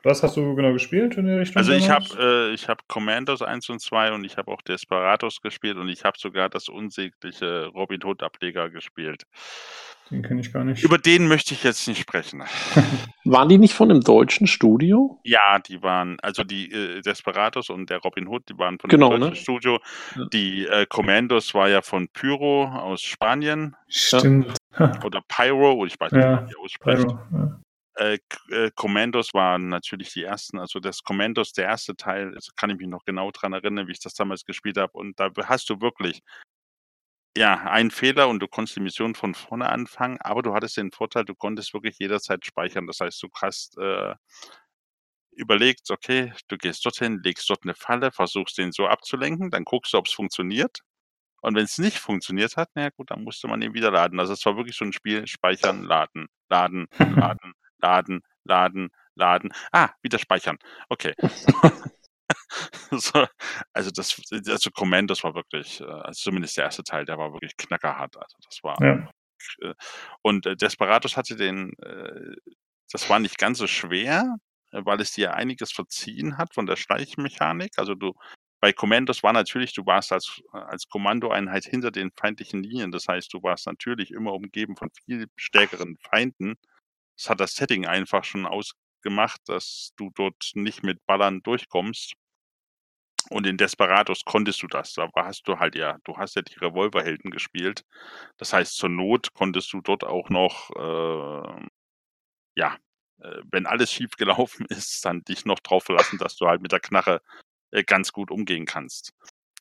Was 0.04 0.22
hast 0.22 0.36
du 0.36 0.54
genau 0.54 0.74
gespielt 0.74 1.16
in 1.16 1.28
der 1.28 1.40
Richtung? 1.40 1.58
Also 1.58 1.72
ich 1.72 1.90
habe 1.90 2.06
äh, 2.20 2.54
ich 2.54 2.68
hab 2.68 2.90
Commandos 2.90 3.42
1 3.42 3.70
und 3.70 3.80
2 3.80 4.12
und 4.12 4.26
ich 4.26 4.36
habe 4.36 4.52
auch 4.52 4.62
Desperados 4.62 5.42
gespielt 5.42 5.78
und 5.78 5.88
ich 5.88 6.04
habe 6.04 6.18
sogar 6.20 6.50
das 6.50 6.68
unsägliche 6.68 7.68
Robin 7.68 8.04
Hood 8.04 8.22
Ableger 8.22 8.70
gespielt. 8.70 9.24
Den 10.12 10.22
kenne 10.22 10.42
ich 10.42 10.52
gar 10.52 10.66
nicht. 10.66 10.84
Über 10.84 10.98
den 10.98 11.30
möchte 11.30 11.54
ich 11.54 11.64
jetzt 11.64 11.88
nicht 11.88 12.02
sprechen. 12.02 12.44
waren 13.24 13.48
die 13.48 13.58
nicht 13.58 13.74
von 13.74 13.90
einem 13.90 14.02
deutschen 14.02 14.46
Studio? 14.46 15.20
Ja, 15.24 15.60
die 15.60 15.82
waren, 15.82 16.20
also 16.22 16.44
die 16.44 16.70
äh, 16.72 17.02
Desperados 17.02 17.70
und 17.70 17.90
der 17.90 18.00
Robin 18.00 18.28
Hood, 18.28 18.50
die 18.50 18.58
waren 18.58 18.80
von 18.80 18.90
genau, 18.90 19.12
einem 19.12 19.22
deutschen 19.22 19.36
ne? 19.36 19.42
Studio. 19.42 19.80
Ja. 20.18 20.26
Die 20.34 20.68
äh, 20.68 20.86
Commandos 20.88 21.54
war 21.54 21.70
ja 21.70 21.82
von 21.82 22.10
Pyro 22.10 22.66
aus 22.66 23.02
Spanien 23.02 23.78
Stimmt. 23.88 24.54
oder 25.06 25.22
Pyro, 25.30 25.86
ich 25.86 25.98
weiß 25.98 26.12
nicht, 26.12 26.22
Ja, 26.22 26.32
wie 26.32 26.36
man 26.36 26.48
die 26.48 26.56
ausspricht. 26.58 27.08
Pyro, 27.08 27.20
ja. 27.32 27.60
Äh, 27.96 28.18
äh, 28.50 28.72
Commandos 28.76 29.34
waren 29.34 29.70
natürlich 29.70 30.14
die 30.14 30.24
ersten, 30.24 30.60
also 30.60 30.80
das 30.80 31.04
Commandos, 31.04 31.54
der 31.54 31.66
erste 31.66 31.96
Teil, 31.96 32.34
also 32.34 32.52
kann 32.56 32.70
ich 32.72 32.78
mich 32.78 32.88
noch 32.88 33.06
genau 33.06 33.32
dran 33.32 33.54
erinnern, 33.54 33.88
wie 33.88 33.92
ich 33.92 34.00
das 34.00 34.16
damals 34.16 34.46
gespielt 34.46 34.78
habe. 34.78 34.94
Und 34.94 35.20
da 35.20 35.30
hast 35.46 35.70
du 35.70 35.80
wirklich 35.82 36.22
ja 37.38 37.56
einen 37.66 37.92
Fehler 37.92 38.28
und 38.30 38.40
du 38.40 38.48
konntest 38.48 38.76
die 38.78 38.82
Mission 38.82 39.16
von 39.16 39.34
vorne 39.36 39.70
anfangen, 39.70 40.18
aber 40.22 40.42
du 40.44 40.54
hattest 40.54 40.78
den 40.78 40.92
Vorteil, 40.92 41.26
du 41.26 41.36
konntest 41.36 41.74
wirklich 41.74 41.98
jederzeit 42.00 42.46
speichern. 42.46 42.88
Das 42.88 43.00
heißt, 43.00 43.22
du 43.24 43.30
hast 43.42 43.78
äh, 43.78 44.16
überlegt, 45.32 45.90
okay, 45.92 46.34
du 46.48 46.58
gehst 46.58 46.86
dorthin, 46.86 47.22
legst 47.24 47.50
dort 47.50 47.64
eine 47.64 47.76
Falle, 47.76 48.12
versuchst 48.12 48.58
den 48.58 48.72
so 48.72 48.88
abzulenken, 48.88 49.52
dann 49.52 49.66
guckst 49.66 49.94
du, 49.94 49.98
ob 49.98 50.08
es 50.08 50.14
funktioniert. 50.14 50.80
Und 51.42 51.56
wenn 51.56 51.66
es 51.66 51.78
nicht 51.78 52.00
funktioniert 52.00 52.58
hat, 52.58 52.70
na 52.76 52.84
ja, 52.84 52.90
gut, 52.90 53.12
dann 53.12 53.24
musste 53.24 53.48
man 53.48 53.62
ihn 53.62 53.74
wieder 53.74 53.92
laden. 53.92 54.20
Also 54.20 54.34
es 54.34 54.46
war 54.46 54.56
wirklich 54.58 54.78
so 54.78 54.86
ein 54.86 54.94
Spiel, 54.94 55.28
speichern, 55.28 55.84
laden, 55.84 56.28
laden, 56.50 56.88
laden, 57.40 57.54
laden, 57.84 58.22
laden, 58.46 58.90
laden. 59.16 59.54
Ah, 59.72 59.90
wieder 60.02 60.18
speichern. 60.18 60.58
Okay. 60.90 61.14
so, 62.92 63.28
also 63.74 63.92
das, 63.92 64.20
also 64.32 64.72
Commandos 64.72 65.24
war 65.24 65.36
wirklich, 65.36 65.82
äh, 65.82 65.86
also 65.86 66.24
zumindest 66.24 66.58
der 66.58 66.66
erste 66.66 66.84
Teil, 66.84 67.06
der 67.06 67.18
war 67.18 67.34
wirklich 67.34 67.56
knackerhart. 67.58 68.18
Also 68.18 68.38
das 68.50 68.60
war 68.64 68.82
Ja. 68.82 69.10
äh, 69.62 69.74
und 70.22 70.46
äh, 70.46 70.56
Desperados 70.56 71.18
hatte 71.18 71.36
den, 71.36 71.74
das 72.92 73.10
war 73.10 73.20
nicht 73.20 73.38
ganz 73.38 73.58
so 73.58 73.68
schwer, 73.68 74.36
weil 74.72 75.02
es 75.02 75.12
dir 75.12 75.36
einiges 75.36 75.72
verziehen 75.72 76.38
hat 76.38 76.54
von 76.54 76.66
der 76.66 76.76
Schleichmechanik. 76.76 77.72
Also 77.78 77.96
du 77.96 78.14
bei 78.64 78.72
Commandos 78.72 79.24
war 79.24 79.34
natürlich, 79.34 79.74
du 79.74 79.86
warst 79.86 80.14
als, 80.14 80.42
als 80.54 80.88
Kommandoeinheit 80.88 81.66
hinter 81.66 81.92
den 81.92 82.12
feindlichen 82.16 82.64
Linien. 82.64 82.92
Das 82.94 83.10
heißt, 83.10 83.34
du 83.34 83.44
warst 83.44 83.66
natürlich 83.68 84.12
immer 84.12 84.32
umgeben 84.32 84.78
von 84.78 84.90
viel 85.06 85.28
stärkeren 85.36 85.98
Feinden. 85.98 86.56
Das 87.18 87.30
hat 87.30 87.40
das 87.40 87.56
Setting 87.56 87.86
einfach 87.86 88.24
schon 88.24 88.46
ausgemacht, 88.46 89.42
dass 89.48 89.94
du 89.98 90.12
dort 90.16 90.52
nicht 90.56 90.84
mit 90.84 91.06
Ballern 91.06 91.42
durchkommst. 91.44 92.14
Und 93.30 93.48
in 93.48 93.58
Desperados 93.58 94.26
konntest 94.26 94.62
du 94.64 94.68
das. 94.68 94.94
Da 94.94 95.10
hast 95.16 95.48
du 95.48 95.58
halt 95.60 95.76
ja, 95.76 95.98
du 96.04 96.18
hast 96.18 96.36
ja 96.36 96.42
die 96.42 96.60
Revolverhelden 96.60 97.32
gespielt. 97.32 97.84
Das 98.38 98.54
heißt, 98.54 98.76
zur 98.76 98.90
Not 98.90 99.34
konntest 99.34 99.72
du 99.74 99.82
dort 99.82 100.04
auch 100.04 100.30
noch, 100.30 100.70
äh, 100.76 101.68
ja, 102.56 102.78
wenn 103.52 103.66
alles 103.66 103.92
schief 103.92 104.12
gelaufen 104.18 104.66
ist, 104.70 105.06
dann 105.06 105.24
dich 105.24 105.46
noch 105.46 105.60
drauf 105.60 105.86
verlassen, 105.86 106.18
dass 106.18 106.36
du 106.36 106.48
halt 106.48 106.62
mit 106.62 106.72
der 106.72 106.80
Knarre 106.80 107.22
äh, 107.72 107.84
ganz 107.84 108.12
gut 108.12 108.32
umgehen 108.32 108.66
kannst. 108.66 109.14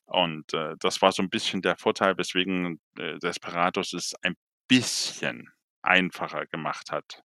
Und 0.05 0.53
äh, 0.53 0.75
das 0.79 1.01
war 1.01 1.11
so 1.11 1.23
ein 1.23 1.29
bisschen 1.29 1.61
der 1.61 1.77
Vorteil, 1.77 2.17
weswegen 2.17 2.79
äh, 2.97 3.17
Desperados 3.19 3.93
es 3.93 4.13
ein 4.21 4.35
bisschen 4.67 5.49
einfacher 5.81 6.45
gemacht 6.47 6.91
hat 6.91 7.23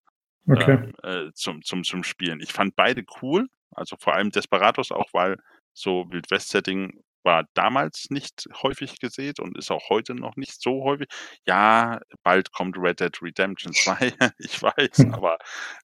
Okay. 0.48 0.92
ähm, 1.04 1.28
äh, 1.30 1.32
zum, 1.34 1.62
zum, 1.64 1.84
zum 1.84 2.04
Spielen. 2.04 2.40
Ich 2.42 2.54
fand 2.54 2.76
beide 2.76 3.04
cool, 3.22 3.48
also 3.72 3.96
vor 4.00 4.14
allem 4.16 4.32
Desperados 4.32 4.92
auch, 4.92 5.10
weil 5.14 5.38
so 5.74 6.06
Wildwest-Setting 6.10 7.02
war 7.24 7.46
damals 7.56 8.10
nicht 8.10 8.48
häufig 8.64 9.00
gesehen 9.00 9.34
und 9.40 9.58
ist 9.58 9.70
auch 9.72 9.90
heute 9.90 10.16
noch 10.16 10.38
nicht 10.38 10.62
so 10.62 10.84
häufig. 10.86 11.08
Ja, 11.46 12.00
bald 12.24 12.52
kommt 12.54 12.78
Red 12.78 13.02
Dead 13.02 13.22
Redemption 13.22 13.74
2, 13.74 14.14
ich 14.40 14.62
weiß, 14.62 14.98
Hm. 14.98 15.14
aber 15.14 15.38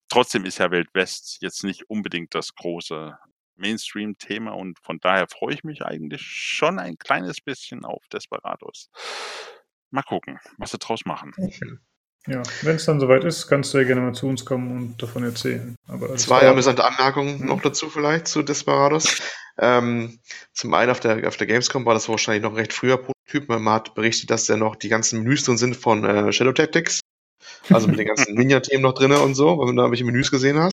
trotzdem 0.09 0.45
ist 0.45 0.59
ja 0.59 0.71
Wildwest 0.71 1.37
jetzt 1.41 1.63
nicht 1.63 1.89
unbedingt 1.89 2.33
das 2.33 2.55
große 2.55 3.17
Mainstream-Thema 3.55 4.51
und 4.51 4.79
von 4.79 4.99
daher 4.99 5.27
freue 5.27 5.53
ich 5.53 5.63
mich 5.63 5.85
eigentlich 5.85 6.21
schon 6.23 6.79
ein 6.79 6.97
kleines 6.97 7.41
bisschen 7.41 7.85
auf 7.85 8.07
Desperados. 8.11 8.89
Mal 9.91 10.01
gucken, 10.03 10.39
was 10.57 10.71
sie 10.71 10.79
draus 10.79 11.05
machen. 11.05 11.33
Ja, 12.27 12.41
wenn 12.61 12.77
es 12.77 12.85
dann 12.85 12.99
soweit 13.01 13.23
ist, 13.25 13.47
kannst 13.47 13.73
du 13.73 13.79
ja 13.79 13.83
gerne 13.83 14.01
mal 14.01 14.13
zu 14.13 14.27
uns 14.27 14.45
kommen 14.45 14.71
und 14.71 15.01
davon 15.03 15.23
erzählen. 15.23 15.75
Aber 15.87 16.15
Zwei 16.15 16.47
amüsante 16.47 16.85
Anmerkungen 16.85 17.41
Mhm. 17.41 17.47
noch 17.47 17.61
dazu 17.61 17.89
vielleicht 17.89 18.27
zu 18.27 18.43
Desperados. 18.43 19.21
ähm, 19.59 20.19
zum 20.53 20.73
einen 20.73 20.89
auf 20.91 20.99
der, 21.01 21.27
auf 21.27 21.35
der 21.37 21.47
Gamescom 21.47 21.85
war 21.85 21.93
das 21.93 22.07
wahrscheinlich 22.07 22.43
noch 22.43 22.51
ein 22.51 22.55
recht 22.57 22.73
früher 22.73 22.97
Prototyp. 22.97 23.49
Man 23.49 23.67
hat 23.69 23.93
berichtet, 23.93 24.29
dass 24.29 24.45
da 24.45 24.55
noch 24.55 24.75
die 24.77 24.89
ganzen 24.89 25.19
Menüs 25.19 25.43
drin 25.43 25.57
sind 25.57 25.75
von 25.75 26.05
äh, 26.05 26.31
Shadow 26.31 26.53
Tactics. 26.53 27.01
Also 27.69 27.87
mit 27.87 27.99
den 27.99 28.07
ganzen 28.07 28.33
Ninja-Themen 28.35 28.81
noch 28.83 28.93
drin 28.93 29.11
und 29.11 29.35
so, 29.35 29.57
weil 29.57 29.67
du 29.67 29.73
da 29.81 29.89
welche 29.91 30.05
Menüs 30.05 30.31
gesehen 30.31 30.57
hast. 30.59 30.71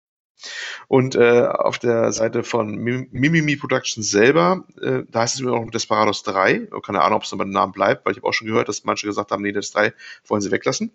Und 0.88 1.16
äh, 1.16 1.48
auf 1.48 1.80
der 1.80 2.12
Seite 2.12 2.44
von 2.44 2.76
Mim- 2.76 3.08
Mimimi 3.12 3.56
Productions 3.56 4.10
selber, 4.10 4.66
äh, 4.82 5.04
da 5.10 5.22
heißt 5.22 5.36
es 5.36 5.42
immer 5.42 5.52
noch 5.52 5.70
Desperados 5.72 6.24
3. 6.24 6.68
Keine 6.86 7.02
Ahnung, 7.02 7.18
ob 7.18 7.24
es 7.24 7.30
dann 7.30 7.40
bei 7.40 7.46
den 7.46 7.54
Namen 7.54 7.72
bleibt, 7.72 8.06
weil 8.06 8.12
ich 8.12 8.18
habe 8.18 8.28
auch 8.28 8.34
schon 8.34 8.48
gehört, 8.48 8.70
dass 8.70 8.84
manche 8.84 9.08
gesagt 9.08 9.32
haben, 9.32 9.42
nee, 9.44 9.52
das 9.52 9.72
3 9.72 9.94
wollen 10.28 10.42
sie 10.42 10.52
weglassen. 10.52 10.92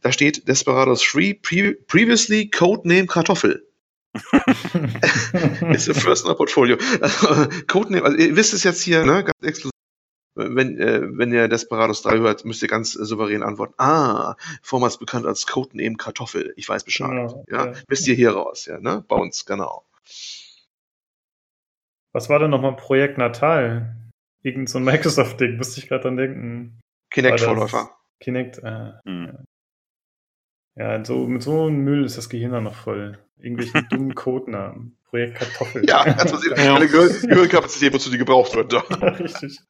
Da 0.00 0.12
steht 0.12 0.48
Desperados 0.48 1.02
3 1.12 1.38
pre 1.42 1.74
previously 1.86 2.50
Codename 2.50 3.06
Kartoffel. 3.06 3.66
Ist 5.72 5.88
im 5.88 5.94
First 5.94 6.24
in 6.24 6.30
our 6.30 6.36
Portfolio. 6.36 6.76
Codename, 7.66 8.04
also 8.04 8.16
ihr 8.16 8.36
wisst 8.36 8.54
es 8.54 8.64
jetzt 8.64 8.82
hier, 8.82 9.04
ne, 9.04 9.24
ganz 9.24 9.34
exklusiv. 9.42 9.75
Wenn, 10.36 10.78
äh, 10.78 11.00
wenn 11.16 11.32
ihr 11.32 11.48
Desperados 11.48 12.02
3 12.02 12.18
hört, 12.18 12.44
müsst 12.44 12.62
ihr 12.62 12.68
ganz 12.68 12.94
äh, 12.94 13.04
souverän 13.04 13.42
antworten. 13.42 13.74
Ah, 13.78 14.36
vormals 14.60 14.98
bekannt 14.98 15.24
als 15.24 15.46
Codename 15.46 15.96
Kartoffel. 15.96 16.52
Ich 16.56 16.68
weiß 16.68 16.84
Bescheid. 16.84 17.08
Genau, 17.08 17.44
ja, 17.48 17.66
ja. 17.66 17.72
wisst 17.88 18.06
ihr 18.06 18.14
hier 18.14 18.32
raus, 18.32 18.66
ja, 18.66 18.78
ne? 18.78 19.02
Bei 19.08 19.16
uns, 19.16 19.46
genau. 19.46 19.86
Was 22.12 22.28
war 22.28 22.38
denn 22.38 22.50
nochmal 22.50 22.76
Projekt 22.76 23.16
Natal? 23.18 23.96
Irgend 24.42 24.68
so 24.68 24.78
ein 24.78 24.84
Microsoft-Ding, 24.84 25.56
musste 25.56 25.80
ich 25.80 25.88
gerade 25.88 26.02
dran 26.02 26.16
denken. 26.16 26.80
Kinect-Vorläufer. 27.10 27.90
Kinect, 28.20 28.58
äh, 28.58 28.92
Hm. 29.06 29.44
Ja, 30.76 31.04
so, 31.04 31.26
mit 31.26 31.42
so 31.42 31.66
einem 31.66 31.84
Müll 31.84 32.04
ist 32.04 32.18
das 32.18 32.28
Gehirn 32.28 32.52
dann 32.52 32.64
noch 32.64 32.74
voll. 32.74 33.18
Irgendwelchen 33.38 33.86
dummen 33.90 34.14
Codenamen. 34.14 34.96
Projekt 35.08 35.36
Kartoffel. 35.36 35.88
Ja, 35.88 36.04
was 36.18 36.44
Ja. 36.56 36.74
Eine 36.74 36.88
Gehirnkapazität, 36.88 37.94
wozu 37.94 38.10
die 38.10 38.18
gebraucht 38.18 38.54
wird. 38.54 38.72
Ja, 38.72 38.80
richtig. 39.08 39.60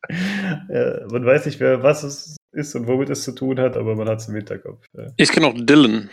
Ja, 0.69 1.07
man 1.11 1.27
weiß 1.27 1.47
nicht, 1.47 1.61
wer 1.61 1.83
was 1.83 2.03
es 2.03 2.37
ist 2.53 2.75
und 2.75 2.87
womit 2.87 3.11
es 3.11 3.23
zu 3.23 3.33
tun 3.33 3.61
hat, 3.61 3.77
aber 3.77 3.97
man 3.97 4.09
hat 4.09 4.21
es 4.21 4.29
im 4.29 4.35
Hinterkopf. 4.35 4.85
Ja. 4.95 5.13
Ich 5.17 5.31
kenne 5.31 5.47
auch 5.47 5.55
Dylan. 5.55 6.09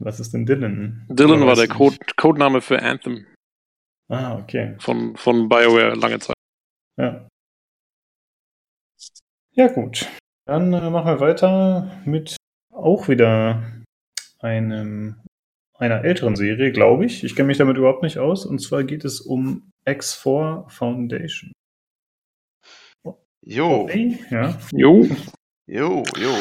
Was 0.00 0.20
ist 0.20 0.32
denn 0.32 0.46
Dylan? 0.46 1.06
Dylan 1.10 1.38
Oder 1.38 1.48
war 1.48 1.54
der 1.56 1.68
Code? 1.68 1.96
Codename 2.16 2.60
für 2.60 2.82
Anthem 2.82 3.26
Ah, 4.08 4.36
okay. 4.38 4.76
von, 4.78 5.16
von 5.16 5.48
BioWare 5.48 5.94
lange 5.94 6.18
Zeit. 6.18 6.36
Ja. 6.98 7.28
Ja, 9.52 9.68
gut. 9.68 10.08
Dann 10.46 10.72
äh, 10.72 10.90
machen 10.90 11.06
wir 11.06 11.20
weiter 11.20 11.90
mit 12.04 12.36
auch 12.72 13.08
wieder 13.08 13.62
einem, 14.46 15.16
einer 15.78 16.04
älteren 16.04 16.36
Serie, 16.36 16.72
glaube 16.72 17.04
ich. 17.04 17.24
Ich 17.24 17.34
kenne 17.34 17.48
mich 17.48 17.58
damit 17.58 17.76
überhaupt 17.76 18.02
nicht 18.02 18.18
aus. 18.18 18.46
Und 18.46 18.60
zwar 18.60 18.84
geht 18.84 19.04
es 19.04 19.20
um 19.20 19.70
X4 19.86 20.68
Foundation. 20.70 21.52
Jo, 23.44 23.82
Okay, 23.82 24.18
ja. 24.30 24.58
Jo. 24.72 25.08
jo, 25.66 26.02
jo. 26.16 26.34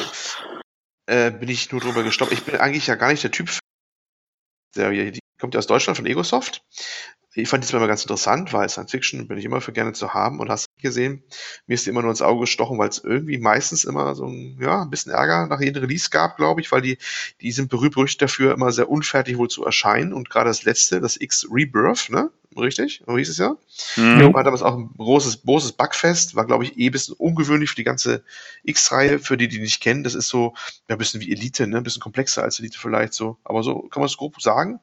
äh, 1.08 1.32
bin 1.32 1.50
ich 1.50 1.72
nur 1.72 1.82
drüber 1.82 2.04
gestoppt. 2.04 2.32
Ich 2.32 2.44
bin 2.44 2.56
eigentlich 2.56 2.88
ja 2.88 2.96
gar 2.96 3.12
nicht 3.12 3.24
der 3.24 3.32
Typ, 3.32 3.52
der 4.76 4.90
die 4.92 5.20
kommt 5.40 5.54
ja 5.54 5.60
aus 5.60 5.68
Deutschland 5.68 5.98
von 5.98 6.06
Egosoft. 6.06 6.62
Ich 7.36 7.50
fand 7.50 7.64
die 7.64 7.68
zwar 7.68 7.80
immer 7.80 7.88
ganz 7.88 8.02
interessant, 8.02 8.54
weil 8.54 8.70
Science 8.70 8.92
Fiction 8.92 9.28
bin 9.28 9.38
ich 9.38 9.46
immer 9.46 9.62
für 9.62 9.74
gerne 9.74 9.94
zu 9.94 10.14
haben 10.14 10.40
und 10.40 10.50
hast 10.50 10.66
gesehen, 10.82 11.24
mir 11.68 11.76
ist 11.76 11.86
die 11.86 11.90
immer 11.90 12.02
nur 12.02 12.12
ins 12.12 12.22
Auge 12.22 12.42
gestochen, 12.42 12.78
weil 12.78 12.90
es 12.90 13.00
irgendwie 13.00 13.38
meistens 13.38 13.84
immer 13.84 14.16
so 14.16 14.26
ein, 14.26 14.58
ja, 14.62 14.82
ein 14.82 14.90
bisschen 14.90 15.12
Ärger 15.12 15.48
nach 15.48 15.62
jedem 15.62 15.84
Release 15.84 16.10
gab, 16.10 16.38
glaube 16.38 16.62
ich, 16.62 16.72
weil 16.72 16.82
die, 16.82 16.98
die 17.42 17.52
sind 17.52 17.70
berühmt 17.70 18.22
dafür, 18.22 18.54
immer 18.54 18.72
sehr 18.72 18.90
unfertig 18.90 19.38
wohl 19.38 19.50
zu 19.50 19.66
erscheinen 19.66 20.14
und 20.14 20.30
gerade 20.30 20.50
das 20.50 20.64
letzte, 20.64 21.00
das 21.00 21.20
X 21.20 21.48
Rebirth, 21.52 22.10
ne? 22.10 22.30
Richtig? 22.58 23.04
So 23.06 23.18
hieß 23.18 23.30
es 23.30 23.38
ja. 23.38 23.58
Mhm. 23.98 24.34
War 24.34 24.44
damals 24.44 24.62
auch 24.62 24.76
ein 24.78 24.90
großes, 24.98 25.42
großes 25.42 25.74
Bugfest, 25.74 26.36
war, 26.36 26.46
glaube 26.46 26.64
ich, 26.64 26.78
eh 26.78 26.88
ein 26.88 26.92
bisschen 26.92 27.16
ungewöhnlich 27.16 27.70
für 27.70 27.76
die 27.76 27.84
ganze 27.84 28.24
X-Reihe, 28.64 29.20
für 29.20 29.36
die, 29.36 29.50
die 29.50 29.60
nicht 29.60 29.82
kennen. 29.82 30.04
Das 30.04 30.16
ist 30.16 30.30
so, 30.30 30.54
ja, 30.88 30.96
ein 30.96 30.98
bisschen 30.98 31.20
wie 31.20 31.32
Elite, 31.32 31.68
ne? 31.68 31.78
Ein 31.78 31.84
bisschen 31.84 32.02
komplexer 32.02 32.44
als 32.44 32.60
Elite 32.60 32.80
vielleicht 32.80 33.14
so. 33.14 33.38
Aber 33.44 33.62
so 33.62 33.80
kann 33.90 34.02
man 34.02 34.08
es 34.08 34.16
grob 34.16 34.42
sagen. 34.42 34.80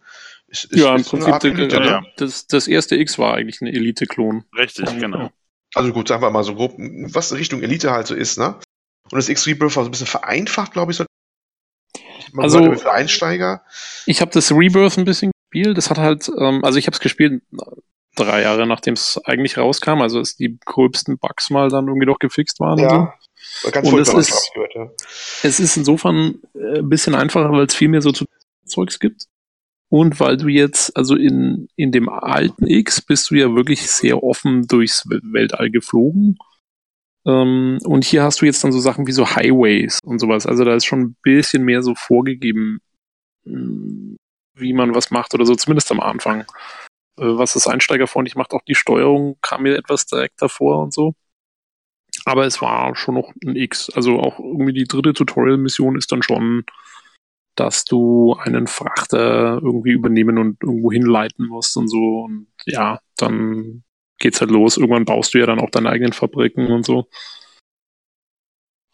Ist, 0.49 0.65
ist, 0.65 0.79
ja, 0.79 0.95
im 0.95 1.01
ist 1.01 1.15
eine 1.15 1.25
Prinzip, 1.25 1.59
Elite, 1.59 1.77
äh, 1.77 1.81
ne? 1.81 2.03
das, 2.17 2.47
das 2.47 2.69
erste 2.69 2.97
X 2.97 3.19
war 3.19 3.35
eigentlich 3.35 3.63
ein 3.63 3.69
Elite-Klon. 3.69 4.45
Richtig, 4.55 4.99
genau. 4.99 5.31
Also 5.75 5.93
gut, 5.93 6.09
sagen 6.09 6.23
wir 6.23 6.31
mal 6.31 6.45
so 6.45 6.55
grob, 6.55 6.75
was 6.79 7.33
Richtung 7.35 7.63
Elite 7.63 7.91
halt 7.91 8.07
so 8.07 8.15
ist, 8.15 8.39
ne? 8.39 8.57
Und 9.11 9.17
das 9.19 9.29
X-Rebirth 9.29 9.77
war 9.77 9.85
so 9.85 9.89
ein 9.89 9.91
bisschen 9.91 10.07
vereinfacht, 10.07 10.73
glaube 10.73 10.93
ich, 10.93 10.99
so. 10.99 11.05
Man 12.33 12.45
Also- 12.45 12.73
für 12.75 12.93
Einsteiger. 12.93 13.63
Ich 14.07 14.21
habe 14.21 14.31
das 14.31 14.51
Rebirth 14.53 14.97
ein 14.99 15.05
bisschen 15.05 15.33
gespielt. 15.51 15.77
Das 15.77 15.91
hat 15.91 15.99
halt, 15.99 16.31
ähm, 16.39 16.65
also 16.65 16.79
ich 16.79 16.87
habe 16.87 16.95
es 16.95 17.01
gespielt 17.01 17.43
äh, 17.53 17.57
drei 18.17 18.43
Jahre 18.43 18.67
nachdem 18.67 18.95
es 18.95 19.19
eigentlich 19.25 19.57
rauskam, 19.59 20.01
also 20.03 20.19
als 20.19 20.37
die 20.37 20.59
gröbsten 20.65 21.19
Bugs 21.19 21.51
mal 21.51 21.69
dann 21.69 21.89
irgendwie 21.89 22.07
doch 22.07 22.19
gefixt 22.19 22.61
waren. 22.61 22.79
So. 22.79 22.85
Ja. 22.85 23.15
War 23.65 23.71
Ganz 23.73 23.87
Und 23.89 23.93
furchtbar, 23.95 24.21
ist- 24.21 24.51
gehört, 24.55 24.75
ja. 24.75 24.91
Es 25.43 25.61
ist 25.61 25.77
insofern 25.77 26.41
äh, 26.55 26.79
ein 26.79 26.89
bisschen 26.89 27.15
einfacher, 27.15 27.51
weil 27.51 27.67
es 27.67 27.75
viel 27.75 27.89
mehr 27.89 28.03
so 28.03 28.13
zu 28.13 28.25
Zeugs 28.67 28.99
gibt. 28.99 29.25
Und 29.93 30.21
weil 30.21 30.39
du 30.39 30.49
jetzt, 30.49 30.97
also 30.97 31.17
in, 31.17 31.69
in 31.77 31.93
dem 31.93 32.09
alten 32.09 32.67
X 32.67 33.03
bist 33.03 33.31
du 33.31 33.35
ja 33.35 33.55
wirklich 33.55 33.91
sehr 33.91 34.23
offen 34.23 34.67
durchs 34.67 35.05
Wel- 35.07 35.21
Weltall 35.35 35.71
geflogen. 35.71 36.39
Ähm, 37.27 37.79
und 37.85 38.03
hier 38.03 38.23
hast 38.23 38.41
du 38.41 38.47
jetzt 38.47 38.65
dann 38.65 38.73
so 38.73 38.81
Sachen 38.81 39.07
wie 39.07 39.13
so 39.13 39.37
Highways 39.37 39.99
und 40.03 40.19
sowas. 40.19 40.47
Also 40.47 40.65
da 40.65 40.75
ist 40.75 40.87
schon 40.87 41.03
ein 41.03 41.17
bisschen 41.21 41.65
mehr 41.65 41.83
so 41.83 41.95
vorgegeben, 41.95 42.81
mh, 43.45 44.17
wie 44.55 44.73
man 44.73 44.95
was 44.95 45.11
macht 45.11 45.35
oder 45.35 45.45
so, 45.45 45.55
zumindest 45.57 45.93
am 45.93 46.01
Anfang. 46.01 46.47
Äh, 47.19 47.37
was 47.37 47.53
das 47.53 47.67
einsteigerfreundlich 47.67 48.35
macht, 48.35 48.53
auch 48.55 48.63
die 48.67 48.75
Steuerung 48.75 49.37
kam 49.43 49.65
mir 49.65 49.77
etwas 49.77 50.07
direkter 50.07 50.49
vor 50.49 50.83
und 50.83 50.95
so. 50.95 51.13
Aber 52.25 52.47
es 52.47 52.63
war 52.63 52.97
schon 52.97 53.17
noch 53.17 53.31
ein 53.45 53.57
X. 53.57 53.91
Also 53.91 54.21
auch 54.21 54.39
irgendwie 54.39 54.73
die 54.73 54.85
dritte 54.85 55.13
Tutorial-Mission 55.13 55.99
ist 55.99 56.11
dann 56.13 56.23
schon, 56.23 56.65
dass 57.55 57.85
du 57.85 58.35
einen 58.35 58.67
Frachter 58.67 59.61
irgendwie 59.63 59.93
übernehmen 59.93 60.39
und 60.39 60.63
irgendwo 60.63 60.91
hinleiten 60.91 61.47
musst 61.47 61.77
und 61.77 61.89
so. 61.89 62.25
Und 62.25 62.47
ja, 62.67 63.01
dann 63.17 63.85
geht's 64.19 64.41
halt 64.41 64.51
los. 64.51 64.77
Irgendwann 64.77 65.05
baust 65.05 65.35
du 65.35 65.39
ja 65.39 65.47
dann 65.47 65.61
auch 65.61 65.71
deine 65.71 65.91
eigenen 65.91 66.13
Fabriken 66.13 66.69
und 66.69 66.87
so. 66.87 67.09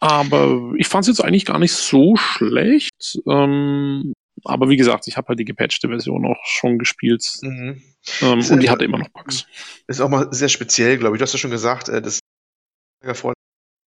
Aber 0.01 0.73
ich 0.77 0.87
fand 0.87 1.03
es 1.03 1.07
jetzt 1.07 1.23
eigentlich 1.23 1.45
gar 1.45 1.59
nicht 1.59 1.73
so 1.73 2.15
schlecht. 2.15 3.19
Ähm, 3.27 4.13
aber 4.45 4.69
wie 4.69 4.77
gesagt, 4.77 5.07
ich 5.07 5.17
habe 5.17 5.29
halt 5.29 5.39
die 5.39 5.45
gepatchte 5.45 5.89
Version 5.89 6.25
auch 6.25 6.43
schon 6.45 6.77
gespielt. 6.77 7.25
Mhm. 7.41 7.81
Ähm, 8.21 8.39
und 8.49 8.63
die 8.63 8.69
hatte 8.69 8.85
immer 8.85 8.97
noch 8.97 9.09
Bugs. 9.09 9.45
Ist 9.87 9.99
auch 9.99 10.09
mal 10.09 10.27
sehr 10.31 10.49
speziell, 10.49 10.97
glaube 10.97 11.15
ich. 11.15 11.19
Du 11.19 11.23
hast 11.23 11.33
ja 11.33 11.39
schon 11.39 11.51
gesagt, 11.51 11.89
äh, 11.89 12.01
das 12.01 12.19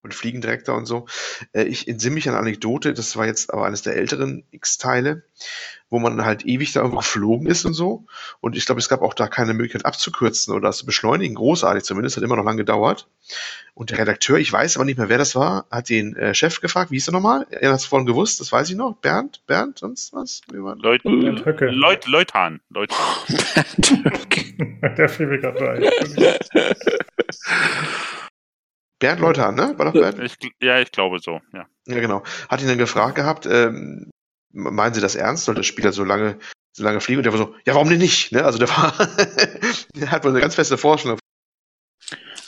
und 0.02 0.14
Fliegendirektor 0.14 0.76
und 0.76 0.86
so. 0.86 1.06
Äh, 1.52 1.64
ich 1.64 1.88
entsinne 1.88 2.14
mich 2.14 2.28
an 2.28 2.34
eine 2.34 2.42
Anekdote, 2.42 2.94
das 2.94 3.16
war 3.16 3.26
jetzt 3.26 3.52
aber 3.52 3.66
eines 3.66 3.82
der 3.82 3.96
älteren 3.96 4.44
X-Teile, 4.50 5.22
wo 5.90 5.98
man 5.98 6.24
halt 6.24 6.46
ewig 6.46 6.72
da 6.72 6.80
irgendwo 6.80 6.98
geflogen 6.98 7.46
ist 7.46 7.64
und 7.64 7.74
so. 7.74 8.06
Und 8.40 8.56
ich 8.56 8.66
glaube, 8.66 8.80
es 8.80 8.88
gab 8.88 9.02
auch 9.02 9.14
da 9.14 9.28
keine 9.28 9.54
Möglichkeit 9.54 9.84
abzukürzen 9.84 10.54
oder 10.54 10.68
das 10.68 10.78
zu 10.78 10.86
beschleunigen. 10.86 11.34
Großartig 11.34 11.84
zumindest, 11.84 12.16
hat 12.16 12.24
immer 12.24 12.36
noch 12.36 12.44
lange 12.44 12.58
gedauert. 12.58 13.08
Und 13.74 13.90
der 13.90 13.98
Redakteur, 13.98 14.38
ich 14.38 14.52
weiß 14.52 14.76
aber 14.76 14.84
nicht 14.84 14.98
mehr, 14.98 15.08
wer 15.08 15.18
das 15.18 15.34
war, 15.34 15.66
hat 15.70 15.88
den 15.88 16.16
äh, 16.16 16.34
Chef 16.34 16.60
gefragt, 16.60 16.90
wie 16.90 16.96
hieß 16.96 17.08
er 17.08 17.12
nochmal? 17.12 17.46
Er 17.50 17.70
hat 17.70 17.80
es 17.80 17.86
vorhin 17.86 18.06
gewusst, 18.06 18.40
das 18.40 18.52
weiß 18.52 18.68
ich 18.70 18.76
noch. 18.76 18.96
Bernd? 18.96 19.42
Bernd? 19.46 19.78
Sonst 19.78 20.12
was? 20.12 20.42
Leut, 20.50 21.02
Bernd 21.04 21.46
Höcke. 21.46 21.66
Leut, 21.66 22.06
Leuthahn. 22.06 22.60
Leuthahn. 22.70 22.98
Der 24.96 25.08
fiel 25.08 25.26
mir 25.26 25.38
gerade 25.38 25.70
ein. 25.70 25.84
Bernd 29.02 29.20
Leuthahn, 29.20 29.56
ne? 29.56 29.74
War 29.76 29.86
doch 29.86 29.92
Bernd? 29.92 30.20
Ich, 30.20 30.36
ja, 30.62 30.78
ich 30.78 30.92
glaube 30.92 31.18
so, 31.18 31.40
ja. 31.52 31.66
Ja, 31.88 32.00
genau. 32.00 32.22
Hat 32.48 32.62
ihn 32.62 32.68
dann 32.68 32.78
gefragt 32.78 33.16
gehabt, 33.16 33.46
ähm, 33.46 34.10
meinen 34.52 34.94
Sie 34.94 35.00
das 35.00 35.16
ernst? 35.16 35.44
Soll 35.44 35.56
der 35.56 35.64
Spieler 35.64 35.92
so 35.92 36.04
lange, 36.04 36.38
so 36.72 36.84
lange 36.84 37.00
fliegen? 37.00 37.18
Und 37.18 37.24
der 37.24 37.32
war 37.32 37.38
so, 37.40 37.54
ja, 37.66 37.74
warum 37.74 37.88
denn 37.88 37.98
nicht? 37.98 38.30
Ne? 38.30 38.44
Also 38.44 38.58
der 38.58 38.68
war, 38.68 38.94
der 39.96 40.10
hat 40.12 40.22
wohl 40.24 40.30
eine 40.30 40.40
ganz 40.40 40.54
feste 40.54 40.78
Vorstellung. 40.78 41.18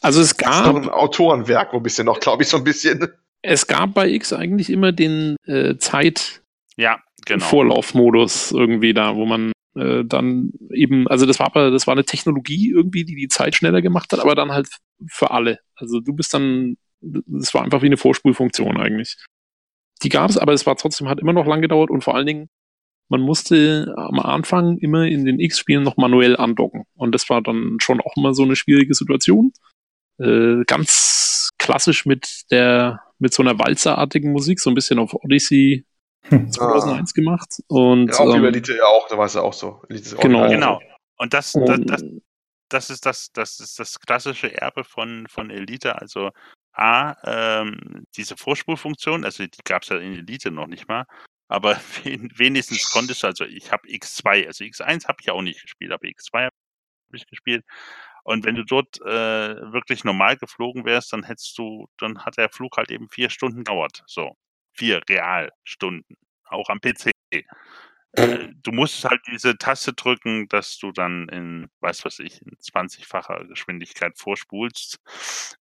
Also 0.01 0.21
es 0.21 0.37
Das 0.37 0.57
ist 0.59 0.65
noch 0.65 0.75
gab, 0.75 0.77
ein 0.85 0.89
Autorenwerk, 0.91 1.73
wo 1.73 1.79
ein 1.79 1.83
bisschen 1.83 2.07
noch, 2.07 2.21
glaube 2.21 2.45
ich, 2.45 2.49
so 2.49 2.57
ein 2.59 2.65
bisschen. 2.65 3.09
es 3.43 3.67
gab 3.67 3.95
bei 3.95 4.09
X 4.09 4.33
eigentlich 4.33 4.71
immer 4.71 4.93
den 4.93 5.35
äh, 5.47 5.77
Zeit, 5.79 6.43
Ja, 6.77 7.03
genau. 7.27 7.45
Vorlaufmodus 7.47 8.53
irgendwie 8.53 8.95
da, 8.95 9.17
wo 9.17 9.27
man 9.27 9.51
äh, 9.75 10.05
dann 10.05 10.53
eben, 10.71 11.09
also 11.09 11.27
das 11.27 11.39
war 11.39 11.47
aber, 11.47 11.71
das 11.71 11.87
war 11.87 11.93
eine 11.93 12.05
Technologie 12.05 12.71
irgendwie, 12.71 13.05
die 13.05 13.17
die 13.17 13.29
Zeit 13.29 13.55
schneller 13.55 13.83
gemacht 13.83 14.13
hat, 14.13 14.21
aber 14.21 14.35
dann 14.35 14.53
halt 14.53 14.69
für 15.09 15.31
alle. 15.31 15.59
Also 15.77 16.01
du 16.01 16.13
bist 16.13 16.35
dann, 16.35 16.77
das 17.01 17.55
war 17.55 17.63
einfach 17.63 17.83
wie 17.83 17.87
eine 17.87 17.97
Vorspulfunktion 17.97 18.77
eigentlich. 18.77 19.17
Die 20.03 20.09
gab 20.09 20.31
es, 20.31 20.39
aber 20.39 20.53
es 20.53 20.67
war 20.67 20.77
trotzdem, 20.77 21.09
hat 21.09 21.21
immer 21.21 21.33
noch 21.33 21.47
lang 21.47 21.61
gedauert 21.63 21.91
und 21.91 22.05
vor 22.05 22.15
allen 22.15 22.27
Dingen, 22.27 22.49
man 23.09 23.21
musste 23.21 23.95
am 23.97 24.19
Anfang 24.19 24.79
immer 24.79 25.07
in 25.07 25.25
den 25.25 25.39
X-Spielen 25.39 25.83
noch 25.83 25.97
manuell 25.97 26.37
andocken. 26.37 26.85
Und 26.95 27.15
das 27.15 27.29
war 27.29 27.43
dann 27.43 27.77
schon 27.81 28.01
auch 28.01 28.17
immer 28.17 28.35
so 28.35 28.45
eine 28.45 28.57
schwierige 28.57 28.95
Situation. 28.95 29.53
Äh, 30.19 30.65
ganz 30.67 31.51
klassisch 31.59 32.07
mit 32.07 32.45
der, 32.51 33.01
mit 33.19 33.35
so 33.35 33.43
einer 33.43 33.59
walzerartigen 33.59 34.33
Musik, 34.33 34.61
so 34.61 34.71
ein 34.71 34.75
bisschen 34.75 34.99
auf 34.99 35.15
Odyssey 35.15 35.85
2001 36.51 37.15
gemacht. 37.15 37.49
Und 37.69 38.09
Ja, 38.09 38.19
auch 38.19 38.35
ähm, 38.35 38.43
bei 38.43 38.49
Elite 38.49 38.77
ja 38.77 38.85
auch, 38.85 39.09
da 39.09 39.19
war 39.19 39.27
es 39.27 39.35
ja 39.35 39.43
auch 39.43 39.53
so. 39.53 39.83
Elite 39.89 40.07
ist 40.07 40.15
auch 40.17 40.21
Genau. 40.21 40.49
Genau. 40.49 40.81
Und 41.17 41.33
das, 41.35 41.53
das, 41.53 41.81
das, 41.87 42.03
das 42.69 42.91
ist 42.91 43.07
das, 43.07 43.31
das 43.33 43.61
ist 43.61 43.79
das 43.79 44.01
klassische 44.01 44.53
Erbe 44.61 44.85
von, 44.85 45.27
von 45.29 45.51
Elite. 45.51 46.01
Also 46.01 46.31
A, 46.73 47.15
ähm, 47.25 48.05
diese 48.17 48.37
Vorspulfunktion, 48.37 49.25
also 49.25 49.45
die 49.47 49.63
gab 49.65 49.83
es 49.83 49.91
ja 49.91 49.99
in 49.99 50.15
Elite 50.15 50.51
noch 50.51 50.67
nicht 50.67 50.89
mal, 50.89 51.05
aber 51.49 51.77
wen- 52.03 52.33
wenigstens 52.37 52.91
konntest 52.91 53.23
du, 53.23 53.29
also 53.29 53.45
ich 53.45 53.71
habe 53.71 53.87
X2, 53.89 54.47
also 54.47 54.65
X1 54.65 55.07
habe 55.07 55.19
ich 55.21 55.31
auch 55.31 55.43
nicht 55.43 55.63
gespielt, 55.63 55.93
aber 55.93 56.07
X2 56.07 56.45
habe 56.45 56.55
ich 57.13 57.27
gespielt. 57.27 57.65
Und 58.25 58.45
wenn 58.45 58.55
du 58.57 58.65
dort 58.65 59.01
äh, 59.03 59.73
wirklich 59.73 60.03
normal 60.03 60.37
geflogen 60.37 60.85
wärst, 60.87 61.13
dann 61.13 61.23
hättest 61.25 61.57
du, 61.59 61.87
dann 61.99 62.25
hat 62.25 62.39
der 62.39 62.49
Flug 62.49 62.77
halt 62.79 62.91
eben 62.91 63.09
vier 63.11 63.29
Stunden 63.31 63.59
gedauert. 63.59 64.03
So. 64.07 64.35
Vier 64.75 65.01
Realstunden. 65.09 66.17
Auch 66.45 66.69
am 66.69 66.81
PC. 66.81 67.11
Äh, 67.31 67.43
du 68.63 68.73
musst 68.73 69.05
halt 69.05 69.23
diese 69.27 69.57
Taste 69.57 69.93
drücken, 69.93 70.49
dass 70.49 70.79
du 70.79 70.93
dann 70.93 71.29
in, 71.29 71.69
weiß 71.81 72.05
was 72.05 72.19
ich, 72.19 72.41
in 72.43 72.53
20-facher 72.59 73.47
Geschwindigkeit 73.47 74.19
vorspulst, 74.19 74.99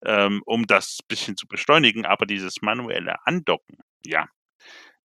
ähm, 0.06 0.41
um 0.45 0.68
das 0.68 0.99
bisschen 1.07 1.38
zu 1.38 1.48
beschleunigen. 1.48 2.06
Aber 2.06 2.26
dieses 2.26 2.61
manuelle 2.61 3.26
Andocken, 3.26 3.77
ja, 4.06 4.27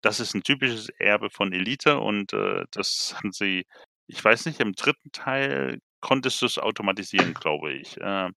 das 0.01 0.19
ist 0.19 0.33
ein 0.35 0.43
typisches 0.43 0.89
Erbe 0.99 1.29
von 1.29 1.53
Elite 1.53 1.99
und 1.99 2.33
äh, 2.33 2.65
das 2.71 3.15
haben 3.17 3.31
sie, 3.31 3.65
ich 4.07 4.23
weiß 4.23 4.45
nicht, 4.45 4.59
im 4.59 4.73
dritten 4.73 5.11
Teil 5.11 5.79
konntest 5.99 6.41
du 6.41 6.45
es 6.45 6.57
automatisieren, 6.57 7.33
glaube 7.33 7.73
ich. 7.73 7.97
Äh, 7.97 8.29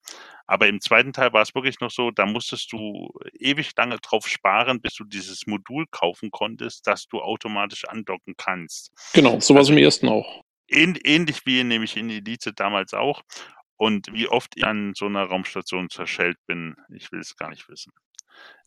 aber 0.46 0.66
im 0.68 0.80
zweiten 0.80 1.12
Teil 1.12 1.32
war 1.32 1.42
es 1.42 1.54
wirklich 1.54 1.80
noch 1.80 1.90
so, 1.90 2.10
da 2.10 2.26
musstest 2.26 2.72
du 2.72 3.12
ewig 3.38 3.70
lange 3.76 3.98
drauf 3.98 4.26
sparen, 4.26 4.80
bis 4.80 4.94
du 4.94 5.04
dieses 5.04 5.46
Modul 5.46 5.86
kaufen 5.90 6.30
konntest, 6.30 6.86
dass 6.86 7.06
du 7.06 7.20
automatisch 7.20 7.84
andocken 7.86 8.34
kannst. 8.36 8.92
Genau, 9.12 9.38
so 9.40 9.54
war 9.54 9.62
es 9.62 9.68
im 9.68 9.78
ersten 9.78 10.08
auch. 10.08 10.42
Ähn, 10.68 10.98
ähnlich 11.04 11.46
wie 11.46 11.62
nämlich 11.64 11.96
in 11.96 12.10
Elite 12.10 12.52
damals 12.52 12.94
auch. 12.94 13.22
Und 13.76 14.12
wie 14.12 14.28
oft 14.28 14.52
ich 14.56 14.64
an 14.64 14.92
so 14.94 15.06
einer 15.06 15.24
Raumstation 15.24 15.88
zerschellt 15.88 16.36
bin, 16.46 16.76
ich 16.94 17.10
will 17.12 17.20
es 17.20 17.36
gar 17.36 17.48
nicht 17.48 17.68
wissen. 17.68 17.92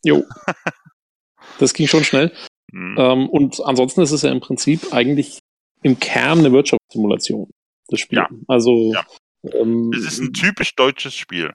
Jo. 0.02 0.24
das 1.58 1.72
ging 1.72 1.86
schon 1.86 2.02
schnell. 2.02 2.32
Hm. 2.72 2.96
Ähm, 2.98 3.28
und 3.28 3.60
ansonsten 3.64 4.00
ist 4.00 4.10
es 4.10 4.22
ja 4.22 4.32
im 4.32 4.40
Prinzip 4.40 4.92
eigentlich 4.92 5.38
im 5.82 6.00
Kern 6.00 6.40
eine 6.40 6.50
Wirtschaftssimulation, 6.50 7.50
das 7.88 8.00
Spiel. 8.00 8.18
Ja. 8.18 8.28
Also, 8.48 8.92
Ja. 8.92 9.04
ähm, 9.52 9.92
Es 9.94 10.04
ist 10.04 10.18
ein 10.20 10.32
typisch 10.32 10.74
deutsches 10.74 11.14
Spiel. 11.14 11.52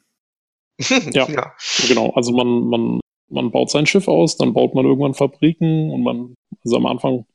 Ja. 1.13 1.29
ja. 1.29 1.53
genau, 1.87 2.11
also 2.11 2.31
man, 2.31 2.67
man, 2.69 2.99
man 3.29 3.51
baut 3.51 3.69
sein 3.69 3.85
Schiff 3.85 4.07
aus, 4.07 4.37
dann 4.37 4.53
baut 4.53 4.75
man 4.75 4.85
irgendwann 4.85 5.13
Fabriken 5.13 5.91
und 5.91 6.03
man, 6.03 6.35
also 6.63 6.77
am 6.77 6.85
Anfang 6.85 7.25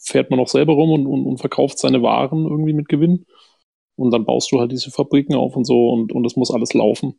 fährt 0.00 0.30
man 0.30 0.38
noch 0.38 0.48
selber 0.48 0.74
rum 0.74 0.90
und, 0.90 1.06
und, 1.06 1.26
und 1.26 1.38
verkauft 1.38 1.78
seine 1.78 2.02
Waren 2.02 2.44
irgendwie 2.46 2.72
mit 2.72 2.88
Gewinn. 2.88 3.26
Und 3.96 4.10
dann 4.12 4.24
baust 4.24 4.50
du 4.52 4.58
halt 4.60 4.72
diese 4.72 4.90
Fabriken 4.90 5.34
auf 5.34 5.54
und 5.56 5.64
so 5.64 5.90
und, 5.90 6.12
und 6.12 6.24
es 6.24 6.36
muss 6.36 6.50
alles 6.50 6.74
laufen. 6.74 7.18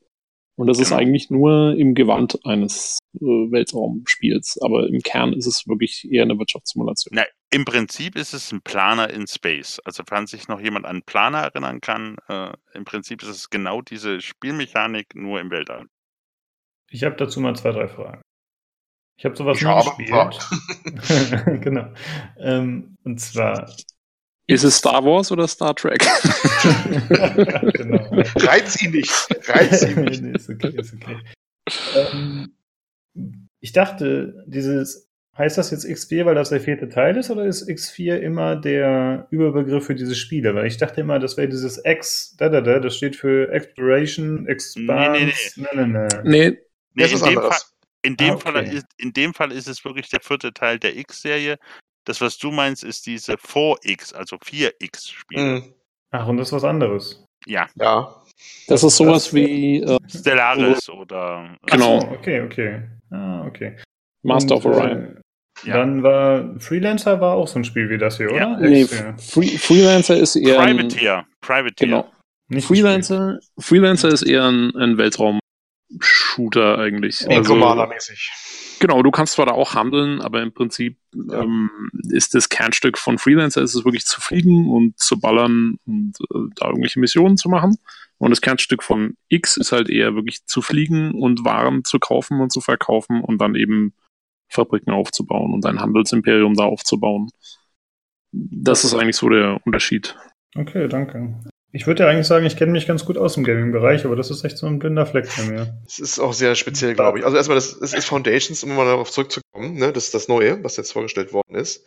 Und 0.55 0.67
das 0.67 0.79
ist 0.79 0.89
Genau. 0.89 1.01
eigentlich 1.01 1.29
nur 1.31 1.75
im 1.77 1.95
Gewand 1.95 2.37
eines 2.45 2.99
äh, 3.15 3.19
Weltraumspiels. 3.19 4.59
Aber 4.61 4.87
im 4.87 4.99
Kern 5.01 5.33
ist 5.33 5.47
es 5.47 5.67
wirklich 5.67 6.07
eher 6.11 6.23
eine 6.23 6.37
Wirtschaftssimulation. 6.37 7.13
Na, 7.15 7.23
im 7.51 7.65
Prinzip 7.65 8.15
ist 8.15 8.33
es 8.33 8.51
ein 8.51 8.61
Planer 8.61 9.09
in 9.09 9.25
Space. 9.27 9.79
Also, 9.83 10.03
falls 10.07 10.31
sich 10.31 10.47
noch 10.47 10.59
jemand 10.59 10.85
an 10.85 11.01
Planer 11.03 11.39
erinnern 11.39 11.81
kann, 11.81 12.17
äh, 12.29 12.51
im 12.73 12.85
Prinzip 12.85 13.23
ist 13.23 13.29
es 13.29 13.49
genau 13.49 13.81
diese 13.81 14.21
Spielmechanik 14.21 15.15
nur 15.15 15.39
im 15.39 15.49
Weltall. 15.49 15.87
Ich 16.89 17.03
habe 17.03 17.15
dazu 17.15 17.39
mal 17.39 17.55
zwei, 17.55 17.71
drei 17.71 17.87
Fragen. 17.87 18.21
Ich 19.17 19.25
habe 19.25 19.35
sowas 19.35 19.57
Ich 19.59 19.67
nie 19.67 20.05
gespielt. 20.05 21.61
genau. 21.63 21.93
Ähm, 22.37 22.95
und 23.03 23.19
zwar. 23.19 23.71
Ist 24.47 24.63
es 24.63 24.77
Star 24.77 25.03
Wars 25.05 25.31
oder 25.31 25.47
Star 25.47 25.73
Trek? 25.75 25.99
genau. 27.73 28.05
Reiz 28.37 28.81
ihn 28.81 28.91
nicht. 28.91 29.11
Reiz 29.47 29.83
ihn 29.83 30.01
nicht. 30.03 30.21
nee, 30.21 30.31
ist 30.35 30.49
okay, 30.49 30.73
ist 30.77 30.93
okay. 30.93 31.17
Ähm, 31.95 32.53
ich 33.61 33.71
dachte, 33.71 34.43
dieses, 34.45 35.09
heißt 35.37 35.57
das 35.57 35.71
jetzt 35.71 35.85
X4, 35.85 36.25
weil 36.25 36.35
das 36.35 36.49
der 36.49 36.59
vierte 36.59 36.89
Teil 36.89 37.15
ist, 37.17 37.29
oder 37.31 37.45
ist 37.45 37.67
X4 37.69 38.17
immer 38.17 38.57
der 38.57 39.27
Überbegriff 39.31 39.85
für 39.85 39.95
diese 39.95 40.15
Spiele? 40.15 40.53
Weil 40.55 40.67
ich 40.67 40.77
dachte 40.77 41.01
immer, 41.01 41.19
das 41.19 41.37
wäre 41.37 41.47
dieses 41.47 41.81
X, 41.85 42.35
da, 42.37 42.49
da, 42.49 42.59
da, 42.61 42.79
das 42.79 42.97
steht 42.97 43.15
für 43.15 43.49
Exploration, 43.51 44.45
Expanse, 44.47 45.25
Nee, 45.55 45.67
nee, 45.73 45.85
nee, 45.85 45.85
nee. 45.85 46.07
nee, 46.23 46.57
Nee, 46.95 47.03
Das 47.03 47.13
ist 47.13 47.21
in, 47.25 47.29
dem 47.29 47.41
Fall, 47.41 47.59
in, 48.03 48.17
dem 48.17 48.33
Ah, 48.33 48.37
Fall 48.37 48.55
okay. 48.57 48.75
ist, 48.75 48.85
in 48.97 49.13
dem 49.13 49.33
Fall 49.33 49.51
ist 49.53 49.67
es 49.67 49.83
wirklich 49.85 50.09
der 50.09 50.19
vierte 50.19 50.53
Teil 50.53 50.77
der 50.79 50.97
X-Serie. 50.97 51.57
Das, 52.05 52.19
was 52.21 52.37
du 52.37 52.51
meinst, 52.51 52.83
ist 52.83 53.05
diese 53.05 53.33
4X, 53.37 54.13
also 54.13 54.37
4X-Spiele. 54.37 55.41
Mhm. 55.61 55.73
Ach, 56.11 56.27
und 56.27 56.37
das 56.37 56.49
ist 56.49 56.53
was 56.53 56.63
anderes. 56.63 57.23
Ja, 57.45 57.67
Ja. 57.75 58.21
das 58.67 58.83
ist 58.83 58.97
sowas 58.97 59.25
Das- 59.25 59.33
wie 59.33 59.81
äh, 59.81 59.97
Stellaris 60.07 60.89
oder. 60.89 61.57
Genau. 61.65 61.99
So, 62.01 62.07
okay, 62.09 62.41
okay. 62.41 62.81
Ah, 63.11 63.45
okay. 63.45 63.77
Master 64.23 64.55
Und, 64.55 64.65
of 64.65 64.73
Orion. 64.77 65.17
Äh, 65.17 65.19
Ja. 65.65 65.77
Dann 65.77 66.01
war 66.03 66.59
Freelancer 66.59 67.21
war 67.21 67.35
auch 67.35 67.47
so 67.47 67.59
ein 67.59 67.63
Spiel 67.63 67.87
wie 67.89 67.97
das 67.97 68.17
hier, 68.17 68.33
Ja. 68.35 68.57
oder? 68.57 68.59
Nee, 68.67 68.83
X4. 68.83 69.17
Free, 69.19 69.57
Freelancer 69.57 70.17
ist 70.17 70.35
eher 70.35 70.59
ein, 70.59 70.77
Privateer. 70.77 71.25
Privateer. 71.41 71.87
genau. 71.87 72.11
Nicht 72.49 72.67
Freelancer, 72.67 73.39
Freelancer 73.59 74.09
ist 74.09 74.23
eher 74.23 74.45
ein, 74.45 74.75
ein 74.75 74.97
Weltraum-Shooter 75.99 76.77
eigentlich. 76.79 77.21
Wie 77.27 77.35
Also, 77.35 77.53
Commander-mäßig. 77.53 78.77
genau, 78.79 79.01
du 79.03 79.11
kannst 79.11 79.33
zwar 79.33 79.45
da 79.45 79.51
auch 79.53 79.75
handeln, 79.75 80.21
aber 80.21 80.41
im 80.41 80.53
Prinzip 80.53 80.97
Ja. 81.13 81.41
ähm, 81.41 81.69
ist 82.09 82.33
das 82.35 82.49
Kernstück 82.49 82.97
von 82.97 83.17
Freelancer 83.17 83.61
ist 83.61 83.75
es 83.75 83.85
wirklich 83.85 84.05
zu 84.05 84.19
fliegen 84.21 84.69
und 84.69 84.97
zu 84.99 85.19
ballern 85.19 85.77
und 85.85 86.13
äh, 86.33 86.49
da 86.55 86.67
irgendwelche 86.67 86.99
Missionen 86.99 87.37
zu 87.37 87.49
machen. 87.49 87.77
Und 88.17 88.29
das 88.29 88.41
Kernstück 88.41 88.83
von 88.83 89.15
X 89.27 89.57
ist 89.57 89.71
halt 89.71 89.89
eher 89.89 90.15
wirklich 90.15 90.45
zu 90.45 90.61
fliegen 90.61 91.11
und 91.11 91.43
Waren 91.43 91.83
zu 91.83 91.99
kaufen 91.99 92.39
und 92.39 92.51
zu 92.51 92.61
verkaufen 92.61 93.21
und 93.21 93.39
dann 93.39 93.55
eben 93.55 93.93
Fabriken 94.49 94.91
aufzubauen 94.91 95.53
und 95.53 95.65
ein 95.65 95.79
Handelsimperium 95.79 96.53
da 96.53 96.63
aufzubauen. 96.63 97.29
Das 98.31 98.83
ist 98.83 98.93
eigentlich 98.93 99.15
so 99.17 99.29
der 99.29 99.59
Unterschied. 99.65 100.15
Okay, 100.55 100.87
danke. 100.87 101.39
Ich 101.75 101.87
würde 101.87 102.03
ja 102.03 102.09
eigentlich 102.09 102.27
sagen, 102.27 102.45
ich 102.45 102.55
kenne 102.55 102.71
mich 102.71 102.85
ganz 102.85 103.03
gut 103.03 103.17
aus 103.17 103.35
im 103.35 103.43
Gaming-Bereich, 103.43 104.05
aber 104.05 104.15
das 104.15 104.29
ist 104.29 104.45
echt 104.45 104.59
so 104.59 104.67
ein 104.67 104.77
blinder 104.77 105.07
Fleck 105.07 105.27
bei 105.35 105.43
mir. 105.45 105.81
Es 105.87 105.97
ist 105.97 106.19
auch 106.19 106.31
sehr 106.31 106.53
speziell, 106.53 106.93
glaube 106.93 107.17
ich. 107.17 107.25
Also 107.25 107.35
erstmal, 107.35 107.55
das, 107.55 107.79
das 107.79 107.93
ist 107.93 108.05
Foundations, 108.05 108.63
um 108.63 108.75
mal 108.75 108.85
darauf 108.85 109.09
zurückzukommen, 109.09 109.42
ne? 109.55 109.93
Das 109.93 110.05
ist 110.05 110.13
das 110.13 110.27
Neue, 110.27 110.63
was 110.63 110.77
jetzt 110.77 110.91
vorgestellt 110.91 111.33
worden 111.33 111.55
ist. 111.55 111.83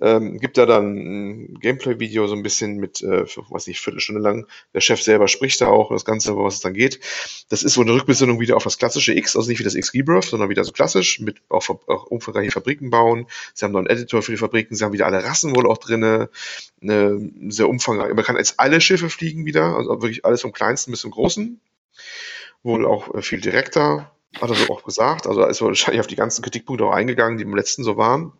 Ähm, 0.00 0.38
gibt 0.38 0.58
da 0.58 0.66
dann 0.66 0.96
ein 0.96 1.58
Gameplay-Video 1.60 2.26
so 2.26 2.34
ein 2.34 2.42
bisschen 2.42 2.76
mit, 2.76 3.02
äh, 3.02 3.24
weiß 3.24 3.66
nicht, 3.66 3.80
Viertelstunde 3.80 4.20
lang. 4.20 4.46
Der 4.74 4.80
Chef 4.80 5.02
selber 5.02 5.28
spricht 5.28 5.60
da 5.60 5.68
auch 5.68 5.90
das 5.90 6.04
Ganze, 6.04 6.32
über 6.32 6.44
was 6.44 6.54
es 6.54 6.60
dann 6.60 6.74
geht. 6.74 7.00
Das 7.48 7.62
ist 7.62 7.74
so 7.74 7.80
eine 7.80 7.92
Rückbesinnung 7.92 8.40
wieder 8.40 8.56
auf 8.56 8.64
das 8.64 8.78
klassische 8.78 9.14
X, 9.14 9.36
also 9.36 9.48
nicht 9.48 9.58
wie 9.60 9.64
das 9.64 9.74
X 9.74 9.94
Rebirth, 9.94 10.24
sondern 10.24 10.48
wieder 10.48 10.64
so 10.64 10.72
klassisch, 10.72 11.20
mit 11.20 11.38
auch, 11.48 11.68
auch 11.68 12.06
umfangreiche 12.06 12.50
Fabriken 12.50 12.90
bauen. 12.90 13.26
Sie 13.54 13.64
haben 13.64 13.72
noch 13.72 13.80
einen 13.80 13.88
Editor 13.88 14.22
für 14.22 14.32
die 14.32 14.38
Fabriken, 14.38 14.74
sie 14.74 14.84
haben 14.84 14.92
wieder 14.92 15.06
alle 15.06 15.24
Rassen 15.24 15.54
wohl 15.54 15.66
auch 15.66 15.78
drinne. 15.78 16.30
Eine 16.82 17.30
sehr 17.48 17.68
umfangreich. 17.68 18.14
Man 18.14 18.24
kann 18.24 18.36
jetzt 18.36 18.58
alle 18.58 18.80
Schiffe 18.80 19.10
fliegen 19.10 19.46
wieder, 19.46 19.76
also 19.76 20.02
wirklich 20.02 20.24
alles 20.24 20.42
vom 20.42 20.52
kleinsten 20.52 20.90
bis 20.90 21.00
zum 21.00 21.10
großen. 21.10 21.60
Wohl 22.62 22.84
auch 22.84 23.14
äh, 23.14 23.22
viel 23.22 23.40
direkter, 23.40 24.15
hat 24.40 24.50
er 24.50 24.56
so 24.56 24.72
auch 24.72 24.84
gesagt. 24.84 25.26
Also 25.26 25.40
da 25.40 25.48
ist 25.48 25.60
er 25.60 25.66
wahrscheinlich 25.66 26.00
auf 26.00 26.06
die 26.06 26.16
ganzen 26.16 26.42
Kritikpunkte 26.42 26.84
auch 26.84 26.92
eingegangen, 26.92 27.38
die 27.38 27.44
im 27.44 27.54
letzten 27.54 27.84
so 27.84 27.96
waren. 27.96 28.32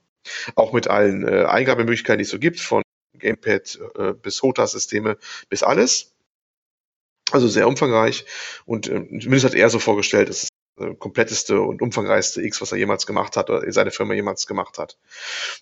Auch 0.54 0.72
mit 0.72 0.88
allen 0.88 1.26
äh, 1.26 1.44
Eingabemöglichkeiten, 1.44 2.18
die 2.18 2.24
es 2.24 2.30
so 2.30 2.38
gibt, 2.38 2.60
von 2.60 2.82
Gamepad 3.18 3.78
äh, 3.96 4.12
bis 4.12 4.42
HOTA-Systeme 4.42 5.18
bis 5.48 5.62
alles. 5.62 6.12
Also 7.32 7.48
sehr 7.48 7.68
umfangreich. 7.68 8.24
Und 8.64 8.88
äh, 8.88 9.06
zumindest 9.20 9.44
hat 9.44 9.54
er 9.54 9.70
so 9.70 9.78
vorgestellt, 9.78 10.28
dass 10.28 10.44
es 10.44 10.48
kompletteste 10.98 11.60
und 11.60 11.80
umfangreichste 11.80 12.42
X, 12.42 12.60
was 12.60 12.72
er 12.72 12.78
jemals 12.78 13.06
gemacht 13.06 13.36
hat, 13.36 13.48
oder 13.50 13.70
seine 13.72 13.90
Firma 13.90 14.14
jemals 14.14 14.46
gemacht 14.46 14.78
hat. 14.78 14.96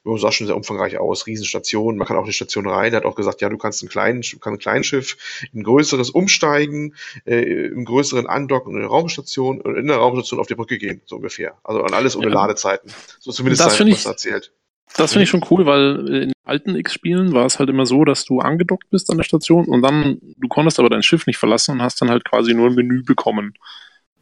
Ja, 0.04 0.16
sah 0.18 0.32
schon 0.32 0.46
sehr 0.46 0.56
umfangreich 0.56 0.98
aus, 0.98 1.26
Riesenstation, 1.26 1.96
man 1.96 2.06
kann 2.06 2.16
auch 2.16 2.22
in 2.22 2.28
die 2.28 2.32
Station 2.32 2.68
rein, 2.68 2.92
er 2.92 2.98
hat 2.98 3.04
auch 3.04 3.14
gesagt, 3.14 3.40
ja, 3.40 3.48
du 3.48 3.56
kannst 3.56 3.82
ein, 3.82 3.88
ein 3.88 4.58
kleines 4.58 4.86
Schiff 4.86 5.16
in 5.52 5.60
ein 5.60 5.62
größeres 5.62 6.10
umsteigen, 6.10 6.94
äh, 7.26 7.66
im 7.66 7.84
größeren 7.84 8.26
andocken 8.26 8.72
in 8.74 8.78
eine 8.80 8.88
Raumstation 8.88 9.60
und 9.60 9.76
in 9.76 9.86
der 9.86 9.96
Raumstation 9.96 10.40
auf 10.40 10.46
die 10.46 10.56
Brücke 10.56 10.78
gehen, 10.78 11.00
so 11.06 11.16
ungefähr. 11.16 11.56
Also 11.62 11.82
an 11.82 11.94
alles 11.94 12.16
ohne 12.16 12.28
Ja. 12.28 12.34
Ladezeiten. 12.34 12.92
So 13.20 13.30
zumindest 13.30 13.64
Das 13.64 13.76
sein, 13.76 13.90
was 13.90 14.04
er 14.04 14.10
erzählt. 14.10 14.52
Das 14.96 15.12
finde 15.12 15.24
ich 15.24 15.30
schon 15.30 15.44
cool, 15.50 15.66
weil 15.66 16.08
in 16.08 16.32
alten 16.44 16.76
X-Spielen 16.76 17.32
war 17.32 17.46
es 17.46 17.58
halt 17.58 17.68
immer 17.68 17.86
so, 17.86 18.04
dass 18.04 18.24
du 18.24 18.40
angedockt 18.40 18.90
bist 18.90 19.10
an 19.10 19.16
der 19.16 19.24
Station 19.24 19.66
und 19.66 19.82
dann, 19.82 20.18
du 20.36 20.48
konntest 20.48 20.78
aber 20.78 20.90
dein 20.90 21.02
Schiff 21.02 21.26
nicht 21.26 21.38
verlassen 21.38 21.72
und 21.72 21.82
hast 21.82 22.00
dann 22.00 22.10
halt 22.10 22.24
quasi 22.24 22.54
nur 22.54 22.68
ein 22.68 22.74
Menü 22.74 23.02
bekommen 23.02 23.54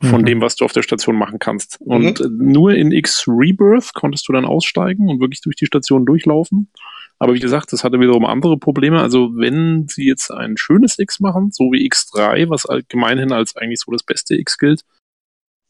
von 0.02 0.22
Mhm. 0.22 0.26
dem, 0.26 0.40
was 0.40 0.56
du 0.56 0.64
auf 0.64 0.72
der 0.72 0.82
Station 0.82 1.16
machen 1.16 1.38
kannst. 1.38 1.78
Und 1.80 2.20
äh, 2.20 2.28
nur 2.28 2.74
in 2.74 2.92
X 2.92 3.24
Rebirth 3.28 3.94
konntest 3.94 4.28
du 4.28 4.32
dann 4.32 4.44
aussteigen 4.44 5.08
und 5.08 5.20
wirklich 5.20 5.40
durch 5.40 5.56
die 5.56 5.66
Station 5.66 6.04
durchlaufen. 6.06 6.70
Aber 7.18 7.34
wie 7.34 7.40
gesagt, 7.40 7.72
das 7.72 7.84
hatte 7.84 8.00
wiederum 8.00 8.26
andere 8.26 8.58
Probleme. 8.58 9.00
Also 9.00 9.30
wenn 9.36 9.86
sie 9.88 10.06
jetzt 10.06 10.30
ein 10.32 10.56
schönes 10.56 10.98
X 10.98 11.20
machen, 11.20 11.50
so 11.52 11.70
wie 11.72 11.88
X3, 11.88 12.50
was 12.50 12.66
allgemeinhin 12.66 13.30
als 13.32 13.54
eigentlich 13.56 13.78
so 13.80 13.92
das 13.92 14.02
beste 14.02 14.34
X 14.34 14.58
gilt, 14.58 14.82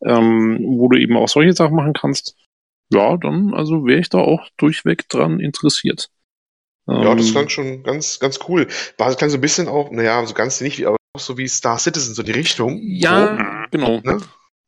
ähm, 0.05 0.59
wo 0.79 0.89
du 0.89 0.99
eben 0.99 1.17
auch 1.17 1.29
solche 1.29 1.53
Sachen 1.53 1.77
machen 1.77 1.93
kannst, 1.93 2.37
ja, 2.91 3.17
dann 3.17 3.53
also 3.55 3.85
wäre 3.87 4.01
ich 4.01 4.09
da 4.09 4.19
auch 4.19 4.49
durchweg 4.57 5.09
dran 5.09 5.41
interessiert. 5.41 6.09
Ja, 6.89 7.15
das 7.15 7.27
Ähm, 7.27 7.33
klang 7.33 7.49
schon 7.49 7.83
ganz, 7.85 8.19
ganz 8.19 8.41
cool. 8.49 8.67
War, 8.99 9.09
das 9.09 9.17
klang 9.17 9.31
so 9.31 9.37
ein 9.39 9.41
bisschen 9.43 9.69
auch, 9.69 9.91
naja, 9.91 10.25
so 10.27 10.35
ganz 10.35 10.61
nicht 10.61 10.85
aber 10.87 10.97
auch 11.15 11.21
so 11.21 11.39
wie 11.39 11.47
Star 11.49 11.79
Citizen, 11.79 12.15
so 12.15 12.23
die 12.23 12.33
Richtung. 12.33 12.81
Ja, 12.83 13.62
genau. 13.73 14.01
Ne? 14.05 14.19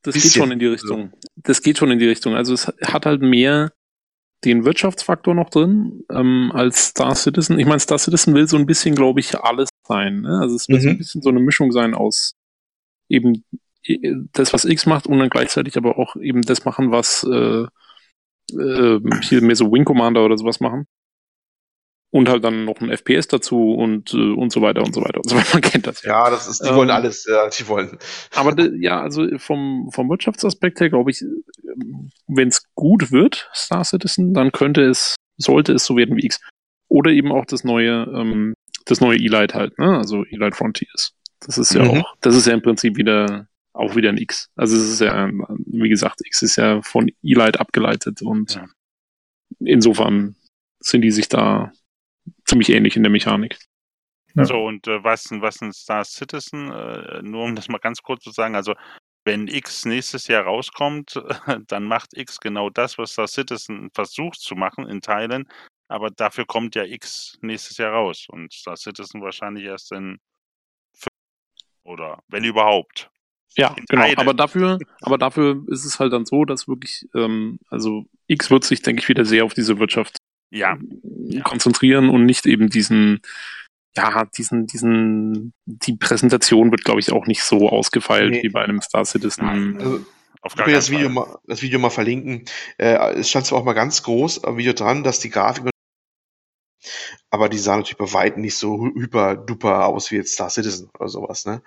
Das 0.02 0.14
geht 0.14 0.32
schon 0.32 0.50
in 0.50 0.58
die 0.58 0.66
Richtung. 0.66 1.12
Das 1.36 1.62
geht 1.62 1.78
schon 1.78 1.90
in 1.90 1.98
die 1.98 2.06
Richtung. 2.08 2.34
Also 2.34 2.52
es 2.52 2.66
hat 2.82 3.06
halt 3.06 3.22
mehr 3.22 3.72
den 4.44 4.64
Wirtschaftsfaktor 4.66 5.34
noch 5.34 5.48
drin 5.48 6.04
ähm, 6.10 6.50
als 6.52 6.88
Star 6.88 7.14
Citizen. 7.14 7.58
Ich 7.58 7.64
meine, 7.66 7.80
Star 7.80 7.98
Citizen 7.98 8.34
will 8.34 8.46
so 8.46 8.58
ein 8.58 8.66
bisschen, 8.66 8.94
glaube 8.94 9.20
ich, 9.20 9.38
alles 9.38 9.70
sein. 9.86 10.20
Ne? 10.22 10.40
Also 10.40 10.56
es 10.56 10.68
will 10.68 10.80
so 10.80 10.88
ein 10.88 10.94
Mhm. 10.94 10.98
bisschen 10.98 11.22
so 11.22 11.30
eine 11.30 11.40
Mischung 11.40 11.72
sein 11.72 11.94
aus 11.94 12.34
eben 13.08 13.44
das, 14.32 14.52
was 14.52 14.64
X 14.64 14.86
macht 14.86 15.06
und 15.06 15.18
dann 15.18 15.28
gleichzeitig 15.30 15.76
aber 15.76 15.98
auch 15.98 16.16
eben 16.16 16.42
das 16.42 16.64
machen, 16.64 16.90
was 16.90 17.22
äh, 17.24 17.66
äh, 18.58 19.00
hier 19.22 19.42
mehr 19.42 19.56
so 19.56 19.72
Wing 19.72 19.84
Commander 19.84 20.24
oder 20.24 20.36
sowas 20.36 20.60
machen. 20.60 20.86
Und 22.14 22.28
halt 22.28 22.44
dann 22.44 22.64
noch 22.64 22.80
ein 22.80 22.90
FPS 22.96 23.26
dazu 23.26 23.72
und, 23.74 24.14
äh, 24.14 24.16
und 24.34 24.52
so 24.52 24.62
weiter 24.62 24.82
und 24.84 24.94
so 24.94 25.00
weiter 25.00 25.16
und 25.16 25.28
so 25.28 25.34
weiter. 25.34 25.48
Man 25.54 25.62
kennt 25.62 25.86
das 25.88 26.00
Ja, 26.04 26.30
das 26.30 26.46
ist, 26.46 26.62
die 26.64 26.68
Ähm, 26.68 26.76
wollen 26.76 26.90
alles, 26.90 27.26
ja, 27.28 27.48
die 27.48 27.66
wollen. 27.66 27.98
aber 28.36 28.54
ja, 28.76 29.00
also 29.02 29.26
vom, 29.38 29.90
vom 29.92 30.08
Wirtschaftsaspekt 30.08 30.78
her 30.80 30.90
glaube 30.90 31.10
ich, 31.10 31.24
wenn 32.28 32.46
es 32.48 32.62
gut 32.76 33.10
wird, 33.10 33.50
Star 33.52 33.82
Citizen, 33.84 34.32
dann 34.32 34.52
könnte 34.52 34.82
es, 34.82 35.16
sollte 35.38 35.72
es 35.72 35.84
so 35.86 35.96
werden 35.96 36.16
wie 36.16 36.24
X. 36.24 36.38
Oder 36.86 37.10
eben 37.10 37.32
auch 37.32 37.46
das 37.46 37.64
neue, 37.64 38.04
ähm, 38.14 38.54
das 38.86 39.00
neue 39.00 39.16
Elite 39.16 39.54
halt, 39.54 39.76
ne? 39.80 39.96
Also 39.98 40.24
Elite 40.24 40.54
Frontiers. 40.56 41.14
Das 41.40 41.58
ist 41.58 41.74
ja 41.74 41.82
Mhm. 41.82 41.90
auch, 42.02 42.14
das 42.20 42.36
ist 42.36 42.46
ja 42.46 42.52
im 42.54 42.62
Prinzip 42.62 42.96
wieder 42.96 43.48
auch 43.72 43.96
wieder 43.96 44.10
ein 44.10 44.18
X. 44.18 44.50
Also 44.54 44.76
es 44.76 44.84
ist 44.88 45.00
ja, 45.00 45.28
wie 45.66 45.88
gesagt, 45.88 46.20
X 46.24 46.42
ist 46.42 46.54
ja 46.54 46.80
von 46.82 47.10
Elite 47.24 47.58
abgeleitet 47.58 48.22
und 48.22 48.54
Ja. 48.54 48.66
insofern 49.58 50.36
sind 50.78 51.02
die 51.02 51.10
sich 51.10 51.28
da 51.28 51.72
ziemlich 52.54 52.70
ähnlich 52.70 52.96
in 52.96 53.02
der 53.02 53.10
Mechanik. 53.10 53.58
Ja. 54.34 54.44
So, 54.44 54.64
und 54.64 54.86
äh, 54.86 55.02
was, 55.02 55.30
was 55.30 55.60
ein 55.60 55.72
Star 55.72 56.04
Citizen, 56.04 56.70
äh, 56.70 57.22
nur 57.22 57.44
um 57.44 57.56
das 57.56 57.68
mal 57.68 57.78
ganz 57.78 58.02
kurz 58.02 58.22
zu 58.22 58.30
sagen, 58.30 58.54
also 58.54 58.74
wenn 59.24 59.48
X 59.48 59.84
nächstes 59.86 60.28
Jahr 60.28 60.44
rauskommt, 60.44 61.20
dann 61.68 61.84
macht 61.84 62.16
X 62.16 62.38
genau 62.40 62.70
das, 62.70 62.98
was 62.98 63.12
Star 63.12 63.26
Citizen 63.26 63.90
versucht 63.92 64.40
zu 64.40 64.54
machen 64.54 64.88
in 64.88 65.00
Teilen, 65.00 65.48
aber 65.88 66.10
dafür 66.10 66.46
kommt 66.46 66.74
ja 66.74 66.84
X 66.84 67.38
nächstes 67.42 67.78
Jahr 67.78 67.92
raus 67.92 68.26
und 68.28 68.52
Star 68.52 68.76
Citizen 68.76 69.20
wahrscheinlich 69.22 69.64
erst 69.64 69.92
in 69.92 70.18
fünf 70.92 71.08
oder 71.84 72.20
wenn 72.28 72.44
überhaupt. 72.44 73.10
Ja, 73.56 73.74
In 73.76 73.84
genau. 73.88 74.02
Teilen. 74.02 74.18
Aber 74.18 74.34
dafür, 74.34 74.78
aber 75.00 75.18
dafür 75.18 75.62
ist 75.68 75.84
es 75.84 76.00
halt 76.00 76.12
dann 76.12 76.26
so, 76.26 76.44
dass 76.44 76.66
wirklich, 76.66 77.06
ähm, 77.14 77.58
also 77.68 78.04
X 78.26 78.50
wird 78.50 78.64
sich, 78.64 78.82
denke 78.82 79.00
ich, 79.00 79.08
wieder 79.08 79.24
sehr 79.24 79.44
auf 79.44 79.54
diese 79.54 79.78
Wirtschaft 79.78 80.18
Ja, 80.54 80.78
konzentrieren 81.42 82.08
und 82.08 82.26
nicht 82.26 82.46
eben 82.46 82.70
diesen, 82.70 83.20
ja, 83.96 84.24
diesen, 84.36 84.66
diesen, 84.66 85.52
die 85.66 85.96
Präsentation 85.96 86.70
wird, 86.70 86.84
glaube 86.84 87.00
ich, 87.00 87.10
auch 87.10 87.26
nicht 87.26 87.42
so 87.42 87.68
ausgefeilt 87.68 88.30
Nee. 88.30 88.42
wie 88.44 88.48
bei 88.50 88.62
einem 88.62 88.80
Star 88.80 89.04
Citizen. 89.04 89.76
Also, 89.78 90.06
Auf 90.42 90.54
ich 90.56 90.64
will 90.64 90.74
das 90.74 90.90
Video, 90.90 91.08
mal, 91.08 91.38
das 91.48 91.62
Video 91.62 91.80
mal 91.80 91.90
verlinken. 91.90 92.44
Äh, 92.78 93.14
es 93.14 93.30
stand 93.30 93.46
zwar 93.46 93.58
auch 93.58 93.64
mal 93.64 93.72
ganz 93.72 94.04
groß 94.04 94.44
am 94.44 94.56
Video 94.56 94.74
dran, 94.74 95.02
dass 95.02 95.18
die 95.18 95.30
Grafik 95.30 95.64
aber 97.34 97.48
die 97.48 97.58
sah 97.58 97.76
natürlich 97.76 97.98
bei 97.98 98.12
weitem 98.12 98.42
nicht 98.42 98.56
so 98.56 98.76
hy- 98.76 98.94
hyper 98.94 99.36
duper 99.36 99.86
aus 99.86 100.10
wie 100.10 100.16
jetzt 100.16 100.32
Star 100.34 100.48
Citizen 100.50 100.88
oder 100.98 101.08
sowas. 101.08 101.44
Ne? 101.46 101.60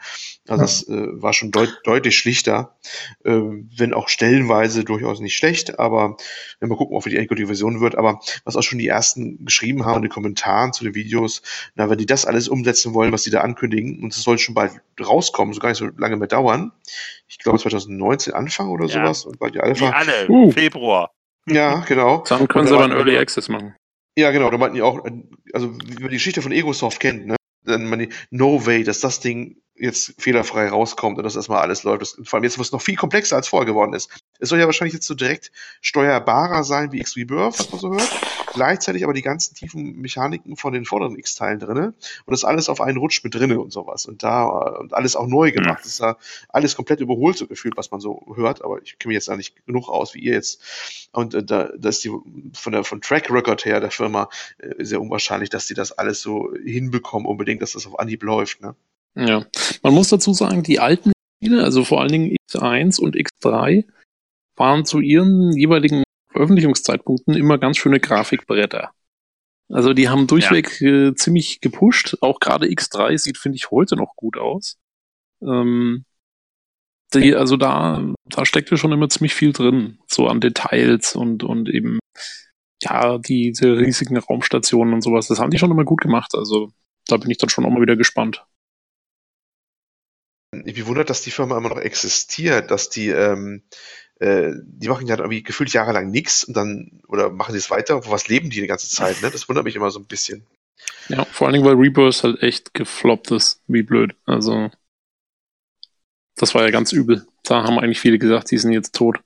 Also 0.47 0.53
Ja. 0.53 0.57
das 0.57 0.87
äh, 0.87 1.21
war 1.21 1.33
schon 1.33 1.51
deut 1.51 1.69
deutlich 1.83 2.17
schlichter, 2.17 2.77
äh, 3.25 3.31
wenn 3.31 3.93
auch 3.93 4.07
stellenweise 4.09 4.83
durchaus 4.83 5.19
nicht 5.19 5.35
schlecht, 5.37 5.77
aber 5.79 6.17
wenn 6.59 6.69
wir 6.69 6.77
gucken, 6.77 6.95
ob 6.95 7.05
wie 7.05 7.09
die 7.11 7.17
endgültige 7.17 7.47
Version 7.47 7.79
wird, 7.81 7.95
aber 7.95 8.19
was 8.45 8.55
auch 8.55 8.63
schon 8.63 8.79
die 8.79 8.87
ersten 8.87 9.43
geschrieben 9.45 9.85
haben 9.85 9.97
in 9.97 10.01
den 10.03 10.11
Kommentaren 10.11 10.73
zu 10.73 10.83
den 10.83 10.95
Videos, 10.95 11.41
na, 11.75 11.89
wenn 11.89 11.97
die 11.97 12.05
das 12.05 12.25
alles 12.25 12.47
umsetzen 12.47 12.93
wollen, 12.93 13.11
was 13.11 13.23
sie 13.23 13.31
da 13.31 13.41
ankündigen, 13.41 14.01
und 14.01 14.13
es 14.15 14.23
soll 14.23 14.37
schon 14.39 14.55
bald 14.55 14.71
rauskommen, 14.99 15.53
so 15.53 15.59
gar 15.59 15.69
nicht 15.69 15.77
so 15.77 15.89
lange 15.97 16.15
mehr 16.17 16.27
dauern, 16.27 16.71
ich 17.27 17.37
glaube 17.39 17.59
2019 17.59 18.33
Anfang 18.33 18.69
oder 18.69 18.85
Ja. 18.85 19.01
sowas, 19.01 19.25
und 19.25 19.37
bald 19.39 19.53
die 19.53 19.59
Wie 19.59 19.63
Alpha. 19.63 19.89
alle, 19.89 20.29
Uh. 20.29 20.51
Februar. 20.51 21.11
Ja, 21.49 21.79
genau. 21.87 22.23
Dann 22.27 22.47
können 22.47 22.67
sie 22.67 22.73
aber 22.73 22.83
einen 22.85 22.93
Early 22.93 23.17
Access 23.17 23.47
machen. 23.47 23.73
Ja, 24.17 24.31
genau, 24.31 24.49
da 24.49 24.57
meinten 24.57 24.75
die 24.75 24.81
auch, 24.81 25.05
also 25.53 25.77
wie 25.77 26.01
man 26.01 26.09
die 26.09 26.15
Geschichte 26.15 26.41
von 26.41 26.51
Egosoft 26.51 26.99
kennt, 26.99 27.27
ne? 27.27 27.35
Dann 27.63 27.85
man 27.85 28.07
no 28.31 28.65
way, 28.65 28.83
dass 28.83 29.01
das 29.01 29.19
Ding 29.19 29.57
jetzt 29.75 30.13
fehlerfrei 30.19 30.69
rauskommt 30.69 31.17
und 31.17 31.23
dass 31.23 31.35
erstmal 31.35 31.61
alles 31.61 31.83
läuft. 31.83 32.01
Das, 32.01 32.17
vor 32.23 32.37
allem 32.37 32.45
jetzt, 32.45 32.57
wo 32.57 32.61
es 32.61 32.71
noch 32.71 32.81
viel 32.81 32.95
komplexer 32.95 33.35
als 33.35 33.49
vorher 33.49 33.65
geworden 33.65 33.93
ist. 33.93 34.09
Es 34.39 34.49
soll 34.49 34.59
ja 34.59 34.65
wahrscheinlich 34.65 34.93
jetzt 34.93 35.07
so 35.07 35.15
direkt 35.15 35.51
steuerbarer 35.81 36.63
sein 36.63 36.91
wie 36.91 36.99
X-Rebirth, 36.99 37.59
was 37.59 37.71
man 37.71 37.79
so 37.79 37.91
hört. 37.91 38.09
Gleichzeitig 38.53 39.03
aber 39.03 39.13
die 39.13 39.21
ganzen 39.21 39.55
tiefen 39.55 39.97
Mechaniken 39.97 40.55
von 40.55 40.73
den 40.73 40.85
vorderen 40.85 41.17
X-Teilen 41.17 41.59
drinne. 41.59 41.93
Und 42.25 42.31
das 42.31 42.43
alles 42.43 42.69
auf 42.69 42.81
einen 42.81 42.97
Rutsch 42.97 43.23
mit 43.23 43.35
drinne 43.35 43.59
und 43.59 43.71
sowas. 43.71 44.05
Und 44.05 44.23
da, 44.23 44.47
äh, 44.47 44.79
und 44.79 44.93
alles 44.93 45.15
auch 45.15 45.27
neu 45.27 45.51
gemacht. 45.51 45.79
Das 45.81 45.87
ist 45.87 45.99
ja 45.99 46.17
alles 46.49 46.75
komplett 46.75 46.99
überholt, 46.99 47.37
so 47.37 47.47
gefühlt, 47.47 47.77
was 47.77 47.91
man 47.91 47.99
so 47.99 48.25
hört. 48.35 48.63
Aber 48.63 48.81
ich 48.81 48.97
kenne 48.97 49.09
mich 49.09 49.15
jetzt 49.15 49.27
da 49.27 49.35
nicht 49.35 49.65
genug 49.65 49.89
aus 49.89 50.13
wie 50.13 50.19
ihr 50.19 50.33
jetzt. 50.33 50.61
Und 51.11 51.33
äh, 51.33 51.43
da, 51.43 51.69
da 51.77 51.89
ist 51.89 52.03
die 52.03 52.11
von 52.53 52.73
der 52.73 52.83
von 52.83 53.01
Track 53.01 53.29
Record 53.29 53.65
her 53.65 53.79
der 53.79 53.91
Firma 53.91 54.29
äh, 54.57 54.83
sehr 54.83 55.01
unwahrscheinlich, 55.01 55.49
dass 55.49 55.67
die 55.67 55.73
das 55.73 55.91
alles 55.91 56.21
so 56.21 56.51
hinbekommen, 56.63 57.27
unbedingt, 57.27 57.61
dass 57.61 57.73
das 57.73 57.85
auf 57.85 57.99
Anhieb 57.99 58.23
läuft. 58.23 58.61
Ne? 58.61 58.75
Ja. 59.15 59.45
Man 59.83 59.93
muss 59.93 60.09
dazu 60.09 60.33
sagen, 60.33 60.63
die 60.63 60.79
alten 60.79 61.11
Spiele, 61.37 61.63
also 61.63 61.83
vor 61.83 62.01
allen 62.01 62.11
Dingen 62.11 62.35
X1 62.49 62.99
und 62.99 63.15
X3, 63.15 63.85
waren 64.57 64.85
zu 64.85 64.99
ihren 64.99 65.51
jeweiligen 65.53 66.03
Veröffentlichungszeitpunkten 66.31 67.35
immer 67.35 67.57
ganz 67.57 67.77
schöne 67.77 67.99
Grafikbretter. 67.99 68.91
Also 69.69 69.93
die 69.93 70.09
haben 70.09 70.27
durchweg 70.27 70.81
äh, 70.81 71.13
ziemlich 71.15 71.59
gepusht. 71.61 72.17
Auch 72.21 72.39
gerade 72.39 72.67
X3 72.67 73.17
sieht, 73.17 73.37
finde 73.37 73.57
ich, 73.57 73.71
heute 73.71 73.95
noch 73.95 74.15
gut 74.15 74.37
aus. 74.37 74.77
Ähm, 75.41 76.05
die, 77.13 77.35
also 77.35 77.57
da, 77.57 78.13
da 78.25 78.45
steckte 78.45 78.77
schon 78.77 78.91
immer 78.91 79.09
ziemlich 79.09 79.33
viel 79.33 79.53
drin, 79.53 79.99
so 80.07 80.27
an 80.27 80.41
Details 80.41 81.15
und, 81.15 81.43
und 81.43 81.69
eben, 81.69 81.99
ja, 82.81 83.17
die, 83.17 83.51
diese 83.51 83.77
riesigen 83.77 84.17
Raumstationen 84.17 84.93
und 84.93 85.01
sowas. 85.01 85.27
Das 85.27 85.39
haben 85.39 85.51
die 85.51 85.57
schon 85.57 85.71
immer 85.71 85.85
gut 85.85 86.01
gemacht. 86.01 86.33
Also 86.33 86.71
da 87.07 87.17
bin 87.17 87.31
ich 87.31 87.37
dann 87.37 87.49
schon 87.49 87.65
auch 87.65 87.69
mal 87.69 87.81
wieder 87.81 87.95
gespannt. 87.95 88.45
Ich 90.65 90.75
mich 90.75 90.85
wundert, 90.85 91.09
dass 91.09 91.21
die 91.21 91.31
Firma 91.31 91.57
immer 91.57 91.69
noch 91.69 91.79
existiert, 91.79 92.71
dass 92.71 92.89
die, 92.89 93.09
ähm, 93.09 93.63
äh, 94.19 94.51
die 94.63 94.87
machen 94.87 95.07
ja 95.07 95.17
irgendwie 95.17 95.43
gefühlt 95.43 95.71
jahrelang 95.73 96.09
nichts 96.09 96.43
und 96.43 96.55
dann, 96.55 97.01
oder 97.07 97.29
machen 97.29 97.51
sie 97.51 97.59
es 97.59 97.69
weiter, 97.69 98.05
wo 98.05 98.11
was 98.11 98.27
leben 98.27 98.49
die 98.49 98.61
die 98.61 98.67
ganze 98.67 98.89
Zeit, 98.89 99.21
ne? 99.21 99.29
Das 99.29 99.47
wundert 99.47 99.65
mich 99.65 99.75
immer 99.75 99.91
so 99.91 99.99
ein 99.99 100.05
bisschen. 100.05 100.45
Ja, 101.09 101.25
vor 101.25 101.47
allen 101.47 101.53
Dingen, 101.53 101.65
weil 101.65 101.75
Rebirth 101.75 102.23
halt 102.23 102.41
echt 102.41 102.73
gefloppt 102.73 103.31
ist. 103.31 103.61
Wie 103.67 103.83
blöd. 103.83 104.15
Also, 104.25 104.69
das 106.35 106.53
war 106.53 106.63
ja 106.63 106.69
ganz 106.69 106.91
übel. 106.91 107.25
Da 107.43 107.63
haben 107.63 107.79
eigentlich 107.79 107.99
viele 107.99 108.19
gesagt, 108.19 108.51
die 108.51 108.57
sind 108.57 108.73
jetzt 108.73 108.93
tot. 108.93 109.19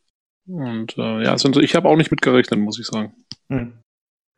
Und 0.47 0.97
äh, 0.97 1.23
ja, 1.23 1.37
sind, 1.37 1.57
ich 1.57 1.75
habe 1.75 1.87
auch 1.87 1.95
nicht 1.95 2.11
mitgerechnet, 2.11 2.59
muss 2.59 2.79
ich 2.79 2.87
sagen. 2.87 3.13
Hm. 3.49 3.73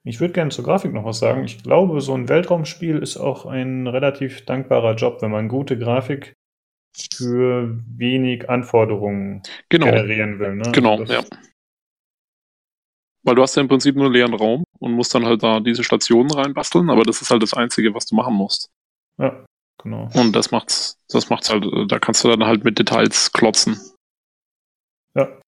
Ich 0.06 0.20
würde 0.20 0.34
gerne 0.34 0.52
zur 0.52 0.66
Grafik 0.66 0.92
noch 0.92 1.06
was 1.06 1.20
sagen. 1.20 1.46
Ich 1.46 1.64
glaube, 1.64 2.02
so 2.02 2.14
ein 2.14 2.28
Weltraumspiel 2.28 2.98
ist 2.98 3.16
auch 3.16 3.46
ein 3.46 3.88
relativ 3.88 4.44
dankbarer 4.46 4.96
Job, 4.96 5.22
wenn 5.22 5.32
man 5.32 5.48
gute 5.48 5.78
Grafik 5.78 6.34
für 7.15 7.78
wenig 7.98 8.49
Anforderungen 8.49 9.41
Genau, 9.70 9.86
generieren 9.88 10.40
will. 10.40 10.56
Ne? 10.56 10.72
genau, 10.72 10.98
Das- 10.99 11.10
ja. 11.10 11.24
Weil 13.26 13.36
du 13.36 13.41
hast 13.41 13.56
ja 13.56 13.61
im 13.61 13.70
Prinzip 13.70 13.95
nur 13.95 14.06
einen 14.06 14.14
leeren 14.14 14.34
Raum 14.34 14.65
und 14.80 14.91
musst 14.91 15.15
dann 15.15 15.26
halt 15.26 15.41
da 15.44 15.61
diese 15.61 15.84
Stationen 15.86 16.30
reinbasteln, 16.30 16.90
aber 16.90 17.03
das 17.03 17.22
ist 17.22 17.32
halt 17.32 17.41
das 17.41 17.53
Einzige, 17.53 17.94
was 17.94 18.06
du 18.06 18.15
machen 18.15 18.34
musst. 18.34 18.70
Ja, 19.18 19.45
genau. 19.82 20.10
Und 20.14 20.34
das 20.36 20.52
macht's, 20.52 20.98
das 21.10 21.30
macht's 21.30 21.49
halt, 21.49 21.65
da 21.90 21.99
kannst 21.99 22.24
du 22.26 22.30
dann 22.30 22.44
halt 22.44 22.65
mit 22.65 22.78
Details 22.80 23.32
klotzen. 23.32 23.80
Ja. 25.15 25.40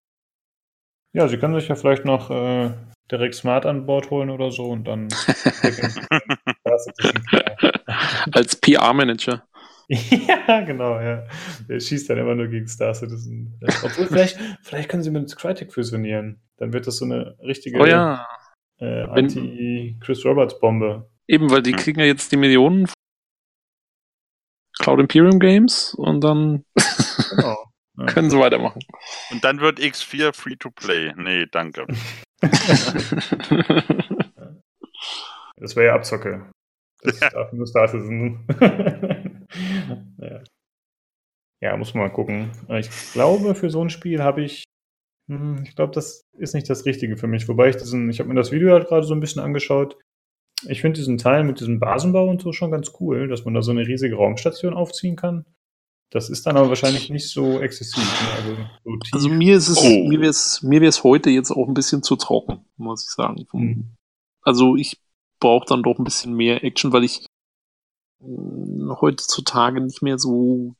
Ja, 1.13 1.27
Sie 1.27 1.37
können 1.37 1.59
sich 1.59 1.67
ja 1.67 1.75
vielleicht 1.75 2.05
noch 2.05 2.29
äh, 2.31 2.71
direkt 3.11 3.35
Smart 3.35 3.65
an 3.65 3.85
Bord 3.85 4.09
holen 4.09 4.29
oder 4.29 4.51
so 4.51 4.63
und 4.65 4.85
dann. 4.85 5.09
Als 8.31 8.55
PR-Manager. 8.55 9.43
ja, 10.47 10.61
genau, 10.61 10.99
ja. 10.99 11.25
Der 11.69 11.79
schießt 11.79 12.09
dann 12.09 12.17
immer 12.17 12.35
nur 12.35 12.47
gegen 12.47 12.67
Star 12.67 12.93
Citizen. 12.93 13.59
Obwohl, 13.83 14.07
vielleicht, 14.07 14.37
vielleicht 14.63 14.89
können 14.89 15.03
Sie 15.03 15.11
mit 15.11 15.35
Crytek 15.35 15.71
fusionieren. 15.73 16.41
Dann 16.57 16.73
wird 16.73 16.87
das 16.87 16.97
so 16.97 17.05
eine 17.05 17.37
richtige 17.43 17.79
Oh 17.79 17.85
ja. 17.85 18.27
äh, 18.79 19.03
Anti-Chris 19.03 20.25
Roberts-Bombe. 20.25 21.09
Eben, 21.27 21.49
weil 21.51 21.61
die 21.61 21.71
Hm. 21.71 21.77
kriegen 21.79 21.99
ja 21.99 22.05
jetzt 22.05 22.31
die 22.31 22.37
Millionen 22.37 22.87
von 22.87 22.95
Cloud 24.79 24.99
Imperium 24.99 25.39
Games 25.39 25.93
und 25.95 26.21
dann 26.23 26.63
Genau. 27.35 27.57
Ja. 27.97 28.07
können 28.07 28.29
sie 28.29 28.37
weitermachen. 28.37 28.81
Und 29.31 29.41
dann 29.45 29.61
wird 29.61 29.79
X4 29.79 30.33
free 30.33 30.57
to 30.57 30.69
play. 30.69 31.13
Nee, 31.15 31.45
danke. 31.49 31.85
Das 35.57 35.75
wäre 35.77 35.87
ja 35.87 35.95
Abzocke. 35.95 36.51
Das 37.01 37.17
darf 37.19 37.53
nur 37.53 37.65
Star 37.65 37.87
Citizen. 37.87 38.45
Ja. 40.19 40.43
ja, 41.61 41.77
muss 41.77 41.93
man 41.93 42.03
mal 42.03 42.13
gucken. 42.13 42.51
Aber 42.67 42.79
Ich 42.79 42.89
glaube, 43.13 43.55
für 43.55 43.69
so 43.69 43.81
ein 43.81 43.89
Spiel 43.89 44.21
habe 44.21 44.43
ich. 44.43 44.63
hm, 45.29 45.63
Ich 45.63 45.75
glaube, 45.75 45.93
das 45.93 46.23
ist 46.37 46.53
nicht 46.53 46.69
das 46.69 46.85
Richtige 46.85 47.17
für 47.17 47.27
mich. 47.27 47.47
Wobei 47.47 47.69
ich 47.69 47.77
diesen, 47.77 48.09
ich 48.09 48.19
habe 48.19 48.29
mir 48.29 48.35
das 48.35 48.51
Video 48.51 48.71
halt 48.71 48.87
gerade 48.87 49.05
so 49.05 49.13
ein 49.13 49.19
bisschen 49.19 49.41
angeschaut. 49.41 49.97
Ich 50.67 50.81
finde 50.81 50.99
diesen 50.99 51.17
Teil 51.17 51.43
mit 51.43 51.59
diesem 51.59 51.79
Basenbau 51.79 52.27
und 52.29 52.41
so 52.41 52.51
schon 52.53 52.71
ganz 52.71 52.91
cool, 52.99 53.27
dass 53.27 53.45
man 53.45 53.53
da 53.53 53.61
so 53.61 53.71
eine 53.71 53.85
riesige 53.85 54.15
Raumstation 54.15 54.73
aufziehen 54.73 55.15
kann. 55.15 55.45
Das 56.11 56.29
ist 56.29 56.45
dann 56.45 56.55
aber 56.55 56.69
wahrscheinlich 56.69 57.09
nicht 57.09 57.29
so 57.29 57.59
exzessiv. 57.59 58.03
Ne? 58.03 58.29
Also, 58.37 58.55
so. 58.83 58.97
Also 59.11 59.29
mir 59.29 59.57
ist 59.57 59.67
es, 59.67 59.79
Oh. 59.79 60.07
mir 60.07 60.19
wäre 60.21 60.29
es, 60.29 60.61
mir 60.63 60.79
wäre 60.79 60.89
es 60.89 61.03
heute 61.03 61.29
jetzt 61.29 61.51
auch 61.51 61.67
ein 61.67 61.73
bisschen 61.73 62.03
zu 62.03 62.15
trocken, 62.15 62.63
muss 62.77 63.03
ich 63.03 63.09
sagen. 63.09 63.45
Hm. 63.51 63.95
Also 64.43 64.75
ich 64.75 64.97
brauche 65.41 65.65
dann 65.67 65.83
doch 65.83 65.97
ein 65.97 66.03
bisschen 66.05 66.33
mehr 66.35 66.63
Action, 66.63 66.93
weil 66.93 67.03
ich 67.03 67.25
heutzutage 69.01 69.81
nicht 69.81 70.01
mehr 70.01 70.17
so 70.17 70.75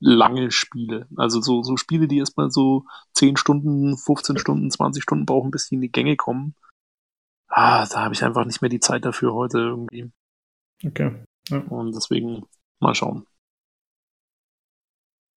lange 0.00 0.50
spiele. 0.50 1.06
Also 1.16 1.40
so, 1.40 1.62
so 1.62 1.76
Spiele, 1.76 2.08
die 2.08 2.18
erstmal 2.18 2.50
so 2.50 2.84
10 3.14 3.36
Stunden, 3.36 3.96
15 3.96 4.38
Stunden, 4.38 4.70
20 4.70 5.02
Stunden 5.02 5.26
brauchen, 5.26 5.50
bis 5.50 5.68
die 5.68 5.76
in 5.76 5.80
die 5.80 5.92
Gänge 5.92 6.16
kommen. 6.16 6.54
Ah, 7.48 7.86
da 7.86 8.04
habe 8.04 8.14
ich 8.14 8.24
einfach 8.24 8.44
nicht 8.44 8.60
mehr 8.60 8.68
die 8.68 8.80
Zeit 8.80 9.04
dafür 9.04 9.34
heute 9.34 9.58
irgendwie. 9.58 10.10
Okay. 10.84 11.24
Und 11.50 11.94
deswegen 11.94 12.44
mal 12.78 12.94
schauen. 12.94 13.26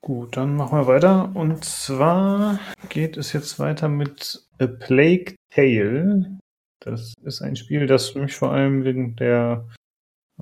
Gut, 0.03 0.35
dann 0.35 0.55
machen 0.55 0.79
wir 0.79 0.87
weiter. 0.87 1.31
Und 1.35 1.63
zwar 1.63 2.59
geht 2.89 3.17
es 3.17 3.33
jetzt 3.33 3.59
weiter 3.59 3.87
mit 3.87 4.47
A 4.59 4.67
Plague 4.67 5.35
Tale. 5.51 6.39
Das 6.79 7.13
ist 7.23 7.41
ein 7.41 7.55
Spiel, 7.55 7.85
das 7.85 8.15
mich 8.15 8.35
vor 8.35 8.51
allem 8.51 8.83
wegen 8.83 9.15
der 9.15 9.69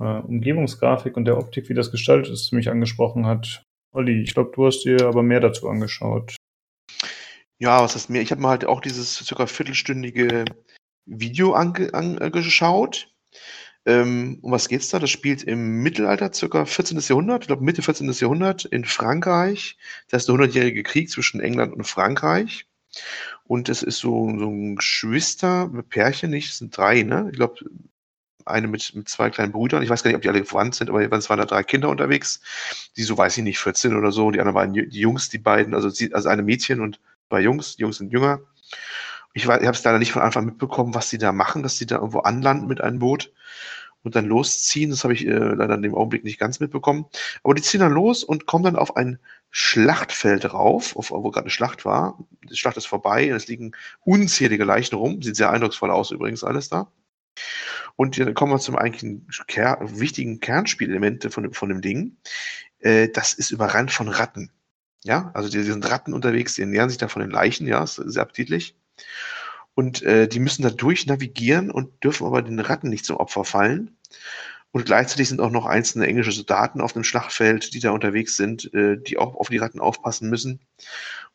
Umgebungsgrafik 0.04 1.16
und 1.16 1.24
der 1.26 1.38
Optik, 1.38 1.68
wie 1.68 1.74
das 1.74 1.90
gestaltet 1.90 2.32
ist, 2.32 2.46
ziemlich 2.46 2.70
angesprochen 2.70 3.26
hat. 3.26 3.64
Olli, 3.92 4.22
ich 4.22 4.34
glaube, 4.34 4.52
du 4.54 4.66
hast 4.66 4.84
dir 4.84 5.06
aber 5.06 5.22
mehr 5.22 5.40
dazu 5.40 5.68
angeschaut. 5.68 6.36
Ja, 7.58 7.82
was 7.82 7.94
heißt 7.94 8.08
mehr? 8.08 8.22
Ich 8.22 8.30
habe 8.30 8.40
mir 8.40 8.48
halt 8.48 8.64
auch 8.64 8.80
dieses 8.80 9.16
circa 9.16 9.46
viertelstündige 9.46 10.44
Video 11.04 11.52
ange 11.52 11.92
angeschaut. 11.92 13.12
Ähm, 13.86 14.38
um 14.42 14.52
was 14.52 14.68
geht's 14.68 14.90
da? 14.90 14.98
Das 14.98 15.10
spielt 15.10 15.42
im 15.42 15.82
Mittelalter, 15.82 16.32
circa 16.32 16.64
14. 16.64 16.98
Jahrhundert, 17.00 17.42
ich 17.42 17.46
glaube 17.48 17.64
Mitte 17.64 17.82
14. 17.82 18.10
Jahrhundert 18.12 18.66
in 18.66 18.84
Frankreich. 18.84 19.76
Das 20.08 20.22
ist 20.22 20.26
der 20.28 20.34
hundertjährige 20.34 20.82
Krieg 20.82 21.10
zwischen 21.10 21.40
England 21.40 21.74
und 21.74 21.84
Frankreich. 21.84 22.66
Und 23.44 23.68
es 23.68 23.82
ist 23.82 23.98
so, 23.98 24.30
so 24.38 24.48
ein 24.48 24.76
Geschwister-Pärchen, 24.76 26.30
nicht? 26.30 26.50
Es 26.50 26.58
sind 26.58 26.76
drei, 26.76 27.02
ne? 27.02 27.28
Ich 27.30 27.36
glaube, 27.36 27.56
eine 28.46 28.68
mit, 28.68 28.94
mit 28.94 29.08
zwei 29.08 29.30
kleinen 29.30 29.52
Brüdern. 29.52 29.82
Ich 29.82 29.90
weiß 29.90 30.02
gar 30.02 30.10
nicht, 30.10 30.16
ob 30.16 30.22
die 30.22 30.28
alle 30.28 30.44
verwandt 30.44 30.74
sind, 30.74 30.90
aber 30.90 31.00
es 31.12 31.30
waren 31.30 31.38
da 31.38 31.46
drei 31.46 31.62
Kinder 31.62 31.88
unterwegs. 31.88 32.40
Die 32.96 33.02
so, 33.02 33.16
weiß 33.16 33.38
ich 33.38 33.44
nicht, 33.44 33.58
14 33.58 33.96
oder 33.96 34.12
so. 34.12 34.30
Die 34.30 34.40
anderen 34.40 34.54
waren 34.54 34.72
die 34.72 35.00
Jungs, 35.00 35.28
die 35.28 35.38
beiden, 35.38 35.74
also, 35.74 35.88
sie, 35.88 36.14
also 36.14 36.28
eine 36.28 36.42
Mädchen 36.42 36.80
und 36.80 37.00
zwei 37.28 37.40
Jungs. 37.40 37.76
Die 37.76 37.82
Jungs 37.82 37.98
sind 37.98 38.12
jünger. 38.12 38.40
Ich, 39.32 39.44
ich 39.44 39.50
habe 39.50 39.70
es 39.70 39.84
leider 39.84 39.98
nicht 39.98 40.12
von 40.12 40.22
Anfang 40.22 40.44
mitbekommen, 40.44 40.94
was 40.94 41.10
die 41.10 41.18
da 41.18 41.32
machen, 41.32 41.62
dass 41.62 41.78
die 41.78 41.86
da 41.86 41.96
irgendwo 41.96 42.20
anlanden 42.20 42.66
mit 42.66 42.80
einem 42.80 42.98
Boot. 42.98 43.32
und 44.02 44.16
dann 44.16 44.26
losziehen. 44.26 44.90
Das 44.90 45.04
habe 45.04 45.14
ich 45.14 45.26
äh, 45.26 45.30
leider 45.30 45.74
in 45.74 45.82
dem 45.82 45.94
Augenblick 45.94 46.24
nicht 46.24 46.38
ganz 46.38 46.60
mitbekommen. 46.60 47.06
Aber 47.44 47.54
die 47.54 47.62
ziehen 47.62 47.80
dann 47.80 47.92
los 47.92 48.24
und 48.24 48.46
kommen 48.46 48.64
dann 48.64 48.76
auf 48.76 48.96
ein 48.96 49.18
Schlachtfeld 49.50 50.52
rauf, 50.54 50.96
auf, 50.96 51.10
wo 51.10 51.30
gerade 51.30 51.44
eine 51.44 51.50
Schlacht 51.50 51.84
war. 51.84 52.18
Die 52.48 52.56
Schlacht 52.56 52.76
ist 52.76 52.86
vorbei 52.86 53.28
es 53.28 53.48
liegen 53.48 53.72
unzählige 54.04 54.64
Leichen 54.64 54.96
rum. 54.96 55.22
Sieht 55.22 55.36
sehr 55.36 55.50
eindrucksvoll 55.50 55.90
aus 55.90 56.10
übrigens 56.10 56.44
alles 56.44 56.68
da. 56.68 56.90
Und 57.96 58.18
dann 58.18 58.34
kommen 58.34 58.52
wir 58.52 58.58
zum 58.58 58.76
eigentlichen 58.76 59.26
Ker 59.46 59.78
wichtigen 59.82 60.40
Kernspielelement 60.40 61.32
von, 61.32 61.52
von 61.52 61.68
dem 61.68 61.80
Ding. 61.80 62.16
Äh, 62.78 63.08
das 63.08 63.34
ist 63.34 63.50
überrannt 63.50 63.90
von 63.90 64.08
Ratten. 64.08 64.50
Ja, 65.04 65.30
also 65.34 65.48
die, 65.48 65.58
die 65.58 65.70
sind 65.70 65.90
Ratten 65.90 66.12
unterwegs, 66.12 66.54
die 66.54 66.62
ernähren 66.62 66.90
sich 66.90 66.98
da 66.98 67.08
von 67.08 67.22
den 67.22 67.30
Leichen, 67.30 67.66
ja, 67.66 67.82
ist 67.82 67.96
sehr 67.96 68.22
appetitlich. 68.22 68.74
Und 69.74 70.02
äh, 70.02 70.28
die 70.28 70.40
müssen 70.40 70.62
da 70.62 70.70
durch 70.70 71.06
navigieren 71.06 71.70
und 71.70 72.04
dürfen 72.04 72.26
aber 72.26 72.42
den 72.42 72.60
Ratten 72.60 72.90
nicht 72.90 73.04
zum 73.04 73.16
Opfer 73.16 73.44
fallen. 73.44 73.96
Und 74.72 74.86
gleichzeitig 74.86 75.28
sind 75.28 75.40
auch 75.40 75.50
noch 75.50 75.66
einzelne 75.66 76.06
englische 76.06 76.32
Soldaten 76.32 76.80
auf 76.80 76.92
dem 76.92 77.02
Schlachtfeld, 77.02 77.74
die 77.74 77.80
da 77.80 77.90
unterwegs 77.90 78.36
sind, 78.36 78.72
äh, 78.74 78.98
die 78.98 79.18
auch 79.18 79.34
auf 79.34 79.48
die 79.48 79.58
Ratten 79.58 79.80
aufpassen 79.80 80.28
müssen. 80.28 80.60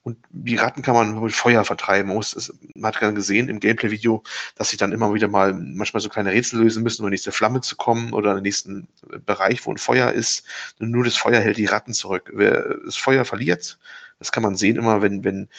Und 0.05 0.19
die 0.29 0.57
Ratten 0.57 0.83
kann 0.83 0.93
man 0.93 1.19
mit 1.19 1.33
Feuer 1.33 1.65
vertreiben. 1.65 2.09
Man, 2.09 2.17
muss, 2.17 2.53
man 2.75 2.89
hat 2.89 2.99
gerade 2.99 3.15
gesehen 3.15 3.49
im 3.49 3.59
Gameplay-Video, 3.59 4.21
dass 4.53 4.69
sie 4.69 4.77
dann 4.77 4.91
immer 4.91 5.11
wieder 5.15 5.27
mal 5.27 5.51
manchmal 5.51 5.99
so 5.99 6.09
kleine 6.09 6.31
Rätsel 6.31 6.59
lösen 6.59 6.83
müssen, 6.83 7.01
um 7.01 7.07
in 7.07 7.11
die 7.11 7.15
nächste 7.15 7.31
Flamme 7.31 7.61
zu 7.61 7.75
kommen 7.75 8.13
oder 8.13 8.29
in 8.29 8.37
den 8.37 8.43
nächsten 8.43 8.87
Bereich, 9.25 9.65
wo 9.65 9.71
ein 9.71 9.79
Feuer 9.79 10.11
ist. 10.11 10.45
Nur 10.77 11.03
das 11.03 11.17
Feuer 11.17 11.41
hält 11.41 11.57
die 11.57 11.65
Ratten 11.65 11.93
zurück. 11.93 12.31
Wer 12.35 12.75
das 12.85 12.97
Feuer 12.97 13.25
verliert, 13.25 13.79
das 14.19 14.31
kann 14.31 14.43
man 14.43 14.55
sehen 14.55 14.75
immer, 14.75 15.01
wenn, 15.01 15.23
wenn 15.23 15.49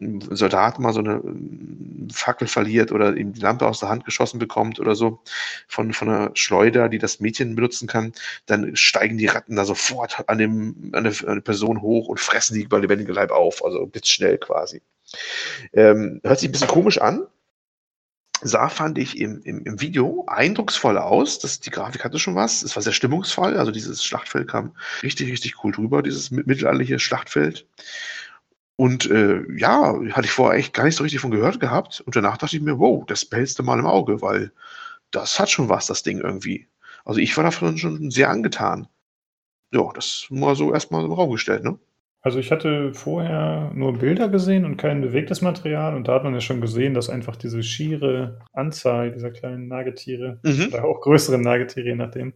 ein 0.00 0.20
Soldat 0.30 0.78
mal 0.78 0.92
so 0.92 1.00
eine 1.00 1.14
ähm, 1.14 2.08
Fackel 2.12 2.48
verliert 2.48 2.92
oder 2.92 3.16
ihm 3.16 3.32
die 3.32 3.40
Lampe 3.40 3.66
aus 3.66 3.80
der 3.80 3.88
Hand 3.88 4.04
geschossen 4.04 4.38
bekommt 4.38 4.80
oder 4.80 4.94
so 4.94 5.20
von, 5.68 5.92
von 5.92 6.08
einer 6.08 6.30
Schleuder, 6.34 6.88
die 6.88 6.98
das 6.98 7.20
Mädchen 7.20 7.54
benutzen 7.54 7.86
kann, 7.86 8.12
dann 8.46 8.74
steigen 8.76 9.18
die 9.18 9.26
Ratten 9.26 9.56
da 9.56 9.64
sofort 9.64 10.28
an, 10.28 10.38
dem, 10.38 10.90
an, 10.92 11.06
eine, 11.06 11.10
an 11.10 11.28
eine 11.28 11.40
Person 11.40 11.80
hoch 11.80 12.08
und 12.08 12.20
fressen 12.20 12.54
die 12.54 12.62
über 12.62 12.80
lebendige 12.80 13.12
Leib 13.12 13.30
auf, 13.30 13.64
also 13.64 13.86
blitzschnell 13.86 14.38
quasi. 14.38 14.82
Ähm, 15.72 16.20
hört 16.24 16.40
sich 16.40 16.48
ein 16.48 16.52
bisschen 16.52 16.68
komisch 16.68 17.00
an, 17.00 17.26
sah, 18.44 18.68
fand 18.68 18.98
ich 18.98 19.18
im, 19.18 19.42
im, 19.42 19.64
im 19.64 19.80
Video 19.80 20.24
eindrucksvoll 20.26 20.98
aus. 20.98 21.38
Das, 21.38 21.60
die 21.60 21.70
Grafik 21.70 22.04
hatte 22.04 22.18
schon 22.18 22.34
was. 22.34 22.62
Es 22.62 22.76
war 22.76 22.82
sehr 22.82 22.92
stimmungsvoll. 22.92 23.56
Also 23.56 23.70
dieses 23.70 24.04
Schlachtfeld 24.04 24.48
kam 24.48 24.76
richtig, 25.02 25.30
richtig 25.30 25.64
cool 25.64 25.72
drüber, 25.72 26.02
dieses 26.02 26.30
mittelalterliche 26.30 26.98
Schlachtfeld. 26.98 27.66
Und 28.76 29.08
äh, 29.10 29.42
ja, 29.56 29.94
hatte 30.12 30.26
ich 30.26 30.32
vorher 30.32 30.58
echt 30.58 30.74
gar 30.74 30.84
nicht 30.84 30.96
so 30.96 31.04
richtig 31.04 31.20
von 31.20 31.30
gehört 31.30 31.60
gehabt. 31.60 32.00
Und 32.06 32.16
danach 32.16 32.38
dachte 32.38 32.56
ich 32.56 32.62
mir, 32.62 32.78
wow, 32.78 33.04
das 33.06 33.24
behältst 33.24 33.58
du 33.58 33.62
mal 33.62 33.78
im 33.78 33.86
Auge, 33.86 34.20
weil 34.22 34.50
das 35.12 35.38
hat 35.38 35.50
schon 35.50 35.68
was, 35.68 35.86
das 35.86 36.02
Ding 36.02 36.18
irgendwie. 36.20 36.66
Also 37.04 37.20
ich 37.20 37.36
war 37.36 37.44
davon 37.44 37.78
schon 37.78 38.10
sehr 38.10 38.30
angetan. 38.30 38.88
Ja, 39.72 39.88
das 39.94 40.26
mal 40.30 40.56
so 40.56 40.72
erstmal 40.72 41.04
im 41.04 41.12
Raum 41.12 41.30
gestellt, 41.32 41.64
ne? 41.64 41.78
Also 42.22 42.38
ich 42.38 42.50
hatte 42.50 42.94
vorher 42.94 43.70
nur 43.74 43.98
Bilder 43.98 44.28
gesehen 44.30 44.64
und 44.64 44.78
kein 44.78 45.02
bewegtes 45.02 45.42
Material 45.42 45.94
und 45.94 46.08
da 46.08 46.14
hat 46.14 46.24
man 46.24 46.32
ja 46.34 46.40
schon 46.40 46.60
gesehen, 46.62 46.94
dass 46.94 47.10
einfach 47.10 47.36
diese 47.36 47.62
schiere 47.62 48.40
Anzahl 48.54 49.12
dieser 49.12 49.30
kleinen 49.30 49.68
Nagetiere 49.68 50.40
Mhm. 50.42 50.68
oder 50.72 50.84
auch 50.84 51.02
größeren 51.02 51.42
Nagetiere, 51.42 51.86
je 51.88 51.94
nachdem, 51.96 52.32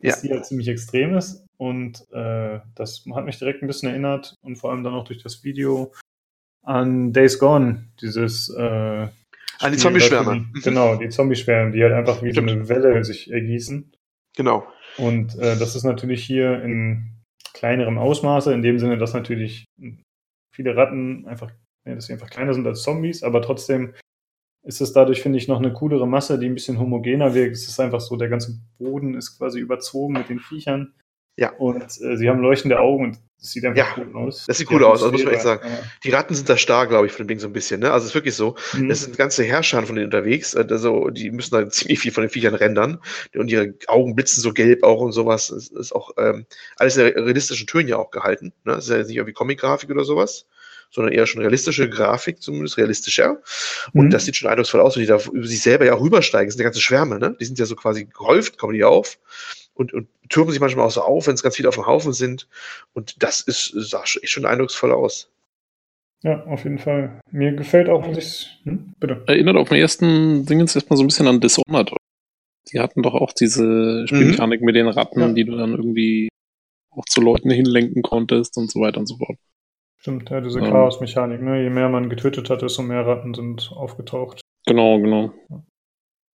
Ja. 0.00 0.10
dass 0.12 0.22
die 0.22 0.30
halt 0.30 0.46
ziemlich 0.46 0.68
extrem 0.68 1.14
ist. 1.16 1.43
Und 1.56 2.10
äh, 2.12 2.60
das 2.74 3.04
hat 3.14 3.24
mich 3.24 3.38
direkt 3.38 3.62
ein 3.62 3.66
bisschen 3.68 3.88
erinnert 3.90 4.34
und 4.42 4.56
vor 4.56 4.70
allem 4.70 4.82
dann 4.84 4.94
auch 4.94 5.04
durch 5.04 5.22
das 5.22 5.44
Video 5.44 5.92
an 6.62 7.12
Days 7.12 7.38
Gone, 7.38 7.84
dieses 8.00 8.48
äh, 8.48 9.08
An 9.60 9.72
die 9.72 9.76
Zombie-Schwärme. 9.78 10.46
die- 10.54 10.60
Genau, 10.62 10.96
die 10.96 11.08
Zombie-Schwärme, 11.10 11.72
die 11.72 11.82
halt 11.82 11.92
einfach 11.92 12.22
wie 12.22 12.32
Stimmt. 12.32 12.50
so 12.50 12.56
eine 12.56 12.68
Welle 12.68 13.04
sich 13.04 13.30
ergießen. 13.30 13.92
Genau. 14.36 14.66
Und 14.98 15.36
äh, 15.36 15.56
das 15.58 15.76
ist 15.76 15.84
natürlich 15.84 16.24
hier 16.24 16.62
in 16.62 17.10
kleinerem 17.52 17.98
Ausmaße, 17.98 18.52
in 18.52 18.62
dem 18.62 18.78
Sinne, 18.78 18.98
dass 18.98 19.14
natürlich 19.14 19.64
viele 20.54 20.76
Ratten 20.76 21.26
einfach, 21.28 21.50
ja, 21.86 21.94
dass 21.94 22.06
sie 22.06 22.12
einfach 22.14 22.30
kleiner 22.30 22.52
sind 22.54 22.66
als 22.66 22.82
Zombies, 22.82 23.22
aber 23.22 23.42
trotzdem 23.42 23.94
ist 24.66 24.80
es 24.80 24.92
dadurch, 24.92 25.20
finde 25.20 25.36
ich, 25.38 25.46
noch 25.46 25.58
eine 25.58 25.72
coolere 25.74 26.08
Masse, 26.08 26.38
die 26.38 26.46
ein 26.46 26.54
bisschen 26.54 26.78
homogener 26.80 27.34
wirkt. 27.34 27.54
Es 27.56 27.68
ist 27.68 27.78
einfach 27.78 28.00
so, 28.00 28.16
der 28.16 28.28
ganze 28.30 28.58
Boden 28.78 29.14
ist 29.14 29.36
quasi 29.36 29.60
überzogen 29.60 30.14
mit 30.14 30.30
den 30.30 30.40
Viechern. 30.40 30.94
Ja. 31.36 31.50
Und 31.58 31.82
äh, 32.00 32.16
sie 32.16 32.28
haben 32.28 32.40
leuchtende 32.40 32.78
Augen 32.78 33.04
und 33.04 33.18
es 33.40 33.50
sieht 33.50 33.64
einfach 33.66 33.76
Ja, 33.76 34.02
cool 34.02 34.16
aus. 34.16 34.46
das 34.46 34.56
sieht 34.58 34.70
cool 34.70 34.84
aus, 34.84 35.02
also 35.02 35.12
muss 35.12 35.24
man 35.24 35.34
echt 35.34 35.44
Atmosphäre, 35.44 35.82
Die 36.02 36.10
Ratten 36.10 36.34
sind 36.34 36.48
da 36.48 36.56
stark, 36.56 36.88
glaube 36.88 37.06
ich, 37.06 37.12
von 37.12 37.24
dem 37.24 37.28
Ding 37.28 37.38
so 37.40 37.46
ein 37.48 37.52
bisschen. 37.52 37.80
Ne? 37.80 37.90
Also 37.92 38.04
es 38.04 38.10
ist 38.10 38.14
wirklich 38.14 38.34
so. 38.36 38.54
ja. 38.72 38.78
Mhm. 38.78 38.90
Es 38.90 39.02
sind 39.02 39.18
ganze 39.18 39.42
Herrscher 39.44 39.82
von 39.84 39.96
denen 39.96 40.06
unterwegs. 40.06 40.54
äh, 40.54 40.64
Also 40.70 41.10
die 41.10 41.30
müssen 41.30 41.54
da 41.54 41.68
ziemlich 41.68 41.98
viel 41.98 42.12
von 42.12 42.22
den 42.22 42.30
Viechern 42.30 42.54
rendern. 42.54 43.00
Und 43.34 43.50
ihre 43.50 43.74
Augen 43.88 44.14
blitzen 44.14 44.40
so 44.42 44.52
gelb 44.52 44.82
auch 44.82 45.00
und 45.00 45.12
sowas. 45.12 45.50
Es 45.50 45.68
ist 45.68 45.92
auch 45.92 46.12
ähm, 46.16 46.46
alles 46.76 46.96
in 46.96 47.02
realistischen 47.06 47.66
Tönen 47.66 47.88
ja 47.88 47.96
auch 47.98 48.10
gehalten. 48.10 48.52
Ne? 48.64 48.74
Es 48.74 48.84
ist 48.84 48.90
ja 48.90 48.96
jetzt 48.96 49.08
nicht 49.08 49.16
irgendwie 49.16 49.34
Comic-Grafik 49.34 49.90
oder 49.90 50.04
sowas, 50.04 50.46
sondern 50.90 51.12
eher 51.12 51.26
schon 51.26 51.42
realistische 51.42 51.90
Grafik, 51.90 52.40
zumindest 52.40 52.78
realistischer. 52.78 53.42
Und 53.92 54.06
Mhm. 54.06 54.10
das 54.10 54.24
sieht 54.24 54.36
schon 54.36 54.48
eindrucksvoll 54.48 54.80
aus, 54.80 54.94
wenn 54.96 55.02
die 55.02 55.08
da 55.08 55.18
über 55.32 55.46
sich 55.46 55.60
selber 55.60 55.84
ja 55.84 55.94
auch 55.94 56.00
rübersteigen. 56.00 56.46
Das 56.46 56.54
sind 56.54 56.60
ja 56.60 56.68
ganze 56.68 56.80
Schwärme, 56.80 57.18
ne? 57.18 57.36
Die 57.38 57.44
sind 57.44 57.58
ja 57.58 57.66
so 57.66 57.74
quasi 57.76 58.06
gehäuft, 58.06 58.56
kommen 58.56 58.72
die 58.72 58.84
auf 58.84 59.18
und, 59.74 59.92
und 59.92 60.08
türmen 60.28 60.50
sich 60.52 60.60
manchmal 60.60 60.86
auch 60.86 60.90
so 60.90 61.02
auf, 61.02 61.26
wenn 61.26 61.34
es 61.34 61.42
ganz 61.42 61.56
viele 61.56 61.68
auf 61.68 61.74
dem 61.74 61.86
Haufen 61.86 62.12
sind. 62.12 62.48
Und 62.92 63.22
das 63.22 63.40
ist, 63.40 63.72
sah 63.74 64.06
schon- 64.06 64.22
echt 64.22 64.32
schon 64.32 64.46
eindrucksvoll 64.46 64.92
aus. 64.92 65.30
ja, 66.22 66.42
auf 66.46 66.64
jeden 66.64 66.78
Fall. 66.78 67.20
Mir 67.30 67.52
gefällt 67.52 67.88
auch, 67.88 68.06
was 68.08 68.16
ich. 68.18 68.60
Hm? 68.64 68.94
Bitte. 68.98 69.22
Erinnert 69.26 69.56
auf 69.56 69.68
den 69.68 69.78
ersten 69.78 70.46
Dingens 70.46 70.74
erstmal 70.74 70.96
so 70.96 71.02
ein 71.04 71.08
bisschen 71.08 71.26
an 71.28 71.40
Dishonored. 71.40 71.92
Die 72.72 72.80
hatten 72.80 73.02
doch 73.02 73.14
auch 73.14 73.32
diese 73.32 74.06
Spielmechanik 74.08 74.62
mit 74.62 74.74
den 74.74 74.88
Ratten, 74.88 75.20
Ja. 75.20 75.32
die 75.32 75.44
du 75.44 75.54
dann 75.56 75.72
irgendwie 75.72 76.28
auch 76.90 77.04
zu 77.04 77.20
Leuten 77.20 77.50
hinlenken 77.50 78.02
konntest 78.02 78.56
und 78.56 78.70
so 78.70 78.80
weiter 78.80 79.00
und 79.00 79.06
so 79.06 79.16
fort. 79.18 79.36
Stimmt, 79.98 80.30
ja, 80.30 80.40
diese 80.40 80.60
Ähm. 80.60 80.66
Chaos-Mechanik, 80.66 81.42
ne? 81.42 81.62
Je 81.62 81.70
mehr 81.70 81.88
man 81.88 82.08
getötet 82.08 82.48
hat, 82.48 82.62
desto 82.62 82.82
mehr 82.82 83.06
Ratten 83.06 83.34
sind 83.34 83.70
aufgetaucht. 83.74 84.40
Genau, 84.66 84.98
genau. 85.00 85.32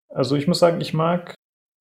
Also 0.09 0.35
ich 0.37 0.49
muss 0.49 0.59
sagen, 0.59 0.81
ich 0.81 0.95
mag 0.95 1.35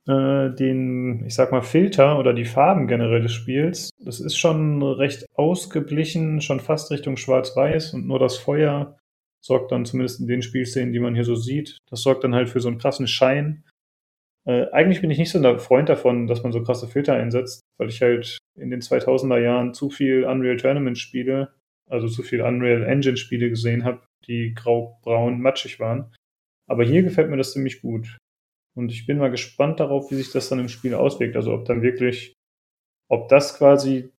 äh, 0.07 0.49
den, 0.52 1.26
ich 1.26 1.36
sag 1.36 1.52
mal, 1.52 1.61
Filter 1.61 2.19
oder 2.19 2.34
die 2.34 2.45
Farben 2.45 2.88
generell 2.88 3.22
des 3.22 3.34
Spiels. 3.34 3.90
Das 3.99 4.19
ist 4.19 4.38
schon 4.38 4.82
recht 4.84 5.26
ausgeglichen, 5.34 6.41
schon 6.41 6.60
fast 6.60 6.91
Richtung 6.91 7.18
Schwarz-Weiß 7.18 7.94
und 7.94 8.07
nur 8.07 8.19
das 8.19 8.38
Feuer 8.38 8.98
sorgt 9.45 9.72
dann 9.72 9.86
zumindest 9.86 10.19
in 10.19 10.27
den 10.27 10.41
Spielszenen, 10.41 10.91
die 10.91 10.99
man 10.99 11.14
hier 11.14 11.23
so 11.23 11.36
sieht, 11.36 11.77
das 11.90 12.02
sorgt 12.02 12.23
dann 12.23 12.34
halt 12.34 12.49
für 12.49 12.60
so 12.60 12.68
einen 12.68 12.80
krassen 12.80 13.07
Schein. 13.07 13.64
Äh, 14.45 14.72
eigentlich 14.72 15.02
bin 15.02 15.11
ich 15.11 15.19
nicht 15.19 15.32
so 15.32 15.40
ein 15.40 15.60
Freund 15.60 15.90
davon, 15.90 16.27
dass 16.27 16.44
man 16.44 16.52
so 16.52 16.64
krasse 16.64 16.88
Filter 16.88 17.14
einsetzt, 17.14 17.61
weil 17.77 17.90
ich 17.90 18.02
halt 18.02 18.40
in 18.57 18.72
den 18.72 18.82
2000er 18.82 19.40
Jahren 19.40 19.73
zu 19.73 19.90
viel 19.90 20.26
Unreal 20.26 20.57
Tournament 20.57 20.98
Spiele, 20.98 21.53
also 21.88 22.07
zu 22.07 22.23
viel 22.23 22.41
Unreal 22.41 22.84
Engine 22.84 23.18
Spiele 23.18 23.49
gesehen 23.49 23.84
habe, 23.84 24.02
die 24.27 24.53
grau-braun 24.56 25.40
matschig 25.40 25.80
waren. 25.80 26.14
Aber 26.68 26.84
hier 26.84 27.03
gefällt 27.03 27.30
mir 27.30 27.38
das 27.38 27.53
ziemlich 27.53 27.82
gut. 27.82 28.18
Und 28.76 28.91
ich 28.91 29.06
bin 29.06 29.18
mal 29.18 29.31
gespannt 29.31 29.80
darauf, 29.80 30.11
wie 30.11 30.15
sich 30.15 30.31
das 30.31 30.49
dann 30.49 30.60
im 30.60 30.69
Spiel 30.69 30.93
auswirkt. 30.93 31.35
Also 31.35 31.53
ob 31.53 31.65
dann 31.65 31.81
wirklich, 31.81 32.34
ob 33.10 33.30
das 33.30 33.57
quasi 33.57 34.11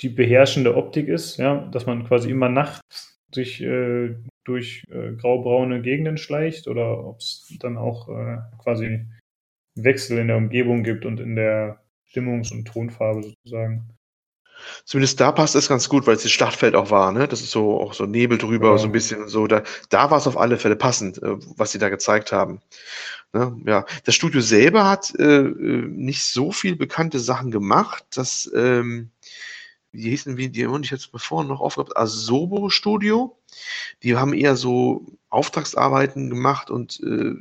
die 0.00 0.08
beherrschende 0.08 0.76
Optik 0.76 1.08
ist, 1.08 1.38
ja, 1.38 1.66
dass 1.68 1.86
man 1.86 2.04
quasi 2.04 2.30
immer 2.30 2.48
nachts 2.48 3.18
sich 3.34 3.62
äh, 3.62 4.14
durch 4.44 4.84
äh, 4.90 5.12
graubraune 5.12 5.82
Gegenden 5.82 6.16
schleicht 6.18 6.68
oder 6.68 7.04
ob 7.04 7.18
es 7.18 7.52
dann 7.60 7.76
auch 7.76 8.08
äh, 8.08 8.38
quasi 8.58 9.06
Wechsel 9.74 10.18
in 10.18 10.28
der 10.28 10.36
Umgebung 10.36 10.82
gibt 10.84 11.04
und 11.04 11.20
in 11.20 11.36
der 11.36 11.82
Stimmungs- 12.04 12.52
und 12.52 12.66
Tonfarbe 12.66 13.22
sozusagen. 13.22 13.95
Zumindest 14.84 15.20
da 15.20 15.32
passt 15.32 15.54
es 15.54 15.68
ganz 15.68 15.88
gut, 15.88 16.06
weil 16.06 16.16
es 16.16 16.22
das 16.22 16.32
Schlachtfeld 16.32 16.74
auch 16.74 16.90
war, 16.90 17.12
ne? 17.12 17.28
Das 17.28 17.40
ist 17.40 17.50
so 17.50 17.80
auch 17.80 17.94
so 17.94 18.06
Nebel 18.06 18.38
drüber, 18.38 18.72
Ja. 18.72 18.78
so 18.78 18.86
ein 18.86 18.92
bisschen 18.92 19.28
so. 19.28 19.46
Da, 19.46 19.62
da 19.90 20.10
war 20.10 20.18
es 20.18 20.26
auf 20.26 20.36
alle 20.36 20.58
Fälle 20.58 20.76
passend, 20.76 21.22
äh, 21.22 21.36
was 21.56 21.72
sie 21.72 21.78
da 21.78 21.88
gezeigt 21.88 22.32
haben. 22.32 22.60
Ne? 23.32 23.60
Ja, 23.66 23.84
das 24.04 24.14
Studio 24.14 24.40
selber 24.40 24.88
hat 24.88 25.14
äh, 25.18 25.24
äh, 25.40 25.86
nicht 25.88 26.24
so 26.24 26.52
viel 26.52 26.76
bekannte 26.76 27.18
Sachen 27.20 27.50
gemacht. 27.50 28.04
Das, 28.14 28.50
ähm, 28.54 29.10
wie 29.92 30.10
hießen 30.10 30.36
wie 30.36 30.48
die 30.48 30.66
und 30.66 30.84
ich 30.84 30.90
jetzt 30.90 31.12
bevor 31.12 31.44
noch 31.44 31.60
aufgehabt, 31.60 31.96
Asobo 31.96 32.68
Studio. 32.70 33.38
Die 34.02 34.16
haben 34.16 34.34
eher 34.34 34.56
so 34.56 35.06
Auftragsarbeiten 35.30 36.28
gemacht 36.30 36.70
und 36.70 37.00
äh, 37.02 37.34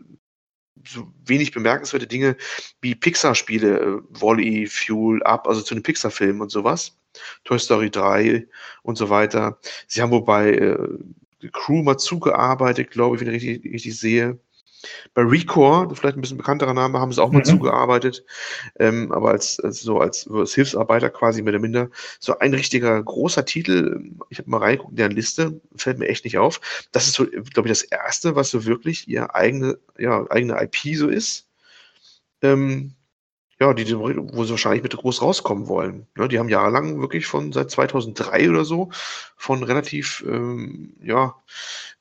so 0.88 1.12
wenig 1.26 1.52
bemerkenswerte 1.52 2.08
Dinge 2.08 2.38
wie 2.82 2.96
Pixar-Spiele, 2.96 3.80
äh, 3.80 4.02
Wall-E, 4.22 4.68
Fuel 4.68 5.24
Up, 5.24 5.48
also 5.48 5.62
zu 5.62 5.74
den 5.74 5.84
Pixar-Filmen 5.84 6.42
und 6.42 6.50
sowas. 6.50 6.98
Toy 7.44 7.60
Story 7.60 7.90
3 7.92 8.48
und 8.84 8.98
so 8.98 9.10
weiter. 9.10 9.60
Sie 9.88 10.02
haben 10.02 10.12
wobei 10.12 10.52
äh, 10.54 10.78
Crew 11.54 11.84
mal 11.84 11.98
zugearbeitet, 11.98 12.92
glaube 12.92 13.16
ich, 13.16 13.22
wenn 13.26 13.34
ich 13.34 13.44
richtig, 13.44 13.74
richtig 13.74 14.00
sehe. 14.00 14.40
Bei 15.14 15.24
Recore, 15.24 15.96
vielleicht 15.96 16.18
ein 16.18 16.22
bisschen 16.22 16.38
bekannterer 16.38 16.74
Name, 16.74 17.00
haben 17.00 17.12
sie 17.14 17.22
auch 17.24 17.32
mal 17.32 17.44
Mhm. 17.44 17.44
zugearbeitet, 17.44 18.24
ähm, 18.80 19.12
aber 19.12 19.32
als, 19.32 19.60
als 19.60 19.82
so 19.82 20.00
als, 20.00 20.30
als 20.30 20.56
Hilfsarbeiter 20.56 21.10
quasi 21.12 21.42
mehr 21.44 21.54
oder 21.54 21.62
minder. 21.62 21.90
So 22.20 22.40
ein 22.40 22.54
richtiger 22.54 23.02
großer 23.04 23.46
Titel, 23.46 24.12
ich 24.30 24.40
habe 24.40 24.50
mal 24.50 24.60
reingeguckt 24.60 24.92
in 24.92 24.98
deren 24.98 25.14
Liste, 25.14 25.62
fällt 25.76 26.00
mir 26.00 26.08
echt 26.10 26.26
nicht 26.26 26.38
auf. 26.40 26.62
Das 26.94 27.08
ist 27.08 27.16
so, 27.16 27.26
glaube 27.28 27.70
ich, 27.70 27.72
das 27.80 27.84
erste, 27.84 28.36
was 28.36 28.52
so 28.52 28.66
wirklich 28.66 29.08
ihr 29.08 29.36
eigene, 29.36 29.80
ja, 30.00 30.26
eigene 30.32 30.62
IP 30.64 30.96
so 30.96 31.10
ist. 31.10 31.48
ähm, 32.42 32.94
ja, 33.60 33.74
die, 33.74 33.98
wo 33.98 34.44
sie 34.44 34.52
wahrscheinlich 34.52 34.84
mit 34.84 34.96
groß 34.96 35.22
rauskommen 35.22 35.68
wollen. 35.68 36.08
Ne, 36.16 36.28
die 36.28 36.40
haben 36.40 36.50
jahrelang 36.50 37.00
wirklich 37.02 37.26
von 37.26 37.54
seit 37.54 37.72
2003 37.72 38.50
oder 38.50 38.66
so 38.66 38.90
von 39.38 39.64
relativ 39.64 40.24
ähm, 40.28 40.94
ja, 41.02 41.36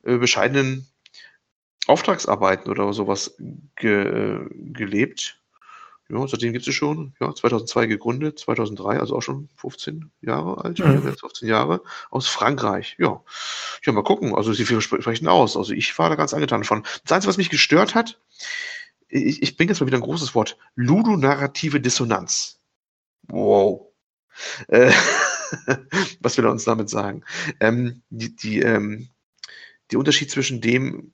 äh, 0.05 0.18
bescheidenen 0.18 0.86
Auftragsarbeiten 1.86 2.70
oder 2.70 2.93
sowas 2.93 3.36
ge, 3.76 4.05
äh, 4.05 4.48
gelebt. 4.51 5.39
Ja, 6.09 6.26
seitdem 6.28 6.52
gibt 6.52 6.66
es 6.68 6.74
schon, 6.74 7.14
ja, 7.20 7.35
2002 7.35 7.86
gegründet, 7.86 8.39
2003, 8.39 9.01
also 9.01 9.16
auch 9.16 9.22
schon 9.22 9.48
15 9.56 10.10
Jahre 10.20 10.62
alt, 10.62 10.78
Mhm. 10.78 11.02
ja, 11.06 11.12
15 11.12 11.48
Jahre, 11.48 11.82
aus 12.10 12.28
Frankreich. 12.28 12.97
Ja, 12.98 13.22
ja, 13.85 13.93
mal 13.93 14.02
gucken, 14.02 14.35
also 14.35 14.52
sie 14.52 14.66
sprechen 14.82 15.28
aus. 15.28 15.56
Also 15.56 15.72
ich 15.72 15.98
war 15.98 16.10
da 16.10 16.16
ganz 16.16 16.35
angetan 16.35 16.64
von. 16.64 16.85
Das 17.05 17.12
Einzige, 17.12 17.31
was 17.31 17.39
mich 17.39 17.51
gestört 17.51 17.94
hat, 17.94 18.20
ich, 19.15 19.43
ich 19.43 19.57
bringe 19.57 19.70
jetzt 19.70 19.81
mal 19.81 19.86
wieder 19.86 19.99
ein 19.99 20.03
großes 20.03 20.35
Wort, 20.35 20.59
ludonarrative 20.74 21.81
Dissonanz. 21.81 22.61
Wow. 23.28 23.93
Äh, 24.69 24.93
was 26.20 26.36
will 26.36 26.45
er 26.45 26.51
uns 26.51 26.65
damit 26.65 26.91
sagen? 26.91 27.23
Ähm, 27.61 28.03
die, 28.11 28.35
die, 28.35 28.61
ähm, 28.61 29.09
der 29.93 30.01
Unterschied 30.01 30.31
zwischen 30.31 30.61
dem, 30.61 31.12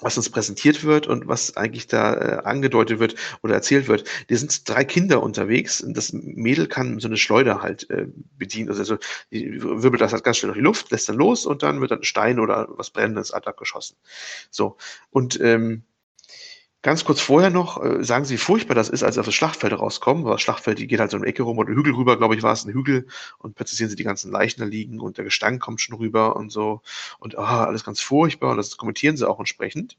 was 0.00 0.16
uns 0.16 0.30
präsentiert 0.30 0.84
wird 0.84 1.06
und 1.06 1.28
was 1.28 1.56
eigentlich 1.56 1.86
da 1.86 2.14
äh, 2.14 2.42
angedeutet 2.44 2.98
wird 2.98 3.14
oder 3.42 3.54
erzählt 3.54 3.86
wird. 3.88 4.08
Da 4.28 4.36
sind 4.36 4.68
drei 4.68 4.84
Kinder 4.84 5.22
unterwegs 5.22 5.80
und 5.80 5.96
das 5.96 6.12
Mädel 6.12 6.66
kann 6.66 6.98
so 6.98 7.08
eine 7.08 7.16
Schleuder 7.16 7.62
halt 7.62 7.88
äh, 7.90 8.06
bedienen. 8.36 8.68
Also, 8.70 8.80
also 8.80 8.98
wirbelt 9.30 10.00
das 10.00 10.12
halt 10.12 10.24
ganz 10.24 10.38
schnell 10.38 10.48
durch 10.48 10.58
die 10.58 10.64
Luft, 10.64 10.90
lässt 10.90 11.08
dann 11.08 11.16
los 11.16 11.46
und 11.46 11.62
dann 11.62 11.80
wird 11.80 11.92
dann 11.92 12.00
ein 12.00 12.04
Stein 12.04 12.40
oder 12.40 12.66
was 12.70 12.90
Brennendes 12.90 13.32
hoc 13.32 13.56
geschossen. 13.56 13.96
So. 14.50 14.76
Und 15.10 15.40
ähm, 15.40 15.84
Ganz 16.82 17.04
kurz 17.04 17.20
vorher 17.20 17.50
noch 17.50 17.82
äh, 17.82 18.04
sagen 18.04 18.24
sie, 18.24 18.34
wie 18.34 18.38
furchtbar 18.38 18.74
das 18.74 18.88
ist, 18.88 19.02
als 19.02 19.14
sie 19.14 19.20
auf 19.20 19.26
das 19.26 19.34
Schlachtfeld 19.34 19.72
rauskommen. 19.72 20.24
Weil 20.24 20.32
das 20.32 20.42
Schlachtfeld, 20.42 20.78
die 20.78 20.86
geht 20.86 21.00
halt 21.00 21.10
so 21.10 21.16
eine 21.16 21.26
Ecke 21.26 21.42
rum 21.42 21.58
oder 21.58 21.74
Hügel 21.74 21.94
rüber, 21.94 22.16
glaube 22.16 22.36
ich, 22.36 22.42
war 22.42 22.52
es 22.52 22.64
ein 22.64 22.72
Hügel. 22.72 23.08
Und 23.38 23.56
plötzlich 23.56 23.78
sehen 23.78 23.88
sie 23.88 23.96
die 23.96 24.04
ganzen 24.04 24.30
Leichen 24.30 24.60
da 24.60 24.66
liegen 24.66 25.00
und 25.00 25.18
der 25.18 25.24
Gestank 25.24 25.60
kommt 25.60 25.80
schon 25.80 25.96
rüber 25.96 26.36
und 26.36 26.50
so. 26.50 26.82
Und 27.18 27.36
ah, 27.36 27.64
alles 27.64 27.84
ganz 27.84 28.00
furchtbar. 28.00 28.52
Und 28.52 28.58
das 28.58 28.76
kommentieren 28.76 29.16
sie 29.16 29.28
auch 29.28 29.40
entsprechend. 29.40 29.96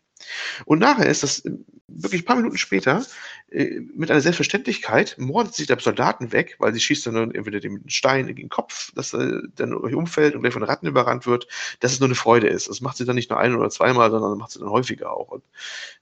Und 0.65 0.79
nachher 0.79 1.07
ist 1.07 1.23
das 1.23 1.45
äh, 1.45 1.51
wirklich 1.87 2.21
ein 2.21 2.25
paar 2.25 2.35
Minuten 2.35 2.57
später 2.57 3.05
äh, 3.51 3.79
mit 3.95 4.11
einer 4.11 4.21
Selbstverständlichkeit 4.21 5.15
mordet 5.17 5.55
sich 5.55 5.67
der 5.67 5.79
Soldaten 5.79 6.31
weg, 6.31 6.55
weil 6.59 6.73
sie 6.73 6.79
schießt 6.79 7.07
dann 7.07 7.31
entweder 7.33 7.59
den 7.59 7.83
Stein 7.89 8.27
in 8.27 8.35
den 8.35 8.49
Kopf, 8.49 8.91
dass 8.93 9.13
er 9.13 9.41
dann 9.55 9.73
umfällt 9.73 10.35
und 10.35 10.41
gleich 10.41 10.53
von 10.53 10.63
Ratten 10.63 10.87
überrannt 10.87 11.25
wird, 11.25 11.47
dass 11.79 11.93
es 11.93 11.99
nur 11.99 12.07
eine 12.07 12.15
Freude 12.15 12.47
ist. 12.47 12.69
Das 12.69 12.81
macht 12.81 12.97
sie 12.97 13.05
dann 13.05 13.15
nicht 13.15 13.29
nur 13.29 13.39
ein 13.39 13.55
oder 13.55 13.69
zweimal, 13.69 14.11
sondern 14.11 14.37
macht 14.37 14.51
sie 14.51 14.59
dann 14.59 14.69
häufiger 14.69 15.11
auch. 15.11 15.29
Und 15.29 15.43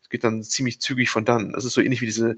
es 0.01 0.09
geht 0.09 0.23
dann 0.23 0.43
ziemlich 0.43 0.81
zügig 0.81 1.09
von 1.09 1.25
dann. 1.25 1.53
Das 1.53 1.65
ist 1.65 1.73
so 1.73 1.81
ähnlich 1.81 2.01
wie 2.01 2.05
diese 2.05 2.35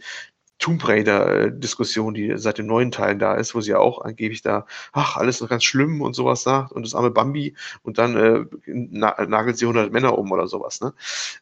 Tomb 0.60 0.86
Raider-Diskussion, 0.88 2.14
die 2.14 2.38
seit 2.38 2.58
dem 2.58 2.68
neuen 2.68 2.92
Teil 2.92 3.18
da 3.18 3.36
ist, 3.36 3.56
wo 3.56 3.62
sie 3.62 3.72
ja 3.72 3.80
auch 3.80 4.02
angeblich 4.02 4.42
da, 4.42 4.66
ach, 4.92 5.16
alles 5.16 5.42
noch 5.42 5.50
ganz 5.50 5.64
schlimm 5.64 6.02
und 6.02 6.14
sowas 6.14 6.44
sagt 6.44 6.74
und 6.74 6.86
das 6.86 6.94
arme 6.94 7.12
Bambi 7.12 7.56
und 7.82 7.98
dann 7.98 8.16
äh, 8.16 8.46
na, 8.68 9.26
nagelt 9.26 9.58
sie 9.58 9.66
100 9.66 9.92
Männer 9.92 10.18
um 10.18 10.32
oder 10.32 10.48
sowas. 10.48 10.82
Ne? 10.82 10.94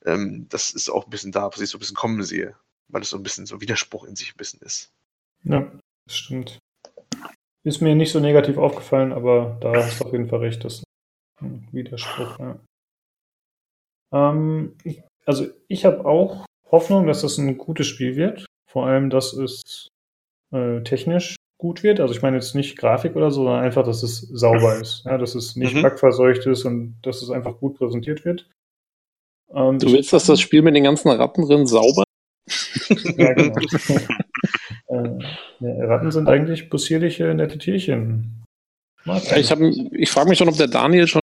Ähm, 0.06 0.46
das 0.50 0.72
ist 0.72 0.90
auch 0.90 1.06
ein 1.06 1.10
bisschen 1.10 1.32
da, 1.32 1.48
was 1.52 1.60
ich 1.60 1.70
so 1.70 1.78
ein 1.78 1.80
bisschen 1.80 1.96
kommen 1.96 2.24
sehe, 2.24 2.56
weil 2.90 3.02
es 3.02 3.10
so 3.10 3.18
ein 3.18 3.24
bisschen 3.24 3.48
so 3.48 3.60
Widerspruch 3.60 4.06
in 4.06 4.16
sich 4.16 4.34
ein 4.34 4.38
bisschen 4.38 4.62
ist. 4.62 4.92
Ja, 5.44 5.70
das 6.06 6.18
stimmt. 6.18 6.60
Ist 7.64 7.82
mir 7.82 7.96
nicht 7.96 8.12
so 8.12 8.20
negativ 8.20 8.58
aufgefallen, 8.58 9.12
aber 9.12 9.58
da 9.60 9.74
hast 9.76 10.00
du 10.00 10.06
auf 10.06 10.12
jeden 10.12 10.30
Fall 10.30 10.40
recht, 10.40 10.64
das 10.64 10.76
ist 10.76 10.84
ein 11.42 11.68
Widerspruch. 11.72 12.40
Ja. 12.40 12.60
Ähm, 14.14 14.76
also 15.26 15.48
ich 15.68 15.86
habe 15.86 16.06
auch 16.06 16.46
Hoffnung, 16.72 17.08
dass 17.08 17.22
das 17.22 17.38
ein 17.38 17.58
gutes 17.58 17.88
Spiel 17.88 18.16
wird. 18.16 18.47
Vor 18.70 18.86
allem, 18.88 19.10
dass 19.10 19.34
es 19.34 19.88
äh, 20.54 20.82
technisch 20.84 21.36
gut 21.60 21.84
wird. 21.84 22.00
Also 22.00 22.14
ich 22.14 22.22
meine 22.22 22.38
jetzt 22.38 22.54
nicht 22.54 22.78
Grafik 22.78 23.16
oder 23.16 23.32
so, 23.32 23.44
sondern 23.44 23.64
einfach, 23.64 23.84
dass 23.84 24.04
es 24.04 24.20
sauber 24.22 24.78
ist. 24.82 25.04
Ja, 25.06 25.18
dass 25.18 25.36
es 25.36 25.56
nicht 25.56 25.76
Mhm. 25.76 25.82
bugverseucht 25.84 26.46
ist 26.46 26.66
und 26.66 26.98
dass 27.02 27.22
es 27.22 27.30
einfach 27.30 27.58
gut 27.58 27.78
präsentiert 27.78 28.26
wird. 28.26 28.50
Ähm, 29.54 29.80
Du 29.80 29.92
willst, 29.92 30.12
dass 30.14 30.26
das 30.26 30.42
Spiel 30.42 30.62
mit 30.62 30.76
den 30.76 30.84
ganzen 30.84 31.10
Ratten 31.10 31.48
drin 31.48 31.66
sauber 31.66 32.04
Ja, 33.18 33.34
genau. 33.34 33.56
äh, 34.90 35.24
ja, 35.60 35.86
Ratten 35.86 36.12
sind 36.12 36.28
eigentlich 36.30 36.70
possierliche, 36.70 37.34
nette 37.34 37.58
Tierchen. 37.58 38.44
Ja, 39.06 39.38
ich, 39.38 39.52
hab- 39.52 39.60
ich 39.62 40.12
frage 40.12 40.30
mich 40.30 40.38
schon, 40.38 40.50
ob 40.50 40.58
der 40.58 40.68
Daniel 40.68 41.08
schon, 41.08 41.22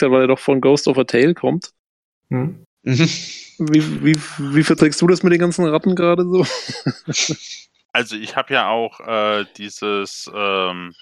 weil 0.00 0.22
er 0.22 0.26
doch 0.28 0.38
von 0.38 0.60
Ghost 0.62 0.88
of 0.88 0.98
a 0.98 1.04
Tale 1.04 1.34
kommt. 1.34 1.70
Hm? 2.30 2.64
Mhm. 2.86 3.08
Wie, 3.58 4.04
wie, 4.04 4.16
wie 4.54 4.62
verträgst 4.62 5.00
du 5.02 5.06
das 5.06 5.22
mit 5.22 5.32
den 5.32 5.40
ganzen 5.40 5.66
Ratten 5.66 5.96
gerade 5.96 6.24
so? 6.24 6.46
Also 7.92 8.14
ich 8.16 8.36
habe 8.36 8.52
ja 8.52 8.68
auch 8.68 9.00
äh, 9.00 9.46
dieses, 9.56 10.30
ähm, 10.34 10.94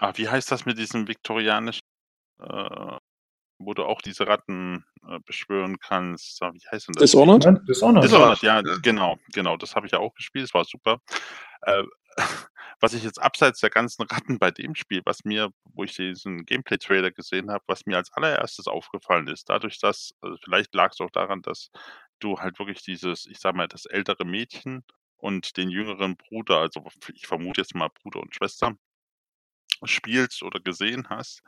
ah, 0.00 0.12
wie 0.16 0.28
heißt 0.28 0.52
das 0.52 0.66
mit 0.66 0.76
diesem 0.78 1.08
viktorianischen, 1.08 1.80
äh, 2.42 2.96
wo 3.58 3.74
du 3.74 3.84
auch 3.84 4.02
diese 4.02 4.26
Ratten 4.26 4.84
äh, 5.08 5.18
beschwören 5.24 5.78
kannst. 5.80 6.42
Ah, 6.42 6.52
Wie 6.52 6.60
heißt 6.70 6.88
denn 6.88 6.92
das? 6.94 7.10
Dishonored? 7.10 7.66
Dishonored. 7.66 8.04
Dishonored, 8.04 8.42
ja, 8.42 8.60
Ja. 8.60 8.76
genau, 8.82 9.18
genau, 9.32 9.56
das 9.56 9.74
habe 9.74 9.86
ich 9.86 9.92
ja 9.92 9.98
auch 9.98 10.14
gespielt, 10.14 10.44
das 10.44 10.54
war 10.54 10.64
super. 10.64 11.00
Was 12.80 12.94
ich 12.94 13.02
jetzt 13.02 13.20
abseits 13.20 13.60
der 13.60 13.70
ganzen 13.70 14.02
Ratten 14.04 14.38
bei 14.38 14.52
dem 14.52 14.76
Spiel, 14.76 15.02
was 15.04 15.24
mir, 15.24 15.50
wo 15.64 15.82
ich 15.82 15.96
diesen 15.96 16.44
Gameplay-Trailer 16.44 17.10
gesehen 17.10 17.50
habe, 17.50 17.64
was 17.66 17.86
mir 17.86 17.96
als 17.96 18.12
allererstes 18.12 18.68
aufgefallen 18.68 19.26
ist, 19.26 19.48
dadurch, 19.48 19.80
dass, 19.80 20.14
also 20.20 20.36
vielleicht 20.44 20.74
lag 20.74 20.92
es 20.92 21.00
auch 21.00 21.10
daran, 21.10 21.42
dass 21.42 21.70
du 22.20 22.38
halt 22.38 22.58
wirklich 22.60 22.82
dieses, 22.82 23.26
ich 23.26 23.40
sag 23.40 23.56
mal, 23.56 23.66
das 23.66 23.84
ältere 23.84 24.24
Mädchen 24.24 24.84
und 25.16 25.56
den 25.56 25.70
jüngeren 25.70 26.16
Bruder, 26.16 26.58
also 26.58 26.84
ich 27.12 27.26
vermute 27.26 27.62
jetzt 27.62 27.74
mal 27.74 27.88
Bruder 27.88 28.20
und 28.20 28.34
Schwester, 28.34 28.74
spielst 29.84 30.42
oder 30.42 30.60
gesehen 30.60 31.08
hast. 31.08 31.42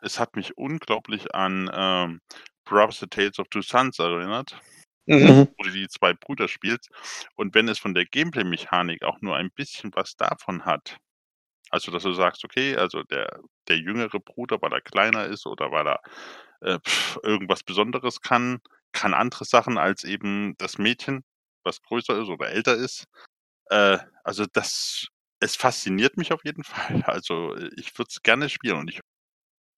Es 0.00 0.18
hat 0.18 0.36
mich 0.36 0.56
unglaublich 0.56 1.34
an 1.34 1.70
ähm, 1.72 2.20
Brothers 2.64 3.00
The 3.00 3.06
Tales 3.06 3.38
of 3.38 3.48
Two 3.48 3.62
Sons 3.62 3.98
erinnert 3.98 4.60
Mhm. 5.06 5.48
wo 5.58 5.64
du 5.64 5.70
die 5.70 5.88
zwei 5.88 6.12
Brüder 6.14 6.48
spielst. 6.48 6.90
Und 7.34 7.54
wenn 7.54 7.68
es 7.68 7.78
von 7.78 7.94
der 7.94 8.06
Gameplay-Mechanik 8.06 9.02
auch 9.02 9.20
nur 9.20 9.36
ein 9.36 9.50
bisschen 9.50 9.90
was 9.94 10.16
davon 10.16 10.64
hat, 10.64 10.98
also 11.70 11.90
dass 11.90 12.02
du 12.02 12.12
sagst, 12.12 12.44
okay, 12.44 12.76
also 12.76 13.02
der, 13.04 13.40
der 13.68 13.78
jüngere 13.78 14.20
Bruder, 14.20 14.60
weil 14.60 14.72
er 14.72 14.80
kleiner 14.82 15.26
ist 15.26 15.46
oder 15.46 15.72
weil 15.72 15.88
er 15.88 16.00
äh, 16.60 16.78
pf, 16.80 17.18
irgendwas 17.22 17.62
Besonderes 17.62 18.20
kann, 18.20 18.60
kann 18.92 19.14
andere 19.14 19.44
Sachen 19.44 19.78
als 19.78 20.04
eben 20.04 20.54
das 20.58 20.78
Mädchen, 20.78 21.24
was 21.64 21.82
größer 21.82 22.20
ist 22.20 22.28
oder 22.28 22.50
älter 22.50 22.74
ist. 22.76 23.06
Äh, 23.70 23.98
also 24.24 24.46
das, 24.52 25.08
es 25.40 25.56
fasziniert 25.56 26.16
mich 26.18 26.32
auf 26.32 26.44
jeden 26.44 26.64
Fall. 26.64 27.02
Also 27.06 27.56
ich 27.76 27.96
würde 27.98 28.08
es 28.10 28.22
gerne 28.22 28.48
spielen 28.48 28.78
und 28.78 28.90
ich 28.90 29.00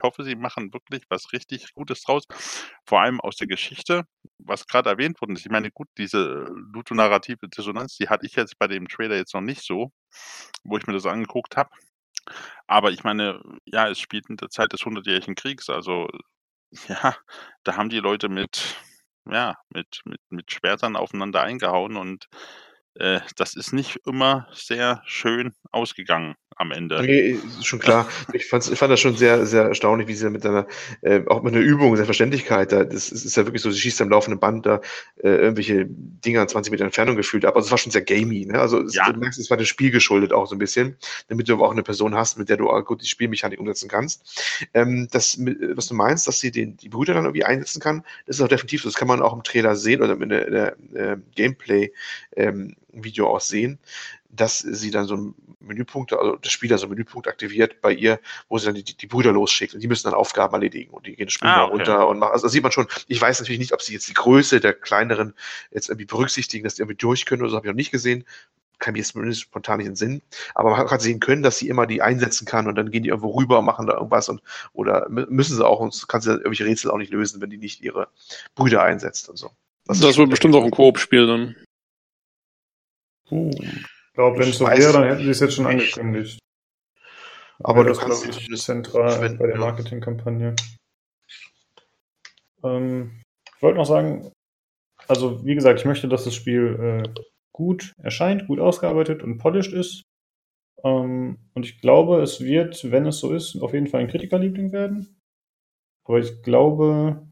hoffe, 0.02 0.24
sie 0.24 0.36
machen 0.36 0.72
wirklich 0.72 1.02
was 1.08 1.32
richtig 1.32 1.72
Gutes 1.74 2.02
draus. 2.02 2.24
Vor 2.86 3.00
allem 3.00 3.20
aus 3.20 3.36
der 3.36 3.46
Geschichte, 3.46 4.04
was 4.38 4.66
gerade 4.66 4.90
erwähnt 4.90 5.20
worden 5.20 5.36
ist. 5.36 5.46
Ich 5.46 5.52
meine, 5.52 5.70
gut, 5.70 5.88
diese 5.98 6.46
ludonarrative 6.72 7.48
Dissonanz, 7.48 7.96
die 7.96 8.08
hatte 8.08 8.26
ich 8.26 8.34
jetzt 8.36 8.58
bei 8.58 8.66
dem 8.68 8.88
Trailer 8.88 9.16
jetzt 9.16 9.34
noch 9.34 9.40
nicht 9.40 9.62
so, 9.62 9.92
wo 10.64 10.76
ich 10.78 10.86
mir 10.86 10.94
das 10.94 11.06
angeguckt 11.06 11.56
habe. 11.56 11.70
Aber 12.66 12.90
ich 12.90 13.04
meine, 13.04 13.40
ja, 13.66 13.88
es 13.88 13.98
spielt 13.98 14.28
in 14.30 14.36
der 14.36 14.50
Zeit 14.50 14.72
des 14.72 14.84
Hundertjährigen 14.84 15.34
Kriegs. 15.34 15.68
Also, 15.70 16.08
ja, 16.88 17.16
da 17.64 17.76
haben 17.76 17.90
die 17.90 18.00
Leute 18.00 18.28
mit, 18.28 18.76
ja, 19.30 19.56
mit, 19.70 20.00
mit, 20.04 20.20
mit 20.30 20.52
Schwertern 20.52 20.96
aufeinander 20.96 21.42
eingehauen 21.42 21.96
und 21.96 22.28
äh, 22.94 23.20
das 23.36 23.54
ist 23.54 23.72
nicht 23.72 23.98
immer 24.06 24.48
sehr 24.52 25.02
schön 25.06 25.54
ausgegangen 25.72 26.36
am 26.56 26.70
Ende. 26.70 27.02
Nee, 27.02 27.38
schon 27.62 27.78
klar. 27.78 28.08
Ich, 28.32 28.46
fand's, 28.46 28.68
ich 28.70 28.78
fand 28.78 28.92
das 28.92 29.00
schon 29.00 29.16
sehr, 29.16 29.44
sehr 29.46 29.64
erstaunlich, 29.64 30.08
wie 30.08 30.14
sie 30.14 30.30
mit 30.30 30.44
einer, 30.46 30.66
äh, 31.02 31.22
auch 31.26 31.42
mit 31.42 31.54
einer 31.54 31.62
Übung, 31.64 31.94
Selbstverständlichkeit, 31.96 32.72
da, 32.72 32.84
das 32.84 33.10
ist, 33.10 33.24
ist 33.24 33.36
ja 33.36 33.44
wirklich 33.46 33.62
so, 33.62 33.70
sie 33.70 33.80
schießt 33.80 34.00
am 34.02 34.08
laufenden 34.10 34.38
Band 34.40 34.66
da 34.66 34.80
äh, 35.22 35.28
irgendwelche 35.28 35.86
Dinger 35.88 36.42
an 36.42 36.48
20 36.48 36.70
Meter 36.70 36.84
Entfernung 36.84 37.16
gefühlt 37.16 37.44
ab. 37.44 37.56
Also 37.56 37.66
es 37.66 37.70
war 37.70 37.78
schon 37.78 37.92
sehr 37.92 38.02
gamey, 38.02 38.46
ne? 38.46 38.60
Also 38.60 38.80
es, 38.82 38.94
Ja. 38.94 39.10
du 39.12 39.18
merkst, 39.18 39.38
es 39.38 39.50
war 39.50 39.56
dem 39.56 39.66
Spiel 39.66 39.90
geschuldet 39.90 40.32
auch 40.32 40.46
so 40.46 40.54
ein 40.54 40.58
bisschen, 40.58 40.96
damit 41.28 41.48
du 41.48 41.54
aber 41.54 41.66
auch 41.66 41.72
eine 41.72 41.82
Person 41.82 42.14
hast, 42.14 42.38
mit 42.38 42.48
der 42.48 42.56
du 42.56 42.70
auch 42.70 42.84
gut 42.84 43.02
die 43.02 43.06
Spielmechanik 43.06 43.58
umsetzen 43.58 43.88
kannst. 43.88 44.68
Ähm, 44.74 45.08
das, 45.10 45.36
mit- 45.36 45.58
was 45.76 45.86
du 45.88 45.94
meinst, 45.94 46.26
dass 46.28 46.40
sie 46.40 46.50
den, 46.50 46.76
die 46.76 46.88
Brüder 46.88 47.14
dann 47.14 47.24
irgendwie 47.24 47.44
einsetzen 47.44 47.80
kann, 47.80 48.04
das 48.26 48.36
ist 48.36 48.42
auch 48.42 48.48
definitiv 48.48 48.82
so. 48.82 48.88
Das 48.88 48.96
kann 48.96 49.08
man 49.08 49.22
auch 49.22 49.32
im 49.34 49.42
Trailer 49.42 49.74
sehen 49.76 50.02
oder 50.02 50.12
in 50.20 50.28
der, 50.28 50.46
in 50.46 50.52
der 50.52 50.76
äh, 50.94 51.16
Gameplay-Video 51.34 53.26
auch 53.28 53.40
sehen, 53.40 53.78
dass 54.36 54.58
sie 54.58 54.90
dann 54.90 55.06
so 55.06 55.14
einen 55.14 55.34
Menüpunkt, 55.60 56.12
also 56.12 56.36
der 56.36 56.50
Spieler 56.50 56.78
so 56.78 56.86
einen 56.86 56.94
Menüpunkt 56.94 57.28
aktiviert 57.28 57.80
bei 57.80 57.92
ihr, 57.92 58.20
wo 58.48 58.58
sie 58.58 58.66
dann 58.66 58.74
die, 58.74 58.82
die 58.82 59.06
Brüder 59.06 59.32
losschickt 59.32 59.74
und 59.74 59.80
die 59.80 59.88
müssen 59.88 60.04
dann 60.04 60.14
Aufgaben 60.14 60.54
erledigen 60.54 60.92
und 60.92 61.06
die 61.06 61.14
gehen 61.14 61.30
springen 61.30 61.52
Ah, 61.54 61.58
da 61.58 61.64
okay. 61.64 61.72
runter 61.74 62.08
und 62.08 62.18
machen. 62.18 62.32
Also 62.32 62.46
das 62.46 62.52
sieht 62.52 62.62
man 62.62 62.72
schon, 62.72 62.86
ich 63.06 63.20
weiß 63.20 63.40
natürlich 63.40 63.58
nicht, 63.60 63.72
ob 63.72 63.82
sie 63.82 63.92
jetzt 63.92 64.08
die 64.08 64.14
Größe 64.14 64.60
der 64.60 64.72
kleineren 64.72 65.34
jetzt 65.70 65.88
irgendwie 65.88 66.06
berücksichtigen, 66.06 66.64
dass 66.64 66.74
die 66.74 66.82
irgendwie 66.82 66.96
durch 66.98 67.26
können 67.26 67.42
oder 67.42 67.50
so, 67.50 67.56
habe 67.56 67.66
ich 67.66 67.70
noch 67.72 67.76
nicht 67.76 67.92
gesehen. 67.92 68.24
Kann 68.80 68.94
mir 68.94 68.98
jetzt 68.98 69.12
zumindest 69.12 69.42
spontan 69.42 69.78
nicht 69.78 69.86
in 69.86 69.92
den 69.92 69.96
Sinn. 69.96 70.22
Aber 70.54 70.70
man 70.70 70.90
hat 70.90 71.00
sehen 71.00 71.20
können, 71.20 71.44
dass 71.44 71.58
sie 71.58 71.68
immer 71.68 71.86
die 71.86 72.02
einsetzen 72.02 72.44
kann 72.44 72.66
und 72.66 72.74
dann 72.74 72.90
gehen 72.90 73.04
die 73.04 73.10
irgendwo 73.10 73.30
rüber 73.30 73.60
und 73.60 73.64
machen 73.64 73.86
da 73.86 73.94
irgendwas 73.94 74.28
und 74.28 74.42
oder 74.72 75.08
mü- 75.08 75.30
müssen 75.30 75.56
sie 75.56 75.64
auch 75.64 75.78
und 75.78 76.08
kann 76.08 76.20
sie 76.20 76.30
dann 76.30 76.38
irgendwelche 76.38 76.64
Rätsel 76.64 76.90
auch 76.90 76.98
nicht 76.98 77.12
lösen, 77.12 77.40
wenn 77.40 77.50
die 77.50 77.56
nicht 77.56 77.80
ihre 77.82 78.08
Brüder 78.56 78.82
einsetzt 78.82 79.28
und 79.28 79.36
so. 79.36 79.52
Das, 79.86 79.98
schon 80.00 80.16
wird 80.16 80.30
bestimmt 80.30 80.56
auch 80.56 80.64
ein 80.64 80.72
Koop-Spiel 80.72 81.26
dann. 81.26 81.56
Uh, 83.30 83.50
glaube, 84.14 84.38
wenn 84.38 84.48
es 84.48 84.58
so 84.58 84.66
wäre, 84.66 84.92
dann 84.92 85.04
hätten 85.04 85.24
sie 85.24 85.30
es 85.30 85.40
jetzt 85.40 85.54
schon 85.54 85.66
angekündigt. 85.66 86.38
Aber 87.62 87.78
Wäre 87.78 87.84
du 87.84 87.90
das, 87.90 87.98
kannst 87.98 88.22
glaub 88.22 88.24
ihn 88.24 88.30
ich, 88.30 88.36
zumindest 88.36 88.64
zentral 88.64 89.36
bei 89.36 89.46
der 89.46 89.54
ja. 89.54 89.60
Marketingkampagne. 89.60 90.56
Ähm, 92.64 93.22
ich 93.56 93.62
wollte 93.62 93.78
noch 93.78 93.86
sagen, 93.86 94.32
also 95.06 95.44
wie 95.44 95.54
gesagt, 95.54 95.78
ich 95.80 95.84
möchte, 95.84 96.08
dass 96.08 96.24
das 96.24 96.34
Spiel 96.34 97.04
äh, 97.04 97.20
gut 97.52 97.92
erscheint, 98.02 98.46
gut 98.46 98.58
ausgearbeitet 98.58 99.22
und 99.22 99.38
polished 99.38 99.72
ist. 99.72 100.02
Ähm, 100.82 101.38
und 101.54 101.66
ich 101.66 101.80
glaube, 101.80 102.20
es 102.22 102.40
wird, 102.40 102.90
wenn 102.90 103.06
es 103.06 103.18
so 103.18 103.32
ist, 103.32 103.60
auf 103.60 103.72
jeden 103.72 103.86
Fall 103.86 104.00
ein 104.00 104.08
Kritikerliebling 104.08 104.72
werden. 104.72 105.16
Aber 106.04 106.18
ich 106.18 106.42
glaube, 106.42 107.26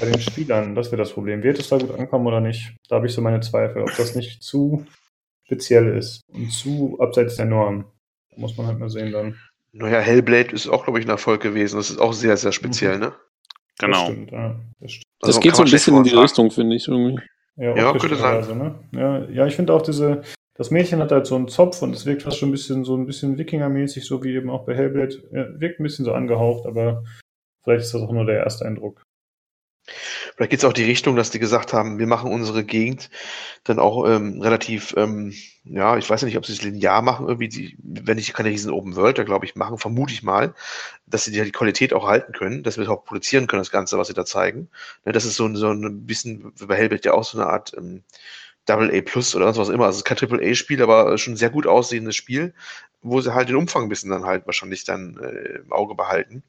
bei 0.00 0.06
den 0.06 0.20
Spielern, 0.20 0.74
das 0.74 0.90
wird 0.90 1.00
das 1.00 1.12
Problem. 1.12 1.42
Wird 1.42 1.58
es 1.58 1.68
da 1.68 1.78
gut 1.78 1.92
ankommen 1.92 2.26
oder 2.26 2.40
nicht? 2.40 2.74
Da 2.88 2.96
habe 2.96 3.06
ich 3.06 3.12
so 3.12 3.20
meine 3.20 3.40
Zweifel, 3.40 3.82
ob 3.82 3.94
das 3.96 4.14
nicht 4.14 4.42
zu 4.42 4.86
speziell 5.48 5.96
ist 5.96 6.20
und 6.28 6.52
zu 6.52 6.98
abseits 7.00 7.36
der 7.36 7.46
Norm. 7.46 7.86
Da 8.30 8.40
muss 8.40 8.56
man 8.56 8.66
halt 8.66 8.78
mal 8.78 8.90
sehen 8.90 9.12
dann. 9.12 9.36
Naja, 9.72 10.00
Hellblade 10.00 10.52
ist 10.52 10.68
auch, 10.68 10.84
glaube 10.84 10.98
ich, 10.98 11.06
ein 11.06 11.10
Erfolg 11.10 11.40
gewesen. 11.40 11.76
Das 11.76 11.90
ist 11.90 11.98
auch 11.98 12.12
sehr, 12.12 12.36
sehr 12.36 12.52
speziell, 12.52 12.98
ne? 12.98 13.12
Genau. 13.78 14.04
Das 14.04 14.12
stimmt, 14.12 14.30
ja. 14.30 14.56
Das 14.80 14.92
stimmt. 14.92 15.04
Das 15.20 15.28
Also 15.28 15.40
geht 15.40 15.56
so 15.56 15.62
ein 15.62 15.70
bisschen 15.70 15.96
in 15.96 16.04
die. 16.04 16.14
Richtung, 16.14 16.50
finde 16.50 16.76
ich 16.76 16.86
irgendwie. 16.86 17.22
Ja, 17.56 17.74
Ja, 17.76 17.92
könnte 17.92 18.16
sein. 18.16 18.58
Ne? 18.58 18.74
Ja, 18.92 19.24
ja, 19.30 19.46
ich 19.46 19.56
finde 19.56 19.72
auch 19.72 19.82
diese, 19.82 20.22
das 20.54 20.70
Mädchen 20.70 21.00
hat 21.00 21.10
halt 21.12 21.26
so 21.26 21.36
einen 21.36 21.48
Zopf 21.48 21.80
und 21.82 21.94
es 21.94 22.04
wirkt 22.06 22.22
fast 22.22 22.38
schon 22.38 22.50
ein 22.50 22.52
bisschen 22.52 22.84
so 22.84 22.96
ein 22.96 23.06
bisschen 23.06 23.38
Wikinger-mäßig, 23.38 24.04
so 24.04 24.22
wie 24.22 24.34
eben 24.34 24.50
auch 24.50 24.64
bei 24.66 24.74
Hellblade. 24.74 25.22
Ja, 25.32 25.60
wirkt 25.60 25.80
ein 25.80 25.84
bisschen 25.84 26.04
so 26.04 26.12
angehaucht, 26.12 26.66
aber 26.66 27.04
vielleicht 27.64 27.84
ist 27.84 27.94
das 27.94 28.02
auch 28.02 28.12
nur 28.12 28.26
der 28.26 28.38
erste 28.44 28.64
Eindruck. 28.66 29.02
Vielleicht 30.36 30.50
geht 30.50 30.58
es 30.60 30.64
auch 30.64 30.72
die 30.72 30.84
Richtung, 30.84 31.16
dass 31.16 31.30
die 31.30 31.38
gesagt 31.38 31.72
haben, 31.72 31.98
wir 31.98 32.06
machen 32.06 32.30
unsere 32.32 32.64
Gegend 32.64 33.10
dann 33.64 33.78
auch 33.78 34.06
ähm, 34.08 34.40
relativ, 34.42 34.94
ähm, 34.96 35.34
ja, 35.64 35.96
ich 35.98 36.08
weiß 36.08 36.22
ja 36.22 36.26
nicht, 36.26 36.38
ob 36.38 36.46
sie 36.46 36.52
es 36.54 36.62
linear 36.62 37.02
machen, 37.02 37.26
irgendwie, 37.28 37.48
die, 37.48 37.76
wenn 37.82 38.18
ich 38.18 38.32
keine 38.32 38.50
riesen 38.50 38.72
Open 38.72 38.96
World, 38.96 39.18
da 39.18 39.24
glaube 39.24 39.46
ich, 39.46 39.56
machen, 39.56 39.78
vermute 39.78 40.12
ich 40.12 40.22
mal, 40.22 40.54
dass 41.06 41.24
sie 41.24 41.32
die, 41.32 41.42
die 41.42 41.52
Qualität 41.52 41.92
auch 41.94 42.06
halten 42.06 42.32
können, 42.32 42.62
dass 42.62 42.76
wir 42.76 42.84
es 42.84 42.90
auch 42.90 43.04
produzieren 43.04 43.46
können, 43.46 43.60
das 43.62 43.70
Ganze, 43.70 43.98
was 43.98 44.08
sie 44.08 44.14
da 44.14 44.24
zeigen. 44.24 44.68
Ne, 45.04 45.12
das 45.12 45.24
ist 45.24 45.36
so, 45.36 45.46
ein- 45.46 45.56
so 45.56 45.70
ein 45.72 46.06
bisschen, 46.06 46.52
bei 46.66 46.76
Hellblade 46.76 47.02
ja 47.04 47.14
auch 47.14 47.24
so 47.24 47.38
eine 47.38 47.48
Art 47.50 47.74
ähm, 47.76 48.04
Double 48.66 48.90
A 48.96 49.00
Plus 49.02 49.34
oder 49.34 49.46
sonst 49.46 49.68
was 49.68 49.74
immer. 49.74 49.86
Also 49.86 50.02
kein 50.02 50.16
Triple 50.16 50.46
A 50.50 50.54
Spiel, 50.54 50.82
aber 50.82 51.16
schon 51.18 51.34
ein 51.34 51.36
sehr 51.38 51.50
gut 51.50 51.66
aussehendes 51.66 52.16
Spiel, 52.16 52.54
wo 53.02 53.20
sie 53.20 53.32
halt 53.34 53.48
den 53.48 53.56
Umfang 53.56 53.84
ein 53.84 53.88
bisschen 53.88 54.10
dann 54.10 54.26
halt 54.26 54.46
wahrscheinlich 54.46 54.84
dann 54.84 55.18
äh, 55.18 55.60
im 55.60 55.72
Auge 55.72 55.94
behalten, 55.94 56.42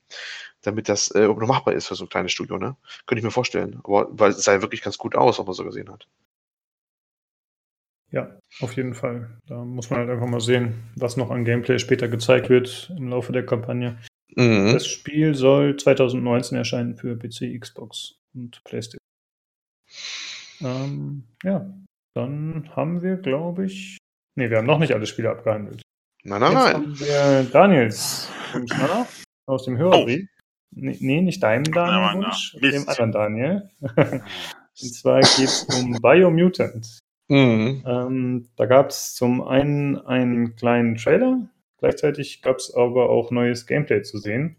damit 0.62 0.90
das 0.90 1.12
äh, 1.12 1.28
noch 1.28 1.48
machbar 1.48 1.74
ist 1.74 1.88
für 1.88 1.96
so 1.96 2.06
ein 2.06 2.10
kleines 2.10 2.32
Studio, 2.32 2.58
ne? 2.58 2.76
Könnte 3.06 3.20
ich 3.20 3.26
mir 3.26 3.32
vorstellen. 3.32 3.80
Aber 3.84 4.08
weil 4.12 4.32
es 4.32 4.44
sah 4.44 4.54
ja 4.54 4.62
wirklich 4.62 4.82
ganz 4.82 4.98
gut 4.98 5.16
aus, 5.16 5.40
was 5.40 5.46
man 5.46 5.56
so 5.56 5.64
gesehen 5.64 5.90
hat. 5.90 6.08
Ja, 8.12 8.40
auf 8.62 8.76
jeden 8.76 8.96
Fall. 8.96 9.38
Da 9.48 9.64
muss 9.64 9.90
man 9.90 10.00
halt 10.00 10.10
einfach 10.10 10.28
mal 10.28 10.42
sehen, 10.42 10.84
was 10.96 11.16
noch 11.16 11.30
an 11.30 11.46
Gameplay 11.46 11.78
später 11.78 12.08
gezeigt 12.08 12.50
wird 12.50 12.92
im 12.98 13.10
Laufe 13.10 13.32
der 13.32 13.46
Kampagne. 13.46 14.00
Mhm. 14.36 14.74
Das 14.74 14.88
Spiel 14.88 15.36
soll 15.36 15.78
2019 15.78 16.58
erscheinen 16.58 16.96
für 16.96 17.16
PC, 17.18 17.60
Xbox 17.60 18.16
und 18.34 18.64
PlayStation. 18.64 19.00
Ähm, 20.62 21.24
ja, 21.44 21.72
dann 22.16 22.70
haben 22.76 23.02
wir, 23.02 23.18
glaube 23.18 23.66
ich. 23.66 23.98
Ne, 24.36 24.50
wir 24.50 24.58
haben 24.58 24.68
noch 24.68 24.80
nicht 24.80 24.94
alle 24.94 25.06
Spiele 25.06 25.30
abgehandelt. 25.30 25.82
Nein, 26.24 26.42
nein, 26.42 26.52
Jetzt 26.52 26.64
nein. 26.64 26.74
haben 26.76 27.00
wir 27.00 27.44
Daniels? 27.52 28.30
Aus 29.46 29.66
dem 29.66 29.78
Hörerbrief. 29.78 30.28
Nee, 30.72 30.98
nee, 31.00 31.22
nicht 31.22 31.42
deinem. 31.42 31.64
Na, 31.74 31.86
Mann, 31.86 32.22
Daniel-Wunsch, 32.22 32.58
na. 32.60 32.70
dem 32.70 32.90
anderen 32.90 33.12
Daniel. 33.12 33.70
Und 34.82 34.94
zwar 34.94 35.20
geht 35.20 35.40
es 35.40 35.64
um 35.64 35.98
Biomutant. 36.02 37.00
Mhm. 37.28 37.84
Ähm, 37.86 38.50
da 38.56 38.66
gab 38.66 38.90
es 38.90 39.14
zum 39.14 39.42
einen 39.42 39.98
einen 39.98 40.56
kleinen 40.56 40.96
Trailer, 40.96 41.48
gleichzeitig 41.78 42.42
gab 42.42 42.58
es 42.58 42.74
aber 42.74 43.10
auch 43.10 43.30
neues 43.30 43.68
Gameplay 43.68 44.02
zu 44.02 44.18
sehen. 44.18 44.56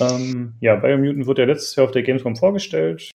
Ähm, 0.00 0.54
ja, 0.60 0.76
Biomutant 0.76 1.26
wurde 1.26 1.42
ja 1.42 1.48
letztes 1.48 1.76
Jahr 1.76 1.86
auf 1.86 1.92
der 1.92 2.02
Gamescom 2.02 2.36
vorgestellt. 2.36 3.10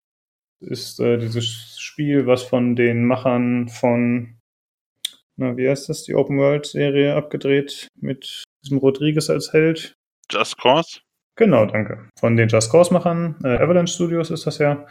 Ist 0.61 0.99
äh, 0.99 1.17
dieses 1.17 1.77
Spiel, 1.79 2.25
was 2.25 2.43
von 2.43 2.75
den 2.75 3.05
Machern 3.05 3.67
von, 3.69 4.37
na, 5.37 5.55
wie 5.57 5.69
heißt 5.69 5.89
das, 5.89 6.03
die 6.03 6.15
Open 6.15 6.37
World 6.37 6.65
Serie 6.65 7.15
abgedreht 7.15 7.87
mit 7.99 8.43
diesem 8.63 8.79
Rodriguez 8.79 9.29
als 9.29 9.53
Held. 9.53 9.93
Just 10.31 10.57
Cause? 10.57 11.01
Genau, 11.35 11.65
danke. 11.65 12.07
Von 12.19 12.37
den 12.37 12.47
Just 12.47 12.71
Cause 12.71 12.93
Machern, 12.93 13.35
äh, 13.43 13.57
Avalanche 13.57 13.93
Studios 13.93 14.31
ist 14.31 14.45
das 14.47 14.57
ja. 14.59 14.85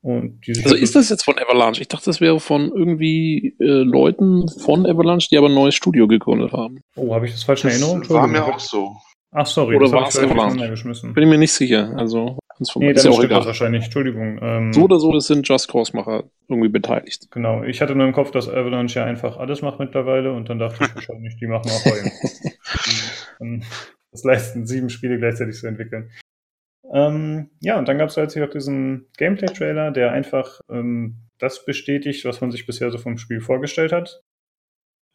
Und 0.00 0.46
diese 0.46 0.62
Also 0.64 0.76
ist 0.76 0.94
das 0.94 1.08
jetzt 1.08 1.24
von 1.24 1.38
Avalanche? 1.38 1.80
Ich 1.80 1.88
dachte, 1.88 2.04
das 2.06 2.20
wäre 2.20 2.38
von 2.38 2.70
irgendwie 2.74 3.56
äh, 3.58 3.64
Leuten 3.82 4.48
von 4.48 4.86
Avalanche, 4.86 5.28
die 5.30 5.36
aber 5.38 5.48
ein 5.48 5.54
neues 5.54 5.74
Studio 5.74 6.06
gegründet 6.06 6.52
haben. 6.52 6.80
Oh, 6.96 7.14
habe 7.14 7.26
ich 7.26 7.32
das 7.32 7.42
falsch 7.42 7.64
in 7.64 7.70
Das 7.70 7.80
Erinnerung? 7.82 8.08
war 8.10 8.26
mir 8.28 8.44
auch 8.44 8.60
so. 8.60 8.94
Ach, 9.32 9.44
sorry, 9.46 9.76
Oder 9.76 9.86
das 9.86 9.92
war's 9.92 10.16
vielleicht 10.18 10.32
Avalanche? 10.32 11.12
Bin 11.12 11.22
ich 11.24 11.28
mir 11.28 11.38
nicht 11.38 11.52
sicher. 11.52 11.92
Also, 11.96 12.38
Nee, 12.76 12.90
ist 12.90 13.04
dann 13.04 13.12
ja 13.12 13.16
auch 13.16 13.20
stimmt 13.20 13.30
das 13.32 13.38
egal. 13.38 13.46
wahrscheinlich. 13.46 13.84
Entschuldigung. 13.84 14.38
Ähm, 14.42 14.72
So 14.72 14.82
oder 14.84 14.98
so, 14.98 15.12
das 15.12 15.26
sind 15.26 15.46
Just 15.48 15.68
Cause-Macher 15.70 16.24
irgendwie 16.48 16.68
beteiligt. 16.68 17.28
Genau, 17.30 17.62
ich 17.62 17.80
hatte 17.80 17.94
nur 17.94 18.06
im 18.06 18.12
Kopf, 18.12 18.30
dass 18.32 18.48
Avalanche 18.48 18.98
ja 19.00 19.04
einfach 19.04 19.36
alles 19.36 19.62
macht 19.62 19.78
mittlerweile 19.78 20.32
und 20.32 20.48
dann 20.48 20.58
dachte 20.58 20.82
ich 20.84 20.94
wahrscheinlich, 20.94 21.36
die 21.36 21.46
machen 21.46 21.70
auch 21.70 21.84
Heulen. 21.84 23.62
Das 24.12 24.24
leisten, 24.24 24.66
sieben 24.66 24.90
Spiele 24.90 25.18
gleichzeitig 25.18 25.56
zu 25.56 25.66
entwickeln. 25.66 26.10
Ähm, 26.92 27.50
ja, 27.60 27.78
und 27.78 27.86
dann 27.86 27.98
gab 27.98 28.08
es 28.08 28.16
halt 28.16 28.36
auch 28.38 28.50
diesen 28.50 29.06
Gameplay-Trailer, 29.18 29.90
der 29.90 30.12
einfach 30.12 30.60
ähm, 30.70 31.28
das 31.38 31.64
bestätigt, 31.64 32.24
was 32.24 32.40
man 32.40 32.50
sich 32.50 32.66
bisher 32.66 32.90
so 32.90 32.98
vom 32.98 33.18
Spiel 33.18 33.40
vorgestellt 33.40 33.92
hat. 33.92 34.22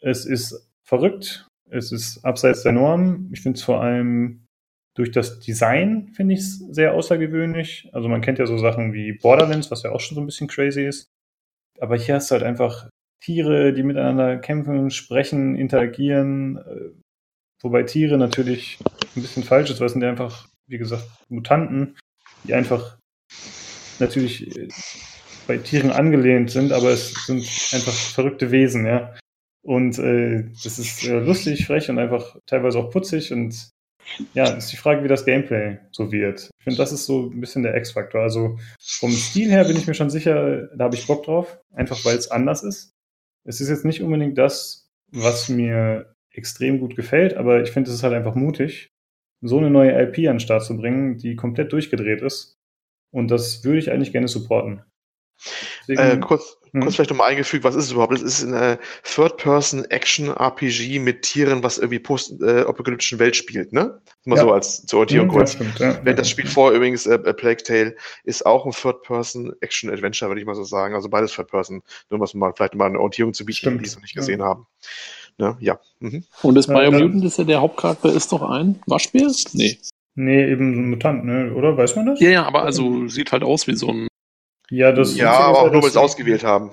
Es 0.02 0.26
ist 0.26 0.70
verrückt, 0.84 1.48
es 1.70 1.92
ist 1.92 2.24
abseits 2.24 2.64
der 2.64 2.74
Norm. 2.74 3.30
Ich 3.34 3.42
finde 3.42 3.58
es 3.58 3.64
vor 3.64 3.82
allem 3.82 4.46
durch 4.96 5.12
das 5.12 5.40
Design, 5.40 6.10
finde 6.14 6.36
ich 6.36 6.42
es 6.42 6.60
sehr 6.60 6.94
außergewöhnlich. 6.94 7.90
Also 7.94 8.10
man 8.10 8.22
kennt 8.22 8.38
ja 8.38 8.46
so 8.46 8.58
Sachen 8.58 8.94
wie 8.94 9.14
Borderlands, 9.14 9.72
was 9.72 9.84
ja 9.84 9.92
auch 9.92 10.00
schon 10.00 10.16
so 10.16 10.22
ein 10.22 10.28
bisschen 10.28 10.48
crazy 10.48 10.86
ist. 10.86 11.08
Aber 11.80 11.98
hier 11.98 12.16
hast 12.16 12.30
du 12.30 12.34
halt 12.34 12.44
einfach 12.44 12.90
Tiere, 13.24 13.74
die 13.74 13.84
miteinander 13.84 14.38
kämpfen, 14.38 14.92
sprechen, 14.92 15.56
interagieren. 15.56 16.60
Wobei 17.64 17.84
Tiere 17.84 18.18
natürlich 18.18 18.78
ein 19.16 19.22
bisschen 19.22 19.44
falsch 19.44 19.72
ist, 19.72 19.80
weil 19.80 19.88
es 19.88 19.94
sind 19.94 20.02
ja 20.02 20.10
einfach, 20.10 20.48
wie 20.68 20.78
gesagt, 20.78 21.08
Mutanten, 21.30 21.98
die 22.44 22.54
einfach 22.54 22.98
natürlich 24.00 24.56
äh, 24.58 24.68
bei 25.48 25.58
Tieren 25.58 25.92
angelehnt 25.92 26.52
sind, 26.52 26.72
aber 26.72 26.90
es 26.90 27.14
sind 27.26 27.42
einfach 27.74 27.94
verrückte 27.94 28.52
Wesen, 28.52 28.86
ja. 28.86 29.16
Und 29.62 29.98
äh, 29.98 30.44
das 30.64 30.78
ist 30.78 31.06
äh, 31.06 31.20
lustig, 31.20 31.66
frech 31.66 31.90
und 31.90 32.00
einfach 32.00 32.38
teilweise 32.46 32.80
auch 32.80 32.92
putzig 32.92 33.32
und 33.32 33.72
ja, 34.34 34.50
ist 34.50 34.72
die 34.72 34.78
Frage, 34.78 35.04
wie 35.04 35.08
das 35.08 35.24
Gameplay 35.24 35.80
so 35.92 36.12
wird. 36.12 36.50
Ich 36.58 36.64
finde, 36.66 36.78
das 36.78 36.92
ist 36.92 37.06
so 37.06 37.30
ein 37.30 37.40
bisschen 37.40 37.64
der 37.64 37.76
X-Faktor. 37.78 38.22
Also 38.22 38.60
vom 38.80 39.12
Stil 39.12 39.50
her 39.50 39.64
bin 39.64 39.78
ich 39.78 39.88
mir 39.88 39.94
schon 39.94 40.10
sicher, 40.10 40.68
da 40.76 40.86
habe 40.86 40.96
ich 40.96 41.08
Bock 41.08 41.24
drauf, 41.24 41.58
einfach 41.74 42.04
weil 42.04 42.18
es 42.18 42.30
anders 42.30 42.64
ist. 42.64 42.92
Es 43.46 43.62
ist 43.62 43.70
jetzt 43.70 43.86
nicht 43.86 44.02
unbedingt 44.02 44.38
das, 44.38 44.90
was 45.12 45.48
mir 45.48 46.13
extrem 46.34 46.80
gut 46.80 46.96
gefällt, 46.96 47.36
aber 47.36 47.62
ich 47.62 47.72
finde, 47.72 47.90
es 47.90 47.96
ist 47.96 48.04
halt 48.04 48.14
einfach 48.14 48.36
mutig, 48.36 48.92
so 49.42 49.58
eine 49.58 49.70
neue 49.70 49.92
IP 50.02 50.18
an 50.30 50.36
den 50.36 50.40
Start 50.40 50.64
zu 50.66 50.78
bringen, 50.78 51.18
die 51.18 51.36
komplett 51.36 51.72
durchgedreht 51.74 52.22
ist. 52.22 52.58
Und 53.12 53.30
das 53.30 53.64
würde 53.64 53.80
ich 53.80 53.92
eigentlich 53.92 54.12
gerne 54.12 54.28
supporten. 54.28 54.84
Deswegen, 55.88 56.00
Äh, 56.00 56.18
kurz, 56.20 56.58
Hm? 56.72 56.82
kurz 56.82 56.96
vielleicht 56.96 57.10
nochmal 57.12 57.30
eingefügt, 57.32 57.64
was 57.64 57.76
ist 57.76 57.86
es 57.86 57.92
überhaupt? 57.92 58.14
Es 58.14 58.22
ist 58.22 58.44
eine 58.46 58.80
Third-Person-Action-RPG 59.04 61.00
mit 61.00 61.22
Tieren, 61.24 61.62
was 61.64 61.78
irgendwie 61.78 62.00
post-apokalyptischen 62.00 63.20
Welt 63.20 63.36
spielt, 63.36 63.74
ne? 63.74 64.00
Mal 64.26 64.38
Ja. 64.38 64.42
so 64.44 64.54
als 64.54 64.86
zur 64.86 65.00
Orientierung 65.00 65.28
Hm, 65.30 65.34
ja, 65.34 65.40
kurz. 65.40 65.54
stimmt, 65.54 65.80
ja. 65.80 66.00
Wenn 66.04 66.16
das 66.16 66.30
Spiel 66.30 66.48
vor 66.48 66.72
übrigens 66.72 67.06
äh, 67.06 67.20
A 67.26 67.34
Plague 67.34 67.64
Tale 67.64 67.96
ist 68.24 68.46
auch 68.46 68.66
ein 68.66 68.72
Third-Person-Action-Adventure, 68.72 70.30
würde 70.30 70.42
ich 70.42 70.48
mal 70.48 70.56
so 70.56 70.64
sagen. 70.64 70.96
Also 70.96 71.10
beides 71.10 71.34
Third-Person. 71.34 71.82
Nur 72.10 72.20
was 72.20 72.34
mal 72.34 72.54
vielleicht 72.56 72.76
mal 72.76 72.86
eine 72.86 73.00
Orientierung 73.00 73.34
zu 73.34 73.46
bieten, 73.46 73.58
Stimmt. 73.58 73.82
die 73.82 73.86
es 73.88 73.96
noch 73.96 74.02
nicht 74.02 74.16
gesehen 74.16 74.42
haben. 74.42 74.66
Ne? 75.38 75.58
Ja. 75.60 75.80
Mhm. 76.00 76.24
Und 76.44 76.56
das. 76.56 76.68
Biomutant 76.68 77.24
ist 77.26 77.38
ja 77.38 77.44
der 77.44 77.62
Hauptcharakter, 77.62 78.14
ist 78.14 78.32
doch 78.32 78.42
ein 78.50 78.80
Waschbär? 78.88 79.32
Nee. 79.54 79.78
Nee, 80.16 80.52
eben 80.52 80.76
so 80.76 80.80
ein 80.82 80.90
Mutant, 80.92 81.26
ne? 81.26 81.54
oder? 81.56 81.76
Weiß 81.76 81.96
man 81.96 82.06
das? 82.06 82.20
Ja, 82.20 82.30
ja, 82.30 82.44
aber 82.46 82.64
also 82.64 83.08
sieht 83.08 83.32
halt 83.32 83.44
aus 83.44 83.66
wie 83.68 83.76
so 83.76 83.88
ein. 83.90 84.08
Ja, 84.70 84.92
das 84.92 85.16
Ja, 85.18 85.32
aber 85.32 85.60
auch 85.64 85.72
nur, 85.72 85.82
weil 85.82 85.90
es 85.90 85.98
ausgewählt 85.98 86.44
haben. 86.44 86.72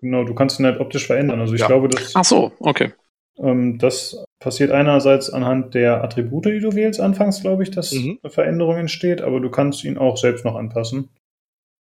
Genau, 0.00 0.24
du 0.24 0.34
kannst 0.34 0.58
ihn 0.58 0.64
halt 0.66 0.80
optisch 0.80 1.06
verändern. 1.06 1.40
Also 1.40 1.54
ich 1.54 1.60
Ja. 1.60 1.66
glaube, 1.66 1.88
dass 1.88 2.14
Ach 2.14 2.24
so, 2.24 2.52
okay. 2.60 2.92
ähm, 3.38 3.78
das 3.78 4.24
passiert 4.38 4.70
einerseits 4.70 5.28
anhand 5.28 5.74
der 5.74 6.02
Attribute, 6.02 6.46
die 6.46 6.60
du 6.60 6.72
wählst, 6.74 7.00
anfangs, 7.00 7.42
glaube 7.42 7.62
ich, 7.62 7.70
dass 7.70 7.92
Mhm. 7.92 8.18
eine 8.22 8.30
Veränderung 8.30 8.76
entsteht, 8.76 9.20
aber 9.20 9.40
du 9.40 9.50
kannst 9.50 9.84
ihn 9.84 9.98
auch 9.98 10.16
selbst 10.16 10.44
noch 10.44 10.54
anpassen. 10.54 11.10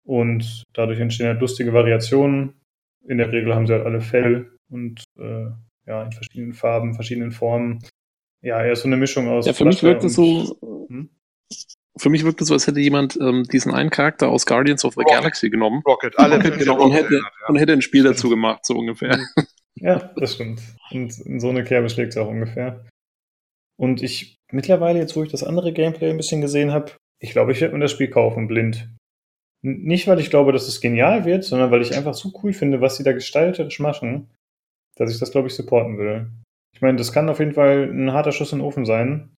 Und 0.05 0.63
dadurch 0.73 0.99
entstehen 0.99 1.27
halt 1.27 1.39
lustige 1.41 1.73
Variationen. 1.73 2.53
In 3.05 3.17
der 3.17 3.31
Regel 3.31 3.53
haben 3.55 3.67
sie 3.67 3.73
halt 3.73 3.85
alle 3.85 4.01
Fell 4.01 4.51
und 4.69 5.03
äh, 5.17 5.47
ja, 5.88 6.03
in 6.03 6.11
verschiedenen 6.11 6.53
Farben, 6.53 6.93
verschiedenen 6.93 7.31
Formen. 7.31 7.80
Ja, 8.41 8.61
er 8.61 8.73
ist 8.73 8.81
so 8.81 8.88
eine 8.88 8.97
Mischung 8.97 9.27
aus. 9.27 9.45
Ja, 9.45 9.53
für 9.53 9.65
mich 9.65 9.81
wirkt 9.81 10.03
es 10.03 10.14
so. 10.14 10.57
Hm? 10.89 11.09
Für 11.97 12.09
mich 12.09 12.23
wirkt 12.23 12.41
es 12.41 12.49
so, 12.49 12.53
als 12.53 12.68
hätte 12.68 12.80
jemand 12.80 13.18
ähm, 13.19 13.43
diesen 13.51 13.73
einen 13.73 13.89
Charakter 13.89 14.30
aus 14.30 14.45
Guardians 14.45 14.85
of 14.85 14.93
the 14.93 14.99
Rocket. 14.99 15.18
Galaxy 15.18 15.49
genommen 15.49 15.81
Rocket. 15.88 16.19
Alle 16.19 16.35
Rocket, 16.35 16.59
genau, 16.59 16.84
und, 16.84 16.91
hätte, 16.91 17.15
ja. 17.15 17.22
und 17.47 17.55
hätte 17.55 17.73
ein 17.73 17.81
Spiel 17.81 18.03
dazu 18.03 18.30
gemacht, 18.30 18.65
so 18.65 18.76
ungefähr. 18.76 19.19
Ja, 19.80 20.11
das 20.15 20.34
stimmt. 20.34 20.61
Und 20.91 21.19
in 21.19 21.39
so 21.39 21.49
eine 21.49 21.64
Kerbe 21.64 21.89
schlägt 21.89 22.11
es 22.11 22.18
auch 22.18 22.27
ungefähr. 22.27 22.85
Und 23.80 24.01
ich 24.01 24.38
mittlerweile, 24.51 24.99
jetzt 24.99 25.15
wo 25.15 25.23
ich 25.23 25.31
das 25.31 25.43
andere 25.43 25.72
Gameplay 25.72 26.09
ein 26.09 26.18
bisschen 26.18 26.41
gesehen 26.41 26.72
habe, 26.72 26.93
ich 27.19 27.31
glaube, 27.31 27.51
ich 27.51 27.61
werde 27.61 27.76
mir 27.76 27.81
das 27.81 27.91
Spiel 27.91 28.09
kaufen, 28.09 28.47
blind. 28.47 28.89
N 29.64 29.84
nicht, 29.84 30.07
weil 30.07 30.19
ich 30.19 30.30
glaube, 30.30 30.51
dass 30.51 30.68
es 30.68 30.81
genial 30.81 31.26
wird, 31.26 31.43
sondern 31.43 31.72
weil 31.72 31.81
ich 31.81 31.95
einfach 31.95 32.14
so 32.14 32.31
cool 32.41 32.53
finde, 32.53 32.81
was 32.81 32.97
sie 32.97 33.03
da 33.03 33.11
gestalterisch 33.11 33.80
machen, 33.80 34.30
dass 34.98 35.11
ich 35.11 35.19
das, 35.19 35.32
glaube 35.32 35.48
ich, 35.48 35.56
supporten 35.56 35.98
will. 35.98 36.30
Ich 36.74 36.82
meine, 36.82 36.98
das 36.98 37.11
kann 37.11 37.30
auf 37.30 37.40
jeden 37.40 37.53
Fall 37.53 37.90
ein 37.91 38.14
harter 38.14 38.32
Schuss 38.32 38.52
in 38.52 38.60
den 38.60 38.65
Ofen 38.65 38.86
sein. 38.86 39.34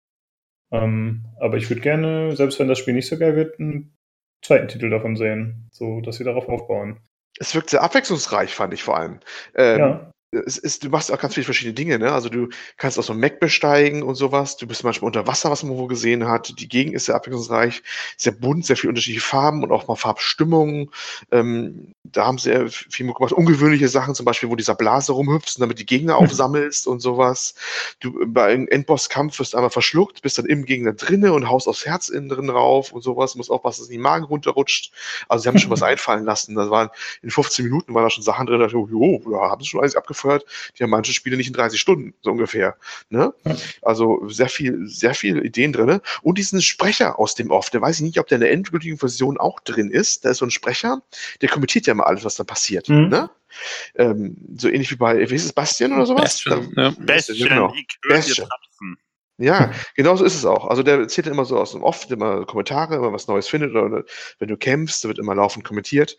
Ähm, 0.72 1.26
aber 1.40 1.58
ich 1.58 1.70
würde 1.70 1.82
gerne, 1.82 2.36
selbst 2.36 2.60
wenn 2.60 2.68
das 2.68 2.78
Spiel 2.80 2.94
nicht 2.94 3.08
so 3.08 3.18
geil 3.18 3.36
wird, 3.36 3.60
einen 3.60 3.96
zweiten 4.44 4.68
Titel 4.68 4.90
davon 4.90 5.16
sehen, 5.16 5.68
so 5.72 6.02
dass 6.02 6.18
sie 6.18 6.24
darauf 6.24 6.48
aufbauen. 6.48 7.00
Es 7.40 7.56
wirkt 7.56 7.70
sehr 7.70 7.82
abwechslungsreich, 7.82 8.54
fand 8.54 8.74
ich 8.74 8.84
vor 8.84 8.98
allem. 8.98 9.20
Ähm, 9.56 9.80
Ja. 9.80 10.12
Es 10.32 10.58
ist, 10.58 10.84
du 10.84 10.90
machst 10.90 11.12
auch 11.12 11.20
ganz 11.20 11.34
viele 11.34 11.46
verschiedene 11.46 11.74
Dinge, 11.74 11.98
ne? 11.98 12.12
Also 12.12 12.30
du 12.30 12.50
kannst 12.78 13.00
auch 13.00 13.04
so 13.04 13.14
ein 13.14 13.20
Mac 13.20 13.40
besteigen 13.40 14.04
und 14.04 14.16
sowas. 14.16 14.58
Du 14.58 14.68
bist 14.68 14.84
manchmal 14.84 15.08
unter 15.08 15.26
Wasser, 15.26 15.50
was 15.50 15.64
man 15.64 15.78
wo 15.78 15.88
gesehen 15.88 16.28
hat. 16.28 16.54
Die 16.60 16.70
Gegend 16.70 16.94
ist 16.94 17.06
sehr 17.06 17.16
abwechslungsreich, 17.16 17.82
sehr 18.16 18.34
bunt, 18.34 18.66
sehr 18.66 18.78
viele 18.78 18.90
unterschiedliche 18.90 19.26
Farben 19.26 19.64
und 19.64 19.72
auch 19.72 19.88
mal 19.88 19.96
Farbstimmungen. 19.96 20.92
Ähm, 21.32 21.94
da 22.04 22.28
haben 22.28 22.38
sie 22.38 22.50
sehr 22.50 22.70
viel 22.70 23.12
gemacht. 23.12 23.32
Ungewöhnliche 23.32 23.88
Sachen, 23.88 24.14
zum 24.14 24.26
Beispiel, 24.26 24.50
wo 24.50 24.56
dieser 24.56 24.76
Blase 24.76 25.14
rumhüpft 25.14 25.58
und 25.58 25.62
damit 25.62 25.80
die 25.80 25.86
Gegner 25.86 26.18
aufsammelst 26.18 26.86
und 26.86 27.00
sowas. 27.00 27.56
Du 28.00 28.24
bei 28.28 28.46
einem 28.46 28.68
Endbosskampf 28.68 29.40
wirst 29.40 29.56
einmal 29.56 29.72
verschluckt, 29.72 30.22
bist 30.22 30.38
dann 30.38 30.46
im 30.46 30.66
Gegner 30.66 30.94
drinne 30.94 31.34
und 31.34 31.50
haust 31.50 31.68
aufs 31.68 31.86
Herz 31.86 32.10
innen 32.10 32.30
drin 32.30 32.52
rauf 32.52 32.92
und 32.92 33.02
sowas. 33.02 33.34
Du 33.34 33.40
musst 33.40 33.50
aufpassen, 33.50 33.82
dass 33.82 33.90
in 33.90 33.96
den 33.96 34.02
Magen 34.02 34.26
runterrutscht. 34.26 34.92
Also 35.28 35.44
sie 35.44 35.50
haben 35.50 35.58
schon 35.58 35.72
was 35.72 35.82
einfallen 35.84 36.26
lassen. 36.26 36.54
Das 36.54 36.70
waren 36.70 36.90
in 37.24 37.32
15 37.32 37.66
Minuten 37.66 37.96
waren 37.96 38.04
da 38.04 38.10
schon 38.12 38.24
Sachen 38.24 38.46
drin, 38.46 38.60
da 38.60 38.66
dachte 38.66 38.78
ich, 38.78 38.92
jo, 38.92 39.22
ja, 39.32 39.50
haben 39.50 39.62
sie 39.62 39.70
schon 39.70 39.80
alles 39.80 39.96
abgefeuert. 40.20 40.46
Die 40.78 40.84
haben 40.84 40.90
manche 40.90 41.14
Spiele 41.14 41.38
nicht 41.38 41.48
in 41.48 41.54
30 41.54 41.80
Stunden, 41.80 42.14
so 42.22 42.32
ungefähr. 42.32 42.76
Ne? 43.10 43.34
Ja. 43.46 43.56
Also 43.82 44.28
sehr 44.28 44.50
viel, 44.50 44.88
sehr 44.88 45.14
viele 45.14 45.44
Ideen 45.44 45.74
drin. 45.74 46.02
Und 46.22 46.38
diesen 46.38 46.62
Sprecher 46.62 47.20
aus 47.20 47.36
dem 47.36 47.52
Off, 47.52 47.70
der 47.70 47.82
weiß 47.82 47.98
ich 47.98 48.04
nicht, 48.04 48.20
ob 48.20 48.28
der 48.28 48.38
in 48.38 48.42
der 48.42 48.52
endgültigen 48.52 48.98
Version 48.98 49.38
auch 49.38 49.60
drin 49.62 49.90
ist. 49.90 50.26
Da 50.26 50.32
ist 50.32 50.38
so 50.38 50.46
ein 50.46 50.52
Sprecher, 50.52 51.02
der 51.42 51.50
kommentiert 51.50 51.88
ja 51.88 51.94
mal 51.94 52.06
alles, 52.06 52.26
was 52.26 52.36
da 52.36 52.44
passiert. 52.44 52.90
Mhm. 52.90 53.10
Ne? 53.10 53.30
Ähm, 53.96 54.38
so 54.58 54.68
ähnlich 54.68 54.92
wie 54.92 54.96
bei, 54.96 55.30
wie 55.30 55.36
ist 55.36 55.46
es, 55.46 55.54
Bastian 55.54 55.94
oder 55.94 56.06
sowas? 56.06 56.44
Bastion, 56.44 56.74
ja. 56.76 56.94
Genau. 57.48 57.74
höre 57.74 57.76
dir 57.76 57.86
Bestien. 58.10 58.46
trapsen. 58.46 58.98
Ja, 59.42 59.72
genau 59.96 60.18
so 60.18 60.26
ist 60.26 60.36
es 60.36 60.44
auch. 60.44 60.68
Also 60.68 60.84
der 60.84 61.00
erzählt 61.00 61.28
dann 61.28 61.34
immer 61.34 61.46
so 61.46 61.58
aus 61.58 61.72
dem 61.72 61.82
Off, 61.82 62.12
immer 62.12 62.46
Kommentare, 62.46 62.96
immer 62.96 63.14
was 63.14 63.30
Neues 63.30 63.48
findet 63.48 63.74
oder 63.74 64.04
wenn 64.38 64.50
du 64.50 64.58
kämpfst, 64.58 65.04
da 65.04 65.08
wird 65.08 65.18
immer 65.18 65.34
laufend 65.34 65.64
kommentiert. 65.64 66.18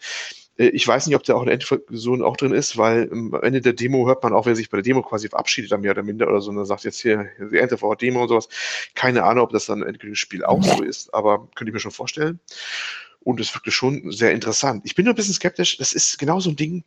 Äh, 0.60 0.68
Ich 0.68 0.86
weiß 0.86 1.06
nicht, 1.06 1.16
ob 1.16 1.24
der 1.24 1.36
auch 1.36 1.40
in 1.42 1.46
der 1.46 1.54
Endversion 1.54 2.22
auch 2.22 2.36
drin 2.36 2.52
ist, 2.52 2.76
weil 2.76 3.08
ähm, 3.12 3.34
am 3.34 3.42
Ende 3.42 3.60
der 3.60 3.72
Demo 3.72 4.06
hört 4.06 4.22
man 4.22 4.32
auch, 4.32 4.46
wer 4.46 4.54
sich 4.54 4.70
bei 4.70 4.76
der 4.76 4.84
Demo 4.84 5.02
quasi 5.02 5.28
verabschiedet, 5.28 5.72
dann 5.72 5.80
mehr 5.80 5.92
oder 5.92 6.02
minder 6.02 6.28
oder 6.28 6.40
so, 6.40 6.50
und 6.50 6.56
dann 6.56 6.66
sagt 6.66 6.84
jetzt 6.84 7.00
hier, 7.00 7.28
die 7.38 7.58
Endversion 7.58 7.96
Demo 7.96 8.22
und 8.22 8.28
sowas. 8.28 8.48
Keine 8.94 9.24
Ahnung, 9.24 9.44
ob 9.44 9.50
das 9.50 9.66
dann 9.66 9.82
im 9.82 10.14
Spiel 10.14 10.44
auch 10.44 10.62
so 10.62 10.82
ist, 10.82 11.12
aber 11.14 11.48
könnte 11.54 11.70
ich 11.70 11.74
mir 11.74 11.80
schon 11.80 11.90
vorstellen. 11.90 12.40
Und 13.22 13.38
es 13.40 13.54
wirkte 13.54 13.70
schon 13.70 14.12
sehr 14.12 14.32
interessant. 14.32 14.82
Ich 14.84 14.94
bin 14.94 15.04
nur 15.04 15.12
ein 15.12 15.16
bisschen 15.16 15.34
skeptisch. 15.34 15.76
Das 15.76 15.92
ist 15.92 16.18
genau 16.18 16.40
so 16.40 16.50
ein 16.50 16.56
Ding, 16.56 16.84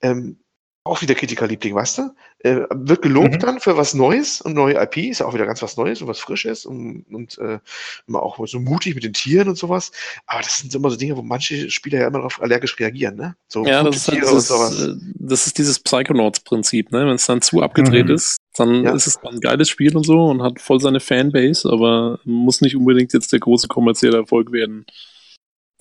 ähm, 0.00 0.38
auch 0.86 1.00
wieder 1.00 1.14
Kritikerliebling, 1.14 1.74
weißt 1.74 1.98
du? 1.98 2.02
Äh, 2.40 2.66
wird 2.70 3.00
gelobt 3.00 3.32
Mhm. 3.34 3.38
dann 3.38 3.60
für 3.60 3.76
was 3.78 3.94
Neues 3.94 4.42
und 4.42 4.52
neue 4.52 4.74
IP, 4.74 4.98
ist 4.98 5.20
ja 5.20 5.26
auch 5.26 5.32
wieder 5.32 5.46
ganz 5.46 5.62
was 5.62 5.78
Neues 5.78 6.02
und 6.02 6.08
was 6.08 6.20
Frisches 6.20 6.66
und, 6.66 7.06
und 7.10 7.38
äh, 7.38 7.58
immer 8.06 8.22
auch 8.22 8.38
so 8.46 8.60
mutig 8.60 8.94
mit 8.94 9.02
den 9.02 9.14
Tieren 9.14 9.48
und 9.48 9.56
sowas. 9.56 9.92
Aber 10.26 10.42
das 10.42 10.58
sind 10.58 10.74
immer 10.74 10.90
so 10.90 10.96
Dinge, 10.96 11.16
wo 11.16 11.22
manche 11.22 11.70
Spieler 11.70 12.00
ja 12.00 12.06
immer 12.08 12.18
darauf 12.18 12.40
allergisch 12.42 12.78
reagieren, 12.78 13.16
ne? 13.16 13.34
So 13.48 13.64
Ja, 13.64 13.82
das 13.82 13.96
ist, 13.96 14.08
halt 14.08 14.18
Tiere 14.18 14.28
und 14.30 14.36
dieses, 14.36 14.48
sowas. 14.48 14.82
äh, 14.82 14.94
das 15.14 15.46
ist 15.46 15.56
dieses 15.56 15.78
Psychonauts-Prinzip, 15.80 16.92
ne? 16.92 17.06
Wenn 17.06 17.14
es 17.14 17.24
dann 17.24 17.40
zu 17.40 17.62
abgedreht 17.62 18.08
Mhm. 18.08 18.14
ist, 18.14 18.36
dann 18.54 18.84
Ja. 18.84 18.92
ist 18.92 19.06
es 19.06 19.16
ein 19.24 19.40
geiles 19.40 19.70
Spiel 19.70 19.96
und 19.96 20.04
so 20.04 20.26
und 20.26 20.42
hat 20.42 20.60
voll 20.60 20.80
seine 20.80 21.00
Fanbase, 21.00 21.66
aber 21.72 22.20
muss 22.24 22.60
nicht 22.60 22.76
unbedingt 22.76 23.14
jetzt 23.14 23.32
der 23.32 23.40
große 23.40 23.68
kommerzielle 23.68 24.18
Erfolg 24.18 24.52
werden. 24.52 24.84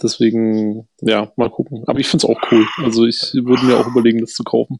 Deswegen, 0.01 0.87
ja, 1.01 1.31
mal 1.35 1.49
gucken. 1.49 1.83
Aber 1.87 1.99
ich 1.99 2.07
find's 2.07 2.25
auch 2.25 2.39
cool. 2.51 2.65
Also 2.77 3.05
ich 3.05 3.19
würde 3.33 3.65
mir 3.65 3.77
auch 3.77 3.87
überlegen, 3.87 4.19
das 4.21 4.33
zu 4.33 4.43
kaufen. 4.43 4.79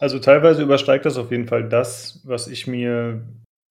Also 0.00 0.18
teilweise 0.18 0.62
übersteigt 0.62 1.04
das 1.04 1.18
auf 1.18 1.30
jeden 1.30 1.46
Fall 1.46 1.68
das, 1.68 2.20
was 2.24 2.48
ich 2.48 2.66
mir, 2.66 3.22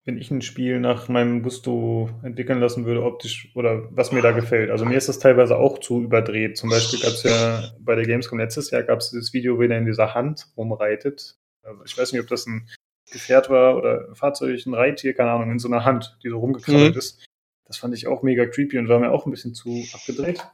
wenn 0.06 0.18
ich 0.18 0.30
ein 0.30 0.44
Spiel 0.44 0.80
nach 0.80 1.10
meinem 1.10 1.42
Gusto 1.42 2.12
entwickeln 2.22 2.60
lassen 2.60 2.86
würde, 2.86 3.04
optisch 3.04 3.52
oder 3.56 3.88
was 3.96 4.12
mir 4.12 4.22
da 4.22 4.32
gefällt. 4.32 4.70
Also 4.70 4.86
mir 4.86 4.96
ist 4.98 5.10
das 5.10 5.18
teilweise 5.18 5.58
auch 5.58 5.80
zu 5.80 6.04
überdreht. 6.04 6.56
Zum 6.56 6.70
Beispiel 6.70 7.00
gab 7.00 7.14
es 7.14 7.24
ja 7.24 7.72
bei 7.80 7.96
der 7.96 8.06
Gamescom 8.06 8.38
letztes 8.38 8.70
Jahr 8.70 8.84
gab 8.84 9.00
es 9.00 9.10
dieses 9.10 9.34
Video, 9.34 9.60
wie 9.60 9.66
er 9.66 9.78
in 9.80 9.86
dieser 9.88 10.14
Hand 10.14 10.48
rumreitet. 10.56 11.36
Ich 11.86 11.98
weiß 11.98 12.12
nicht, 12.14 12.22
ob 12.22 12.28
das 12.28 12.46
ein 12.46 12.70
Gefährt 13.12 13.50
war 13.50 13.76
oder 13.76 14.08
ein 14.10 14.16
Fahrzeug, 14.16 14.64
ein 14.68 14.76
Reittier, 14.76 15.16
keine 15.16 15.32
Ahnung, 15.32 15.52
in 15.52 15.58
so 15.60 15.68
einer 15.68 15.84
Hand, 15.84 16.16
die 16.24 16.30
so 16.30 16.38
rumgekrabbelt 16.38 16.94
Mhm. 16.94 17.00
ist. 17.00 17.26
Das 17.66 17.78
fand 17.78 17.96
ich 17.96 18.06
auch 18.06 18.22
mega 18.22 18.46
creepy 18.46 18.78
und 18.78 18.88
war 18.88 19.00
mir 19.00 19.12
auch 19.12 19.26
ein 19.26 19.32
bisschen 19.32 19.56
zu 19.56 19.84
abgedreht. 19.94 20.48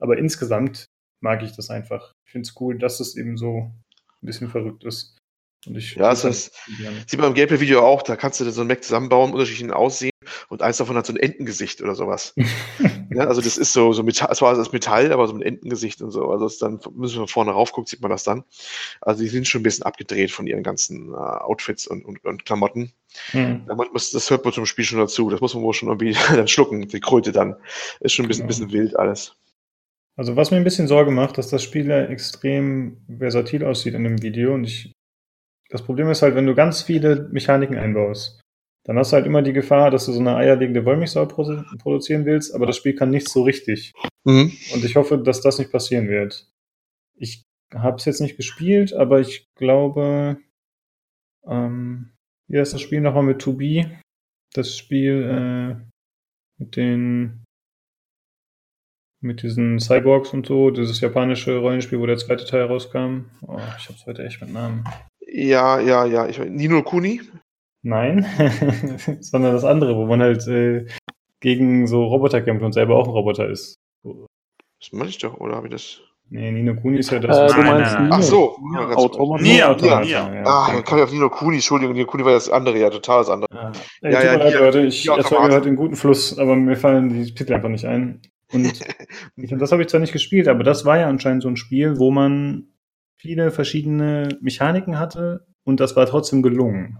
Aber 0.00 0.16
insgesamt 0.16 0.86
mag 1.20 1.42
ich 1.42 1.52
das 1.52 1.68
einfach. 1.68 2.12
Ich 2.24 2.32
finde 2.32 2.48
es 2.48 2.58
cool, 2.60 2.78
dass 2.78 3.00
es 3.00 3.14
eben 3.14 3.36
so 3.36 3.70
ein 4.22 4.26
bisschen 4.26 4.48
verrückt 4.48 4.84
ist. 4.84 5.17
Ich 5.66 5.96
Ja, 5.96 6.12
es 6.12 6.24
ist- 6.24 6.52
Sieht 7.06 7.18
man 7.18 7.28
im 7.30 7.34
Gameplay-Video 7.34 7.80
auch, 7.84 8.02
da 8.02 8.16
kannst 8.16 8.40
du 8.40 8.50
so 8.50 8.60
ein 8.60 8.66
Mac 8.68 8.82
zusammenbauen, 8.84 9.32
unterschiedlichen 9.32 9.72
Aussehen 9.72 10.12
und 10.48 10.62
eins 10.62 10.76
davon 10.76 10.96
hat 10.96 11.06
so 11.06 11.12
ein 11.12 11.18
Entengesicht 11.18 11.82
oder 11.82 11.94
sowas. 11.94 12.34
Ja, 13.10 13.24
also 13.24 13.40
das 13.40 13.56
ist 13.56 13.72
so, 13.72 13.94
so 13.94 14.02
Metall, 14.02 14.34
zwar 14.36 14.52
ist 14.52 14.58
das 14.58 14.70
Metall, 14.70 15.12
aber 15.12 15.26
so 15.26 15.34
ein 15.34 15.40
Entengesicht 15.40 16.02
und 16.02 16.10
so. 16.10 16.30
Also 16.30 16.44
ist 16.44 16.60
dann, 16.60 16.78
müssen 16.94 17.20
wir 17.20 17.26
vorne 17.26 17.52
rauf 17.52 17.72
gucken, 17.72 17.86
sieht 17.88 18.02
man 18.02 18.10
das 18.10 18.22
dann. 18.22 18.44
Also 19.00 19.22
die 19.22 19.28
sind 19.30 19.48
schon 19.48 19.60
ein 19.60 19.64
bisschen 19.64 19.84
abgedreht 19.84 20.30
von 20.30 20.46
ihren 20.46 20.62
ganzen 20.62 21.14
äh, 21.14 21.16
Outfits 21.16 21.86
und, 21.86 22.04
und, 22.04 22.22
und 22.26 22.44
Klamotten. 22.44 22.92
Hm. 23.30 23.66
Das 23.66 24.28
hört 24.30 24.44
man 24.44 24.52
zum 24.52 24.66
Spiel 24.66 24.84
schon 24.84 24.98
dazu. 24.98 25.30
Das 25.30 25.40
muss 25.40 25.54
man 25.54 25.62
wohl 25.62 25.72
schon 25.72 25.88
irgendwie 25.88 26.12
dann 26.36 26.48
schlucken, 26.48 26.86
die 26.86 27.00
Kröte 27.00 27.32
dann. 27.32 27.56
Ist 28.00 28.12
schon 28.12 28.26
ein 28.26 28.28
bisschen, 28.28 28.46
Genau. 28.46 28.66
bisschen 28.66 28.72
wild 28.72 28.96
alles. 28.98 29.34
Also 30.16 30.36
was 30.36 30.50
mir 30.50 30.58
ein 30.58 30.64
bisschen 30.64 30.86
Sorge 30.86 31.10
macht, 31.10 31.38
dass 31.38 31.48
das 31.48 31.62
Spiel 31.62 31.86
ja 31.88 32.04
extrem 32.04 32.98
versatil 33.18 33.64
aussieht 33.64 33.94
in 33.94 34.04
dem 34.04 34.20
Video 34.20 34.52
und 34.52 34.64
ich 34.64 34.92
das 35.70 35.82
Problem 35.82 36.08
ist 36.08 36.22
halt, 36.22 36.34
wenn 36.34 36.46
du 36.46 36.54
ganz 36.54 36.82
viele 36.82 37.28
Mechaniken 37.30 37.76
einbaust, 37.76 38.40
dann 38.84 38.98
hast 38.98 39.12
du 39.12 39.16
halt 39.16 39.26
immer 39.26 39.42
die 39.42 39.52
Gefahr, 39.52 39.90
dass 39.90 40.06
du 40.06 40.12
so 40.12 40.20
eine 40.20 40.36
eierlegende 40.36 40.84
Wollmilchsau 40.84 41.26
produ 41.26 41.62
produzieren 41.78 42.24
willst, 42.24 42.54
aber 42.54 42.64
das 42.66 42.78
Spiel 42.78 42.94
kann 42.94 43.10
nicht 43.10 43.28
so 43.28 43.42
richtig. 43.42 43.92
Mhm. 44.24 44.52
Und 44.72 44.84
ich 44.84 44.96
hoffe, 44.96 45.18
dass 45.18 45.42
das 45.42 45.58
nicht 45.58 45.70
passieren 45.70 46.08
wird. 46.08 46.50
Ich 47.16 47.42
habe 47.74 47.96
es 47.96 48.06
jetzt 48.06 48.20
nicht 48.20 48.36
gespielt, 48.36 48.94
aber 48.94 49.20
ich 49.20 49.46
glaube, 49.56 50.38
ähm, 51.46 52.12
wie 52.48 52.58
heißt 52.58 52.72
das 52.72 52.80
Spiel 52.80 53.02
nochmal 53.02 53.24
mit 53.24 53.42
2B? 53.42 53.90
Das 54.54 54.74
Spiel 54.74 55.22
äh, 55.22 55.88
mit 56.58 56.76
den 56.76 57.44
mit 59.20 59.42
diesen 59.42 59.80
Cyborgs 59.80 60.32
und 60.32 60.46
so, 60.46 60.70
dieses 60.70 61.00
japanische 61.00 61.58
Rollenspiel, 61.58 61.98
wo 61.98 62.06
der 62.06 62.18
zweite 62.18 62.44
Teil 62.44 62.62
rauskam. 62.62 63.24
Oh, 63.42 63.58
ich 63.76 63.88
hab's 63.88 64.06
heute 64.06 64.24
echt 64.24 64.40
mit 64.40 64.52
Namen. 64.52 64.84
Ja, 65.30 65.78
ja, 65.80 66.04
ja. 66.06 66.26
Ich, 66.26 66.38
Nino 66.38 66.82
Kuni? 66.82 67.20
Nein, 67.82 68.26
sondern 69.20 69.52
das 69.52 69.64
andere, 69.64 69.96
wo 69.96 70.06
man 70.06 70.20
halt 70.20 70.46
äh, 70.48 70.86
gegen 71.40 71.86
so 71.86 72.04
Roboter 72.04 72.40
kämpft 72.42 72.64
und 72.64 72.72
selber 72.72 72.96
auch 72.96 73.06
ein 73.06 73.12
Roboter 73.12 73.48
ist. 73.48 73.76
Das 74.02 74.92
meine 74.92 75.08
ich 75.10 75.18
doch, 75.18 75.38
oder 75.38 75.56
habe 75.56 75.68
ich 75.68 75.72
das? 75.72 76.00
Nee, 76.30 76.50
Nino 76.52 76.74
Kuni 76.74 76.98
ist 76.98 77.10
ja 77.10 77.20
das. 77.20 77.36
Äh, 77.36 77.42
was- 77.44 77.54
du 77.54 77.62
meinst 77.62 77.92
nein, 77.94 78.02
nein. 78.08 78.12
Ach 78.12 78.22
so. 78.22 78.56
Ja, 78.74 78.88
Automata. 78.90 79.42
Nier, 79.42 79.70
Automata, 79.70 80.00
Nier. 80.00 80.10
ja, 80.34 80.42
Ah, 80.44 80.72
dann 80.72 80.84
kam 80.84 80.98
ich 80.98 81.04
auf 81.04 81.12
Nino 81.12 81.30
Kuni, 81.30 81.56
Entschuldigung, 81.56 81.94
Nino 81.94 82.06
Kuni 82.06 82.24
war 82.24 82.32
das 82.32 82.50
andere, 82.50 82.78
ja, 82.78 82.90
total 82.90 83.20
das 83.20 83.30
andere. 83.30 83.48
Ja, 83.54 83.72
Ja, 84.10 84.18
Ey, 84.20 84.26
ja, 84.26 84.32
mir 84.32 84.38
leid, 84.38 84.52
die- 84.52 84.58
Leute, 84.58 84.80
ich 84.82 85.08
erzeuge 85.08 85.54
heute 85.54 85.66
einen 85.68 85.76
guten 85.76 85.96
Fluss, 85.96 86.38
aber 86.38 86.54
mir 86.56 86.76
fallen 86.76 87.08
die 87.10 87.34
Titel 87.34 87.54
einfach 87.54 87.68
nicht 87.70 87.84
ein. 87.86 88.20
Und 88.52 88.64
ich, 89.36 89.54
das 89.56 89.72
habe 89.72 89.82
ich 89.82 89.88
zwar 89.88 90.00
nicht 90.00 90.12
gespielt, 90.12 90.48
aber 90.48 90.64
das 90.64 90.84
war 90.84 90.98
ja 90.98 91.08
anscheinend 91.08 91.42
so 91.42 91.48
ein 91.48 91.56
Spiel, 91.56 91.98
wo 91.98 92.10
man 92.10 92.68
viele 93.20 93.50
verschiedene 93.50 94.38
Mechaniken 94.40 94.98
hatte 94.98 95.46
und 95.64 95.80
das 95.80 95.96
war 95.96 96.06
trotzdem 96.06 96.42
gelungen. 96.42 96.98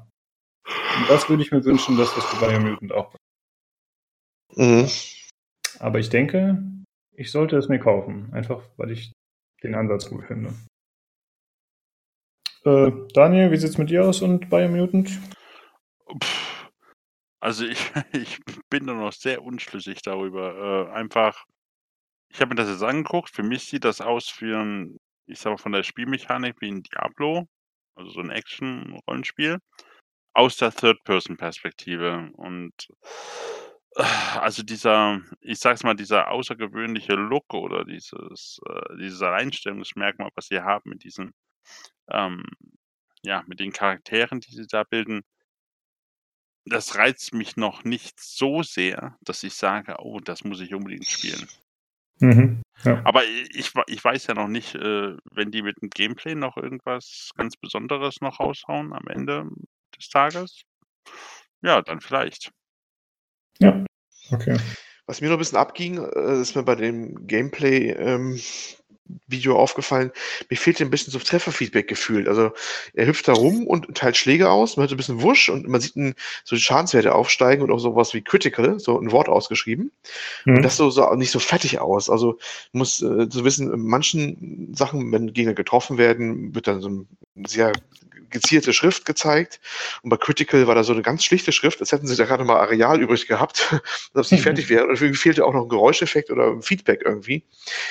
Und 0.67 1.09
das 1.09 1.29
würde 1.29 1.43
ich 1.43 1.53
mir 1.53 1.65
wünschen, 1.65 1.97
dass 1.97 2.15
das 2.15 2.25
für 2.25 2.45
Biomutant 2.45 2.93
auch 2.93 3.15
Mhm. 4.57 4.89
Aber 5.79 5.99
ich 5.99 6.09
denke, 6.09 6.63
ich 7.13 7.31
sollte 7.31 7.57
es 7.57 7.69
mir 7.69 7.79
kaufen, 7.79 8.33
einfach 8.33 8.63
weil 8.77 8.91
ich 8.91 9.13
den 9.63 9.75
Ansatz 9.75 10.09
gut 10.09 10.25
finde. 10.25 10.53
Äh, 12.65 12.91
Daniel, 13.15 13.51
wie 13.51 13.57
sieht's 13.57 13.79
mit 13.79 13.91
dir 13.91 14.05
aus 14.05 14.23
und 14.23 14.51
Biomutant? 14.51 15.11
Pff, 16.21 16.71
Also 17.41 17.65
ich, 17.65 17.79
ich 18.13 18.41
bin 18.71 18.87
da 18.87 18.95
noch 18.95 19.13
sehr 19.13 19.43
unschlüssig 19.43 20.03
darüber. 20.03 20.89
Äh, 20.91 20.93
einfach, 20.93 21.45
ich 22.31 22.41
habe 22.41 22.51
mir 22.51 22.57
das 22.57 22.69
jetzt 22.69 22.83
angeguckt. 22.83 23.31
Für 23.31 23.43
mich 23.43 23.65
sieht 23.65 23.85
das 23.85 24.01
aus 24.01 24.35
wie 24.41 24.55
ein, 24.55 24.97
ich 25.29 25.39
sag 25.41 25.51
mal, 25.51 25.59
von 25.59 25.73
der 25.73 25.83
Spielmechanik 25.83 26.57
wie 26.61 26.71
ein 26.71 26.83
Diablo, 26.83 27.49
also 27.95 28.11
so 28.11 28.21
ein 28.21 28.31
Action-Rollenspiel, 28.31 29.59
aus 30.35 30.57
der 30.57 30.73
Third-Person-Perspektive. 30.73 32.31
Und 32.35 32.73
äh, 33.97 34.03
also 34.41 34.63
dieser, 34.63 35.21
ich 35.41 35.59
sag's 35.61 35.83
mal, 35.85 35.95
dieser 35.95 36.31
außergewöhnliche 36.31 37.15
Look 37.15 37.55
oder 37.55 37.85
dieses, 37.85 38.61
äh, 38.69 38.97
dieses 39.01 39.23
Alleinstellungsmerkmal, 39.23 40.31
was 40.35 40.49
sie 40.49 40.61
haben 40.61 40.91
mit 40.91 41.05
diesen 41.05 41.35
ähm, 42.11 42.45
ja, 43.23 43.45
mit 43.47 43.61
den 43.61 43.73
Charakteren, 43.73 44.41
die 44.41 44.55
sie 44.55 44.67
da 44.67 44.85
bilden, 44.85 45.23
das 46.65 46.97
reizt 46.97 47.33
mich 47.33 47.57
noch 47.57 47.85
nicht 47.85 48.21
so 48.21 48.63
sehr, 48.63 49.17
dass 49.23 49.43
ich 49.43 49.55
sage, 49.55 49.97
oh, 49.99 50.21
das 50.21 50.45
muss 50.45 50.61
ich 50.61 50.75
unbedingt 50.75 51.07
spielen. 51.07 51.49
Mhm. 52.21 52.63
Ja. 52.85 53.01
Aber 53.05 53.25
ich, 53.25 53.73
ich 53.87 54.05
weiß 54.05 54.27
ja 54.29 54.35
noch 54.35 54.49
nicht, 54.49 54.75
äh, 54.75 55.17
wenn 55.33 55.51
die 55.51 55.63
mit 55.63 55.81
dem 55.83 55.91
Gameplay 55.91 56.35
noch 56.35 56.57
irgendwas 56.57 57.31
ganz 57.37 57.57
Besonderes 57.57 58.21
noch 58.21 58.41
raushauen 58.41 58.93
am 58.93 59.07
Ende 59.09 59.49
des 59.97 60.09
Tages. 60.09 60.63
Ja, 61.63 61.83
dann 61.83 62.01
vielleicht. 62.01 62.51
Ja, 63.59 63.85
okay. 64.31 64.59
Was 65.07 65.21
mir 65.21 65.29
noch 65.29 65.37
ein 65.37 65.41
bisschen 65.41 65.59
abging, 65.59 65.99
äh, 65.99 66.41
ist 66.41 66.55
mir 66.55 66.63
bei 66.63 66.77
dem 66.77 67.27
Gameplay 67.27 67.91
ähm, 67.91 68.39
Video 69.27 69.57
aufgefallen, 69.57 70.13
mir 70.49 70.57
fehlt 70.57 70.81
ein 70.81 70.91
bisschen 70.91 71.13
so 71.13 71.19
Trefferfeedback 71.19 71.89
gefühlt. 71.89 72.29
Also 72.29 72.53
er 72.95 73.07
hüpft 73.07 73.29
da 73.29 73.33
rum 73.33 73.67
und 73.67 73.95
teilt 73.95 74.17
Schläge 74.17 74.51
aus, 74.51 74.77
man 74.77 74.83
hört 74.83 74.91
so 74.91 74.95
ein 74.95 74.99
bisschen 74.99 75.23
Wusch 75.23 75.49
und 75.49 75.69
man 75.69 75.81
sieht 75.81 75.97
ein, 75.97 76.15
so 76.45 76.57
die 76.57 76.63
Schadenswerte 76.63 77.15
aufsteigen 77.15 77.63
und 77.63 77.71
auch 77.71 77.79
sowas 77.79 78.15
wie 78.15 78.23
Critical, 78.23 78.79
so 78.79 78.99
ein 78.99 79.13
Wort 79.13 79.29
ausgeschrieben. 79.29 79.91
Mhm. 80.45 80.57
Und 80.57 80.63
das 80.63 80.77
so, 80.77 80.91
so 80.91 81.15
nicht 81.15 81.31
so 81.31 81.39
fertig 81.39 81.81
aus. 81.81 82.11
Also 82.11 82.39
muss 82.73 83.03
äh, 83.03 83.29
zu 83.29 83.45
wissen, 83.45 83.73
in 83.73 83.87
manchen 83.87 84.75
Sachen, 84.75 85.11
wenn 85.13 85.33
Gegner 85.33 85.55
getroffen 85.55 85.99
werden, 85.99 86.55
wird 86.55 86.67
dann 86.67 86.81
so 86.81 86.89
ein 86.89 87.09
sehr 87.47 87.73
gezielte 88.31 88.73
Schrift 88.73 89.05
gezeigt. 89.05 89.61
Und 90.03 90.11
bei 90.11 90.17
Critical 90.17 90.67
war 90.67 90.75
da 90.75 90.85
so 90.85 90.93
eine 90.93 91.03
ganz 91.03 91.25
schlichte 91.25 91.53
Schrift, 91.53 91.81
als 91.81 91.93
hätten 91.93 92.07
sie 92.07 92.17
da 92.17 92.25
gerade 92.25 92.45
mal 92.45 92.57
Areal 92.57 93.01
übrig 93.01 93.27
gehabt, 93.27 93.81
dass 94.15 94.27
es 94.27 94.33
nicht 94.33 94.43
fertig 94.43 94.69
wäre. 94.69 94.87
Und 94.87 95.01
irgendwie 95.01 95.15
fehlte 95.15 95.45
auch 95.45 95.53
noch 95.53 95.63
ein 95.63 95.69
Geräuscheffekt 95.69 96.31
oder 96.31 96.49
ein 96.49 96.63
Feedback 96.63 97.03
irgendwie. 97.05 97.45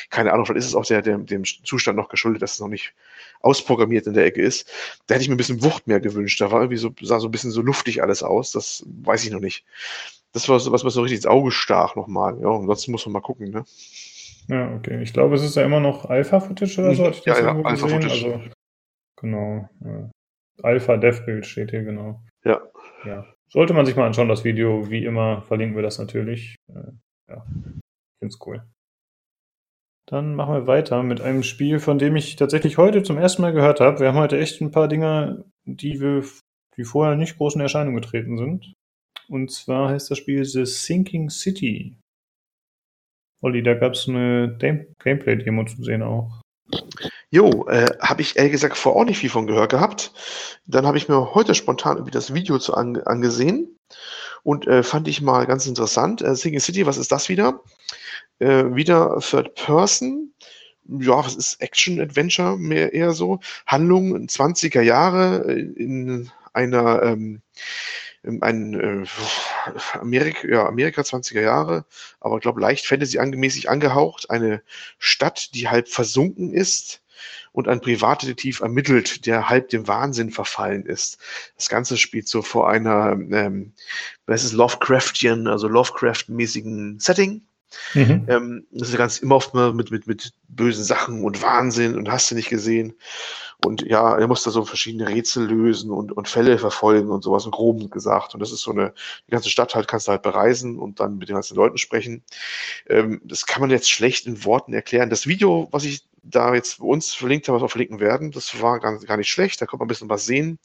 Keine 0.10 0.34
Ahnung, 0.34 0.46
vielleicht 0.46 0.66
ist 0.66 0.68
es 0.68 0.76
auch 0.76 0.86
der, 0.86 1.02
der, 1.08 1.18
dem 1.18 1.44
Zustand 1.44 1.98
noch 1.98 2.10
geschuldet, 2.10 2.42
dass 2.42 2.54
es 2.54 2.60
noch 2.60 2.68
nicht 2.68 2.94
ausprogrammiert 3.42 4.08
in 4.08 4.14
der 4.14 4.26
Ecke 4.26 4.42
ist. 4.42 4.70
Da 5.08 5.16
hätte 5.16 5.24
ich 5.24 5.30
mir 5.30 5.36
ein 5.36 5.38
bisschen 5.38 5.64
Wucht 5.64 5.88
mehr 5.88 6.00
gewünscht. 6.00 6.40
Da 6.42 6.52
war 6.52 6.62
irgendwie 6.62 6.78
so, 6.78 6.92
sah 7.02 7.20
so 7.20 7.28
ein 7.28 7.32
bisschen 7.32 7.52
so 7.52 7.62
luftig 7.62 8.02
alles 8.04 8.24
aus. 8.24 8.52
Das 8.52 8.86
weiß 8.88 9.24
ich 9.26 9.32
noch 9.32 9.40
nicht. 9.40 9.66
Das 10.34 10.50
war 10.50 10.60
so, 10.60 10.72
was 10.72 10.84
mir 10.84 10.92
so 10.92 11.02
richtig 11.02 11.18
ins 11.18 11.26
Auge 11.26 11.52
stach 11.52 11.96
nochmal. 11.96 12.40
Ja, 12.42 12.50
ansonsten 12.50 12.92
muss 12.92 13.06
man 13.06 13.14
mal 13.14 13.22
gucken, 13.22 13.50
ne? 13.50 13.66
Ja, 14.48 14.74
okay. 14.76 15.02
Ich 15.02 15.14
glaube, 15.14 15.36
es 15.36 15.44
ist 15.44 15.56
ja 15.56 15.64
immer 15.64 15.80
noch 15.80 16.06
Alpha-Footage 16.06 16.80
oder 16.80 16.96
so. 16.96 17.06
Hatte 17.06 17.18
ich 17.18 17.26
Ja, 17.26 17.34
das 17.34 17.42
ja, 17.42 17.52
gesehen? 17.52 17.66
Alpha-Footage. 17.66 18.34
Also, 18.34 18.42
genau. 19.20 19.70
Ja. 19.84 20.12
Alpha-Dev-Bild 20.64 21.46
steht 21.46 21.72
hier, 21.72 21.84
genau. 21.84 22.22
Ja. 22.44 22.62
Ja. 23.06 23.26
Sollte 23.50 23.74
man 23.74 23.86
sich 23.86 23.96
mal 23.96 24.08
anschauen, 24.08 24.30
das 24.30 24.44
Video. 24.44 24.90
Wie 24.90 25.06
immer 25.06 25.42
verlinken 25.44 25.76
wir 25.76 25.84
das 25.84 26.00
natürlich. 26.00 26.56
Äh, 26.70 26.92
ja, 27.30 27.46
ich 27.48 28.20
finde 28.20 28.34
es 28.34 28.40
cool. 28.46 28.64
Dann 30.10 30.36
machen 30.36 30.54
wir 30.54 30.68
weiter 30.68 31.04
mit 31.04 31.20
einem 31.20 31.44
Spiel, 31.44 31.80
von 31.80 32.00
dem 32.00 32.16
ich 32.16 32.38
tatsächlich 32.38 32.78
heute 32.78 33.04
zum 33.04 33.18
ersten 33.18 33.42
Mal 33.42 33.52
gehört 33.52 33.82
habe. 33.82 34.00
Wir 34.00 34.08
haben 34.08 34.18
heute 34.18 34.40
echt 34.40 34.62
ein 34.62 34.72
paar 34.72 34.88
Dinge, 34.88 35.44
die 35.66 36.00
wir, 36.00 36.24
die 36.78 36.86
vorher 36.86 37.16
nicht 37.16 37.38
groß 37.38 37.56
in 37.56 37.62
Erscheinung 37.62 37.94
getreten 37.94 38.38
sind. 38.38 38.74
Und 39.28 39.52
zwar 39.52 39.90
heißt 39.90 40.10
das 40.10 40.18
Spiel 40.18 40.46
The 40.46 40.66
Sinking 40.66 41.30
City. 41.30 41.98
Olli, 43.42 43.62
da 43.62 43.74
gab 43.74 43.94
es 43.94 44.08
eine 44.08 44.56
Game- 44.58 44.88
Gameplay-Demo 45.04 45.66
zu 45.66 45.84
sehen 45.84 46.02
auch. 46.02 46.42
Jo, 47.30 47.68
äh, 47.68 47.98
habe 48.00 48.22
ich 48.22 48.38
ehrlich 48.38 48.54
gesagt 48.54 48.78
vorher 48.78 49.02
auch 49.02 49.06
nicht 49.06 49.18
viel 49.18 49.30
von 49.30 49.46
gehört 49.46 49.72
gehabt. 49.72 50.14
Dann 50.66 50.88
habe 50.88 50.98
ich 50.98 51.10
mir 51.10 51.36
heute 51.36 51.54
spontan 51.54 51.98
irgendwie 51.98 52.12
das 52.12 52.34
Video 52.34 52.60
zu 52.60 52.74
ange 52.74 53.06
angesehen 53.06 53.78
und 54.44 54.68
äh, 54.68 54.84
fand 54.84 55.10
ich 55.10 55.22
mal 55.22 55.46
ganz 55.46 55.68
interessant. 55.68 56.22
Äh, 56.22 56.36
Sinking 56.36 56.62
City, 56.62 56.86
was 56.86 56.98
ist 56.98 57.12
das 57.12 57.28
wieder? 57.28 57.62
Äh, 58.40 58.76
wieder 58.76 59.20
Third 59.20 59.56
Person. 59.56 60.34
Ja, 60.86 61.18
was 61.26 61.36
ist 61.36 61.62
Action-Adventure 61.62 62.58
mehr 62.58 62.94
eher 62.94 63.12
so? 63.12 63.40
Handlung 63.66 64.16
20er 64.28 64.82
Jahre 64.82 65.46
äh, 65.48 65.60
in 65.60 66.32
einer 66.54 67.04
ähm, 67.04 67.42
in 68.24 68.42
ein 68.42 68.74
äh, 68.74 69.06
Amerika, 69.94 70.48
ja, 70.48 70.68
Amerika 70.68 71.02
20er 71.02 71.42
Jahre, 71.42 71.86
aber 72.20 72.38
ich 72.38 72.42
glaube 72.42 72.62
leicht 72.62 72.86
Fantasy-angemäßig 72.86 73.70
angehaucht. 73.70 74.30
Eine 74.30 74.62
Stadt, 75.00 75.54
die 75.54 75.70
halb 75.70 75.88
versunken 75.88 76.54
ist 76.54 77.02
und 77.52 77.68
ein 77.68 77.82
Privatdetektiv 77.82 78.60
ermittelt, 78.60 79.26
der 79.26 79.50
halb 79.50 79.70
dem 79.70 79.88
Wahnsinn 79.88 80.32
verfallen 80.32 80.86
ist. 80.86 81.18
Das 81.56 81.70
Ganze 81.70 81.98
spielt 81.98 82.28
so 82.28 82.42
vor 82.42 82.70
einer, 82.70 83.12
ähm, 83.14 83.74
das 84.26 84.44
ist 84.44 84.54
Lovecraftian, 84.54 85.48
also 85.48 85.68
Lovecraft-mäßigen 85.68 87.00
Setting. 87.00 87.42
Mhm. 87.94 88.26
Ähm, 88.28 88.68
das 88.72 88.90
ist 88.90 88.98
ganz 88.98 89.20
immer 89.20 89.36
oft 89.36 89.54
mal 89.54 89.74
mit, 89.74 89.92
mit, 89.92 90.08
mit 90.08 90.34
bösen 90.48 90.84
Sachen 90.84 91.24
und 91.24 91.42
Wahnsinn 91.42 91.96
und 91.96 92.10
hast 92.10 92.32
du 92.32 92.36
nicht 92.36 92.50
gesehen. 92.50 92.94
Und 93.66 93.82
ja, 93.82 94.18
er 94.18 94.28
muss 94.28 94.44
da 94.44 94.52
so 94.52 94.64
verschiedene 94.66 95.08
Rätsel 95.10 95.48
lösen 95.48 95.90
und, 95.92 96.12
und 96.12 96.28
Fälle 96.28 96.60
verfolgen 96.60 97.10
und 97.10 97.24
sowas 97.24 97.46
im 97.46 97.52
Groben 97.52 97.90
gesagt. 97.90 98.34
Und 98.34 98.40
das 98.40 98.52
ist 98.52 98.62
so 98.62 98.72
eine, 98.72 98.94
die 99.28 99.32
ganze 99.32 99.50
Stadt 99.50 99.74
halt 99.74 99.88
kannst 99.88 100.08
du 100.08 100.12
halt 100.12 100.22
bereisen 100.22 100.78
und 100.78 101.00
dann 101.00 101.18
mit 101.18 101.30
den 101.30 101.36
ganzen 101.36 101.56
Leuten 101.56 101.78
sprechen. 101.78 102.24
Ähm, 102.88 103.20
das 103.24 103.48
kann 103.48 103.62
man 103.62 103.72
jetzt 103.72 103.90
schlecht 103.90 104.28
in 104.28 104.46
Worten 104.46 104.74
erklären. 104.74 105.10
Das 105.10 105.26
Video, 105.26 105.68
was 105.72 105.86
ich 105.86 106.04
da 106.30 106.54
jetzt 106.54 106.80
bei 106.80 106.86
uns 106.86 107.14
verlinkt 107.14 107.48
habe, 107.48 107.56
was 107.56 107.64
wir 107.64 107.70
verlinken 107.70 108.00
werden, 108.00 108.32
das 108.32 108.62
war 108.62 108.80
gar, 108.80 108.98
gar 109.00 109.18
nicht 109.18 109.30
schlecht. 109.30 109.62
Da 109.62 109.66
kommt 109.66 109.80
man 109.80 109.86
ein 109.86 109.90
bisschen 109.90 110.10
was 110.10 110.26
sehen, 110.26 110.60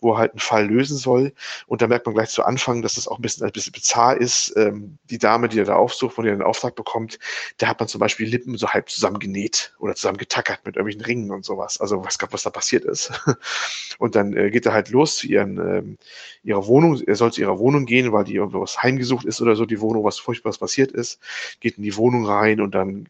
wo 0.00 0.12
er 0.12 0.18
halt 0.18 0.32
einen 0.32 0.40
Fall 0.40 0.66
lösen 0.66 0.96
soll. 0.96 1.32
Und 1.66 1.82
da 1.82 1.86
merkt 1.86 2.06
man 2.06 2.14
gleich 2.14 2.30
zu 2.30 2.44
Anfang, 2.44 2.82
dass 2.82 2.94
das 2.94 3.08
auch 3.08 3.18
ein 3.18 3.22
bisschen, 3.22 3.46
ein 3.46 3.52
bisschen 3.52 3.72
bizarr 3.72 4.16
ist. 4.16 4.52
Ähm, 4.56 4.98
die 5.10 5.18
Dame, 5.18 5.48
die 5.48 5.58
er 5.58 5.64
da 5.64 5.76
aufsucht, 5.76 6.14
von 6.14 6.24
der 6.24 6.34
er 6.34 6.38
den 6.38 6.46
Auftrag 6.46 6.74
bekommt, 6.74 7.18
da 7.58 7.68
hat 7.68 7.80
man 7.80 7.88
zum 7.88 7.98
Beispiel 7.98 8.28
Lippen 8.28 8.56
so 8.56 8.68
halb 8.68 8.90
zusammengenäht 8.90 9.74
oder 9.78 9.94
zusammengetackert 9.94 10.64
mit 10.64 10.76
irgendwelchen 10.76 11.04
Ringen 11.04 11.30
und 11.30 11.44
sowas. 11.44 11.80
Also 11.80 12.04
was, 12.04 12.18
was 12.30 12.42
da 12.42 12.50
passiert 12.50 12.84
ist. 12.84 13.12
Und 13.98 14.16
dann 14.16 14.36
äh, 14.36 14.50
geht 14.50 14.66
er 14.66 14.72
halt 14.72 14.90
los 14.90 15.16
zu 15.16 15.26
ihren, 15.26 15.58
ähm, 15.58 15.98
ihrer 16.42 16.66
Wohnung. 16.66 17.00
Er 17.06 17.14
soll 17.16 17.32
zu 17.32 17.40
ihrer 17.40 17.58
Wohnung 17.58 17.86
gehen, 17.86 18.12
weil 18.12 18.24
die 18.24 18.34
irgendwas 18.34 18.82
heimgesucht 18.82 19.24
ist 19.24 19.40
oder 19.40 19.56
so, 19.56 19.66
die 19.66 19.80
Wohnung, 19.80 20.04
was 20.04 20.18
Furchtbares 20.18 20.58
passiert 20.58 20.92
ist. 20.92 21.20
Geht 21.60 21.76
in 21.78 21.84
die 21.84 21.96
Wohnung 21.96 22.26
rein 22.26 22.60
und 22.60 22.74
dann 22.74 23.08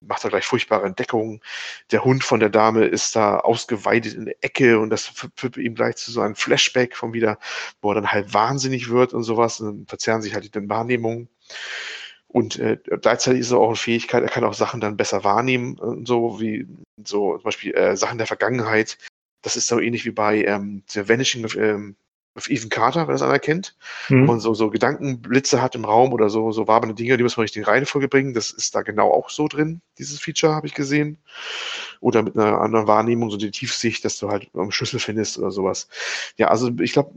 macht 0.00 0.24
er 0.24 0.30
gleich 0.30 0.46
furchtbare 0.46 0.86
Entdeckungen. 0.86 1.40
Der 1.90 2.04
Hund 2.04 2.24
von 2.24 2.40
der 2.40 2.50
Dame 2.50 2.84
ist 2.84 3.16
da 3.16 3.38
ausgeweidet 3.38 4.14
in 4.14 4.26
der 4.26 4.36
Ecke 4.42 4.78
und 4.78 4.90
das 4.90 5.12
führt 5.36 5.56
ihm 5.56 5.74
gleich 5.74 5.96
zu 5.96 6.12
so 6.12 6.20
einem 6.20 6.34
Flashback 6.34 6.96
von 6.96 7.12
wieder, 7.12 7.38
wo 7.80 7.90
er 7.90 7.96
dann 7.96 8.12
halt 8.12 8.34
wahnsinnig 8.34 8.88
wird 8.90 9.14
und 9.14 9.22
sowas. 9.22 9.60
Und 9.60 9.66
dann 9.66 9.86
verzerren 9.86 10.22
sich 10.22 10.34
halt 10.34 10.54
die 10.54 10.68
Wahrnehmungen. 10.68 11.28
Und 12.28 12.58
äh, 12.58 12.78
gleichzeitig 13.00 13.40
ist 13.40 13.52
er 13.52 13.58
auch 13.58 13.68
eine 13.68 13.76
Fähigkeit, 13.76 14.22
er 14.22 14.28
kann 14.28 14.44
auch 14.44 14.54
Sachen 14.54 14.80
dann 14.80 14.96
besser 14.96 15.24
wahrnehmen, 15.24 16.04
so 16.04 16.40
wie 16.40 16.66
so 17.04 17.34
zum 17.34 17.44
Beispiel 17.44 17.74
äh, 17.74 17.96
Sachen 17.96 18.18
der 18.18 18.26
Vergangenheit. 18.26 18.98
Das 19.42 19.56
ist 19.56 19.68
so 19.68 19.80
ähnlich 19.80 20.04
wie 20.04 20.10
bei 20.10 20.44
ähm, 20.44 20.82
The 20.88 21.08
Vanishing 21.08 21.46
ähm, 21.56 21.96
of 22.36 22.50
Ethan 22.50 22.68
Carter, 22.68 23.06
wenn 23.08 23.14
das 23.14 23.22
einer 23.22 23.38
kennt 23.38 23.74
wo 24.08 24.14
Mhm. 24.14 24.26
man 24.26 24.40
so, 24.40 24.54
so 24.54 24.70
Gedankenblitze 24.70 25.60
hat 25.62 25.74
im 25.74 25.84
Raum 25.84 26.12
oder 26.12 26.28
so, 26.28 26.52
so 26.52 26.68
wabernde 26.68 26.94
Dinge, 26.94 27.16
die 27.16 27.22
muss 27.22 27.36
man 27.36 27.42
richtig 27.42 27.58
in 27.58 27.64
die 27.64 27.70
Reihenfolge 27.70 28.08
bringen. 28.08 28.34
Das 28.34 28.50
ist 28.50 28.74
da 28.74 28.82
genau 28.82 29.10
auch 29.10 29.30
so 29.30 29.48
drin, 29.48 29.80
dieses 29.98 30.20
Feature 30.20 30.54
habe 30.54 30.66
ich 30.66 30.74
gesehen. 30.74 31.18
Oder 32.00 32.22
mit 32.22 32.36
einer 32.36 32.60
anderen 32.60 32.86
Wahrnehmung, 32.86 33.30
so 33.30 33.36
die 33.36 33.50
Tiefsicht, 33.50 34.04
dass 34.04 34.18
du 34.18 34.28
halt 34.28 34.50
einen 34.54 34.70
Schlüssel 34.70 35.00
findest 35.00 35.38
oder 35.38 35.50
sowas. 35.50 35.88
Ja, 36.36 36.48
also 36.48 36.70
ich 36.80 36.92
glaube, 36.92 37.12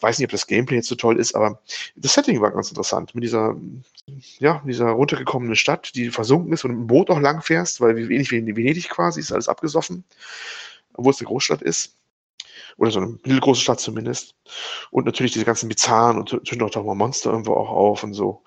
weiß 0.00 0.18
nicht, 0.18 0.26
ob 0.26 0.32
das 0.32 0.46
Gameplay 0.46 0.76
jetzt 0.76 0.88
so 0.88 0.96
toll 0.96 1.18
ist, 1.18 1.34
aber 1.34 1.60
das 1.96 2.14
Setting 2.14 2.40
war 2.40 2.50
ganz 2.50 2.68
interessant. 2.68 3.14
Mit 3.14 3.24
dieser, 3.24 3.56
ja, 4.38 4.62
dieser 4.66 4.90
runtergekommenen 4.90 5.56
Stadt, 5.56 5.94
die 5.94 6.10
versunken 6.10 6.52
ist 6.52 6.64
und 6.64 6.72
mit 6.72 6.80
dem 6.80 6.86
Boot 6.88 7.10
auch 7.10 7.20
lang 7.20 7.42
fährst, 7.42 7.80
weil 7.80 7.96
wie 7.96 8.02
ähnlich 8.02 8.30
wie 8.32 8.38
in 8.38 8.56
Venedig 8.56 8.88
quasi, 8.90 9.20
ist 9.20 9.32
alles 9.32 9.48
abgesoffen, 9.48 10.04
obwohl 10.94 11.12
es 11.12 11.20
eine 11.20 11.28
Großstadt 11.28 11.62
ist. 11.62 11.94
Oder 12.76 12.90
so 12.90 13.00
eine 13.00 13.08
mittelgroße 13.08 13.60
Stadt 13.60 13.80
zumindest. 13.80 14.34
Und 14.90 15.06
natürlich 15.06 15.32
diese 15.32 15.44
ganzen 15.44 15.68
Bizarren 15.68 16.18
und 16.18 16.28
zwischendurch 16.30 16.72
tauchen 16.72 16.86
mal 16.86 16.94
Monster 16.94 17.30
irgendwo 17.30 17.54
auch 17.54 17.70
auf 17.70 18.02
und 18.02 18.14
so. 18.14 18.42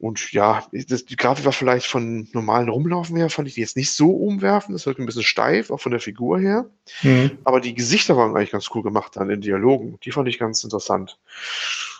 Und 0.00 0.32
ja, 0.32 0.64
das, 0.70 1.06
die 1.06 1.16
Grafik 1.16 1.44
war 1.44 1.52
vielleicht 1.52 1.86
von 1.86 2.28
normalen 2.32 2.68
Rumlaufen 2.68 3.16
her, 3.16 3.30
fand 3.30 3.48
ich 3.48 3.54
die 3.54 3.62
jetzt 3.62 3.76
nicht 3.76 3.90
so 3.90 4.12
umwerfend. 4.12 4.74
Das 4.74 4.86
wirkt 4.86 5.00
ein 5.00 5.06
bisschen 5.06 5.24
steif, 5.24 5.72
auch 5.72 5.80
von 5.80 5.90
der 5.90 6.00
Figur 6.00 6.38
her. 6.38 6.66
Mhm. 7.02 7.38
Aber 7.42 7.60
die 7.60 7.74
Gesichter 7.74 8.16
waren 8.16 8.36
eigentlich 8.36 8.52
ganz 8.52 8.68
cool 8.74 8.84
gemacht 8.84 9.16
dann 9.16 9.28
in 9.28 9.40
Dialogen. 9.40 9.98
Die 10.04 10.12
fand 10.12 10.28
ich 10.28 10.38
ganz 10.38 10.62
interessant. 10.62 11.18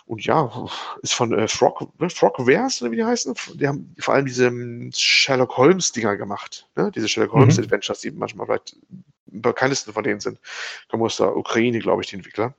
Und 0.05 0.25
ja, 0.25 0.49
ist 1.03 1.13
von 1.13 1.37
äh, 1.37 1.49
Frog, 1.49 1.87
ne, 1.99 2.09
Frogwares, 2.09 2.81
oder 2.81 2.91
wie 2.91 2.95
die 2.95 3.03
heißen. 3.03 3.35
Die 3.55 3.67
haben 3.67 3.93
vor 3.99 4.13
allem 4.13 4.25
diese 4.25 4.47
ähm, 4.47 4.91
Sherlock 4.95 5.57
Holmes-Dinger 5.57 6.15
gemacht. 6.15 6.67
Ne? 6.77 6.91
Diese 6.95 7.09
Sherlock 7.09 7.35
Mhm. 7.35 7.41
Holmes-Adventures, 7.41 7.99
die 7.99 8.11
manchmal 8.11 8.47
vielleicht 8.47 8.77
bekanntesten 9.31 9.93
von 9.93 10.03
denen 10.03 10.19
sind. 10.19 10.39
Kommen 10.89 11.03
aus 11.03 11.17
der 11.17 11.35
Ukraine, 11.35 11.79
glaube 11.79 12.01
ich, 12.01 12.09
die 12.09 12.15
Entwickler. 12.15 12.53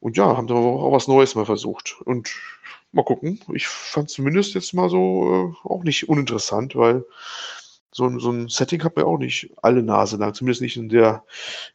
Und 0.00 0.16
ja, 0.16 0.36
haben 0.36 0.46
da 0.46 0.54
auch 0.54 0.92
was 0.92 1.08
Neues 1.08 1.34
mal 1.34 1.44
versucht. 1.46 1.96
Und 2.04 2.30
mal 2.92 3.04
gucken. 3.04 3.40
Ich 3.52 3.68
fand 3.68 4.10
zumindest 4.10 4.54
jetzt 4.54 4.72
mal 4.74 4.88
so 4.88 5.54
äh, 5.64 5.68
auch 5.68 5.84
nicht 5.84 6.08
uninteressant, 6.08 6.74
weil 6.76 7.04
so, 7.92 8.04
ein- 8.06 8.18
so 8.20 8.30
ein 8.30 8.48
Setting 8.48 8.82
hat 8.84 8.96
man 8.96 9.04
auch 9.04 9.18
nicht 9.18 9.50
alle 9.62 9.82
Nase 9.82 10.16
lang. 10.16 10.32
Zumindest 10.34 10.62
nicht 10.62 10.76
in 10.76 10.88
der, 10.88 11.24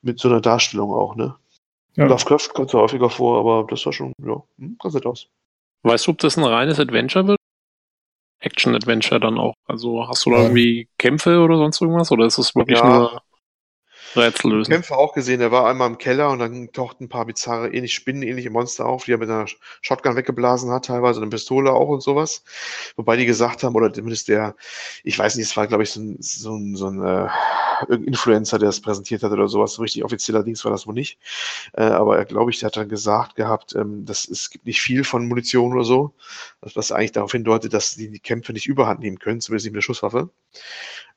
mit 0.01 0.19
so 0.19 0.27
einer 0.29 0.41
Darstellung 0.41 0.91
auch, 0.93 1.15
ne? 1.15 1.35
Ja. 1.95 2.05
Lovecraft 2.07 2.49
kommt 2.53 2.71
zwar 2.71 2.81
häufiger 2.81 3.09
vor, 3.09 3.39
aber 3.39 3.67
das 3.69 3.81
sah 3.81 3.93
schon, 3.93 4.11
ja, 4.21 4.41
hm, 4.59 4.77
ganz 4.81 4.93
nett 4.95 5.05
aus. 5.05 5.27
Weißt 5.83 6.07
du, 6.07 6.11
ob 6.11 6.17
das 6.17 6.35
ein 6.37 6.43
reines 6.43 6.79
Adventure 6.79 7.27
wird? 7.27 7.37
Action-Adventure 8.39 9.19
dann 9.19 9.37
auch. 9.37 9.53
Also 9.65 10.07
hast 10.07 10.25
du 10.25 10.31
da 10.31 10.37
Ja. 10.37 10.43
irgendwie 10.43 10.87
Kämpfe 10.97 11.39
oder 11.39 11.57
sonst 11.57 11.81
irgendwas? 11.81 12.11
Oder 12.11 12.25
ist 12.25 12.37
das 12.37 12.53
wirklich 12.55 12.79
Ja. 12.79 12.85
nur. 12.99 13.21
Rätsel 14.17 14.51
lösen. 14.51 14.71
Kämpfer 14.71 14.97
auch 14.97 15.13
gesehen, 15.13 15.39
der 15.39 15.51
war 15.51 15.67
einmal 15.67 15.89
im 15.89 15.97
Keller 15.97 16.29
und 16.29 16.39
dann 16.39 16.71
tauchten 16.71 17.05
ein 17.05 17.09
paar 17.09 17.25
bizarre, 17.25 17.73
ähnlich 17.73 17.93
spinnenähnliche 17.93 18.49
Monster 18.49 18.85
auf, 18.85 19.05
die 19.05 19.13
er 19.13 19.17
mit 19.17 19.29
einer 19.29 19.45
Shotgun 19.81 20.15
weggeblasen 20.15 20.71
hat, 20.71 20.85
teilweise 20.85 21.21
eine 21.21 21.29
Pistole 21.29 21.71
auch 21.71 21.89
und 21.89 22.01
sowas. 22.01 22.43
Wobei 22.95 23.17
die 23.17 23.25
gesagt 23.25 23.63
haben, 23.63 23.75
oder 23.75 23.91
zumindest 23.91 24.27
der, 24.27 24.55
ich 25.03 25.17
weiß 25.17 25.35
nicht, 25.35 25.49
es 25.49 25.57
war, 25.57 25.67
glaube 25.67 25.83
ich, 25.83 25.91
so 25.91 26.01
ein, 26.01 26.17
so 26.19 26.55
ein, 26.55 26.75
so 26.75 26.87
ein 26.87 27.03
äh, 27.03 27.29
Influencer, 27.89 28.59
der 28.59 28.69
es 28.69 28.81
präsentiert 28.81 29.23
hat 29.23 29.31
oder 29.31 29.47
sowas, 29.47 29.73
so 29.73 29.81
richtig 29.81 30.03
offizieller 30.03 30.43
Dings 30.43 30.63
war 30.63 30.71
das 30.71 30.87
wohl 30.87 30.93
nicht. 30.93 31.19
Äh, 31.73 31.83
aber 31.83 32.17
er, 32.17 32.25
glaube 32.25 32.51
ich, 32.51 32.59
der 32.59 32.67
hat 32.67 32.77
dann 32.77 32.89
gesagt 32.89 33.35
gehabt, 33.35 33.75
ähm, 33.75 34.05
dass 34.05 34.27
es 34.27 34.49
gibt 34.49 34.65
nicht 34.65 34.81
viel 34.81 35.03
von 35.03 35.27
Munition 35.27 35.73
oder 35.73 35.83
so, 35.83 36.13
was 36.61 36.91
eigentlich 36.91 37.11
darauf 37.11 37.31
hindeutet, 37.31 37.73
dass 37.73 37.95
die, 37.95 38.09
die 38.09 38.19
Kämpfe 38.19 38.53
nicht 38.53 38.67
überhand 38.67 38.99
nehmen 39.01 39.19
können, 39.19 39.41
zumindest 39.41 39.65
nicht 39.65 39.73
mit 39.73 39.77
der 39.79 39.85
Schusswaffe. 39.85 40.29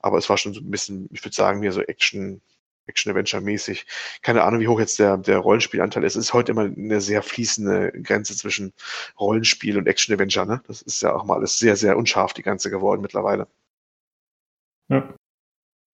Aber 0.01 0.19
es 0.19 0.29
war 0.29 0.39
schon 0.39 0.55
so 0.55 0.61
ein 0.61 0.71
bisschen, 0.71 1.09
ich 1.13 1.25
würde 1.25 1.35
sagen, 1.35 1.61
mehr 1.61 1.73
so 1.73 1.81
Action, 1.81 2.41
Action-Adventure-mäßig. 2.89 3.87
Keine 4.23 4.43
Ahnung, 4.43 4.61
wie 4.61 4.69
hoch 4.69 4.81
jetzt 4.81 4.99
der, 4.99 5.17
der 5.17 5.39
Rollenspielanteil 5.39 6.05
ist. 6.05 6.17
Es 6.17 6.27
ist 6.27 6.35
heute 6.35 6.53
immer 6.53 6.65
eine 6.65 7.01
sehr 7.01 7.23
fließende 7.23 7.93
Grenze 8.03 8.37
zwischen 8.37 8.73
Rollenspiel 9.19 9.79
und 9.79 9.87
Action-Adventure. 9.87 10.47
Ne? 10.47 10.63
Das 10.67 10.83
ist 10.83 11.03
ja 11.03 11.15
auch 11.15 11.25
mal 11.25 11.37
alles 11.37 11.59
sehr, 11.59 11.77
sehr 11.77 11.97
unscharf, 11.97 12.33
die 12.33 12.43
Grenze 12.43 12.71
geworden 12.71 13.03
mittlerweile. 13.03 13.47
Ja. 14.89 15.15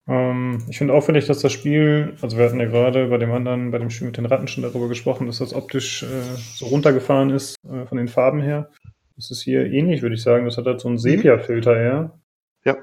Ähm, 0.08 0.64
ich 0.70 0.78
finde 0.78 0.94
auffällig, 0.94 1.28
dass 1.28 1.40
das 1.40 1.54
Spiel, 1.54 2.16
also 2.22 2.38
wir 2.38 2.46
hatten 2.46 2.60
ja 2.60 2.66
gerade 2.66 3.08
bei 3.08 3.18
dem 3.18 3.32
anderen, 3.32 3.72
bei 3.72 3.80
dem 3.80 3.90
Spiel 3.90 4.08
mit 4.08 4.18
den 4.18 4.26
Ratten 4.26 4.48
schon 4.48 4.64
darüber 4.64 4.90
gesprochen, 4.90 5.28
dass 5.28 5.40
das 5.40 5.54
optisch 5.54 6.04
äh, 6.04 6.36
so 6.56 6.66
runtergefahren 6.66 7.30
ist 7.30 7.56
äh, 7.66 7.86
von 7.86 7.98
den 7.98 8.08
Farben 8.10 8.42
her. 8.42 8.70
Das 9.16 9.32
ist 9.32 9.44
hier 9.44 9.66
ähnlich, 9.66 10.02
würde 10.02 10.16
ich 10.16 10.24
sagen. 10.24 10.46
Das 10.46 10.58
hat 10.58 10.66
halt 10.66 10.82
so 10.82 10.90
einen 10.90 10.98
Sepia-Filter 10.98 11.78
eher. 11.78 12.20
Ja. 12.66 12.78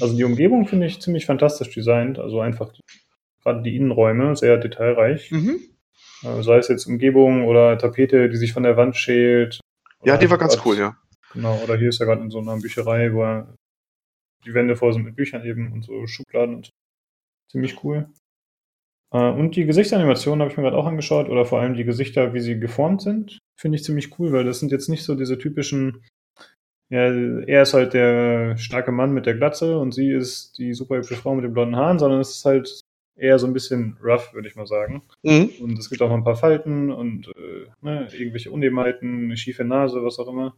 Also 0.00 0.16
die 0.16 0.24
Umgebung 0.24 0.66
finde 0.66 0.86
ich 0.86 1.00
ziemlich 1.00 1.26
fantastisch 1.26 1.70
designt. 1.70 2.18
Also 2.18 2.40
einfach 2.40 2.72
gerade 3.44 3.62
die 3.62 3.76
Innenräume 3.76 4.34
sehr 4.36 4.56
detailreich. 4.56 5.30
Mhm. 5.30 5.60
Äh, 6.22 6.42
sei 6.42 6.58
es 6.58 6.68
jetzt 6.68 6.86
Umgebung 6.86 7.46
oder 7.46 7.78
Tapete, 7.78 8.28
die 8.28 8.36
sich 8.36 8.52
von 8.52 8.62
der 8.62 8.76
Wand 8.76 8.96
schält. 8.96 9.60
Ja, 10.04 10.16
die 10.16 10.30
war 10.30 10.38
ganz 10.38 10.56
grad- 10.56 10.66
cool, 10.66 10.78
ja. 10.78 10.96
Genau, 11.32 11.60
oder 11.64 11.76
hier 11.76 11.88
ist 11.88 12.00
er 12.00 12.06
gerade 12.06 12.22
in 12.22 12.30
so 12.30 12.38
einer 12.38 12.56
Bücherei, 12.58 13.12
wo 13.12 13.22
er 13.22 13.54
die 14.44 14.54
Wände 14.54 14.76
voll 14.76 14.92
sind 14.92 15.04
mit 15.04 15.16
Büchern 15.16 15.44
eben 15.44 15.72
und 15.72 15.84
so 15.84 16.06
Schubladen 16.06 16.56
und 16.56 16.66
so. 16.66 16.70
Ziemlich 17.50 17.82
cool. 17.82 18.08
Äh, 19.12 19.30
und 19.30 19.56
die 19.56 19.64
Gesichtsanimationen 19.64 20.40
habe 20.40 20.50
ich 20.50 20.56
mir 20.56 20.62
gerade 20.62 20.76
auch 20.76 20.86
angeschaut, 20.86 21.28
oder 21.28 21.44
vor 21.44 21.60
allem 21.60 21.74
die 21.74 21.84
Gesichter, 21.84 22.34
wie 22.34 22.40
sie 22.40 22.58
geformt 22.58 23.02
sind, 23.02 23.38
finde 23.58 23.76
ich 23.76 23.84
ziemlich 23.84 24.18
cool, 24.18 24.32
weil 24.32 24.44
das 24.44 24.60
sind 24.60 24.72
jetzt 24.72 24.88
nicht 24.88 25.04
so 25.04 25.14
diese 25.14 25.38
typischen, 25.38 26.04
ja, 26.90 27.10
er 27.10 27.62
ist 27.62 27.74
halt 27.74 27.94
der 27.94 28.56
starke 28.56 28.92
Mann 28.92 29.12
mit 29.12 29.26
der 29.26 29.34
Glatze 29.34 29.78
und 29.78 29.92
sie 29.92 30.10
ist 30.10 30.58
die 30.58 30.74
super 30.74 30.96
hübsche 30.96 31.16
Frau 31.16 31.34
mit 31.34 31.44
den 31.44 31.52
blonden 31.52 31.76
Haaren, 31.76 31.98
sondern 31.98 32.20
es 32.20 32.36
ist 32.36 32.44
halt 32.44 32.80
eher 33.16 33.38
so 33.38 33.46
ein 33.46 33.52
bisschen 33.52 33.96
rough, 34.02 34.32
würde 34.34 34.48
ich 34.48 34.56
mal 34.56 34.66
sagen. 34.66 35.02
Mhm. 35.22 35.50
Und 35.60 35.78
es 35.78 35.88
gibt 35.88 36.02
auch 36.02 36.08
noch 36.08 36.16
ein 36.16 36.24
paar 36.24 36.36
Falten 36.36 36.90
und 36.90 37.28
äh, 37.28 37.66
ne, 37.80 38.08
irgendwelche 38.12 38.50
Unebenheiten, 38.50 39.24
eine 39.24 39.36
schiefe 39.36 39.64
Nase, 39.64 40.04
was 40.04 40.18
auch 40.18 40.28
immer. 40.28 40.56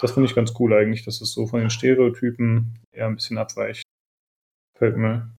Das 0.00 0.12
finde 0.12 0.28
ich 0.28 0.34
ganz 0.34 0.54
cool 0.60 0.74
eigentlich, 0.74 1.04
dass 1.04 1.20
es 1.20 1.32
so 1.32 1.46
von 1.46 1.60
den 1.60 1.70
Stereotypen 1.70 2.78
eher 2.92 3.06
ein 3.06 3.16
bisschen 3.16 3.38
abweicht. 3.38 3.82
Fällt 4.76 4.96
mir. 4.96 5.34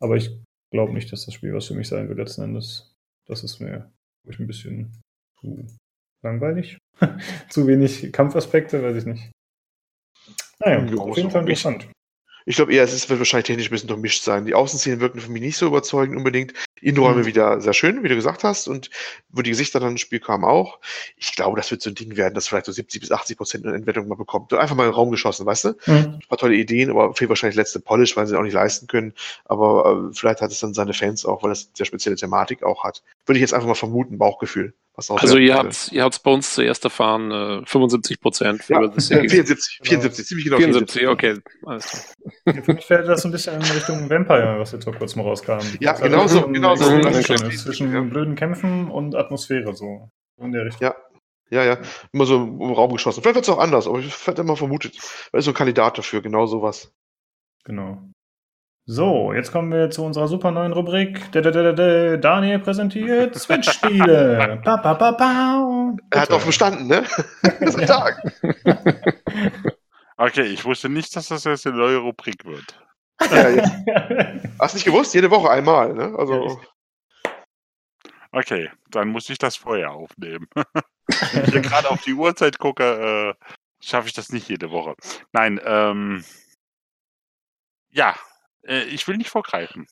Aber 0.00 0.16
ich 0.16 0.42
glaube 0.72 0.92
nicht, 0.92 1.12
dass 1.12 1.24
das 1.24 1.34
Spiel 1.34 1.54
was 1.54 1.66
für 1.66 1.74
mich 1.74 1.88
sein 1.88 2.08
wird 2.08 2.18
letzten 2.18 2.42
Endes. 2.42 2.92
Das 3.26 3.44
ist 3.44 3.60
mir 3.60 3.92
ich, 4.28 4.38
ein 4.38 4.46
bisschen 4.46 5.00
zu 5.40 5.66
langweilig. 6.22 6.78
zu 7.48 7.66
wenig 7.66 8.12
Kampfaspekte, 8.12 8.82
weiß 8.82 8.96
ich 8.96 9.06
nicht. 9.06 9.30
Naja, 10.58 10.84
Ja, 10.84 10.96
auf 10.96 11.16
jeden 11.16 11.30
Fall 11.30 11.42
interessant. 11.42 11.88
Ich 12.48 12.54
glaube 12.54 12.72
eher, 12.72 12.84
es 12.84 12.92
ist, 12.92 13.10
wird 13.10 13.18
wahrscheinlich 13.18 13.46
technisch 13.48 13.66
ein 13.66 13.70
bisschen 13.70 13.88
durchmischt 13.88 14.22
sein. 14.22 14.46
Die 14.46 14.54
Außenszenen 14.54 15.00
wirken 15.00 15.20
für 15.20 15.30
mich 15.32 15.42
nicht 15.42 15.56
so 15.56 15.66
überzeugend 15.66 16.16
unbedingt. 16.16 16.54
Innenräume 16.80 17.22
Mhm. 17.22 17.26
wieder 17.26 17.60
sehr 17.60 17.72
schön, 17.72 18.04
wie 18.04 18.08
du 18.08 18.14
gesagt 18.14 18.44
hast. 18.44 18.68
Und 18.68 18.88
wo 19.30 19.42
die 19.42 19.50
Gesichter 19.50 19.80
dann 19.80 19.90
ins 19.90 20.00
Spiel 20.02 20.20
kamen 20.20 20.44
auch. 20.44 20.78
Ich 21.16 21.34
glaube, 21.34 21.56
das 21.56 21.70
wird 21.72 21.82
so 21.82 21.90
ein 21.90 21.96
Ding 21.96 22.16
werden, 22.16 22.34
das 22.34 22.46
vielleicht 22.46 22.66
so 22.66 22.72
70 22.72 23.00
bis 23.00 23.10
80 23.10 23.36
Prozent 23.36 23.64
in 23.64 23.74
Entwertung 23.74 24.06
mal 24.06 24.14
bekommt. 24.14 24.54
Einfach 24.54 24.76
mal 24.76 24.84
in 24.84 24.90
den 24.90 24.94
Raum 24.94 25.10
geschossen, 25.10 25.44
weißt 25.44 25.64
du? 25.64 25.68
Mhm. 25.86 25.94
Ein 25.96 26.20
paar 26.28 26.38
tolle 26.38 26.54
Ideen, 26.54 26.88
aber 26.90 27.12
fehlt 27.14 27.30
wahrscheinlich 27.30 27.56
letzte 27.56 27.80
Polish, 27.80 28.16
weil 28.16 28.28
sie 28.28 28.38
auch 28.38 28.42
nicht 28.42 28.54
leisten 28.54 28.86
können. 28.86 29.12
Aber 29.46 30.08
äh, 30.10 30.14
vielleicht 30.14 30.40
hat 30.40 30.52
es 30.52 30.60
dann 30.60 30.72
seine 30.72 30.94
Fans 30.94 31.26
auch, 31.26 31.42
weil 31.42 31.50
es 31.50 31.70
sehr 31.74 31.86
spezielle 31.86 32.14
Thematik 32.14 32.62
auch 32.62 32.84
hat. 32.84 33.02
Würde 33.26 33.38
ich 33.38 33.42
jetzt 33.42 33.54
einfach 33.54 33.66
mal 33.66 33.74
vermuten, 33.74 34.18
Bauchgefühl. 34.18 34.72
Was 34.96 35.10
auch 35.10 35.20
Also 35.20 35.36
ihr 35.36 35.54
habt 35.54 35.92
ihr 35.92 36.08
bei 36.24 36.30
uns 36.30 36.54
zuerst 36.54 36.82
erfahren, 36.84 37.30
äh, 37.30 37.66
75 37.66 38.18
Prozent 38.20 38.62
für 38.62 38.72
ja, 38.72 38.86
das 38.88 39.10
äh, 39.10 39.16
Ergebnis. 39.16 39.32
74, 39.68 39.78
Genau. 39.78 39.88
74, 39.90 40.26
ziemlich 40.26 40.44
genau 40.46 40.56
74, 40.56 41.08
okay. 41.08 41.38
Alles 41.66 41.86
klar. 42.44 42.64
Für 42.64 42.72
mich 42.72 42.84
fällt 42.86 43.06
das 43.08 43.22
so 43.22 43.28
ein 43.28 43.32
bisschen 43.32 43.54
in 43.56 43.62
Richtung 43.62 44.08
Vampire, 44.08 44.58
was 44.58 44.72
jetzt 44.72 44.84
vor 44.84 44.94
kurzem 44.94 45.20
rauskam. 45.20 45.58
Ja, 45.80 45.92
Das 45.92 46.00
genau 46.00 46.26
so, 46.26 46.48
genau 46.48 46.74
so. 46.76 46.98
Zwischen 47.00 47.92
Ja. 47.92 48.00
blöden 48.00 48.34
Kämpfen 48.36 48.90
und 48.90 49.14
Atmosphäre 49.14 49.74
so. 49.74 50.08
In 50.38 50.52
der 50.52 50.64
Richtung. 50.64 50.82
Ja. 50.82 50.94
Ja, 51.48 51.62
ja, 51.64 51.78
immer 52.12 52.26
so 52.26 52.36
im 52.42 52.72
Raum 52.72 52.92
geschossen. 52.92 53.22
Vielleicht 53.22 53.36
wird 53.36 53.44
es 53.44 53.50
auch 53.50 53.60
anders, 53.60 53.86
aber 53.86 54.00
ich 54.00 54.26
hätte 54.26 54.40
immer 54.42 54.56
vermutet, 54.56 54.96
weil 55.30 55.38
ist 55.38 55.44
so 55.44 55.52
ein 55.52 55.54
Kandidat 55.54 55.96
dafür, 55.96 56.20
genau 56.20 56.46
sowas. 56.46 56.92
Genau. 57.64 58.02
So, 58.88 59.32
jetzt 59.32 59.50
kommen 59.50 59.72
wir 59.72 59.90
zu 59.90 60.04
unserer 60.04 60.28
super 60.28 60.52
neuen 60.52 60.72
Rubrik. 60.72 61.32
Da, 61.32 61.40
da, 61.40 61.50
da, 61.50 61.62
da, 61.64 61.72
da. 61.72 62.16
Daniel 62.16 62.60
präsentiert 62.60 63.34
Switch-Spiele. 63.34 64.60
Pa, 64.62 64.76
pa, 64.76 64.94
pa, 64.94 65.12
pa. 65.12 65.92
Er 66.10 66.20
hat 66.20 66.30
auch 66.30 66.40
verstanden, 66.40 66.86
ne? 66.86 67.04
Das 67.42 67.74
ist 67.74 67.78
ein 67.78 67.86
Tag. 67.86 68.22
Okay, 70.18 70.44
ich 70.44 70.64
wusste 70.64 70.88
nicht, 70.88 71.14
dass 71.14 71.28
das 71.28 71.44
jetzt 71.44 71.66
eine 71.66 71.76
neue 71.76 71.98
Rubrik 71.98 72.46
wird. 72.46 72.82
Ja, 73.30 73.50
ja. 73.50 74.40
Hast 74.58 74.72
nicht 74.72 74.86
gewusst? 74.86 75.12
Jede 75.12 75.30
Woche 75.30 75.50
einmal, 75.50 75.92
ne? 75.92 76.14
Also, 76.16 76.58
Okay, 78.32 78.70
dann 78.90 79.08
muss 79.08 79.30
ich 79.30 79.38
das 79.38 79.56
vorher 79.56 79.92
aufnehmen. 79.92 80.46
Wenn 81.32 81.44
ich 81.44 81.52
hier 81.52 81.60
gerade 81.60 81.90
auf 81.90 82.02
die 82.02 82.12
Uhrzeit 82.12 82.58
gucke, 82.58 83.34
äh, 83.38 83.46
schaffe 83.80 84.08
ich 84.08 84.14
das 84.14 84.30
nicht 84.30 84.48
jede 84.48 84.70
Woche. 84.70 84.94
Nein, 85.32 85.60
ähm, 85.64 86.24
ja, 87.90 88.14
äh, 88.66 88.84
ich 88.84 89.06
will 89.08 89.16
nicht 89.16 89.30
vorgreifen. 89.30 89.86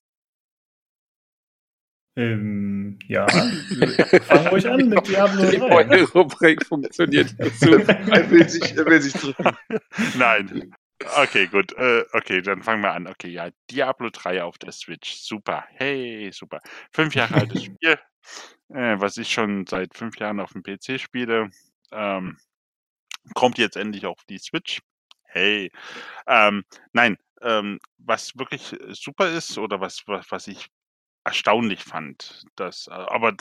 ähm, 2.16 2.98
ja, 3.08 3.26
fangen 4.22 4.46
ruhig 4.48 4.68
an 4.68 4.88
mit 4.88 5.08
Diablo 5.08 5.50
Die 5.50 5.58
3. 5.58 5.84
neue 5.84 6.08
Rubrik 6.12 6.64
funktioniert 6.64 7.34
super. 7.58 7.98
er 8.12 8.30
will 8.30 8.48
sich, 8.48 8.76
er 8.76 8.86
will 8.86 9.00
sich 9.00 9.12
drücken. 9.14 9.56
Nein. 10.16 10.72
Okay, 11.16 11.48
gut. 11.48 11.72
Äh, 11.76 12.04
okay, 12.12 12.40
dann 12.40 12.62
fangen 12.62 12.82
wir 12.82 12.92
an. 12.92 13.08
Okay, 13.08 13.28
ja, 13.28 13.50
Diablo 13.70 14.10
3 14.10 14.44
auf 14.44 14.58
der 14.58 14.72
Switch. 14.72 15.14
Super. 15.16 15.64
Hey, 15.70 16.30
super. 16.32 16.60
Fünf 16.92 17.14
Jahre 17.16 17.34
altes 17.34 17.64
Spiel, 17.64 17.98
äh, 18.68 19.00
was 19.00 19.16
ich 19.16 19.32
schon 19.32 19.66
seit 19.66 19.96
fünf 19.96 20.18
Jahren 20.18 20.40
auf 20.40 20.52
dem 20.52 20.62
PC 20.62 21.00
spiele. 21.00 21.50
Ähm, 21.92 22.38
kommt 23.34 23.58
jetzt 23.58 23.76
endlich 23.76 24.06
auf 24.06 24.24
die 24.28 24.38
Switch. 24.38 24.80
Hey. 25.34 25.72
Ähm, 26.28 26.64
nein, 26.92 27.18
ähm, 27.42 27.80
was 27.98 28.38
wirklich 28.38 28.74
super 28.92 29.28
ist 29.30 29.58
oder 29.58 29.80
was, 29.80 30.02
was, 30.06 30.30
was 30.30 30.46
ich 30.46 30.68
erstaunlich 31.24 31.82
fand, 31.82 32.44
dass, 32.54 32.86
äh, 32.86 32.92
aber 32.92 33.34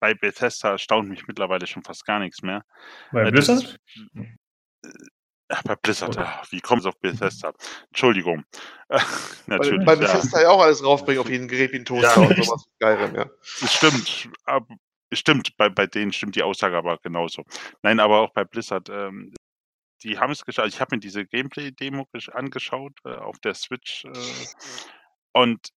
bei 0.00 0.14
Bethesda 0.14 0.70
erstaunt 0.70 1.08
mich 1.08 1.26
mittlerweile 1.26 1.66
schon 1.66 1.82
fast 1.82 2.06
gar 2.06 2.20
nichts 2.20 2.42
mehr. 2.42 2.64
Bei 3.10 3.22
Äh, 3.22 3.32
das- 3.32 3.46
Blizzard? 3.46 3.80
Ach, 5.48 5.62
bei 5.64 5.74
Blizzard, 5.76 6.16
ah, 6.16 6.42
wie 6.50 6.60
kommt 6.60 6.80
es 6.80 6.86
auf 6.86 6.98
Bethesda? 7.00 7.52
Entschuldigung. 7.88 8.44
Natürlich, 9.46 9.86
weil 9.86 10.00
ja. 10.00 10.06
Bethesda 10.06 10.42
ja 10.42 10.48
auch 10.50 10.62
alles 10.62 10.82
rausbringen 10.82 11.20
auf 11.20 11.28
jeden 11.28 11.48
Gerät 11.48 11.72
wie 11.72 11.76
ein 11.80 11.84
Toaster 11.84 12.22
Ja. 12.22 12.26
und 12.28 12.36
sowas. 12.44 12.64
Geil, 12.78 13.12
ja. 13.14 13.28
Stimmt. 13.68 14.28
ab- 14.44 14.68
es 15.10 15.18
stimmt, 15.18 15.54
bei, 15.58 15.68
bei 15.68 15.86
denen 15.86 16.10
stimmt 16.12 16.36
die 16.36 16.42
Aussage 16.42 16.74
aber 16.76 16.96
genauso. 16.98 17.44
Nein, 17.82 18.00
aber 18.00 18.20
auch 18.20 18.30
bei 18.32 18.44
Blizzard, 18.44 18.88
ähm, 18.88 19.34
die 20.04 20.18
haben 20.18 20.32
es 20.32 20.44
geschafft. 20.44 20.68
Ich 20.68 20.80
habe 20.80 20.96
mir 20.96 21.00
diese 21.00 21.24
Gameplay-Demo 21.26 22.08
gesch- 22.12 22.30
angeschaut 22.30 22.98
äh, 23.04 23.14
auf 23.14 23.38
der 23.40 23.54
Switch. 23.54 24.04
Äh, 24.04 24.12
und 25.34 25.70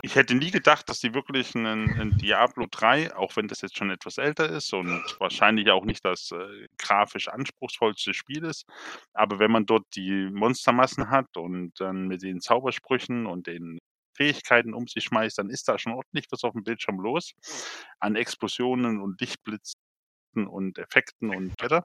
ich 0.00 0.14
hätte 0.14 0.34
nie 0.34 0.50
gedacht, 0.50 0.88
dass 0.88 1.00
die 1.00 1.12
wirklich 1.12 1.54
einen, 1.54 1.90
einen 1.90 2.16
Diablo 2.16 2.66
3, 2.70 3.14
auch 3.14 3.36
wenn 3.36 3.46
das 3.46 3.60
jetzt 3.60 3.76
schon 3.76 3.90
etwas 3.90 4.16
älter 4.16 4.48
ist 4.48 4.72
und 4.72 5.02
wahrscheinlich 5.18 5.70
auch 5.70 5.84
nicht 5.84 6.02
das 6.04 6.30
äh, 6.32 6.66
grafisch 6.78 7.28
anspruchsvollste 7.28 8.14
Spiel 8.14 8.44
ist, 8.44 8.64
aber 9.12 9.38
wenn 9.38 9.50
man 9.50 9.66
dort 9.66 9.84
die 9.94 10.30
Monstermassen 10.32 11.10
hat 11.10 11.36
und 11.36 11.78
dann 11.78 12.08
mit 12.08 12.22
den 12.22 12.40
Zaubersprüchen 12.40 13.26
und 13.26 13.46
den 13.46 13.78
Fähigkeiten 14.14 14.72
um 14.72 14.86
sich 14.86 15.04
schmeißt, 15.04 15.36
dann 15.36 15.50
ist 15.50 15.68
da 15.68 15.78
schon 15.78 15.92
ordentlich 15.92 16.24
was 16.30 16.42
auf 16.42 16.52
dem 16.54 16.64
Bildschirm 16.64 16.98
los 16.98 17.32
an 18.00 18.16
Explosionen 18.16 19.02
und 19.02 19.20
Lichtblitzen 19.20 19.76
und 20.34 20.78
Effekten 20.78 21.34
und 21.34 21.52
weiter. 21.60 21.84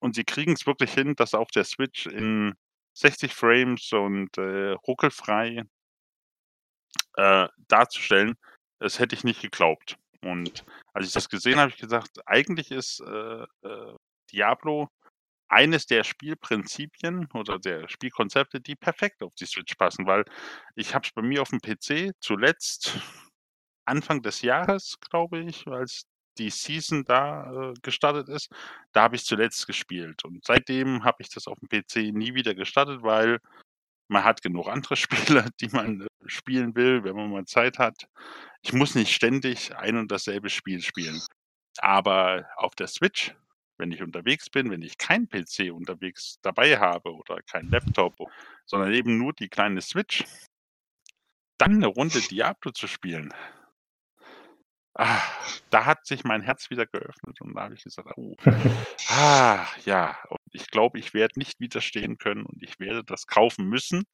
Und 0.00 0.14
sie 0.14 0.24
kriegen 0.24 0.52
es 0.52 0.66
wirklich 0.66 0.92
hin, 0.92 1.14
das 1.16 1.34
auf 1.34 1.50
der 1.50 1.64
Switch 1.64 2.06
in 2.06 2.54
60 2.94 3.32
Frames 3.34 3.92
und 3.92 4.36
äh, 4.38 4.72
ruckelfrei 4.72 5.64
äh, 7.16 7.48
darzustellen. 7.68 8.36
Das 8.78 8.98
hätte 8.98 9.14
ich 9.14 9.24
nicht 9.24 9.42
geglaubt. 9.42 9.96
Und 10.22 10.64
als 10.92 11.06
ich 11.06 11.12
das 11.12 11.28
gesehen 11.28 11.54
habe, 11.54 11.62
habe 11.62 11.72
ich 11.72 11.80
gesagt, 11.80 12.26
eigentlich 12.26 12.70
ist 12.70 13.00
äh, 13.00 13.44
äh, 13.62 13.94
Diablo 14.32 14.88
eines 15.48 15.86
der 15.86 16.02
Spielprinzipien 16.04 17.28
oder 17.32 17.58
der 17.58 17.88
Spielkonzepte, 17.88 18.60
die 18.60 18.74
perfekt 18.74 19.22
auf 19.22 19.34
die 19.36 19.46
Switch 19.46 19.74
passen, 19.76 20.06
weil 20.06 20.24
ich 20.74 20.94
habe 20.94 21.06
es 21.06 21.12
bei 21.12 21.22
mir 21.22 21.42
auf 21.42 21.50
dem 21.50 21.60
PC 21.60 22.12
zuletzt 22.20 22.98
Anfang 23.84 24.22
des 24.22 24.42
Jahres, 24.42 24.98
glaube 25.00 25.38
ich, 25.40 25.66
als 25.68 26.06
die 26.38 26.50
Season 26.50 27.04
da 27.04 27.70
äh, 27.70 27.74
gestartet 27.82 28.28
ist, 28.28 28.50
da 28.92 29.02
habe 29.02 29.16
ich 29.16 29.24
zuletzt 29.24 29.66
gespielt. 29.66 30.24
Und 30.24 30.44
seitdem 30.44 31.04
habe 31.04 31.18
ich 31.20 31.28
das 31.30 31.46
auf 31.46 31.58
dem 31.60 31.68
PC 31.68 32.14
nie 32.14 32.34
wieder 32.34 32.54
gestartet, 32.54 33.02
weil 33.02 33.40
man 34.08 34.24
hat 34.24 34.42
genug 34.42 34.68
andere 34.68 34.96
Spiele, 34.96 35.48
die 35.60 35.68
man 35.68 36.02
äh, 36.02 36.06
spielen 36.26 36.74
will, 36.74 37.04
wenn 37.04 37.16
man 37.16 37.30
mal 37.30 37.44
Zeit 37.44 37.78
hat. 37.78 38.08
Ich 38.62 38.72
muss 38.72 38.94
nicht 38.94 39.14
ständig 39.14 39.74
ein 39.76 39.96
und 39.96 40.10
dasselbe 40.10 40.50
Spiel 40.50 40.80
spielen. 40.82 41.20
Aber 41.78 42.46
auf 42.56 42.74
der 42.74 42.86
Switch, 42.86 43.34
wenn 43.78 43.92
ich 43.92 44.02
unterwegs 44.02 44.48
bin, 44.48 44.70
wenn 44.70 44.82
ich 44.82 44.98
kein 44.98 45.28
PC 45.28 45.72
unterwegs 45.72 46.38
dabei 46.42 46.78
habe 46.78 47.14
oder 47.14 47.42
kein 47.42 47.68
Laptop, 47.68 48.16
sondern 48.64 48.92
eben 48.92 49.18
nur 49.18 49.32
die 49.34 49.48
kleine 49.48 49.82
Switch, 49.82 50.24
dann 51.58 51.76
eine 51.76 51.86
Runde 51.86 52.20
Diablo 52.20 52.70
zu 52.72 52.86
spielen, 52.86 53.32
ah, 54.98 55.22
da 55.70 55.84
hat 55.84 56.06
sich 56.06 56.24
mein 56.24 56.42
Herz 56.42 56.70
wieder 56.70 56.86
geöffnet 56.86 57.40
und 57.40 57.54
da 57.54 57.64
habe 57.64 57.74
ich 57.74 57.84
gesagt, 57.84 58.08
oh, 58.16 58.34
ah, 59.10 59.66
ja, 59.84 60.16
und 60.28 60.40
ich 60.52 60.70
glaube, 60.70 60.98
ich 60.98 61.14
werde 61.14 61.38
nicht 61.38 61.60
widerstehen 61.60 62.18
können 62.18 62.44
und 62.44 62.62
ich 62.62 62.80
werde 62.80 63.04
das 63.04 63.26
kaufen 63.26 63.66
müssen. 63.66 64.04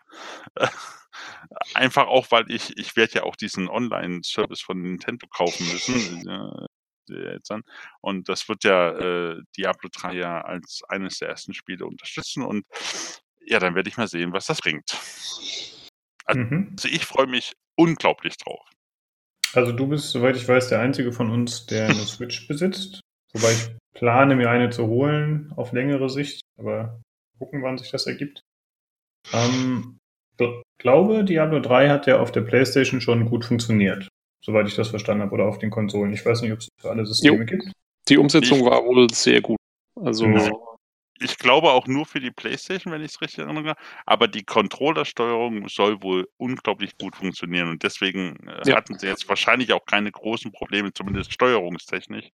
Einfach 1.75 2.07
auch, 2.07 2.31
weil 2.31 2.51
ich, 2.51 2.77
ich 2.79 2.97
werde 2.97 3.15
ja 3.15 3.23
auch 3.23 3.37
diesen 3.37 3.69
Online-Service 3.69 4.61
von 4.61 4.81
Nintendo 4.81 5.27
kaufen 5.29 5.69
müssen. 5.71 6.69
Und 8.01 8.29
das 8.29 8.49
wird 8.49 8.65
ja 8.65 8.91
äh, 8.91 9.43
Diablo 9.57 9.89
3 9.93 10.15
ja 10.15 10.41
als 10.41 10.83
eines 10.89 11.19
der 11.19 11.29
ersten 11.29 11.53
Spiele 11.53 11.85
unterstützen 11.85 12.43
und 12.43 12.65
ja, 13.45 13.59
dann 13.59 13.75
werde 13.75 13.89
ich 13.89 13.97
mal 13.97 14.09
sehen, 14.09 14.33
was 14.33 14.47
das 14.47 14.61
bringt. 14.61 14.97
Also, 16.25 16.41
mhm. 16.41 16.69
also 16.73 16.89
ich 16.89 17.05
freue 17.05 17.27
mich 17.27 17.53
unglaublich 17.77 18.37
drauf. 18.37 18.67
Also 19.55 19.73
du 19.73 19.87
bist, 19.87 20.11
soweit 20.11 20.37
ich 20.37 20.49
weiß, 20.49 20.69
der 20.69 20.81
einzige 20.81 21.13
von 21.13 21.31
uns, 21.31 21.67
der 21.67 21.87
eine 21.87 21.95
Switch 21.95 22.49
besitzt. 22.49 23.01
Wobei 23.35 23.53
ich 23.53 23.71
plane, 23.95 24.37
mir 24.37 24.51
eine 24.51 24.71
zu 24.71 24.87
holen 24.87 25.53
auf 25.57 25.73
längere 25.73 26.09
Sicht, 26.09 26.41
aber 26.59 27.01
gucken, 27.39 27.63
wann 27.63 27.79
sich 27.79 27.91
das 27.91 28.07
ergibt. 28.07 28.43
Ähm, 29.33 29.99
glaube, 30.79 31.25
Diablo 31.25 31.61
3 31.61 31.89
hat 31.89 32.07
ja 32.07 32.19
auf 32.19 32.33
der 32.33 32.43
PlayStation 32.43 33.01
schon 33.01 33.29
gut 33.29 33.45
funktioniert, 33.45 34.09
soweit 34.45 34.67
ich 34.69 34.75
das 34.75 34.89
verstanden 34.89 35.23
habe, 35.23 35.33
oder 35.33 35.47
auf 35.47 35.59
den 35.59 35.71
Konsolen. 35.71 36.13
Ich 36.13 36.25
weiß 36.25 36.43
nicht, 36.43 36.53
ob 36.53 36.59
es 36.59 36.69
für 36.81 36.91
alle 36.91 37.07
Systeme 37.07 37.39
jo. 37.39 37.45
gibt. 37.45 37.73
Die 38.09 38.19
Umsetzung 38.19 38.59
ich, 38.59 38.65
war 38.65 38.85
wohl 38.85 39.09
sehr 39.11 39.41
gut. 39.41 39.59
Also 39.95 40.25
genau 40.25 40.72
ich 41.23 41.39
glaube 41.39 41.71
auch 41.71 41.87
nur 41.87 42.07
für 42.07 42.21
die 42.21 42.31
PlayStation, 42.31 42.93
wenn 42.93 43.03
ich 43.03 43.13
es 43.13 43.21
richtig 43.21 43.41
erinnere. 43.41 43.75
Aber 44.07 44.29
die 44.29 44.45
Controllersteuerung 44.45 45.69
soll 45.69 46.03
wohl 46.03 46.29
unglaublich 46.37 46.97
gut 46.99 47.17
funktionieren. 47.17 47.69
Und 47.69 47.83
deswegen 47.83 48.37
äh, 48.49 48.69
ja. 48.69 48.77
hatten 48.77 48.99
sie 48.99 49.07
jetzt 49.07 49.29
wahrscheinlich 49.29 49.73
auch 49.73 49.85
keine 49.87 50.11
großen 50.11 50.53
Probleme, 50.53 50.93
zumindest 50.93 51.33
steuerungstechnisch, 51.33 52.31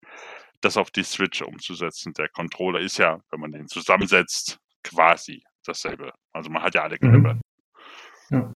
das 0.61 0.77
auf 0.77 0.91
die 0.91 1.03
Switch 1.03 1.41
umzusetzen. 1.41 2.13
Der 2.13 2.29
Controller 2.29 2.79
ist 2.79 2.97
ja, 2.97 3.19
wenn 3.31 3.39
man 3.39 3.51
den 3.51 3.67
zusammensetzt, 3.67 4.59
quasi 4.83 5.43
dasselbe. 5.65 6.13
Also 6.33 6.49
man 6.49 6.63
hat 6.63 6.75
ja 6.75 6.83
alle 6.83 6.97
Knöpfe. 6.97 7.33
Mhm. 7.33 7.41
Ja. 8.29 8.53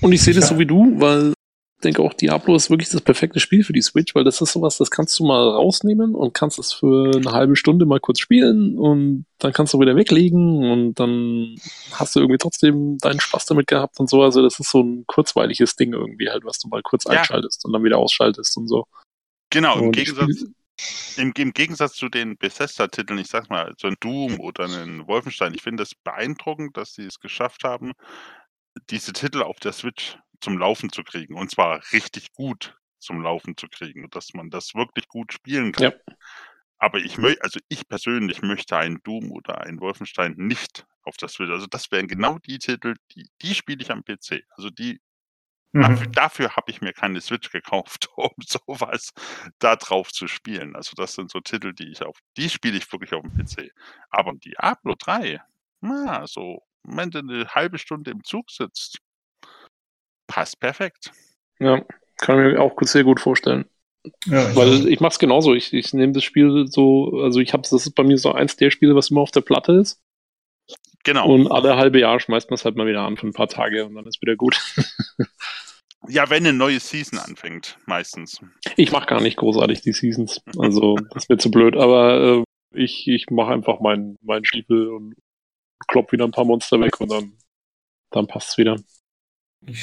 Und 0.00 0.12
ich 0.12 0.22
sehe 0.22 0.34
das 0.34 0.48
so 0.48 0.58
wie 0.58 0.66
du, 0.66 1.00
weil 1.00 1.34
denke 1.82 2.02
auch, 2.02 2.14
Diablo 2.14 2.54
ist 2.54 2.70
wirklich 2.70 2.88
das 2.88 3.00
perfekte 3.00 3.40
Spiel 3.40 3.64
für 3.64 3.72
die 3.72 3.82
Switch, 3.82 4.14
weil 4.14 4.24
das 4.24 4.40
ist 4.40 4.52
sowas, 4.52 4.78
das 4.78 4.90
kannst 4.90 5.18
du 5.18 5.24
mal 5.24 5.48
rausnehmen 5.48 6.14
und 6.14 6.34
kannst 6.34 6.58
es 6.58 6.72
für 6.72 7.16
eine 7.16 7.32
halbe 7.32 7.56
Stunde 7.56 7.86
mal 7.86 8.00
kurz 8.00 8.20
spielen 8.20 8.78
und 8.78 9.26
dann 9.38 9.52
kannst 9.52 9.74
du 9.74 9.80
wieder 9.80 9.96
weglegen 9.96 10.70
und 10.70 10.94
dann 10.94 11.56
hast 11.92 12.16
du 12.16 12.20
irgendwie 12.20 12.38
trotzdem 12.38 12.98
deinen 12.98 13.20
Spaß 13.20 13.46
damit 13.46 13.66
gehabt 13.66 14.00
und 14.00 14.08
so. 14.08 14.22
Also 14.22 14.42
das 14.42 14.58
ist 14.58 14.70
so 14.70 14.82
ein 14.82 15.04
kurzweiliges 15.06 15.76
Ding 15.76 15.92
irgendwie 15.92 16.30
halt, 16.30 16.44
was 16.44 16.58
du 16.58 16.68
mal 16.68 16.82
kurz 16.82 17.04
ja. 17.04 17.12
einschaltest 17.12 17.64
und 17.64 17.72
dann 17.72 17.84
wieder 17.84 17.98
ausschaltest 17.98 18.56
und 18.56 18.68
so. 18.68 18.86
Genau, 19.50 19.78
im 19.78 19.92
Gegensatz, 19.92 20.46
im, 21.16 21.32
im, 21.36 21.52
Gegensatz 21.52 21.94
zu 21.94 22.08
den 22.08 22.36
Bethesda-Titeln, 22.36 23.18
ich 23.18 23.28
sag 23.28 23.50
mal, 23.50 23.74
so 23.78 23.88
ein 23.88 23.96
Doom 24.00 24.40
oder 24.40 24.64
ein 24.64 25.06
Wolfenstein, 25.06 25.54
ich 25.54 25.62
finde 25.62 25.82
es 25.82 25.90
das 25.90 25.98
beeindruckend, 26.02 26.76
dass 26.76 26.94
sie 26.94 27.04
es 27.04 27.20
geschafft 27.20 27.62
haben, 27.62 27.92
diese 28.90 29.12
Titel 29.12 29.42
auf 29.42 29.60
der 29.60 29.72
Switch 29.72 30.18
zum 30.44 30.58
Laufen 30.58 30.92
zu 30.92 31.02
kriegen. 31.02 31.34
Und 31.34 31.50
zwar 31.50 31.82
richtig 31.92 32.32
gut 32.34 32.76
zum 32.98 33.22
Laufen 33.22 33.56
zu 33.56 33.66
kriegen, 33.68 34.08
dass 34.10 34.34
man 34.34 34.50
das 34.50 34.74
wirklich 34.74 35.08
gut 35.08 35.32
spielen 35.32 35.72
kann. 35.72 35.92
Ja. 35.92 36.14
Aber 36.78 36.98
ich 36.98 37.16
möchte, 37.16 37.42
also 37.42 37.60
ich 37.68 37.88
persönlich 37.88 38.42
möchte 38.42 38.76
einen 38.76 39.02
Doom 39.02 39.32
oder 39.32 39.62
einen 39.62 39.80
Wolfenstein 39.80 40.34
nicht 40.36 40.86
auf 41.02 41.16
das 41.16 41.32
Switch. 41.32 41.50
Also 41.50 41.66
das 41.66 41.90
wären 41.90 42.08
genau 42.08 42.38
die 42.38 42.58
Titel, 42.58 42.94
die, 43.12 43.28
die 43.40 43.54
spiele 43.54 43.80
ich 43.80 43.90
am 43.90 44.04
PC. 44.04 44.44
Also 44.50 44.68
die, 44.68 45.00
mhm. 45.72 45.82
dafür, 45.82 46.06
dafür 46.08 46.56
habe 46.56 46.70
ich 46.70 46.82
mir 46.82 46.92
keine 46.92 47.22
Switch 47.22 47.50
gekauft, 47.50 48.10
um 48.16 48.32
sowas 48.40 49.12
da 49.58 49.76
drauf 49.76 50.12
zu 50.12 50.28
spielen. 50.28 50.76
Also 50.76 50.92
das 50.94 51.14
sind 51.14 51.30
so 51.30 51.40
Titel, 51.40 51.72
die 51.72 51.90
ich 51.90 52.02
auf, 52.02 52.18
die 52.36 52.50
spiele 52.50 52.76
ich 52.76 52.90
wirklich 52.92 53.14
auf 53.14 53.22
dem 53.22 53.32
PC. 53.32 53.72
Aber 54.10 54.34
Diablo 54.34 54.94
3, 54.98 55.40
na, 55.80 56.26
so, 56.26 56.62
wenn 56.82 57.10
du 57.10 57.20
eine 57.20 57.48
halbe 57.48 57.78
Stunde 57.78 58.10
im 58.10 58.22
Zug 58.24 58.50
sitzt, 58.50 59.00
passt 60.26 60.60
perfekt. 60.60 61.12
Ja, 61.58 61.84
kann 62.18 62.38
ich 62.38 62.54
mir 62.54 62.60
auch 62.60 62.74
sehr 62.82 63.04
gut 63.04 63.20
vorstellen. 63.20 63.66
Ja, 64.26 64.50
ich 64.50 64.56
Weil 64.56 64.88
ich 64.88 65.00
mache 65.00 65.12
es 65.12 65.18
genauso. 65.18 65.54
Ich, 65.54 65.72
ich 65.72 65.92
nehme 65.94 66.12
das 66.12 66.24
Spiel 66.24 66.66
so, 66.68 67.20
also 67.22 67.40
ich 67.40 67.52
habe 67.52 67.62
das 67.62 67.72
ist 67.72 67.94
bei 67.94 68.02
mir 68.02 68.18
so 68.18 68.32
eins 68.32 68.56
der 68.56 68.70
Spiele, 68.70 68.94
was 68.94 69.10
immer 69.10 69.22
auf 69.22 69.30
der 69.30 69.40
Platte 69.40 69.72
ist. 69.72 70.00
Genau. 71.04 71.28
Und 71.28 71.50
alle 71.50 71.76
halbe 71.76 72.00
Jahr 72.00 72.18
schmeißt 72.18 72.50
man 72.50 72.54
es 72.54 72.64
halt 72.64 72.76
mal 72.76 72.86
wieder 72.86 73.02
an 73.02 73.16
für 73.16 73.26
ein 73.26 73.32
paar 73.32 73.48
Tage 73.48 73.84
und 73.84 73.94
dann 73.94 74.06
ist 74.06 74.22
wieder 74.22 74.36
gut. 74.36 74.58
ja, 76.08 76.28
wenn 76.30 76.46
eine 76.46 76.56
neue 76.56 76.80
Season 76.80 77.18
anfängt, 77.18 77.78
meistens. 77.86 78.40
Ich 78.76 78.90
mache 78.90 79.06
gar 79.06 79.20
nicht 79.20 79.36
großartig 79.36 79.82
die 79.82 79.92
Seasons. 79.92 80.40
Also, 80.58 80.96
das 81.10 81.28
wird 81.28 81.42
zu 81.42 81.50
blöd, 81.50 81.76
aber 81.76 82.42
äh, 82.42 82.44
ich, 82.74 83.06
ich 83.06 83.26
mache 83.30 83.52
einfach 83.52 83.80
meinen 83.80 84.16
mein 84.22 84.44
Stiefel 84.44 84.88
und 84.88 85.14
klopp 85.86 86.12
wieder 86.12 86.24
ein 86.24 86.30
paar 86.30 86.46
Monster 86.46 86.80
weg 86.80 86.98
und 87.00 87.10
dann, 87.10 87.36
dann 88.10 88.26
passt 88.26 88.52
es 88.52 88.58
wieder. 88.58 88.76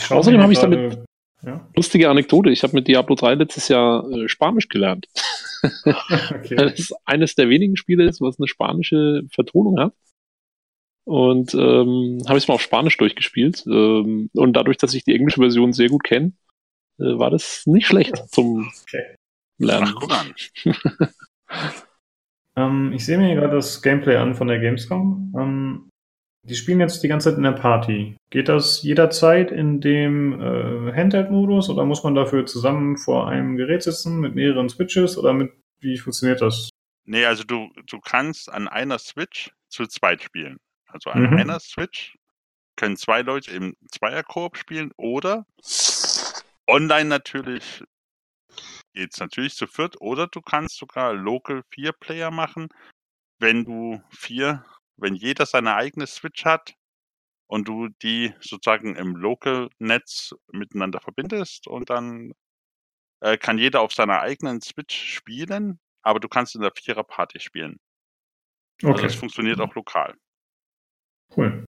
Außerdem 0.10 0.42
habe 0.42 0.54
ich 0.54 0.60
damit 0.60 1.04
ja? 1.44 1.68
lustige 1.76 2.10
Anekdote. 2.10 2.50
Ich 2.50 2.64
habe 2.64 2.74
mit 2.74 2.88
Diablo 2.88 3.16
3 3.16 3.36
letztes 3.36 3.68
Jahr 3.68 4.10
äh, 4.12 4.28
Spanisch 4.28 4.68
gelernt. 4.70 5.08
okay. 5.86 6.56
Das 6.56 6.80
ist 6.80 6.96
eines 7.06 7.36
der 7.36 7.50
wenigen 7.50 7.76
Spiele 7.76 8.06
ist, 8.06 8.22
was 8.22 8.40
eine 8.40 8.48
spanische 8.48 9.24
Vertonung 9.32 9.80
hat. 9.80 9.94
Und 11.04 11.54
ähm, 11.56 12.22
habe 12.28 12.38
ich 12.38 12.44
es 12.44 12.48
mal 12.48 12.56
auf 12.56 12.62
Spanisch 12.62 12.98
durchgespielt. 12.98 13.64
Ähm, 13.66 14.30
und 14.34 14.54
dadurch, 14.54 14.78
dass 14.78 14.94
ich 14.94 15.04
die 15.04 15.16
englische 15.16 15.40
Version 15.40 15.74
sehr 15.74 15.90
gut 15.90 16.04
kenne, 16.04 16.34
äh, 17.00 17.18
war 17.18 17.32
das 17.32 17.64
nicht 17.66 17.88
schlecht 17.88 18.18
zum 18.30 18.72
okay. 18.84 19.16
Lernen. 19.58 19.88
Ach, 19.90 19.96
guck 20.00 20.12
an. 20.12 20.34
ähm, 22.56 22.94
ich 22.94 23.06
sehe 23.06 23.18
mir 23.18 23.34
gerade 23.36 23.56
das 23.56 23.82
Gameplay 23.82 24.16
an 24.16 24.36
von 24.36 24.48
der 24.48 24.60
Gamescom. 24.60 25.90
Die 26.44 26.56
spielen 26.56 26.80
jetzt 26.80 27.04
die 27.04 27.08
ganze 27.08 27.30
Zeit 27.30 27.38
in 27.38 27.44
der 27.44 27.52
Party. 27.52 28.16
Geht 28.32 28.50
das 28.50 28.82
jederzeit 28.82 29.52
in 29.52 29.80
dem 29.80 30.42
äh, 30.42 30.94
Handheld-Modus 30.94 31.70
oder 31.70 31.86
muss 31.86 32.04
man 32.04 32.16
dafür 32.16 32.46
zusammen 32.46 32.98
vor 32.98 33.28
einem 33.28 33.58
Gerät 33.58 33.84
sitzen 33.84 34.20
mit 34.20 34.34
mehreren 34.34 34.70
Switches 34.70 35.18
oder 35.18 35.34
mit 35.34 35.52
wie 35.80 35.98
funktioniert 35.98 36.42
das? 36.42 36.70
Nee, 37.06 37.26
also 37.26 37.44
du, 37.44 37.70
du 37.88 38.00
kannst 38.00 38.52
an 38.52 38.68
einer 38.68 39.00
Switch 39.00 39.52
zu 39.68 39.86
zweit 39.88 40.22
spielen. 40.22 40.58
Also 40.88 41.10
an 41.10 41.24
mhm. 41.24 41.38
einer 41.38 41.60
Switch 41.60 42.16
können 42.76 42.98
zwei 42.98 43.22
Leute 43.22 43.52
im 43.52 43.76
Zweierkorb 43.92 44.58
spielen 44.58 44.92
oder 44.98 45.46
online 46.68 47.10
natürlich 47.10 47.84
geht 48.94 49.14
es 49.14 49.20
natürlich 49.20 49.56
zu 49.56 49.68
viert 49.68 50.00
oder 50.02 50.28
du 50.28 50.42
kannst 50.42 50.78
sogar 50.78 51.14
Local 51.14 51.64
4 51.74 51.94
Player 51.94 52.32
machen, 52.32 52.70
wenn 53.40 53.64
du 53.66 54.02
vier 54.10 54.66
wenn 55.02 55.16
jeder 55.16 55.46
seine 55.46 55.76
eigene 55.76 56.08
Switch 56.08 56.46
hat 56.46 56.76
und 57.48 57.68
du 57.68 57.90
die 58.02 58.34
sozusagen 58.40 58.96
im 58.96 59.16
Local-Netz 59.16 60.36
miteinander 60.52 61.02
verbindest 61.02 61.68
und 61.68 61.90
dann 61.90 62.34
äh, 63.22 63.38
kann 63.38 63.58
jeder 63.58 63.82
auf 63.82 63.92
seiner 63.92 64.22
eigenen 64.22 64.62
Switch 64.62 65.16
spielen, 65.16 65.80
aber 66.02 66.20
du 66.20 66.30
kannst 66.30 66.56
in 66.56 66.62
der 66.62 66.72
Vierer-Party 66.72 67.40
spielen. 67.40 67.80
Also 68.82 68.94
okay. 68.94 69.04
Also 69.04 69.04
das 69.04 69.16
funktioniert 69.16 69.60
auch 69.60 69.76
lokal. 69.76 70.16
Cool. 71.36 71.66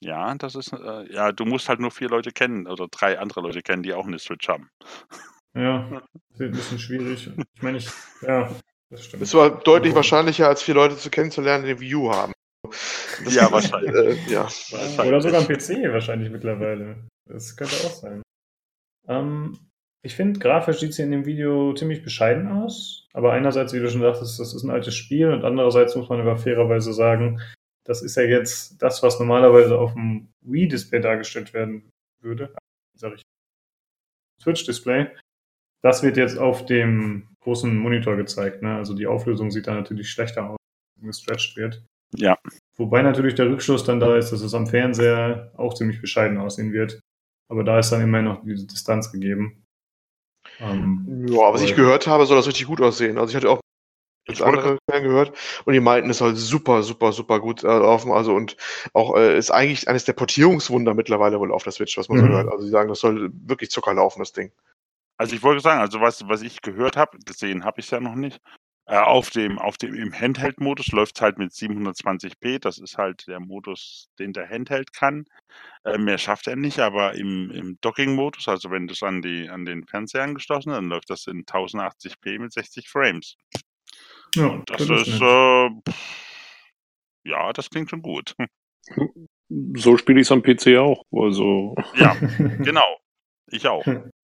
Ja, 0.00 0.34
das 0.34 0.56
ist, 0.56 0.72
äh, 0.72 1.12
ja, 1.12 1.30
du 1.30 1.44
musst 1.44 1.68
halt 1.68 1.78
nur 1.78 1.92
vier 1.92 2.08
Leute 2.08 2.32
kennen 2.32 2.66
oder 2.66 2.88
drei 2.88 3.18
andere 3.18 3.40
Leute 3.40 3.62
kennen, 3.62 3.84
die 3.84 3.94
auch 3.94 4.06
eine 4.06 4.18
Switch 4.18 4.48
haben. 4.48 4.68
Ja, 5.54 6.02
ist 6.30 6.40
ein 6.40 6.50
bisschen 6.50 6.78
schwierig. 6.78 7.30
Ich 7.54 7.62
meine, 7.62 7.78
ich, 7.78 7.88
ja, 8.22 8.52
das 8.90 9.04
stimmt. 9.04 9.22
Es 9.22 9.34
war 9.34 9.50
deutlich 9.50 9.90
also, 9.90 9.96
wahrscheinlicher, 9.96 10.48
als 10.48 10.62
vier 10.62 10.74
Leute 10.74 10.96
zu 10.96 11.10
kennenzulernen, 11.10 11.64
die 11.64 11.78
View 11.78 12.10
haben. 12.10 12.32
Das 12.64 13.34
ja, 13.34 13.50
wahrscheinlich. 13.50 13.92
Äh, 13.92 14.30
ja. 14.30 14.48
Oder 15.04 15.20
sogar 15.20 15.40
ein 15.40 15.48
PC 15.48 15.92
wahrscheinlich 15.92 16.30
mittlerweile. 16.30 16.96
Das 17.28 17.56
könnte 17.56 17.74
auch 17.74 17.92
sein. 17.92 18.22
Ähm, 19.08 19.58
ich 20.04 20.14
finde, 20.16 20.40
grafisch 20.40 20.80
sieht 20.80 20.94
sie 20.94 21.02
in 21.02 21.10
dem 21.10 21.26
Video 21.26 21.74
ziemlich 21.74 22.02
bescheiden 22.02 22.48
aus. 22.48 23.06
Aber 23.12 23.32
einerseits, 23.32 23.72
wie 23.72 23.78
du 23.78 23.90
schon 23.90 24.00
sagtest, 24.00 24.38
das 24.38 24.54
ist 24.54 24.62
ein 24.62 24.70
altes 24.70 24.94
Spiel 24.94 25.30
und 25.30 25.44
andererseits 25.44 25.94
muss 25.94 26.08
man 26.08 26.20
aber 26.20 26.36
fairerweise 26.36 26.92
sagen, 26.92 27.40
das 27.84 28.02
ist 28.02 28.16
ja 28.16 28.22
jetzt 28.22 28.80
das, 28.80 29.02
was 29.02 29.18
normalerweise 29.18 29.78
auf 29.78 29.94
dem 29.94 30.28
Wii-Display 30.42 31.00
dargestellt 31.00 31.52
werden 31.52 31.90
würde. 32.20 32.54
Sag 32.96 33.14
ich. 33.14 33.22
Switch-Display. 34.40 35.08
Das 35.82 36.02
wird 36.02 36.16
jetzt 36.16 36.38
auf 36.38 36.64
dem 36.64 37.28
großen 37.40 37.76
Monitor 37.76 38.16
gezeigt. 38.16 38.62
Ne? 38.62 38.76
Also 38.76 38.94
die 38.94 39.06
Auflösung 39.06 39.50
sieht 39.50 39.66
da 39.66 39.74
natürlich 39.74 40.10
schlechter 40.10 40.50
aus, 40.50 40.58
wenn 40.96 41.08
gestretched 41.08 41.56
wird. 41.56 41.84
Ja. 42.14 42.38
Wobei 42.76 43.02
natürlich 43.02 43.34
der 43.34 43.48
Rückschluss 43.48 43.84
dann 43.84 44.00
da 44.00 44.16
ist, 44.16 44.30
dass 44.30 44.40
es 44.40 44.54
am 44.54 44.66
Fernseher 44.66 45.52
auch 45.56 45.74
ziemlich 45.74 46.00
bescheiden 46.00 46.38
aussehen 46.38 46.72
wird. 46.72 47.00
Aber 47.48 47.64
da 47.64 47.78
ist 47.78 47.90
dann 47.90 48.02
immerhin 48.02 48.26
noch 48.26 48.42
diese 48.44 48.66
Distanz 48.66 49.12
gegeben. 49.12 49.64
Ähm, 50.58 51.26
ja, 51.28 51.52
was 51.52 51.62
ich 51.62 51.76
gehört 51.76 52.06
habe, 52.06 52.26
soll 52.26 52.36
das 52.36 52.46
richtig 52.46 52.66
gut 52.66 52.80
aussehen. 52.80 53.18
Also 53.18 53.30
ich 53.30 53.36
hatte 53.36 53.50
auch 53.50 53.60
ich 54.28 54.44
andere 54.44 54.78
gehört 54.86 55.36
und 55.64 55.72
die 55.72 55.80
meinten, 55.80 56.10
es 56.10 56.18
soll 56.18 56.36
super, 56.36 56.82
super, 56.82 57.12
super 57.12 57.40
gut 57.40 57.64
äh, 57.64 57.66
laufen. 57.66 58.12
Also 58.12 58.34
und 58.34 58.56
auch 58.92 59.16
äh, 59.16 59.36
ist 59.36 59.50
eigentlich 59.50 59.88
eines 59.88 60.04
der 60.04 60.12
Portierungswunder 60.12 60.94
mittlerweile 60.94 61.40
wohl 61.40 61.52
auf 61.52 61.64
der 61.64 61.72
Switch, 61.72 61.96
was 61.98 62.08
man 62.08 62.18
mhm. 62.18 62.26
so 62.26 62.28
hört. 62.28 62.48
Also 62.48 62.64
sie 62.64 62.70
sagen, 62.70 62.88
das 62.88 63.00
soll 63.00 63.30
wirklich 63.32 63.70
Zucker 63.70 63.94
laufen, 63.94 64.20
das 64.20 64.32
Ding. 64.32 64.52
Also 65.16 65.34
ich 65.34 65.42
wollte 65.42 65.60
sagen, 65.60 65.80
also 65.80 66.00
was, 66.00 66.28
was 66.28 66.42
ich 66.42 66.62
gehört 66.62 66.96
habe, 66.96 67.18
gesehen 67.24 67.64
habe 67.64 67.80
ich 67.80 67.90
ja 67.90 68.00
noch 68.00 68.14
nicht. 68.14 68.40
Äh, 68.86 68.96
auf 68.96 69.30
dem, 69.30 69.58
auf 69.58 69.78
dem 69.78 69.94
im 69.94 70.12
Handheld-Modus 70.12 70.88
läuft 70.88 71.16
es 71.16 71.22
halt 71.22 71.38
mit 71.38 71.52
720p. 71.52 72.58
Das 72.58 72.78
ist 72.78 72.98
halt 72.98 73.26
der 73.28 73.38
Modus, 73.38 74.08
den 74.18 74.32
der 74.32 74.48
Handheld 74.48 74.92
kann. 74.92 75.24
Äh, 75.84 75.98
mehr 75.98 76.18
schafft 76.18 76.48
er 76.48 76.56
nicht, 76.56 76.80
aber 76.80 77.14
im, 77.14 77.50
im 77.52 77.78
Docking-Modus, 77.80 78.48
also 78.48 78.70
wenn 78.70 78.88
du 78.88 78.94
es 78.94 79.02
an, 79.02 79.22
die, 79.22 79.48
an 79.48 79.64
den 79.64 79.86
Fernseher 79.86 80.24
angeschlossen 80.24 80.72
hast, 80.72 80.78
dann 80.78 80.88
läuft 80.88 81.10
das 81.10 81.26
in 81.28 81.44
1080p 81.44 82.40
mit 82.40 82.52
60 82.52 82.88
Frames. 82.88 83.36
Ja, 84.34 84.46
Und 84.46 84.68
das 84.68 84.82
ist, 84.82 85.20
äh, 85.20 85.70
ja, 87.24 87.52
das 87.52 87.70
klingt 87.70 87.90
schon 87.90 88.02
gut. 88.02 88.34
So 89.74 89.96
spiele 89.96 90.20
ich 90.20 90.26
es 90.26 90.32
am 90.32 90.42
PC 90.42 90.78
auch. 90.78 91.04
Also. 91.12 91.74
Ja, 91.94 92.14
genau. 92.58 92.98
Ich 93.48 93.68
auch. 93.68 93.84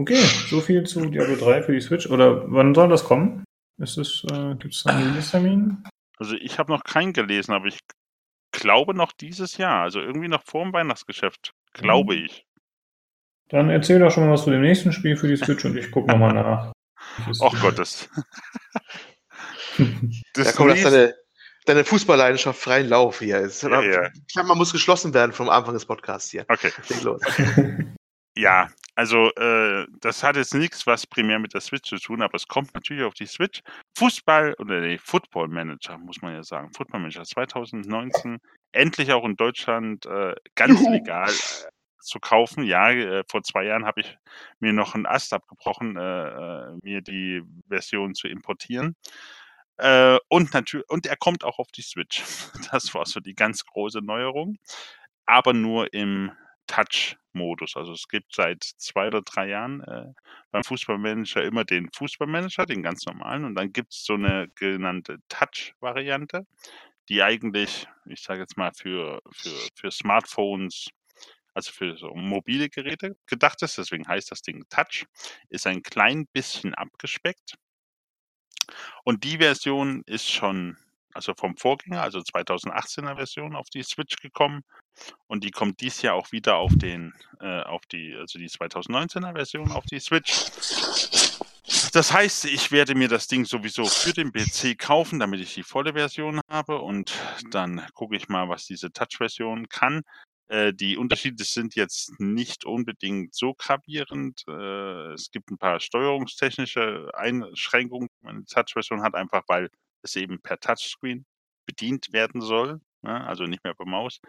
Okay, 0.00 0.16
so 0.48 0.62
viel 0.62 0.84
zu 0.84 1.04
Diablo 1.04 1.36
3 1.36 1.62
für 1.62 1.72
die 1.72 1.80
Switch. 1.82 2.08
Oder 2.08 2.50
wann 2.50 2.74
soll 2.74 2.88
das 2.88 3.04
kommen? 3.04 3.44
Ist 3.76 3.98
es, 3.98 4.24
äh, 4.32 4.54
gibt 4.54 4.72
es 4.72 4.86
einen 4.86 5.10
Release-Termin? 5.10 5.84
Also 6.16 6.36
ich 6.36 6.58
habe 6.58 6.72
noch 6.72 6.84
keinen 6.84 7.12
gelesen, 7.12 7.52
aber 7.52 7.66
ich 7.66 7.80
glaube 8.50 8.94
noch 8.94 9.12
dieses 9.12 9.58
Jahr. 9.58 9.82
Also 9.82 10.00
irgendwie 10.00 10.28
noch 10.28 10.42
vor 10.42 10.64
dem 10.64 10.72
Weihnachtsgeschäft. 10.72 11.52
Glaube 11.74 12.16
mhm. 12.16 12.24
ich. 12.24 12.46
Dann 13.50 13.68
erzähl 13.68 13.98
doch 13.98 14.10
schon 14.10 14.24
mal 14.24 14.32
was 14.32 14.44
zu 14.44 14.50
dem 14.50 14.62
nächsten 14.62 14.90
Spiel 14.90 15.18
für 15.18 15.28
die 15.28 15.36
Switch 15.36 15.66
und 15.66 15.76
ich 15.76 15.90
gucke 15.90 16.10
nochmal 16.10 16.32
nach. 16.32 16.72
Ach 17.42 17.60
Gottes. 17.60 18.08
das 20.32 20.44
da 20.46 20.52
kommt 20.52 20.82
deine, 20.82 21.14
deine 21.66 21.84
Fußballleidenschaft 21.84 22.58
freien 22.58 22.88
Lauf 22.88 23.18
hier. 23.18 23.40
Ist. 23.40 23.64
Ja, 23.64 23.82
ja. 23.82 24.08
Klammer 24.32 24.54
muss 24.54 24.72
geschlossen 24.72 25.12
werden 25.12 25.32
vom 25.32 25.50
Anfang 25.50 25.74
des 25.74 25.84
Podcasts 25.84 26.30
hier. 26.30 26.46
Okay. 26.48 26.72
Los. 27.02 27.20
Ja, 28.36 28.70
also 29.00 29.32
äh, 29.36 29.86
das 29.98 30.22
hat 30.22 30.36
jetzt 30.36 30.52
nichts, 30.52 30.86
was 30.86 31.06
primär 31.06 31.38
mit 31.38 31.54
der 31.54 31.62
Switch 31.62 31.88
zu 31.88 31.96
tun, 31.96 32.20
aber 32.20 32.34
es 32.34 32.46
kommt 32.46 32.74
natürlich 32.74 33.02
auf 33.02 33.14
die 33.14 33.24
Switch. 33.24 33.62
Fußball 33.96 34.52
oder 34.58 34.82
nee, 34.82 34.98
Football 34.98 35.48
Manager, 35.48 35.96
muss 35.96 36.20
man 36.20 36.34
ja 36.34 36.42
sagen. 36.42 36.70
Football 36.74 37.00
Manager 37.00 37.24
2019, 37.24 38.40
endlich 38.72 39.10
auch 39.12 39.24
in 39.24 39.36
Deutschland 39.36 40.04
äh, 40.04 40.34
ganz 40.54 40.78
Juhu. 40.78 40.92
legal 40.92 41.30
äh, 41.30 41.70
zu 42.02 42.18
kaufen. 42.20 42.62
Ja, 42.62 42.90
äh, 42.90 43.24
vor 43.26 43.42
zwei 43.42 43.64
Jahren 43.64 43.86
habe 43.86 44.02
ich 44.02 44.18
mir 44.58 44.74
noch 44.74 44.94
einen 44.94 45.06
Ast 45.06 45.32
abgebrochen, 45.32 45.96
äh, 45.96 46.28
äh, 46.28 46.78
mir 46.82 47.00
die 47.00 47.42
Version 47.70 48.14
zu 48.14 48.28
importieren. 48.28 48.96
Äh, 49.78 50.18
und 50.28 50.52
natürlich, 50.52 50.90
und 50.90 51.06
er 51.06 51.16
kommt 51.16 51.42
auch 51.42 51.58
auf 51.58 51.72
die 51.72 51.80
Switch. 51.80 52.22
Das 52.70 52.92
war 52.94 53.06
so 53.06 53.20
die 53.20 53.34
ganz 53.34 53.64
große 53.64 54.00
Neuerung. 54.00 54.58
Aber 55.24 55.54
nur 55.54 55.94
im 55.94 56.32
Touch-Modus. 57.30 57.76
Also 57.76 57.92
es 57.92 58.08
gibt 58.08 58.34
seit 58.34 58.62
zwei 58.62 59.08
oder 59.08 59.22
drei 59.22 59.48
Jahren 59.48 59.82
äh, 59.82 60.12
beim 60.50 60.64
Fußballmanager 60.64 61.42
immer 61.42 61.64
den 61.64 61.90
Fußballmanager, 61.92 62.66
den 62.66 62.82
ganz 62.82 63.06
normalen, 63.06 63.44
und 63.44 63.54
dann 63.54 63.72
gibt 63.72 63.92
es 63.92 64.04
so 64.04 64.14
eine 64.14 64.48
genannte 64.54 65.18
Touch-Variante, 65.28 66.46
die 67.08 67.22
eigentlich, 67.22 67.88
ich 68.06 68.22
sage 68.22 68.40
jetzt 68.40 68.56
mal, 68.56 68.72
für, 68.74 69.20
für, 69.32 69.68
für 69.74 69.90
Smartphones, 69.90 70.88
also 71.54 71.72
für 71.72 71.96
so 71.96 72.14
mobile 72.14 72.68
Geräte 72.68 73.16
gedacht 73.26 73.62
ist. 73.62 73.78
Deswegen 73.78 74.06
heißt 74.06 74.30
das 74.30 74.42
Ding 74.42 74.64
Touch, 74.68 75.06
ist 75.48 75.66
ein 75.66 75.82
klein 75.82 76.26
bisschen 76.32 76.74
abgespeckt. 76.74 77.56
Und 79.04 79.24
die 79.24 79.38
Version 79.38 80.02
ist 80.06 80.30
schon 80.30 80.76
also 81.12 81.34
vom 81.34 81.56
Vorgänger, 81.56 82.02
also 82.02 82.20
2018er 82.20 83.16
Version 83.16 83.56
auf 83.56 83.68
die 83.68 83.82
Switch 83.82 84.16
gekommen 84.18 84.62
und 85.26 85.44
die 85.44 85.50
kommt 85.50 85.80
dies 85.80 86.02
Jahr 86.02 86.14
auch 86.14 86.32
wieder 86.32 86.56
auf 86.56 86.72
den, 86.74 87.12
äh, 87.40 87.62
auf 87.62 87.86
die, 87.86 88.14
also 88.16 88.38
die 88.38 88.48
2019er 88.48 89.34
Version 89.34 89.70
auf 89.72 89.84
die 89.86 90.00
Switch. 90.00 90.50
Das 91.92 92.12
heißt, 92.12 92.44
ich 92.46 92.70
werde 92.72 92.94
mir 92.94 93.08
das 93.08 93.26
Ding 93.26 93.44
sowieso 93.44 93.84
für 93.84 94.12
den 94.12 94.32
PC 94.32 94.78
kaufen, 94.78 95.18
damit 95.18 95.40
ich 95.40 95.54
die 95.54 95.62
volle 95.62 95.92
Version 95.92 96.40
habe 96.48 96.80
und 96.80 97.12
dann 97.50 97.86
gucke 97.94 98.16
ich 98.16 98.28
mal, 98.28 98.48
was 98.48 98.66
diese 98.66 98.92
Touch-Version 98.92 99.68
kann. 99.68 100.02
Äh, 100.48 100.72
die 100.74 100.96
Unterschiede 100.96 101.44
sind 101.44 101.76
jetzt 101.76 102.18
nicht 102.18 102.64
unbedingt 102.64 103.34
so 103.34 103.54
gravierend. 103.54 104.42
Äh, 104.48 105.12
es 105.12 105.30
gibt 105.30 105.50
ein 105.50 105.58
paar 105.58 105.80
steuerungstechnische 105.80 107.10
Einschränkungen, 107.14 108.08
die 108.08 108.24
meine 108.24 108.44
Touch-Version 108.44 109.02
hat, 109.02 109.14
einfach 109.14 109.44
weil 109.46 109.70
es 110.02 110.16
eben 110.16 110.40
per 110.40 110.58
Touchscreen 110.58 111.24
bedient 111.66 112.12
werden 112.12 112.40
soll, 112.40 112.80
ne? 113.02 113.26
also 113.26 113.44
nicht 113.44 113.64
mehr 113.64 113.74
per 113.74 113.86
Maus. 113.86 114.20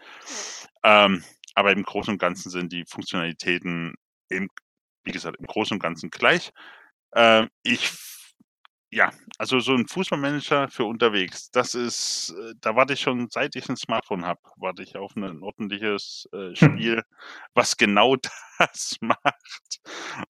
Ähm, 0.84 1.24
aber 1.54 1.72
im 1.72 1.82
Großen 1.82 2.12
und 2.14 2.18
Ganzen 2.18 2.50
sind 2.50 2.72
die 2.72 2.84
Funktionalitäten, 2.86 3.94
im, 4.28 4.48
wie 5.04 5.12
gesagt, 5.12 5.36
im 5.38 5.46
Großen 5.46 5.74
und 5.74 5.82
Ganzen 5.82 6.10
gleich. 6.10 6.52
Ähm, 7.14 7.48
ich 7.62 7.92
ja, 8.94 9.10
also 9.38 9.58
so 9.58 9.72
ein 9.74 9.88
Fußballmanager 9.88 10.68
für 10.68 10.84
unterwegs, 10.84 11.50
das 11.50 11.74
ist, 11.74 12.34
äh, 12.38 12.54
da 12.60 12.76
warte 12.76 12.92
ich 12.92 13.00
schon, 13.00 13.28
seit 13.30 13.56
ich 13.56 13.66
ein 13.70 13.76
Smartphone 13.76 14.26
habe, 14.26 14.40
warte 14.56 14.82
ich 14.82 14.96
auf 14.96 15.16
ein 15.16 15.42
ordentliches 15.42 16.28
äh, 16.32 16.54
Spiel, 16.84 17.02
was 17.54 17.76
genau 17.78 18.16
das 18.58 18.96
macht. 19.00 19.80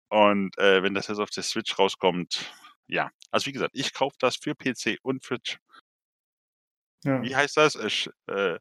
Und 0.09 0.57
äh, 0.59 0.83
wenn 0.83 0.95
das 0.95 1.09
jetzt 1.09 1.19
auf 1.19 1.31
der 1.31 1.43
Switch 1.43 1.77
rauskommt, 1.77 2.53
ja, 2.87 3.11
also 3.33 3.47
wie 3.47 3.53
gesagt, 3.53 3.73
ich 3.75 3.93
kaufe 3.95 4.17
das 4.21 4.37
für 4.37 4.55
PC 4.55 4.99
und 5.03 5.25
für. 5.25 5.39
Ja. 7.05 7.23
Wie 7.23 7.35
heißt 7.35 7.57
das? 7.57 7.77
Äh, 7.77 8.33
äh, 8.33 8.59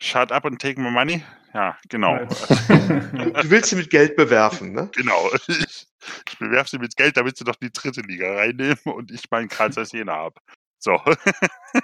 shut 0.00 0.32
up 0.32 0.44
and 0.44 0.60
take 0.60 0.80
my 0.80 0.90
money? 0.90 1.22
Ja, 1.54 1.76
genau. 1.88 2.16
du 2.68 3.50
willst 3.50 3.70
sie 3.70 3.76
mit 3.76 3.90
Geld 3.90 4.16
bewerfen, 4.16 4.72
ne? 4.72 4.90
Genau. 4.94 5.30
Ich, 5.48 5.86
ich 6.30 6.38
bewerfe 6.38 6.70
sie 6.70 6.78
mit 6.78 6.96
Geld, 6.96 7.18
damit 7.18 7.36
sie 7.36 7.44
doch 7.44 7.56
die 7.56 7.70
dritte 7.70 8.00
Liga 8.00 8.34
reinnehmen 8.34 8.78
und 8.84 9.10
ich 9.10 9.30
meinen 9.30 9.48
Karl 9.48 9.70
Jena 9.70 10.14
ab. 10.14 10.38
So. 10.78 10.92
Ja, 10.92 11.04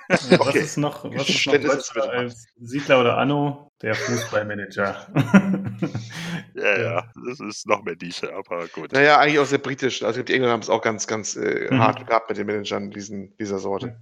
okay. 0.08 0.38
Was 0.38 0.54
ist 0.54 0.76
noch, 0.78 1.04
was 1.04 1.28
ist 1.28 1.46
noch 1.46 2.08
als 2.08 2.46
Siedler 2.56 3.00
oder 3.00 3.18
Anno? 3.18 3.70
Der 3.82 3.94
Fußballmanager. 3.94 5.06
ja, 6.54 6.80
ja, 6.80 7.12
das 7.28 7.40
ist 7.40 7.66
noch 7.66 7.84
mehr 7.84 7.96
Nische, 8.00 8.34
aber 8.34 8.66
gut. 8.68 8.92
Naja, 8.92 9.18
eigentlich 9.18 9.38
auch 9.38 9.46
sehr 9.46 9.58
britisch. 9.58 10.02
Also 10.02 10.22
die 10.22 10.32
Engländer 10.32 10.54
haben 10.54 10.62
es 10.62 10.70
auch 10.70 10.80
ganz, 10.80 11.06
ganz 11.06 11.36
äh, 11.36 11.68
mhm. 11.70 11.78
hart 11.78 12.06
gehabt 12.06 12.30
mit 12.30 12.38
den 12.38 12.46
Managern 12.46 12.90
diesen, 12.90 13.36
dieser 13.36 13.58
Sorte. 13.58 14.00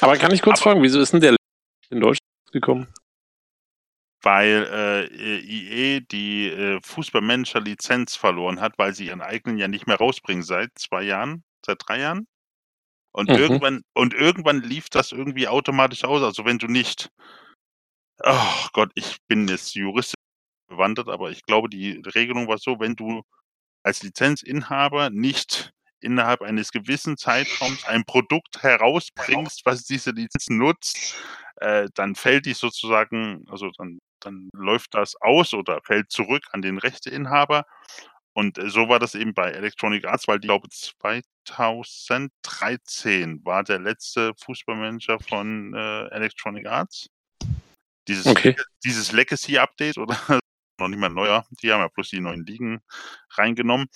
Aber 0.00 0.16
kann 0.16 0.32
ich 0.32 0.42
kurz 0.42 0.60
aber, 0.60 0.70
fragen, 0.70 0.82
wieso 0.82 1.00
ist 1.00 1.12
denn 1.12 1.20
der 1.20 1.36
in 1.90 2.00
Deutschland 2.00 2.20
gekommen? 2.52 2.92
Weil 4.22 4.68
äh, 4.72 5.40
IE 5.40 6.00
die 6.00 6.48
äh, 6.48 6.80
Fußballmanager-Lizenz 6.84 8.16
verloren 8.16 8.60
hat, 8.60 8.78
weil 8.78 8.94
sie 8.94 9.06
ihren 9.06 9.20
eigenen 9.20 9.58
ja 9.58 9.68
nicht 9.68 9.86
mehr 9.86 9.96
rausbringen 9.96 10.44
seit 10.44 10.70
zwei 10.76 11.02
Jahren, 11.02 11.42
seit 11.66 11.78
drei 11.86 11.98
Jahren. 11.98 12.26
Und 13.12 13.28
mhm. 13.28 13.36
irgendwann, 13.36 13.82
und 13.94 14.14
irgendwann 14.14 14.62
lief 14.62 14.88
das 14.88 15.12
irgendwie 15.12 15.48
automatisch 15.48 16.04
aus. 16.04 16.22
Also 16.22 16.44
wenn 16.44 16.58
du 16.58 16.66
nicht, 16.66 17.10
oh 18.22 18.66
Gott, 18.72 18.90
ich 18.94 19.18
bin 19.26 19.48
jetzt 19.48 19.74
juristisch 19.74 20.14
bewandert, 20.68 21.08
aber 21.08 21.30
ich 21.30 21.42
glaube, 21.42 21.68
die 21.68 22.02
Regelung 22.14 22.48
war 22.48 22.58
so, 22.58 22.80
wenn 22.80 22.96
du 22.96 23.22
als 23.82 24.02
Lizenzinhaber 24.02 25.10
nicht 25.10 25.72
innerhalb 26.02 26.42
eines 26.42 26.72
gewissen 26.72 27.16
Zeitraums 27.16 27.84
ein 27.86 28.04
Produkt 28.04 28.62
herausbringst, 28.62 29.62
was 29.64 29.84
diese 29.84 30.10
Lizenz 30.10 30.48
nutzt, 30.48 31.14
äh, 31.56 31.88
dann 31.94 32.14
fällt 32.14 32.46
die 32.46 32.54
sozusagen, 32.54 33.44
also 33.48 33.70
dann, 33.76 33.98
dann 34.20 34.50
läuft 34.54 34.94
das 34.94 35.14
aus 35.20 35.54
oder 35.54 35.80
fällt 35.84 36.10
zurück 36.10 36.44
an 36.52 36.62
den 36.62 36.78
Rechteinhaber 36.78 37.64
und 38.34 38.58
äh, 38.58 38.68
so 38.70 38.88
war 38.88 38.98
das 38.98 39.14
eben 39.14 39.34
bei 39.34 39.50
Electronic 39.50 40.06
Arts, 40.06 40.26
weil 40.28 40.36
ich 40.36 40.42
glaube 40.42 40.68
2013 40.70 43.44
war 43.44 43.64
der 43.64 43.78
letzte 43.78 44.32
Fußballmanager 44.42 45.18
von 45.20 45.74
äh, 45.74 46.06
Electronic 46.08 46.66
Arts. 46.66 47.08
Dieses, 48.08 48.26
okay. 48.26 48.56
dieses 48.84 49.12
Legacy-Update 49.12 49.98
oder 49.98 50.16
noch 50.80 50.88
nicht 50.88 50.98
mal 50.98 51.10
neuer, 51.10 51.46
die 51.62 51.72
haben 51.72 51.80
ja 51.80 51.88
bloß 51.88 52.08
die 52.10 52.20
neuen 52.20 52.44
Ligen 52.44 52.80
reingenommen. 53.30 53.86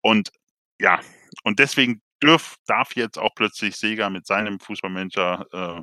Und 0.00 0.30
ja, 0.78 1.00
und 1.44 1.58
deswegen 1.58 2.02
dürf, 2.22 2.56
darf 2.66 2.96
jetzt 2.96 3.18
auch 3.18 3.34
plötzlich 3.34 3.76
Sega 3.76 4.10
mit 4.10 4.26
seinem 4.26 4.60
Fußballmanager 4.60 5.46
äh, 5.52 5.82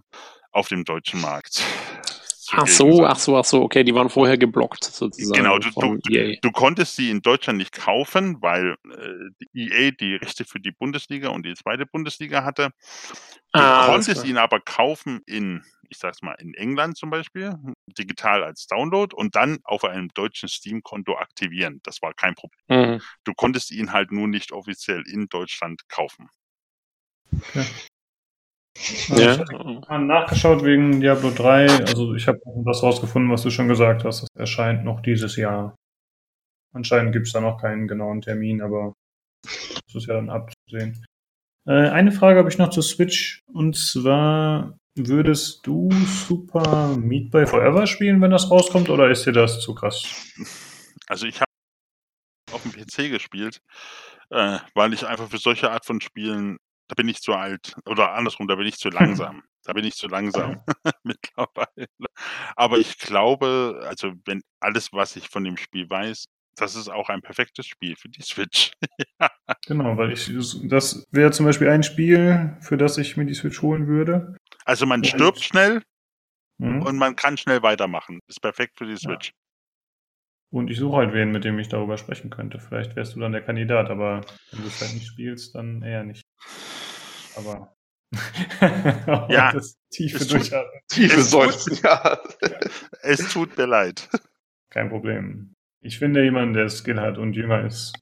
auf 0.51 0.67
dem 0.67 0.83
deutschen 0.83 1.21
Markt. 1.21 1.63
Ach 2.53 2.67
so, 2.67 3.05
ach 3.05 3.17
so, 3.17 3.37
ach 3.37 3.45
so, 3.45 3.61
okay, 3.61 3.83
die 3.83 3.95
waren 3.95 4.09
vorher 4.09 4.37
geblockt 4.37 4.83
sozusagen. 4.83 5.41
Genau, 5.41 5.57
du, 5.57 5.69
du, 5.69 6.11
e 6.11 6.37
du, 6.41 6.51
konntest 6.51 6.95
sie 6.95 7.09
in 7.09 7.21
Deutschland 7.21 7.57
nicht 7.57 7.71
kaufen, 7.71 8.41
weil 8.41 8.75
äh, 8.89 9.45
die 9.53 9.69
EA 9.69 9.91
die 9.91 10.15
Rechte 10.15 10.43
für 10.43 10.59
die 10.59 10.71
Bundesliga 10.71 11.29
und 11.29 11.45
die 11.45 11.53
zweite 11.53 11.85
Bundesliga 11.85 12.43
hatte. 12.43 12.71
Du 13.53 13.59
ah, 13.59 13.85
konntest 13.85 14.25
ihn 14.25 14.37
aber 14.37 14.59
kaufen 14.59 15.21
in, 15.25 15.63
ich 15.89 15.97
sag's 15.97 16.21
mal, 16.21 16.35
in 16.39 16.53
England 16.53 16.97
zum 16.97 17.09
Beispiel, 17.09 17.57
digital 17.97 18.43
als 18.43 18.67
Download 18.67 19.15
und 19.15 19.35
dann 19.35 19.59
auf 19.63 19.83
einem 19.83 20.09
deutschen 20.09 20.49
Steam-Konto 20.49 21.17
aktivieren. 21.17 21.79
Das 21.83 22.01
war 22.01 22.13
kein 22.13 22.35
Problem. 22.35 22.61
Mhm. 22.69 23.01
Du 23.23 23.33
konntest 23.33 23.71
ihn 23.71 23.93
halt 23.93 24.11
nur 24.11 24.27
nicht 24.27 24.51
offiziell 24.51 25.03
in 25.07 25.27
Deutschland 25.27 25.87
kaufen. 25.89 26.29
Okay. 27.33 27.65
Ja. 29.09 29.33
Ich 29.33 29.89
habe 29.89 30.05
nachgeschaut 30.05 30.63
wegen 30.63 31.01
Diablo 31.01 31.31
3. 31.31 31.67
Also 31.85 32.15
ich 32.15 32.27
habe 32.27 32.39
das 32.65 32.81
rausgefunden, 32.81 33.31
was 33.31 33.43
du 33.43 33.49
schon 33.49 33.67
gesagt 33.67 34.05
hast. 34.05 34.21
Das 34.21 34.29
erscheint 34.35 34.83
noch 34.85 35.01
dieses 35.01 35.35
Jahr. 35.35 35.75
Anscheinend 36.73 37.11
gibt 37.11 37.27
es 37.27 37.33
da 37.33 37.41
noch 37.41 37.59
keinen 37.59 37.87
genauen 37.87 38.21
Termin, 38.21 38.61
aber 38.61 38.93
das 39.43 39.95
ist 39.95 40.07
ja 40.07 40.15
dann 40.15 40.29
abzusehen. 40.29 41.05
Äh, 41.67 41.89
eine 41.89 42.11
Frage 42.11 42.39
habe 42.39 42.49
ich 42.49 42.57
noch 42.57 42.69
zur 42.69 42.83
Switch. 42.83 43.41
Und 43.51 43.75
zwar, 43.75 44.77
würdest 44.95 45.67
du 45.67 45.89
Super 46.05 46.95
Meat 46.97 47.29
by 47.31 47.45
Forever 47.45 47.85
spielen, 47.87 48.21
wenn 48.21 48.31
das 48.31 48.49
rauskommt, 48.49 48.89
oder 48.89 49.09
ist 49.09 49.25
dir 49.25 49.33
das 49.33 49.59
zu 49.59 49.75
krass? 49.75 50.03
Also 51.07 51.27
ich 51.27 51.41
habe 51.41 51.51
auf 52.53 52.63
dem 52.63 52.71
PC 52.71 53.11
gespielt, 53.11 53.61
äh, 54.29 54.59
weil 54.75 54.93
ich 54.93 55.05
einfach 55.05 55.29
für 55.29 55.37
solche 55.37 55.71
Art 55.71 55.85
von 55.85 55.99
Spielen 55.99 56.57
da 56.91 56.95
bin 56.95 57.07
ich 57.07 57.21
zu 57.21 57.33
alt. 57.33 57.73
Oder 57.85 58.13
andersrum, 58.13 58.49
da 58.49 58.55
bin 58.55 58.67
ich 58.67 58.77
zu 58.77 58.89
langsam. 59.29 59.43
Da 59.63 59.73
bin 59.73 59.85
ich 59.85 59.95
zu 59.95 60.07
langsam 60.07 60.61
mittlerweile. 61.03 61.87
Aber 62.57 62.77
ich 62.77 62.97
glaube, 62.97 63.81
also 63.87 64.11
wenn 64.25 64.41
alles, 64.59 64.91
was 64.91 65.15
ich 65.15 65.29
von 65.29 65.43
dem 65.45 65.55
Spiel 65.55 65.89
weiß, 65.89 66.25
das 66.57 66.75
ist 66.75 66.89
auch 66.89 67.07
ein 67.07 67.21
perfektes 67.21 67.65
Spiel 67.65 67.95
für 67.95 68.09
die 68.09 68.21
Switch. 68.21 68.71
Genau, 69.67 69.95
weil 69.95 70.11
ich 70.11 70.31
das 70.63 71.05
wäre 71.11 71.31
zum 71.31 71.45
Beispiel 71.45 71.69
ein 71.69 71.83
Spiel, 71.83 72.57
für 72.61 72.77
das 72.77 72.97
ich 72.97 73.15
mir 73.15 73.25
die 73.25 73.33
Switch 73.33 73.61
holen 73.61 73.85
würde. 73.85 74.35
Also 74.65 74.85
man 74.85 75.03
stirbt 75.03 75.37
und, 75.37 75.43
schnell 75.43 75.83
mhm. 76.57 76.81
und 76.81 76.97
man 76.97 77.15
kann 77.15 77.37
schnell 77.37 77.61
weitermachen. 77.61 78.19
Ist 78.27 78.41
perfekt 78.41 78.77
für 78.77 78.87
die 78.87 78.97
Switch. 78.97 79.29
Ja. 79.29 79.33
Und 80.51 80.69
ich 80.69 80.79
suche 80.79 80.97
halt 80.97 81.13
wen, 81.13 81.31
mit 81.31 81.43
dem 81.43 81.59
ich 81.59 81.69
darüber 81.69 81.97
sprechen 81.97 82.29
könnte. 82.29 82.59
Vielleicht 82.59 82.95
wärst 82.95 83.15
du 83.15 83.19
dann 83.19 83.33
der 83.33 83.41
Kandidat, 83.41 83.89
aber 83.89 84.21
wenn 84.51 84.61
du 84.61 84.67
es 84.67 84.81
halt 84.81 84.93
nicht 84.93 85.07
spielst, 85.07 85.55
dann 85.55 85.81
eher 85.83 86.03
nicht. 86.03 86.25
Aber. 87.35 87.75
ja, 89.29 89.51
das 89.53 89.77
tiefe 89.89 90.25
Durchatmen. 90.25 90.81
Tiefe 90.87 91.21
Seufzen, 91.21 91.79
ja. 91.83 92.19
es 93.01 93.31
tut 93.31 93.57
mir 93.57 93.65
leid. 93.65 94.09
Kein 94.69 94.89
Problem. 94.89 95.53
Ich 95.81 95.97
finde 95.97 96.23
jemanden, 96.23 96.53
der 96.53 96.69
Skill 96.69 96.99
hat 96.99 97.17
und 97.17 97.33
jünger 97.33 97.65
ist. 97.65 97.93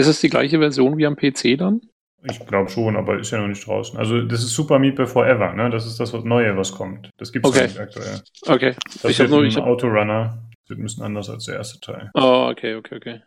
Ist 0.00 0.06
es 0.06 0.20
die 0.20 0.28
gleiche 0.28 0.58
Version 0.58 0.96
wie 0.96 1.06
am 1.06 1.16
PC 1.16 1.58
dann? 1.58 1.80
Ich 2.24 2.44
glaube 2.46 2.68
schon, 2.68 2.96
aber 2.96 3.18
ist 3.18 3.30
ja 3.30 3.38
noch 3.38 3.46
nicht 3.46 3.64
draußen. 3.64 3.96
Also 3.96 4.22
das 4.22 4.42
ist 4.42 4.50
Super 4.50 4.78
Meat 4.78 4.96
Before 4.96 5.28
Ever, 5.28 5.52
ne? 5.52 5.70
Das 5.70 5.86
ist 5.86 6.00
das 6.00 6.12
was 6.12 6.24
Neue, 6.24 6.56
was 6.56 6.72
kommt. 6.72 7.10
Das 7.16 7.32
gibt 7.32 7.46
es 7.46 7.52
okay. 7.52 7.64
nicht 7.64 7.78
aktuell. 7.78 8.20
Okay. 8.46 8.74
Das 9.02 9.04
ich 9.04 9.20
ist 9.20 9.32
ein 9.32 9.50
hab... 9.50 9.64
Autorunner. 9.64 10.48
Das 10.50 10.70
wird 10.70 10.80
ein 10.80 10.82
bisschen 10.82 11.04
anders 11.04 11.30
als 11.30 11.44
der 11.44 11.56
erste 11.56 11.78
Teil. 11.80 12.10
Oh, 12.14 12.48
okay, 12.50 12.74
okay, 12.74 12.96
okay. 12.96 13.22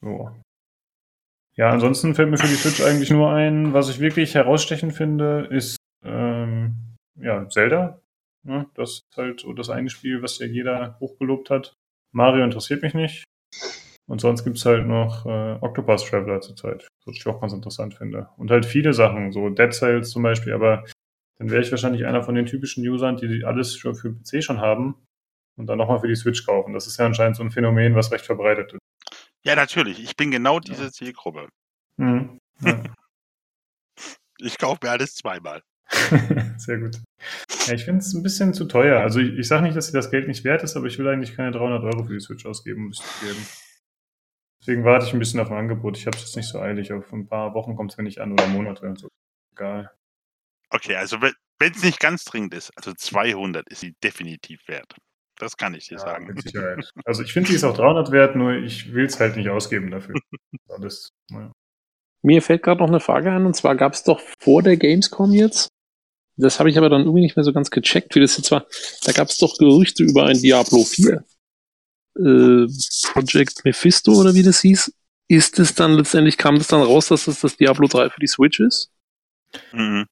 So. 0.00 0.30
Ja, 1.56 1.70
ansonsten 1.70 2.14
fällt 2.14 2.30
mir 2.30 2.36
für 2.36 2.46
die 2.46 2.54
Switch 2.54 2.82
eigentlich 2.82 3.10
nur 3.10 3.30
ein, 3.30 3.72
was 3.72 3.88
ich 3.88 3.98
wirklich 3.98 4.34
herausstechend 4.34 4.92
finde, 4.92 5.48
ist 5.50 5.76
ähm, 6.04 6.74
ja, 7.18 7.48
Zelda. 7.48 8.00
Ja, 8.46 8.58
ne? 8.58 8.66
das 8.74 8.90
ist 8.90 9.16
halt 9.16 9.40
so 9.40 9.52
das 9.54 9.70
eine 9.70 9.88
Spiel, 9.88 10.22
was 10.22 10.38
ja 10.38 10.46
jeder 10.46 10.98
hochgelobt 11.00 11.50
hat. 11.50 11.74
Mario 12.12 12.44
interessiert 12.44 12.82
mich 12.82 12.94
nicht. 12.94 13.24
Und 14.08 14.20
sonst 14.20 14.44
gibt 14.44 14.58
es 14.58 14.64
halt 14.64 14.86
noch 14.86 15.26
äh, 15.26 15.58
Octopus 15.60 16.04
Traveler 16.04 16.40
zurzeit, 16.40 16.86
was 17.06 17.16
ich 17.16 17.26
auch 17.26 17.40
ganz 17.40 17.52
interessant 17.52 17.94
finde. 17.94 18.28
Und 18.36 18.50
halt 18.50 18.64
viele 18.64 18.92
Sachen, 18.92 19.32
so 19.32 19.48
Dead 19.48 19.72
Cells 19.72 20.10
zum 20.10 20.22
Beispiel, 20.22 20.52
aber 20.52 20.84
dann 21.38 21.50
wäre 21.50 21.62
ich 21.62 21.70
wahrscheinlich 21.70 22.06
einer 22.06 22.22
von 22.22 22.34
den 22.34 22.46
typischen 22.46 22.86
Usern, 22.86 23.16
die 23.16 23.44
alles 23.44 23.76
schon 23.76 23.94
für 23.94 24.12
PC 24.12 24.44
schon 24.44 24.60
haben 24.60 24.94
und 25.58 25.66
dann 25.66 25.78
nochmal 25.78 26.00
für 26.00 26.08
die 26.08 26.14
Switch 26.14 26.46
kaufen. 26.46 26.72
Das 26.72 26.86
ist 26.86 26.98
ja 26.98 27.06
anscheinend 27.06 27.36
so 27.36 27.42
ein 27.42 27.50
Phänomen, 27.50 27.94
was 27.94 28.12
recht 28.12 28.24
verbreitet 28.24 28.74
ist. 28.74 28.85
Ja, 29.46 29.54
natürlich. 29.54 30.02
Ich 30.02 30.16
bin 30.16 30.32
genau 30.32 30.58
diese 30.58 30.84
ja. 30.84 30.90
Zielgruppe. 30.90 31.48
Mhm. 31.98 32.40
Ja. 32.62 32.82
ich 34.38 34.58
kaufe 34.58 34.80
mir 34.82 34.90
alles 34.90 35.14
zweimal. 35.14 35.62
Sehr 36.56 36.78
gut. 36.78 36.96
Ja, 37.66 37.74
ich 37.74 37.84
finde 37.84 38.00
es 38.00 38.12
ein 38.12 38.24
bisschen 38.24 38.54
zu 38.54 38.64
teuer. 38.64 39.00
Also 39.00 39.20
ich, 39.20 39.38
ich 39.38 39.46
sage 39.46 39.62
nicht, 39.62 39.76
dass 39.76 39.86
sie 39.86 39.92
das 39.92 40.10
Geld 40.10 40.26
nicht 40.26 40.42
wert 40.42 40.64
ist, 40.64 40.76
aber 40.76 40.86
ich 40.86 40.98
will 40.98 41.06
eigentlich 41.06 41.36
keine 41.36 41.52
300 41.52 41.84
Euro 41.84 42.02
für 42.04 42.14
die 42.14 42.20
Switch 42.20 42.44
ausgeben, 42.44 42.88
muss 42.88 42.98
ich 43.00 43.28
geben. 43.28 43.46
Deswegen 44.60 44.84
warte 44.84 45.06
ich 45.06 45.12
ein 45.12 45.20
bisschen 45.20 45.38
auf 45.38 45.52
ein 45.52 45.58
Angebot. 45.58 45.96
Ich 45.96 46.06
habe 46.06 46.16
es 46.16 46.24
jetzt 46.24 46.36
nicht 46.36 46.48
so 46.48 46.58
eilig. 46.58 46.92
Auf 46.92 47.12
ein 47.12 47.28
paar 47.28 47.54
Wochen 47.54 47.76
kommt 47.76 47.92
es 47.92 47.98
mir 47.98 48.04
nicht 48.04 48.18
an 48.18 48.32
oder 48.32 48.48
Monate. 48.48 48.84
Also 48.84 49.08
egal. 49.52 49.92
Okay, 50.70 50.96
also 50.96 51.22
wenn 51.22 51.72
es 51.72 51.84
nicht 51.84 52.00
ganz 52.00 52.24
dringend 52.24 52.52
ist, 52.52 52.72
also 52.76 52.92
200 52.92 53.68
ist 53.68 53.78
sie 53.78 53.94
definitiv 54.02 54.66
wert. 54.66 54.96
Das 55.38 55.56
kann 55.56 55.74
ich 55.74 55.88
dir 55.88 55.96
ja, 55.96 56.00
sagen. 56.00 56.26
Mit 56.26 56.42
Sicherheit. 56.42 56.90
Also 57.04 57.22
ich 57.22 57.32
finde, 57.32 57.50
sie 57.50 57.56
ist 57.56 57.64
auch 57.64 57.76
300 57.76 58.10
wert, 58.10 58.36
nur 58.36 58.54
ich 58.54 58.92
will 58.94 59.04
es 59.04 59.20
halt 59.20 59.36
nicht 59.36 59.48
ausgeben 59.48 59.90
dafür. 59.90 60.14
Alles, 60.68 61.12
ja. 61.30 61.52
Mir 62.22 62.42
fällt 62.42 62.62
gerade 62.62 62.80
noch 62.80 62.88
eine 62.88 63.00
Frage 63.00 63.30
ein, 63.30 63.46
und 63.46 63.54
zwar 63.54 63.76
gab 63.76 63.92
es 63.92 64.02
doch 64.02 64.20
vor 64.40 64.62
der 64.62 64.76
Gamescom 64.76 65.32
jetzt, 65.32 65.68
das 66.36 66.58
habe 66.58 66.68
ich 66.68 66.76
aber 66.76 66.90
dann 66.90 67.02
irgendwie 67.02 67.22
nicht 67.22 67.36
mehr 67.36 67.44
so 67.44 67.52
ganz 67.52 67.70
gecheckt, 67.70 68.14
wie 68.14 68.20
das 68.20 68.36
jetzt 68.36 68.50
war, 68.50 68.66
da 69.04 69.12
gab 69.12 69.28
es 69.28 69.38
doch 69.38 69.56
Gerüchte 69.58 70.02
über 70.02 70.24
ein 70.24 70.40
Diablo 70.40 70.84
4. 70.84 71.24
Äh, 72.18 72.66
Project 73.12 73.64
Mephisto 73.64 74.12
oder 74.12 74.34
wie 74.34 74.42
das 74.42 74.60
hieß. 74.60 74.92
Ist 75.28 75.58
es 75.58 75.74
dann 75.74 75.94
letztendlich, 75.94 76.38
kam 76.38 76.56
das 76.56 76.68
dann 76.68 76.82
raus, 76.82 77.08
dass 77.08 77.26
es 77.26 77.40
das 77.40 77.56
Diablo 77.56 77.88
3 77.88 78.10
für 78.10 78.20
die 78.20 78.26
Switch 78.26 78.60
ist? 78.60 78.90
Mhm. 79.72 80.06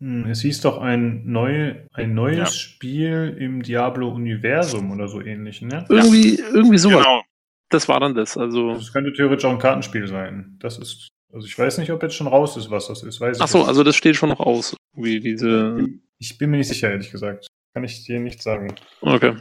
Hm, 0.00 0.26
es 0.26 0.42
hieß 0.42 0.60
doch 0.60 0.78
ein, 0.78 1.22
neu, 1.26 1.74
ein 1.92 2.14
neues 2.14 2.38
ja. 2.38 2.46
Spiel 2.46 3.36
im 3.38 3.62
Diablo-Universum 3.62 4.92
oder 4.92 5.08
so 5.08 5.20
ähnlich, 5.20 5.60
ne? 5.62 5.84
Irgendwie, 5.88 6.38
irgendwie 6.38 6.78
sowas. 6.78 7.04
Genau. 7.04 7.22
Das 7.70 7.88
war 7.88 8.00
dann 8.00 8.14
das. 8.14 8.38
Also 8.38 8.74
das 8.74 8.92
könnte 8.92 9.12
theoretisch 9.12 9.44
auch 9.44 9.52
ein 9.52 9.58
Kartenspiel 9.58 10.06
sein. 10.06 10.56
Das 10.60 10.78
ist, 10.78 11.08
also 11.32 11.46
ich 11.46 11.58
weiß 11.58 11.78
nicht, 11.78 11.90
ob 11.90 12.02
jetzt 12.02 12.14
schon 12.14 12.28
raus 12.28 12.56
ist, 12.56 12.70
was 12.70 12.86
das 12.86 13.02
ist. 13.02 13.20
Weiß 13.20 13.40
Ach 13.40 13.48
so, 13.48 13.64
also 13.64 13.82
das 13.82 13.96
steht 13.96 14.16
schon 14.16 14.30
noch 14.30 14.40
aus. 14.40 14.76
Wie 14.94 15.20
diese. 15.20 15.86
Ich 16.18 16.38
bin 16.38 16.50
mir 16.50 16.58
nicht 16.58 16.68
sicher, 16.68 16.90
ehrlich 16.90 17.10
gesagt. 17.10 17.46
Kann 17.74 17.84
ich 17.84 18.04
dir 18.04 18.20
nicht 18.20 18.42
sagen. 18.42 18.74
Okay. 19.00 19.36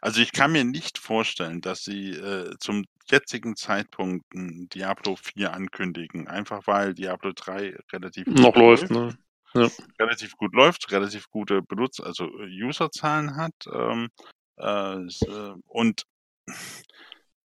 Also 0.00 0.20
ich 0.20 0.32
kann 0.32 0.52
mir 0.52 0.64
nicht 0.64 0.98
vorstellen, 0.98 1.60
dass 1.60 1.84
sie 1.84 2.10
äh, 2.10 2.54
zum 2.60 2.84
jetzigen 3.10 3.56
Zeitpunkt 3.56 4.32
ein 4.34 4.68
Diablo 4.68 5.16
4 5.16 5.52
ankündigen, 5.52 6.28
einfach 6.28 6.66
weil 6.66 6.94
Diablo 6.94 7.32
3 7.34 7.76
relativ 7.92 8.26
noch 8.28 8.54
läuft, 8.54 8.90
ne? 8.90 9.16
Ja. 9.54 9.68
relativ 9.98 10.36
gut 10.36 10.54
läuft, 10.54 10.90
relativ 10.90 11.28
gute 11.30 11.62
Benutzer, 11.62 12.06
also 12.06 12.26
äh, 12.40 12.64
Userzahlen 12.64 13.36
hat. 13.36 13.54
Ähm, 13.72 14.08
äh, 14.56 14.96
äh, 14.96 15.54
und 15.66 16.04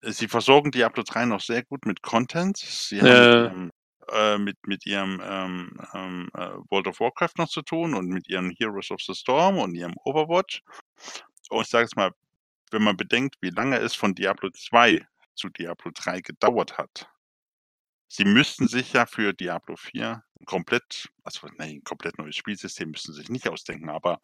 sie 0.01 0.27
versorgen 0.27 0.71
Diablo 0.71 1.03
3 1.03 1.25
noch 1.25 1.41
sehr 1.41 1.63
gut 1.63 1.85
mit 1.85 2.01
Content. 2.01 2.57
Sie 2.57 3.01
haben 3.01 3.07
mit 3.07 3.51
ihrem, 3.51 3.71
äh, 4.11 4.37
mit, 4.37 4.67
mit 4.67 4.85
ihrem 4.85 5.21
ähm, 5.23 5.79
ähm, 5.93 6.29
äh, 6.33 6.51
World 6.69 6.87
of 6.87 6.99
Warcraft 6.99 7.37
noch 7.37 7.49
zu 7.49 7.61
tun 7.61 7.93
und 7.93 8.07
mit 8.07 8.27
ihren 8.27 8.51
Heroes 8.51 8.91
of 8.91 9.01
the 9.01 9.13
Storm 9.13 9.57
und 9.57 9.75
ihrem 9.75 9.95
Overwatch. 10.03 10.61
Und 11.49 11.61
ich 11.61 11.69
sage 11.69 11.85
es 11.85 11.95
mal, 11.95 12.11
wenn 12.71 12.83
man 12.83 12.97
bedenkt, 12.97 13.35
wie 13.41 13.51
lange 13.51 13.77
es 13.77 13.93
von 13.93 14.15
Diablo 14.15 14.49
2 14.49 15.05
zu 15.35 15.49
Diablo 15.49 15.91
3 15.93 16.21
gedauert 16.21 16.77
hat, 16.77 17.07
sie 18.07 18.25
müssten 18.25 18.67
sich 18.67 18.93
ja 18.93 19.05
für 19.05 19.33
Diablo 19.33 19.75
4 19.75 20.23
komplett, 20.45 21.09
also 21.23 21.47
nein, 21.57 21.81
komplett 21.83 22.17
neues 22.17 22.35
Spielsystem 22.35 22.91
müssen 22.91 23.13
sie 23.13 23.21
sich 23.21 23.29
nicht 23.29 23.47
ausdenken, 23.47 23.89
aber 23.89 24.19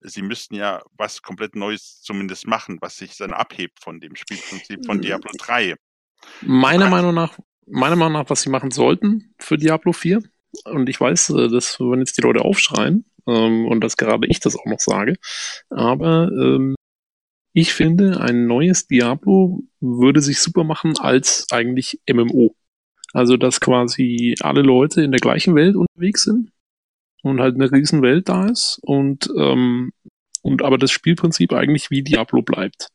sie 0.00 0.22
müssten 0.22 0.54
ja 0.54 0.82
was 0.96 1.22
komplett 1.22 1.56
Neues 1.56 2.00
zumindest 2.02 2.46
machen, 2.46 2.78
was 2.80 2.96
sich 2.96 3.16
dann 3.16 3.32
abhebt 3.32 3.80
von 3.82 4.00
dem 4.00 4.14
Spielprinzip 4.16 4.84
von 4.86 5.00
Diablo 5.00 5.30
3. 5.38 5.76
Meiner 6.42 6.88
Meinung 6.88 7.14
nach, 7.14 7.38
meiner 7.66 7.96
Meinung 7.96 8.14
nach, 8.14 8.30
was 8.30 8.42
sie 8.42 8.50
machen 8.50 8.70
sollten 8.70 9.34
für 9.38 9.56
Diablo 9.56 9.92
4, 9.92 10.22
und 10.64 10.88
ich 10.88 11.00
weiß, 11.00 11.30
äh, 11.30 11.48
dass 11.48 11.78
wenn 11.80 12.00
jetzt 12.00 12.16
die 12.16 12.22
Leute 12.22 12.42
aufschreien, 12.42 13.04
ähm, 13.26 13.66
und 13.66 13.80
dass 13.80 13.96
gerade 13.96 14.26
ich 14.28 14.40
das 14.40 14.56
auch 14.56 14.66
noch 14.66 14.80
sage, 14.80 15.16
aber 15.70 16.30
ähm, 16.32 16.76
ich 17.52 17.72
finde, 17.72 18.20
ein 18.20 18.46
neues 18.46 18.86
Diablo 18.86 19.62
würde 19.80 20.20
sich 20.20 20.40
super 20.40 20.62
machen 20.62 20.98
als 20.98 21.46
eigentlich 21.50 22.00
MMO. 22.06 22.54
Also, 23.12 23.36
dass 23.36 23.60
quasi 23.60 24.34
alle 24.40 24.62
Leute 24.62 25.02
in 25.02 25.10
der 25.12 25.20
gleichen 25.20 25.54
Welt 25.54 25.76
unterwegs 25.76 26.24
sind 26.24 26.50
und 27.22 27.40
halt 27.40 27.54
eine 27.54 27.70
riesen 27.70 28.02
Welt 28.02 28.28
da 28.28 28.46
ist 28.46 28.78
und, 28.82 29.30
ähm, 29.38 29.92
und 30.42 30.62
aber 30.62 30.78
das 30.78 30.90
Spielprinzip 30.90 31.52
eigentlich 31.52 31.90
wie 31.90 32.02
Diablo 32.02 32.42
bleibt. 32.42 32.88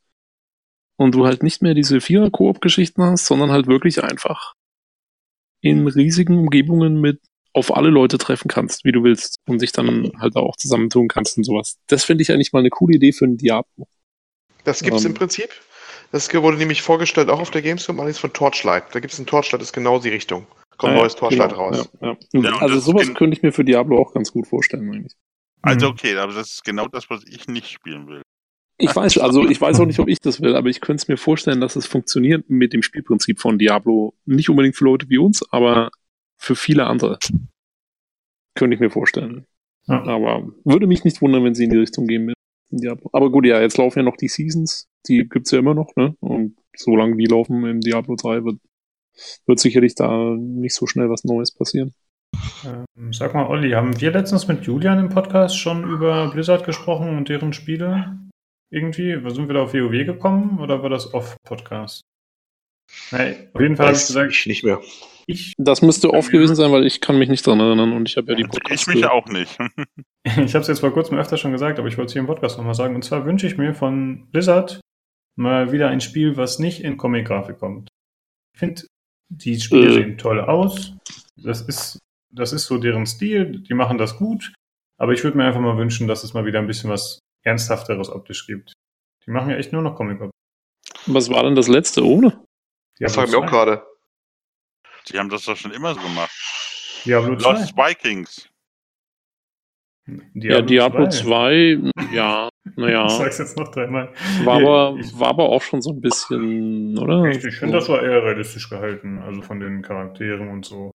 Und 0.97 1.15
du 1.15 1.25
halt 1.25 1.41
nicht 1.41 1.61
mehr 1.61 1.73
diese 1.73 1.99
Vierer-Koop-Geschichten 1.99 3.01
hast, 3.01 3.25
sondern 3.25 3.51
halt 3.51 3.67
wirklich 3.67 4.03
einfach 4.03 4.53
in 5.61 5.87
riesigen 5.87 6.37
Umgebungen 6.37 7.01
mit 7.01 7.19
auf 7.53 7.75
alle 7.75 7.89
Leute 7.89 8.17
treffen 8.17 8.47
kannst, 8.47 8.85
wie 8.85 8.91
du 8.91 9.03
willst, 9.03 9.35
und 9.47 9.59
sich 9.59 9.71
dann 9.71 10.11
halt 10.19 10.35
auch 10.35 10.55
zusammentun 10.55 11.07
kannst 11.07 11.37
und 11.37 11.43
sowas. 11.43 11.77
Das 11.87 12.03
finde 12.03 12.21
ich 12.21 12.31
eigentlich 12.31 12.53
mal 12.53 12.59
eine 12.59 12.69
coole 12.69 12.95
Idee 12.95 13.11
für 13.11 13.25
ein 13.25 13.37
Diablo. 13.37 13.87
Das 14.63 14.83
gibt 14.83 14.95
es 14.95 15.03
Ähm. 15.03 15.11
im 15.11 15.17
Prinzip. 15.17 15.49
Das 16.11 16.33
wurde 16.33 16.57
nämlich 16.57 16.81
vorgestellt 16.81 17.29
auch 17.29 17.39
auf 17.39 17.51
der 17.51 17.61
Gamescom, 17.61 17.99
allerdings 17.99 18.19
von 18.19 18.33
Torchlight. 18.33 18.93
Da 18.93 18.99
gibt 18.99 19.13
es 19.13 19.19
ein 19.19 19.25
Torchlight, 19.25 19.61
das 19.61 19.69
ist 19.69 19.73
genau 19.73 19.99
die 19.99 20.09
Richtung. 20.09 20.45
Kommt 20.77 20.91
ein 20.91 20.97
ja, 20.97 21.01
neues 21.03 21.15
Torchlight 21.15 21.51
genau, 21.51 21.69
raus. 21.69 21.89
Ja, 22.01 22.17
ja. 22.33 22.57
Also 22.57 22.79
sowas 22.79 23.13
könnte 23.13 23.37
ich 23.37 23.43
mir 23.43 23.51
für 23.51 23.63
Diablo 23.63 23.99
auch 23.99 24.13
ganz 24.13 24.31
gut 24.31 24.47
vorstellen, 24.47 24.91
eigentlich. 24.91 25.13
Also 25.61 25.87
Mhm. 25.87 25.93
okay, 25.93 26.17
aber 26.17 26.33
das 26.33 26.53
ist 26.53 26.63
genau 26.63 26.87
das, 26.87 27.09
was 27.09 27.23
ich 27.27 27.47
nicht 27.47 27.67
spielen 27.67 28.07
will. 28.07 28.21
Ich 28.77 28.95
weiß, 28.95 29.19
also 29.19 29.47
ich 29.47 29.61
weiß 29.61 29.79
auch 29.79 29.85
nicht, 29.85 29.99
ob 29.99 30.07
ich 30.07 30.19
das 30.19 30.41
will, 30.41 30.55
aber 30.55 30.69
ich 30.69 30.81
könnte 30.81 31.03
es 31.03 31.07
mir 31.07 31.17
vorstellen, 31.17 31.61
dass 31.61 31.75
es 31.75 31.85
funktioniert 31.85 32.49
mit 32.49 32.73
dem 32.73 32.81
Spielprinzip 32.81 33.39
von 33.39 33.59
Diablo. 33.59 34.15
Nicht 34.25 34.49
unbedingt 34.49 34.75
für 34.75 34.85
Leute 34.85 35.07
wie 35.07 35.19
uns, 35.19 35.43
aber 35.51 35.91
für 36.37 36.55
viele 36.55 36.87
andere. 36.87 37.19
Könnte 38.55 38.73
ich 38.73 38.79
mir 38.79 38.89
vorstellen. 38.89 39.45
Ja. 39.85 40.03
Aber 40.05 40.51
würde 40.63 40.87
mich 40.87 41.03
nicht 41.03 41.21
wundern, 41.21 41.43
wenn 41.43 41.53
sie 41.53 41.65
in 41.65 41.69
die 41.69 41.77
Richtung 41.77 42.07
gehen 42.07 42.25
mit 42.25 42.35
Diablo. 42.79 43.09
Aber 43.13 43.31
gut, 43.31 43.45
ja, 43.45 43.61
jetzt 43.61 43.77
laufen 43.77 43.99
ja 43.99 44.03
noch 44.03 44.17
die 44.17 44.27
Seasons. 44.27 44.89
Die 45.07 45.27
gibt's 45.27 45.51
ja 45.51 45.59
immer 45.59 45.73
noch, 45.73 45.95
ne? 45.95 46.15
Und 46.19 46.57
solange 46.75 47.15
die 47.17 47.25
laufen 47.25 47.65
im 47.65 47.81
Diablo 47.81 48.15
3 48.15 48.45
wird, 48.45 48.59
wird 49.45 49.59
sicherlich 49.59 49.95
da 49.95 50.35
nicht 50.37 50.75
so 50.75 50.87
schnell 50.87 51.09
was 51.09 51.23
Neues 51.23 51.51
passieren. 51.51 51.93
Ähm, 52.65 53.11
Sag 53.11 53.33
mal, 53.33 53.47
Olli, 53.47 53.71
haben 53.71 53.99
wir 53.99 54.11
letztens 54.11 54.47
mit 54.47 54.63
Julian 54.65 54.99
im 54.99 55.09
Podcast 55.09 55.57
schon 55.57 55.83
über 55.89 56.29
Blizzard 56.31 56.65
gesprochen 56.65 57.17
und 57.17 57.29
deren 57.29 57.53
Spiele? 57.53 58.17
Irgendwie? 58.69 59.11
Sind 59.29 59.47
wir 59.47 59.55
da 59.55 59.63
auf 59.63 59.73
WoW 59.73 60.05
gekommen 60.05 60.59
oder 60.59 60.81
war 60.81 60.89
das 60.89 61.13
Off-Podcast? 61.13 62.01
Nein, 63.11 63.49
auf 63.53 63.61
jeden 63.61 63.75
Fall 63.75 63.87
habe 63.87 63.95
ich 63.95 64.01
Weiß 64.01 64.07
gesagt, 64.07 64.31
ich 64.31 64.45
nicht 64.47 64.63
mehr. 64.63 64.81
Ich, 65.31 65.53
Das 65.57 65.81
müsste 65.81 66.11
oft 66.13 66.31
gewesen 66.31 66.55
sein, 66.55 66.71
weil 66.71 66.85
ich 66.85 67.01
kann 67.01 67.17
mich 67.17 67.29
nicht 67.29 67.45
dran 67.45 67.59
erinnern 67.59 67.93
und 67.93 68.07
ich 68.09 68.17
habe 68.17 68.31
ja 68.31 68.35
die 68.35 68.43
Ich 68.43 68.49
Podcasts 68.49 68.87
mich 68.87 68.97
gehört. 68.97 69.11
auch 69.11 69.25
nicht. 69.27 69.57
ich 70.23 70.53
habe 70.53 70.59
es 70.59 70.67
jetzt 70.67 70.79
vor 70.79 70.91
kurzem 70.93 71.17
öfter 71.17 71.37
schon 71.37 71.51
gesagt, 71.51 71.79
aber 71.79 71.87
ich 71.87 71.97
wollte 71.97 72.07
es 72.07 72.13
hier 72.13 72.19
im 72.21 72.27
Podcast 72.27 72.57
nochmal 72.57 72.75
sagen. 72.75 72.95
Und 72.95 73.03
zwar 73.03 73.25
wünsche 73.25 73.47
ich 73.47 73.57
mir 73.57 73.73
von 73.73 74.29
Blizzard 74.31 74.81
mal 75.37 75.71
wieder 75.71 75.89
ein 75.89 76.01
Spiel, 76.01 76.37
was 76.37 76.59
nicht 76.59 76.83
in 76.83 76.97
Comic-Grafik 76.97 77.57
kommt. 77.59 77.89
Ich 78.53 78.59
finde, 78.59 78.83
die 79.29 79.59
Spiele 79.59 79.87
Äh. 79.89 79.93
sehen 79.93 80.17
toll 80.17 80.41
aus. 80.41 80.93
Das 81.37 81.61
ist, 81.61 81.97
das 82.31 82.53
ist 82.53 82.65
so 82.65 82.77
deren 82.77 83.05
Stil. 83.05 83.59
Die 83.61 83.73
machen 83.73 83.97
das 83.97 84.17
gut. 84.17 84.53
Aber 84.99 85.13
ich 85.13 85.23
würde 85.23 85.37
mir 85.37 85.45
einfach 85.45 85.61
mal 85.61 85.77
wünschen, 85.77 86.07
dass 86.07 86.23
es 86.23 86.33
mal 86.33 86.45
wieder 86.45 86.59
ein 86.59 86.67
bisschen 86.67 86.89
was 86.89 87.19
Ernsthafteres 87.43 88.09
optisch 88.09 88.45
gibt. 88.45 88.73
Die 89.25 89.31
machen 89.31 89.49
ja 89.49 89.55
echt 89.57 89.73
nur 89.73 89.81
noch 89.81 89.95
comic 89.95 90.19
-Optik. 90.21 90.29
Was 91.07 91.29
war 91.31 91.43
denn 91.43 91.55
das 91.55 91.67
letzte 91.67 92.05
ohne? 92.05 92.39
Das 92.99 93.15
frage 93.15 93.29
ich 93.29 93.35
mich 93.35 93.43
auch 93.43 93.49
gerade. 93.49 93.83
Die 95.09 95.17
haben 95.19 95.29
das 95.29 95.45
doch 95.45 95.55
schon 95.57 95.71
immer 95.71 95.93
so 95.93 96.01
gemacht. 96.01 96.31
Diablo 97.05 97.35
2. 97.35 97.51
Lost 97.51 97.75
Vikings. 97.77 98.49
ja, 100.33 100.61
Diablo 100.61 101.07
2, 101.09 101.79
ja, 102.11 102.49
naja. 102.75 103.05
Ich 103.05 103.11
sag's 103.13 103.37
jetzt 103.37 103.57
noch 103.57 103.69
dreimal. 103.71 104.13
War 104.43 104.55
aber, 104.61 104.97
Ich- 104.99 105.17
war 105.19 105.29
aber 105.29 105.43
auch 105.49 105.61
schon 105.61 105.81
so 105.81 105.91
ein 105.91 106.01
bisschen, 106.01 106.97
oder? 106.97 107.23
Echt, 107.25 107.43
ich 107.45 107.55
finde, 107.57 107.75
das 107.77 107.87
war 107.89 108.01
eher 108.03 108.23
realistisch 108.23 108.69
gehalten, 108.69 109.19
also 109.19 109.41
von 109.41 109.59
den 109.59 109.81
Charakteren 109.81 110.49
und 110.49 110.65
so. 110.65 110.91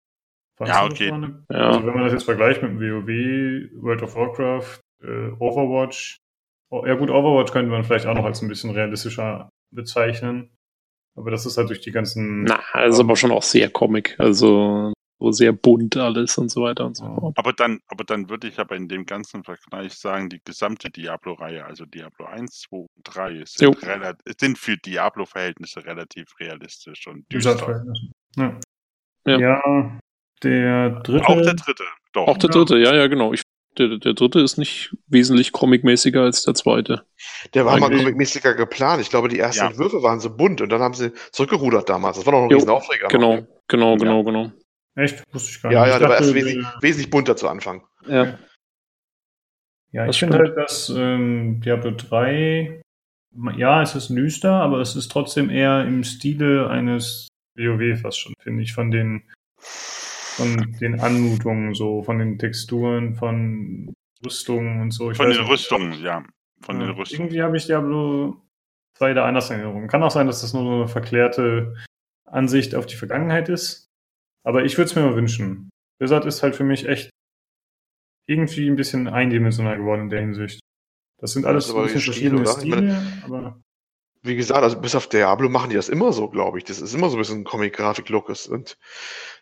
Fandst 0.59 0.75
Ja, 0.75 0.85
okay. 0.85 1.11
eine- 1.13 1.45
Ja. 1.51 1.69
Also 1.69 1.87
wenn 1.87 1.95
man 1.95 2.05
das 2.05 2.13
jetzt 2.13 2.25
vergleicht 2.25 2.63
mit 2.63 2.73
dem 2.73 2.81
WoW, 2.81 3.83
World 3.83 4.03
of 4.03 4.15
Warcraft, 4.17 4.81
äh, 5.03 5.31
Overwatch, 5.39 6.19
oh, 6.71 6.85
ja 6.87 6.95
gut, 6.95 7.11
Overwatch 7.11 7.53
könnte 7.53 7.71
man 7.71 7.85
vielleicht 7.85 8.07
auch 8.07 8.15
noch 8.15 8.25
als 8.25 8.43
ein 8.43 8.49
bisschen 8.49 8.71
realistischer 8.71 9.51
bezeichnen. 9.73 10.51
Aber 11.17 11.31
das 11.31 11.47
ist 11.47 11.57
halt 11.57 11.71
durch 11.71 11.81
die 11.81 11.93
ganzen. 11.93 12.45
Na, 12.45 12.61
also 12.73 13.03
aber 13.03 13.17
schon 13.17 13.33
auch 13.33 13.43
sehr 13.43 13.71
Comic, 13.71 14.15
also 14.19 14.93
so 15.19 15.33
sehr 15.33 15.53
bunt 15.53 15.97
alles 15.97 16.37
und 16.37 16.51
so 16.51 16.63
weiter 16.63 16.85
und 16.85 16.97
so 16.97 17.05
fort. 17.05 17.39
Aber 17.39 17.53
dann, 17.53 17.81
aber 17.89 18.05
dann 18.05 18.29
würde 18.29 18.49
ich 18.49 18.59
aber 18.59 18.77
in 18.77 18.87
dem 18.87 19.07
ganzen 19.07 19.45
Vergleich 19.45 19.95
sagen, 19.95 20.29
die 20.29 20.41
gesamte 20.45 20.91
Diablo-Reihe, 20.91 21.65
also 21.65 21.87
Diablo 21.87 22.27
1, 22.27 22.61
2 22.69 22.77
und 22.77 22.89
3, 23.05 23.33
Jo. 23.33 23.45
sind, 23.47 23.79
sind 24.39 24.59
für 24.59 24.77
Diablo-Verhältnisse 24.77 25.85
relativ 25.85 26.39
realistisch 26.39 27.07
und 27.07 27.31
düster. 27.33 27.85
Ja. 28.37 28.61
Ja. 29.27 29.39
ja, 29.39 29.99
der 30.43 30.91
dritte. 31.01 31.27
Auch 31.27 31.41
der 31.41 31.55
dritte, 31.55 31.85
doch. 32.13 32.29
Auch 32.29 32.39
der 32.39 32.51
dritte, 32.51 32.79
ja, 32.79 32.95
ja, 32.95 33.07
genau. 33.07 33.33
Ich, 33.33 33.43
der, 33.79 33.99
der 33.99 34.15
dritte 34.15 34.41
ist 34.41 34.57
nicht 34.59 34.95
wesentlich 35.07 35.53
comicmäßiger 35.53 36.23
als 36.23 36.43
der 36.45 36.55
zweite. 36.55 37.05
Der 37.55 37.65
war 37.65 37.79
mal 37.79 37.87
Eigentlich- 37.87 38.03
comicmäßiger 38.03 38.55
geplant. 38.55 39.01
Ich 39.01 39.11
glaube, 39.11 39.29
die 39.29 39.39
ersten 39.39 39.65
Ja. 39.65 39.71
Entwürfe 39.71 40.03
waren 40.03 40.21
so 40.21 40.35
bunt 40.35 40.61
und 40.61 40.69
dann 40.71 40.81
haben 40.81 40.95
sie 40.95 41.13
zurückgerudert 41.33 41.89
damals. 41.89 42.17
Das 42.17 42.27
war 42.27 42.33
noch 42.33 42.43
ein 42.45 42.51
Jo, 42.51 42.57
riesen 42.57 42.71
Aufreger. 42.71 43.09
Genau, 43.09 43.47
genau, 43.69 43.93
Ja. 43.93 43.97
genau, 43.99 44.23
genau. 44.25 44.53
Echt? 44.95 45.23
Wusste 45.33 45.51
ich 45.51 45.63
gar 45.63 45.73
Ja, 45.73 45.81
nicht. 45.83 45.89
ja, 45.89 45.95
Ich 45.95 45.99
der 46.01 46.09
war 46.09 46.17
erst 46.17 46.35
wesentlich, 46.35 46.67
wesentlich 46.81 47.11
bunter 47.11 47.37
zu 47.37 47.49
Anfang. 47.49 47.83
Ja. 48.07 48.39
Ja, 49.93 50.07
Das 50.07 50.17
ich 50.17 50.21
finde 50.21 50.39
halt, 50.39 50.57
dass 50.57 50.89
ähm, 50.95 51.61
Diablo 51.61 51.93
3, 51.93 52.83
ja, 53.57 53.83
es 53.83 53.95
ist 53.95 54.09
düster, 54.09 54.53
aber 54.53 54.81
es 54.81 54.97
ist 54.97 55.09
trotzdem 55.11 55.51
eher 55.51 55.85
im 55.87 56.03
Stile 56.05 56.69
eines 56.69 57.29
WoW 57.57 58.01
fast 58.01 58.21
schon, 58.21 58.35
finde 58.43 58.63
ich, 58.63 58.73
von 58.75 58.91
den, 58.91 59.23
von 60.37 60.77
den 60.81 61.01
Anmutungen, 61.01 61.75
so, 61.75 62.03
von 62.03 62.19
den 62.19 62.39
Texturen, 62.39 63.15
von 63.15 63.93
Rüstungen 64.25 64.81
und 64.83 64.91
so. 64.93 65.11
Ich 65.11 65.17
Von 65.17 65.29
weiß 65.29 65.37
den 65.37 65.43
nicht. 65.43 65.53
Rüstungen, 65.53 65.93
ja. 66.03 66.25
Von 66.63 66.81
Ja, 66.81 66.87
den 66.87 66.91
Rüstungen. 66.97 67.23
Irgendwie 67.29 67.43
habe 67.43 67.57
ich 67.57 67.67
Diablo 67.67 68.37
2 68.99 69.15
da 69.15 69.27
anders 69.27 69.51
in 69.51 69.57
Erinnerung. 69.61 69.89
Kann 69.89 70.03
auch 70.03 70.11
sein, 70.11 70.27
dass 70.27 70.41
das 70.41 70.55
nur 70.55 70.63
so 70.65 70.73
eine 70.77 70.89
verklärte 70.89 71.75
Ansicht 72.25 72.75
auf 72.75 72.87
die 72.87 72.97
Vergangenheit 72.97 73.49
ist. 73.49 73.87
Aber 74.43 74.65
ich 74.65 74.77
würde 74.79 74.87
es 74.89 74.95
mir 74.97 75.03
mal 75.03 75.17
wünschen. 75.17 75.71
Blizzard 75.99 76.25
ist 76.27 76.43
halt 76.43 76.57
für 76.57 76.65
mich 76.65 76.87
echt 76.87 77.11
irgendwie 78.29 78.69
ein 78.69 78.77
bisschen 78.77 79.09
eindimensional 79.09 79.77
geworden 79.79 80.03
in 80.03 80.11
der 80.11 80.21
Hinsicht. 80.21 80.61
Das 81.19 81.33
sind 81.33 81.47
alles 81.47 81.67
Das 81.69 81.77
ein 81.77 81.83
bisschen 81.85 82.01
verschiedene 82.01 82.41
oder? 82.43 82.53
Stile, 82.61 83.03
aber 83.25 83.61
Wie 84.23 84.37
gesagt, 84.37 84.63
also 84.63 84.81
bis 84.81 84.95
auf 84.95 85.09
Diablo 85.09 85.49
machen 85.49 85.71
die 85.71 85.77
das 85.77 85.89
immer 85.89 86.13
so, 86.13 86.29
glaube 86.29 86.59
ich. 86.59 86.65
Das 86.65 86.81
ist 86.81 86.95
immer 86.95 87.09
so 87.11 87.17
ein 87.17 87.21
bisschen 87.21 87.45
Comic-Grafik-Look. 87.45 88.29
ist. 88.29 88.49
Und 88.49 88.77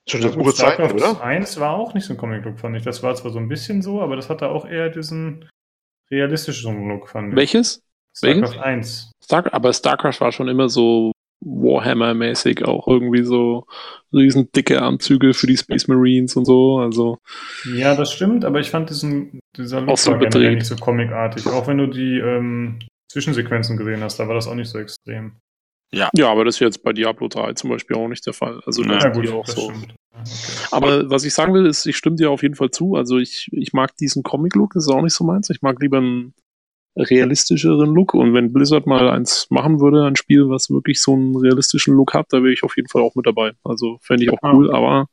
schon 0.08 0.20
gut, 0.22 0.34
gute 0.34 0.54
Zeit, 0.54 0.74
StarCraft 0.74 0.94
oder? 0.94 1.22
1 1.22 1.60
war 1.60 1.74
auch 1.74 1.94
nicht 1.94 2.04
so 2.04 2.14
ein 2.14 2.16
Comic-Look, 2.16 2.58
fand 2.58 2.76
ich. 2.76 2.82
Das 2.82 3.02
war 3.02 3.14
zwar 3.14 3.32
so 3.32 3.38
ein 3.38 3.48
bisschen 3.48 3.82
so, 3.82 4.00
aber 4.00 4.16
das 4.16 4.28
hatte 4.28 4.48
auch 4.48 4.66
eher 4.66 4.90
diesen 4.90 5.48
realistischen 6.10 6.88
Look, 6.88 7.08
fand 7.08 7.30
ich. 7.30 7.36
Welches? 7.36 7.82
StarCraft 8.16 8.42
welches? 8.42 8.62
1. 8.62 9.12
Star 9.22 9.52
aber 9.52 9.72
StarCraft 9.72 10.20
war 10.20 10.32
schon 10.32 10.48
immer 10.48 10.68
so 10.68 11.12
Warhammer-mäßig, 11.44 12.64
auch 12.64 12.86
irgendwie 12.88 13.22
so 13.22 13.66
riesen 14.12 14.50
dicke 14.52 14.80
Anzüge 14.80 15.34
für 15.34 15.46
die 15.46 15.56
Space 15.56 15.88
Marines 15.88 16.36
und 16.36 16.44
so. 16.44 16.78
Also, 16.78 17.18
Ja, 17.74 17.94
das 17.94 18.12
stimmt, 18.12 18.44
aber 18.44 18.60
ich 18.60 18.70
fand 18.70 18.90
diesen, 18.90 19.40
dieser 19.56 19.80
Look 19.80 19.90
Auch 19.90 19.98
so 19.98 20.12
war 20.12 20.18
nicht 20.18 20.66
so 20.66 20.76
comicartig. 20.76 21.46
Auch 21.46 21.66
wenn 21.66 21.78
du 21.78 21.86
die 21.86 22.18
ähm, 22.18 22.78
Zwischensequenzen 23.10 23.76
gesehen 23.76 24.02
hast, 24.02 24.18
da 24.18 24.26
war 24.26 24.34
das 24.34 24.46
auch 24.46 24.54
nicht 24.54 24.68
so 24.68 24.78
extrem. 24.78 25.36
Ja, 25.92 26.10
aber 26.30 26.44
das 26.44 26.56
ist 26.56 26.60
jetzt 26.60 26.82
bei 26.82 26.92
Diablo 26.92 27.28
3 27.28 27.52
zum 27.54 27.70
Beispiel 27.70 27.96
auch 27.96 28.08
nicht 28.08 28.26
der 28.26 28.32
Fall. 28.32 28.60
Also, 28.66 28.82
da 28.82 28.94
Ja, 28.94 29.00
sind 29.00 29.12
gut, 29.14 29.24
die 29.24 29.28
auch 29.30 29.46
so. 29.46 29.70
stimmt. 29.70 29.94
Ja. 30.12 30.24
Aber 30.70 31.10
was 31.10 31.24
ich 31.24 31.34
sagen 31.34 31.54
will, 31.54 31.66
ist, 31.66 31.86
ich 31.86 31.96
stimme 31.96 32.16
dir 32.16 32.30
auf 32.30 32.42
jeden 32.42 32.54
Fall 32.54 32.70
zu. 32.70 32.94
Also 32.94 33.18
ich, 33.18 33.48
ich 33.52 33.72
mag 33.72 33.96
diesen 33.96 34.22
Comic-Look, 34.22 34.74
das 34.74 34.84
ist 34.86 34.92
auch 34.92 35.02
nicht 35.02 35.14
so 35.14 35.24
meins. 35.24 35.50
Ich 35.50 35.60
mag 35.62 35.80
lieber 35.80 35.98
einen 35.98 36.34
realistischeren 36.96 37.92
Look. 37.94 38.14
Und 38.14 38.34
wenn 38.34 38.52
Blizzard 38.52 38.86
mal 38.86 39.08
eins 39.10 39.48
machen 39.50 39.80
würde, 39.80 40.04
ein 40.06 40.16
Spiel, 40.16 40.48
was 40.48 40.70
wirklich 40.70 41.02
so 41.02 41.14
einen 41.14 41.36
realistischen 41.36 41.94
Look 41.94 42.14
hat, 42.14 42.26
da 42.30 42.42
wäre 42.42 42.52
ich 42.52 42.62
auf 42.62 42.76
jeden 42.76 42.88
Fall 42.88 43.02
auch 43.02 43.14
mit 43.16 43.26
dabei. 43.26 43.52
Also 43.64 43.98
fände 44.02 44.24
ich 44.24 44.30
auch 44.30 44.38
Ah. 44.42 44.52
cool, 44.54 44.72
aber 44.72 45.08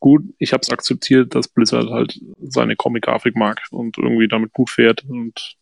gut, 0.00 0.22
ich 0.38 0.52
habe 0.52 0.60
es 0.62 0.70
akzeptiert, 0.70 1.34
dass 1.34 1.48
Blizzard 1.48 1.90
halt 1.90 2.20
seine 2.40 2.76
Comic-Grafik 2.76 3.34
mag 3.36 3.60
und 3.72 3.98
irgendwie 3.98 4.28
damit 4.28 4.52
gut 4.52 4.70
fährt. 4.70 5.04
Und 5.08 5.56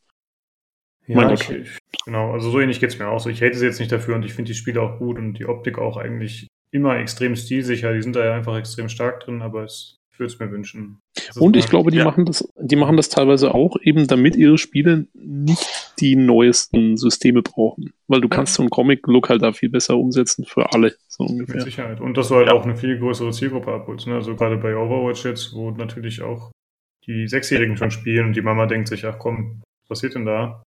Ja, 1.07 1.17
Mein 1.17 1.29
Gott. 1.29 1.51
ich, 1.51 1.79
genau, 2.05 2.33
also 2.33 2.51
so 2.51 2.61
ähnlich 2.61 2.81
geht's 2.81 2.99
mir 2.99 3.09
auch 3.09 3.21
so. 3.21 3.31
Ich 3.31 3.43
hate 3.43 3.55
sie 3.57 3.67
jetzt 3.67 3.79
nicht 3.79 3.93
dafür 3.93 4.17
und 4.17 4.25
ich 4.25 4.35
finde 4.35 4.49
die 4.51 4.57
Spiele 4.59 4.83
auch 4.83 4.99
gut 4.99 5.19
und 5.19 5.35
die 5.35 5.47
Optik 5.47 5.79
auch 5.79 5.97
eigentlich 5.97 6.49
immer 6.73 6.99
extrem 6.99 7.37
stilsicher. 7.37 7.93
Die 7.93 8.03
sind 8.03 8.17
da 8.17 8.25
ja 8.25 8.35
einfach 8.35 8.57
extrem 8.59 8.89
stark 8.89 9.21
drin, 9.21 9.41
aber 9.41 9.63
es, 9.65 9.97
ich 10.13 10.19
würde 10.19 10.33
es 10.33 10.39
mir 10.41 10.51
wünschen. 10.51 10.99
Und 11.39 11.57
ich 11.57 11.69
glaube, 11.69 11.91
die 11.93 11.99
Ja. 11.99 12.05
machen 12.05 12.25
das, 12.27 12.47
die 12.61 12.77
machen 12.77 12.97
das 12.97 13.09
teilweise 13.09 13.55
auch 13.55 13.77
eben, 13.81 14.07
damit 14.09 14.35
ihre 14.37 14.59
Spiele 14.59 15.07
nicht 15.15 15.93
die 16.01 16.17
neuesten 16.17 16.97
Systeme 16.97 17.43
brauchen. 17.43 17.93
Weil 18.09 18.21
du 18.21 18.29
kannst 18.29 18.55
so 18.55 18.63
einen 18.63 18.71
Comic-Look 18.71 19.29
halt 19.29 19.43
da 19.43 19.53
viel 19.53 19.71
besser 19.71 19.97
umsetzen 19.97 20.45
für 20.45 20.73
alle, 20.73 20.95
so 21.09 21.23
Mit 21.25 21.33
ungefähr. 21.33 21.61
Sicherheit. 21.63 22.01
Und 22.01 22.17
dass 22.17 22.29
du 22.29 22.35
halt 22.35 22.49
Ja. 22.49 22.53
auch 22.55 22.65
eine 22.65 22.77
viel 22.77 22.99
größere 22.99 23.31
Zielgruppe 23.31 23.73
abholst. 23.73 24.07
Ne? 24.09 24.15
Also 24.17 24.35
gerade 24.35 24.57
bei 24.57 24.77
Overwatch 24.77 25.25
jetzt, 25.25 25.55
wo 25.55 25.71
natürlich 25.71 26.21
auch 26.23 26.51
die 27.07 27.29
Sechsjährigen 27.29 27.77
schon 27.77 27.93
spielen 27.93 28.27
und 28.27 28.37
die 28.37 28.43
Mama 28.43 28.67
denkt 28.67 28.89
sich, 28.89 29.05
ach 29.07 29.19
komm, 29.19 29.63
was 29.83 29.89
passiert 30.01 30.17
denn 30.17 30.27
da? 30.27 30.63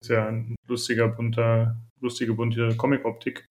Ist 0.00 0.10
ja 0.10 0.26
ein 0.28 0.54
lustiger, 0.66 1.08
bunter, 1.08 1.76
lustige, 2.00 2.34
bunte 2.34 2.76
Comic-Optik. 2.76 3.46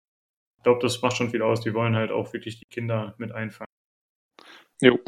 Ich 0.58 0.64
glaube, 0.64 0.82
das 0.82 1.02
macht 1.02 1.18
schon 1.18 1.30
viel 1.30 1.42
aus. 1.42 1.62
Die 1.62 1.74
wollen 1.74 1.96
halt 1.96 2.12
auch 2.12 2.32
wirklich 2.34 2.60
die 2.60 2.66
Kinder 2.66 3.14
mit 3.18 3.32
einfangen. 3.32 3.70
Jo. 4.82 5.00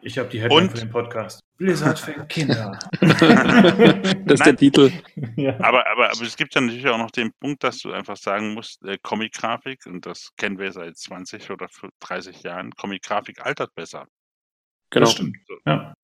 Ich 0.00 0.18
habe 0.18 0.28
die 0.30 0.40
Headline 0.40 0.64
Und- 0.64 0.70
für 0.70 0.78
den 0.78 0.90
Podcast. 0.90 1.40
Blizzard 1.58 1.98
für 1.98 2.26
Kinder. 2.26 2.76
das 3.00 4.40
ist 4.40 4.46
der. 4.46 4.56
Titel. 4.56 4.90
ja. 5.36 5.54
Aber, 5.60 5.86
aber, 5.86 6.10
aber 6.10 6.22
es 6.22 6.36
gibt 6.36 6.54
ja 6.54 6.60
natürlich 6.60 6.88
auch 6.88 6.98
noch 6.98 7.10
den 7.12 7.32
Punkt, 7.38 7.62
dass 7.62 7.78
du 7.78 7.92
einfach 7.92 8.16
sagen 8.16 8.54
musst, 8.54 8.82
äh, 8.84 8.98
Comic-Grafik, 9.00 9.86
und 9.86 10.04
das 10.04 10.30
kennen 10.36 10.58
wir 10.58 10.72
seit 10.72 10.96
20 10.96 11.50
oder 11.50 11.68
30 12.00 12.42
Jahren, 12.42 12.72
Comic-Grafik 12.72 13.44
altert 13.46 13.74
besser. 13.76 14.08
Genau. 14.92 15.06
Das 15.06 15.12
stimmt. 15.14 15.36
Ja. 15.66 15.94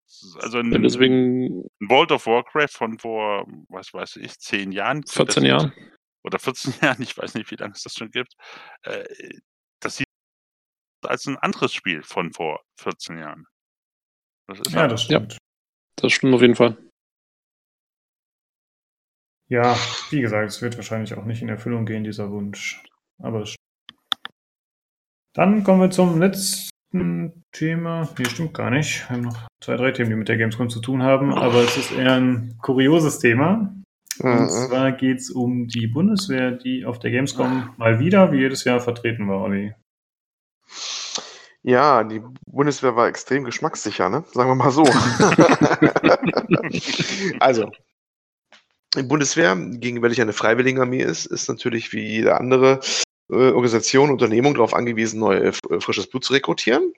Also 0.41 0.58
Ja, 0.58 0.65
ein, 0.65 0.83
deswegen 0.83 1.60
ein 1.81 1.89
World 1.89 2.10
of 2.12 2.26
Warcraft 2.26 2.73
von 2.73 2.99
vor, 2.99 3.47
was 3.68 3.92
weiß 3.94 4.17
ich, 4.17 4.39
10 4.39 4.73
Jahren. 4.73 5.07
14 5.07 5.44
das- 5.44 5.49
Jahren. 5.49 5.73
Oder 6.25 6.39
14 6.41 6.73
Jahren, 6.83 7.00
ich 7.02 7.17
weiß 7.17 7.34
nicht, 7.34 7.50
wie 7.50 7.57
lange 7.57 7.75
es 7.75 7.83
das 7.84 7.94
schon 7.94 8.10
gibt. 8.10 8.33
Äh, 8.83 9.05
das 9.81 9.97
sieht 9.99 10.07
als 11.07 11.26
ein 11.26 11.36
anderes 11.36 11.73
Spiel 11.73 12.02
von 12.02 12.33
vor 12.33 12.60
14 12.81 13.18
Jahren. 13.18 13.47
Das 14.49 14.58
ist 14.60 14.73
ja, 14.73 14.81
halt- 14.81 14.92
das 14.92 15.02
stimmt. 15.05 15.39
Das 15.97 16.12
stimmt 16.12 16.34
auf 16.34 16.41
jeden 16.41 16.57
Fall. 16.57 16.76
Ja, 19.50 19.76
wie 20.10 20.20
gesagt, 20.20 20.49
es 20.50 20.60
wird 20.60 20.76
wahrscheinlich 20.76 21.15
auch 21.15 21.25
nicht 21.25 21.41
in 21.42 21.49
Erfüllung 21.49 21.86
gehen, 21.86 22.05
dieser 22.05 22.31
Wunsch. 22.31 22.83
Aber 23.18 23.42
es 23.42 23.55
Dann 25.34 25.65
kommen 25.65 25.81
wir 25.81 25.91
zum 25.91 26.18
letzten 26.20 26.68
Thema. 27.52 28.08
Nee, 28.18 28.25
stimmt 28.26 28.55
gar 28.55 28.70
nicht. 28.70 29.08
Wir 29.08 29.17
haben 29.17 29.23
noch 29.25 29.49
zwei, 29.60 29.76
drei 29.76 29.91
Themen, 29.92 30.10
die 30.10 30.17
mit 30.17 30.28
der 30.28 30.39
Gamescom 30.39 30.70
zu 30.70 30.81
tun 30.81 31.02
haben, 31.02 31.34
aber 31.34 31.62
es 31.62 31.76
ist 31.76 31.92
eher 31.92 32.15
ein 32.15 32.57
kurioses 32.62 33.18
Thema. 33.18 33.75
Und 34.20 34.42
Mhm. 34.44 34.49
zwar 34.49 34.92
geht 34.92 35.18
es 35.18 35.31
um 35.31 35.68
die 35.68 35.86
Bundeswehr, 35.86 36.52
die 36.52 36.84
auf 36.84 36.99
der 36.99 37.10
Gamescom 37.10 37.75
mal 37.76 38.00
wieder, 38.00 38.33
wie 38.33 38.39
jedes 38.39 38.65
Jahr, 38.65 38.81
vertreten 38.81 39.28
war, 39.28 39.42
Olli. 39.42 39.75
Ja, 41.62 42.02
die 42.05 42.23
Bundeswehr 42.47 42.97
war 42.97 43.08
extrem 43.08 43.44
geschmackssicher, 43.44 44.08
ne? 44.08 44.25
Sagen 44.33 44.50
wir 44.50 44.55
mal 44.55 44.70
so. 44.70 44.84
also, 47.41 47.70
die 48.97 49.02
Bundeswehr, 49.02 49.55
gegen 49.57 50.02
welche 50.02 50.23
eine 50.23 50.33
Freiwilligenarmee 50.33 51.02
ist, 51.02 51.26
ist 51.26 51.49
natürlich 51.49 51.92
wie 51.92 52.07
jede 52.07 52.39
andere 52.39 52.81
äh, 53.31 53.50
Organisation, 53.52 54.10
Unternehmung 54.10 54.55
darauf 54.55 54.74
angewiesen, 54.74 55.20
neue, 55.20 55.44
äh, 55.44 55.81
frisches 55.81 56.08
Blut 56.08 56.24
zu 56.24 56.32
rekrutieren. 56.32 56.92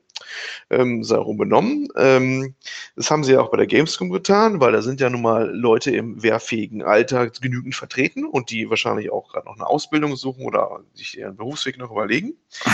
Ähm, 0.69 1.03
sei 1.03 1.17
auch 1.17 1.27
unbenommen. 1.27 1.89
Ähm, 1.97 2.55
das 2.95 3.11
haben 3.11 3.25
sie 3.25 3.33
ja 3.33 3.41
auch 3.41 3.51
bei 3.51 3.57
der 3.57 3.67
Gamescom 3.67 4.11
getan, 4.11 4.61
weil 4.61 4.73
da 4.73 4.83
sind 4.83 5.01
ja 5.01 5.11
nun 5.11 5.23
mal 5.23 5.51
Leute 5.51 5.91
im 5.91 6.23
wehrfähigen 6.23 6.83
Alter 6.83 7.31
genügend 7.31 7.75
vertreten 7.75 8.25
und 8.25 8.51
die 8.51 8.69
wahrscheinlich 8.69 9.11
auch 9.11 9.33
gerade 9.33 9.47
noch 9.47 9.57
eine 9.57 9.67
Ausbildung 9.67 10.17
suchen 10.17 10.45
oder 10.45 10.81
sich 10.95 11.19
ihren 11.19 11.37
Berufsweg 11.37 11.79
noch 11.79 11.91
überlegen. 11.91 12.35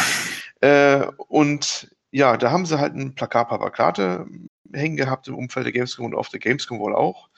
Äh, 0.63 1.09
und 1.29 1.95
ja, 2.11 2.39
da 2.39 2.51
haben 2.51 2.65
sie 2.65 2.81
halt 2.81 2.95
ein 2.95 3.15
Plakat, 3.15 3.51
paar 3.51 3.59
Plakate 3.59 4.27
hängen 4.73 4.97
gehabt 4.97 5.29
im 5.29 5.35
Umfeld 5.35 5.67
der 5.67 5.73
Gamescom 5.73 6.07
und 6.07 6.15
auf 6.15 6.29
der 6.29 6.41
Gamescom 6.41 6.79
wohl 6.79 6.95
auch. 6.95 7.29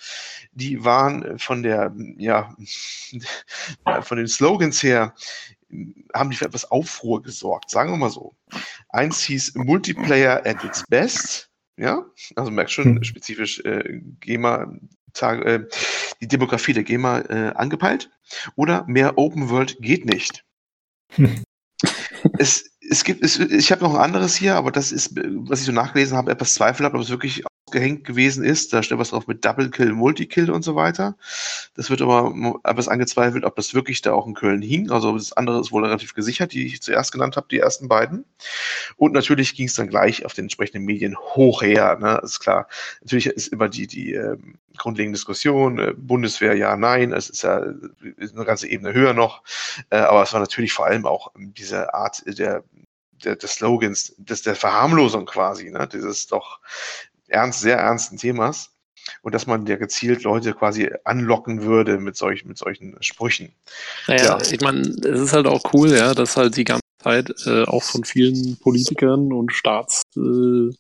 Die 0.52 0.84
waren 0.84 1.38
von 1.38 1.64
der, 1.64 1.92
ja, 2.16 2.55
von 4.02 4.18
den 4.18 4.28
Slogans 4.28 4.82
her, 4.82 5.14
haben 6.14 6.30
die 6.30 6.36
für 6.36 6.47
etwas 6.47 6.70
Aufruhr 6.70 7.22
gesorgt, 7.22 7.70
sagen 7.70 7.90
wir 7.92 7.97
mal 7.97 8.10
so. 8.10 8.34
Eins 8.88 9.20
hieß 9.22 9.55
Multiplayer 9.56 10.44
at 10.47 10.64
its 10.64 10.84
best, 10.88 11.50
ja, 11.76 12.05
also 12.36 12.50
merkt 12.50 12.70
schon 12.70 12.97
Hm. 12.97 13.05
spezifisch 13.05 13.60
äh, 13.60 14.00
GEMA, 14.20 14.72
Tag, 15.12 15.44
äh, 15.44 15.66
die 16.20 16.28
Demografie 16.28 16.72
der 16.72 16.84
GEMA 16.84 17.20
äh, 17.20 17.52
angepeilt. 17.55 18.10
Oder 18.56 18.84
mehr 18.86 19.16
Open 19.18 19.48
World 19.50 19.76
geht 19.80 20.05
nicht. 20.05 20.44
Es, 22.36 22.68
es 22.90 23.05
gibt, 23.05 23.22
es, 23.22 23.38
ich 23.38 23.70
habe 23.70 23.84
noch 23.84 23.94
ein 23.94 24.00
anderes 24.00 24.34
hier, 24.34 24.56
aber 24.56 24.72
das 24.72 24.90
ist, 24.90 25.14
was 25.14 25.60
ich 25.60 25.66
so 25.66 25.72
nachgelesen 25.72 26.16
habe, 26.16 26.32
etwas 26.32 26.55
zweifelhaft, 26.55 26.97
ob 26.97 27.00
es 27.02 27.10
wirklich 27.10 27.44
ausgehängt 27.68 28.05
gewesen 28.05 28.44
ist. 28.44 28.72
Da 28.72 28.82
steht 28.82 28.98
was 28.98 29.10
drauf 29.10 29.26
mit 29.26 29.44
Double 29.44 29.70
Kill, 29.70 29.92
Multikill 29.92 30.50
und 30.50 30.62
so 30.62 30.74
weiter. 30.74 31.16
Das 31.74 31.90
wird 31.90 32.00
aber 32.00 32.32
etwas 32.64 32.88
angezweifelt, 32.88 33.44
ob 33.44 33.56
das 33.56 33.74
wirklich 33.74 34.00
da 34.00 34.12
auch 34.12 34.26
in 34.26 34.34
Köln 34.34 34.62
hing. 34.62 34.90
Also 34.90 35.16
das 35.16 35.32
andere 35.34 35.60
ist 35.60 35.70
wohl 35.70 35.84
relativ 35.84 36.14
gesichert, 36.14 36.52
die 36.52 36.66
ich 36.66 36.80
zuerst 36.80 37.12
genannt 37.12 37.36
habe, 37.36 37.47
die 37.50 37.58
ersten 37.58 37.88
beiden. 37.88 38.24
Und 38.97 39.12
natürlich 39.12 39.55
ging 39.55 39.66
es 39.66 39.74
dann 39.74 39.88
gleich 39.88 40.24
auf 40.24 40.32
den 40.32 40.47
entsprechenden 40.47 40.84
Medien 40.84 41.16
hoch 41.16 41.62
her. 41.62 41.98
Ne? 42.00 42.20
ist 42.22 42.40
klar. 42.40 42.68
Natürlich 43.02 43.26
ist 43.26 43.48
immer 43.48 43.68
die, 43.68 43.86
die 43.86 44.14
ähm, 44.14 44.55
grundlegende 44.76 45.16
Diskussion, 45.16 45.78
äh, 45.78 45.94
Bundeswehr, 45.94 46.55
ja, 46.55 46.76
nein, 46.76 47.12
es 47.12 47.28
ist 47.28 47.42
ja 47.42 47.64
ist 48.16 48.34
eine 48.34 48.44
ganze 48.44 48.68
Ebene 48.68 48.94
höher 48.94 49.12
noch. 49.12 49.42
Äh, 49.90 49.98
aber 49.98 50.22
es 50.22 50.32
war 50.32 50.40
natürlich 50.40 50.72
vor 50.72 50.86
allem 50.86 51.05
auch 51.05 51.32
ähm, 51.36 51.52
diese 51.55 51.92
Art 51.92 52.22
der, 52.26 52.64
des 53.22 53.50
Slogans, 53.52 54.14
des, 54.16 54.42
der 54.42 54.55
Verharmlosung 54.55 55.26
quasi, 55.26 55.70
ne? 55.70 55.88
dieses 55.92 56.28
doch 56.28 56.60
ernst, 57.28 57.60
sehr 57.60 57.76
ernsten 57.78 58.16
Themas. 58.16 58.70
Und 59.23 59.34
dass 59.34 59.47
man 59.47 59.65
ja 59.66 59.76
gezielt 59.76 60.23
Leute 60.24 60.52
quasi 60.52 60.90
anlocken 61.05 61.62
würde 61.62 61.98
mit, 61.98 62.16
solch, 62.16 62.44
mit 62.44 62.58
solchen 62.58 62.94
Sprüchen. 63.00 63.52
Naja, 64.07 64.39
Ja. 64.39 64.39
ich 64.52 64.60
meine, 64.60 64.81
es 64.81 65.20
ist 65.20 65.32
halt 65.32 65.47
auch 65.47 65.73
cool, 65.73 65.90
ja, 65.92 66.12
dass 66.12 66.36
halt 66.36 66.57
die 66.57 66.65
ganze 66.65 66.82
Zeit 67.02 67.32
äh, 67.47 67.62
auch 67.65 67.82
von 67.82 68.05
vielen 68.05 68.58
Politikern 68.58 69.32
und 69.32 69.52
Staatsorganen 69.52 70.73
äh, 70.73 70.76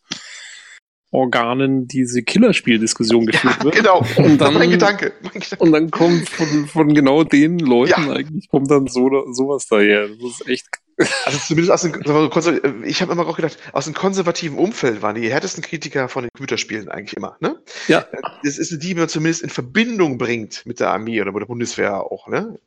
Organen 1.10 1.88
diese 1.88 2.22
Killerspieldiskussion 2.22 3.24
geführt 3.26 3.64
wird. 3.64 3.76
genau. 3.76 4.04
Und 4.16 4.36
dann- 4.38 4.52
mein 4.54 4.68
Gedanke. 4.70 5.12
Mein 5.22 5.32
Gedanke. 5.40 5.56
Und 5.64 5.72
dann 5.72 5.90
kommt 5.90 6.28
von, 6.28 6.66
von 6.66 6.94
genau 6.94 7.24
den 7.24 7.58
Leuten 7.58 8.08
Ja. 8.08 8.12
eigentlich 8.12 8.48
kommt 8.50 8.70
dann 8.70 8.88
so 8.88 9.08
sowas 9.32 9.66
daher. 9.68 10.06
Das 10.08 10.18
ist 10.40 10.46
echt. 10.48 10.66
Also 11.24 11.38
zumindest 11.38 11.70
aus 11.70 11.82
dem, 11.82 12.84
ich 12.84 13.00
habe 13.02 13.12
immer 13.12 13.26
auch 13.26 13.36
gedacht, 13.36 13.56
aus 13.72 13.84
dem 13.84 13.94
konservativen 13.94 14.58
Umfeld 14.58 15.00
waren 15.00 15.14
die 15.14 15.30
härtesten 15.30 15.62
Kritiker 15.62 16.08
von 16.08 16.24
den 16.24 16.30
Computerspielen 16.32 16.88
eigentlich 16.88 17.16
immer. 17.16 17.36
Ne? 17.40 17.62
Ja. 17.86 18.04
Das 18.42 18.58
ist 18.58 18.72
die, 18.72 18.78
die 18.78 18.94
man 18.94 19.08
zumindest 19.08 19.42
in 19.42 19.50
Verbindung 19.50 20.18
bringt 20.18 20.66
mit 20.66 20.80
der 20.80 20.90
Armee 20.90 21.20
oder 21.20 21.30
mit 21.32 21.42
der 21.42 21.46
Bundeswehr 21.46 22.02
auch. 22.02 22.26
Ne? 22.26 22.58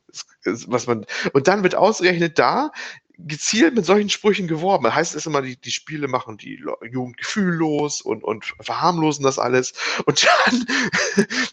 Das, 0.44 0.70
was 0.70 0.86
man, 0.86 1.04
und 1.32 1.46
dann 1.48 1.62
wird 1.62 1.74
ausgerechnet 1.74 2.38
da 2.38 2.72
gezielt 3.18 3.74
mit 3.74 3.84
solchen 3.84 4.10
Sprüchen 4.10 4.46
geworben. 4.46 4.84
Das 4.84 4.94
heißt 4.94 5.14
es 5.14 5.26
immer, 5.26 5.42
die, 5.42 5.56
die 5.56 5.70
Spiele 5.70 6.08
machen 6.08 6.36
die 6.36 6.62
Jugend 6.90 7.16
gefühllos 7.16 8.00
und, 8.00 8.24
und 8.24 8.54
verharmlosen 8.60 9.24
das 9.24 9.38
alles. 9.38 9.74
Und 10.06 10.26
dann, 10.26 10.66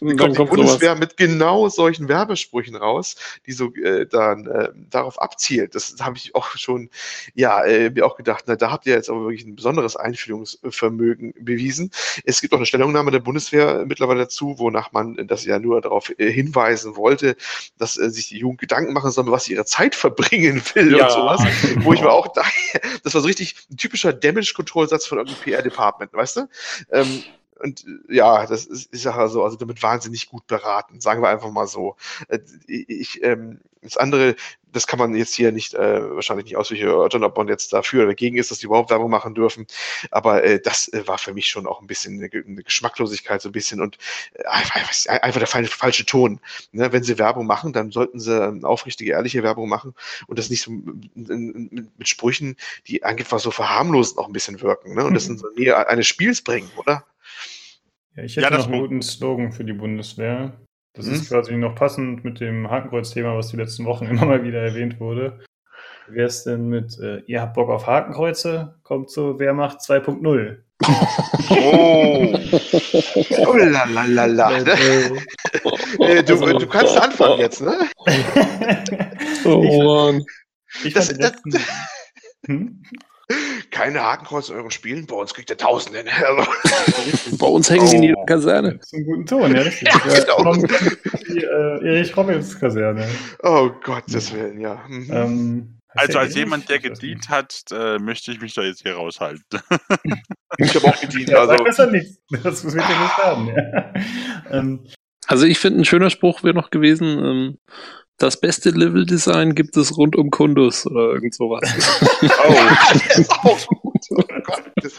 dann 0.00 0.08
die 0.08 0.16
kommt 0.16 0.36
sowas. 0.36 0.50
Bundeswehr 0.50 0.94
mit 0.96 1.16
genau 1.16 1.68
solchen 1.68 2.08
Werbesprüchen 2.08 2.76
raus, 2.76 3.16
die 3.46 3.52
so 3.52 3.72
äh, 3.74 4.06
dann 4.06 4.46
äh, 4.46 4.68
darauf 4.90 5.20
abzielt. 5.20 5.74
Das 5.74 5.94
habe 6.00 6.16
ich 6.16 6.34
auch 6.34 6.50
schon, 6.56 6.90
ja, 7.34 7.64
äh, 7.64 7.90
mir 7.90 8.06
auch 8.06 8.16
gedacht, 8.16 8.44
na, 8.46 8.56
da 8.56 8.70
habt 8.70 8.86
ihr 8.86 8.94
jetzt 8.94 9.10
aber 9.10 9.22
wirklich 9.22 9.44
ein 9.44 9.56
besonderes 9.56 9.96
Einfühlungsvermögen 9.96 11.34
bewiesen. 11.38 11.90
Es 12.24 12.40
gibt 12.40 12.52
auch 12.52 12.58
eine 12.58 12.66
Stellungnahme 12.66 13.10
der 13.10 13.20
Bundeswehr 13.20 13.84
mittlerweile 13.86 14.20
dazu, 14.20 14.58
wonach 14.58 14.92
man 14.92 15.16
das 15.26 15.44
ja 15.44 15.58
nur 15.58 15.80
darauf 15.80 16.12
äh, 16.18 16.30
hinweisen 16.30 16.96
wollte, 16.96 17.36
dass 17.78 17.96
äh, 17.98 18.10
sich 18.10 18.28
die 18.28 18.38
Jugend 18.38 18.60
Gedanken 18.60 18.92
machen 18.92 19.10
soll, 19.10 19.30
was 19.30 19.44
sie 19.44 19.54
ihre 19.54 19.64
Zeit 19.64 19.94
verbringen 20.00 20.62
will 20.74 20.94
und 20.94 21.10
sowas. 21.10 21.42
Wo 21.84 21.92
ich 21.92 22.00
mir 22.00 22.10
auch 22.10 22.28
dachte, 22.28 22.52
das 23.04 23.14
war 23.14 23.20
so 23.20 23.26
richtig 23.26 23.56
ein 23.70 23.76
typischer 23.76 24.12
Damage-Control-Satz 24.12 25.06
von 25.06 25.18
irgendeinem 25.18 25.42
PR-Department, 25.42 26.12
weißt 26.12 26.36
du? 26.36 26.48
Ähm, 26.90 27.24
und 27.60 27.84
äh, 28.08 28.14
ja, 28.16 28.46
das 28.46 28.66
ist, 28.66 28.92
ich 28.92 29.02
sage 29.02 29.28
so, 29.28 29.44
also 29.44 29.56
damit 29.56 29.82
wahnsinnig 29.82 30.28
gut 30.28 30.46
beraten, 30.46 31.00
sagen 31.00 31.22
wir 31.22 31.28
einfach 31.28 31.50
mal 31.50 31.66
so. 31.66 31.96
Äh, 32.28 32.38
Ich, 32.66 33.22
ähm, 33.22 33.60
das 33.82 33.96
andere, 33.96 34.36
das 34.72 34.86
kann 34.86 34.98
man 34.98 35.14
jetzt 35.14 35.34
hier 35.34 35.52
nicht, 35.52 35.74
äh, 35.74 36.14
wahrscheinlich 36.14 36.44
nicht 36.44 36.56
ausführlich 36.56 36.84
erörtern, 36.84 37.24
ob 37.24 37.36
man 37.36 37.48
jetzt 37.48 37.72
dafür 37.72 38.02
oder 38.02 38.10
dagegen 38.10 38.36
ist, 38.36 38.50
dass 38.50 38.58
die 38.58 38.66
überhaupt 38.66 38.90
Werbung 38.90 39.10
machen 39.10 39.34
dürfen. 39.34 39.66
Aber 40.10 40.44
äh, 40.44 40.60
das 40.60 40.88
äh, 40.92 41.06
war 41.08 41.18
für 41.18 41.32
mich 41.32 41.48
schon 41.48 41.66
auch 41.66 41.80
ein 41.80 41.86
bisschen 41.86 42.14
eine, 42.14 42.30
eine 42.30 42.62
Geschmacklosigkeit, 42.62 43.40
so 43.40 43.48
ein 43.48 43.52
bisschen 43.52 43.80
und 43.80 43.96
äh, 44.34 44.44
einfach, 44.44 45.06
einfach 45.22 45.38
der 45.40 45.46
falsche, 45.46 46.04
Ton. 46.06 46.40
Ne? 46.72 46.92
Wenn 46.92 47.02
sie 47.02 47.18
Werbung 47.18 47.46
machen, 47.46 47.72
dann 47.72 47.90
sollten 47.90 48.20
sie 48.20 48.36
ähm, 48.36 48.64
aufrichtige, 48.64 49.12
ehrliche 49.12 49.42
Werbung 49.42 49.68
machen 49.68 49.94
und 50.26 50.38
das 50.38 50.50
nicht 50.50 50.62
so 50.62 50.70
mit, 50.70 51.14
mit, 51.14 51.98
mit 51.98 52.08
Sprüchen, 52.08 52.56
die 52.86 53.02
einfach 53.02 53.40
so 53.40 53.50
verharmlosend 53.50 54.18
auch 54.18 54.26
ein 54.26 54.32
bisschen 54.32 54.60
wirken. 54.60 54.94
Ne? 54.94 55.04
Und 55.04 55.14
das 55.14 55.26
in 55.26 55.38
so 55.38 55.48
Nähe 55.56 55.88
eines 55.88 56.06
Spiels 56.06 56.42
bringen, 56.42 56.70
oder? 56.76 57.04
Ja, 58.16 58.22
ich 58.24 58.34
Ja, 58.36 58.42
hätte 58.42 58.54
das 58.56 58.66
noch 58.66 58.72
einen 58.72 58.82
guten 58.82 59.02
Slogan 59.02 59.52
für 59.52 59.64
die 59.64 59.72
Bundeswehr. 59.72 60.52
Das 60.94 61.06
Hm? 61.06 61.12
ist 61.14 61.28
quasi 61.28 61.56
noch 61.56 61.74
passend 61.74 62.24
mit 62.24 62.40
dem 62.40 62.68
Hakenkreuz-Thema, 62.70 63.36
was 63.36 63.48
die 63.48 63.56
letzten 63.56 63.84
Wochen 63.84 64.06
immer 64.10 64.26
mal 64.26 64.44
wieder 64.44 64.60
erwähnt 64.60 64.98
wurde. 65.00 65.40
Wäre 66.08 66.26
es 66.26 66.42
denn 66.42 66.68
mit, 66.68 66.98
äh, 66.98 67.20
ihr 67.26 67.40
habt 67.40 67.54
Bock 67.54 67.70
auf 67.70 67.86
Hakenkreuze? 67.86 68.74
Kommt 68.82 69.10
zur 69.10 69.38
Wehrmacht 69.38 69.78
2.0. 69.80 70.56
Oh, 71.50 72.38
Oh 73.46 73.54
la 73.56 73.84
la 73.84 74.04
la 74.06 74.24
la. 74.26 74.50
Äh, 74.60 76.18
Äh, 76.18 76.22
du, 76.24 76.32
Also- 76.34 76.58
du 76.58 76.66
kannst 76.66 76.96
anfangen 76.96 77.38
jetzt, 77.40 77.60
ne? 77.60 77.74
Oh 79.44 79.82
Mann. 80.12 80.24
ich 80.84 80.94
Das- 80.94 81.08
fand 81.08 81.18
den 81.18 81.22
letzten, 81.52 81.52
hm? 82.46 82.82
Keine 83.70 84.02
Hakenkreuz 84.02 84.48
in 84.48 84.56
euren 84.56 84.70
Spielen, 84.70 85.06
bei 85.06 85.14
uns 85.16 85.32
kriegt 85.34 85.48
ihr 85.50 85.56
Tausende. 85.56 86.04
Also, 86.24 86.50
Bei 87.38 87.46
uns 87.46 87.70
hängen 87.70 87.86
die 87.90 87.96
in 87.96 88.02
Oh. 88.02 88.06
jeder 88.06 88.24
Kaserne. 88.26 88.76
Das 88.78 88.86
ist 88.86 88.94
ein 88.94 89.04
guten 89.04 89.26
Ton, 89.26 89.54
ja, 89.54 89.62
richtig. 89.62 89.88
Ja, 89.88 89.98
genau. 90.20 90.54
Die 90.54 91.44
äh, 91.44 91.86
Erich 91.96 92.16
Robbins 92.16 92.58
Kaserne. 92.58 93.06
oh 93.42 93.70
Gottes 93.82 94.32
Willen, 94.34 94.60
ja. 94.60 94.82
Mhm. 94.88 95.06
Ähm, 95.10 95.78
Also 95.94 96.18
als 96.18 96.34
jemand, 96.34 96.68
der 96.68 96.76
ich 96.76 96.82
gedient 96.82 97.20
nicht. 97.20 97.28
hat, 97.30 97.64
äh, 97.72 97.98
möchte 97.98 98.32
ich 98.32 98.40
mich 98.40 98.54
da 98.54 98.62
jetzt 98.62 98.82
hier 98.82 98.94
raushalten. 98.94 99.44
Ich 100.58 100.74
habe 100.74 100.88
auch 100.88 101.00
gedient. 101.00 101.28
Ja, 101.28 101.42
sag 101.46 101.52
Also, 101.52 101.64
besser 101.64 101.86
nichts. 101.86 102.18
Das 102.42 102.64
wird 102.64 102.74
ja 102.74 102.80
nicht 102.88 103.12
schaden. 103.16 103.46
Ja. 103.46 103.92
Ähm, 104.50 104.80
Also 105.28 105.46
ich 105.46 105.58
finde, 105.60 105.80
ein 105.80 105.84
schöner 105.84 106.10
Spruch 106.10 106.42
wäre 106.42 106.54
noch 106.56 106.70
gewesen, 106.70 107.06
ähm, 107.24 107.58
das 108.20 108.38
beste 108.38 108.70
Level-Design 108.70 109.54
gibt 109.54 109.76
es 109.76 109.96
rund 109.96 110.14
um 110.14 110.30
Kundus 110.30 110.86
oder 110.86 111.14
irgend 111.14 111.34
sowas. 111.34 111.62
oh, 113.44 113.89
das. 114.08 114.10
Oh 114.48 114.56
das. 114.82 114.94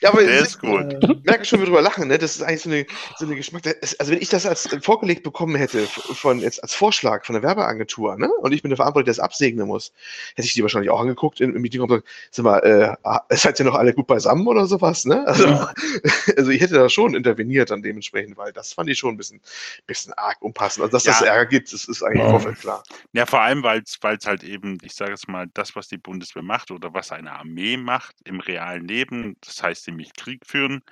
Ja, 0.00 0.10
aber 0.10 0.22
Der 0.22 0.40
ist 0.40 0.58
gut. 0.60 0.92
äh, 0.92 0.98
Ich 1.12 1.24
merke 1.24 1.44
schon, 1.44 1.58
wie 1.58 1.62
wir 1.62 1.66
drüber 1.66 1.82
lachen, 1.82 2.08
ne? 2.08 2.18
Das 2.18 2.36
ist 2.36 2.42
eigentlich 2.42 2.62
so 2.62 2.70
eine, 2.70 2.86
so 3.18 3.24
eine 3.26 3.36
Geschmack. 3.36 3.62
das- 3.62 3.98
Also 3.98 4.12
wenn 4.12 4.20
ich 4.22 4.28
das 4.28 4.46
als 4.46 4.68
vorgelegt 4.82 5.22
bekommen 5.22 5.56
hätte, 5.56 5.86
von 5.86 6.38
jetzt 6.40 6.62
als 6.62 6.74
Vorschlag 6.74 7.24
von 7.24 7.34
der 7.34 7.42
Werbeagentur, 7.42 8.16
ne? 8.16 8.28
Und 8.40 8.52
ich 8.52 8.62
bin 8.62 8.68
der 8.70 8.76
Verantwortliche, 8.76 9.16
der 9.16 9.24
das 9.24 9.24
absegnen 9.24 9.66
muss, 9.66 9.92
hätte 10.36 10.46
ich 10.46 10.54
die 10.54 10.62
wahrscheinlich 10.62 10.90
auch 10.90 11.00
angeguckt 11.00 11.40
im 11.40 11.54
im 11.56 11.62
Meeting 11.62 11.80
und 11.80 11.88
gesagt, 11.88 12.06
sag 12.30 12.44
mal, 12.44 12.58
äh, 12.60 13.36
seid 13.36 13.58
ihr 13.58 13.64
noch 13.64 13.74
alle 13.74 13.94
gut 13.94 14.06
beisammen 14.06 14.46
oder 14.46 14.66
sowas, 14.66 15.04
ne? 15.04 15.26
Also, 15.26 15.46
also 16.36 16.50
ich 16.50 16.60
hätte 16.60 16.74
da 16.74 16.88
schon 16.88 17.14
interveniert 17.14 17.70
dann 17.70 17.82
dementsprechend, 17.82 18.36
weil 18.36 18.52
das 18.52 18.72
fand 18.72 18.88
ich 18.90 18.98
schon 18.98 19.14
ein 19.14 19.16
bisschen, 19.16 19.40
bisschen 19.86 20.12
arg 20.14 20.36
unpassend. 20.40 20.82
Also 20.84 20.92
dass 20.92 21.04
das 21.04 21.20
Ja. 21.20 21.26
Ärger 21.26 21.46
gibt, 21.46 21.72
das 21.72 21.84
ist 21.86 22.02
eigentlich 22.02 22.24
im 22.26 22.32
Wow. 22.32 22.58
Klar. 22.60 22.82
Ja, 23.12 23.26
vor 23.26 23.40
allem, 23.40 23.62
weil 23.62 23.82
es 23.82 23.98
halt 24.26 24.44
eben, 24.44 24.78
ich 24.82 24.94
sage 24.94 25.12
es 25.12 25.26
mal, 25.28 25.46
das, 25.54 25.74
was 25.76 25.88
die 25.88 25.98
Bundeswehr 25.98 26.42
macht 26.42 26.70
oder 26.70 26.92
was 26.94 27.10
eine 27.12 27.32
Armee 27.32 27.76
macht 27.76 28.16
im 28.24 28.33
realen 28.40 28.86
Leben, 28.86 29.36
das 29.40 29.62
heißt 29.62 29.88
nämlich 29.88 30.12
Krieg 30.14 30.46
führen, 30.46 30.82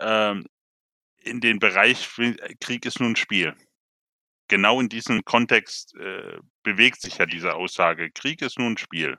ähm, 0.00 0.46
in 1.18 1.40
den 1.40 1.58
Bereich, 1.58 2.08
Krieg 2.60 2.86
ist 2.86 3.00
nur 3.00 3.10
ein 3.10 3.16
Spiel. 3.16 3.54
Genau 4.48 4.80
in 4.80 4.88
diesem 4.88 5.24
Kontext 5.24 5.96
äh, 5.96 6.38
bewegt 6.62 7.00
sich 7.00 7.18
ja 7.18 7.26
diese 7.26 7.54
Aussage, 7.54 8.10
Krieg 8.12 8.42
ist 8.42 8.58
nur 8.58 8.70
ein 8.70 8.78
Spiel. 8.78 9.18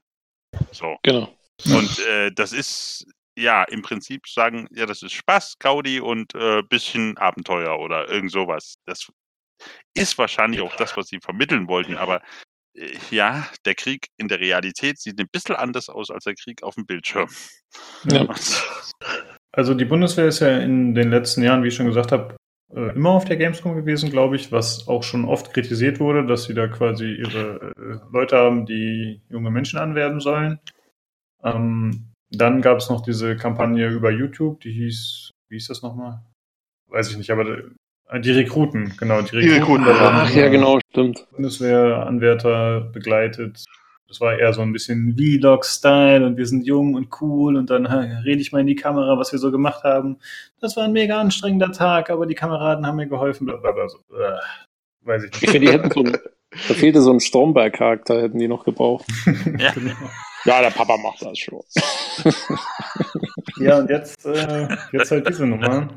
So. 0.71 0.97
genau. 1.03 1.37
Und 1.65 1.99
äh, 1.99 2.31
das 2.31 2.53
ist 2.53 3.07
ja 3.37 3.63
im 3.63 3.81
Prinzip 3.81 4.27
sagen, 4.27 4.67
ja, 4.71 4.85
das 4.85 5.03
ist 5.03 5.13
Spaß, 5.13 5.59
Gaudi 5.59 5.99
und 5.99 6.33
äh, 6.35 6.63
bisschen 6.63 7.17
Abenteuer 7.17 7.77
oder 7.79 8.09
irgend 8.09 8.31
sowas. 8.31 8.75
Das 8.85 9.11
ist 9.93 10.17
wahrscheinlich 10.17 10.61
auch 10.61 10.75
das, 10.75 10.95
was 10.95 11.07
sie 11.07 11.19
vermitteln 11.19 11.67
wollten, 11.67 11.97
aber 11.97 12.21
äh, 12.21 12.25
ja, 13.11 13.47
der 13.65 13.75
Krieg 13.75 14.07
in 14.17 14.27
der 14.27 14.39
Realität 14.39 14.99
sieht 14.99 15.19
ein 15.19 15.27
bisschen 15.31 15.55
anders 15.55 15.89
aus 15.89 16.11
als 16.11 16.25
der 16.25 16.35
Krieg 16.35 16.63
auf 16.63 16.75
dem 16.75 16.85
Bildschirm. 16.85 17.29
Ja. 18.05 18.27
Also 19.53 19.73
die 19.73 19.85
Bundeswehr 19.85 20.27
ist 20.27 20.39
ja 20.39 20.59
in 20.59 20.93
den 20.93 21.09
letzten 21.09 21.41
Jahren, 21.41 21.63
wie 21.63 21.69
ich 21.69 21.75
schon 21.75 21.87
gesagt 21.87 22.11
habe, 22.11 22.35
äh, 22.71 22.93
immer 22.93 23.09
auf 23.09 23.25
der 23.25 23.37
Gamescom 23.37 23.75
gewesen, 23.75 24.11
glaube 24.11 24.35
ich, 24.35 24.51
was 24.51 24.87
auch 24.87 25.01
schon 25.01 25.25
oft 25.25 25.51
kritisiert 25.51 25.99
wurde, 25.99 26.27
dass 26.27 26.43
sie 26.43 26.53
da 26.53 26.67
quasi 26.67 27.13
ihre 27.13 27.73
äh, 27.75 27.99
Leute 28.11 28.37
haben, 28.37 28.67
die 28.67 29.21
junge 29.29 29.49
Menschen 29.49 29.79
anwerben 29.79 30.19
sollen. 30.19 30.59
Ähm, 31.43 32.11
dann 32.29 32.61
gab 32.61 32.77
es 32.77 32.89
noch 32.89 33.01
diese 33.01 33.35
Kampagne 33.35 33.87
über 33.87 34.11
YouTube, 34.11 34.59
die 34.61 34.73
hieß, 34.73 35.31
wie 35.49 35.55
hieß 35.55 35.67
das 35.69 35.81
nochmal? 35.81 36.21
Weiß 36.87 37.09
ich 37.09 37.17
nicht, 37.17 37.31
aber 37.31 37.47
äh, 37.47 37.63
die 38.23 38.31
Rekruten, 38.31 38.93
genau, 38.97 39.21
die 39.21 39.39
Die 39.39 39.49
Rekruten, 39.49 39.85
da 39.85 39.99
waren 39.99 40.15
Ach 40.15 40.29
ja, 40.33 40.47
genau, 40.49 40.79
stimmt. 40.91 41.27
Bundeswehranwärter 41.31 42.81
begleitet. 42.93 43.65
Das 44.07 44.21
war 44.21 44.39
eher 44.39 44.53
so 44.53 44.61
ein 44.61 44.71
bisschen 44.71 45.15
Vlog-Style 45.17 46.25
und 46.25 46.37
wir 46.37 46.45
sind 46.45 46.65
jung 46.65 46.93
und 46.95 47.09
cool 47.19 47.57
und 47.57 47.69
dann 47.69 47.85
rede 47.85 48.39
ich 48.41 48.53
mal 48.53 48.61
in 48.61 48.67
die 48.67 48.75
Kamera, 48.75 49.17
was 49.17 49.33
wir 49.33 49.39
so 49.39 49.51
gemacht 49.51 49.83
haben. 49.83 50.17
Das 50.61 50.77
war 50.77 50.85
ein 50.85 50.93
mega 50.93 51.19
anstrengender 51.19 51.73
Tag, 51.73 52.09
aber 52.09 52.25
die 52.25 52.35
Kameraden 52.35 52.87
haben 52.87 52.95
mir 52.95 53.07
geholfen. 53.07 53.45
Blablabla. 53.45 53.89
So, 53.89 53.97
äh, 54.15 54.37
weiß 55.01 55.23
ich 55.25 55.31
Ich 55.35 55.41
nicht. 55.41 55.51
finde, 55.51 55.67
die 55.67 55.73
hätten 55.73 55.91
so 55.91 55.99
ein, 56.03 56.17
da 56.69 56.73
fehlte 56.73 57.01
so 57.01 57.11
ein 57.11 57.19
Stromberg-Charakter, 57.19 58.21
hätten 58.21 58.39
die 58.39 58.47
noch 58.47 58.63
gebraucht. 58.63 59.05
Ja. 59.59 59.71
Genau. 59.73 59.93
Ja, 60.45 60.61
der 60.61 60.69
Papa 60.69 60.95
macht 60.97 61.21
das 61.23 61.37
schon. 61.37 61.59
Ja, 63.59 63.79
und 63.79 63.89
jetzt, 63.89 64.25
äh, 64.25 64.67
jetzt 64.93 65.11
halt 65.11 65.27
diese 65.27 65.45
Nummer. 65.45 65.89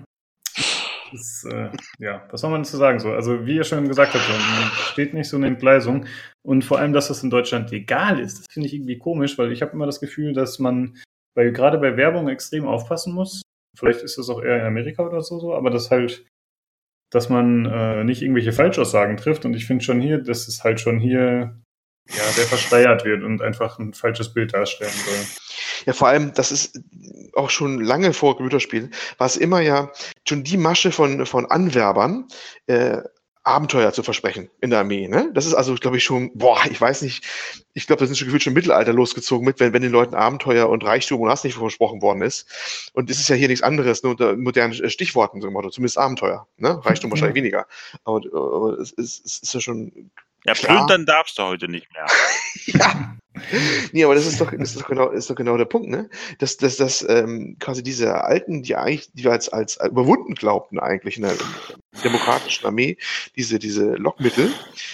Das, 1.12 1.44
äh, 1.50 1.70
ja, 1.98 2.26
was 2.30 2.40
soll 2.40 2.50
man 2.50 2.62
dazu 2.62 2.76
sagen? 2.76 2.98
So, 2.98 3.12
also 3.12 3.47
wie 3.47 3.56
ihr 3.56 3.64
schon 3.64 3.89
gesagt 3.89 4.14
habt, 4.14 4.28
man 4.28 4.70
steht 4.92 5.14
nicht 5.14 5.28
so 5.28 5.36
eine 5.36 5.48
Entgleisung. 5.48 6.06
Und 6.42 6.64
vor 6.64 6.78
allem, 6.78 6.92
dass 6.92 7.08
das 7.08 7.22
in 7.22 7.30
Deutschland 7.30 7.70
legal 7.70 8.18
ist, 8.20 8.39
das 8.39 8.47
finde 8.52 8.68
ich 8.68 8.74
irgendwie 8.74 8.98
komisch, 8.98 9.39
weil 9.39 9.52
ich 9.52 9.62
habe 9.62 9.72
immer 9.72 9.86
das 9.86 10.00
Gefühl, 10.00 10.32
dass 10.32 10.58
man 10.58 10.97
bei, 11.34 11.50
gerade 11.50 11.78
bei 11.78 11.97
Werbung 11.97 12.28
extrem 12.28 12.66
aufpassen 12.66 13.12
muss. 13.14 13.42
Vielleicht 13.76 14.02
ist 14.02 14.18
das 14.18 14.28
auch 14.28 14.42
eher 14.42 14.60
in 14.60 14.66
Amerika 14.66 15.06
oder 15.06 15.22
so, 15.22 15.39
so 15.39 15.55
aber 15.55 15.70
das 15.70 15.90
halt, 15.90 16.26
dass 17.10 17.28
man 17.28 17.66
äh, 17.66 18.05
nicht 18.05 18.22
irgendwelche 18.22 18.52
Falschaussagen 18.52 19.16
trifft. 19.16 19.44
Und 19.44 19.55
ich 19.55 19.66
finde 19.66 19.84
schon 19.84 20.00
hier, 20.00 20.18
dass 20.18 20.48
es 20.48 20.64
halt 20.64 20.80
schon 20.80 20.98
hier 21.00 21.60
ja, 22.08 22.24
sehr 22.24 22.47
verschleiert 22.47 23.05
wird 23.05 23.22
und 23.22 23.42
einfach 23.42 23.78
ein 23.78 23.94
falsches 23.94 24.32
Bild 24.32 24.55
darstellen 24.55 24.90
soll. 24.90 25.49
Ja, 25.86 25.92
vor 25.92 26.09
allem, 26.09 26.33
das 26.34 26.52
ist 26.52 26.81
auch 27.34 27.50
schon 27.50 27.81
lange 27.81 28.12
vor 28.12 28.36
Computerspielen, 28.36 28.92
war 29.18 29.26
es 29.26 29.36
immer 29.36 29.60
ja 29.60 29.92
schon 30.26 30.44
die 30.44 30.57
Masche 30.57 30.92
von, 30.92 31.26
von 31.26 31.47
Anwerbern, 31.47 32.28
äh, 32.67 32.99
Abenteuer 33.42 33.92
zu 33.92 34.02
versprechen 34.02 34.50
in 34.60 34.70
der 34.70 34.81
Armee. 34.81 35.09
Ne? 35.09 35.31
Das 35.33 35.47
ist 35.47 35.55
also, 35.55 35.75
glaube 35.75 35.97
ich, 35.97 36.05
schon, 36.05 36.31
boah, 36.34 36.59
ich 36.70 36.78
weiß 36.78 37.00
nicht, 37.02 37.25
ich 37.73 37.86
glaube, 37.86 38.00
das 38.00 38.09
sind 38.09 38.17
schon 38.17 38.26
gefühlt 38.26 38.42
schon 38.42 38.50
im 38.50 38.55
Mittelalter 38.55 38.92
losgezogen 38.92 39.47
mit, 39.47 39.60
wenn, 39.60 39.73
wenn 39.73 39.81
den 39.81 39.92
Leuten 39.92 40.15
Abenteuer 40.15 40.68
und 40.68 40.84
Reichtum 40.84 41.20
und 41.20 41.31
hast 41.31 41.44
nicht 41.44 41.57
versprochen 41.57 42.02
worden 42.02 42.20
ist. 42.20 42.91
Und 42.92 43.09
es 43.09 43.18
ist 43.18 43.28
ja 43.28 43.36
hier 43.36 43.49
nichts 43.49 43.62
anderes, 43.62 44.02
nur 44.02 44.12
unter 44.12 44.36
modernen 44.36 44.91
Stichworten, 44.91 45.41
so 45.41 45.47
im 45.47 45.55
Motto, 45.55 45.70
zumindest 45.70 45.97
Abenteuer. 45.97 46.47
Ne? 46.59 46.84
Reichtum 46.84 47.10
wahrscheinlich 47.10 47.36
weniger. 47.36 47.67
Aber, 48.05 48.18
aber 48.33 48.78
es, 48.78 48.92
ist, 48.92 49.25
es 49.25 49.39
ist 49.42 49.55
ja 49.55 49.60
schon 49.60 50.10
Ja, 50.44 50.55
Klar. 50.55 50.86
plündern 50.86 51.07
darfst 51.07 51.39
du 51.39 51.43
heute 51.43 51.69
nicht 51.69 51.89
mehr. 51.93 52.07
ja. 52.67 53.17
Nee, 53.93 54.05
aber 54.05 54.15
das 54.15 54.27
ist 54.27 54.41
doch, 54.41 54.52
ist 54.52 54.78
doch 54.78 54.86
genau, 54.86 55.09
ist 55.10 55.31
doch 55.31 55.35
genau 55.35 55.57
der 55.57 55.65
Punkt, 55.65 55.89
ne? 55.89 56.09
Dass, 56.39 56.57
dass, 56.57 56.77
dass 56.77 57.07
ähm, 57.09 57.57
quasi 57.59 57.83
diese 57.83 58.23
Alten, 58.25 58.62
die 58.62 58.77
eigentlich, 58.77 59.10
die 59.12 59.25
wir 59.25 59.33
als, 59.33 59.49
als 59.49 59.78
überwunden 59.83 60.35
glaubten 60.35 60.78
eigentlich 60.78 61.17
in 61.17 61.25
in 61.25 61.31
der 61.31 61.36
demokratischen 62.00 62.66
Armee, 62.66 62.96
diese, 63.36 63.58
diese 63.58 63.94
Lockmittel, 63.94 64.52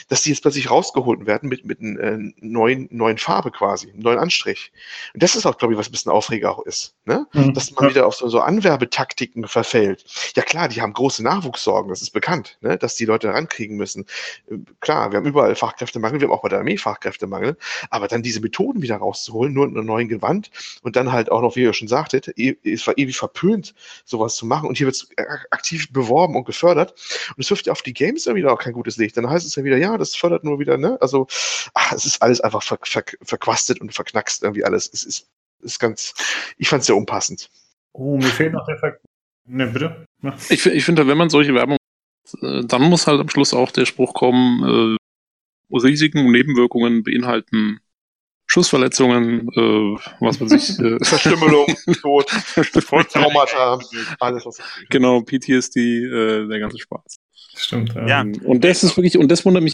dass 0.08 0.22
die 0.22 0.30
jetzt 0.30 0.42
plötzlich 0.42 0.70
rausgeholt 0.70 1.26
werden 1.26 1.48
mit, 1.48 1.64
mit 1.64 1.80
einer 1.80 2.00
äh, 2.00 2.32
neuen, 2.40 2.88
neuen 2.90 3.18
Farbe 3.18 3.50
quasi, 3.50 3.90
einem 3.90 4.00
neuen 4.00 4.18
Anstrich. 4.18 4.72
Und 5.14 5.22
das 5.22 5.36
ist 5.36 5.46
auch, 5.46 5.58
glaube 5.58 5.74
ich, 5.74 5.78
was 5.78 5.88
ein 5.88 5.92
bisschen 5.92 6.12
Aufreger 6.12 6.50
auch 6.50 6.64
ist, 6.64 6.94
ne? 7.04 7.26
Dass 7.32 7.70
man 7.72 7.90
wieder 7.90 8.06
auf 8.06 8.14
so, 8.14 8.28
so 8.28 8.40
Anwerbetaktiken 8.40 9.46
verfällt. 9.46 10.04
Ja 10.36 10.42
klar, 10.42 10.68
die 10.68 10.80
haben 10.82 10.92
große 10.92 11.22
Nachwuchssorgen, 11.22 11.90
das 11.90 12.02
ist 12.02 12.10
bekannt, 12.10 12.58
ne? 12.60 12.76
dass 12.76 12.96
die 12.96 13.04
Leute 13.04 13.28
rankriegen 13.28 13.76
müssen. 13.76 14.06
Äh, 14.50 14.56
Klar, 14.80 15.10
wir 15.10 15.18
haben 15.18 15.26
überall 15.26 15.54
Fachkräftemangel, 15.56 16.20
wir 16.20 16.28
haben 16.28 16.34
auch 16.34 16.42
bei 16.42 16.48
der 16.48 16.60
Armee 16.60 16.76
Fachkräftemangel, 16.76 17.56
aber 17.90 18.08
dann 18.08 18.22
diese 18.22 18.40
Methoden 18.40 18.82
wieder 18.82 18.96
rauszuholen, 18.96 19.52
nur 19.52 19.66
in 19.66 19.76
einem 19.76 19.86
neuen 19.86 20.08
Gewand 20.08 20.50
und 20.82 20.96
dann 20.96 21.12
halt 21.12 21.30
auch 21.30 21.40
noch, 21.40 21.56
wie 21.56 21.62
ihr 21.62 21.72
schon 21.72 21.88
sagtet, 21.88 22.28
es 22.38 22.86
war 22.86 22.96
ewig 22.96 23.16
verpönt, 23.16 23.74
sowas 24.04 24.36
zu 24.36 24.46
machen 24.46 24.68
und 24.68 24.78
hier 24.78 24.86
wird 24.86 24.96
es 24.96 25.08
aktiv 25.50 25.92
beworben 25.92 26.36
und 26.36 26.44
gefördert 26.44 26.94
und 27.36 27.42
es 27.42 27.50
wirft 27.50 27.66
ja 27.66 27.73
auf 27.73 27.83
die 27.83 27.92
Games 27.92 28.25
dann 28.25 28.36
wieder 28.36 28.52
auch 28.52 28.58
kein 28.58 28.73
gutes 28.73 28.97
Licht. 28.97 29.16
Dann 29.16 29.28
heißt 29.28 29.47
es 29.47 29.55
ja 29.57 29.65
wieder, 29.65 29.76
ja, 29.76 29.97
das 29.99 30.16
fördert 30.16 30.44
nur 30.44 30.58
wieder, 30.58 30.76
ne? 30.78 30.99
Also, 31.00 31.26
ach, 31.75 31.92
es 31.92 32.05
ist 32.05 32.23
alles 32.23 32.41
einfach 32.41 32.62
ver 32.62 32.78
ver 32.83 33.05
verquastet 33.23 33.81
und 33.81 33.94
verknackst 33.94 34.42
irgendwie 34.42 34.65
alles. 34.65 34.91
Es 34.92 35.05
ist, 35.05 35.28
ist 35.60 35.78
ganz, 35.78 36.15
ich 36.58 36.68
fand 36.68 36.81
es 36.81 36.86
sehr 36.86 36.97
unpassend. 36.97 37.50
Oh, 37.92 38.16
mir 38.16 38.25
fehlt 38.25 38.52
noch 38.52 38.66
der 38.66 38.78
Fakt. 38.78 39.00
Ne, 39.47 39.66
bitte. 39.66 40.07
Mach. 40.20 40.39
Ich, 40.50 40.66
ich 40.66 40.84
finde, 40.84 41.07
wenn 41.07 41.18
man 41.18 41.31
solche 41.31 41.55
Werbung, 41.55 41.78
äh, 42.42 42.65
dann 42.65 42.83
muss 42.83 43.07
halt 43.07 43.20
am 43.20 43.28
Schluss 43.28 43.55
auch 43.55 43.70
der 43.70 43.86
Spruch 43.86 44.12
kommen, 44.12 44.97
äh, 45.73 45.76
Risiken 45.76 46.26
und 46.26 46.33
Nebenwirkungen 46.33 47.02
beinhalten 47.02 47.81
Schussverletzungen, 48.47 49.49
äh, 49.55 49.97
was 50.20 50.41
weiß 50.41 50.52
ich, 50.52 50.78
äh, 50.78 50.99
Verstümmelung, 51.05 51.66
Tod, 52.00 52.26
Traumata, 53.12 53.78
alles 54.20 54.47
was. 54.47 54.58
genau, 54.89 55.20
PTSD, 55.23 56.05
äh, 56.05 56.47
der 56.49 56.58
ganze 56.60 56.78
Spaß. 56.78 57.16
Stimmt. 57.57 57.94
Ja. 57.94 58.07
Ja. 58.07 58.20
Ähm, 58.23 58.41
Und 58.44 58.62
das 58.65 58.84
ist 58.84 58.97
wirklich, 58.97 59.18
und 59.18 59.31
das 59.31 59.44
wundert 59.44 59.62
mich, 59.65 59.73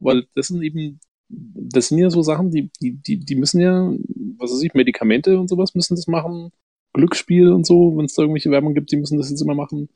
weil 0.00 0.26
das 0.34 0.48
sind 0.48 0.62
eben, 0.62 0.98
das 1.28 1.88
sind 1.88 1.98
ja 1.98 2.10
so 2.10 2.22
Sachen, 2.22 2.50
die, 2.50 2.70
die, 2.80 2.92
die, 2.92 3.18
die 3.20 3.36
müssen 3.36 3.60
ja, 3.60 3.92
was 4.38 4.50
weiß 4.52 4.62
ich, 4.62 4.74
Medikamente 4.74 5.38
und 5.38 5.48
sowas 5.48 5.74
müssen 5.74 5.94
das 5.94 6.06
machen, 6.06 6.50
Glücksspiel 6.94 7.52
und 7.52 7.66
so, 7.66 7.96
wenn 7.96 8.06
es 8.06 8.14
da 8.14 8.22
irgendwelche 8.22 8.50
Werbung 8.50 8.74
gibt, 8.74 8.90
die 8.90 8.96
müssen 8.96 9.18
das 9.18 9.30
jetzt 9.30 9.42
immer 9.42 9.54
machen. 9.54 9.88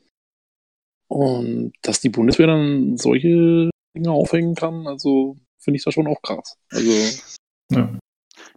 Und 1.08 1.72
dass 1.82 2.00
die 2.00 2.08
Bundeswehr 2.08 2.46
dann 2.46 2.96
solche 2.96 3.70
Dinge 3.96 4.10
aufhängen 4.10 4.54
kann, 4.54 4.86
also 4.86 5.36
finde 5.58 5.76
ich 5.78 5.84
das 5.84 5.94
schon 5.94 6.06
auch 6.06 6.22
krass. 6.22 6.56
Also, 6.70 6.90
Ja. 7.70 7.98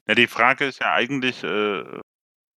Ja, 0.08 0.16
die 0.16 0.28
Frage 0.28 0.66
ist 0.66 0.80
ja 0.80 0.94
eigentlich, 0.94 1.44
äh, 1.44 1.80
äh, 1.80 2.04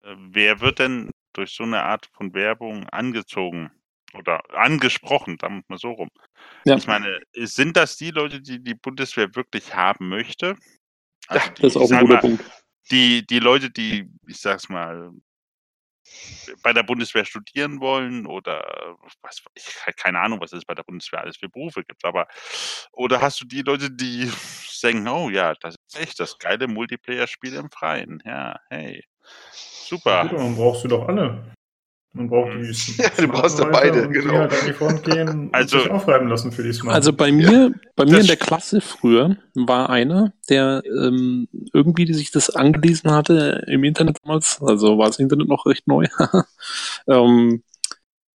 wer 0.02 0.60
wird 0.60 0.80
denn 0.80 1.12
durch 1.34 1.52
so 1.52 1.64
eine 1.64 1.84
Art 1.84 2.10
von 2.14 2.34
Werbung 2.34 2.88
angezogen 2.90 3.72
oder 4.14 4.42
angesprochen, 4.56 5.38
sagen 5.40 5.58
wir 5.58 5.64
mal 5.68 5.78
so 5.78 5.92
rum. 5.92 6.10
Ja. 6.66 6.76
Ich 6.76 6.88
meine, 6.88 7.22
sind 7.34 7.78
das 7.78 7.98
die 7.98 8.12
Leute, 8.12 8.42
die 8.42 8.64
die 8.64 8.74
Bundeswehr 8.74 9.36
wirklich 9.36 9.76
haben 9.76 10.10
möchte? 10.10 10.56
Also 11.28 11.50
die, 11.52 11.62
das 11.62 11.76
ist 11.76 11.78
auch 11.78 11.92
ein 11.92 12.00
guter 12.02 12.14
mal, 12.14 12.22
Punkt. 12.22 12.44
Die, 12.92 13.26
die 13.28 13.40
Leute, 13.40 13.70
die, 13.70 14.10
ich 14.28 14.38
sag's 14.38 14.70
mal, 14.70 15.12
bei 16.64 16.74
der 16.74 16.84
Bundeswehr 16.84 17.26
studieren 17.26 17.80
wollen 17.80 18.26
oder 18.26 18.98
was, 19.22 19.42
ich 19.54 19.66
keine 19.96 20.20
Ahnung, 20.20 20.40
was 20.40 20.54
es 20.54 20.66
bei 20.66 20.76
der 20.76 20.84
Bundeswehr 20.84 21.22
alles 21.22 21.38
für 21.38 21.50
Berufe 21.50 21.84
gibt, 21.84 22.04
aber 22.06 22.28
oder 22.92 23.22
hast 23.22 23.42
du 23.42 23.46
die 23.46 23.62
Leute, 23.62 23.92
die 23.92 24.32
denken, 24.84 25.08
oh 25.08 25.30
ja, 25.30 25.54
das 25.56 25.76
ist 25.88 26.00
echt 26.00 26.20
das 26.20 26.38
geile 26.38 26.68
Multiplayer-Spiel 26.68 27.56
im 27.56 27.70
Freien. 27.72 28.22
Ja, 28.26 28.60
hey. 28.70 29.04
Super. 29.52 30.28
Gut, 30.28 30.40
dann 30.40 30.56
brauchst 30.56 30.84
du 30.84 30.88
doch 30.88 31.08
alle. 31.08 31.57
Man 32.14 32.30
braucht 32.30 32.52
die 32.54 32.72
Ja, 33.02 33.10
du 33.18 33.28
brauchst 33.28 33.60
ja 33.60 33.66
beide, 33.66 34.10
genau. 34.10 34.34
Die 34.34 34.38
halt 34.38 34.54
an 34.54 34.68
die 34.68 34.74
Front 34.74 35.04
gehen 35.04 35.50
Also- 35.52 35.78
und 35.78 35.84
sich 35.84 35.92
aufreiben 35.92 36.28
lassen 36.28 36.52
für 36.52 36.64
die 36.64 36.74
Smart. 36.74 36.96
Also 36.96 37.14
bei 37.14 37.32
mir, 37.32 37.74
bei 37.96 38.06
mir 38.06 38.20
in 38.20 38.28
der 38.28 38.38
Klasse 38.38 38.82
früher 38.82 39.38
war 39.54 39.90
einer, 39.90 40.34
der 40.50 40.82
ähm, 40.86 41.48
irgendwie 41.74 42.12
sich 42.14 42.32
das 42.32 42.50
angelesen 42.50 43.12
hatte 43.12 43.64
im 43.68 43.84
Internet 43.84 44.18
damals, 44.24 44.60
also 44.62 44.98
war 44.98 45.08
das 45.08 45.20
Internet 45.20 45.48
noch 45.48 45.66
recht 45.66 45.88
neu, 45.88 46.08
ähm, 47.08 47.64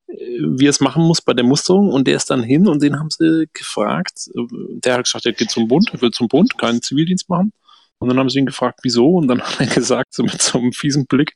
wie 0.08 0.66
er 0.66 0.70
es 0.70 0.82
machen 0.82 1.04
muss 1.04 1.22
bei 1.22 1.34
der 1.34 1.46
Musterung. 1.46 1.90
Und 1.92 2.06
der 2.08 2.18
ist 2.18 2.30
dann 2.30 2.44
hin 2.44 2.68
und 2.68 2.84
den 2.84 3.00
haben 3.00 3.10
sie 3.10 3.48
gefragt, 3.54 4.30
äh, 4.36 4.42
der 4.84 4.96
hat 4.96 5.06
gesagt, 5.06 5.26
er 5.26 5.34
geht 5.34 5.50
zum 5.50 5.68
Bund, 5.68 5.90
er 5.94 6.02
will 6.02 6.12
zum 6.12 6.28
Bund, 6.28 6.58
keinen 6.58 6.82
Zivildienst 6.82 7.30
machen. 7.30 7.52
Und 8.00 8.10
dann 8.10 8.18
haben 8.18 8.30
sie 8.30 8.40
ihn 8.40 8.48
gefragt, 8.48 8.80
wieso? 8.84 9.08
Und 9.16 9.28
dann 9.28 9.42
hat 9.42 9.60
er 9.60 9.68
gesagt, 9.68 10.14
so 10.14 10.24
mit 10.24 10.42
so 10.42 10.60
einem 10.60 10.74
fiesen 10.74 11.06
Blick, 11.08 11.36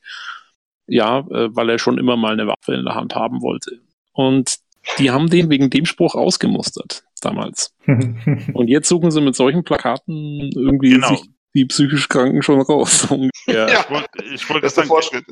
ja, 0.86 1.20
äh, 1.20 1.54
weil 1.54 1.70
er 1.70 1.78
schon 1.78 1.98
immer 1.98 2.16
mal 2.16 2.32
eine 2.32 2.46
Waffe 2.46 2.74
in 2.74 2.84
der 2.84 2.94
Hand 2.94 3.14
haben 3.14 3.42
wollte. 3.42 3.80
Und 4.12 4.56
die 4.98 5.10
haben 5.10 5.28
den 5.28 5.50
wegen 5.50 5.68
dem 5.70 5.84
Spruch 5.86 6.14
ausgemustert 6.14 7.02
damals. 7.20 7.74
Und 7.86 8.68
jetzt 8.68 8.88
suchen 8.88 9.10
sie 9.10 9.20
mit 9.20 9.34
solchen 9.34 9.64
Plakaten 9.64 10.50
irgendwie 10.54 10.90
Genau. 10.90 11.08
sich 11.08 11.28
die 11.54 11.64
psychisch 11.66 12.08
Kranken 12.08 12.42
schon 12.42 12.60
raus. 12.60 13.08
Ja. 13.46 13.66
Ich 13.68 13.90
wollte 13.90 14.24
ich 14.34 14.48
wollte 14.50 14.62
Das 14.62 14.74
sagen, 14.74 14.88
Fortschritt. 14.88 15.24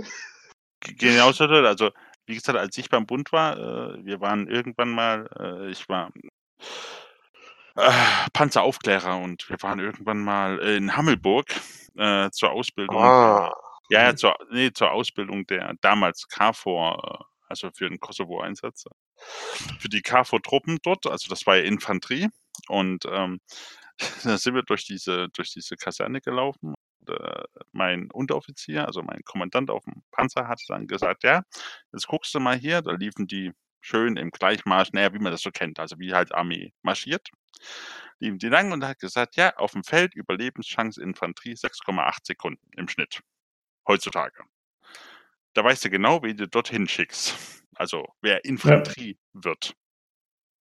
genau 0.81 1.33
so, 1.33 1.45
also 1.45 1.91
wie 2.27 2.35
gesagt, 2.35 2.57
als 2.59 2.79
ich 2.79 2.89
beim 2.89 3.07
Bund 3.07 3.33
war, 3.33 3.57
äh, 3.97 4.05
wir 4.05 4.21
waren 4.21 4.47
irgendwann 4.49 4.91
mal, 4.91 5.29
äh, 5.39 5.71
ich 5.71 5.89
war 5.89 6.11
äh, 7.77 7.91
Panzeraufklärer 8.33 9.19
und 9.19 9.49
wir 9.51 9.57
waren 9.63 9.81
irgendwann 9.81 10.21
mal 10.21 10.59
in 10.59 10.97
Hammelburg 10.97 11.47
äh, 11.97 12.31
zur 12.31 12.53
Ausbildung. 12.53 12.97
Ah. 13.03 13.53
Ja, 13.91 14.03
ja, 14.05 14.17
zur, 14.17 14.35
nee, 14.51 14.73
zur 14.73 14.93
Ausbildung 14.93 15.47
der 15.47 15.75
damals 15.81 16.27
KFOR, 16.29 17.21
äh, 17.21 17.25
also 17.49 17.71
für 17.75 17.89
den 17.89 18.01
Kosovo-Einsatz. 18.01 18.85
Für 19.79 19.89
die 19.89 20.03
KFOR-Truppen 20.03 20.79
dort, 20.83 21.07
also 21.07 21.29
das 21.29 21.47
war 21.47 21.57
ja 21.57 21.65
Infanterie. 21.65 22.29
Und 22.69 23.05
ähm, 23.11 23.41
da 24.25 24.39
sind 24.39 24.55
wir 24.55 24.63
durch 24.63 24.87
diese, 24.87 25.29
durch 25.31 25.53
diese 25.53 25.77
Kaserne 25.77 26.21
gelaufen. 26.21 26.75
Und, 27.07 27.11
äh, 27.21 27.45
mein 27.73 28.11
Unteroffizier, 28.11 28.87
also 28.87 29.03
mein 29.03 29.21
Kommandant 29.25 29.71
auf 29.71 29.85
dem 29.85 30.03
Panzer, 30.13 30.49
hat 30.49 30.61
dann 30.69 30.87
gesagt, 30.87 31.25
ja, 31.25 31.43
jetzt 31.93 32.07
guckst 32.09 32.35
du 32.35 32.41
mal 32.41 32.57
hier, 32.57 32.81
da 32.83 32.93
liefen 32.93 33.27
die 33.27 33.53
schön 33.83 34.17
im 34.17 34.31
Gleichmarsch, 34.31 34.93
naja, 34.93 35.13
wie 35.13 35.19
man 35.19 35.33
das 35.33 35.43
so 35.43 35.51
kennt, 35.51 35.79
also 35.79 35.99
wie 35.99 36.15
halt 36.15 36.35
Armee 36.35 36.73
marschiert. 36.83 37.29
Liefen 38.21 38.39
die 38.39 38.49
lang 38.49 38.73
und 38.73 38.85
hat 38.85 38.99
gesagt, 38.99 39.37
ja, 39.37 39.55
auf 39.57 39.73
dem 39.73 39.85
Feld 39.85 40.15
Überlebenschance 40.15 41.03
Infanterie 41.03 41.55
6,8 41.55 42.19
Sekunden 42.27 42.67
im 42.77 42.89
Schnitt 42.89 43.21
heutzutage. 43.87 44.45
Da 45.55 45.65
weißt 45.65 45.85
du 45.85 45.91
genau, 45.91 46.23
wen 46.23 46.37
du 46.37 46.49
dorthin 46.49 46.89
schickst. 46.89 47.37
Also 47.77 48.07
wer 48.23 48.45
Infanterie 48.45 49.19
wird. 49.33 49.75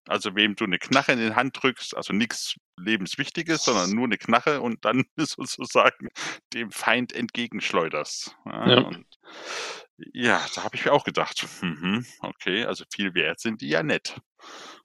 Also 0.06 0.34
wem 0.34 0.54
du 0.54 0.64
eine 0.64 0.78
Knarre 0.78 1.12
in 1.12 1.18
die 1.18 1.34
Hand 1.34 1.62
drückst, 1.62 1.96
also 1.96 2.12
nichts 2.12 2.56
Lebenswichtiges, 2.78 3.64
sondern 3.64 3.90
nur 3.90 4.04
eine 4.04 4.18
Knarre 4.18 4.60
und 4.60 4.84
dann 4.84 5.04
sozusagen 5.16 6.08
dem 6.52 6.70
Feind 6.70 7.12
entgegenschleuderst. 7.14 8.36
Ja, 8.44 8.68
Ja. 8.68 8.78
Und 8.80 9.06
ja 10.12 10.44
da 10.54 10.64
habe 10.64 10.76
ich 10.76 10.84
mir 10.84 10.92
auch 10.92 11.04
gedacht, 11.04 11.46
mhm, 11.62 12.04
okay, 12.20 12.64
also 12.64 12.84
viel 12.92 13.14
wert 13.14 13.40
sind 13.40 13.62
die 13.62 13.68
ja 13.68 13.82
nett. 13.82 14.20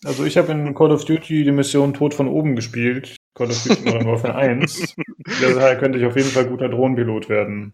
Also 0.06 0.24
ich 0.24 0.38
habe 0.38 0.54
in 0.54 0.74
Call 0.74 0.92
of 0.92 1.04
Duty 1.04 1.44
die 1.44 1.52
Mission 1.52 1.94
Tod 1.94 2.14
von 2.14 2.30
oben 2.30 2.56
gespielt. 2.56 3.18
Call 3.36 3.50
of 3.50 3.62
Duty 3.64 3.82
Modern 3.84 4.08
Warfare 4.08 4.36
1. 4.36 4.96
Daher 5.42 5.78
könnte 5.78 6.00
ich 6.00 6.06
auf 6.06 6.16
jeden 6.16 6.30
Fall 6.30 6.46
guter 6.46 6.70
Drohnenpilot 6.70 7.28
werden. 7.28 7.74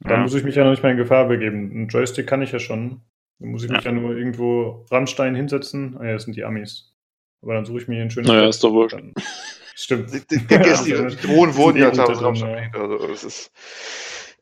Dann 0.00 0.12
Ja. 0.12 0.18
muss 0.18 0.34
ich 0.34 0.44
mich 0.44 0.54
ja 0.54 0.64
noch 0.64 0.70
nicht 0.70 0.82
mal 0.82 0.90
in 0.92 0.96
Gefahr 0.96 1.26
begeben. 1.28 1.70
Ein 1.74 1.88
Joystick 1.88 2.26
kann 2.26 2.42
ich 2.42 2.52
ja 2.52 2.58
schon. 2.58 3.00
Dann 3.40 3.50
muss 3.50 3.64
ich 3.64 3.70
mich 3.70 3.82
ja, 3.84 3.92
nur 3.92 4.16
irgendwo 4.16 4.84
Rammstein 4.90 5.34
hinsetzen. 5.34 5.96
Ah 5.98 6.04
ja, 6.06 6.12
das 6.14 6.24
sind 6.24 6.36
die 6.36 6.44
Amis. 6.44 6.94
Aber 7.42 7.54
dann 7.54 7.64
suche 7.64 7.78
ich 7.78 7.88
mir 7.88 7.94
hier 7.96 8.04
ein 8.04 8.10
schönes 8.10 8.28
Naja, 8.28 8.48
ist 8.48 8.62
doch 8.64 8.72
wurscht. 8.72 8.94
Dann- 8.96 9.14
Stimmt. 9.74 10.12
Die, 10.12 10.26
die, 10.26 10.44
der 10.46 10.58
Gäste, 10.60 10.90
Ja, 10.90 11.02
die, 11.08 11.14
die 11.16 11.26
Drohnen 11.26 11.54
wurden 11.56 11.78
ja 11.78 11.90
teilweise 11.92 12.20
da 12.22 12.32
ja. 12.32 12.46
erwähnt. 12.48 12.76
Also 12.76 13.06
ist. 13.06 13.50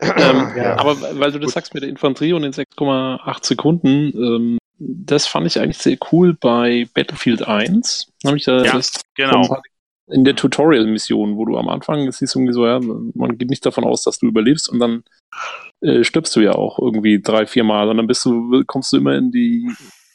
Ähm, 0.00 0.52
Ja. 0.56 0.78
Aber 0.78 0.96
weil 1.18 1.32
du 1.32 1.38
das 1.38 1.48
Gut. 1.48 1.54
sagst 1.54 1.74
mit 1.74 1.82
der 1.82 1.90
Infanterie 1.90 2.32
und 2.34 2.42
den 2.42 2.52
6,8 2.52 3.44
Sekunden, 3.46 4.12
ähm, 4.16 4.58
das 4.78 5.26
fand 5.26 5.46
ich 5.46 5.58
eigentlich 5.58 5.78
sehr 5.78 5.96
cool 6.12 6.34
bei 6.34 6.86
Battlefield 6.94 7.46
1. 7.46 8.12
Hab 8.26 8.34
ich 8.34 8.44
da 8.44 8.62
Ja, 8.62 8.72
das 8.72 8.92
Genau. 9.14 9.58
In 10.08 10.24
der 10.24 10.36
Tutorial-Mission, 10.36 11.36
wo 11.36 11.44
du 11.44 11.58
am 11.58 11.68
Anfang, 11.68 12.06
es 12.06 12.18
hieß 12.20 12.36
irgendwie 12.36 12.52
so, 12.52 12.66
ja, 12.66 12.80
man 12.80 13.38
geht 13.38 13.50
nicht 13.50 13.66
davon 13.66 13.84
aus, 13.84 14.02
dass 14.04 14.18
du 14.18 14.26
überlebst 14.26 14.68
und 14.68 14.78
dann 14.78 15.04
äh, 15.80 16.04
stirbst 16.04 16.34
du 16.36 16.40
ja 16.40 16.52
auch 16.52 16.78
irgendwie 16.78 17.20
drei, 17.20 17.46
vier 17.46 17.64
Mal 17.64 17.88
und 17.88 17.96
dann 17.96 18.06
bist 18.06 18.24
du, 18.24 18.62
kommst 18.66 18.92
du 18.92 18.98
immer 18.98 19.16
in 19.16 19.30
die, 19.30 19.68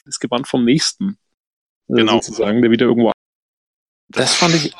das 0.04 0.18
Gewand 0.18 0.48
vom 0.48 0.64
nächsten. 0.64 1.18
Äh, 1.88 1.96
Genau. 1.96 2.14
Sozusagen, 2.14 2.62
der 2.62 2.70
wieder 2.70 2.86
irgendwo. 2.86 3.12
Das 4.08 4.34
fand 4.34 4.54
ich 4.54 4.74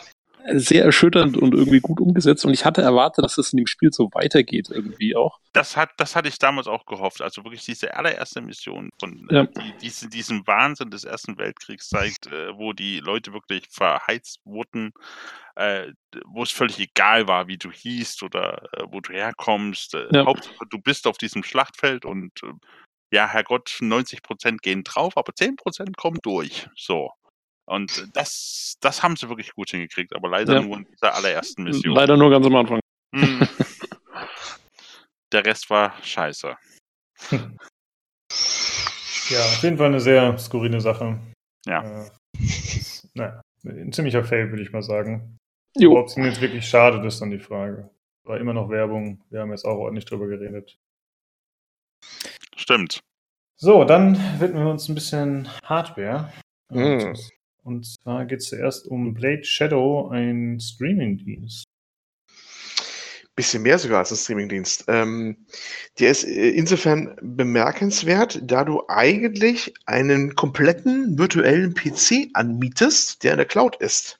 sehr 0.54 0.84
erschütternd 0.84 1.36
und 1.36 1.54
irgendwie 1.54 1.80
gut 1.80 2.00
umgesetzt 2.00 2.44
und 2.44 2.52
ich 2.52 2.64
hatte 2.64 2.82
erwartet, 2.82 3.24
dass 3.24 3.38
es 3.38 3.52
in 3.52 3.58
dem 3.58 3.66
Spiel 3.66 3.92
so 3.92 4.08
weitergeht 4.12 4.68
irgendwie 4.70 5.14
auch. 5.16 5.38
Das 5.52 5.76
hat, 5.76 5.90
das 5.98 6.16
hatte 6.16 6.28
ich 6.28 6.38
damals 6.38 6.66
auch 6.66 6.86
gehofft. 6.86 7.20
Also 7.22 7.44
wirklich 7.44 7.64
diese 7.64 7.94
allererste 7.96 8.40
Mission 8.40 8.90
von 8.98 9.26
Ja. 9.30 9.42
äh, 9.42 9.48
die, 9.56 9.72
diesen, 9.82 10.10
diesen 10.10 10.46
Wahnsinn 10.46 10.90
des 10.90 11.04
Ersten 11.04 11.38
Weltkriegs 11.38 11.88
zeigt, 11.88 12.26
äh, 12.26 12.56
wo 12.56 12.72
die 12.72 13.00
Leute 13.00 13.32
wirklich 13.32 13.64
verheizt 13.70 14.40
wurden, 14.44 14.92
äh, 15.56 15.88
wo 16.26 16.42
es 16.42 16.50
völlig 16.50 16.78
egal 16.78 17.28
war, 17.28 17.46
wie 17.48 17.58
du 17.58 17.70
hießt 17.70 18.22
oder 18.22 18.62
äh, 18.72 18.84
wo 18.88 19.00
du 19.00 19.12
herkommst. 19.12 19.94
Äh, 19.94 20.06
Ja. 20.12 20.26
Hauptsache, 20.26 20.66
du 20.70 20.78
bist 20.78 21.06
auf 21.06 21.18
diesem 21.18 21.42
Schlachtfeld 21.44 22.04
und 22.04 22.32
äh, 22.42 22.52
ja, 23.14 23.28
Herrgott, 23.28 23.76
90 23.80 24.22
Prozent 24.22 24.62
gehen 24.62 24.84
drauf, 24.84 25.16
aber 25.18 25.34
10 25.34 25.56
Prozent 25.56 25.96
kommen 25.98 26.18
durch. 26.22 26.68
So. 26.76 27.10
Und 27.64 28.08
das, 28.14 28.76
das 28.80 29.02
haben 29.02 29.16
sie 29.16 29.28
wirklich 29.28 29.52
gut 29.54 29.70
hingekriegt, 29.70 30.14
aber 30.14 30.28
leider 30.28 30.54
Ja. 30.54 30.62
nur 30.62 30.78
in 30.78 30.84
dieser 30.84 31.14
allerersten 31.14 31.64
Mission. 31.64 31.94
Leider 31.94 32.16
nur 32.16 32.30
ganz 32.30 32.46
am 32.46 32.56
Anfang. 32.56 32.80
Mhm. 33.14 33.46
Der 35.32 35.44
Rest 35.46 35.70
war 35.70 35.94
scheiße. 36.02 36.56
Ja, 39.30 39.40
auf 39.40 39.62
jeden 39.62 39.78
Fall 39.78 39.86
eine 39.86 40.00
sehr 40.00 40.36
skurrile 40.38 40.80
Sache. 40.80 41.18
Ja. 41.66 42.02
Äh, 42.04 42.10
naja, 43.14 43.40
ein 43.64 43.92
ziemlicher 43.92 44.24
Fail, 44.24 44.50
würde 44.50 44.62
ich 44.62 44.72
mal 44.72 44.82
sagen. 44.82 45.38
Jo. 45.76 45.98
Ob 45.98 46.08
es 46.08 46.16
ihm 46.16 46.24
jetzt 46.24 46.40
wirklich 46.40 46.68
schadet, 46.68 47.04
ist 47.04 47.20
dann 47.20 47.30
die 47.30 47.38
Frage. 47.38 47.90
War 48.24 48.38
immer 48.38 48.52
noch 48.52 48.68
Werbung. 48.68 49.22
Wir 49.30 49.40
haben 49.40 49.50
jetzt 49.50 49.64
auch 49.64 49.78
ordentlich 49.78 50.04
drüber 50.04 50.26
geredet. 50.26 50.78
Stimmt. 52.56 53.00
So, 53.56 53.84
dann 53.84 54.16
widmen 54.40 54.64
wir 54.64 54.70
uns 54.70 54.88
ein 54.88 54.94
bisschen 54.94 55.48
Hardware. 55.64 56.32
Mm. 56.70 57.14
Und 57.64 57.86
zwar 57.86 58.26
geht 58.26 58.40
es 58.40 58.48
zuerst 58.48 58.86
um 58.86 59.14
Blade 59.14 59.44
Shadow, 59.44 60.08
ein 60.08 60.58
Streaming-Dienst. 60.60 61.64
Bisschen 63.34 63.62
mehr 63.62 63.78
sogar 63.78 64.00
als 64.00 64.10
ein 64.10 64.18
Streamingdienst. 64.18 64.84
Ähm, 64.88 65.46
der 65.98 66.10
ist 66.10 66.24
äh, 66.24 66.50
insofern 66.50 67.16
bemerkenswert, 67.22 68.40
da 68.42 68.62
du 68.62 68.82
eigentlich 68.88 69.72
einen 69.86 70.34
kompletten 70.34 71.18
virtuellen 71.18 71.72
PC 71.72 72.28
anmietest, 72.34 73.24
der 73.24 73.32
in 73.32 73.38
der 73.38 73.46
Cloud 73.46 73.76
ist. 73.76 74.18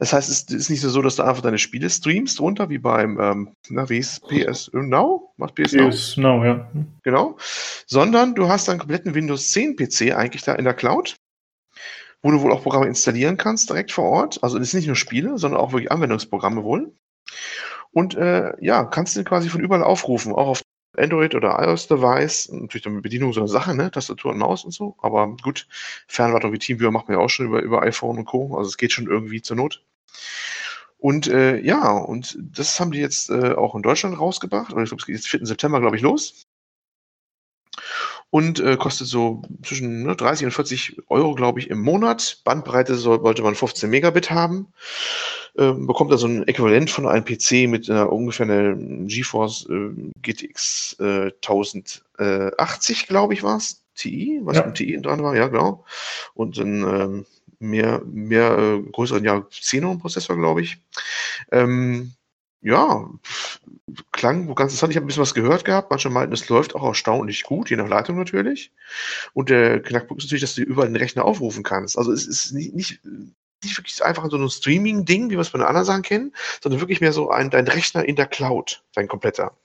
Das 0.00 0.12
heißt, 0.12 0.28
es 0.28 0.52
ist 0.52 0.68
nicht 0.68 0.80
so, 0.80 1.00
dass 1.00 1.16
du 1.16 1.22
einfach 1.22 1.42
deine 1.42 1.58
Spiele 1.58 1.88
streamst 1.88 2.40
runter, 2.40 2.68
wie 2.68 2.78
beim, 2.78 3.20
ähm, 3.20 3.54
na, 3.68 3.88
wie 3.88 3.96
hieß 3.96 4.20
es? 4.30 4.66
PS 4.66 4.70
Now? 4.72 5.32
Macht 5.36 5.54
PS 5.54 5.72
Now? 5.72 5.88
PS 5.88 6.16
Now, 6.16 6.44
ja. 6.44 6.68
Hm. 6.72 6.86
Genau. 7.04 7.36
Sondern 7.86 8.34
du 8.34 8.48
hast 8.48 8.68
einen 8.68 8.80
kompletten 8.80 9.14
Windows 9.14 9.52
10 9.52 9.76
PC 9.76 10.12
eigentlich 10.14 10.42
da 10.42 10.54
in 10.54 10.64
der 10.64 10.74
Cloud, 10.74 11.16
wo 12.22 12.30
du 12.30 12.40
wohl 12.40 12.52
auch 12.52 12.62
Programme 12.62 12.86
installieren 12.86 13.36
kannst 13.36 13.68
direkt 13.70 13.92
vor 13.92 14.04
Ort. 14.04 14.42
Also 14.42 14.58
das 14.58 14.70
sind 14.70 14.80
nicht 14.80 14.86
nur 14.86 14.96
Spiele, 14.96 15.38
sondern 15.38 15.60
auch 15.60 15.72
wirklich 15.72 15.92
Anwendungsprogramme 15.92 16.64
wohl. 16.64 16.92
Und 17.92 18.14
äh, 18.14 18.52
ja, 18.60 18.84
kannst 18.84 19.16
du 19.16 19.24
quasi 19.24 19.48
von 19.48 19.60
überall 19.60 19.82
aufrufen, 19.82 20.32
auch 20.32 20.48
auf 20.48 20.62
Android 20.96 21.34
oder 21.34 21.58
iOS-Device. 21.62 22.50
Natürlich 22.52 22.84
dann 22.84 22.94
mit 22.94 23.02
Bedienung 23.02 23.32
so 23.32 23.40
eine 23.40 23.48
Sache, 23.48 23.74
ne? 23.74 23.90
Tastatur 23.90 24.32
und 24.32 24.38
Maus 24.38 24.64
und 24.64 24.72
so. 24.72 24.96
Aber 25.00 25.36
gut, 25.42 25.66
Fernwartung 26.06 26.52
wie 26.52 26.58
TeamViewer 26.58 26.90
macht 26.90 27.08
man 27.08 27.18
ja 27.18 27.24
auch 27.24 27.28
schon 27.30 27.46
über, 27.46 27.62
über 27.62 27.82
iPhone 27.82 28.18
und 28.18 28.24
Co. 28.24 28.56
Also 28.56 28.68
es 28.68 28.76
geht 28.76 28.92
schon 28.92 29.06
irgendwie 29.06 29.42
zur 29.42 29.56
Not. 29.56 29.84
Und 30.98 31.26
äh, 31.28 31.58
ja, 31.58 31.90
und 31.90 32.38
das 32.40 32.80
haben 32.80 32.90
die 32.90 33.00
jetzt 33.00 33.30
äh, 33.30 33.52
auch 33.52 33.74
in 33.74 33.82
Deutschland 33.82 34.18
rausgebracht. 34.18 34.72
Oder 34.72 34.82
ich 34.82 34.88
glaube, 34.88 35.00
es 35.00 35.06
geht 35.06 35.16
jetzt 35.16 35.28
4. 35.28 35.46
September, 35.46 35.80
glaube 35.80 35.96
ich, 35.96 36.02
los. 36.02 36.46
Und 38.30 38.60
äh, 38.60 38.76
kostet 38.76 39.06
so 39.06 39.42
zwischen 39.62 40.02
ne, 40.02 40.16
30 40.16 40.46
und 40.46 40.50
40 40.52 40.98
Euro, 41.08 41.34
glaube 41.34 41.60
ich, 41.60 41.70
im 41.70 41.80
Monat. 41.80 42.40
Bandbreite 42.44 42.96
soll, 42.96 43.22
wollte 43.22 43.42
man 43.42 43.54
15 43.54 43.88
Megabit 43.88 44.30
haben. 44.30 44.66
äh, 45.56 45.72
bekommt 45.72 46.10
er 46.10 46.18
so 46.18 46.26
ein 46.26 46.46
Äquivalent 46.46 46.90
von 46.90 47.06
einem 47.06 47.24
PC 47.24 47.68
mit 47.68 47.88
einer 47.88 48.12
ungefähr 48.12 48.44
einer 48.44 48.74
GeForce 49.06 49.66
äh, 49.70 49.90
GTX 50.22 50.96
äh, 51.00 51.30
1080, 51.40 53.06
glaube 53.06 53.34
ich, 53.34 53.42
war 53.42 53.56
es. 53.56 53.82
TI, 53.94 54.40
was 54.42 54.56
Ja. 54.58 54.66
mit 54.66 54.74
TI 54.74 55.00
dran 55.00 55.22
war, 55.22 55.34
ja, 55.34 55.48
genau. 55.48 55.84
Und 56.34 56.58
ein 56.58 56.82
ähm, 56.82 57.26
mehr, 57.58 58.02
mehr 58.04 58.58
äh, 58.58 58.82
größeren, 58.92 59.24
ja, 59.24 59.40
Xenon-Prozessor, 59.40 60.36
glaube 60.36 60.60
ich. 60.60 60.76
Ähm, 61.50 62.12
ja, 62.62 63.08
klang 64.12 64.46
ganz 64.54 64.72
interessant. 64.72 64.90
Ich 64.90 64.96
habe 64.96 65.04
ein 65.04 65.08
bisschen 65.08 65.22
was 65.22 65.34
gehört 65.34 65.64
gehabt. 65.64 65.90
Manche 65.90 66.10
meinten, 66.10 66.34
es 66.34 66.48
läuft 66.48 66.74
auch 66.74 66.84
erstaunlich 66.84 67.44
gut, 67.44 67.70
je 67.70 67.76
nach 67.76 67.88
Leitung 67.88 68.16
natürlich. 68.16 68.72
Und 69.32 69.50
der 69.50 69.80
Knackpunkt 69.80 70.22
ist 70.22 70.26
natürlich, 70.26 70.42
dass 70.42 70.54
du 70.54 70.62
überall 70.62 70.88
den 70.88 70.96
Rechner 70.96 71.24
aufrufen 71.24 71.62
kannst. 71.62 71.96
Also 71.96 72.12
es 72.12 72.26
ist 72.26 72.52
nicht, 72.52 72.74
nicht, 72.74 73.00
nicht 73.62 73.78
wirklich 73.78 74.04
einfach 74.04 74.28
so 74.30 74.36
ein 74.36 74.48
Streaming-Ding, 74.48 75.30
wie 75.30 75.34
wir 75.34 75.40
es 75.40 75.50
bei 75.50 75.58
anderen 75.60 75.84
Sachen 75.84 76.02
kennen, 76.02 76.34
sondern 76.62 76.80
wirklich 76.80 77.00
mehr 77.00 77.12
so 77.12 77.30
ein, 77.30 77.50
dein 77.50 77.66
Rechner 77.66 78.04
in 78.04 78.16
der 78.16 78.26
Cloud, 78.26 78.82
dein 78.94 79.08
kompletter. 79.08 79.56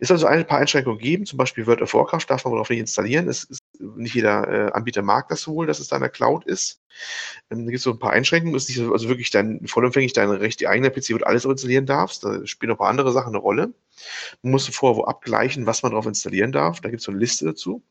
Soll 0.00 0.16
also 0.16 0.26
ein 0.26 0.46
paar 0.46 0.58
Einschränkungen 0.58 0.98
geben, 0.98 1.26
zum 1.26 1.36
Beispiel 1.36 1.66
World 1.66 1.82
of 1.82 1.94
Warcraft 1.94 2.26
darf 2.28 2.44
man 2.44 2.54
auch 2.54 2.68
nicht 2.68 2.78
installieren. 2.78 3.28
Es 3.28 3.44
ist, 3.44 3.60
nicht 3.78 4.14
jeder 4.14 4.48
äh, 4.48 4.72
Anbieter 4.72 5.02
mag 5.02 5.28
das 5.28 5.46
wohl, 5.48 5.66
dass 5.66 5.80
es 5.80 5.88
da 5.88 5.96
in 5.96 6.02
der 6.02 6.10
Cloud 6.10 6.44
ist. 6.44 6.80
Ähm, 7.50 7.64
da 7.64 7.70
gibt 7.70 7.78
es 7.78 7.82
so 7.82 7.90
ein 7.92 7.98
paar 7.98 8.12
Einschränkungen. 8.12 8.54
Es 8.54 8.64
ist 8.64 8.68
nicht 8.70 8.78
so, 8.78 8.92
also 8.92 9.08
wirklich 9.08 9.30
dein, 9.30 9.66
vollumfänglich 9.66 10.12
dein 10.12 10.30
Recht, 10.30 10.60
die 10.60 10.68
eigene 10.68 10.90
PC, 10.90 11.10
wo 11.10 11.18
du 11.18 11.26
alles 11.26 11.44
installieren 11.44 11.86
darfst. 11.86 12.24
Da 12.24 12.46
spielen 12.46 12.68
noch 12.68 12.76
ein 12.76 12.78
paar 12.78 12.88
andere 12.88 13.12
Sachen 13.12 13.30
eine 13.30 13.38
Rolle. 13.38 13.72
Man 14.42 14.52
muss 14.52 14.68
vorher 14.68 14.96
wo 14.96 15.04
abgleichen, 15.04 15.66
was 15.66 15.82
man 15.82 15.92
drauf 15.92 16.06
installieren 16.06 16.52
darf. 16.52 16.80
Da 16.80 16.90
gibt 16.90 17.00
es 17.00 17.06
so 17.06 17.12
eine 17.12 17.20
Liste 17.20 17.44
dazu. 17.44 17.82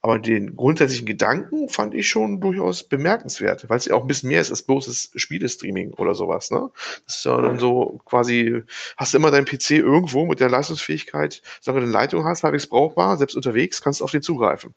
Aber 0.00 0.18
den 0.18 0.56
grundsätzlichen 0.56 1.06
Gedanken 1.06 1.68
fand 1.68 1.94
ich 1.94 2.08
schon 2.08 2.40
durchaus 2.40 2.82
bemerkenswert, 2.82 3.68
weil 3.68 3.78
es 3.78 3.84
ja 3.84 3.94
auch 3.94 4.02
ein 4.02 4.08
bisschen 4.08 4.30
mehr 4.30 4.40
ist 4.40 4.50
als 4.50 4.62
bloßes 4.62 5.12
Spielestreaming 5.14 5.92
oder 5.94 6.14
sowas. 6.14 6.50
Ne? 6.50 6.70
Das 7.06 7.16
ist 7.16 7.24
ja 7.24 7.40
dann 7.40 7.58
so 7.58 8.00
quasi, 8.04 8.62
hast 8.96 9.14
du 9.14 9.18
immer 9.18 9.30
deinen 9.30 9.44
PC 9.44 9.70
irgendwo 9.72 10.26
mit 10.26 10.40
der 10.40 10.50
Leistungsfähigkeit, 10.50 11.40
solange 11.60 11.82
du 11.82 11.86
eine 11.86 11.92
Leitung 11.92 12.24
hast, 12.24 12.42
halbwegs 12.42 12.66
brauchbar, 12.66 13.16
selbst 13.16 13.36
unterwegs 13.36 13.80
kannst 13.80 14.00
du 14.00 14.04
auf 14.04 14.10
den 14.10 14.22
zugreifen. 14.22 14.74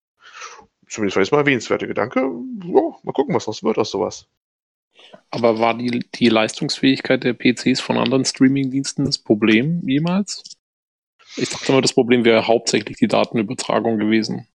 Zumindest 0.88 1.16
war 1.16 1.24
jetzt 1.24 1.32
mal 1.32 1.40
erwähnenswerter 1.40 1.88
Gedanke. 1.88 2.20
Ja, 2.20 2.82
mal 3.04 3.12
gucken, 3.14 3.34
was 3.34 3.46
das 3.46 3.64
wird 3.64 3.80
aus 3.80 3.90
sowas. 3.90 4.28
Aber 5.32 5.60
war 5.60 5.76
die, 5.76 6.06
die 6.14 6.30
Leistungsfähigkeit 6.30 7.24
der 7.24 7.34
PCs 7.34 7.82
von 7.82 7.98
anderen 7.98 8.26
Streaming-Diensten 8.26 9.06
das 9.06 9.18
Problem 9.18 9.82
jemals? 9.88 10.44
Ich 11.36 11.50
dachte 11.50 11.72
immer, 11.72 11.82
das 11.82 11.94
Problem 11.94 12.24
wäre 12.24 12.48
hauptsächlich 12.48 12.98
die 12.98 13.08
Datenübertragung 13.08 13.98
gewesen. 13.98 14.48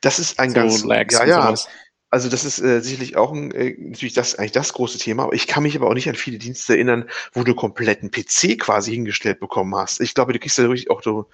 Das 0.00 0.18
ist 0.18 0.38
ein 0.38 0.52
So 0.52 0.54
ganz, 0.54 0.82
Lags 0.84 1.18
ja, 1.18 1.24
ja. 1.26 1.54
Also 2.10 2.28
das 2.28 2.44
ist 2.44 2.58
äh, 2.60 2.80
sicherlich 2.82 3.16
auch 3.16 3.32
ein, 3.32 3.52
äh, 3.52 3.74
natürlich 3.78 4.12
das 4.12 4.34
eigentlich 4.34 4.52
das 4.52 4.74
große 4.74 4.98
Thema. 4.98 5.30
Ich 5.32 5.46
kann 5.46 5.62
mich 5.62 5.76
aber 5.76 5.88
auch 5.88 5.94
nicht 5.94 6.08
an 6.10 6.14
viele 6.14 6.38
Dienste 6.38 6.74
erinnern, 6.74 7.08
wo 7.32 7.42
du 7.42 7.54
kompletten 7.54 8.10
PC 8.10 8.58
quasi 8.58 8.92
hingestellt 8.92 9.40
bekommen 9.40 9.74
hast. 9.76 10.00
Ich 10.00 10.14
glaube, 10.14 10.32
du 10.34 10.38
kriegst 10.38 10.58
ja 10.58 10.64
wirklich 10.64 10.90
auch 10.90 11.02
so, 11.02 11.30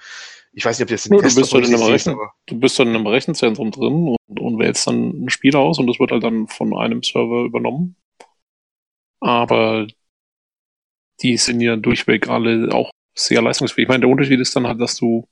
ich 0.52 0.64
weiß 0.64 0.78
nicht, 0.78 0.84
ob 0.84 0.88
du 0.88 0.94
jetzt 0.94 1.06
den 1.06 1.16
Ja, 1.16 1.20
du 1.22 1.30
Test 1.30 1.34
bist 1.34 1.54
einem 1.54 1.54
richtig 1.54 1.82
siehst, 1.82 2.08
Rechner. 2.08 2.12
aber 2.12 2.32
Du 2.46 2.58
bist 2.58 2.78
dann 2.78 2.88
in 2.88 2.96
einem 2.96 3.06
Rechenzentrum 3.06 3.70
drin 3.70 4.16
und, 4.28 4.40
und 4.40 4.58
wählst 4.58 4.86
dann 4.86 5.24
ein 5.24 5.30
Spiel 5.30 5.56
aus 5.56 5.78
und 5.78 5.86
das 5.86 5.98
wird 6.00 6.12
halt 6.12 6.22
dann 6.24 6.48
von 6.48 6.76
einem 6.76 7.02
Server 7.02 7.44
übernommen. 7.44 7.96
Aber 9.20 9.86
die 11.22 11.36
sind 11.36 11.60
ja 11.60 11.76
durchweg 11.76 12.28
alle 12.28 12.72
auch 12.72 12.90
sehr 13.14 13.42
leistungsfähig. 13.42 13.84
Ich 13.84 13.88
meine, 13.88 14.00
der 14.00 14.08
Unterschied 14.10 14.40
ist 14.40 14.54
dann 14.56 14.66
halt, 14.66 14.80
dass 14.80 14.96
du 14.96 15.26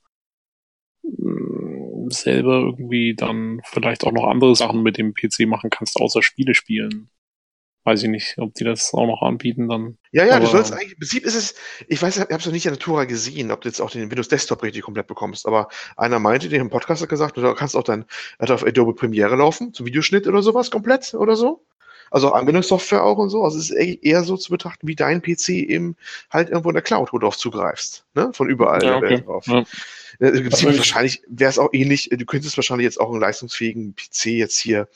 selber 2.11 2.55
irgendwie 2.61 3.15
dann 3.15 3.61
vielleicht 3.65 4.05
auch 4.05 4.13
noch 4.13 4.25
andere 4.25 4.55
Sachen 4.57 4.83
mit 4.83 4.99
dem 4.99 5.15
PC 5.15 5.47
machen 5.47 5.71
kannst, 5.71 5.97
außer 6.01 6.23
Spiele 6.23 6.55
spielen. 6.55 7.09
Weiß 7.85 8.03
ich 8.03 8.09
nicht, 8.09 8.37
ob 8.39 8.53
die 8.55 8.65
das 8.65 8.93
auch 8.95 9.07
noch 9.07 9.23
anbieten 9.23 9.69
dann. 9.69 9.97
Ja, 10.11 10.25
ja, 10.25 10.31
du 10.41 10.47
Aber- 10.47 10.47
sollst 10.47 10.73
eigentlich, 10.73 10.95
im 10.95 10.99
Prinzip 10.99 11.25
ist 11.25 11.37
es, 11.37 11.55
ich 11.87 12.03
weiß, 12.03 12.17
ich 12.17 12.23
habe 12.23 12.35
es 12.35 12.45
noch 12.45 12.53
nicht 12.53 12.67
in 12.67 12.71
der 12.73 12.79
Natura 12.79 13.05
gesehen, 13.05 13.53
ob 13.53 13.61
du 13.61 13.69
jetzt 13.69 13.81
auch 13.81 13.91
den 13.93 14.11
Windows 14.11 14.27
Desktop 14.27 14.63
richtig 14.65 14.83
komplett 14.83 15.07
bekommst, 15.07 15.47
aber 15.47 15.69
einer 15.97 16.19
meinte, 16.19 16.49
der 16.49 16.61
im 16.61 16.69
Podcast 16.69 17.03
hat 17.03 17.09
gesagt, 17.09 17.37
du 17.37 17.55
kannst 17.55 17.77
auch 17.77 17.85
dann, 17.85 18.05
hat 18.41 18.51
auf 18.51 18.65
Adobe 18.67 18.93
Premiere 18.95 19.37
laufen, 19.37 19.73
zum 19.73 19.87
Videoschnitt 19.87 20.27
oder 20.27 20.43
sowas 20.43 20.71
komplett 20.73 21.15
oder 21.15 21.37
so. 21.37 21.65
Also 22.11 22.29
auch 22.29 22.35
Anwendungssoftware 22.35 23.03
auch 23.03 23.19
und 23.19 23.31
so. 23.31 23.43
Also 23.43 23.59
es 23.59 23.71
ist 23.71 23.77
eher- 23.77 24.03
eher 24.03 24.23
so 24.25 24.37
zu 24.37 24.51
betrachten 24.51 24.87
wie 24.87 24.95
dein 24.95 25.23
PC 25.23 25.49
eben 25.69 25.97
halt 26.31 26.49
irgendwo 26.51 26.71
in 26.71 26.75
der 26.75 26.83
Cloud, 26.83 27.13
wo 27.13 27.19
du 27.19 27.25
drauf 27.27 27.37
zugreifst. 27.37 28.05
Ne? 28.15 28.31
Von 28.33 28.49
überall 28.49 28.81
Ja, 28.83 28.89
der 28.91 28.97
okay. 28.99 29.11
Welt 29.11 29.27
drauf. 29.27 29.47
Ja. 29.49 29.65
Äh, 30.19 30.51
wahrscheinlich 30.51 31.23
wäre 31.29 31.51
es 31.51 31.59
auch 31.59 31.71
ähnlich, 31.73 32.13
äh, 32.13 32.17
du 32.17 32.25
könntest 32.25 32.57
wahrscheinlich 32.57 32.85
jetzt 32.85 33.01
auch 33.01 33.11
einen 33.11 33.21
leistungsfähigen 33.21 33.95
PC 33.95 34.27
jetzt 34.27 34.59
hier 34.59 34.89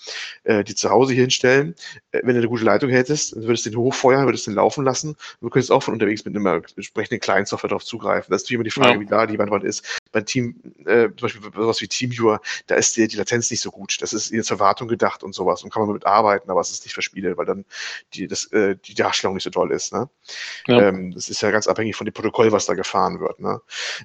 äh, 0.44 0.65
die 0.65 0.74
zu 0.74 0.90
Hause 0.90 1.12
hier 1.12 1.23
hinstellen. 1.23 1.74
Äh, 2.12 2.20
wenn 2.23 2.34
du 2.34 2.40
eine 2.40 2.49
gute 2.49 2.65
Leitung 2.65 2.90
hättest, 2.90 3.34
dann 3.34 3.42
würdest 3.44 3.66
du 3.66 3.70
den 3.70 3.78
hochfeuern, 3.78 4.26
würdest 4.26 4.47
den 4.47 4.55
laufen 4.55 4.84
lassen. 4.84 5.16
Du 5.40 5.50
könntest 5.50 5.70
auch 5.70 5.82
von 5.82 5.94
unterwegs 5.94 6.24
mit 6.24 6.36
einer 6.36 6.62
entsprechenden 6.76 7.20
Client-Software 7.20 7.68
darauf 7.68 7.84
zugreifen. 7.84 8.31
Das 8.31 8.42
ist 8.42 8.50
immer 8.50 8.65
die 8.65 8.70
Frage, 8.70 8.94
Ja. 8.94 9.00
wie 9.00 9.07
da 9.07 9.26
die 9.26 9.36
Bandbreite 9.36 9.66
ist. 9.66 10.00
Beim 10.12 10.24
Team, 10.24 10.60
äh, 10.86 11.08
zum 11.08 11.16
Beispiel 11.20 11.42
sowas 11.55 11.81
wie 11.81 11.89
TeamViewer, 11.89 12.40
da 12.66 12.74
ist 12.74 12.97
die, 12.97 13.07
die 13.07 13.16
Latenz 13.16 13.50
nicht 13.50 13.60
so 13.60 13.70
gut. 13.70 13.99
Das 14.00 14.12
ist 14.12 14.31
eher 14.31 14.42
zur 14.42 14.58
Wartung 14.58 14.89
gedacht 14.89 15.23
und 15.23 15.34
sowas 15.34 15.62
und 15.62 15.73
kann 15.73 15.82
man 15.82 15.92
mit 15.92 16.07
arbeiten, 16.07 16.50
aber 16.50 16.60
es 16.60 16.70
ist 16.70 16.84
nicht 16.84 16.94
für 16.94 17.02
Spiele, 17.02 17.36
weil 17.36 17.47
dann 17.47 17.65
die, 18.15 18.26
das, 18.26 18.47
äh, 18.52 18.76
die 18.76 18.94
Darstellung 18.94 19.34
nicht 19.34 19.44
so 19.44 19.50
toll 19.50 19.73
ist. 19.73 19.92
Ne? 19.92 20.08
Ja. 20.66 20.89
Ähm, 20.89 21.12
das 21.12 21.28
ist 21.28 21.42
ja 21.42 21.50
ganz 21.50 21.66
abhängig 21.66 21.97
von 21.97 22.05
dem 22.05 22.12
Protokoll, 22.12 22.52
was 22.52 22.66
da 22.66 22.74
gefahren 22.74 23.20
wird. 23.20 23.40
Ne? 23.40 23.60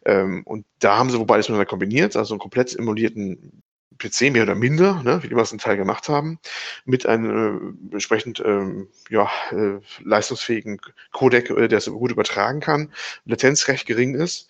Ähm, 0.06 0.44
und 0.46 0.66
da 0.80 0.98
haben 0.98 1.05
sie 1.10 1.20
wobei 1.20 1.38
das 1.38 1.48
miteinander 1.48 1.70
kombiniert, 1.70 2.16
also 2.16 2.34
einen 2.34 2.40
komplett 2.40 2.76
emulierten 2.78 3.64
PC 3.98 4.32
mehr 4.32 4.44
oder 4.44 4.56
minder, 4.56 5.02
ne, 5.04 5.22
wie 5.24 5.30
die 5.30 5.36
einen 5.36 5.58
Teil 5.58 5.78
gemacht 5.78 6.10
haben, 6.10 6.40
mit 6.86 7.06
einem 7.06 7.78
äh, 7.92 7.94
entsprechend 7.94 8.42
ähm, 8.46 8.88
ja, 9.10 9.30
äh, 9.52 9.80
leistungsfähigen 10.04 10.80
Codec, 11.12 11.50
äh, 11.50 11.68
der 11.68 11.78
es 11.78 11.86
gut 11.86 12.12
übertragen 12.12 12.60
kann, 12.60 12.92
Latenz 13.26 13.68
recht 13.68 13.86
gering 13.86 14.16
ist. 14.16 14.50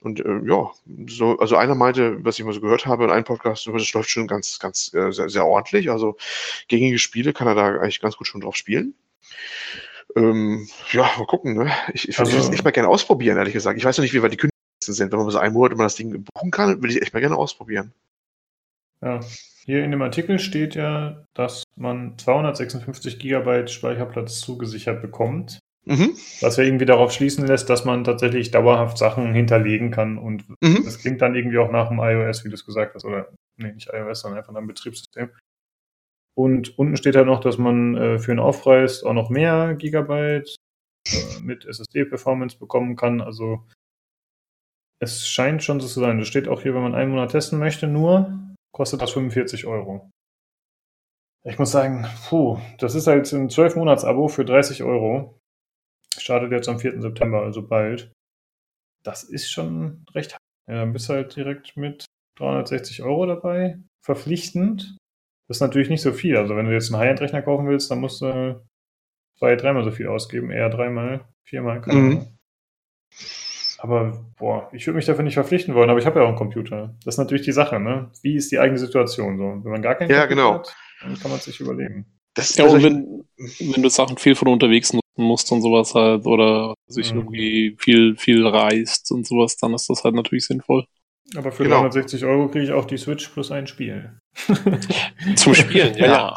Und 0.00 0.20
äh, 0.20 0.40
ja, 0.46 0.70
so, 1.08 1.38
also 1.38 1.56
einer 1.56 1.74
meinte, 1.74 2.24
was 2.24 2.38
ich 2.38 2.44
mal 2.44 2.54
so 2.54 2.60
gehört 2.60 2.86
habe 2.86 3.04
in 3.04 3.10
einem 3.10 3.24
Podcast, 3.24 3.66
das 3.66 3.92
läuft 3.92 4.10
schon 4.10 4.26
ganz, 4.26 4.58
ganz 4.58 4.92
äh, 4.94 5.10
sehr, 5.12 5.28
sehr 5.28 5.46
ordentlich. 5.46 5.90
Also 5.90 6.16
gängige 6.68 6.98
Spiele 6.98 7.32
kann 7.32 7.48
er 7.48 7.54
da 7.54 7.66
eigentlich 7.66 8.00
ganz 8.00 8.16
gut 8.16 8.26
schon 8.28 8.42
drauf 8.42 8.56
spielen. 8.56 8.94
Ähm, 10.16 10.68
ja, 10.92 11.10
mal 11.18 11.26
gucken. 11.26 11.54
Ne? 11.56 11.72
Ich, 11.92 12.08
ich 12.08 12.18
würde 12.18 12.30
Also- 12.30 12.46
das 12.46 12.54
echt 12.54 12.64
mal 12.64 12.70
gerne 12.70 12.88
ausprobieren, 12.88 13.36
ehrlich 13.38 13.54
gesagt. 13.54 13.78
Ich 13.78 13.84
weiß 13.84 13.98
noch 13.98 14.02
nicht, 14.02 14.14
wie 14.14 14.22
weit 14.22 14.32
die 14.32 14.36
Kündigungen 14.36 14.53
sind. 14.92 15.12
Wenn 15.12 15.18
man 15.18 15.30
so 15.30 15.38
einen 15.38 15.54
Monat 15.54 15.72
immer 15.72 15.84
das 15.84 15.96
Ding 15.96 16.24
buchen 16.24 16.50
kann, 16.50 16.80
würde 16.82 16.92
ich 16.94 17.02
echt 17.02 17.14
mal 17.14 17.20
gerne 17.20 17.36
ausprobieren. 17.36 17.92
Ja, 19.02 19.20
hier 19.64 19.84
in 19.84 19.90
dem 19.90 20.02
Artikel 20.02 20.38
steht 20.38 20.74
ja, 20.74 21.24
dass 21.34 21.64
man 21.76 22.16
256 22.18 23.18
Gigabyte 23.18 23.70
Speicherplatz 23.70 24.40
zugesichert 24.40 25.02
bekommt, 25.02 25.58
Mhm. 25.86 26.12
was 26.40 26.56
ja 26.56 26.64
irgendwie 26.64 26.86
darauf 26.86 27.12
schließen 27.12 27.46
lässt, 27.46 27.68
dass 27.68 27.84
man 27.84 28.04
tatsächlich 28.04 28.50
dauerhaft 28.50 28.96
Sachen 28.96 29.34
hinterlegen 29.34 29.90
kann 29.90 30.16
und 30.16 30.48
Mhm. 30.62 30.82
das 30.84 30.98
klingt 30.98 31.20
dann 31.20 31.34
irgendwie 31.34 31.58
auch 31.58 31.70
nach 31.70 31.88
dem 31.88 31.98
iOS, 31.98 32.44
wie 32.44 32.48
du 32.48 32.54
es 32.54 32.64
gesagt 32.64 32.94
hast, 32.94 33.04
oder 33.04 33.28
nee, 33.58 33.72
nicht 33.72 33.90
iOS, 33.92 34.20
sondern 34.20 34.38
einfach 34.38 34.52
nach 34.52 34.60
dem 34.60 34.68
Betriebssystem. 34.68 35.30
Und 36.36 36.78
unten 36.78 36.96
steht 36.96 37.14
halt 37.16 37.26
noch, 37.26 37.40
dass 37.40 37.58
man 37.58 37.96
äh, 37.96 38.18
für 38.18 38.32
einen 38.32 38.40
Aufpreis 38.40 39.04
auch 39.04 39.12
noch 39.12 39.28
mehr 39.30 39.74
Gigabyte 39.74 40.56
äh, 41.06 41.40
mit 41.42 41.64
SSD-Performance 41.66 42.58
bekommen 42.58 42.96
kann. 42.96 43.20
Also 43.20 43.64
es 45.00 45.28
scheint 45.28 45.62
schon 45.62 45.80
so 45.80 45.86
zu 45.86 46.00
sein. 46.00 46.18
Das 46.18 46.28
steht 46.28 46.48
auch 46.48 46.62
hier, 46.62 46.74
wenn 46.74 46.82
man 46.82 46.94
einen 46.94 47.10
Monat 47.10 47.32
testen 47.32 47.58
möchte, 47.58 47.86
nur 47.86 48.38
kostet 48.72 49.02
das 49.02 49.12
45 49.12 49.66
Euro. 49.66 50.10
Ich 51.46 51.58
muss 51.58 51.72
sagen, 51.72 52.06
puh, 52.28 52.58
das 52.78 52.94
ist 52.94 53.06
halt 53.06 53.30
ein 53.32 53.48
12-Monats-Abo 53.48 54.28
für 54.28 54.44
30 54.44 54.82
Euro. 54.82 55.38
Startet 56.16 56.52
jetzt 56.52 56.68
am 56.68 56.78
4. 56.78 57.02
September, 57.02 57.42
also 57.42 57.66
bald. 57.66 58.12
Das 59.04 59.24
ist 59.24 59.50
schon 59.50 60.06
recht. 60.14 60.38
Ja, 60.66 60.76
dann 60.76 60.92
bist 60.94 61.08
du 61.08 61.14
halt 61.14 61.36
direkt 61.36 61.76
mit 61.76 62.06
360 62.38 63.02
Euro 63.02 63.26
dabei. 63.26 63.78
Verpflichtend. 64.02 64.96
Das 65.48 65.58
ist 65.58 65.60
natürlich 65.60 65.90
nicht 65.90 66.00
so 66.00 66.12
viel. 66.12 66.38
Also 66.38 66.56
wenn 66.56 66.66
du 66.66 66.72
jetzt 66.72 66.90
einen 66.90 67.00
High-End-Rechner 67.00 67.42
kaufen 67.42 67.68
willst, 67.68 67.90
dann 67.90 68.00
musst 68.00 68.22
du 68.22 68.64
zwei, 69.38 69.56
dreimal 69.56 69.84
so 69.84 69.90
viel 69.90 70.08
ausgeben. 70.08 70.50
Eher 70.50 70.70
dreimal, 70.70 71.28
viermal. 71.46 71.80
Mhm. 71.86 72.38
Aber 73.78 74.24
boah, 74.38 74.68
ich 74.72 74.86
würde 74.86 74.96
mich 74.96 75.06
dafür 75.06 75.24
nicht 75.24 75.34
verpflichten 75.34 75.74
wollen, 75.74 75.90
aber 75.90 75.98
ich 75.98 76.06
habe 76.06 76.18
ja 76.20 76.24
auch 76.24 76.28
einen 76.28 76.36
Computer. 76.38 76.94
Das 77.04 77.14
ist 77.14 77.18
natürlich 77.18 77.44
die 77.44 77.52
Sache, 77.52 77.80
ne? 77.80 78.10
Wie 78.22 78.36
ist 78.36 78.50
die 78.52 78.58
eigene 78.58 78.78
Situation 78.78 79.36
so? 79.38 79.44
Wenn 79.64 79.72
man 79.72 79.82
gar 79.82 79.94
keinen 79.94 80.10
Ja, 80.10 80.26
Computer 80.26 80.42
genau. 80.42 80.54
hat, 80.54 80.76
dann 81.02 81.14
kann 81.18 81.30
man 81.30 81.38
es 81.38 81.44
sich 81.44 81.60
überlegen. 81.60 82.06
Das 82.34 82.56
Ja, 82.56 82.64
also 82.64 82.76
und 82.76 82.80
ich- 82.80 82.86
wenn, 82.86 83.72
wenn 83.74 83.82
du 83.82 83.88
Sachen 83.90 84.16
viel 84.18 84.34
von 84.34 84.48
unterwegs 84.48 84.92
nutzen 84.92 85.04
musst 85.16 85.50
und 85.52 85.62
sowas 85.62 85.94
halt, 85.94 86.26
oder 86.26 86.74
sich 86.86 87.12
Mhm. 87.12 87.20
irgendwie 87.20 87.76
viel, 87.78 88.16
viel 88.16 88.46
reist 88.46 89.10
und 89.12 89.26
sowas, 89.26 89.56
dann 89.56 89.74
ist 89.74 89.88
das 89.88 90.02
halt 90.04 90.14
natürlich 90.14 90.46
sinnvoll. 90.46 90.84
Aber 91.36 91.52
für 91.52 91.64
Genau. 91.64 91.76
360 91.80 92.24
Euro 92.24 92.48
kriege 92.48 92.64
ich 92.64 92.72
auch 92.72 92.84
die 92.84 92.98
Switch 92.98 93.28
plus 93.28 93.50
ein 93.50 93.66
Spiel. 93.66 94.12
Zum 95.36 95.54
Spielen, 95.54 95.94
ja, 95.98 96.34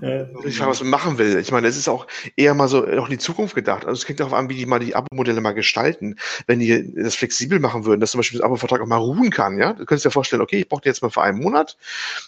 ja. 0.00 0.26
Ich 0.44 0.56
frage, 0.56 0.70
was 0.70 0.80
man 0.80 0.90
machen 0.90 1.18
will. 1.18 1.38
Ich 1.38 1.52
meine, 1.52 1.66
es 1.66 1.76
ist 1.76 1.88
auch 1.88 2.06
eher 2.36 2.54
mal 2.54 2.68
so 2.68 2.86
auch 2.86 3.06
in 3.06 3.10
die 3.10 3.18
Zukunft 3.18 3.54
gedacht. 3.54 3.84
Also 3.84 3.98
es 3.98 4.04
klingt 4.04 4.20
darauf 4.20 4.32
an, 4.32 4.48
wie 4.48 4.54
die 4.54 4.64
mal 4.64 4.78
die 4.78 4.94
Abo-Modelle 4.94 5.40
mal 5.40 5.52
gestalten. 5.52 6.16
Wenn 6.46 6.60
die 6.60 6.94
das 6.94 7.14
flexibel 7.14 7.58
machen 7.60 7.84
würden, 7.84 8.00
dass 8.00 8.12
zum 8.12 8.20
Beispiel 8.20 8.38
das 8.38 8.46
Abo-Vertrag 8.46 8.80
auch 8.80 8.86
mal 8.86 8.96
ruhen 8.96 9.30
kann, 9.30 9.58
ja. 9.58 9.72
Du 9.74 9.84
könntest 9.84 10.06
dir 10.06 10.10
vorstellen, 10.10 10.42
okay, 10.42 10.60
ich 10.60 10.68
brauche 10.68 10.82
den 10.82 10.90
jetzt 10.90 11.02
mal 11.02 11.10
für 11.10 11.22
einen 11.22 11.40
Monat 11.40 11.76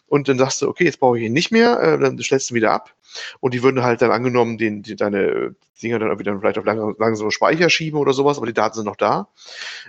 und 0.07 0.29
dann 0.29 0.39
sagst 0.39 0.61
du, 0.63 0.69
okay, 0.69 0.85
jetzt 0.85 1.01
brauche 1.01 1.19
ich 1.19 1.25
ihn 1.25 1.33
nicht 1.33 1.53
mehr, 1.53 1.81
äh, 1.81 1.99
dann 1.99 2.19
stellst 2.19 2.51
du 2.51 2.55
ihn 2.55 2.57
wieder 2.57 2.73
ab. 2.73 2.95
Und 3.41 3.55
die 3.55 3.63
würden 3.63 3.83
halt 3.83 4.03
dann 4.03 4.11
angenommen 4.11 4.59
den, 4.59 4.83
die, 4.83 4.97
deine 4.97 5.55
Dinger 5.83 5.99
dann 5.99 6.19
wieder 6.19 6.39
vielleicht 6.39 6.59
auf 6.59 6.65
lang, 6.65 6.95
langsame 6.99 7.31
Speicher 7.31 7.69
schieben 7.69 7.99
oder 7.99 8.13
sowas, 8.13 8.37
aber 8.37 8.47
die 8.47 8.55
Daten 8.55 8.77
sind 8.77 8.87
noch 8.87 8.97
da. 8.97 9.29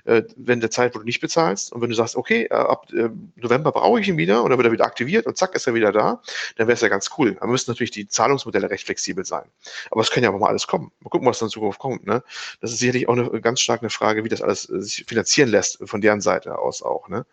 Äh, 0.04 0.24
wenn 0.36 0.60
der 0.60 0.72
Zeit, 0.72 0.96
wo 0.96 1.00
du 1.00 1.06
nicht 1.06 1.22
bezahlst 1.22 1.72
und 1.72 1.82
wenn 1.82 1.90
du 1.90 1.96
sagst, 1.96 2.16
okay, 2.16 2.48
äh, 2.50 2.54
ab 2.54 2.88
äh, 2.92 3.10
November 3.36 3.72
brauche 3.72 4.00
ich 4.00 4.08
ihn 4.08 4.18
wieder 4.18 4.44
und 4.44 4.50
dann 4.50 4.58
wird 4.60 4.68
er 4.68 4.72
wieder 4.72 4.86
aktiviert 4.86 5.26
und 5.26 5.38
zack 5.38 5.56
ist 5.56 5.68
er 5.68 5.74
wieder 5.74 5.92
da, 5.92 6.22
dann 6.58 6.68
wäre 6.68 6.74
es 6.74 6.82
ja 6.82 6.88
ganz 6.88 7.10
cool. 7.18 7.38
Aber 7.40 7.52
müssen 7.52 7.72
natürlich 7.72 7.92
die 7.92 8.08
Zahlungsmodelle 8.08 8.70
recht 8.70 8.86
flexibel 8.86 9.26
sein. 9.26 9.46
Aber 9.92 10.02
es 10.02 10.12
kann 10.12 10.24
ja 10.24 10.30
aber 10.30 10.40
mal 10.40 10.50
alles 10.50 10.68
kommen. 10.68 10.92
Mal 11.02 11.10
gucken, 11.10 11.28
was 11.28 11.40
dann 11.40 11.48
in 11.48 11.52
Zukunft 11.52 11.80
kommt. 11.80 12.06
Ne? 12.06 12.24
Das 12.62 12.72
ist 12.72 12.80
sicherlich 12.80 13.08
auch 13.08 13.14
eine 13.14 13.42
ganz 13.42 13.62
stark 13.62 13.82
eine 13.82 13.90
Frage, 13.90 14.24
wie 14.24 14.30
das 14.30 14.42
alles 14.42 14.70
äh, 14.70 14.82
sich 14.82 15.06
finanzieren 15.08 15.50
lässt 15.50 15.80
von 15.86 16.02
deren 16.02 16.22
Seite 16.22 16.58
aus 16.60 16.82
auch. 16.82 17.10
Ne? 17.10 17.26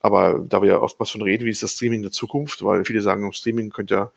Aber 0.00 0.40
da 0.48 0.62
wir 0.62 0.68
ja 0.68 0.78
oftmals 0.80 1.10
von 1.10 1.22
reden, 1.22 1.44
wie 1.44 1.50
ist 1.50 1.62
das 1.62 1.72
Streaming 1.72 2.02
der 2.02 2.10
Zukunft, 2.10 2.64
weil 2.64 2.84
viele 2.84 3.02
sagen, 3.02 3.32
Streaming 3.32 3.70
könnte 3.70 3.94
ja 3.94 4.12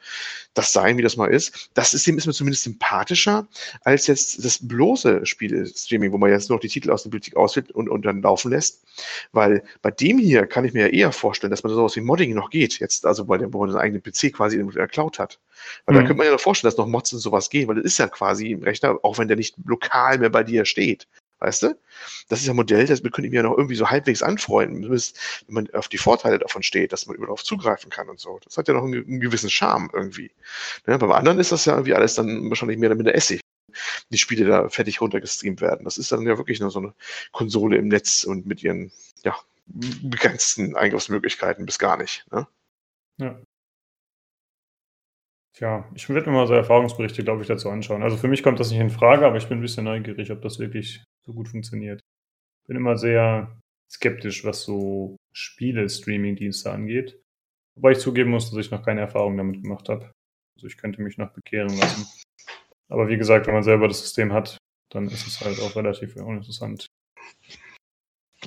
das 0.53 0.72
sein, 0.74 0.98
wie 0.98 1.02
das 1.06 1.17
mal 1.17 1.27
ist. 1.27 1.69
Das 1.74 1.92
System 1.92 2.17
ist 2.17 2.27
mir 2.27 2.34
zumindest 2.34 2.64
sympathischer 2.64 3.48
als 3.82 4.08
jetzt 4.08 4.43
das 4.43 4.59
bloße 4.61 5.25
Spiele-Streaming, 5.25 6.11
wo 6.11 6.17
man 6.17 6.32
jetzt 6.32 6.50
nur 6.50 6.58
noch 6.58 6.61
die 6.61 6.67
Titel 6.67 6.92
aus 6.92 7.03
der 7.03 7.09
Bibliothek 7.09 7.35
auswählt 7.38 7.72
und, 7.72 7.90
und 7.90 8.03
dann 8.03 8.22
laufen 8.22 8.51
lässt. 8.51 8.84
Weil 9.32 9.64
bei 9.82 9.92
dem 9.92 10.17
hier 10.17 10.45
kann 10.48 10.66
ich 10.66 10.74
mir 10.74 10.88
ja 10.88 10.93
eher 10.93 11.11
vorstellen, 11.11 11.51
dass 11.51 11.64
man 11.64 11.74
sowas 11.74 11.95
wie 11.95 12.01
Modding 12.01 12.34
noch 12.34 12.50
geht, 12.50 12.80
jetzt 12.80 13.06
also 13.06 13.25
bei 13.25 13.38
dem, 13.38 13.53
wo 13.53 13.59
man 13.59 13.72
seinen 13.72 13.82
eigenen 13.82 14.03
PC 14.03 14.34
quasi 14.34 14.58
in 14.58 14.69
der 14.69 14.88
Cloud 14.88 15.19
hat. 15.19 15.40
Weil 15.85 15.95
mhm. 15.95 16.00
da 16.00 16.06
könnte 16.06 16.17
man 16.17 16.25
ja 16.27 16.34
noch 16.34 16.40
vorstellen, 16.40 16.69
dass 16.72 16.77
noch 16.77 16.88
Mods 16.88 17.14
und 17.14 17.19
sowas 17.19 17.50
gehen, 17.50 17.67
weil 17.67 17.75
das 17.75 17.85
ist 17.85 17.98
ja 17.98 18.08
quasi 18.08 18.51
im 18.51 18.64
Rechner, 18.64 19.00
auch 19.03 19.17
wenn 19.17 19.27
der 19.27 19.38
nicht 19.38 19.56
lokal 19.66 20.17
mehr 20.17 20.30
bei 20.30 20.43
dir 20.43 20.66
steht. 20.66 21.08
Weißt 21.45 21.61
du? 21.61 21.80
Das 22.27 22.40
ist 22.40 22.48
ja 22.48 22.53
ein 22.53 22.56
Modell, 22.56 22.88
das 22.88 23.03
könnte 23.03 23.25
ich 23.25 23.30
mir 23.30 23.35
ja 23.35 23.43
noch 23.43 23.56
irgendwie 23.56 23.75
so 23.75 23.91
halbwegs 23.91 24.24
anfreunden, 24.24 24.90
wenn 24.90 25.53
man 25.53 25.69
auf 25.75 25.88
die 25.88 25.99
Vorteile 25.99 26.40
davon 26.40 26.64
steht, 26.64 26.91
dass 26.91 27.06
man 27.06 27.15
überall 27.15 27.35
zugreifen 27.35 27.91
kann 27.91 28.09
und 28.09 28.19
so. 28.19 28.40
Das 28.43 28.57
hat 28.57 28.67
ja 28.67 28.74
noch 28.74 28.83
einen, 28.83 29.06
einen 29.06 29.19
gewissen 29.19 29.51
Charme 29.51 29.91
irgendwie. 29.93 30.32
Ja, 30.88 30.98
beim 30.98 31.11
anderen 31.11 31.38
ist 31.38 31.51
das 31.51 31.65
ja 31.65 31.74
irgendwie 31.74 31.93
alles 31.93 32.15
dann 32.15 32.49
wahrscheinlich 32.49 32.80
mehr 32.80 32.90
oder 32.90 32.95
minder 32.95 33.14
Essig. 33.14 33.41
Die 34.09 34.17
Spiele 34.17 34.45
da 34.45 34.69
fertig 34.69 35.01
runtergestreamt 35.01 35.61
werden. 35.61 35.85
Das 35.85 35.99
ist 35.99 36.11
dann 36.11 36.25
ja 36.25 36.35
wirklich 36.40 36.59
nur 36.59 36.72
so 36.72 36.80
eine 36.80 36.95
Konsole 37.32 37.77
im 37.77 37.90
Netz 37.90 38.24
und 38.24 38.48
mit 38.48 38.64
ihren, 38.64 38.91
ja, 39.24 39.38
begrenzten 39.67 40.75
Eingriffsmöglichkeiten 40.75 41.67
bis 41.67 41.77
gar 41.77 41.98
nicht. 41.98 42.25
Ne? 42.32 42.48
Ja. 43.17 43.40
Tja, 45.56 45.90
ich 45.95 46.09
werde 46.09 46.30
mir 46.30 46.35
mal 46.35 46.48
so 46.48 46.53
Erfahrungsberichte, 46.53 47.24
glaube 47.24 47.42
ich, 47.42 47.48
dazu 47.48 47.69
anschauen. 47.69 48.03
Also 48.03 48.17
für 48.17 48.27
mich 48.27 48.43
kommt 48.43 48.59
das 48.59 48.72
nicht 48.72 48.80
in 48.82 48.90
Frage, 48.90 49.25
aber 49.25 49.38
ich 49.38 49.48
bin 49.48 49.59
ein 49.59 49.61
bisschen 49.61 49.85
neugierig, 49.85 50.30
ob 50.32 50.42
das 50.42 50.59
wirklich 50.59 51.01
so 51.25 51.34
gut 51.34 51.48
funktioniert. 51.48 52.01
Bin 52.67 52.75
immer 52.75 52.98
sehr 52.98 53.58
skeptisch, 53.90 54.43
was 54.43 54.64
so 54.64 55.16
Spiele-Streaming-Dienste 55.34 56.72
angeht. 56.72 57.22
Wobei 57.75 57.92
ich 57.92 58.00
zugeben 58.00 58.32
muss, 58.32 58.50
dass 58.50 58.59
ich 58.66 58.72
noch 58.72 58.84
keine 58.84 59.00
Erfahrung 59.00 59.38
damit 59.38 59.64
gemacht 59.64 59.88
habe. 59.88 60.11
Also 60.58 60.67
ich 60.67 60.77
könnte 60.77 61.01
mich 61.01 61.17
noch 61.17 61.32
bekehren 61.32 61.77
lassen. 61.77 62.06
Aber 62.90 63.08
wie 63.08 63.17
gesagt, 63.17 63.48
wenn 63.48 63.53
man 63.53 63.64
selber 63.64 63.88
das 63.88 64.01
System 64.01 64.34
hat, 64.34 64.58
dann 64.92 65.08
ist 65.08 65.25
es 65.25 65.40
halt 65.40 65.59
auch 65.61 65.75
relativ 65.77 66.17
uninteressant. 66.17 66.85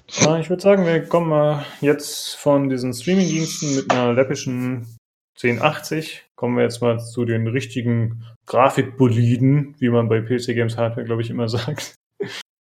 Ich 0.06 0.50
würde 0.50 0.62
sagen, 0.62 0.84
wir 0.84 1.06
kommen 1.06 1.30
mal 1.30 1.64
jetzt 1.80 2.36
von 2.36 2.68
diesen 2.68 2.92
Streaming-Diensten 2.92 3.76
mit 3.76 3.90
einer 3.90 4.12
läppischen 4.12 4.97
1080 5.42 6.30
kommen 6.34 6.56
wir 6.56 6.64
jetzt 6.64 6.82
mal 6.82 6.98
zu 6.98 7.24
den 7.24 7.46
richtigen 7.46 8.24
Grafikboliden, 8.46 9.76
wie 9.78 9.88
man 9.88 10.08
bei 10.08 10.20
PC 10.20 10.54
Games 10.54 10.76
Hardware, 10.76 11.04
glaube 11.04 11.22
ich, 11.22 11.30
immer 11.30 11.48
sagt. 11.48 11.94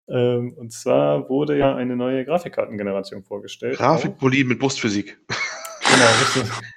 Ähm, 0.09 0.55
und 0.57 0.73
zwar 0.73 1.29
wurde 1.29 1.59
ja 1.59 1.75
eine 1.75 1.97
neue 1.97 2.25
Grafikkartengeneration 2.25 3.25
vorgestellt. 3.25 3.77
Grafikboliden 3.79 4.49
mit 4.49 4.59
Brustphysik. 4.59 5.19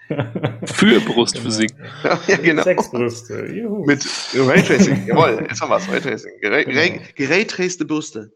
Genau, 0.08 0.26
Für 0.66 1.00
Brustphysik. 1.02 1.72
ja, 2.28 2.38
genau. 2.38 2.64
Sechs 2.64 2.90
Brüste. 2.90 3.46
Juhu. 3.48 3.86
Mit 3.86 4.06
Raytracing, 4.34 5.08
jawohl, 5.08 5.46
jetzt 5.48 5.62
haben 5.62 5.70
wir 5.70 5.78
es, 5.78 5.90
Raytracing. 5.90 6.32
Genau. 6.42 7.04
Geraytraced 7.16 7.88
Brüste. 7.88 8.32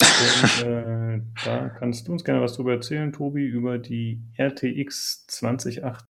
Und, 0.00 0.66
äh, 0.66 1.20
da 1.44 1.68
kannst 1.78 2.08
du 2.08 2.12
uns 2.12 2.24
gerne 2.24 2.40
was 2.40 2.54
drüber 2.54 2.72
erzählen, 2.72 3.12
Tobi, 3.12 3.44
über 3.44 3.78
die 3.78 4.22
RTX 4.36 5.26
2080. 5.26 6.08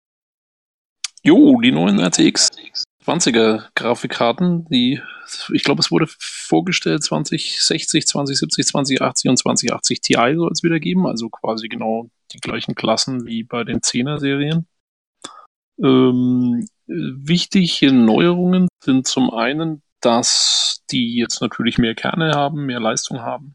Jo, 1.24 1.60
die 1.60 1.72
neuen 1.72 1.98
RTX 2.00 2.48
20er 3.08 3.64
Grafikkarten, 3.74 4.66
die, 4.66 5.00
ich 5.52 5.64
glaube, 5.64 5.80
es 5.80 5.90
wurde 5.90 6.06
vorgestellt 6.18 7.02
2060, 7.02 8.06
2070, 8.06 8.66
2080 8.66 9.30
und 9.30 9.36
2080 9.38 10.00
Ti 10.00 10.14
soll 10.34 10.52
es 10.52 10.62
wieder 10.62 10.78
geben, 10.78 11.06
also 11.06 11.30
quasi 11.30 11.68
genau 11.68 12.10
die 12.32 12.38
gleichen 12.38 12.74
Klassen 12.74 13.26
wie 13.26 13.44
bei 13.44 13.64
den 13.64 13.80
10er 13.80 14.18
Serien. 14.18 14.66
Ähm, 15.82 16.66
wichtige 16.86 17.92
Neuerungen 17.92 18.68
sind 18.84 19.06
zum 19.06 19.30
einen, 19.30 19.82
dass 20.00 20.82
die 20.90 21.16
jetzt 21.16 21.40
natürlich 21.40 21.78
mehr 21.78 21.94
Kerne 21.94 22.32
haben, 22.32 22.66
mehr 22.66 22.80
Leistung 22.80 23.20
haben. 23.20 23.54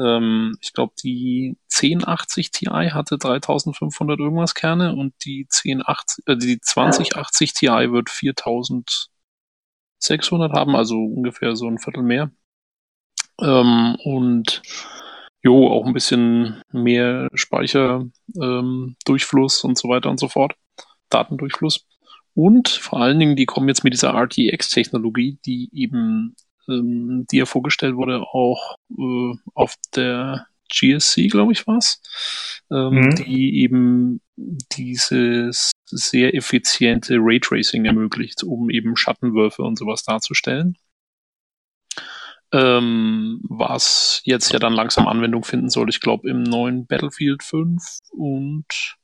Ähm, 0.00 0.56
ich 0.60 0.72
glaube, 0.72 0.94
die 1.02 1.56
1080 1.72 2.50
Ti 2.50 2.66
hatte 2.66 3.18
3500 3.18 4.18
irgendwas 4.18 4.54
Kerne 4.54 4.94
und 4.94 5.14
die 5.24 5.46
1080, 5.50 6.24
äh, 6.26 6.36
die 6.36 6.60
2080 6.60 7.54
Ti 7.54 7.66
wird 7.66 8.10
4600 8.10 10.52
haben, 10.52 10.76
also 10.76 10.96
ungefähr 10.96 11.56
so 11.56 11.66
ein 11.68 11.78
Viertel 11.78 12.02
mehr. 12.02 12.30
Ähm, 13.40 13.96
und 14.04 14.62
jo, 15.42 15.68
auch 15.68 15.86
ein 15.86 15.94
bisschen 15.94 16.62
mehr 16.72 17.28
Speicherdurchfluss 17.34 19.64
ähm, 19.64 19.70
und 19.70 19.78
so 19.78 19.88
weiter 19.88 20.10
und 20.10 20.20
so 20.20 20.28
fort. 20.28 20.54
Datendurchfluss. 21.08 21.86
Und 22.34 22.68
vor 22.68 23.00
allen 23.00 23.18
Dingen, 23.18 23.36
die 23.36 23.46
kommen 23.46 23.68
jetzt 23.68 23.84
mit 23.84 23.92
dieser 23.92 24.14
RTX-Technologie, 24.14 25.38
die 25.44 25.68
eben 25.72 26.36
ähm, 26.70 27.26
die 27.30 27.38
ja 27.38 27.46
vorgestellt 27.46 27.96
wurde, 27.96 28.22
auch 28.22 28.76
äh, 28.96 29.34
auf 29.54 29.74
der 29.94 30.46
GSC, 30.70 31.28
glaube 31.28 31.52
ich, 31.52 31.66
war 31.66 31.78
es, 31.78 32.00
ähm, 32.70 32.94
mhm. 32.94 33.14
die 33.16 33.62
eben 33.62 34.20
dieses 34.72 35.72
sehr 35.86 36.34
effiziente 36.34 37.16
Raytracing 37.18 37.84
ermöglicht, 37.84 38.44
um 38.44 38.70
eben 38.70 38.96
Schattenwürfe 38.96 39.62
und 39.62 39.76
sowas 39.76 40.04
darzustellen. 40.04 40.76
Ähm, 42.52 43.40
was 43.44 44.22
jetzt 44.24 44.52
ja 44.52 44.58
dann 44.58 44.72
langsam 44.72 45.06
Anwendung 45.06 45.44
finden 45.44 45.70
soll, 45.70 45.88
ich 45.88 46.00
glaube 46.00 46.28
im 46.28 46.42
neuen 46.42 46.86
Battlefield 46.86 47.44
5 47.44 47.80
und 48.10 48.96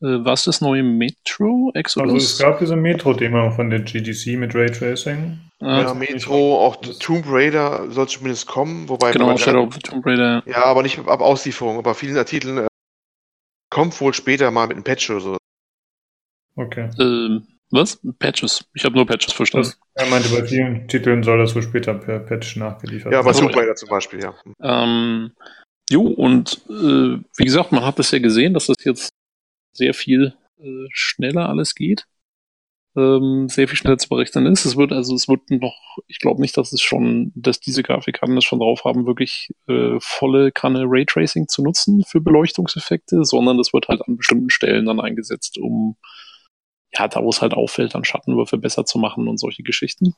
äh, 0.00 0.24
was 0.24 0.40
ist 0.40 0.46
das 0.46 0.60
neue 0.62 0.82
Metro 0.82 1.72
Exodus? 1.74 2.12
Also 2.12 2.24
es 2.24 2.38
gab 2.38 2.58
diese 2.58 2.76
Metro-Demo 2.76 3.50
von 3.50 3.70
der 3.70 3.80
GDC 3.80 4.38
mit 4.38 4.54
Raytracing. 4.54 5.40
Ja, 5.64 5.94
Metro, 5.94 6.58
auch 6.64 6.76
Tomb 6.76 7.24
Raider 7.26 7.90
soll 7.90 8.08
zumindest 8.08 8.46
kommen, 8.46 8.88
wobei 8.88 9.12
genau, 9.12 9.36
Shadow 9.36 9.64
of 9.64 9.78
Tomb 9.78 10.04
Raider. 10.04 10.42
Ja, 10.46 10.64
aber 10.64 10.82
nicht 10.82 10.98
ab 10.98 11.20
Auslieferung, 11.20 11.78
aber 11.78 11.94
vielen 11.94 12.14
der 12.14 12.26
Titeln 12.26 12.58
äh, 12.58 12.66
kommt 13.70 13.98
wohl 14.00 14.12
später 14.12 14.50
mal 14.50 14.66
mit 14.66 14.76
einem 14.76 14.84
Patch 14.84 15.08
oder 15.10 15.20
so. 15.20 15.36
Okay. 16.56 16.90
Ähm, 17.00 17.46
was? 17.70 17.98
Patches. 18.18 18.64
Ich 18.74 18.84
habe 18.84 18.94
nur 18.94 19.06
Patches 19.06 19.32
verstanden. 19.32 19.72
er 19.94 20.06
meinte, 20.06 20.28
bei 20.28 20.46
vielen 20.46 20.86
Titeln 20.86 21.22
soll 21.22 21.38
das 21.38 21.54
wohl 21.54 21.62
später 21.62 21.94
per 21.94 22.20
Patch 22.20 22.56
nachgeliefert 22.56 23.10
werden. 23.10 23.26
Ja, 23.26 23.32
bei 23.32 23.36
Tomb 23.36 23.56
Raider 23.56 23.74
zum 23.74 23.88
Beispiel, 23.88 24.20
ja. 24.22 24.34
Ähm, 24.60 25.32
jo, 25.90 26.02
und 26.02 26.60
äh, 26.68 27.18
wie 27.36 27.44
gesagt, 27.44 27.72
man 27.72 27.84
hat 27.84 27.98
das 27.98 28.10
ja 28.10 28.18
gesehen, 28.18 28.54
dass 28.54 28.66
das 28.66 28.76
jetzt 28.84 29.10
sehr 29.72 29.94
viel 29.94 30.34
äh, 30.60 30.86
schneller 30.92 31.48
alles 31.48 31.74
geht. 31.74 32.06
Ähm, 32.96 33.48
sehr 33.48 33.66
viel 33.66 33.76
schneller 33.76 33.98
zu 33.98 34.08
berechnen 34.08 34.46
ist. 34.46 34.64
Es 34.64 34.76
wird 34.76 34.92
also, 34.92 35.14
es 35.14 35.28
wird 35.28 35.50
noch, 35.50 35.98
ich 36.06 36.20
glaube 36.20 36.40
nicht, 36.40 36.56
dass 36.56 36.72
es 36.72 36.80
schon, 36.80 37.32
dass 37.34 37.58
diese 37.58 37.82
Grafikkarten 37.82 38.36
das 38.36 38.44
schon 38.44 38.60
drauf 38.60 38.84
haben, 38.84 39.06
wirklich 39.06 39.50
äh, 39.66 39.96
volle 39.98 40.52
Kanne 40.52 40.84
Raytracing 40.86 41.48
zu 41.48 41.62
nutzen 41.62 42.04
für 42.06 42.20
Beleuchtungseffekte, 42.20 43.24
sondern 43.24 43.58
es 43.58 43.72
wird 43.72 43.88
halt 43.88 44.02
an 44.06 44.16
bestimmten 44.16 44.50
Stellen 44.50 44.86
dann 44.86 45.00
eingesetzt, 45.00 45.58
um 45.58 45.96
ja, 46.96 47.08
da 47.08 47.24
wo 47.24 47.30
es 47.30 47.42
halt 47.42 47.54
auffällt, 47.54 47.94
dann 47.94 48.04
Schattenwürfe 48.04 48.58
besser 48.58 48.84
zu 48.84 48.98
machen 48.98 49.26
und 49.26 49.38
solche 49.38 49.64
Geschichten. 49.64 50.14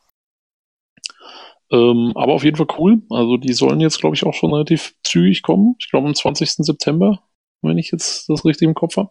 Ähm, 1.73 2.13
aber 2.15 2.35
auf 2.35 2.45
jeden 2.45 2.57
Fall 2.57 2.69
cool. 2.79 3.03
Also 3.11 3.39
die 3.39 3.55
sollen 3.55 3.81
jetzt, 3.81 4.01
glaube 4.01 4.15
ich, 4.15 4.25
auch 4.25 4.35
schon 4.35 4.53
relativ 4.53 4.95
zügig 5.03 5.43
kommen. 5.43 5.77
Ich 5.79 5.91
glaube 5.91 6.07
am 6.09 6.15
20. 6.15 6.65
September 6.67 7.23
wenn 7.67 7.79
ich 7.79 7.91
jetzt 7.91 8.29
das 8.29 8.45
richtig 8.45 8.69
im 8.69 8.75
Kopf 8.75 8.97
habe. 8.97 9.11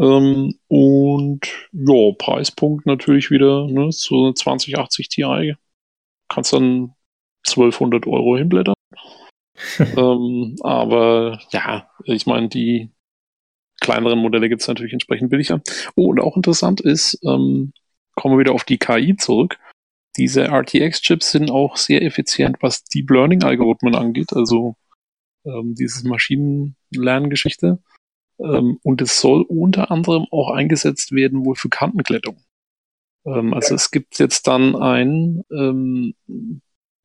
Ähm, 0.00 0.58
und 0.68 1.40
ja, 1.72 2.12
Preispunkt 2.16 2.86
natürlich 2.86 3.30
wieder, 3.30 3.66
ne, 3.66 3.90
so 3.90 4.32
2080 4.32 5.08
Ti. 5.08 5.54
Kannst 6.28 6.52
dann 6.52 6.94
1200 7.46 8.06
Euro 8.06 8.36
hinblättern. 8.36 8.74
ähm, 9.78 10.56
aber 10.62 11.40
ja, 11.50 11.90
ich 12.04 12.26
meine, 12.26 12.48
die 12.48 12.90
kleineren 13.80 14.18
Modelle 14.18 14.48
gibt 14.48 14.62
es 14.62 14.68
natürlich 14.68 14.92
entsprechend 14.92 15.30
billiger. 15.30 15.60
Oh, 15.96 16.08
und 16.08 16.20
auch 16.20 16.36
interessant 16.36 16.80
ist, 16.80 17.18
ähm, 17.24 17.72
kommen 18.14 18.34
wir 18.34 18.40
wieder 18.40 18.52
auf 18.52 18.64
die 18.64 18.78
KI 18.78 19.16
zurück. 19.16 19.58
Diese 20.16 20.44
RTX-Chips 20.48 21.30
sind 21.30 21.50
auch 21.50 21.76
sehr 21.76 22.02
effizient, 22.02 22.56
was 22.60 22.82
Deep 22.84 23.10
Learning-Algorithmen 23.10 23.94
angeht. 23.94 24.32
Also 24.32 24.74
ähm, 25.44 25.74
dieses 25.74 26.02
Maschinenlerngeschichte. 26.04 27.78
Ähm, 28.40 28.78
und 28.82 29.02
es 29.02 29.20
soll 29.20 29.42
unter 29.42 29.90
anderem 29.90 30.26
auch 30.30 30.50
eingesetzt 30.50 31.12
werden 31.12 31.44
wohl 31.44 31.56
für 31.56 31.68
Kantenklettung. 31.68 32.38
Ähm, 33.26 33.52
also 33.54 33.74
es 33.74 33.90
gibt 33.90 34.18
jetzt 34.18 34.46
dann 34.46 34.76
ein 34.76 35.42
ähm, 35.50 36.14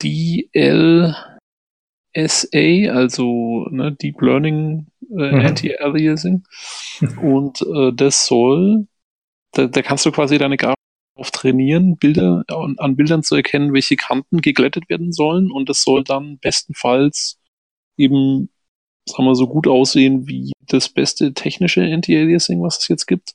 DLSA, 0.01 1.15
also 2.93 3.67
ne, 3.71 3.91
Deep 3.93 4.21
Learning 4.21 4.87
äh, 5.11 5.31
Mhm. 5.31 5.45
Anti-Aliasing. 5.45 6.43
Und 7.21 7.61
äh, 7.61 7.91
das 7.93 8.25
soll, 8.25 8.87
da, 9.53 9.67
da 9.67 9.81
kannst 9.81 10.05
du 10.05 10.11
quasi 10.11 10.37
deine 10.37 10.57
Grafik 10.57 10.77
auf 11.15 11.31
trainieren, 11.31 11.97
Bilder 11.97 12.43
an, 12.47 12.75
an 12.79 12.95
Bildern 12.95 13.23
zu 13.23 13.35
erkennen, 13.35 13.73
welche 13.73 13.95
Kanten 13.95 14.41
geglättet 14.41 14.89
werden 14.89 15.11
sollen. 15.11 15.51
Und 15.51 15.69
das 15.69 15.83
soll 15.83 16.03
dann 16.03 16.39
bestenfalls 16.39 17.39
eben, 17.97 18.49
sagen 19.07 19.25
wir 19.25 19.35
so 19.35 19.47
gut 19.47 19.67
aussehen 19.67 20.27
wie 20.27 20.51
das 20.67 20.89
beste 20.89 21.33
technische 21.33 21.83
Anti-Aliasing, 21.83 22.61
was 22.61 22.79
es 22.79 22.87
jetzt 22.87 23.05
gibt 23.05 23.33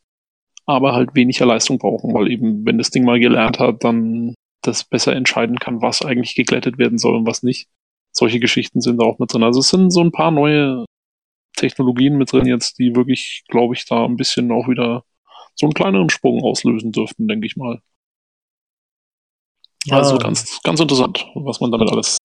aber 0.68 0.92
halt 0.92 1.14
weniger 1.14 1.46
Leistung 1.46 1.78
brauchen, 1.78 2.12
weil 2.12 2.30
eben, 2.30 2.66
wenn 2.66 2.76
das 2.76 2.90
Ding 2.90 3.02
mal 3.02 3.18
gelernt 3.18 3.58
hat, 3.58 3.84
dann 3.84 4.34
das 4.62 4.84
besser 4.84 5.16
entscheiden 5.16 5.58
kann, 5.58 5.80
was 5.80 6.02
eigentlich 6.02 6.34
geglättet 6.34 6.76
werden 6.76 6.98
soll 6.98 7.16
und 7.16 7.26
was 7.26 7.42
nicht. 7.42 7.68
Solche 8.12 8.38
Geschichten 8.38 8.82
sind 8.82 9.00
da 9.00 9.06
auch 9.06 9.18
mit 9.18 9.32
drin. 9.32 9.44
Also 9.44 9.60
es 9.60 9.70
sind 9.70 9.90
so 9.90 10.02
ein 10.02 10.12
paar 10.12 10.30
neue 10.30 10.84
Technologien 11.56 12.18
mit 12.18 12.32
drin 12.32 12.44
jetzt, 12.44 12.78
die 12.78 12.94
wirklich, 12.94 13.44
glaube 13.48 13.74
ich, 13.74 13.86
da 13.86 14.04
ein 14.04 14.16
bisschen 14.16 14.52
auch 14.52 14.68
wieder 14.68 15.04
so 15.54 15.64
einen 15.64 15.72
kleineren 15.72 16.10
Sprung 16.10 16.42
auslösen 16.42 16.92
dürften, 16.92 17.28
denke 17.28 17.46
ich 17.46 17.56
mal. 17.56 17.80
Also 19.90 20.16
Ja. 20.16 20.22
ganz, 20.22 20.60
ganz 20.62 20.80
interessant, 20.80 21.26
was 21.34 21.60
man 21.60 21.72
damit 21.72 21.90
alles 21.90 22.18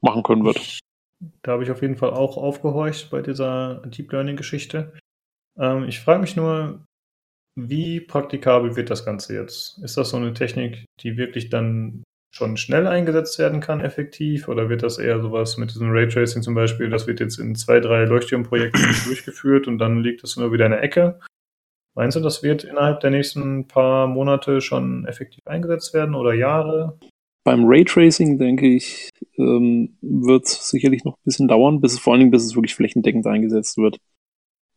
machen 0.00 0.22
können 0.22 0.44
wird. 0.46 0.80
Da 1.42 1.52
habe 1.52 1.64
ich 1.64 1.70
auf 1.70 1.82
jeden 1.82 1.96
Fall 1.96 2.10
auch 2.10 2.36
aufgehorcht 2.36 3.10
bei 3.10 3.22
dieser 3.22 3.82
Deep 3.86 4.12
Learning-Geschichte. 4.12 4.92
Ähm, 5.58 5.84
ich 5.84 6.00
frage 6.00 6.20
mich 6.20 6.36
nur, 6.36 6.84
wie 7.56 8.00
praktikabel 8.00 8.76
wird 8.76 8.90
das 8.90 9.04
Ganze 9.04 9.34
jetzt? 9.34 9.78
Ist 9.82 9.96
das 9.96 10.10
so 10.10 10.16
eine 10.16 10.34
Technik, 10.34 10.84
die 11.00 11.16
wirklich 11.16 11.50
dann 11.50 12.02
schon 12.34 12.56
schnell 12.56 12.88
eingesetzt 12.88 13.38
werden 13.38 13.60
kann, 13.60 13.80
effektiv? 13.80 14.48
Oder 14.48 14.68
wird 14.68 14.82
das 14.82 14.98
eher 14.98 15.20
sowas 15.20 15.56
mit 15.56 15.70
diesem 15.70 15.90
Raytracing 15.90 16.42
zum 16.42 16.54
Beispiel, 16.54 16.90
das 16.90 17.06
wird 17.06 17.20
jetzt 17.20 17.38
in 17.38 17.54
zwei, 17.54 17.78
drei 17.78 18.04
Leuchtturmprojekten 18.04 18.82
durchgeführt 19.06 19.68
und 19.68 19.78
dann 19.78 20.02
liegt 20.02 20.22
das 20.22 20.36
immer 20.36 20.52
wieder 20.52 20.66
in 20.66 20.72
der 20.72 20.82
Ecke? 20.82 21.20
Meinst 21.96 22.16
du, 22.16 22.20
das 22.20 22.42
wird 22.42 22.64
innerhalb 22.64 23.00
der 23.00 23.10
nächsten 23.10 23.68
paar 23.68 24.08
Monate 24.08 24.60
schon 24.60 25.06
effektiv 25.06 25.46
eingesetzt 25.46 25.94
werden 25.94 26.16
oder 26.16 26.34
Jahre? 26.34 26.98
Beim 27.44 27.64
Raytracing, 27.66 28.38
denke 28.38 28.66
ich, 28.66 29.10
ähm, 29.36 29.96
wird 30.00 30.46
es 30.46 30.68
sicherlich 30.70 31.04
noch 31.04 31.14
ein 31.14 31.24
bisschen 31.24 31.46
dauern, 31.48 31.80
bis 31.80 31.92
es 31.92 31.98
vor 31.98 32.12
allen 32.14 32.20
Dingen, 32.20 32.30
bis 32.30 32.44
es 32.44 32.54
wirklich 32.56 32.74
flächendeckend 32.74 33.26
eingesetzt 33.26 33.76
wird. 33.76 33.98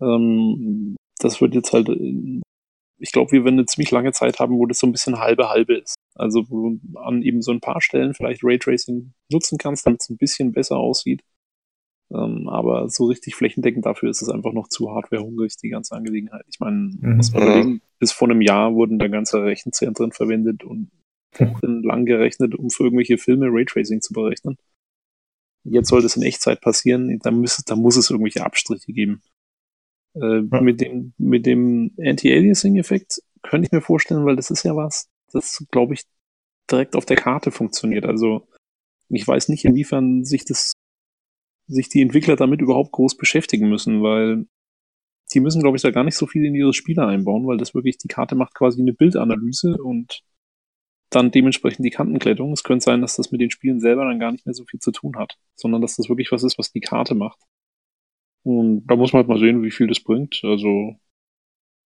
Ähm, 0.01 0.95
das 1.19 1.39
wird 1.41 1.55
jetzt 1.55 1.71
halt, 1.73 1.89
in- 1.89 2.41
ich 2.99 3.11
glaube, 3.11 3.31
wir 3.31 3.43
werden 3.45 3.55
eine 3.55 3.65
ziemlich 3.67 3.91
lange 3.91 4.11
Zeit 4.11 4.39
haben, 4.39 4.57
wo 4.57 4.65
das 4.65 4.79
so 4.79 4.87
ein 4.87 4.91
bisschen 4.91 5.19
halbe 5.19 5.49
halbe 5.49 5.75
ist. 5.77 5.95
Also 6.15 6.49
wo 6.49 6.69
du 6.71 6.99
an 6.99 7.21
eben 7.21 7.41
so 7.41 7.51
ein 7.51 7.61
paar 7.61 7.79
Stellen 7.79 8.13
vielleicht 8.13 8.43
Raytracing 8.43 9.13
nutzen 9.31 9.57
kannst, 9.57 9.85
damit 9.85 10.01
es 10.01 10.09
ein 10.09 10.17
bisschen 10.17 10.51
besser 10.51 10.77
aussieht. 10.77 11.21
Ähm, 12.11 12.47
aber 12.49 12.89
so 12.89 13.05
richtig 13.05 13.35
flächendeckend 13.35 13.85
dafür 13.85 14.09
ist 14.09 14.21
es 14.21 14.29
einfach 14.29 14.53
noch 14.53 14.67
zu 14.67 14.91
hardwarehungrig, 14.91 15.57
die 15.57 15.69
ganze 15.69 15.95
Angelegenheit. 15.95 16.45
Ich 16.49 16.59
meine, 16.59 16.91
Mhm. 16.99 17.17
muss 17.17 17.31
man 17.33 17.43
überlegen, 17.43 17.81
bis 17.99 18.11
vor 18.11 18.29
einem 18.29 18.41
Jahr 18.41 18.73
wurden 18.73 18.97
da 18.99 19.07
ganze 19.07 19.43
Rechenzentren 19.43 20.11
verwendet 20.11 20.63
und 20.63 20.89
Wochen 21.33 21.83
lang 21.83 22.06
gerechnet, 22.06 22.56
um 22.56 22.69
für 22.69 22.83
irgendwelche 22.85 23.17
Filme 23.17 23.47
Raytracing 23.49 24.01
zu 24.01 24.14
berechnen. 24.14 24.57
Jetzt 25.64 25.89
soll 25.89 26.01
das 26.01 26.15
in 26.15 26.23
Echtzeit 26.23 26.61
passieren, 26.61 27.19
da 27.19 27.31
muss, 27.31 27.57
da 27.65 27.75
muss 27.75 27.97
es 27.97 28.09
irgendwelche 28.09 28.45
Abstriche 28.45 28.93
geben. 28.93 29.22
Äh, 30.15 30.41
Ja. 30.51 30.61
mit, 30.61 30.81
dem, 30.81 31.14
mit 31.17 31.45
dem 31.45 31.91
Anti-Aliasing-Effekt 31.99 33.22
könnte 33.43 33.67
ich 33.67 33.72
mir 33.72 33.81
vorstellen, 33.81 34.25
weil 34.25 34.35
das 34.35 34.49
ist 34.49 34.64
ja 34.64 34.75
was, 34.75 35.09
das, 35.31 35.65
glaube 35.72 35.93
ich, 35.93 36.03
direkt 36.72 36.95
auf 36.95 37.06
der 37.06 37.17
Karte 37.17 37.51
funktioniert. 37.51 38.06
Also 38.06 38.47
ich 39.09 39.27
weiß 39.27 39.49
nicht, 39.49 39.65
inwiefern 39.65 40.25
sich 40.25 40.45
das, 40.45 40.73
sich 41.67 41.89
die 41.89 42.01
Entwickler 42.01 42.35
damit 42.35 42.61
überhaupt 42.61 42.91
groß 42.91 43.17
beschäftigen 43.17 43.69
müssen, 43.69 44.01
weil 44.01 44.47
die 45.33 45.39
müssen, 45.41 45.61
glaube 45.61 45.75
ich, 45.77 45.83
da 45.83 45.91
gar 45.91 46.03
nicht 46.06 46.15
so 46.15 46.25
viel 46.27 46.45
in 46.45 46.56
ihre 46.56 46.73
Spiele 46.73 47.06
einbauen, 47.06 47.45
weil 47.45 47.57
das 47.57 47.75
wirklich, 47.75 47.97
die 47.97 48.07
Karte 48.07 48.35
macht 48.35 48.53
quasi 48.53 48.81
eine 48.81 48.93
Bildanalyse 48.93 49.77
und 49.81 50.23
dann 51.09 51.31
dementsprechend 51.31 51.85
die 51.85 51.91
Kantenklettung. 51.91 52.51
Es 52.51 52.63
könnte 52.63 52.83
sein, 52.83 53.01
dass 53.01 53.15
das 53.15 53.31
mit 53.31 53.41
den 53.41 53.51
Spielen 53.51 53.79
selber 53.79 54.05
dann 54.05 54.19
gar 54.19 54.31
nicht 54.31 54.45
mehr 54.45 54.53
so 54.53 54.65
viel 54.65 54.79
zu 54.79 54.91
tun 54.91 55.17
hat, 55.17 55.37
sondern 55.55 55.81
dass 55.81 55.95
das 55.95 56.09
wirklich 56.09 56.31
was 56.31 56.43
ist, 56.43 56.57
was 56.57 56.71
die 56.71 56.81
Karte 56.81 57.15
macht. 57.15 57.39
Und 58.43 58.85
da 58.87 58.95
muss 58.95 59.13
man 59.13 59.21
halt 59.21 59.29
mal 59.29 59.39
sehen, 59.39 59.63
wie 59.63 59.71
viel 59.71 59.87
das 59.87 59.99
bringt. 59.99 60.41
Also 60.43 60.95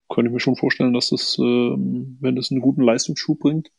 könnte 0.10 0.30
ich 0.30 0.34
mir 0.34 0.40
schon 0.40 0.56
vorstellen, 0.56 0.94
dass 0.94 1.10
das, 1.10 1.38
ähm, 1.40 2.18
wenn 2.20 2.36
das 2.36 2.52
einen 2.52 2.62
guten 2.62 2.82
Leistungsschub 2.82 3.40
bringt. 3.40 3.70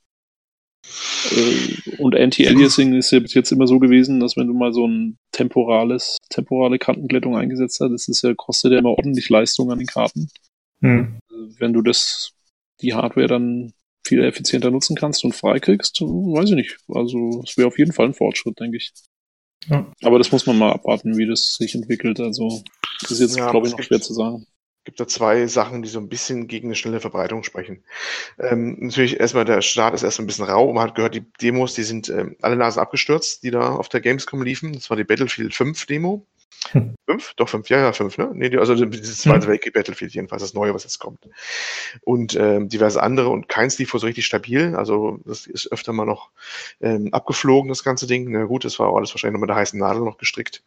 Äh, 1.30 1.96
und 1.98 2.14
Anti-Aliasing 2.14 2.94
ist 2.94 3.10
ja 3.10 3.20
bis 3.20 3.34
jetzt 3.34 3.50
immer 3.50 3.66
so 3.66 3.78
gewesen, 3.78 4.20
dass 4.20 4.36
wenn 4.36 4.46
du 4.46 4.54
mal 4.54 4.72
so 4.72 4.86
ein 4.86 5.18
temporales, 5.32 6.18
temporale 6.30 6.78
Kantenklettung 6.78 7.36
eingesetzt 7.36 7.80
hast, 7.80 7.90
das 7.90 8.08
ist 8.08 8.22
ja, 8.22 8.34
kostet 8.34 8.72
ja 8.72 8.78
immer 8.78 8.90
ordentlich 8.90 9.28
Leistung 9.28 9.72
an 9.72 9.78
den 9.78 9.86
Karten. 9.86 10.28
Hm. 10.80 11.18
Wenn 11.58 11.72
du 11.72 11.82
das, 11.82 12.32
die 12.80 12.94
Hardware 12.94 13.26
dann 13.26 13.72
viel 14.08 14.24
effizienter 14.24 14.70
nutzen 14.70 14.96
kannst 14.96 15.24
und 15.24 15.34
freikriegst, 15.34 16.00
weiß 16.00 16.50
ich 16.50 16.56
nicht. 16.56 16.78
Also 16.88 17.42
es 17.44 17.56
wäre 17.56 17.68
auf 17.68 17.78
jeden 17.78 17.92
Fall 17.92 18.06
ein 18.06 18.14
Fortschritt, 18.14 18.58
denke 18.58 18.78
ich. 18.78 18.92
Ja. 19.68 19.86
Aber 20.02 20.18
das 20.18 20.32
muss 20.32 20.46
man 20.46 20.58
mal 20.58 20.72
abwarten, 20.72 21.16
wie 21.16 21.26
das 21.26 21.56
sich 21.56 21.74
entwickelt. 21.74 22.20
Also 22.20 22.62
das 23.02 23.10
ist 23.12 23.20
jetzt, 23.20 23.36
Ja, 23.36 23.50
glaube 23.50 23.66
ich, 23.68 23.76
noch 23.76 23.82
schwer 23.82 24.00
zu 24.00 24.14
sagen. 24.14 24.46
gibt 24.84 24.98
da 25.00 25.06
zwei 25.06 25.46
Sachen, 25.46 25.82
die 25.82 25.88
so 25.88 25.98
ein 26.00 26.08
bisschen 26.08 26.46
gegen 26.48 26.68
eine 26.68 26.74
schnelle 26.74 27.00
Verbreitung 27.00 27.42
sprechen. 27.42 27.84
Ähm, 28.38 28.76
natürlich 28.80 29.20
erstmal 29.20 29.44
der 29.44 29.60
Start 29.60 29.94
ist 29.94 30.02
erst 30.02 30.18
ein 30.20 30.26
bisschen 30.26 30.46
rau. 30.46 30.72
Man 30.72 30.82
hat 30.84 30.94
gehört, 30.94 31.14
die 31.14 31.24
Demos, 31.42 31.74
die 31.74 31.82
sind 31.82 32.08
ähm, 32.08 32.36
alle 32.40 32.56
Nasen 32.56 32.80
abgestürzt, 32.80 33.42
die 33.42 33.50
da 33.50 33.74
auf 33.74 33.88
der 33.90 34.00
Gamescom 34.00 34.42
liefen. 34.42 34.72
Das 34.72 34.88
war 34.90 34.96
die 34.96 35.04
Battlefield 35.04 35.54
5 35.54 35.84
Demo. 35.86 36.26
Hm. 36.70 36.94
Fünf? 37.08 37.32
Doch, 37.36 37.48
fünf, 37.48 37.70
ja, 37.70 37.78
ja, 37.78 37.92
fünf, 37.94 38.18
ne? 38.18 38.30
Nee, 38.34 38.54
also 38.58 38.74
dieses 38.74 39.16
Zweite 39.16 39.46
Hm. 39.46 39.52
Weltkrieg 39.52 39.72
Battlefield 39.72 40.12
jedenfalls, 40.12 40.42
das 40.42 40.52
Neue, 40.52 40.74
was 40.74 40.84
jetzt 40.84 40.98
kommt. 40.98 41.26
Und 42.02 42.36
ähm, 42.36 42.68
diverse 42.68 43.02
andere 43.02 43.30
und 43.30 43.48
keins 43.48 43.78
lief 43.78 43.94
wohl 43.94 44.00
so 44.00 44.06
richtig 44.06 44.26
stabil. 44.26 44.76
Also 44.76 45.18
das 45.24 45.46
ist 45.46 45.72
öfter 45.72 45.94
mal 45.94 46.04
noch 46.04 46.28
ähm, 46.82 47.08
abgeflogen, 47.12 47.70
das 47.70 47.82
ganze 47.82 48.06
Ding. 48.06 48.30
Na 48.30 48.44
gut, 48.44 48.66
das 48.66 48.78
war 48.78 48.94
alles 48.94 49.14
wahrscheinlich 49.14 49.32
noch 49.32 49.40
mit 49.40 49.48
der 49.48 49.56
heißen 49.56 49.80
Nadel 49.80 50.02
noch 50.02 50.18
gestrickt. 50.18 50.62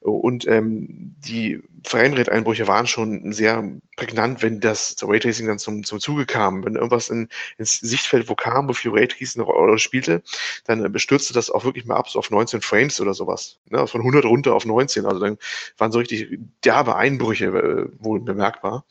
Und 0.00 0.46
ähm, 0.46 1.14
die 1.26 1.62
Framerate-Einbrüche 1.84 2.68
waren 2.68 2.86
schon 2.86 3.32
sehr 3.32 3.64
prägnant, 3.96 4.42
wenn 4.42 4.60
das 4.60 4.96
Raytracing 5.02 5.46
dann 5.46 5.58
zum, 5.58 5.84
zum 5.84 6.00
Zuge 6.00 6.26
kam. 6.26 6.64
Wenn 6.64 6.74
irgendwas 6.74 7.08
in, 7.08 7.28
ins 7.56 7.80
Sichtfeld 7.80 8.28
wo 8.28 8.34
kam, 8.34 8.68
wo 8.68 8.74
viel 8.74 8.90
Raytracing 8.92 9.40
eine 9.40 9.50
Rolle 9.50 9.78
spielte, 9.78 10.22
dann 10.64 10.92
bestürzte 10.92 11.32
das 11.32 11.50
auch 11.50 11.64
wirklich 11.64 11.86
mal 11.86 11.96
ab, 11.96 12.10
so 12.10 12.18
auf 12.18 12.30
19 12.30 12.60
Frames 12.60 13.00
oder 13.00 13.14
sowas. 13.14 13.58
Ne? 13.70 13.86
Von 13.86 14.02
100 14.02 14.26
runter 14.26 14.54
auf 14.54 14.66
19. 14.66 15.06
Also 15.06 15.20
dann 15.20 15.38
waren 15.78 15.92
so 15.92 15.98
richtig 15.98 16.38
derbe 16.64 16.96
Einbrüche 16.96 17.46
äh, 17.46 18.04
wohl 18.04 18.20
bemerkbar, 18.20 18.84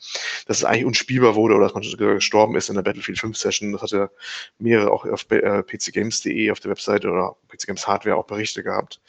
dass 0.46 0.58
es 0.58 0.64
eigentlich 0.64 0.86
unspielbar 0.86 1.34
wurde 1.34 1.54
oder 1.54 1.64
dass 1.70 1.74
man 1.74 2.16
gestorben 2.16 2.56
ist 2.56 2.68
in 2.68 2.74
der 2.74 2.82
Battlefield 2.82 3.18
5 3.18 3.36
Session. 3.36 3.72
Das 3.72 3.82
hatte 3.82 4.10
mehrere 4.58 4.90
auch 4.90 5.04
auf 5.04 5.30
äh, 5.30 5.62
pcgames.de 5.62 6.50
auf 6.50 6.60
der 6.60 6.70
Webseite 6.70 7.08
oder 7.08 7.36
PC 7.48 7.66
Games 7.66 7.86
Hardware 7.86 8.16
auch 8.16 8.26
Berichte 8.26 8.62
gehabt. 8.62 9.00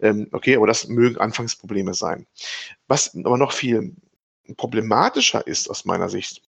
Ähm, 0.00 0.28
okay, 0.32 0.56
aber 0.56 0.66
das 0.66 0.88
mögen 0.88 1.18
Anfangsprobleme 1.18 1.94
sein. 1.94 2.26
Was 2.86 3.14
aber 3.14 3.38
noch 3.38 3.52
viel 3.52 3.94
problematischer 4.56 5.46
ist 5.46 5.68
aus 5.68 5.84
meiner 5.84 6.08
Sicht, 6.08 6.42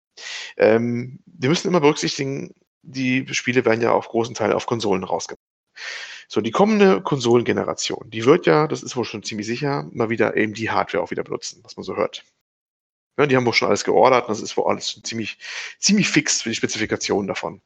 ähm, 0.57 1.21
wir 1.27 1.49
müssen 1.49 1.69
immer 1.69 1.81
berücksichtigen, 1.81 2.55
die 2.83 3.27
Spiele 3.33 3.65
werden 3.65 3.81
ja 3.81 3.93
auf 3.93 4.09
großen 4.09 4.35
Teil 4.35 4.53
auf 4.53 4.67
Konsolen 4.67 5.05
rausgebracht. 5.05 5.54
So, 6.35 6.41
die 6.41 6.51
kommende 6.51 7.01
Konsolengeneration, 7.01 8.11
die 8.11 8.25
wird 8.25 8.47
ja, 8.47 8.67
das 8.67 8.83
ist 8.83 8.97
wohl 8.97 9.05
schon 9.05 9.23
ziemlich 9.23 9.47
sicher, 9.47 9.89
mal 9.93 10.11
wieder 10.11 10.37
eben 10.37 10.53
die 10.53 10.69
Hardware 10.69 11.01
auch 11.01 11.13
wieder 11.13 11.23
benutzen, 11.23 11.61
was 11.63 11.77
man 11.77 11.85
so 11.85 11.95
hört. 11.95 12.25
Ja, 13.17 13.29
die 13.29 13.37
haben 13.37 13.47
wohl 13.47 13.53
schon 13.53 13.69
alles 13.69 13.85
geordert 13.85 14.25
und 14.25 14.31
das 14.31 14.41
ist 14.41 14.57
wohl 14.57 14.67
alles 14.67 15.01
ziemlich, 15.05 15.39
ziemlich 15.79 16.09
fix 16.09 16.43
für 16.43 16.49
die 16.49 16.57
Spezifikationen 16.57 17.29
davon. 17.29 17.63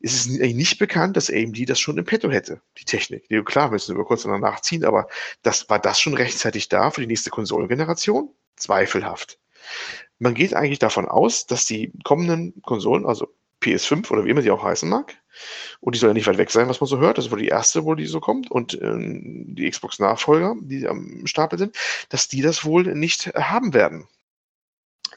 Es 0.00 0.14
ist 0.14 0.30
eigentlich 0.30 0.56
nicht 0.56 0.78
bekannt, 0.80 1.16
dass 1.16 1.30
AMD 1.30 1.70
das 1.70 1.78
schon 1.78 1.96
im 1.96 2.04
Petto 2.04 2.28
hätte, 2.28 2.60
die 2.78 2.84
Technik. 2.84 3.28
Die, 3.28 3.40
klar, 3.44 3.70
müssen 3.70 3.96
wir 3.96 4.04
kurz 4.04 4.24
danach 4.24 4.62
ziehen, 4.62 4.84
aber 4.84 5.06
das, 5.42 5.70
war 5.70 5.78
das 5.78 6.00
schon 6.00 6.14
rechtzeitig 6.14 6.68
da 6.68 6.90
für 6.90 7.02
die 7.02 7.06
nächste 7.06 7.30
Konsolengeneration? 7.30 8.34
Zweifelhaft. 8.56 9.38
Man 10.18 10.34
geht 10.34 10.54
eigentlich 10.54 10.80
davon 10.80 11.06
aus, 11.06 11.46
dass 11.46 11.66
die 11.66 11.92
kommenden 12.02 12.60
Konsolen, 12.62 13.06
also 13.06 13.28
PS5 13.62 14.10
oder 14.10 14.24
wie 14.24 14.30
immer 14.30 14.42
die 14.42 14.50
auch 14.50 14.62
heißen 14.62 14.88
mag, 14.88 15.16
und 15.80 15.94
die 15.94 15.98
soll 15.98 16.10
ja 16.10 16.14
nicht 16.14 16.26
weit 16.26 16.38
weg 16.38 16.50
sein, 16.50 16.68
was 16.68 16.80
man 16.80 16.88
so 16.88 16.98
hört, 16.98 17.18
das 17.18 17.26
ist 17.26 17.30
wohl 17.30 17.40
die 17.40 17.48
erste, 17.48 17.84
wo 17.84 17.94
die 17.94 18.06
so 18.06 18.20
kommt, 18.20 18.50
und 18.50 18.80
ähm, 18.82 19.54
die 19.54 19.70
Xbox-Nachfolger, 19.70 20.56
die 20.60 20.86
am 20.88 21.26
Stapel 21.26 21.58
sind, 21.58 21.76
dass 22.08 22.28
die 22.28 22.42
das 22.42 22.64
wohl 22.64 22.94
nicht 22.94 23.26
haben 23.34 23.74
werden 23.74 24.08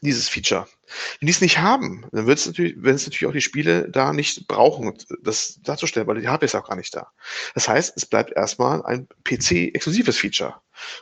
dieses 0.01 0.29
Feature. 0.29 0.67
Wenn 1.19 1.27
die 1.27 1.31
es 1.31 1.41
nicht 1.41 1.59
haben, 1.59 2.05
dann 2.11 2.25
wird 2.25 2.39
es 2.39 2.47
natürlich, 2.47 2.75
wenn 2.77 2.95
es 2.95 3.05
natürlich 3.05 3.27
auch 3.27 3.33
die 3.33 3.41
Spiele 3.41 3.89
da 3.89 4.13
nicht 4.13 4.47
brauchen, 4.47 4.93
das 5.21 5.59
darzustellen, 5.63 6.07
weil 6.07 6.19
die 6.19 6.27
Hardware 6.27 6.45
ist 6.45 6.55
auch 6.55 6.67
gar 6.67 6.75
nicht 6.75 6.95
da. 6.95 7.11
Das 7.53 7.67
heißt, 7.67 7.93
es 7.95 8.05
bleibt 8.05 8.31
erstmal 8.31 8.83
ein 8.83 9.07
PC-exklusives 9.23 10.17
Feature. 10.17 10.55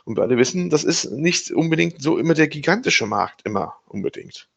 Und 0.04 0.16
wir 0.16 0.22
alle 0.22 0.36
wissen, 0.36 0.70
das 0.70 0.84
ist 0.84 1.10
nicht 1.10 1.50
unbedingt 1.50 2.02
so 2.02 2.18
immer 2.18 2.34
der 2.34 2.48
gigantische 2.48 3.06
Markt, 3.06 3.42
immer 3.44 3.76
unbedingt. 3.86 4.48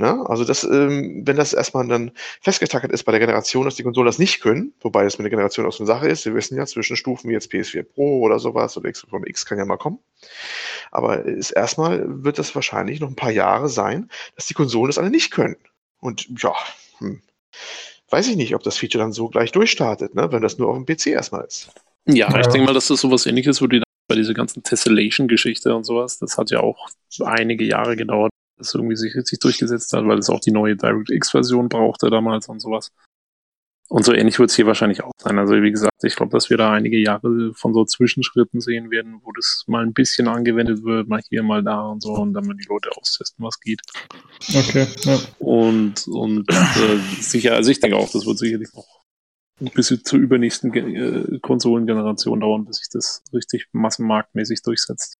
Ne? 0.00 0.24
Also 0.28 0.44
das, 0.44 0.62
ähm, 0.62 1.22
wenn 1.26 1.36
das 1.36 1.52
erstmal 1.52 1.86
dann 1.88 2.12
festgetackert 2.40 2.92
ist 2.92 3.02
bei 3.02 3.10
der 3.10 3.18
Generation, 3.18 3.64
dass 3.64 3.74
die 3.74 3.82
Konsolen 3.82 4.06
das 4.06 4.20
nicht 4.20 4.40
können, 4.40 4.72
wobei 4.80 5.02
das 5.02 5.18
mit 5.18 5.24
der 5.24 5.30
Generation 5.30 5.66
aus 5.66 5.78
der 5.78 5.86
Sache 5.86 6.08
ist, 6.08 6.24
wir 6.24 6.34
wissen 6.34 6.56
ja, 6.56 6.64
Zwischenstufen 6.66 7.28
wie 7.28 7.34
jetzt 7.34 7.50
PS4 7.50 7.82
Pro 7.82 8.20
oder 8.20 8.38
sowas 8.38 8.76
oder 8.76 8.92
Xbox 8.92 9.28
X 9.28 9.44
kann 9.44 9.58
ja 9.58 9.64
mal 9.64 9.76
kommen. 9.76 9.98
Aber 10.92 11.24
ist 11.24 11.50
erstmal 11.50 12.04
wird 12.24 12.38
das 12.38 12.54
wahrscheinlich 12.54 13.00
noch 13.00 13.08
ein 13.08 13.16
paar 13.16 13.32
Jahre 13.32 13.68
sein, 13.68 14.08
dass 14.36 14.46
die 14.46 14.54
Konsolen 14.54 14.88
das 14.88 14.98
alle 14.98 15.10
nicht 15.10 15.32
können. 15.32 15.56
Und 16.00 16.28
ja, 16.40 16.54
hm, 16.98 17.20
weiß 18.08 18.28
ich 18.28 18.36
nicht, 18.36 18.54
ob 18.54 18.62
das 18.62 18.78
Feature 18.78 19.02
dann 19.02 19.12
so 19.12 19.28
gleich 19.28 19.50
durchstartet, 19.50 20.14
ne? 20.14 20.30
wenn 20.30 20.42
das 20.42 20.58
nur 20.58 20.68
auf 20.68 20.76
dem 20.76 20.86
PC 20.86 21.08
erstmal 21.08 21.44
ist. 21.44 21.70
Ja, 22.06 22.30
ja. 22.30 22.40
ich 22.40 22.46
denke 22.46 22.66
mal, 22.66 22.74
dass 22.74 22.86
das 22.86 23.00
sowas 23.00 23.26
ähnliches 23.26 23.60
wird 23.60 23.72
wie 23.72 23.82
bei 24.06 24.14
dieser 24.14 24.32
ganzen 24.32 24.62
Tessellation-Geschichte 24.62 25.74
und 25.74 25.84
sowas. 25.84 26.18
Das 26.18 26.38
hat 26.38 26.50
ja 26.50 26.60
auch 26.60 26.88
einige 27.24 27.64
Jahre 27.64 27.96
gedauert, 27.96 28.30
das 28.58 28.74
irgendwie 28.74 28.96
sich 28.96 29.14
richtig 29.14 29.38
durchgesetzt 29.40 29.92
hat, 29.92 30.06
weil 30.06 30.18
es 30.18 30.30
auch 30.30 30.40
die 30.40 30.50
neue 30.50 30.76
DirectX-Version 30.76 31.68
brauchte 31.68 32.10
damals 32.10 32.48
und 32.48 32.60
sowas. 32.60 32.90
Und 33.90 34.04
so 34.04 34.12
ähnlich 34.12 34.38
wird 34.38 34.50
es 34.50 34.56
hier 34.56 34.66
wahrscheinlich 34.66 35.02
auch 35.02 35.12
sein. 35.18 35.38
Also 35.38 35.54
wie 35.62 35.70
gesagt, 35.70 35.92
ich 36.02 36.14
glaube, 36.14 36.32
dass 36.32 36.50
wir 36.50 36.58
da 36.58 36.72
einige 36.72 36.98
Jahre 36.98 37.54
von 37.54 37.72
so 37.72 37.86
Zwischenschritten 37.86 38.60
sehen 38.60 38.90
werden, 38.90 39.20
wo 39.24 39.32
das 39.32 39.64
mal 39.66 39.82
ein 39.82 39.94
bisschen 39.94 40.28
angewendet 40.28 40.84
wird, 40.84 41.08
mal 41.08 41.22
hier, 41.30 41.42
mal 41.42 41.62
da 41.62 41.86
und 41.86 42.02
so, 42.02 42.12
und 42.12 42.34
dann 42.34 42.46
mal 42.46 42.54
die 42.54 42.68
Leute 42.68 42.90
austesten, 42.94 43.42
was 43.42 43.58
geht. 43.60 43.80
Okay. 44.54 44.86
Ja. 45.04 45.18
Und, 45.38 46.06
und 46.06 46.50
äh, 46.50 46.98
sicher, 47.20 47.54
also 47.54 47.70
ich 47.70 47.80
denke 47.80 47.96
auch, 47.96 48.10
das 48.10 48.26
wird 48.26 48.36
sicherlich 48.36 48.68
noch 48.74 48.86
ein 49.60 49.70
bisschen 49.70 50.04
zur 50.04 50.18
übernächsten 50.18 50.72
äh, 50.74 51.38
Konsolengeneration 51.40 52.40
dauern, 52.40 52.66
bis 52.66 52.76
sich 52.76 52.88
das 52.90 53.22
richtig 53.32 53.68
massenmarktmäßig 53.72 54.62
durchsetzt. 54.62 55.16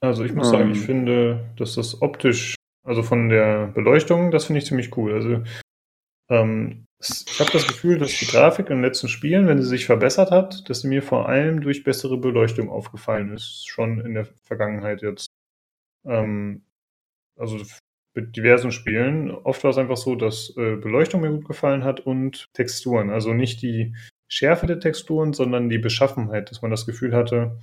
Also 0.00 0.24
ich 0.24 0.32
muss 0.32 0.50
sagen, 0.50 0.70
ich 0.70 0.78
ähm. 0.78 0.84
finde, 0.84 1.50
dass 1.56 1.74
das 1.74 2.00
optisch, 2.02 2.54
also 2.84 3.02
von 3.02 3.28
der 3.28 3.68
Beleuchtung, 3.68 4.30
das 4.30 4.44
finde 4.44 4.58
ich 4.58 4.66
ziemlich 4.66 4.96
cool. 4.96 5.14
Also 5.14 5.42
ähm, 6.30 6.86
ich 7.00 7.40
habe 7.40 7.50
das 7.52 7.66
Gefühl, 7.66 7.98
dass 7.98 8.18
die 8.18 8.26
Grafik 8.26 8.70
in 8.70 8.76
den 8.76 8.84
letzten 8.84 9.08
Spielen, 9.08 9.46
wenn 9.46 9.62
sie 9.62 9.68
sich 9.68 9.86
verbessert 9.86 10.30
hat, 10.30 10.68
dass 10.68 10.80
sie 10.80 10.88
mir 10.88 11.02
vor 11.02 11.28
allem 11.28 11.60
durch 11.60 11.84
bessere 11.84 12.18
Beleuchtung 12.18 12.70
aufgefallen 12.70 13.32
ist, 13.32 13.68
schon 13.68 14.00
in 14.00 14.14
der 14.14 14.26
Vergangenheit 14.44 15.02
jetzt. 15.02 15.28
Ähm, 16.04 16.64
also 17.36 17.58
mit 18.14 18.36
diversen 18.36 18.72
Spielen. 18.72 19.30
Oft 19.30 19.62
war 19.62 19.70
es 19.70 19.78
einfach 19.78 19.96
so, 19.96 20.16
dass 20.16 20.50
äh, 20.56 20.76
Beleuchtung 20.76 21.20
mir 21.20 21.30
gut 21.30 21.46
gefallen 21.46 21.84
hat 21.84 22.00
und 22.00 22.48
Texturen. 22.52 23.10
Also 23.10 23.32
nicht 23.32 23.62
die 23.62 23.94
Schärfe 24.28 24.66
der 24.66 24.80
Texturen, 24.80 25.32
sondern 25.32 25.68
die 25.68 25.78
Beschaffenheit, 25.78 26.50
dass 26.50 26.62
man 26.62 26.70
das 26.72 26.84
Gefühl 26.84 27.14
hatte, 27.14 27.60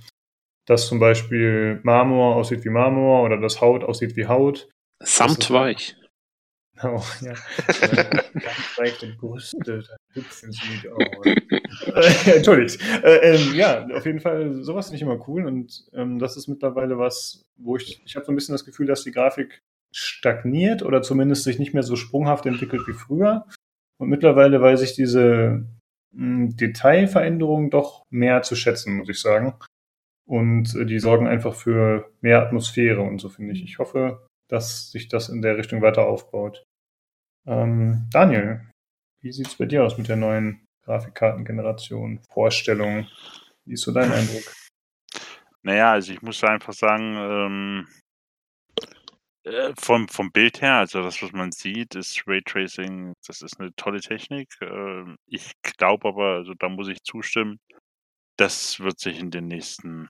dass 0.66 0.88
zum 0.88 0.98
Beispiel 0.98 1.80
Marmor 1.82 2.36
aussieht 2.36 2.64
wie 2.64 2.70
Marmor 2.70 3.24
oder 3.24 3.38
das 3.38 3.60
Haut 3.60 3.84
aussieht 3.84 4.16
wie 4.16 4.26
Haut. 4.26 4.68
Samtweich. 5.02 5.96
Oh, 6.82 7.02
ja. 7.22 7.32
Ganz 7.32 8.76
leichte 8.76 9.06
Brüste, 9.18 9.82
da 9.82 9.96
hüpfen 10.12 10.52
sie. 10.52 10.86
Oh. 10.90 11.22
Entschuldigt. 12.26 12.78
Äh, 13.02 13.34
ähm, 13.34 13.54
ja, 13.54 13.86
auf 13.94 14.04
jeden 14.04 14.20
Fall, 14.20 14.62
sowas 14.62 14.88
finde 14.88 14.96
ich 14.96 15.02
immer 15.02 15.26
cool 15.26 15.46
und 15.46 15.86
ähm, 15.94 16.18
das 16.18 16.36
ist 16.36 16.48
mittlerweile 16.48 16.98
was, 16.98 17.42
wo 17.56 17.76
ich, 17.76 18.02
ich 18.04 18.14
habe 18.14 18.26
so 18.26 18.32
ein 18.32 18.34
bisschen 18.34 18.52
das 18.52 18.66
Gefühl, 18.66 18.86
dass 18.86 19.04
die 19.04 19.12
Grafik 19.12 19.62
stagniert 19.90 20.82
oder 20.82 21.00
zumindest 21.00 21.44
sich 21.44 21.58
nicht 21.58 21.72
mehr 21.72 21.82
so 21.82 21.96
sprunghaft 21.96 22.44
entwickelt 22.44 22.82
wie 22.86 22.92
früher. 22.92 23.46
Und 23.98 24.10
mittlerweile 24.10 24.60
weiß 24.60 24.82
ich 24.82 24.94
diese 24.94 25.64
mh, 26.12 26.18
hm, 26.18 26.56
Detailveränderungen 26.56 27.70
doch 27.70 28.04
mehr 28.10 28.42
zu 28.42 28.54
schätzen, 28.54 28.98
muss 28.98 29.08
ich 29.08 29.20
sagen. 29.20 29.54
Und 30.26 30.74
äh, 30.74 30.84
die 30.84 30.98
sorgen 30.98 31.26
einfach 31.26 31.54
für 31.54 32.10
mehr 32.20 32.42
Atmosphäre 32.42 33.00
und 33.00 33.20
so, 33.20 33.28
finde 33.28 33.52
ich. 33.52 33.62
Ich 33.62 33.78
hoffe, 33.78 34.26
dass 34.48 34.90
sich 34.90 35.08
das 35.08 35.28
in 35.28 35.42
der 35.42 35.56
Richtung 35.56 35.82
weiter 35.82 36.06
aufbaut. 36.06 36.64
Ähm, 37.46 38.08
Daniel, 38.10 38.60
wie 39.20 39.32
sieht 39.32 39.46
es 39.46 39.56
bei 39.56 39.66
dir 39.66 39.84
aus 39.84 39.98
mit 39.98 40.08
der 40.08 40.16
neuen 40.16 40.66
Grafikkartengeneration, 40.84 42.20
Vorstellung? 42.32 43.06
Wie 43.64 43.74
ist 43.74 43.82
so 43.82 43.92
dein 43.92 44.12
Eindruck? 44.12 44.52
Naja, 45.62 45.92
also 45.92 46.12
ich 46.12 46.22
muss 46.22 46.42
einfach 46.44 46.72
sagen, 46.72 47.16
ähm, 47.16 47.88
äh, 49.44 49.72
vom, 49.78 50.08
vom 50.08 50.32
Bild 50.32 50.60
her, 50.60 50.74
also 50.74 51.02
das, 51.02 51.22
was 51.22 51.32
man 51.32 51.52
sieht, 51.52 51.94
ist 51.94 52.24
Raytracing, 52.26 53.14
das 53.26 53.42
ist 53.42 53.60
eine 53.60 53.74
tolle 53.76 54.00
Technik. 54.00 54.48
Äh, 54.60 55.04
ich 55.26 55.52
glaube 55.62 56.08
aber, 56.08 56.34
also 56.34 56.54
da 56.54 56.68
muss 56.68 56.88
ich 56.88 57.02
zustimmen, 57.04 57.58
das 58.36 58.80
wird 58.80 58.98
sich 58.98 59.18
in 59.20 59.30
den 59.30 59.46
nächsten 59.46 60.08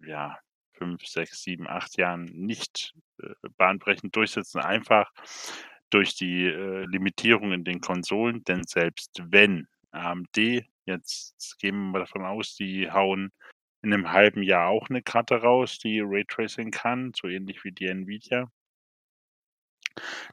ja, 0.00 0.38
fünf, 0.72 1.06
sechs, 1.06 1.42
sieben, 1.42 1.66
acht 1.66 1.96
Jahren 1.96 2.24
nicht 2.24 2.94
äh, 3.22 3.34
bahnbrechend 3.56 4.14
durchsetzen, 4.14 4.60
einfach 4.60 5.10
durch 5.90 6.14
die 6.14 6.44
äh, 6.46 6.84
Limitierung 6.86 7.52
in 7.52 7.64
den 7.64 7.80
Konsolen, 7.80 8.44
denn 8.44 8.64
selbst 8.64 9.22
wenn 9.30 9.68
AMD, 9.92 10.64
jetzt 10.84 11.58
gehen 11.58 11.92
wir 11.92 12.00
davon 12.00 12.24
aus, 12.24 12.54
die 12.54 12.90
hauen 12.90 13.32
in 13.82 13.92
einem 13.92 14.10
halben 14.10 14.42
Jahr 14.42 14.68
auch 14.68 14.88
eine 14.90 15.02
Karte 15.02 15.36
raus, 15.36 15.78
die 15.78 16.00
Raytracing 16.00 16.70
kann, 16.70 17.12
so 17.14 17.28
ähnlich 17.28 17.64
wie 17.64 17.72
die 17.72 17.86
Nvidia. 17.86 18.50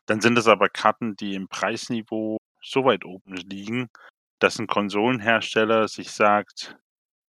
Dann 0.06 0.22
sind 0.22 0.38
es 0.38 0.48
aber 0.48 0.70
Karten, 0.70 1.16
die 1.16 1.36
im 1.36 1.48
Preisniveau 1.48 2.38
so 2.62 2.86
weit 2.86 3.06
oben 3.06 3.36
liegen, 3.36 3.90
dass 4.40 4.60
ein 4.60 4.68
Konsolenhersteller 4.68 5.88
sich 5.88 6.12
sagt, 6.12 6.78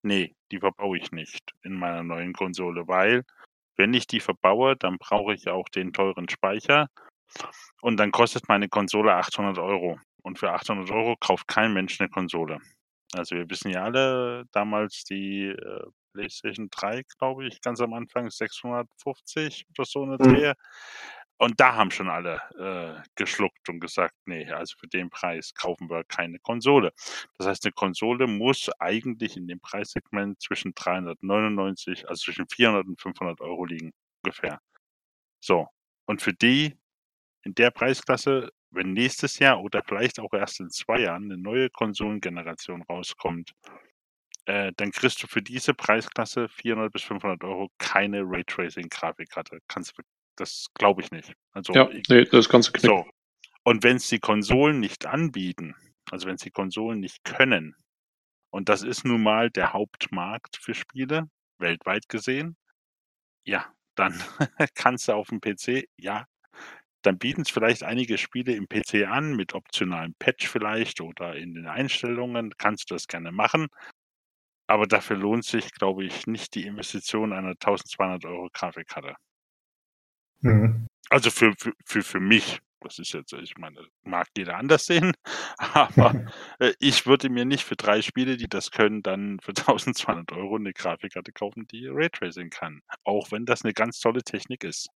nee, 0.04 0.36
die 0.52 0.60
verbaue 0.60 0.98
ich 0.98 1.12
nicht 1.12 1.54
in 1.64 1.74
meiner 1.74 2.04
neuen 2.04 2.34
Konsole, 2.34 2.88
weil 2.88 3.24
wenn 3.76 3.94
ich 3.94 4.08
die 4.08 4.20
verbaue, 4.20 4.76
dann 4.76 4.98
brauche 4.98 5.34
ich 5.34 5.48
auch 5.48 5.68
den 5.70 5.94
teuren 5.94 6.30
Speicher 6.30 6.88
und 7.82 7.98
dann 7.98 8.12
kostet 8.12 8.48
meine 8.48 8.70
Konsole 8.70 9.14
800 9.16 9.58
Euro. 9.58 10.00
Und 10.22 10.40
für 10.40 10.52
800 10.52 10.90
Euro 10.92 11.18
kauft 11.18 11.48
kein 11.48 11.74
Mensch 11.74 12.00
eine 12.00 12.10
Konsole. 12.10 12.60
Also 13.14 13.36
wir 13.36 13.50
wissen 13.50 13.72
ja 13.72 13.84
alle, 13.84 14.46
damals 14.52 15.04
die 15.04 15.48
äh, 15.48 15.86
PlayStation 16.14 16.70
3, 16.72 17.04
glaube 17.18 17.48
ich, 17.48 17.62
ganz 17.62 17.82
am 17.82 17.94
Anfang 17.94 18.30
650 18.30 19.66
oder 19.70 19.86
so 19.86 20.04
eine 20.04 20.18
mhm. 20.20 20.54
Und 21.38 21.60
da 21.60 21.76
haben 21.76 21.92
schon 21.92 22.10
alle 22.10 22.40
äh, 22.58 23.02
geschluckt 23.16 23.68
und 23.68 23.80
gesagt, 23.80 24.16
nee, 24.26 24.50
also 24.52 24.76
für 24.80 24.88
den 24.88 25.10
Preis 25.10 25.54
kaufen 25.54 25.90
wir 25.90 26.04
keine 26.06 26.40
Konsole. 26.40 26.94
Das 27.38 27.48
heißt, 27.48 27.66
eine 27.66 27.74
Konsole 27.74 28.28
muss 28.28 28.70
eigentlich 28.80 29.36
in 29.36 29.48
dem 29.48 29.60
Preissegment 29.60 30.42
zwischen 30.42 30.74
399, 30.76 32.08
also 32.08 32.24
zwischen 32.24 32.48
400 32.48 32.88
und 32.88 33.02
500 33.02 33.42
Euro 33.42 33.66
liegen, 33.66 33.92
ungefähr. 34.24 34.60
So. 35.42 35.68
Und 36.06 36.22
für 36.22 36.34
die, 36.34 36.78
in 37.44 37.56
der 37.56 37.72
Preisklasse, 37.72 38.50
wenn 38.72 38.94
nächstes 38.94 39.40
Jahr 39.40 39.62
oder 39.62 39.84
vielleicht 39.86 40.20
auch 40.20 40.34
erst 40.34 40.60
in 40.60 40.70
zwei 40.70 41.02
Jahren 41.02 41.26
eine 41.26 41.38
neue 41.38 41.70
Konsolengeneration 41.70 42.84
rauskommt, 42.84 43.54
äh, 44.46 44.72
dann 44.78 44.92
kriegst 44.92 45.24
du 45.24 45.28
für 45.28 45.42
diese 45.42 45.74
Preisklasse 45.74 46.50
400 46.50 46.92
bis 46.92 47.04
500 47.04 47.44
Euro 47.44 47.70
keine 47.78 48.22
Raytracing-Grafikkarte. 48.22 49.60
Kannst 49.68 49.98
das 50.36 50.68
glaube 50.74 51.02
ich 51.02 51.12
nicht. 51.12 51.34
Also, 51.52 51.74
ja, 51.74 51.90
nee, 52.10 52.26
das 52.26 52.50
kannst 52.50 52.70
du 52.70 52.74
knicken. 52.74 53.04
So. 53.04 53.10
Und 53.64 53.84
wenn 53.84 53.98
es 53.98 54.08
die 54.08 54.20
Konsolen 54.20 54.80
nicht 54.80 55.06
anbieten, 55.06 55.76
also 56.12 56.28
wenn 56.28 56.36
es 56.36 56.42
die 56.42 56.52
Konsolen 56.52 57.00
nicht 57.00 57.24
können, 57.24 57.76
und 58.52 58.70
das 58.70 58.84
ist 58.84 59.06
nun 59.06 59.24
mal 59.24 59.50
der 59.50 59.74
Hauptmarkt 59.74 60.58
für 60.58 60.76
Spiele, 60.76 61.30
weltweit 61.60 62.10
gesehen, 62.10 62.58
ja, 63.46 63.66
dann 63.96 64.14
kannst 64.76 65.08
du 65.08 65.14
auf 65.14 65.30
dem 65.30 65.42
PC, 65.42 65.88
ja, 65.98 66.26
dann 67.04 67.18
bieten 67.18 67.42
es 67.42 67.50
vielleicht 67.50 67.84
einige 67.84 68.18
Spiele 68.18 68.54
im 68.54 68.68
PC 68.68 69.08
an, 69.08 69.36
mit 69.36 69.54
optionalem 69.54 70.16
Patch 70.20 70.48
vielleicht 70.48 71.02
oder 71.02 71.36
in 71.36 71.54
den 71.54 71.68
Einstellungen, 71.68 72.54
kannst 72.58 72.90
du 72.90 72.96
das 72.96 73.08
gerne 73.08 73.32
machen. 73.32 73.68
Aber 74.68 74.88
dafür 74.88 75.18
lohnt 75.18 75.46
sich, 75.46 75.72
glaube 75.74 76.06
ich, 76.06 76.26
nicht 76.26 76.56
die 76.56 76.66
Investition 76.66 77.34
einer 77.34 77.52
1200 77.52 78.26
Euro 78.26 78.50
Grafikkarte. 78.54 79.16
Mhm. 80.44 80.88
Also 81.10 81.30
für, 81.30 81.54
für, 81.58 81.74
für, 81.86 82.04
für 82.04 82.20
mich, 82.20 82.60
das 82.82 83.00
ist 83.00 83.14
jetzt, 83.14 83.34
ich 83.34 83.58
meine, 83.58 83.80
mag 84.04 84.28
jeder 84.38 84.58
anders 84.58 84.86
sehen, 84.86 85.14
aber 85.58 86.26
äh, 86.60 86.74
ich 86.80 87.06
würde 87.06 87.30
mir 87.30 87.46
nicht 87.46 87.64
für 87.64 87.76
drei 87.76 88.02
Spiele, 88.02 88.38
die 88.38 88.48
das 88.48 88.72
können, 88.72 89.02
dann 89.02 89.40
für 89.42 89.52
1200 89.58 90.32
Euro 90.34 90.58
eine 90.58 90.74
Grafikkarte 90.74 91.32
kaufen, 91.32 91.66
die 91.68 91.88
Raytracing 91.88 92.50
kann. 92.50 92.82
Auch 93.04 93.32
wenn 93.32 93.46
das 93.46 93.64
eine 93.64 93.74
ganz 93.74 94.00
tolle 94.00 94.24
Technik 94.24 94.64
ist. 94.64 94.90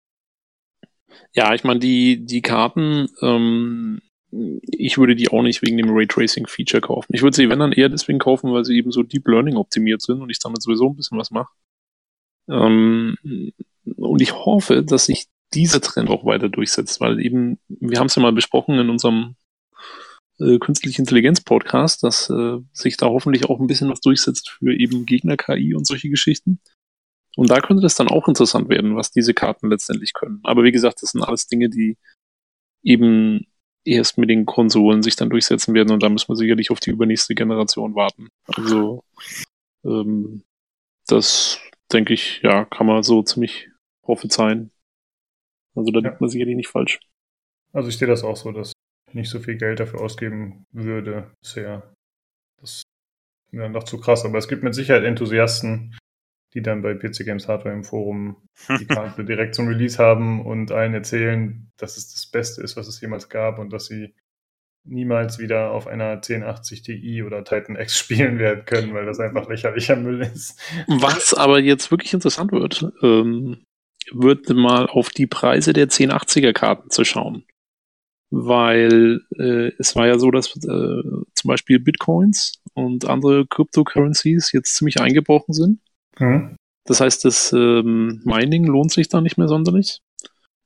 Ja, 1.34 1.54
ich 1.54 1.64
meine, 1.64 1.80
die, 1.80 2.26
die 2.26 2.42
Karten, 2.42 3.08
ähm, 3.22 4.02
ich 4.32 4.98
würde 4.98 5.16
die 5.16 5.30
auch 5.30 5.42
nicht 5.42 5.62
wegen 5.62 5.78
dem 5.78 5.90
Raytracing-Feature 5.90 6.82
kaufen. 6.82 7.14
Ich 7.14 7.22
würde 7.22 7.36
sie, 7.36 7.48
wenn 7.48 7.60
dann 7.60 7.72
eher 7.72 7.88
deswegen 7.88 8.20
kaufen, 8.20 8.52
weil 8.52 8.66
sie 8.66 8.76
eben 8.78 8.92
so 8.92 9.04
Deep 9.04 9.26
Learning 9.28 9.56
optimiert 9.56 10.02
sind 10.02 10.22
und 10.22 10.30
ich 10.30 10.40
damit 10.40 10.62
sowieso 10.62 10.90
ein 10.90 10.98
bisschen 10.98 11.18
was 11.18 11.32
mache. 11.32 11.54
Ähm, 12.50 13.18
und 13.96 14.22
ich 14.22 14.34
hoffe, 14.34 14.84
dass 14.84 15.06
sich 15.06 15.28
dieser 15.54 15.82
Trend 15.82 16.10
auch 16.10 16.26
weiter 16.26 16.50
durchsetzt, 16.50 17.00
weil 17.00 17.20
eben, 17.20 17.60
wir 17.68 18.00
haben 18.00 18.08
es 18.08 18.16
ja 18.16 18.22
mal 18.22 18.34
besprochen 18.34 18.78
in 18.78 18.90
unserem 18.90 19.36
äh, 20.40 20.60
Künstliche 20.60 21.02
Intelligenz 21.02 21.42
Podcast, 21.42 22.04
dass 22.04 22.30
äh, 22.30 22.58
sich 22.74 22.98
da 22.98 23.08
hoffentlich 23.08 23.46
auch 23.46 23.60
ein 23.60 23.68
bisschen 23.68 23.90
was 23.90 24.02
durchsetzt 24.02 24.50
für 24.50 24.74
eben 24.74 25.06
Gegner-KI 25.06 25.74
und 25.74 25.88
solche 25.88 26.10
Geschichten. 26.10 26.60
Und 27.36 27.50
da 27.50 27.60
könnte 27.60 27.84
das 27.84 27.96
dann 27.96 28.08
auch 28.08 28.28
interessant 28.28 28.68
werden, 28.70 28.96
was 28.96 29.12
diese 29.12 29.34
Karten 29.34 29.70
letztendlich 29.70 30.14
können. 30.14 30.40
Aber 30.44 30.64
wie 30.64 30.72
gesagt, 30.72 31.02
das 31.02 31.12
sind 31.12 31.24
alles 31.24 31.48
Dinge, 31.48 31.70
die 31.70 31.98
eben 32.84 33.46
erst 33.86 34.18
mit 34.18 34.30
den 34.30 34.46
Konsolen 34.46 35.02
sich 35.02 35.16
dann 35.16 35.30
durchsetzen 35.30 35.74
werden 35.74 35.92
und 35.92 36.04
da 36.04 36.10
müssen 36.10 36.30
wir 36.30 36.36
sicherlich 36.36 36.72
auf 36.72 36.80
die 36.80 36.90
übernächste 36.90 37.36
Generation 37.36 37.96
warten. 37.96 38.30
Also 38.48 39.04
ähm, 39.86 40.44
das 41.08 41.60
denke 41.92 42.14
ich, 42.14 42.42
ja, 42.44 42.66
kann 42.66 42.86
man 42.86 43.04
so 43.04 43.24
ziemlich 43.24 43.70
prophezeien. 44.04 44.72
Also 45.78 45.92
da 45.92 46.00
Ja. 46.00 46.10
liegt 46.10 46.22
man 46.22 46.30
sicherlich 46.30 46.56
nicht 46.56 46.70
falsch. 46.70 47.00
Also 47.74 47.90
ich 47.90 47.98
sehe 47.98 48.08
das 48.08 48.24
auch 48.24 48.36
so, 48.36 48.52
dass 48.52 48.74
ich 49.10 49.14
nicht 49.16 49.30
so 49.30 49.40
viel 49.40 49.58
Geld 49.58 49.80
dafür 49.80 50.02
ausgeben 50.02 50.66
würde 50.72 51.32
bisher. 51.42 51.94
Das 52.60 52.78
ist 52.78 52.84
mir 53.52 53.62
dann 53.64 53.74
doch 53.74 53.84
zu 53.84 54.00
krass. 54.00 54.26
Aber 54.26 54.38
es 54.38 54.48
gibt 54.48 54.64
mit 54.64 54.74
Sicherheit 54.74 55.04
Enthusiasten, 55.04 55.98
die 56.54 56.62
dann 56.62 56.82
bei 56.82 56.94
PC 56.96 57.24
Games 57.26 57.48
Hardware 57.48 57.76
im 57.76 57.84
Forum 57.84 58.38
die 58.80 58.86
Karte 58.88 59.24
direkt 59.26 59.56
zum 59.56 59.68
Release 59.68 59.98
haben 60.02 60.46
und 60.46 60.72
allen 60.72 60.94
erzählen, 60.94 61.70
dass 61.78 61.98
es 61.98 62.12
das 62.14 62.26
Beste 62.26 62.62
ist, 62.62 62.76
was 62.78 62.88
es 62.88 63.00
jemals 63.02 63.30
gab 63.30 63.60
und 63.60 63.72
dass 63.72 63.86
sie 63.86 64.14
niemals 64.90 65.38
wieder 65.38 65.72
auf 65.72 65.86
einer 65.86 66.12
1080 66.14 66.82
Ti 66.82 67.22
oder 67.24 67.44
Titan 67.44 67.76
X 67.76 67.98
spielen 68.00 68.40
werden 68.40 68.66
können, 68.66 68.94
weil 68.94 69.06
das 69.06 69.20
einfach 69.20 69.48
lächerlicher 69.50 69.98
Müll 69.98 70.22
ist. 70.22 70.58
Was 70.88 71.34
aber 71.34 71.60
jetzt 71.60 71.92
wirklich 71.92 72.14
interessant 72.14 72.52
wird, 72.54 72.86
ähm, 73.04 73.64
wird 74.14 74.50
mal 74.50 74.88
auf 74.88 75.10
die 75.10 75.28
Preise 75.28 75.74
der 75.74 75.90
1080er 75.90 76.54
Karten 76.54 76.90
zu 76.90 77.04
schauen. 77.04 77.46
Weil 78.30 79.22
äh, 79.38 79.72
es 79.80 79.96
war 79.96 80.08
ja 80.08 80.20
so, 80.20 80.32
dass 80.32 80.56
äh, 80.56 80.60
zum 80.62 81.48
Beispiel 81.48 81.80
Bitcoins 81.80 82.62
und 82.74 83.06
andere 83.06 83.48
Cryptocurrencies 83.48 84.52
jetzt 84.52 84.76
ziemlich 84.76 85.00
eingebrochen 85.00 85.54
sind. 85.54 85.80
Hm? 86.18 86.58
Das 86.86 87.02
heißt, 87.02 87.24
das 87.26 87.54
ähm, 87.54 88.22
Mining 88.26 88.66
lohnt 88.66 88.92
sich 88.92 89.10
da 89.10 89.22
nicht 89.22 89.38
mehr 89.38 89.48
sonderlich. 89.48 90.00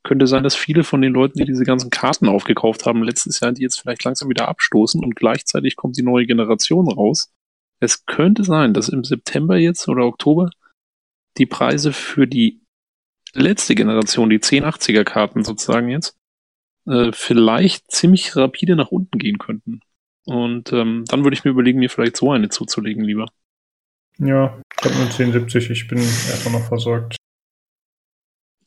Könnte 0.03 0.25
sein, 0.25 0.43
dass 0.43 0.55
viele 0.55 0.83
von 0.83 1.01
den 1.01 1.13
Leuten, 1.13 1.37
die 1.37 1.45
diese 1.45 1.63
ganzen 1.63 1.91
Karten 1.91 2.27
aufgekauft 2.27 2.85
haben 2.85 3.03
letztes 3.03 3.39
Jahr, 3.39 3.51
die 3.51 3.61
jetzt 3.61 3.79
vielleicht 3.79 4.03
langsam 4.03 4.29
wieder 4.29 4.47
abstoßen 4.47 5.03
und 5.03 5.15
gleichzeitig 5.15 5.75
kommt 5.75 5.97
die 5.97 6.03
neue 6.03 6.25
Generation 6.25 6.89
raus. 6.89 7.31
Es 7.79 8.05
könnte 8.05 8.43
sein, 8.43 8.73
dass 8.73 8.89
im 8.89 9.03
September 9.03 9.57
jetzt 9.57 9.87
oder 9.87 10.05
Oktober 10.05 10.49
die 11.37 11.45
Preise 11.45 11.93
für 11.93 12.27
die 12.27 12.60
letzte 13.33 13.75
Generation, 13.75 14.29
die 14.29 14.39
1080er 14.39 15.03
Karten 15.03 15.43
sozusagen 15.43 15.89
jetzt, 15.89 16.17
äh, 16.87 17.11
vielleicht 17.13 17.91
ziemlich 17.91 18.35
rapide 18.35 18.75
nach 18.75 18.89
unten 18.89 19.17
gehen 19.17 19.37
könnten. 19.37 19.81
Und 20.25 20.71
ähm, 20.73 21.05
dann 21.07 21.23
würde 21.23 21.35
ich 21.35 21.43
mir 21.43 21.51
überlegen, 21.51 21.79
mir 21.79 21.89
vielleicht 21.89 22.17
so 22.17 22.31
eine 22.31 22.49
zuzulegen 22.49 23.03
lieber. 23.03 23.27
Ja, 24.19 24.59
ich 24.79 24.85
habe 24.85 24.95
nur 24.95 25.05
1070, 25.05 25.69
ich 25.71 25.87
bin 25.87 25.99
einfach 25.99 26.51
noch 26.51 26.67
versorgt. 26.67 27.15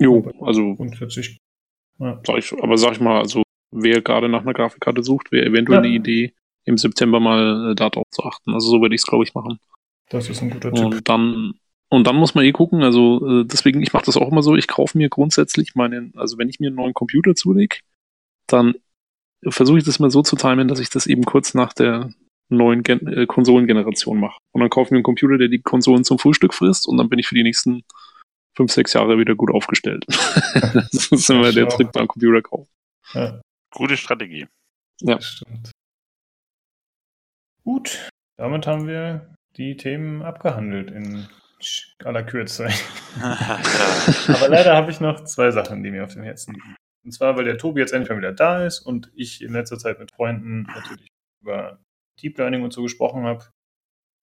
Jo, 0.01 0.31
also 0.41 0.75
Grundsätzlich. 0.75 1.39
Ja. 1.99 2.21
Sag 2.27 2.39
ich, 2.39 2.53
aber 2.53 2.77
sag 2.77 2.93
ich 2.93 3.01
mal, 3.01 3.19
also 3.21 3.43
wer 3.71 4.01
gerade 4.01 4.29
nach 4.29 4.43
einer 4.43 4.53
Grafikkarte 4.53 5.03
sucht, 5.05 5.31
wäre 5.31 5.47
eventuell 5.47 5.79
Ja. 5.79 5.85
eine 5.85 5.95
Idee, 5.95 6.35
im 6.65 6.77
September 6.79 7.21
mal 7.21 7.71
äh, 7.73 7.75
darauf 7.75 8.09
zu 8.11 8.23
achten. 8.25 8.53
Also 8.53 8.69
so 8.69 8.81
würde 8.81 8.95
ich 8.95 9.03
es, 9.03 9.07
glaube 9.07 9.25
ich, 9.25 9.35
machen. 9.35 9.59
Das 10.09 10.29
ist 10.29 10.43
ein 10.43 10.51
guter 10.51 10.73
Tipp. 10.73 10.85
Und 10.85 11.09
dann 11.09 11.55
und 11.95 12.07
dann 12.07 12.17
muss 12.17 12.35
man 12.35 12.45
eh 12.45 12.53
gucken, 12.53 12.83
also 12.83 13.41
äh, 13.43 13.45
deswegen, 13.45 13.83
ich 13.83 13.93
mache 13.93 14.07
das 14.07 14.17
auch 14.17 14.31
immer 14.31 14.43
so, 14.43 14.57
ich 14.57 14.67
kaufe 14.67 14.99
mir 14.99 15.09
grundsätzlich 15.09 15.75
meinen, 15.75 16.13
also 16.17 16.39
wenn 16.39 16.49
ich 16.49 16.59
mir 16.59 16.67
einen 16.67 16.77
neuen 16.77 16.93
Computer 16.93 17.35
zulege, 17.35 17.77
dann 18.49 18.75
versuche 19.47 19.79
ich 19.79 19.85
das 19.85 20.01
mal 20.01 20.11
so 20.11 20.23
zu 20.23 20.37
timen, 20.37 20.67
dass 20.67 20.81
ich 20.81 20.91
das 20.91 21.07
eben 21.07 21.25
kurz 21.25 21.55
nach 21.55 21.73
der 21.73 22.11
neuen 22.49 22.83
Gen 22.83 23.07
äh, 23.07 23.27
Konsolengeneration 23.27 24.19
mache. 24.19 24.39
Und 24.53 24.61
dann 24.61 24.71
kaufe 24.71 24.89
ich 24.89 24.91
mir 24.91 24.97
einen 24.99 25.05
Computer, 25.05 25.39
der 25.39 25.49
die 25.49 25.63
Konsolen 25.63 26.03
zum 26.03 26.19
Frühstück 26.19 26.53
frisst 26.53 26.89
und 26.89 26.97
dann 26.97 27.09
bin 27.09 27.19
ich 27.19 27.29
für 27.29 27.37
die 27.37 27.43
nächsten 27.43 27.85
fünf, 28.57 28.73
sechs 28.73 28.93
Jahre 28.93 29.19
wieder 29.19 29.35
gut 29.37 29.53
aufgestellt. 29.53 30.05
das 30.09 31.09
ist 31.13 31.31
immer 31.31 31.53
der. 31.53 31.69
Trick 31.69 31.93
beim 31.93 32.09
Computerkauf. 32.09 32.67
Ja, 33.13 33.41
Gute 33.73 33.97
Strategie. 33.97 34.47
Ja. 35.01 35.17
das 35.17 35.27
stimmt. 35.27 35.71
Gut, 37.65 38.11
damit 38.37 38.67
haben 38.67 38.87
wir 38.87 39.35
die 39.57 39.77
Themen 39.77 40.23
abgehandelt 40.23 40.91
in 40.91 41.27
aller 42.05 42.23
Kürze. 42.23 42.65
Aber 43.21 44.49
leider 44.49 44.75
habe 44.75 44.91
ich 44.91 45.01
noch 45.01 45.25
zwei 45.25 45.51
Sachen, 45.51 45.83
die 45.83 45.91
mir 45.91 46.05
auf 46.05 46.15
dem 46.15 46.23
Herzen 46.23 46.55
liegen. 46.55 46.77
Und 47.05 47.13
zwar, 47.13 47.37
weil 47.37 47.45
der 47.45 47.59
Tobi 47.59 47.81
jetzt 47.81 47.93
endlich 47.93 48.11
mal 48.11 48.19
wieder 48.19 48.33
da 48.33 48.65
ist 48.65 48.81
und 48.81 49.11
ich 49.15 49.43
in 49.43 49.53
letzter 49.53 49.79
Zeit 49.79 49.99
mit 49.99 50.11
Freunden 50.13 50.63
natürlich 50.63 51.09
über 51.43 51.79
Deep 52.21 52.39
Learning 52.39 52.63
und 52.63 52.73
so 52.73 52.83
gesprochen 52.83 53.25
habe, 53.25 53.45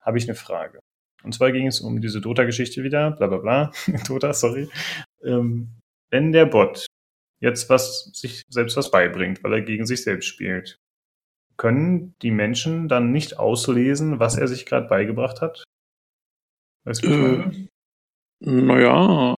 habe 0.02 0.18
ich 0.18 0.26
eine 0.26 0.36
Frage. 0.36 0.80
Und 1.24 1.34
zwar 1.34 1.52
ging 1.52 1.68
es 1.68 1.82
um 1.82 2.02
diese 2.02 2.22
Dota-Geschichte 2.22 2.84
wieder, 2.84 3.12
bla 3.12 3.28
bla 3.28 3.38
bla, 3.38 3.72
Dota, 4.08 4.34
sorry. 4.34 4.70
Ähm, 5.24 5.78
wenn 6.10 6.32
der 6.32 6.46
Bot 6.46 6.88
jetzt 7.40 7.70
was 7.70 8.12
sich 8.14 8.44
selbst 8.50 8.78
was 8.78 8.92
beibringt, 8.92 9.44
weil 9.44 9.54
er 9.54 9.62
gegen 9.62 9.86
sich 9.86 10.04
selbst 10.04 10.28
spielt, 10.28 10.78
können 11.58 12.16
die 12.24 12.32
Menschen 12.32 12.88
dann 12.88 13.12
nicht 13.12 13.38
auslesen, 13.38 14.20
was 14.20 14.38
er 14.38 14.48
sich 14.48 14.66
gerade 14.66 14.88
beigebracht 14.88 15.42
hat? 15.42 15.64
Weißt 16.84 17.04
du, 17.04 17.10
Äh? 17.10 17.68
Naja, 18.44 19.36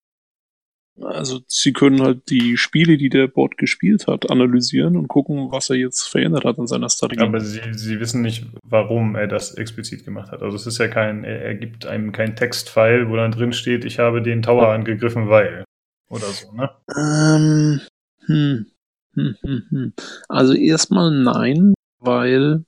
also 1.00 1.40
sie 1.48 1.72
können 1.72 2.02
halt 2.02 2.28
die 2.30 2.56
Spiele, 2.56 2.96
die 2.96 3.08
der 3.08 3.26
Bot 3.26 3.56
gespielt 3.56 4.06
hat, 4.06 4.30
analysieren 4.30 4.96
und 4.96 5.08
gucken, 5.08 5.50
was 5.50 5.70
er 5.70 5.76
jetzt 5.76 6.06
verändert 6.08 6.44
hat 6.44 6.58
an 6.58 6.66
seiner 6.66 6.88
Strategie. 6.88 7.22
Aber 7.22 7.40
sie, 7.40 7.60
sie 7.72 7.98
wissen 7.98 8.22
nicht, 8.22 8.46
warum 8.62 9.16
er 9.16 9.26
das 9.26 9.54
explizit 9.54 10.04
gemacht 10.04 10.30
hat. 10.30 10.42
Also 10.42 10.56
es 10.56 10.66
ist 10.66 10.78
ja 10.78 10.88
kein, 10.88 11.24
er, 11.24 11.42
er 11.42 11.54
gibt 11.54 11.86
einem 11.86 12.12
kein 12.12 12.36
Textfile, 12.36 13.08
wo 13.08 13.16
dann 13.16 13.32
drin 13.32 13.52
steht, 13.52 13.84
ich 13.84 13.98
habe 13.98 14.22
den 14.22 14.42
Tower 14.42 14.68
angegriffen, 14.68 15.28
weil. 15.28 15.64
Oder 16.10 16.26
so, 16.26 16.52
ne? 16.52 16.70
Ähm, 16.94 17.80
hm, 18.26 18.66
hm, 19.14 19.36
hm, 19.40 19.62
hm. 19.70 19.92
Also 20.28 20.52
erstmal 20.52 21.10
nein, 21.10 21.74
weil, 22.00 22.64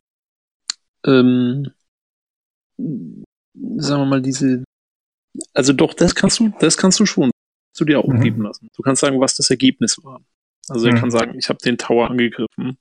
ähm, 1.06 1.70
sagen 3.76 4.02
wir 4.02 4.06
mal, 4.06 4.22
diese, 4.22 4.64
also 5.52 5.72
doch, 5.72 5.94
das 5.94 6.14
kannst 6.14 6.40
du, 6.40 6.52
das 6.60 6.76
kannst 6.76 7.00
du 7.00 7.06
schon 7.06 7.30
zu 7.72 7.84
dir 7.84 7.98
auch 8.00 8.08
Mhm. 8.08 8.20
geben 8.20 8.42
lassen. 8.42 8.68
Du 8.76 8.82
kannst 8.82 9.00
sagen, 9.00 9.20
was 9.20 9.34
das 9.36 9.50
Ergebnis 9.50 9.98
war. 10.02 10.20
Also 10.68 10.86
er 10.86 10.94
Mhm. 10.94 10.98
kann 10.98 11.10
sagen, 11.10 11.38
ich 11.38 11.48
habe 11.48 11.58
den 11.64 11.76
Tower 11.78 12.10
angegriffen 12.10 12.78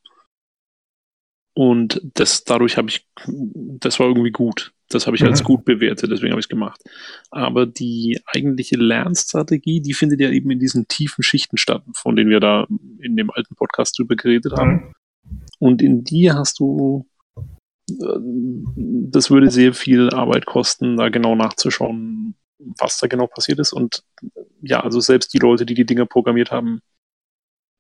und 1.56 2.02
das, 2.16 2.44
dadurch 2.44 2.78
habe 2.78 2.90
ich, 2.90 3.08
das 3.28 4.00
war 4.00 4.08
irgendwie 4.08 4.32
gut. 4.32 4.74
Das 4.90 5.08
habe 5.08 5.16
ich 5.16 5.24
als 5.24 5.42
Mhm. 5.42 5.46
gut 5.46 5.66
bewertet, 5.66 6.12
deswegen 6.12 6.32
habe 6.32 6.40
ich 6.40 6.46
es 6.46 6.50
gemacht. 6.50 6.82
Aber 7.32 7.66
die 7.66 8.20
eigentliche 8.26 8.76
Lernstrategie, 8.76 9.82
die 9.82 9.94
findet 9.94 10.20
ja 10.20 10.30
eben 10.30 10.50
in 10.52 10.60
diesen 10.60 10.88
tiefen 10.88 11.24
Schichten 11.24 11.58
statt, 11.58 11.84
von 11.94 12.16
denen 12.16 12.30
wir 12.30 12.40
da 12.40 12.68
in 13.00 13.16
dem 13.16 13.32
alten 13.32 13.56
Podcast 13.56 13.98
drüber 13.98 14.16
geredet 14.16 14.54
haben. 14.54 14.72
Mhm. 14.74 14.94
Und 15.60 15.82
in 15.82 16.04
die 16.04 16.32
hast 16.32 16.60
du, 16.60 17.08
das 17.88 19.30
würde 19.30 19.52
sehr 19.52 19.74
viel 19.74 20.10
Arbeit 20.10 20.46
kosten, 20.46 20.98
da 20.98 21.10
genau 21.10 21.36
nachzuschauen, 21.36 22.36
was 22.58 23.00
da 23.00 23.08
genau 23.08 23.28
passiert 23.28 23.60
ist. 23.60 23.74
Und 23.74 24.04
ja, 24.62 24.82
also 24.82 25.00
selbst 25.00 25.34
die 25.34 25.40
Leute, 25.40 25.66
die 25.66 25.74
die 25.74 25.86
Dinger 25.86 26.06
programmiert 26.06 26.52
haben, 26.52 26.82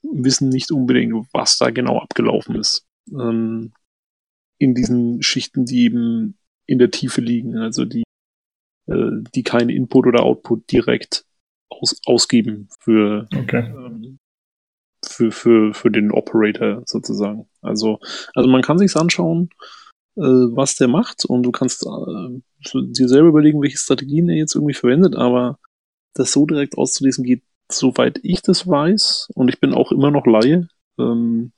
wissen 0.01 0.49
nicht 0.49 0.71
unbedingt, 0.71 1.27
was 1.31 1.57
da 1.57 1.69
genau 1.69 1.99
abgelaufen 1.99 2.55
ist. 2.55 2.85
Ähm, 3.11 3.73
in 4.57 4.75
diesen 4.75 5.23
Schichten, 5.23 5.65
die 5.65 5.83
eben 5.83 6.37
in 6.65 6.79
der 6.79 6.91
Tiefe 6.91 7.21
liegen, 7.21 7.57
also 7.57 7.85
die, 7.85 8.03
äh, 8.87 9.11
die 9.33 9.43
keinen 9.43 9.69
Input 9.69 10.05
oder 10.07 10.23
Output 10.23 10.71
direkt 10.71 11.25
aus, 11.69 11.99
ausgeben 12.05 12.67
für, 12.79 13.27
Okay. 13.35 13.73
ähm, 13.75 14.19
für, 15.05 15.31
für, 15.31 15.73
für 15.73 15.91
den 15.91 16.11
Operator 16.11 16.83
sozusagen. 16.85 17.47
Also, 17.61 17.99
also 18.33 18.49
man 18.49 18.61
kann 18.61 18.77
sich's 18.77 18.95
anschauen, 18.95 19.49
was 20.15 20.75
der 20.75 20.87
macht 20.87 21.25
und 21.25 21.43
du 21.43 21.51
kannst 21.51 21.85
äh, 21.85 22.39
dir 22.73 23.09
selber 23.09 23.29
überlegen, 23.29 23.61
welche 23.61 23.77
Strategien 23.77 24.29
er 24.29 24.35
jetzt 24.35 24.55
irgendwie 24.55 24.73
verwendet, 24.73 25.15
aber 25.15 25.59
das 26.13 26.31
so 26.31 26.45
direkt 26.45 26.77
auszulesen 26.77 27.23
geht, 27.23 27.43
soweit 27.71 28.19
ich 28.23 28.41
das 28.41 28.67
weiß, 28.67 29.29
und 29.33 29.49
ich 29.49 29.59
bin 29.59 29.73
auch 29.73 29.91
immer 29.91 30.11
noch 30.11 30.27
Laie, 30.27 30.67
ähm, 30.99 31.51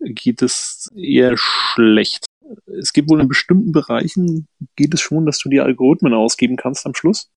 geht 0.00 0.42
es 0.42 0.90
eher 0.94 1.34
schlecht. 1.36 2.26
Es 2.66 2.92
gibt 2.92 3.08
wohl 3.08 3.20
in 3.20 3.28
bestimmten 3.28 3.72
Bereichen, 3.72 4.48
geht 4.76 4.92
es 4.92 5.00
schon, 5.00 5.24
dass 5.24 5.38
du 5.38 5.48
die 5.48 5.60
Algorithmen 5.60 6.12
ausgeben 6.12 6.56
kannst 6.56 6.84
am 6.86 6.94
Schluss. 6.94 7.30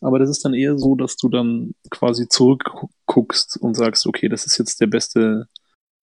Aber 0.00 0.18
das 0.18 0.28
ist 0.28 0.44
dann 0.44 0.54
eher 0.54 0.78
so, 0.78 0.94
dass 0.96 1.16
du 1.16 1.28
dann 1.28 1.74
quasi 1.90 2.28
zurückguckst 2.28 3.56
und 3.56 3.74
sagst, 3.74 4.06
okay, 4.06 4.28
das 4.28 4.44
ist 4.46 4.58
jetzt 4.58 4.80
der 4.80 4.86
beste 4.86 5.48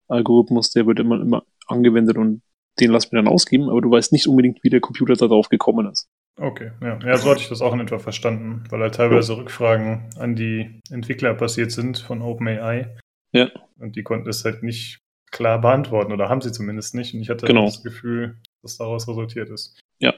Algorithmus, 0.08 0.72
der 0.72 0.88
wird 0.88 1.00
immer, 1.00 1.22
immer 1.22 1.44
angewendet 1.68 2.18
und 2.18 2.42
den 2.80 2.92
lass 2.92 3.12
mir 3.12 3.18
dann 3.20 3.28
ausgeben, 3.28 3.70
aber 3.70 3.82
du 3.82 3.92
weißt 3.92 4.14
nicht 4.14 4.28
unbedingt, 4.28 4.64
wie 4.64 4.70
der 4.70 4.80
Computer 4.80 5.14
darauf 5.16 5.50
gekommen 5.50 5.90
ist. 5.92 6.08
Okay, 6.40 6.72
ja. 6.82 6.98
Ja, 7.06 7.18
so 7.18 7.30
hatte 7.30 7.42
ich 7.42 7.50
das 7.50 7.62
auch 7.62 7.74
in 7.74 7.82
etwa 7.82 8.00
verstanden, 8.00 8.64
weil 8.70 8.82
halt 8.82 8.96
teilweise 8.96 9.38
Rückfragen 9.38 10.10
an 10.18 10.36
die 10.36 10.80
Entwickler 10.90 11.34
passiert 11.34 11.72
sind 11.72 12.00
von 12.00 12.22
OpenAI. 12.22 12.96
Ja. 13.34 13.50
Und 13.78 13.96
die 13.96 14.04
konnten 14.04 14.30
es 14.30 14.44
halt 14.46 14.64
nicht 14.64 15.00
klar 15.32 15.60
beantworten 15.62 16.12
oder 16.12 16.30
haben 16.30 16.42
sie 16.42 16.52
zumindest 16.52 16.96
nicht. 16.96 17.14
Und 17.14 17.22
ich 17.22 17.30
hatte 17.30 17.46
Genau. 17.46 17.66
das 17.66 17.84
Gefühl, 17.84 18.38
dass 18.62 18.78
daraus 18.78 19.08
resultiert 19.08 19.50
ist. 19.50 19.80
Ja. 20.00 20.14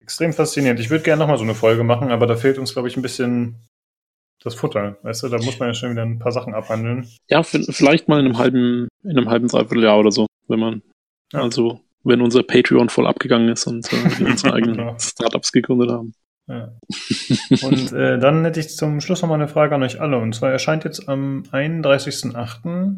Extrem 0.00 0.32
faszinierend. 0.32 0.80
Ich 0.80 0.90
würde 0.90 1.04
gerne 1.04 1.20
nochmal 1.20 1.38
so 1.38 1.44
eine 1.44 1.54
Folge 1.54 1.84
machen, 1.84 2.10
aber 2.10 2.26
da 2.26 2.36
fehlt 2.36 2.58
uns, 2.58 2.72
glaube 2.72 2.88
ich, 2.88 2.96
ein 2.96 3.02
bisschen 3.02 3.56
das 4.42 4.54
Futter. 4.54 4.98
Weißt 5.02 5.22
du, 5.22 5.28
da 5.28 5.36
muss 5.36 5.58
man 5.58 5.68
ja 5.68 5.74
schon 5.74 5.90
wieder 5.90 6.02
ein 6.02 6.18
paar 6.18 6.32
Sachen 6.32 6.54
abhandeln. 6.54 7.08
Ja, 7.28 7.42
vielleicht 7.42 8.08
mal 8.08 8.20
in 8.20 8.26
einem 8.26 8.38
halben, 8.38 8.88
in 9.04 9.10
einem 9.18 9.28
halben, 9.28 9.48
dreiviertel 9.48 9.84
Jahr 9.84 9.98
oder 9.98 10.12
so, 10.12 10.26
wenn 10.46 10.60
man, 10.60 10.82
ja. 11.32 11.42
also, 11.42 11.80
wenn 12.08 12.20
unser 12.20 12.42
Patreon 12.42 12.88
voll 12.88 13.06
abgegangen 13.06 13.48
ist 13.48 13.66
und 13.66 13.92
äh, 13.92 14.18
wir 14.18 14.26
unsere 14.26 14.54
eigenen 14.54 14.76
genau. 14.76 14.96
Startups 14.98 15.52
gegründet 15.52 15.90
haben. 15.90 16.14
Ja. 16.48 16.72
Und 17.62 17.92
äh, 17.92 18.18
dann 18.18 18.44
hätte 18.44 18.60
ich 18.60 18.74
zum 18.74 19.00
Schluss 19.00 19.20
noch 19.20 19.28
mal 19.28 19.34
eine 19.34 19.48
Frage 19.48 19.74
an 19.74 19.82
euch 19.82 20.00
alle. 20.00 20.18
Und 20.18 20.34
zwar 20.34 20.50
erscheint 20.50 20.84
jetzt 20.84 21.08
am 21.08 21.42
31.08. 21.52 22.94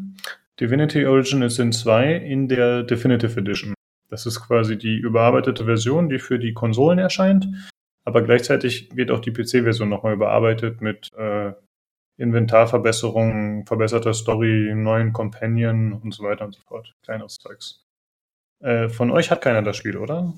Divinity 0.59 1.05
Original 1.05 1.49
Sin 1.49 1.71
2 1.71 2.15
in 2.15 2.47
der 2.47 2.83
Definitive 2.83 3.39
Edition. 3.39 3.73
Das 4.09 4.25
ist 4.25 4.41
quasi 4.41 4.77
die 4.77 4.97
überarbeitete 4.97 5.65
Version, 5.65 6.09
die 6.09 6.19
für 6.19 6.39
die 6.39 6.53
Konsolen 6.53 6.99
erscheint. 6.99 7.47
Aber 8.05 8.21
gleichzeitig 8.21 8.95
wird 8.95 9.11
auch 9.11 9.19
die 9.19 9.31
PC-Version 9.31 9.89
nochmal 9.89 10.13
überarbeitet 10.13 10.81
mit 10.81 11.11
äh, 11.17 11.53
Inventarverbesserungen, 12.17 13.65
verbesserter 13.65 14.13
Story, 14.13 14.73
neuen 14.75 15.13
Companion 15.13 15.93
und 15.93 16.13
so 16.13 16.23
weiter 16.23 16.45
und 16.45 16.53
so 16.53 16.61
fort. 16.61 16.93
Kleines 17.03 17.37
Zeugs. 17.37 17.83
Äh, 18.61 18.89
von 18.89 19.11
euch 19.11 19.31
hat 19.31 19.41
keiner 19.41 19.61
das 19.61 19.77
Spiel, 19.77 19.97
oder? 19.97 20.33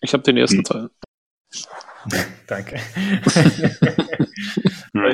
Ich 0.00 0.12
habe 0.12 0.22
den 0.22 0.36
ersten 0.36 0.58
hm. 0.58 0.64
Teil. 0.64 0.90
Danke. 2.46 2.76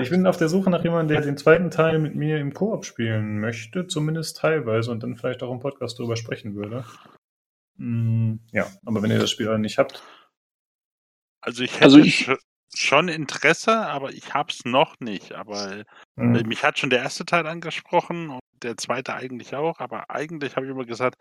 ich 0.03 0.11
bin 0.11 0.27
auf 0.27 0.37
der 0.37 0.49
Suche 0.49 0.69
nach 0.69 0.85
jemandem, 0.85 1.17
der 1.17 1.25
den 1.25 1.39
zweiten 1.39 1.71
Teil 1.71 1.99
mit 1.99 2.15
mir 2.15 2.39
im 2.39 2.53
Koop 2.53 2.85
spielen 2.85 3.41
möchte, 3.41 3.87
zumindest 3.87 4.39
teilweise, 4.39 4.91
und 4.91 5.03
dann 5.03 5.17
vielleicht 5.17 5.43
auch 5.43 5.53
im 5.53 5.61
Podcast 5.61 5.99
darüber 5.99 6.17
sprechen 6.17 6.55
würde. 6.55 6.85
Mm, 7.77 8.35
ja, 8.51 8.67
aber 8.85 9.03
wenn 9.03 9.11
ihr 9.11 9.19
das 9.19 9.31
Spiel 9.31 9.59
nicht 9.59 9.79
habt, 9.79 10.03
also 11.41 11.65
ich 11.65 11.83
also 11.83 11.97
hätte 11.97 11.97
also 11.97 11.99
ich, 11.99 12.31
schon 12.75 13.09
Interesse, 13.09 13.87
aber 13.87 14.13
ich 14.13 14.33
hab's 14.33 14.65
noch 14.65 14.99
nicht. 15.01 15.33
Aber 15.33 15.85
mhm. 16.17 16.43
mich 16.47 16.65
hat 16.65 16.79
schon 16.79 16.91
der 16.91 17.01
erste 17.01 17.27
Teil 17.27 17.47
angesprochen 17.47 18.31
und 18.31 18.41
der 18.63 18.77
zweite 18.77 19.15
eigentlich 19.15 19.55
auch. 19.55 19.81
Aber 19.81 20.11
eigentlich 20.11 20.57
habe 20.57 20.67
ich 20.67 20.73
immer 20.73 20.87
gesagt, 20.87 21.17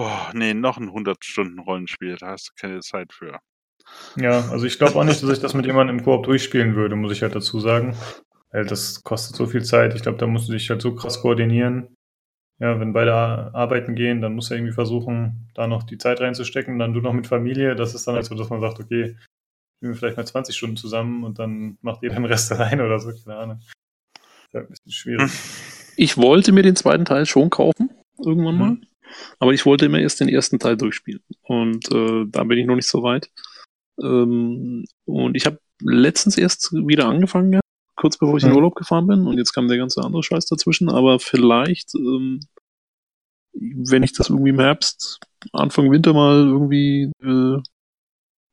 oh 0.00 0.30
nee, 0.32 0.54
noch 0.54 0.78
ein 0.78 0.90
100-Stunden-Rollenspiel, 0.90 2.16
da 2.16 2.28
hast 2.28 2.48
du 2.48 2.52
keine 2.56 2.80
Zeit 2.80 3.12
für. 3.12 3.38
Ja, 4.16 4.48
also 4.50 4.66
ich 4.66 4.78
glaube 4.78 4.96
auch 4.96 5.04
nicht, 5.04 5.22
dass 5.22 5.30
ich 5.30 5.40
das 5.40 5.54
mit 5.54 5.66
jemandem 5.66 5.98
im 5.98 6.04
Koop 6.04 6.24
durchspielen 6.24 6.74
würde, 6.74 6.96
muss 6.96 7.12
ich 7.12 7.22
halt 7.22 7.34
dazu 7.34 7.60
sagen. 7.60 7.96
Weil 8.52 8.64
das 8.64 9.02
kostet 9.02 9.36
so 9.36 9.46
viel 9.46 9.62
Zeit. 9.62 9.94
Ich 9.94 10.02
glaube, 10.02 10.18
da 10.18 10.26
musst 10.26 10.48
du 10.48 10.52
dich 10.52 10.70
halt 10.70 10.82
so 10.82 10.94
krass 10.94 11.20
koordinieren. 11.20 11.94
Ja, 12.58 12.78
wenn 12.78 12.92
beide 12.92 13.14
arbeiten 13.14 13.94
gehen, 13.94 14.20
dann 14.20 14.34
muss 14.34 14.50
er 14.50 14.56
irgendwie 14.56 14.74
versuchen, 14.74 15.48
da 15.54 15.66
noch 15.66 15.84
die 15.84 15.98
Zeit 15.98 16.20
reinzustecken. 16.20 16.78
Dann 16.78 16.92
du 16.92 17.00
noch 17.00 17.12
mit 17.12 17.26
Familie. 17.26 17.74
Das 17.74 17.94
ist 17.94 18.06
dann 18.06 18.16
halt 18.16 18.26
so, 18.26 18.34
dass 18.34 18.50
man 18.50 18.60
sagt, 18.60 18.80
okay, 18.80 19.16
spielen 19.76 19.92
wir 19.92 19.94
vielleicht 19.94 20.16
mal 20.18 20.26
20 20.26 20.54
Stunden 20.54 20.76
zusammen 20.76 21.24
und 21.24 21.38
dann 21.38 21.78
macht 21.80 22.02
ihr 22.02 22.10
den 22.10 22.24
Rest 22.24 22.52
alleine 22.52 22.84
oder 22.84 22.98
so, 22.98 23.12
keine 23.24 23.38
Ahnung. 23.38 23.60
Das 23.62 24.18
ist 24.20 24.54
halt 24.54 24.66
ein 24.66 24.68
bisschen 24.68 24.92
schwierig. 24.92 25.30
Ich 25.96 26.16
wollte 26.18 26.52
mir 26.52 26.62
den 26.62 26.76
zweiten 26.76 27.04
Teil 27.04 27.24
schon 27.24 27.50
kaufen, 27.50 27.90
irgendwann 28.18 28.58
mal. 28.58 28.70
Mhm. 28.72 28.86
Aber 29.38 29.52
ich 29.52 29.66
wollte 29.66 29.86
immer 29.86 29.98
erst 29.98 30.20
den 30.20 30.28
ersten 30.28 30.58
Teil 30.58 30.76
durchspielen. 30.76 31.22
Und 31.42 31.90
äh, 31.92 32.24
da 32.28 32.44
bin 32.44 32.58
ich 32.58 32.66
noch 32.66 32.76
nicht 32.76 32.88
so 32.88 33.02
weit. 33.02 33.30
Ähm, 34.02 34.84
und 35.04 35.36
ich 35.36 35.46
habe 35.46 35.58
letztens 35.82 36.38
erst 36.38 36.72
wieder 36.72 37.06
angefangen, 37.06 37.52
ja, 37.52 37.60
kurz 37.96 38.16
bevor 38.16 38.36
ich 38.36 38.44
mhm. 38.44 38.50
in 38.50 38.56
Urlaub 38.56 38.74
gefahren 38.74 39.06
bin. 39.06 39.26
Und 39.26 39.38
jetzt 39.38 39.52
kam 39.52 39.68
der 39.68 39.78
ganze 39.78 40.02
andere 40.02 40.22
Scheiß 40.22 40.46
dazwischen. 40.46 40.88
Aber 40.88 41.18
vielleicht, 41.18 41.94
ähm, 41.94 42.40
wenn 43.52 44.02
ich 44.02 44.12
das 44.12 44.30
irgendwie 44.30 44.50
im 44.50 44.60
Herbst, 44.60 45.18
Anfang 45.52 45.90
Winter 45.90 46.12
mal 46.12 46.46
irgendwie 46.46 47.10
äh, 47.22 47.62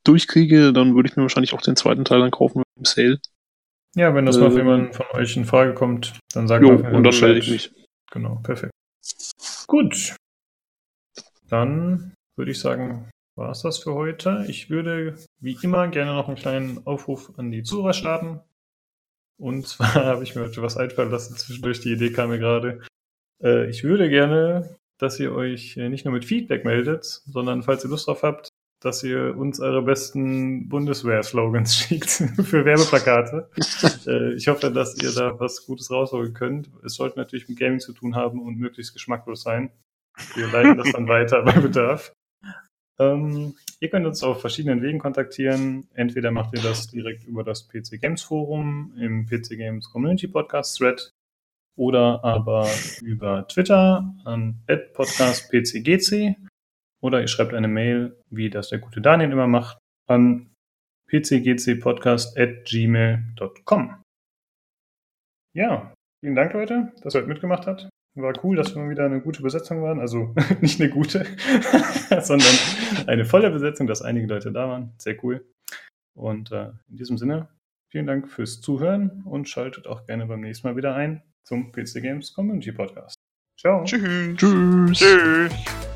durchkriege, 0.03 0.73
dann 0.73 0.95
würde 0.95 1.09
ich 1.09 1.15
mir 1.15 1.23
wahrscheinlich 1.23 1.53
auch 1.53 1.61
den 1.61 1.75
zweiten 1.75 2.05
Teil 2.05 2.19
dann 2.19 2.31
kaufen 2.31 2.63
im 2.77 2.85
Sale. 2.85 3.19
Ja, 3.95 4.13
wenn 4.13 4.25
das 4.25 4.37
äh, 4.37 4.41
mal 4.41 4.51
für 4.51 4.57
jemanden 4.57 4.93
von 4.93 5.05
euch 5.13 5.35
in 5.35 5.45
Frage 5.45 5.73
kommt, 5.73 6.19
dann 6.33 6.47
sagen 6.47 6.65
wir 6.65 6.93
und 6.93 7.03
dann 7.03 7.19
melde 7.19 7.39
ich 7.39 7.49
mich. 7.49 7.71
Genau, 8.11 8.35
perfekt. 8.43 8.71
Gut. 9.67 10.15
Dann 11.49 12.13
würde 12.35 12.51
ich 12.51 12.59
sagen, 12.59 13.09
war 13.35 13.51
es 13.51 13.61
das 13.61 13.77
für 13.77 13.93
heute. 13.93 14.45
Ich 14.47 14.69
würde 14.69 15.15
wie 15.39 15.57
immer 15.61 15.87
gerne 15.87 16.13
noch 16.13 16.27
einen 16.27 16.37
kleinen 16.37 16.85
Aufruf 16.85 17.31
an 17.37 17.51
die 17.51 17.63
Zuhörer 17.63 17.93
starten. 17.93 18.39
Und 19.39 19.67
zwar 19.67 19.93
habe 19.93 20.23
ich 20.23 20.35
mir 20.35 20.43
heute 20.43 20.61
was 20.61 20.77
einfallen 20.77 21.11
lassen, 21.11 21.35
zwischendurch 21.35 21.79
die 21.81 21.93
Idee 21.93 22.11
kam 22.11 22.29
mir 22.29 22.39
gerade. 22.39 22.81
Äh, 23.41 23.69
ich 23.69 23.83
würde 23.83 24.09
gerne, 24.09 24.75
dass 24.97 25.19
ihr 25.19 25.33
euch 25.33 25.77
äh, 25.77 25.89
nicht 25.89 26.05
nur 26.05 26.13
mit 26.13 26.25
Feedback 26.25 26.65
meldet, 26.65 27.05
sondern 27.05 27.63
falls 27.63 27.83
ihr 27.83 27.89
Lust 27.89 28.07
drauf 28.07 28.23
habt, 28.23 28.49
dass 28.79 29.03
ihr 29.03 29.35
uns 29.37 29.59
eure 29.59 29.81
besten 29.81 30.69
Bundeswehr-Slogans 30.69 31.75
schickt 31.77 32.09
für 32.09 32.65
Werbeplakate. 32.65 33.49
äh, 34.07 34.33
ich 34.33 34.47
hoffe, 34.47 34.71
dass 34.71 35.01
ihr 35.01 35.11
da 35.11 35.39
was 35.39 35.65
Gutes 35.65 35.91
rausholen 35.91 36.33
könnt. 36.33 36.69
Es 36.83 36.95
sollte 36.95 37.19
natürlich 37.19 37.47
mit 37.47 37.59
Gaming 37.59 37.79
zu 37.79 37.93
tun 37.93 38.15
haben 38.15 38.41
und 38.41 38.57
möglichst 38.57 38.93
geschmacklos 38.93 39.41
sein. 39.41 39.71
Wir 40.35 40.47
leiten 40.47 40.77
das 40.77 40.91
dann 40.91 41.07
weiter 41.07 41.43
bei 41.43 41.59
Bedarf. 41.59 42.13
Ähm, 42.99 43.55
ihr 43.79 43.89
könnt 43.89 44.07
uns 44.07 44.23
auf 44.23 44.41
verschiedenen 44.41 44.81
Wegen 44.81 44.99
kontaktieren. 44.99 45.87
Entweder 45.93 46.31
macht 46.31 46.55
ihr 46.55 46.61
das 46.61 46.87
direkt 46.87 47.25
über 47.25 47.43
das 47.43 47.67
PC 47.67 48.01
Games 48.01 48.23
Forum 48.23 48.93
im 48.97 49.25
PC 49.25 49.57
Games 49.57 49.89
Community 49.91 50.27
Podcast 50.27 50.77
Thread 50.77 51.11
oder 51.77 52.23
aber 52.23 52.69
über 53.03 53.45
Twitter 53.47 54.15
an 54.25 54.63
podcastpcgc 54.93 56.35
oder 57.01 57.21
ihr 57.21 57.27
schreibt 57.27 57.53
eine 57.53 57.67
Mail, 57.67 58.19
wie 58.31 58.49
das 58.49 58.69
der 58.69 58.79
gute 58.79 59.01
Daniel 59.01 59.31
immer 59.31 59.45
macht, 59.47 59.77
an 60.07 60.49
pcgcpodcast.gmail.com. 61.09 64.01
Ja, 65.53 65.93
vielen 66.21 66.35
Dank, 66.35 66.53
Leute, 66.53 66.91
dass 67.01 67.15
ihr 67.15 67.19
heute 67.19 67.29
mitgemacht 67.29 67.67
habt. 67.67 67.87
War 68.17 68.33
cool, 68.43 68.55
dass 68.55 68.75
wir 68.75 68.81
mal 68.81 68.89
wieder 68.89 69.05
eine 69.05 69.21
gute 69.21 69.41
Besetzung 69.41 69.81
waren. 69.81 69.99
Also 69.99 70.33
nicht 70.61 70.81
eine 70.81 70.89
gute, 70.89 71.25
sondern 72.21 72.49
eine 73.05 73.25
volle 73.25 73.51
Besetzung, 73.51 73.87
dass 73.87 74.01
einige 74.01 74.27
Leute 74.27 74.51
da 74.51 74.67
waren. 74.67 74.93
Sehr 74.97 75.23
cool. 75.23 75.45
Und 76.15 76.51
äh, 76.51 76.71
in 76.89 76.97
diesem 76.97 77.17
Sinne, 77.17 77.49
vielen 77.89 78.07
Dank 78.07 78.27
fürs 78.27 78.59
Zuhören 78.59 79.21
und 79.23 79.47
schaltet 79.47 79.87
auch 79.87 80.05
gerne 80.05 80.25
beim 80.25 80.41
nächsten 80.41 80.67
Mal 80.67 80.75
wieder 80.75 80.95
ein 80.95 81.21
zum 81.43 81.71
PC 81.71 82.01
Games 82.01 82.33
Community 82.33 82.71
Podcast. 82.71 83.15
Ciao. 83.59 83.83
Tschüss. 83.83 84.35
Tschüss. 84.37 84.97
Tschüss. 84.97 85.86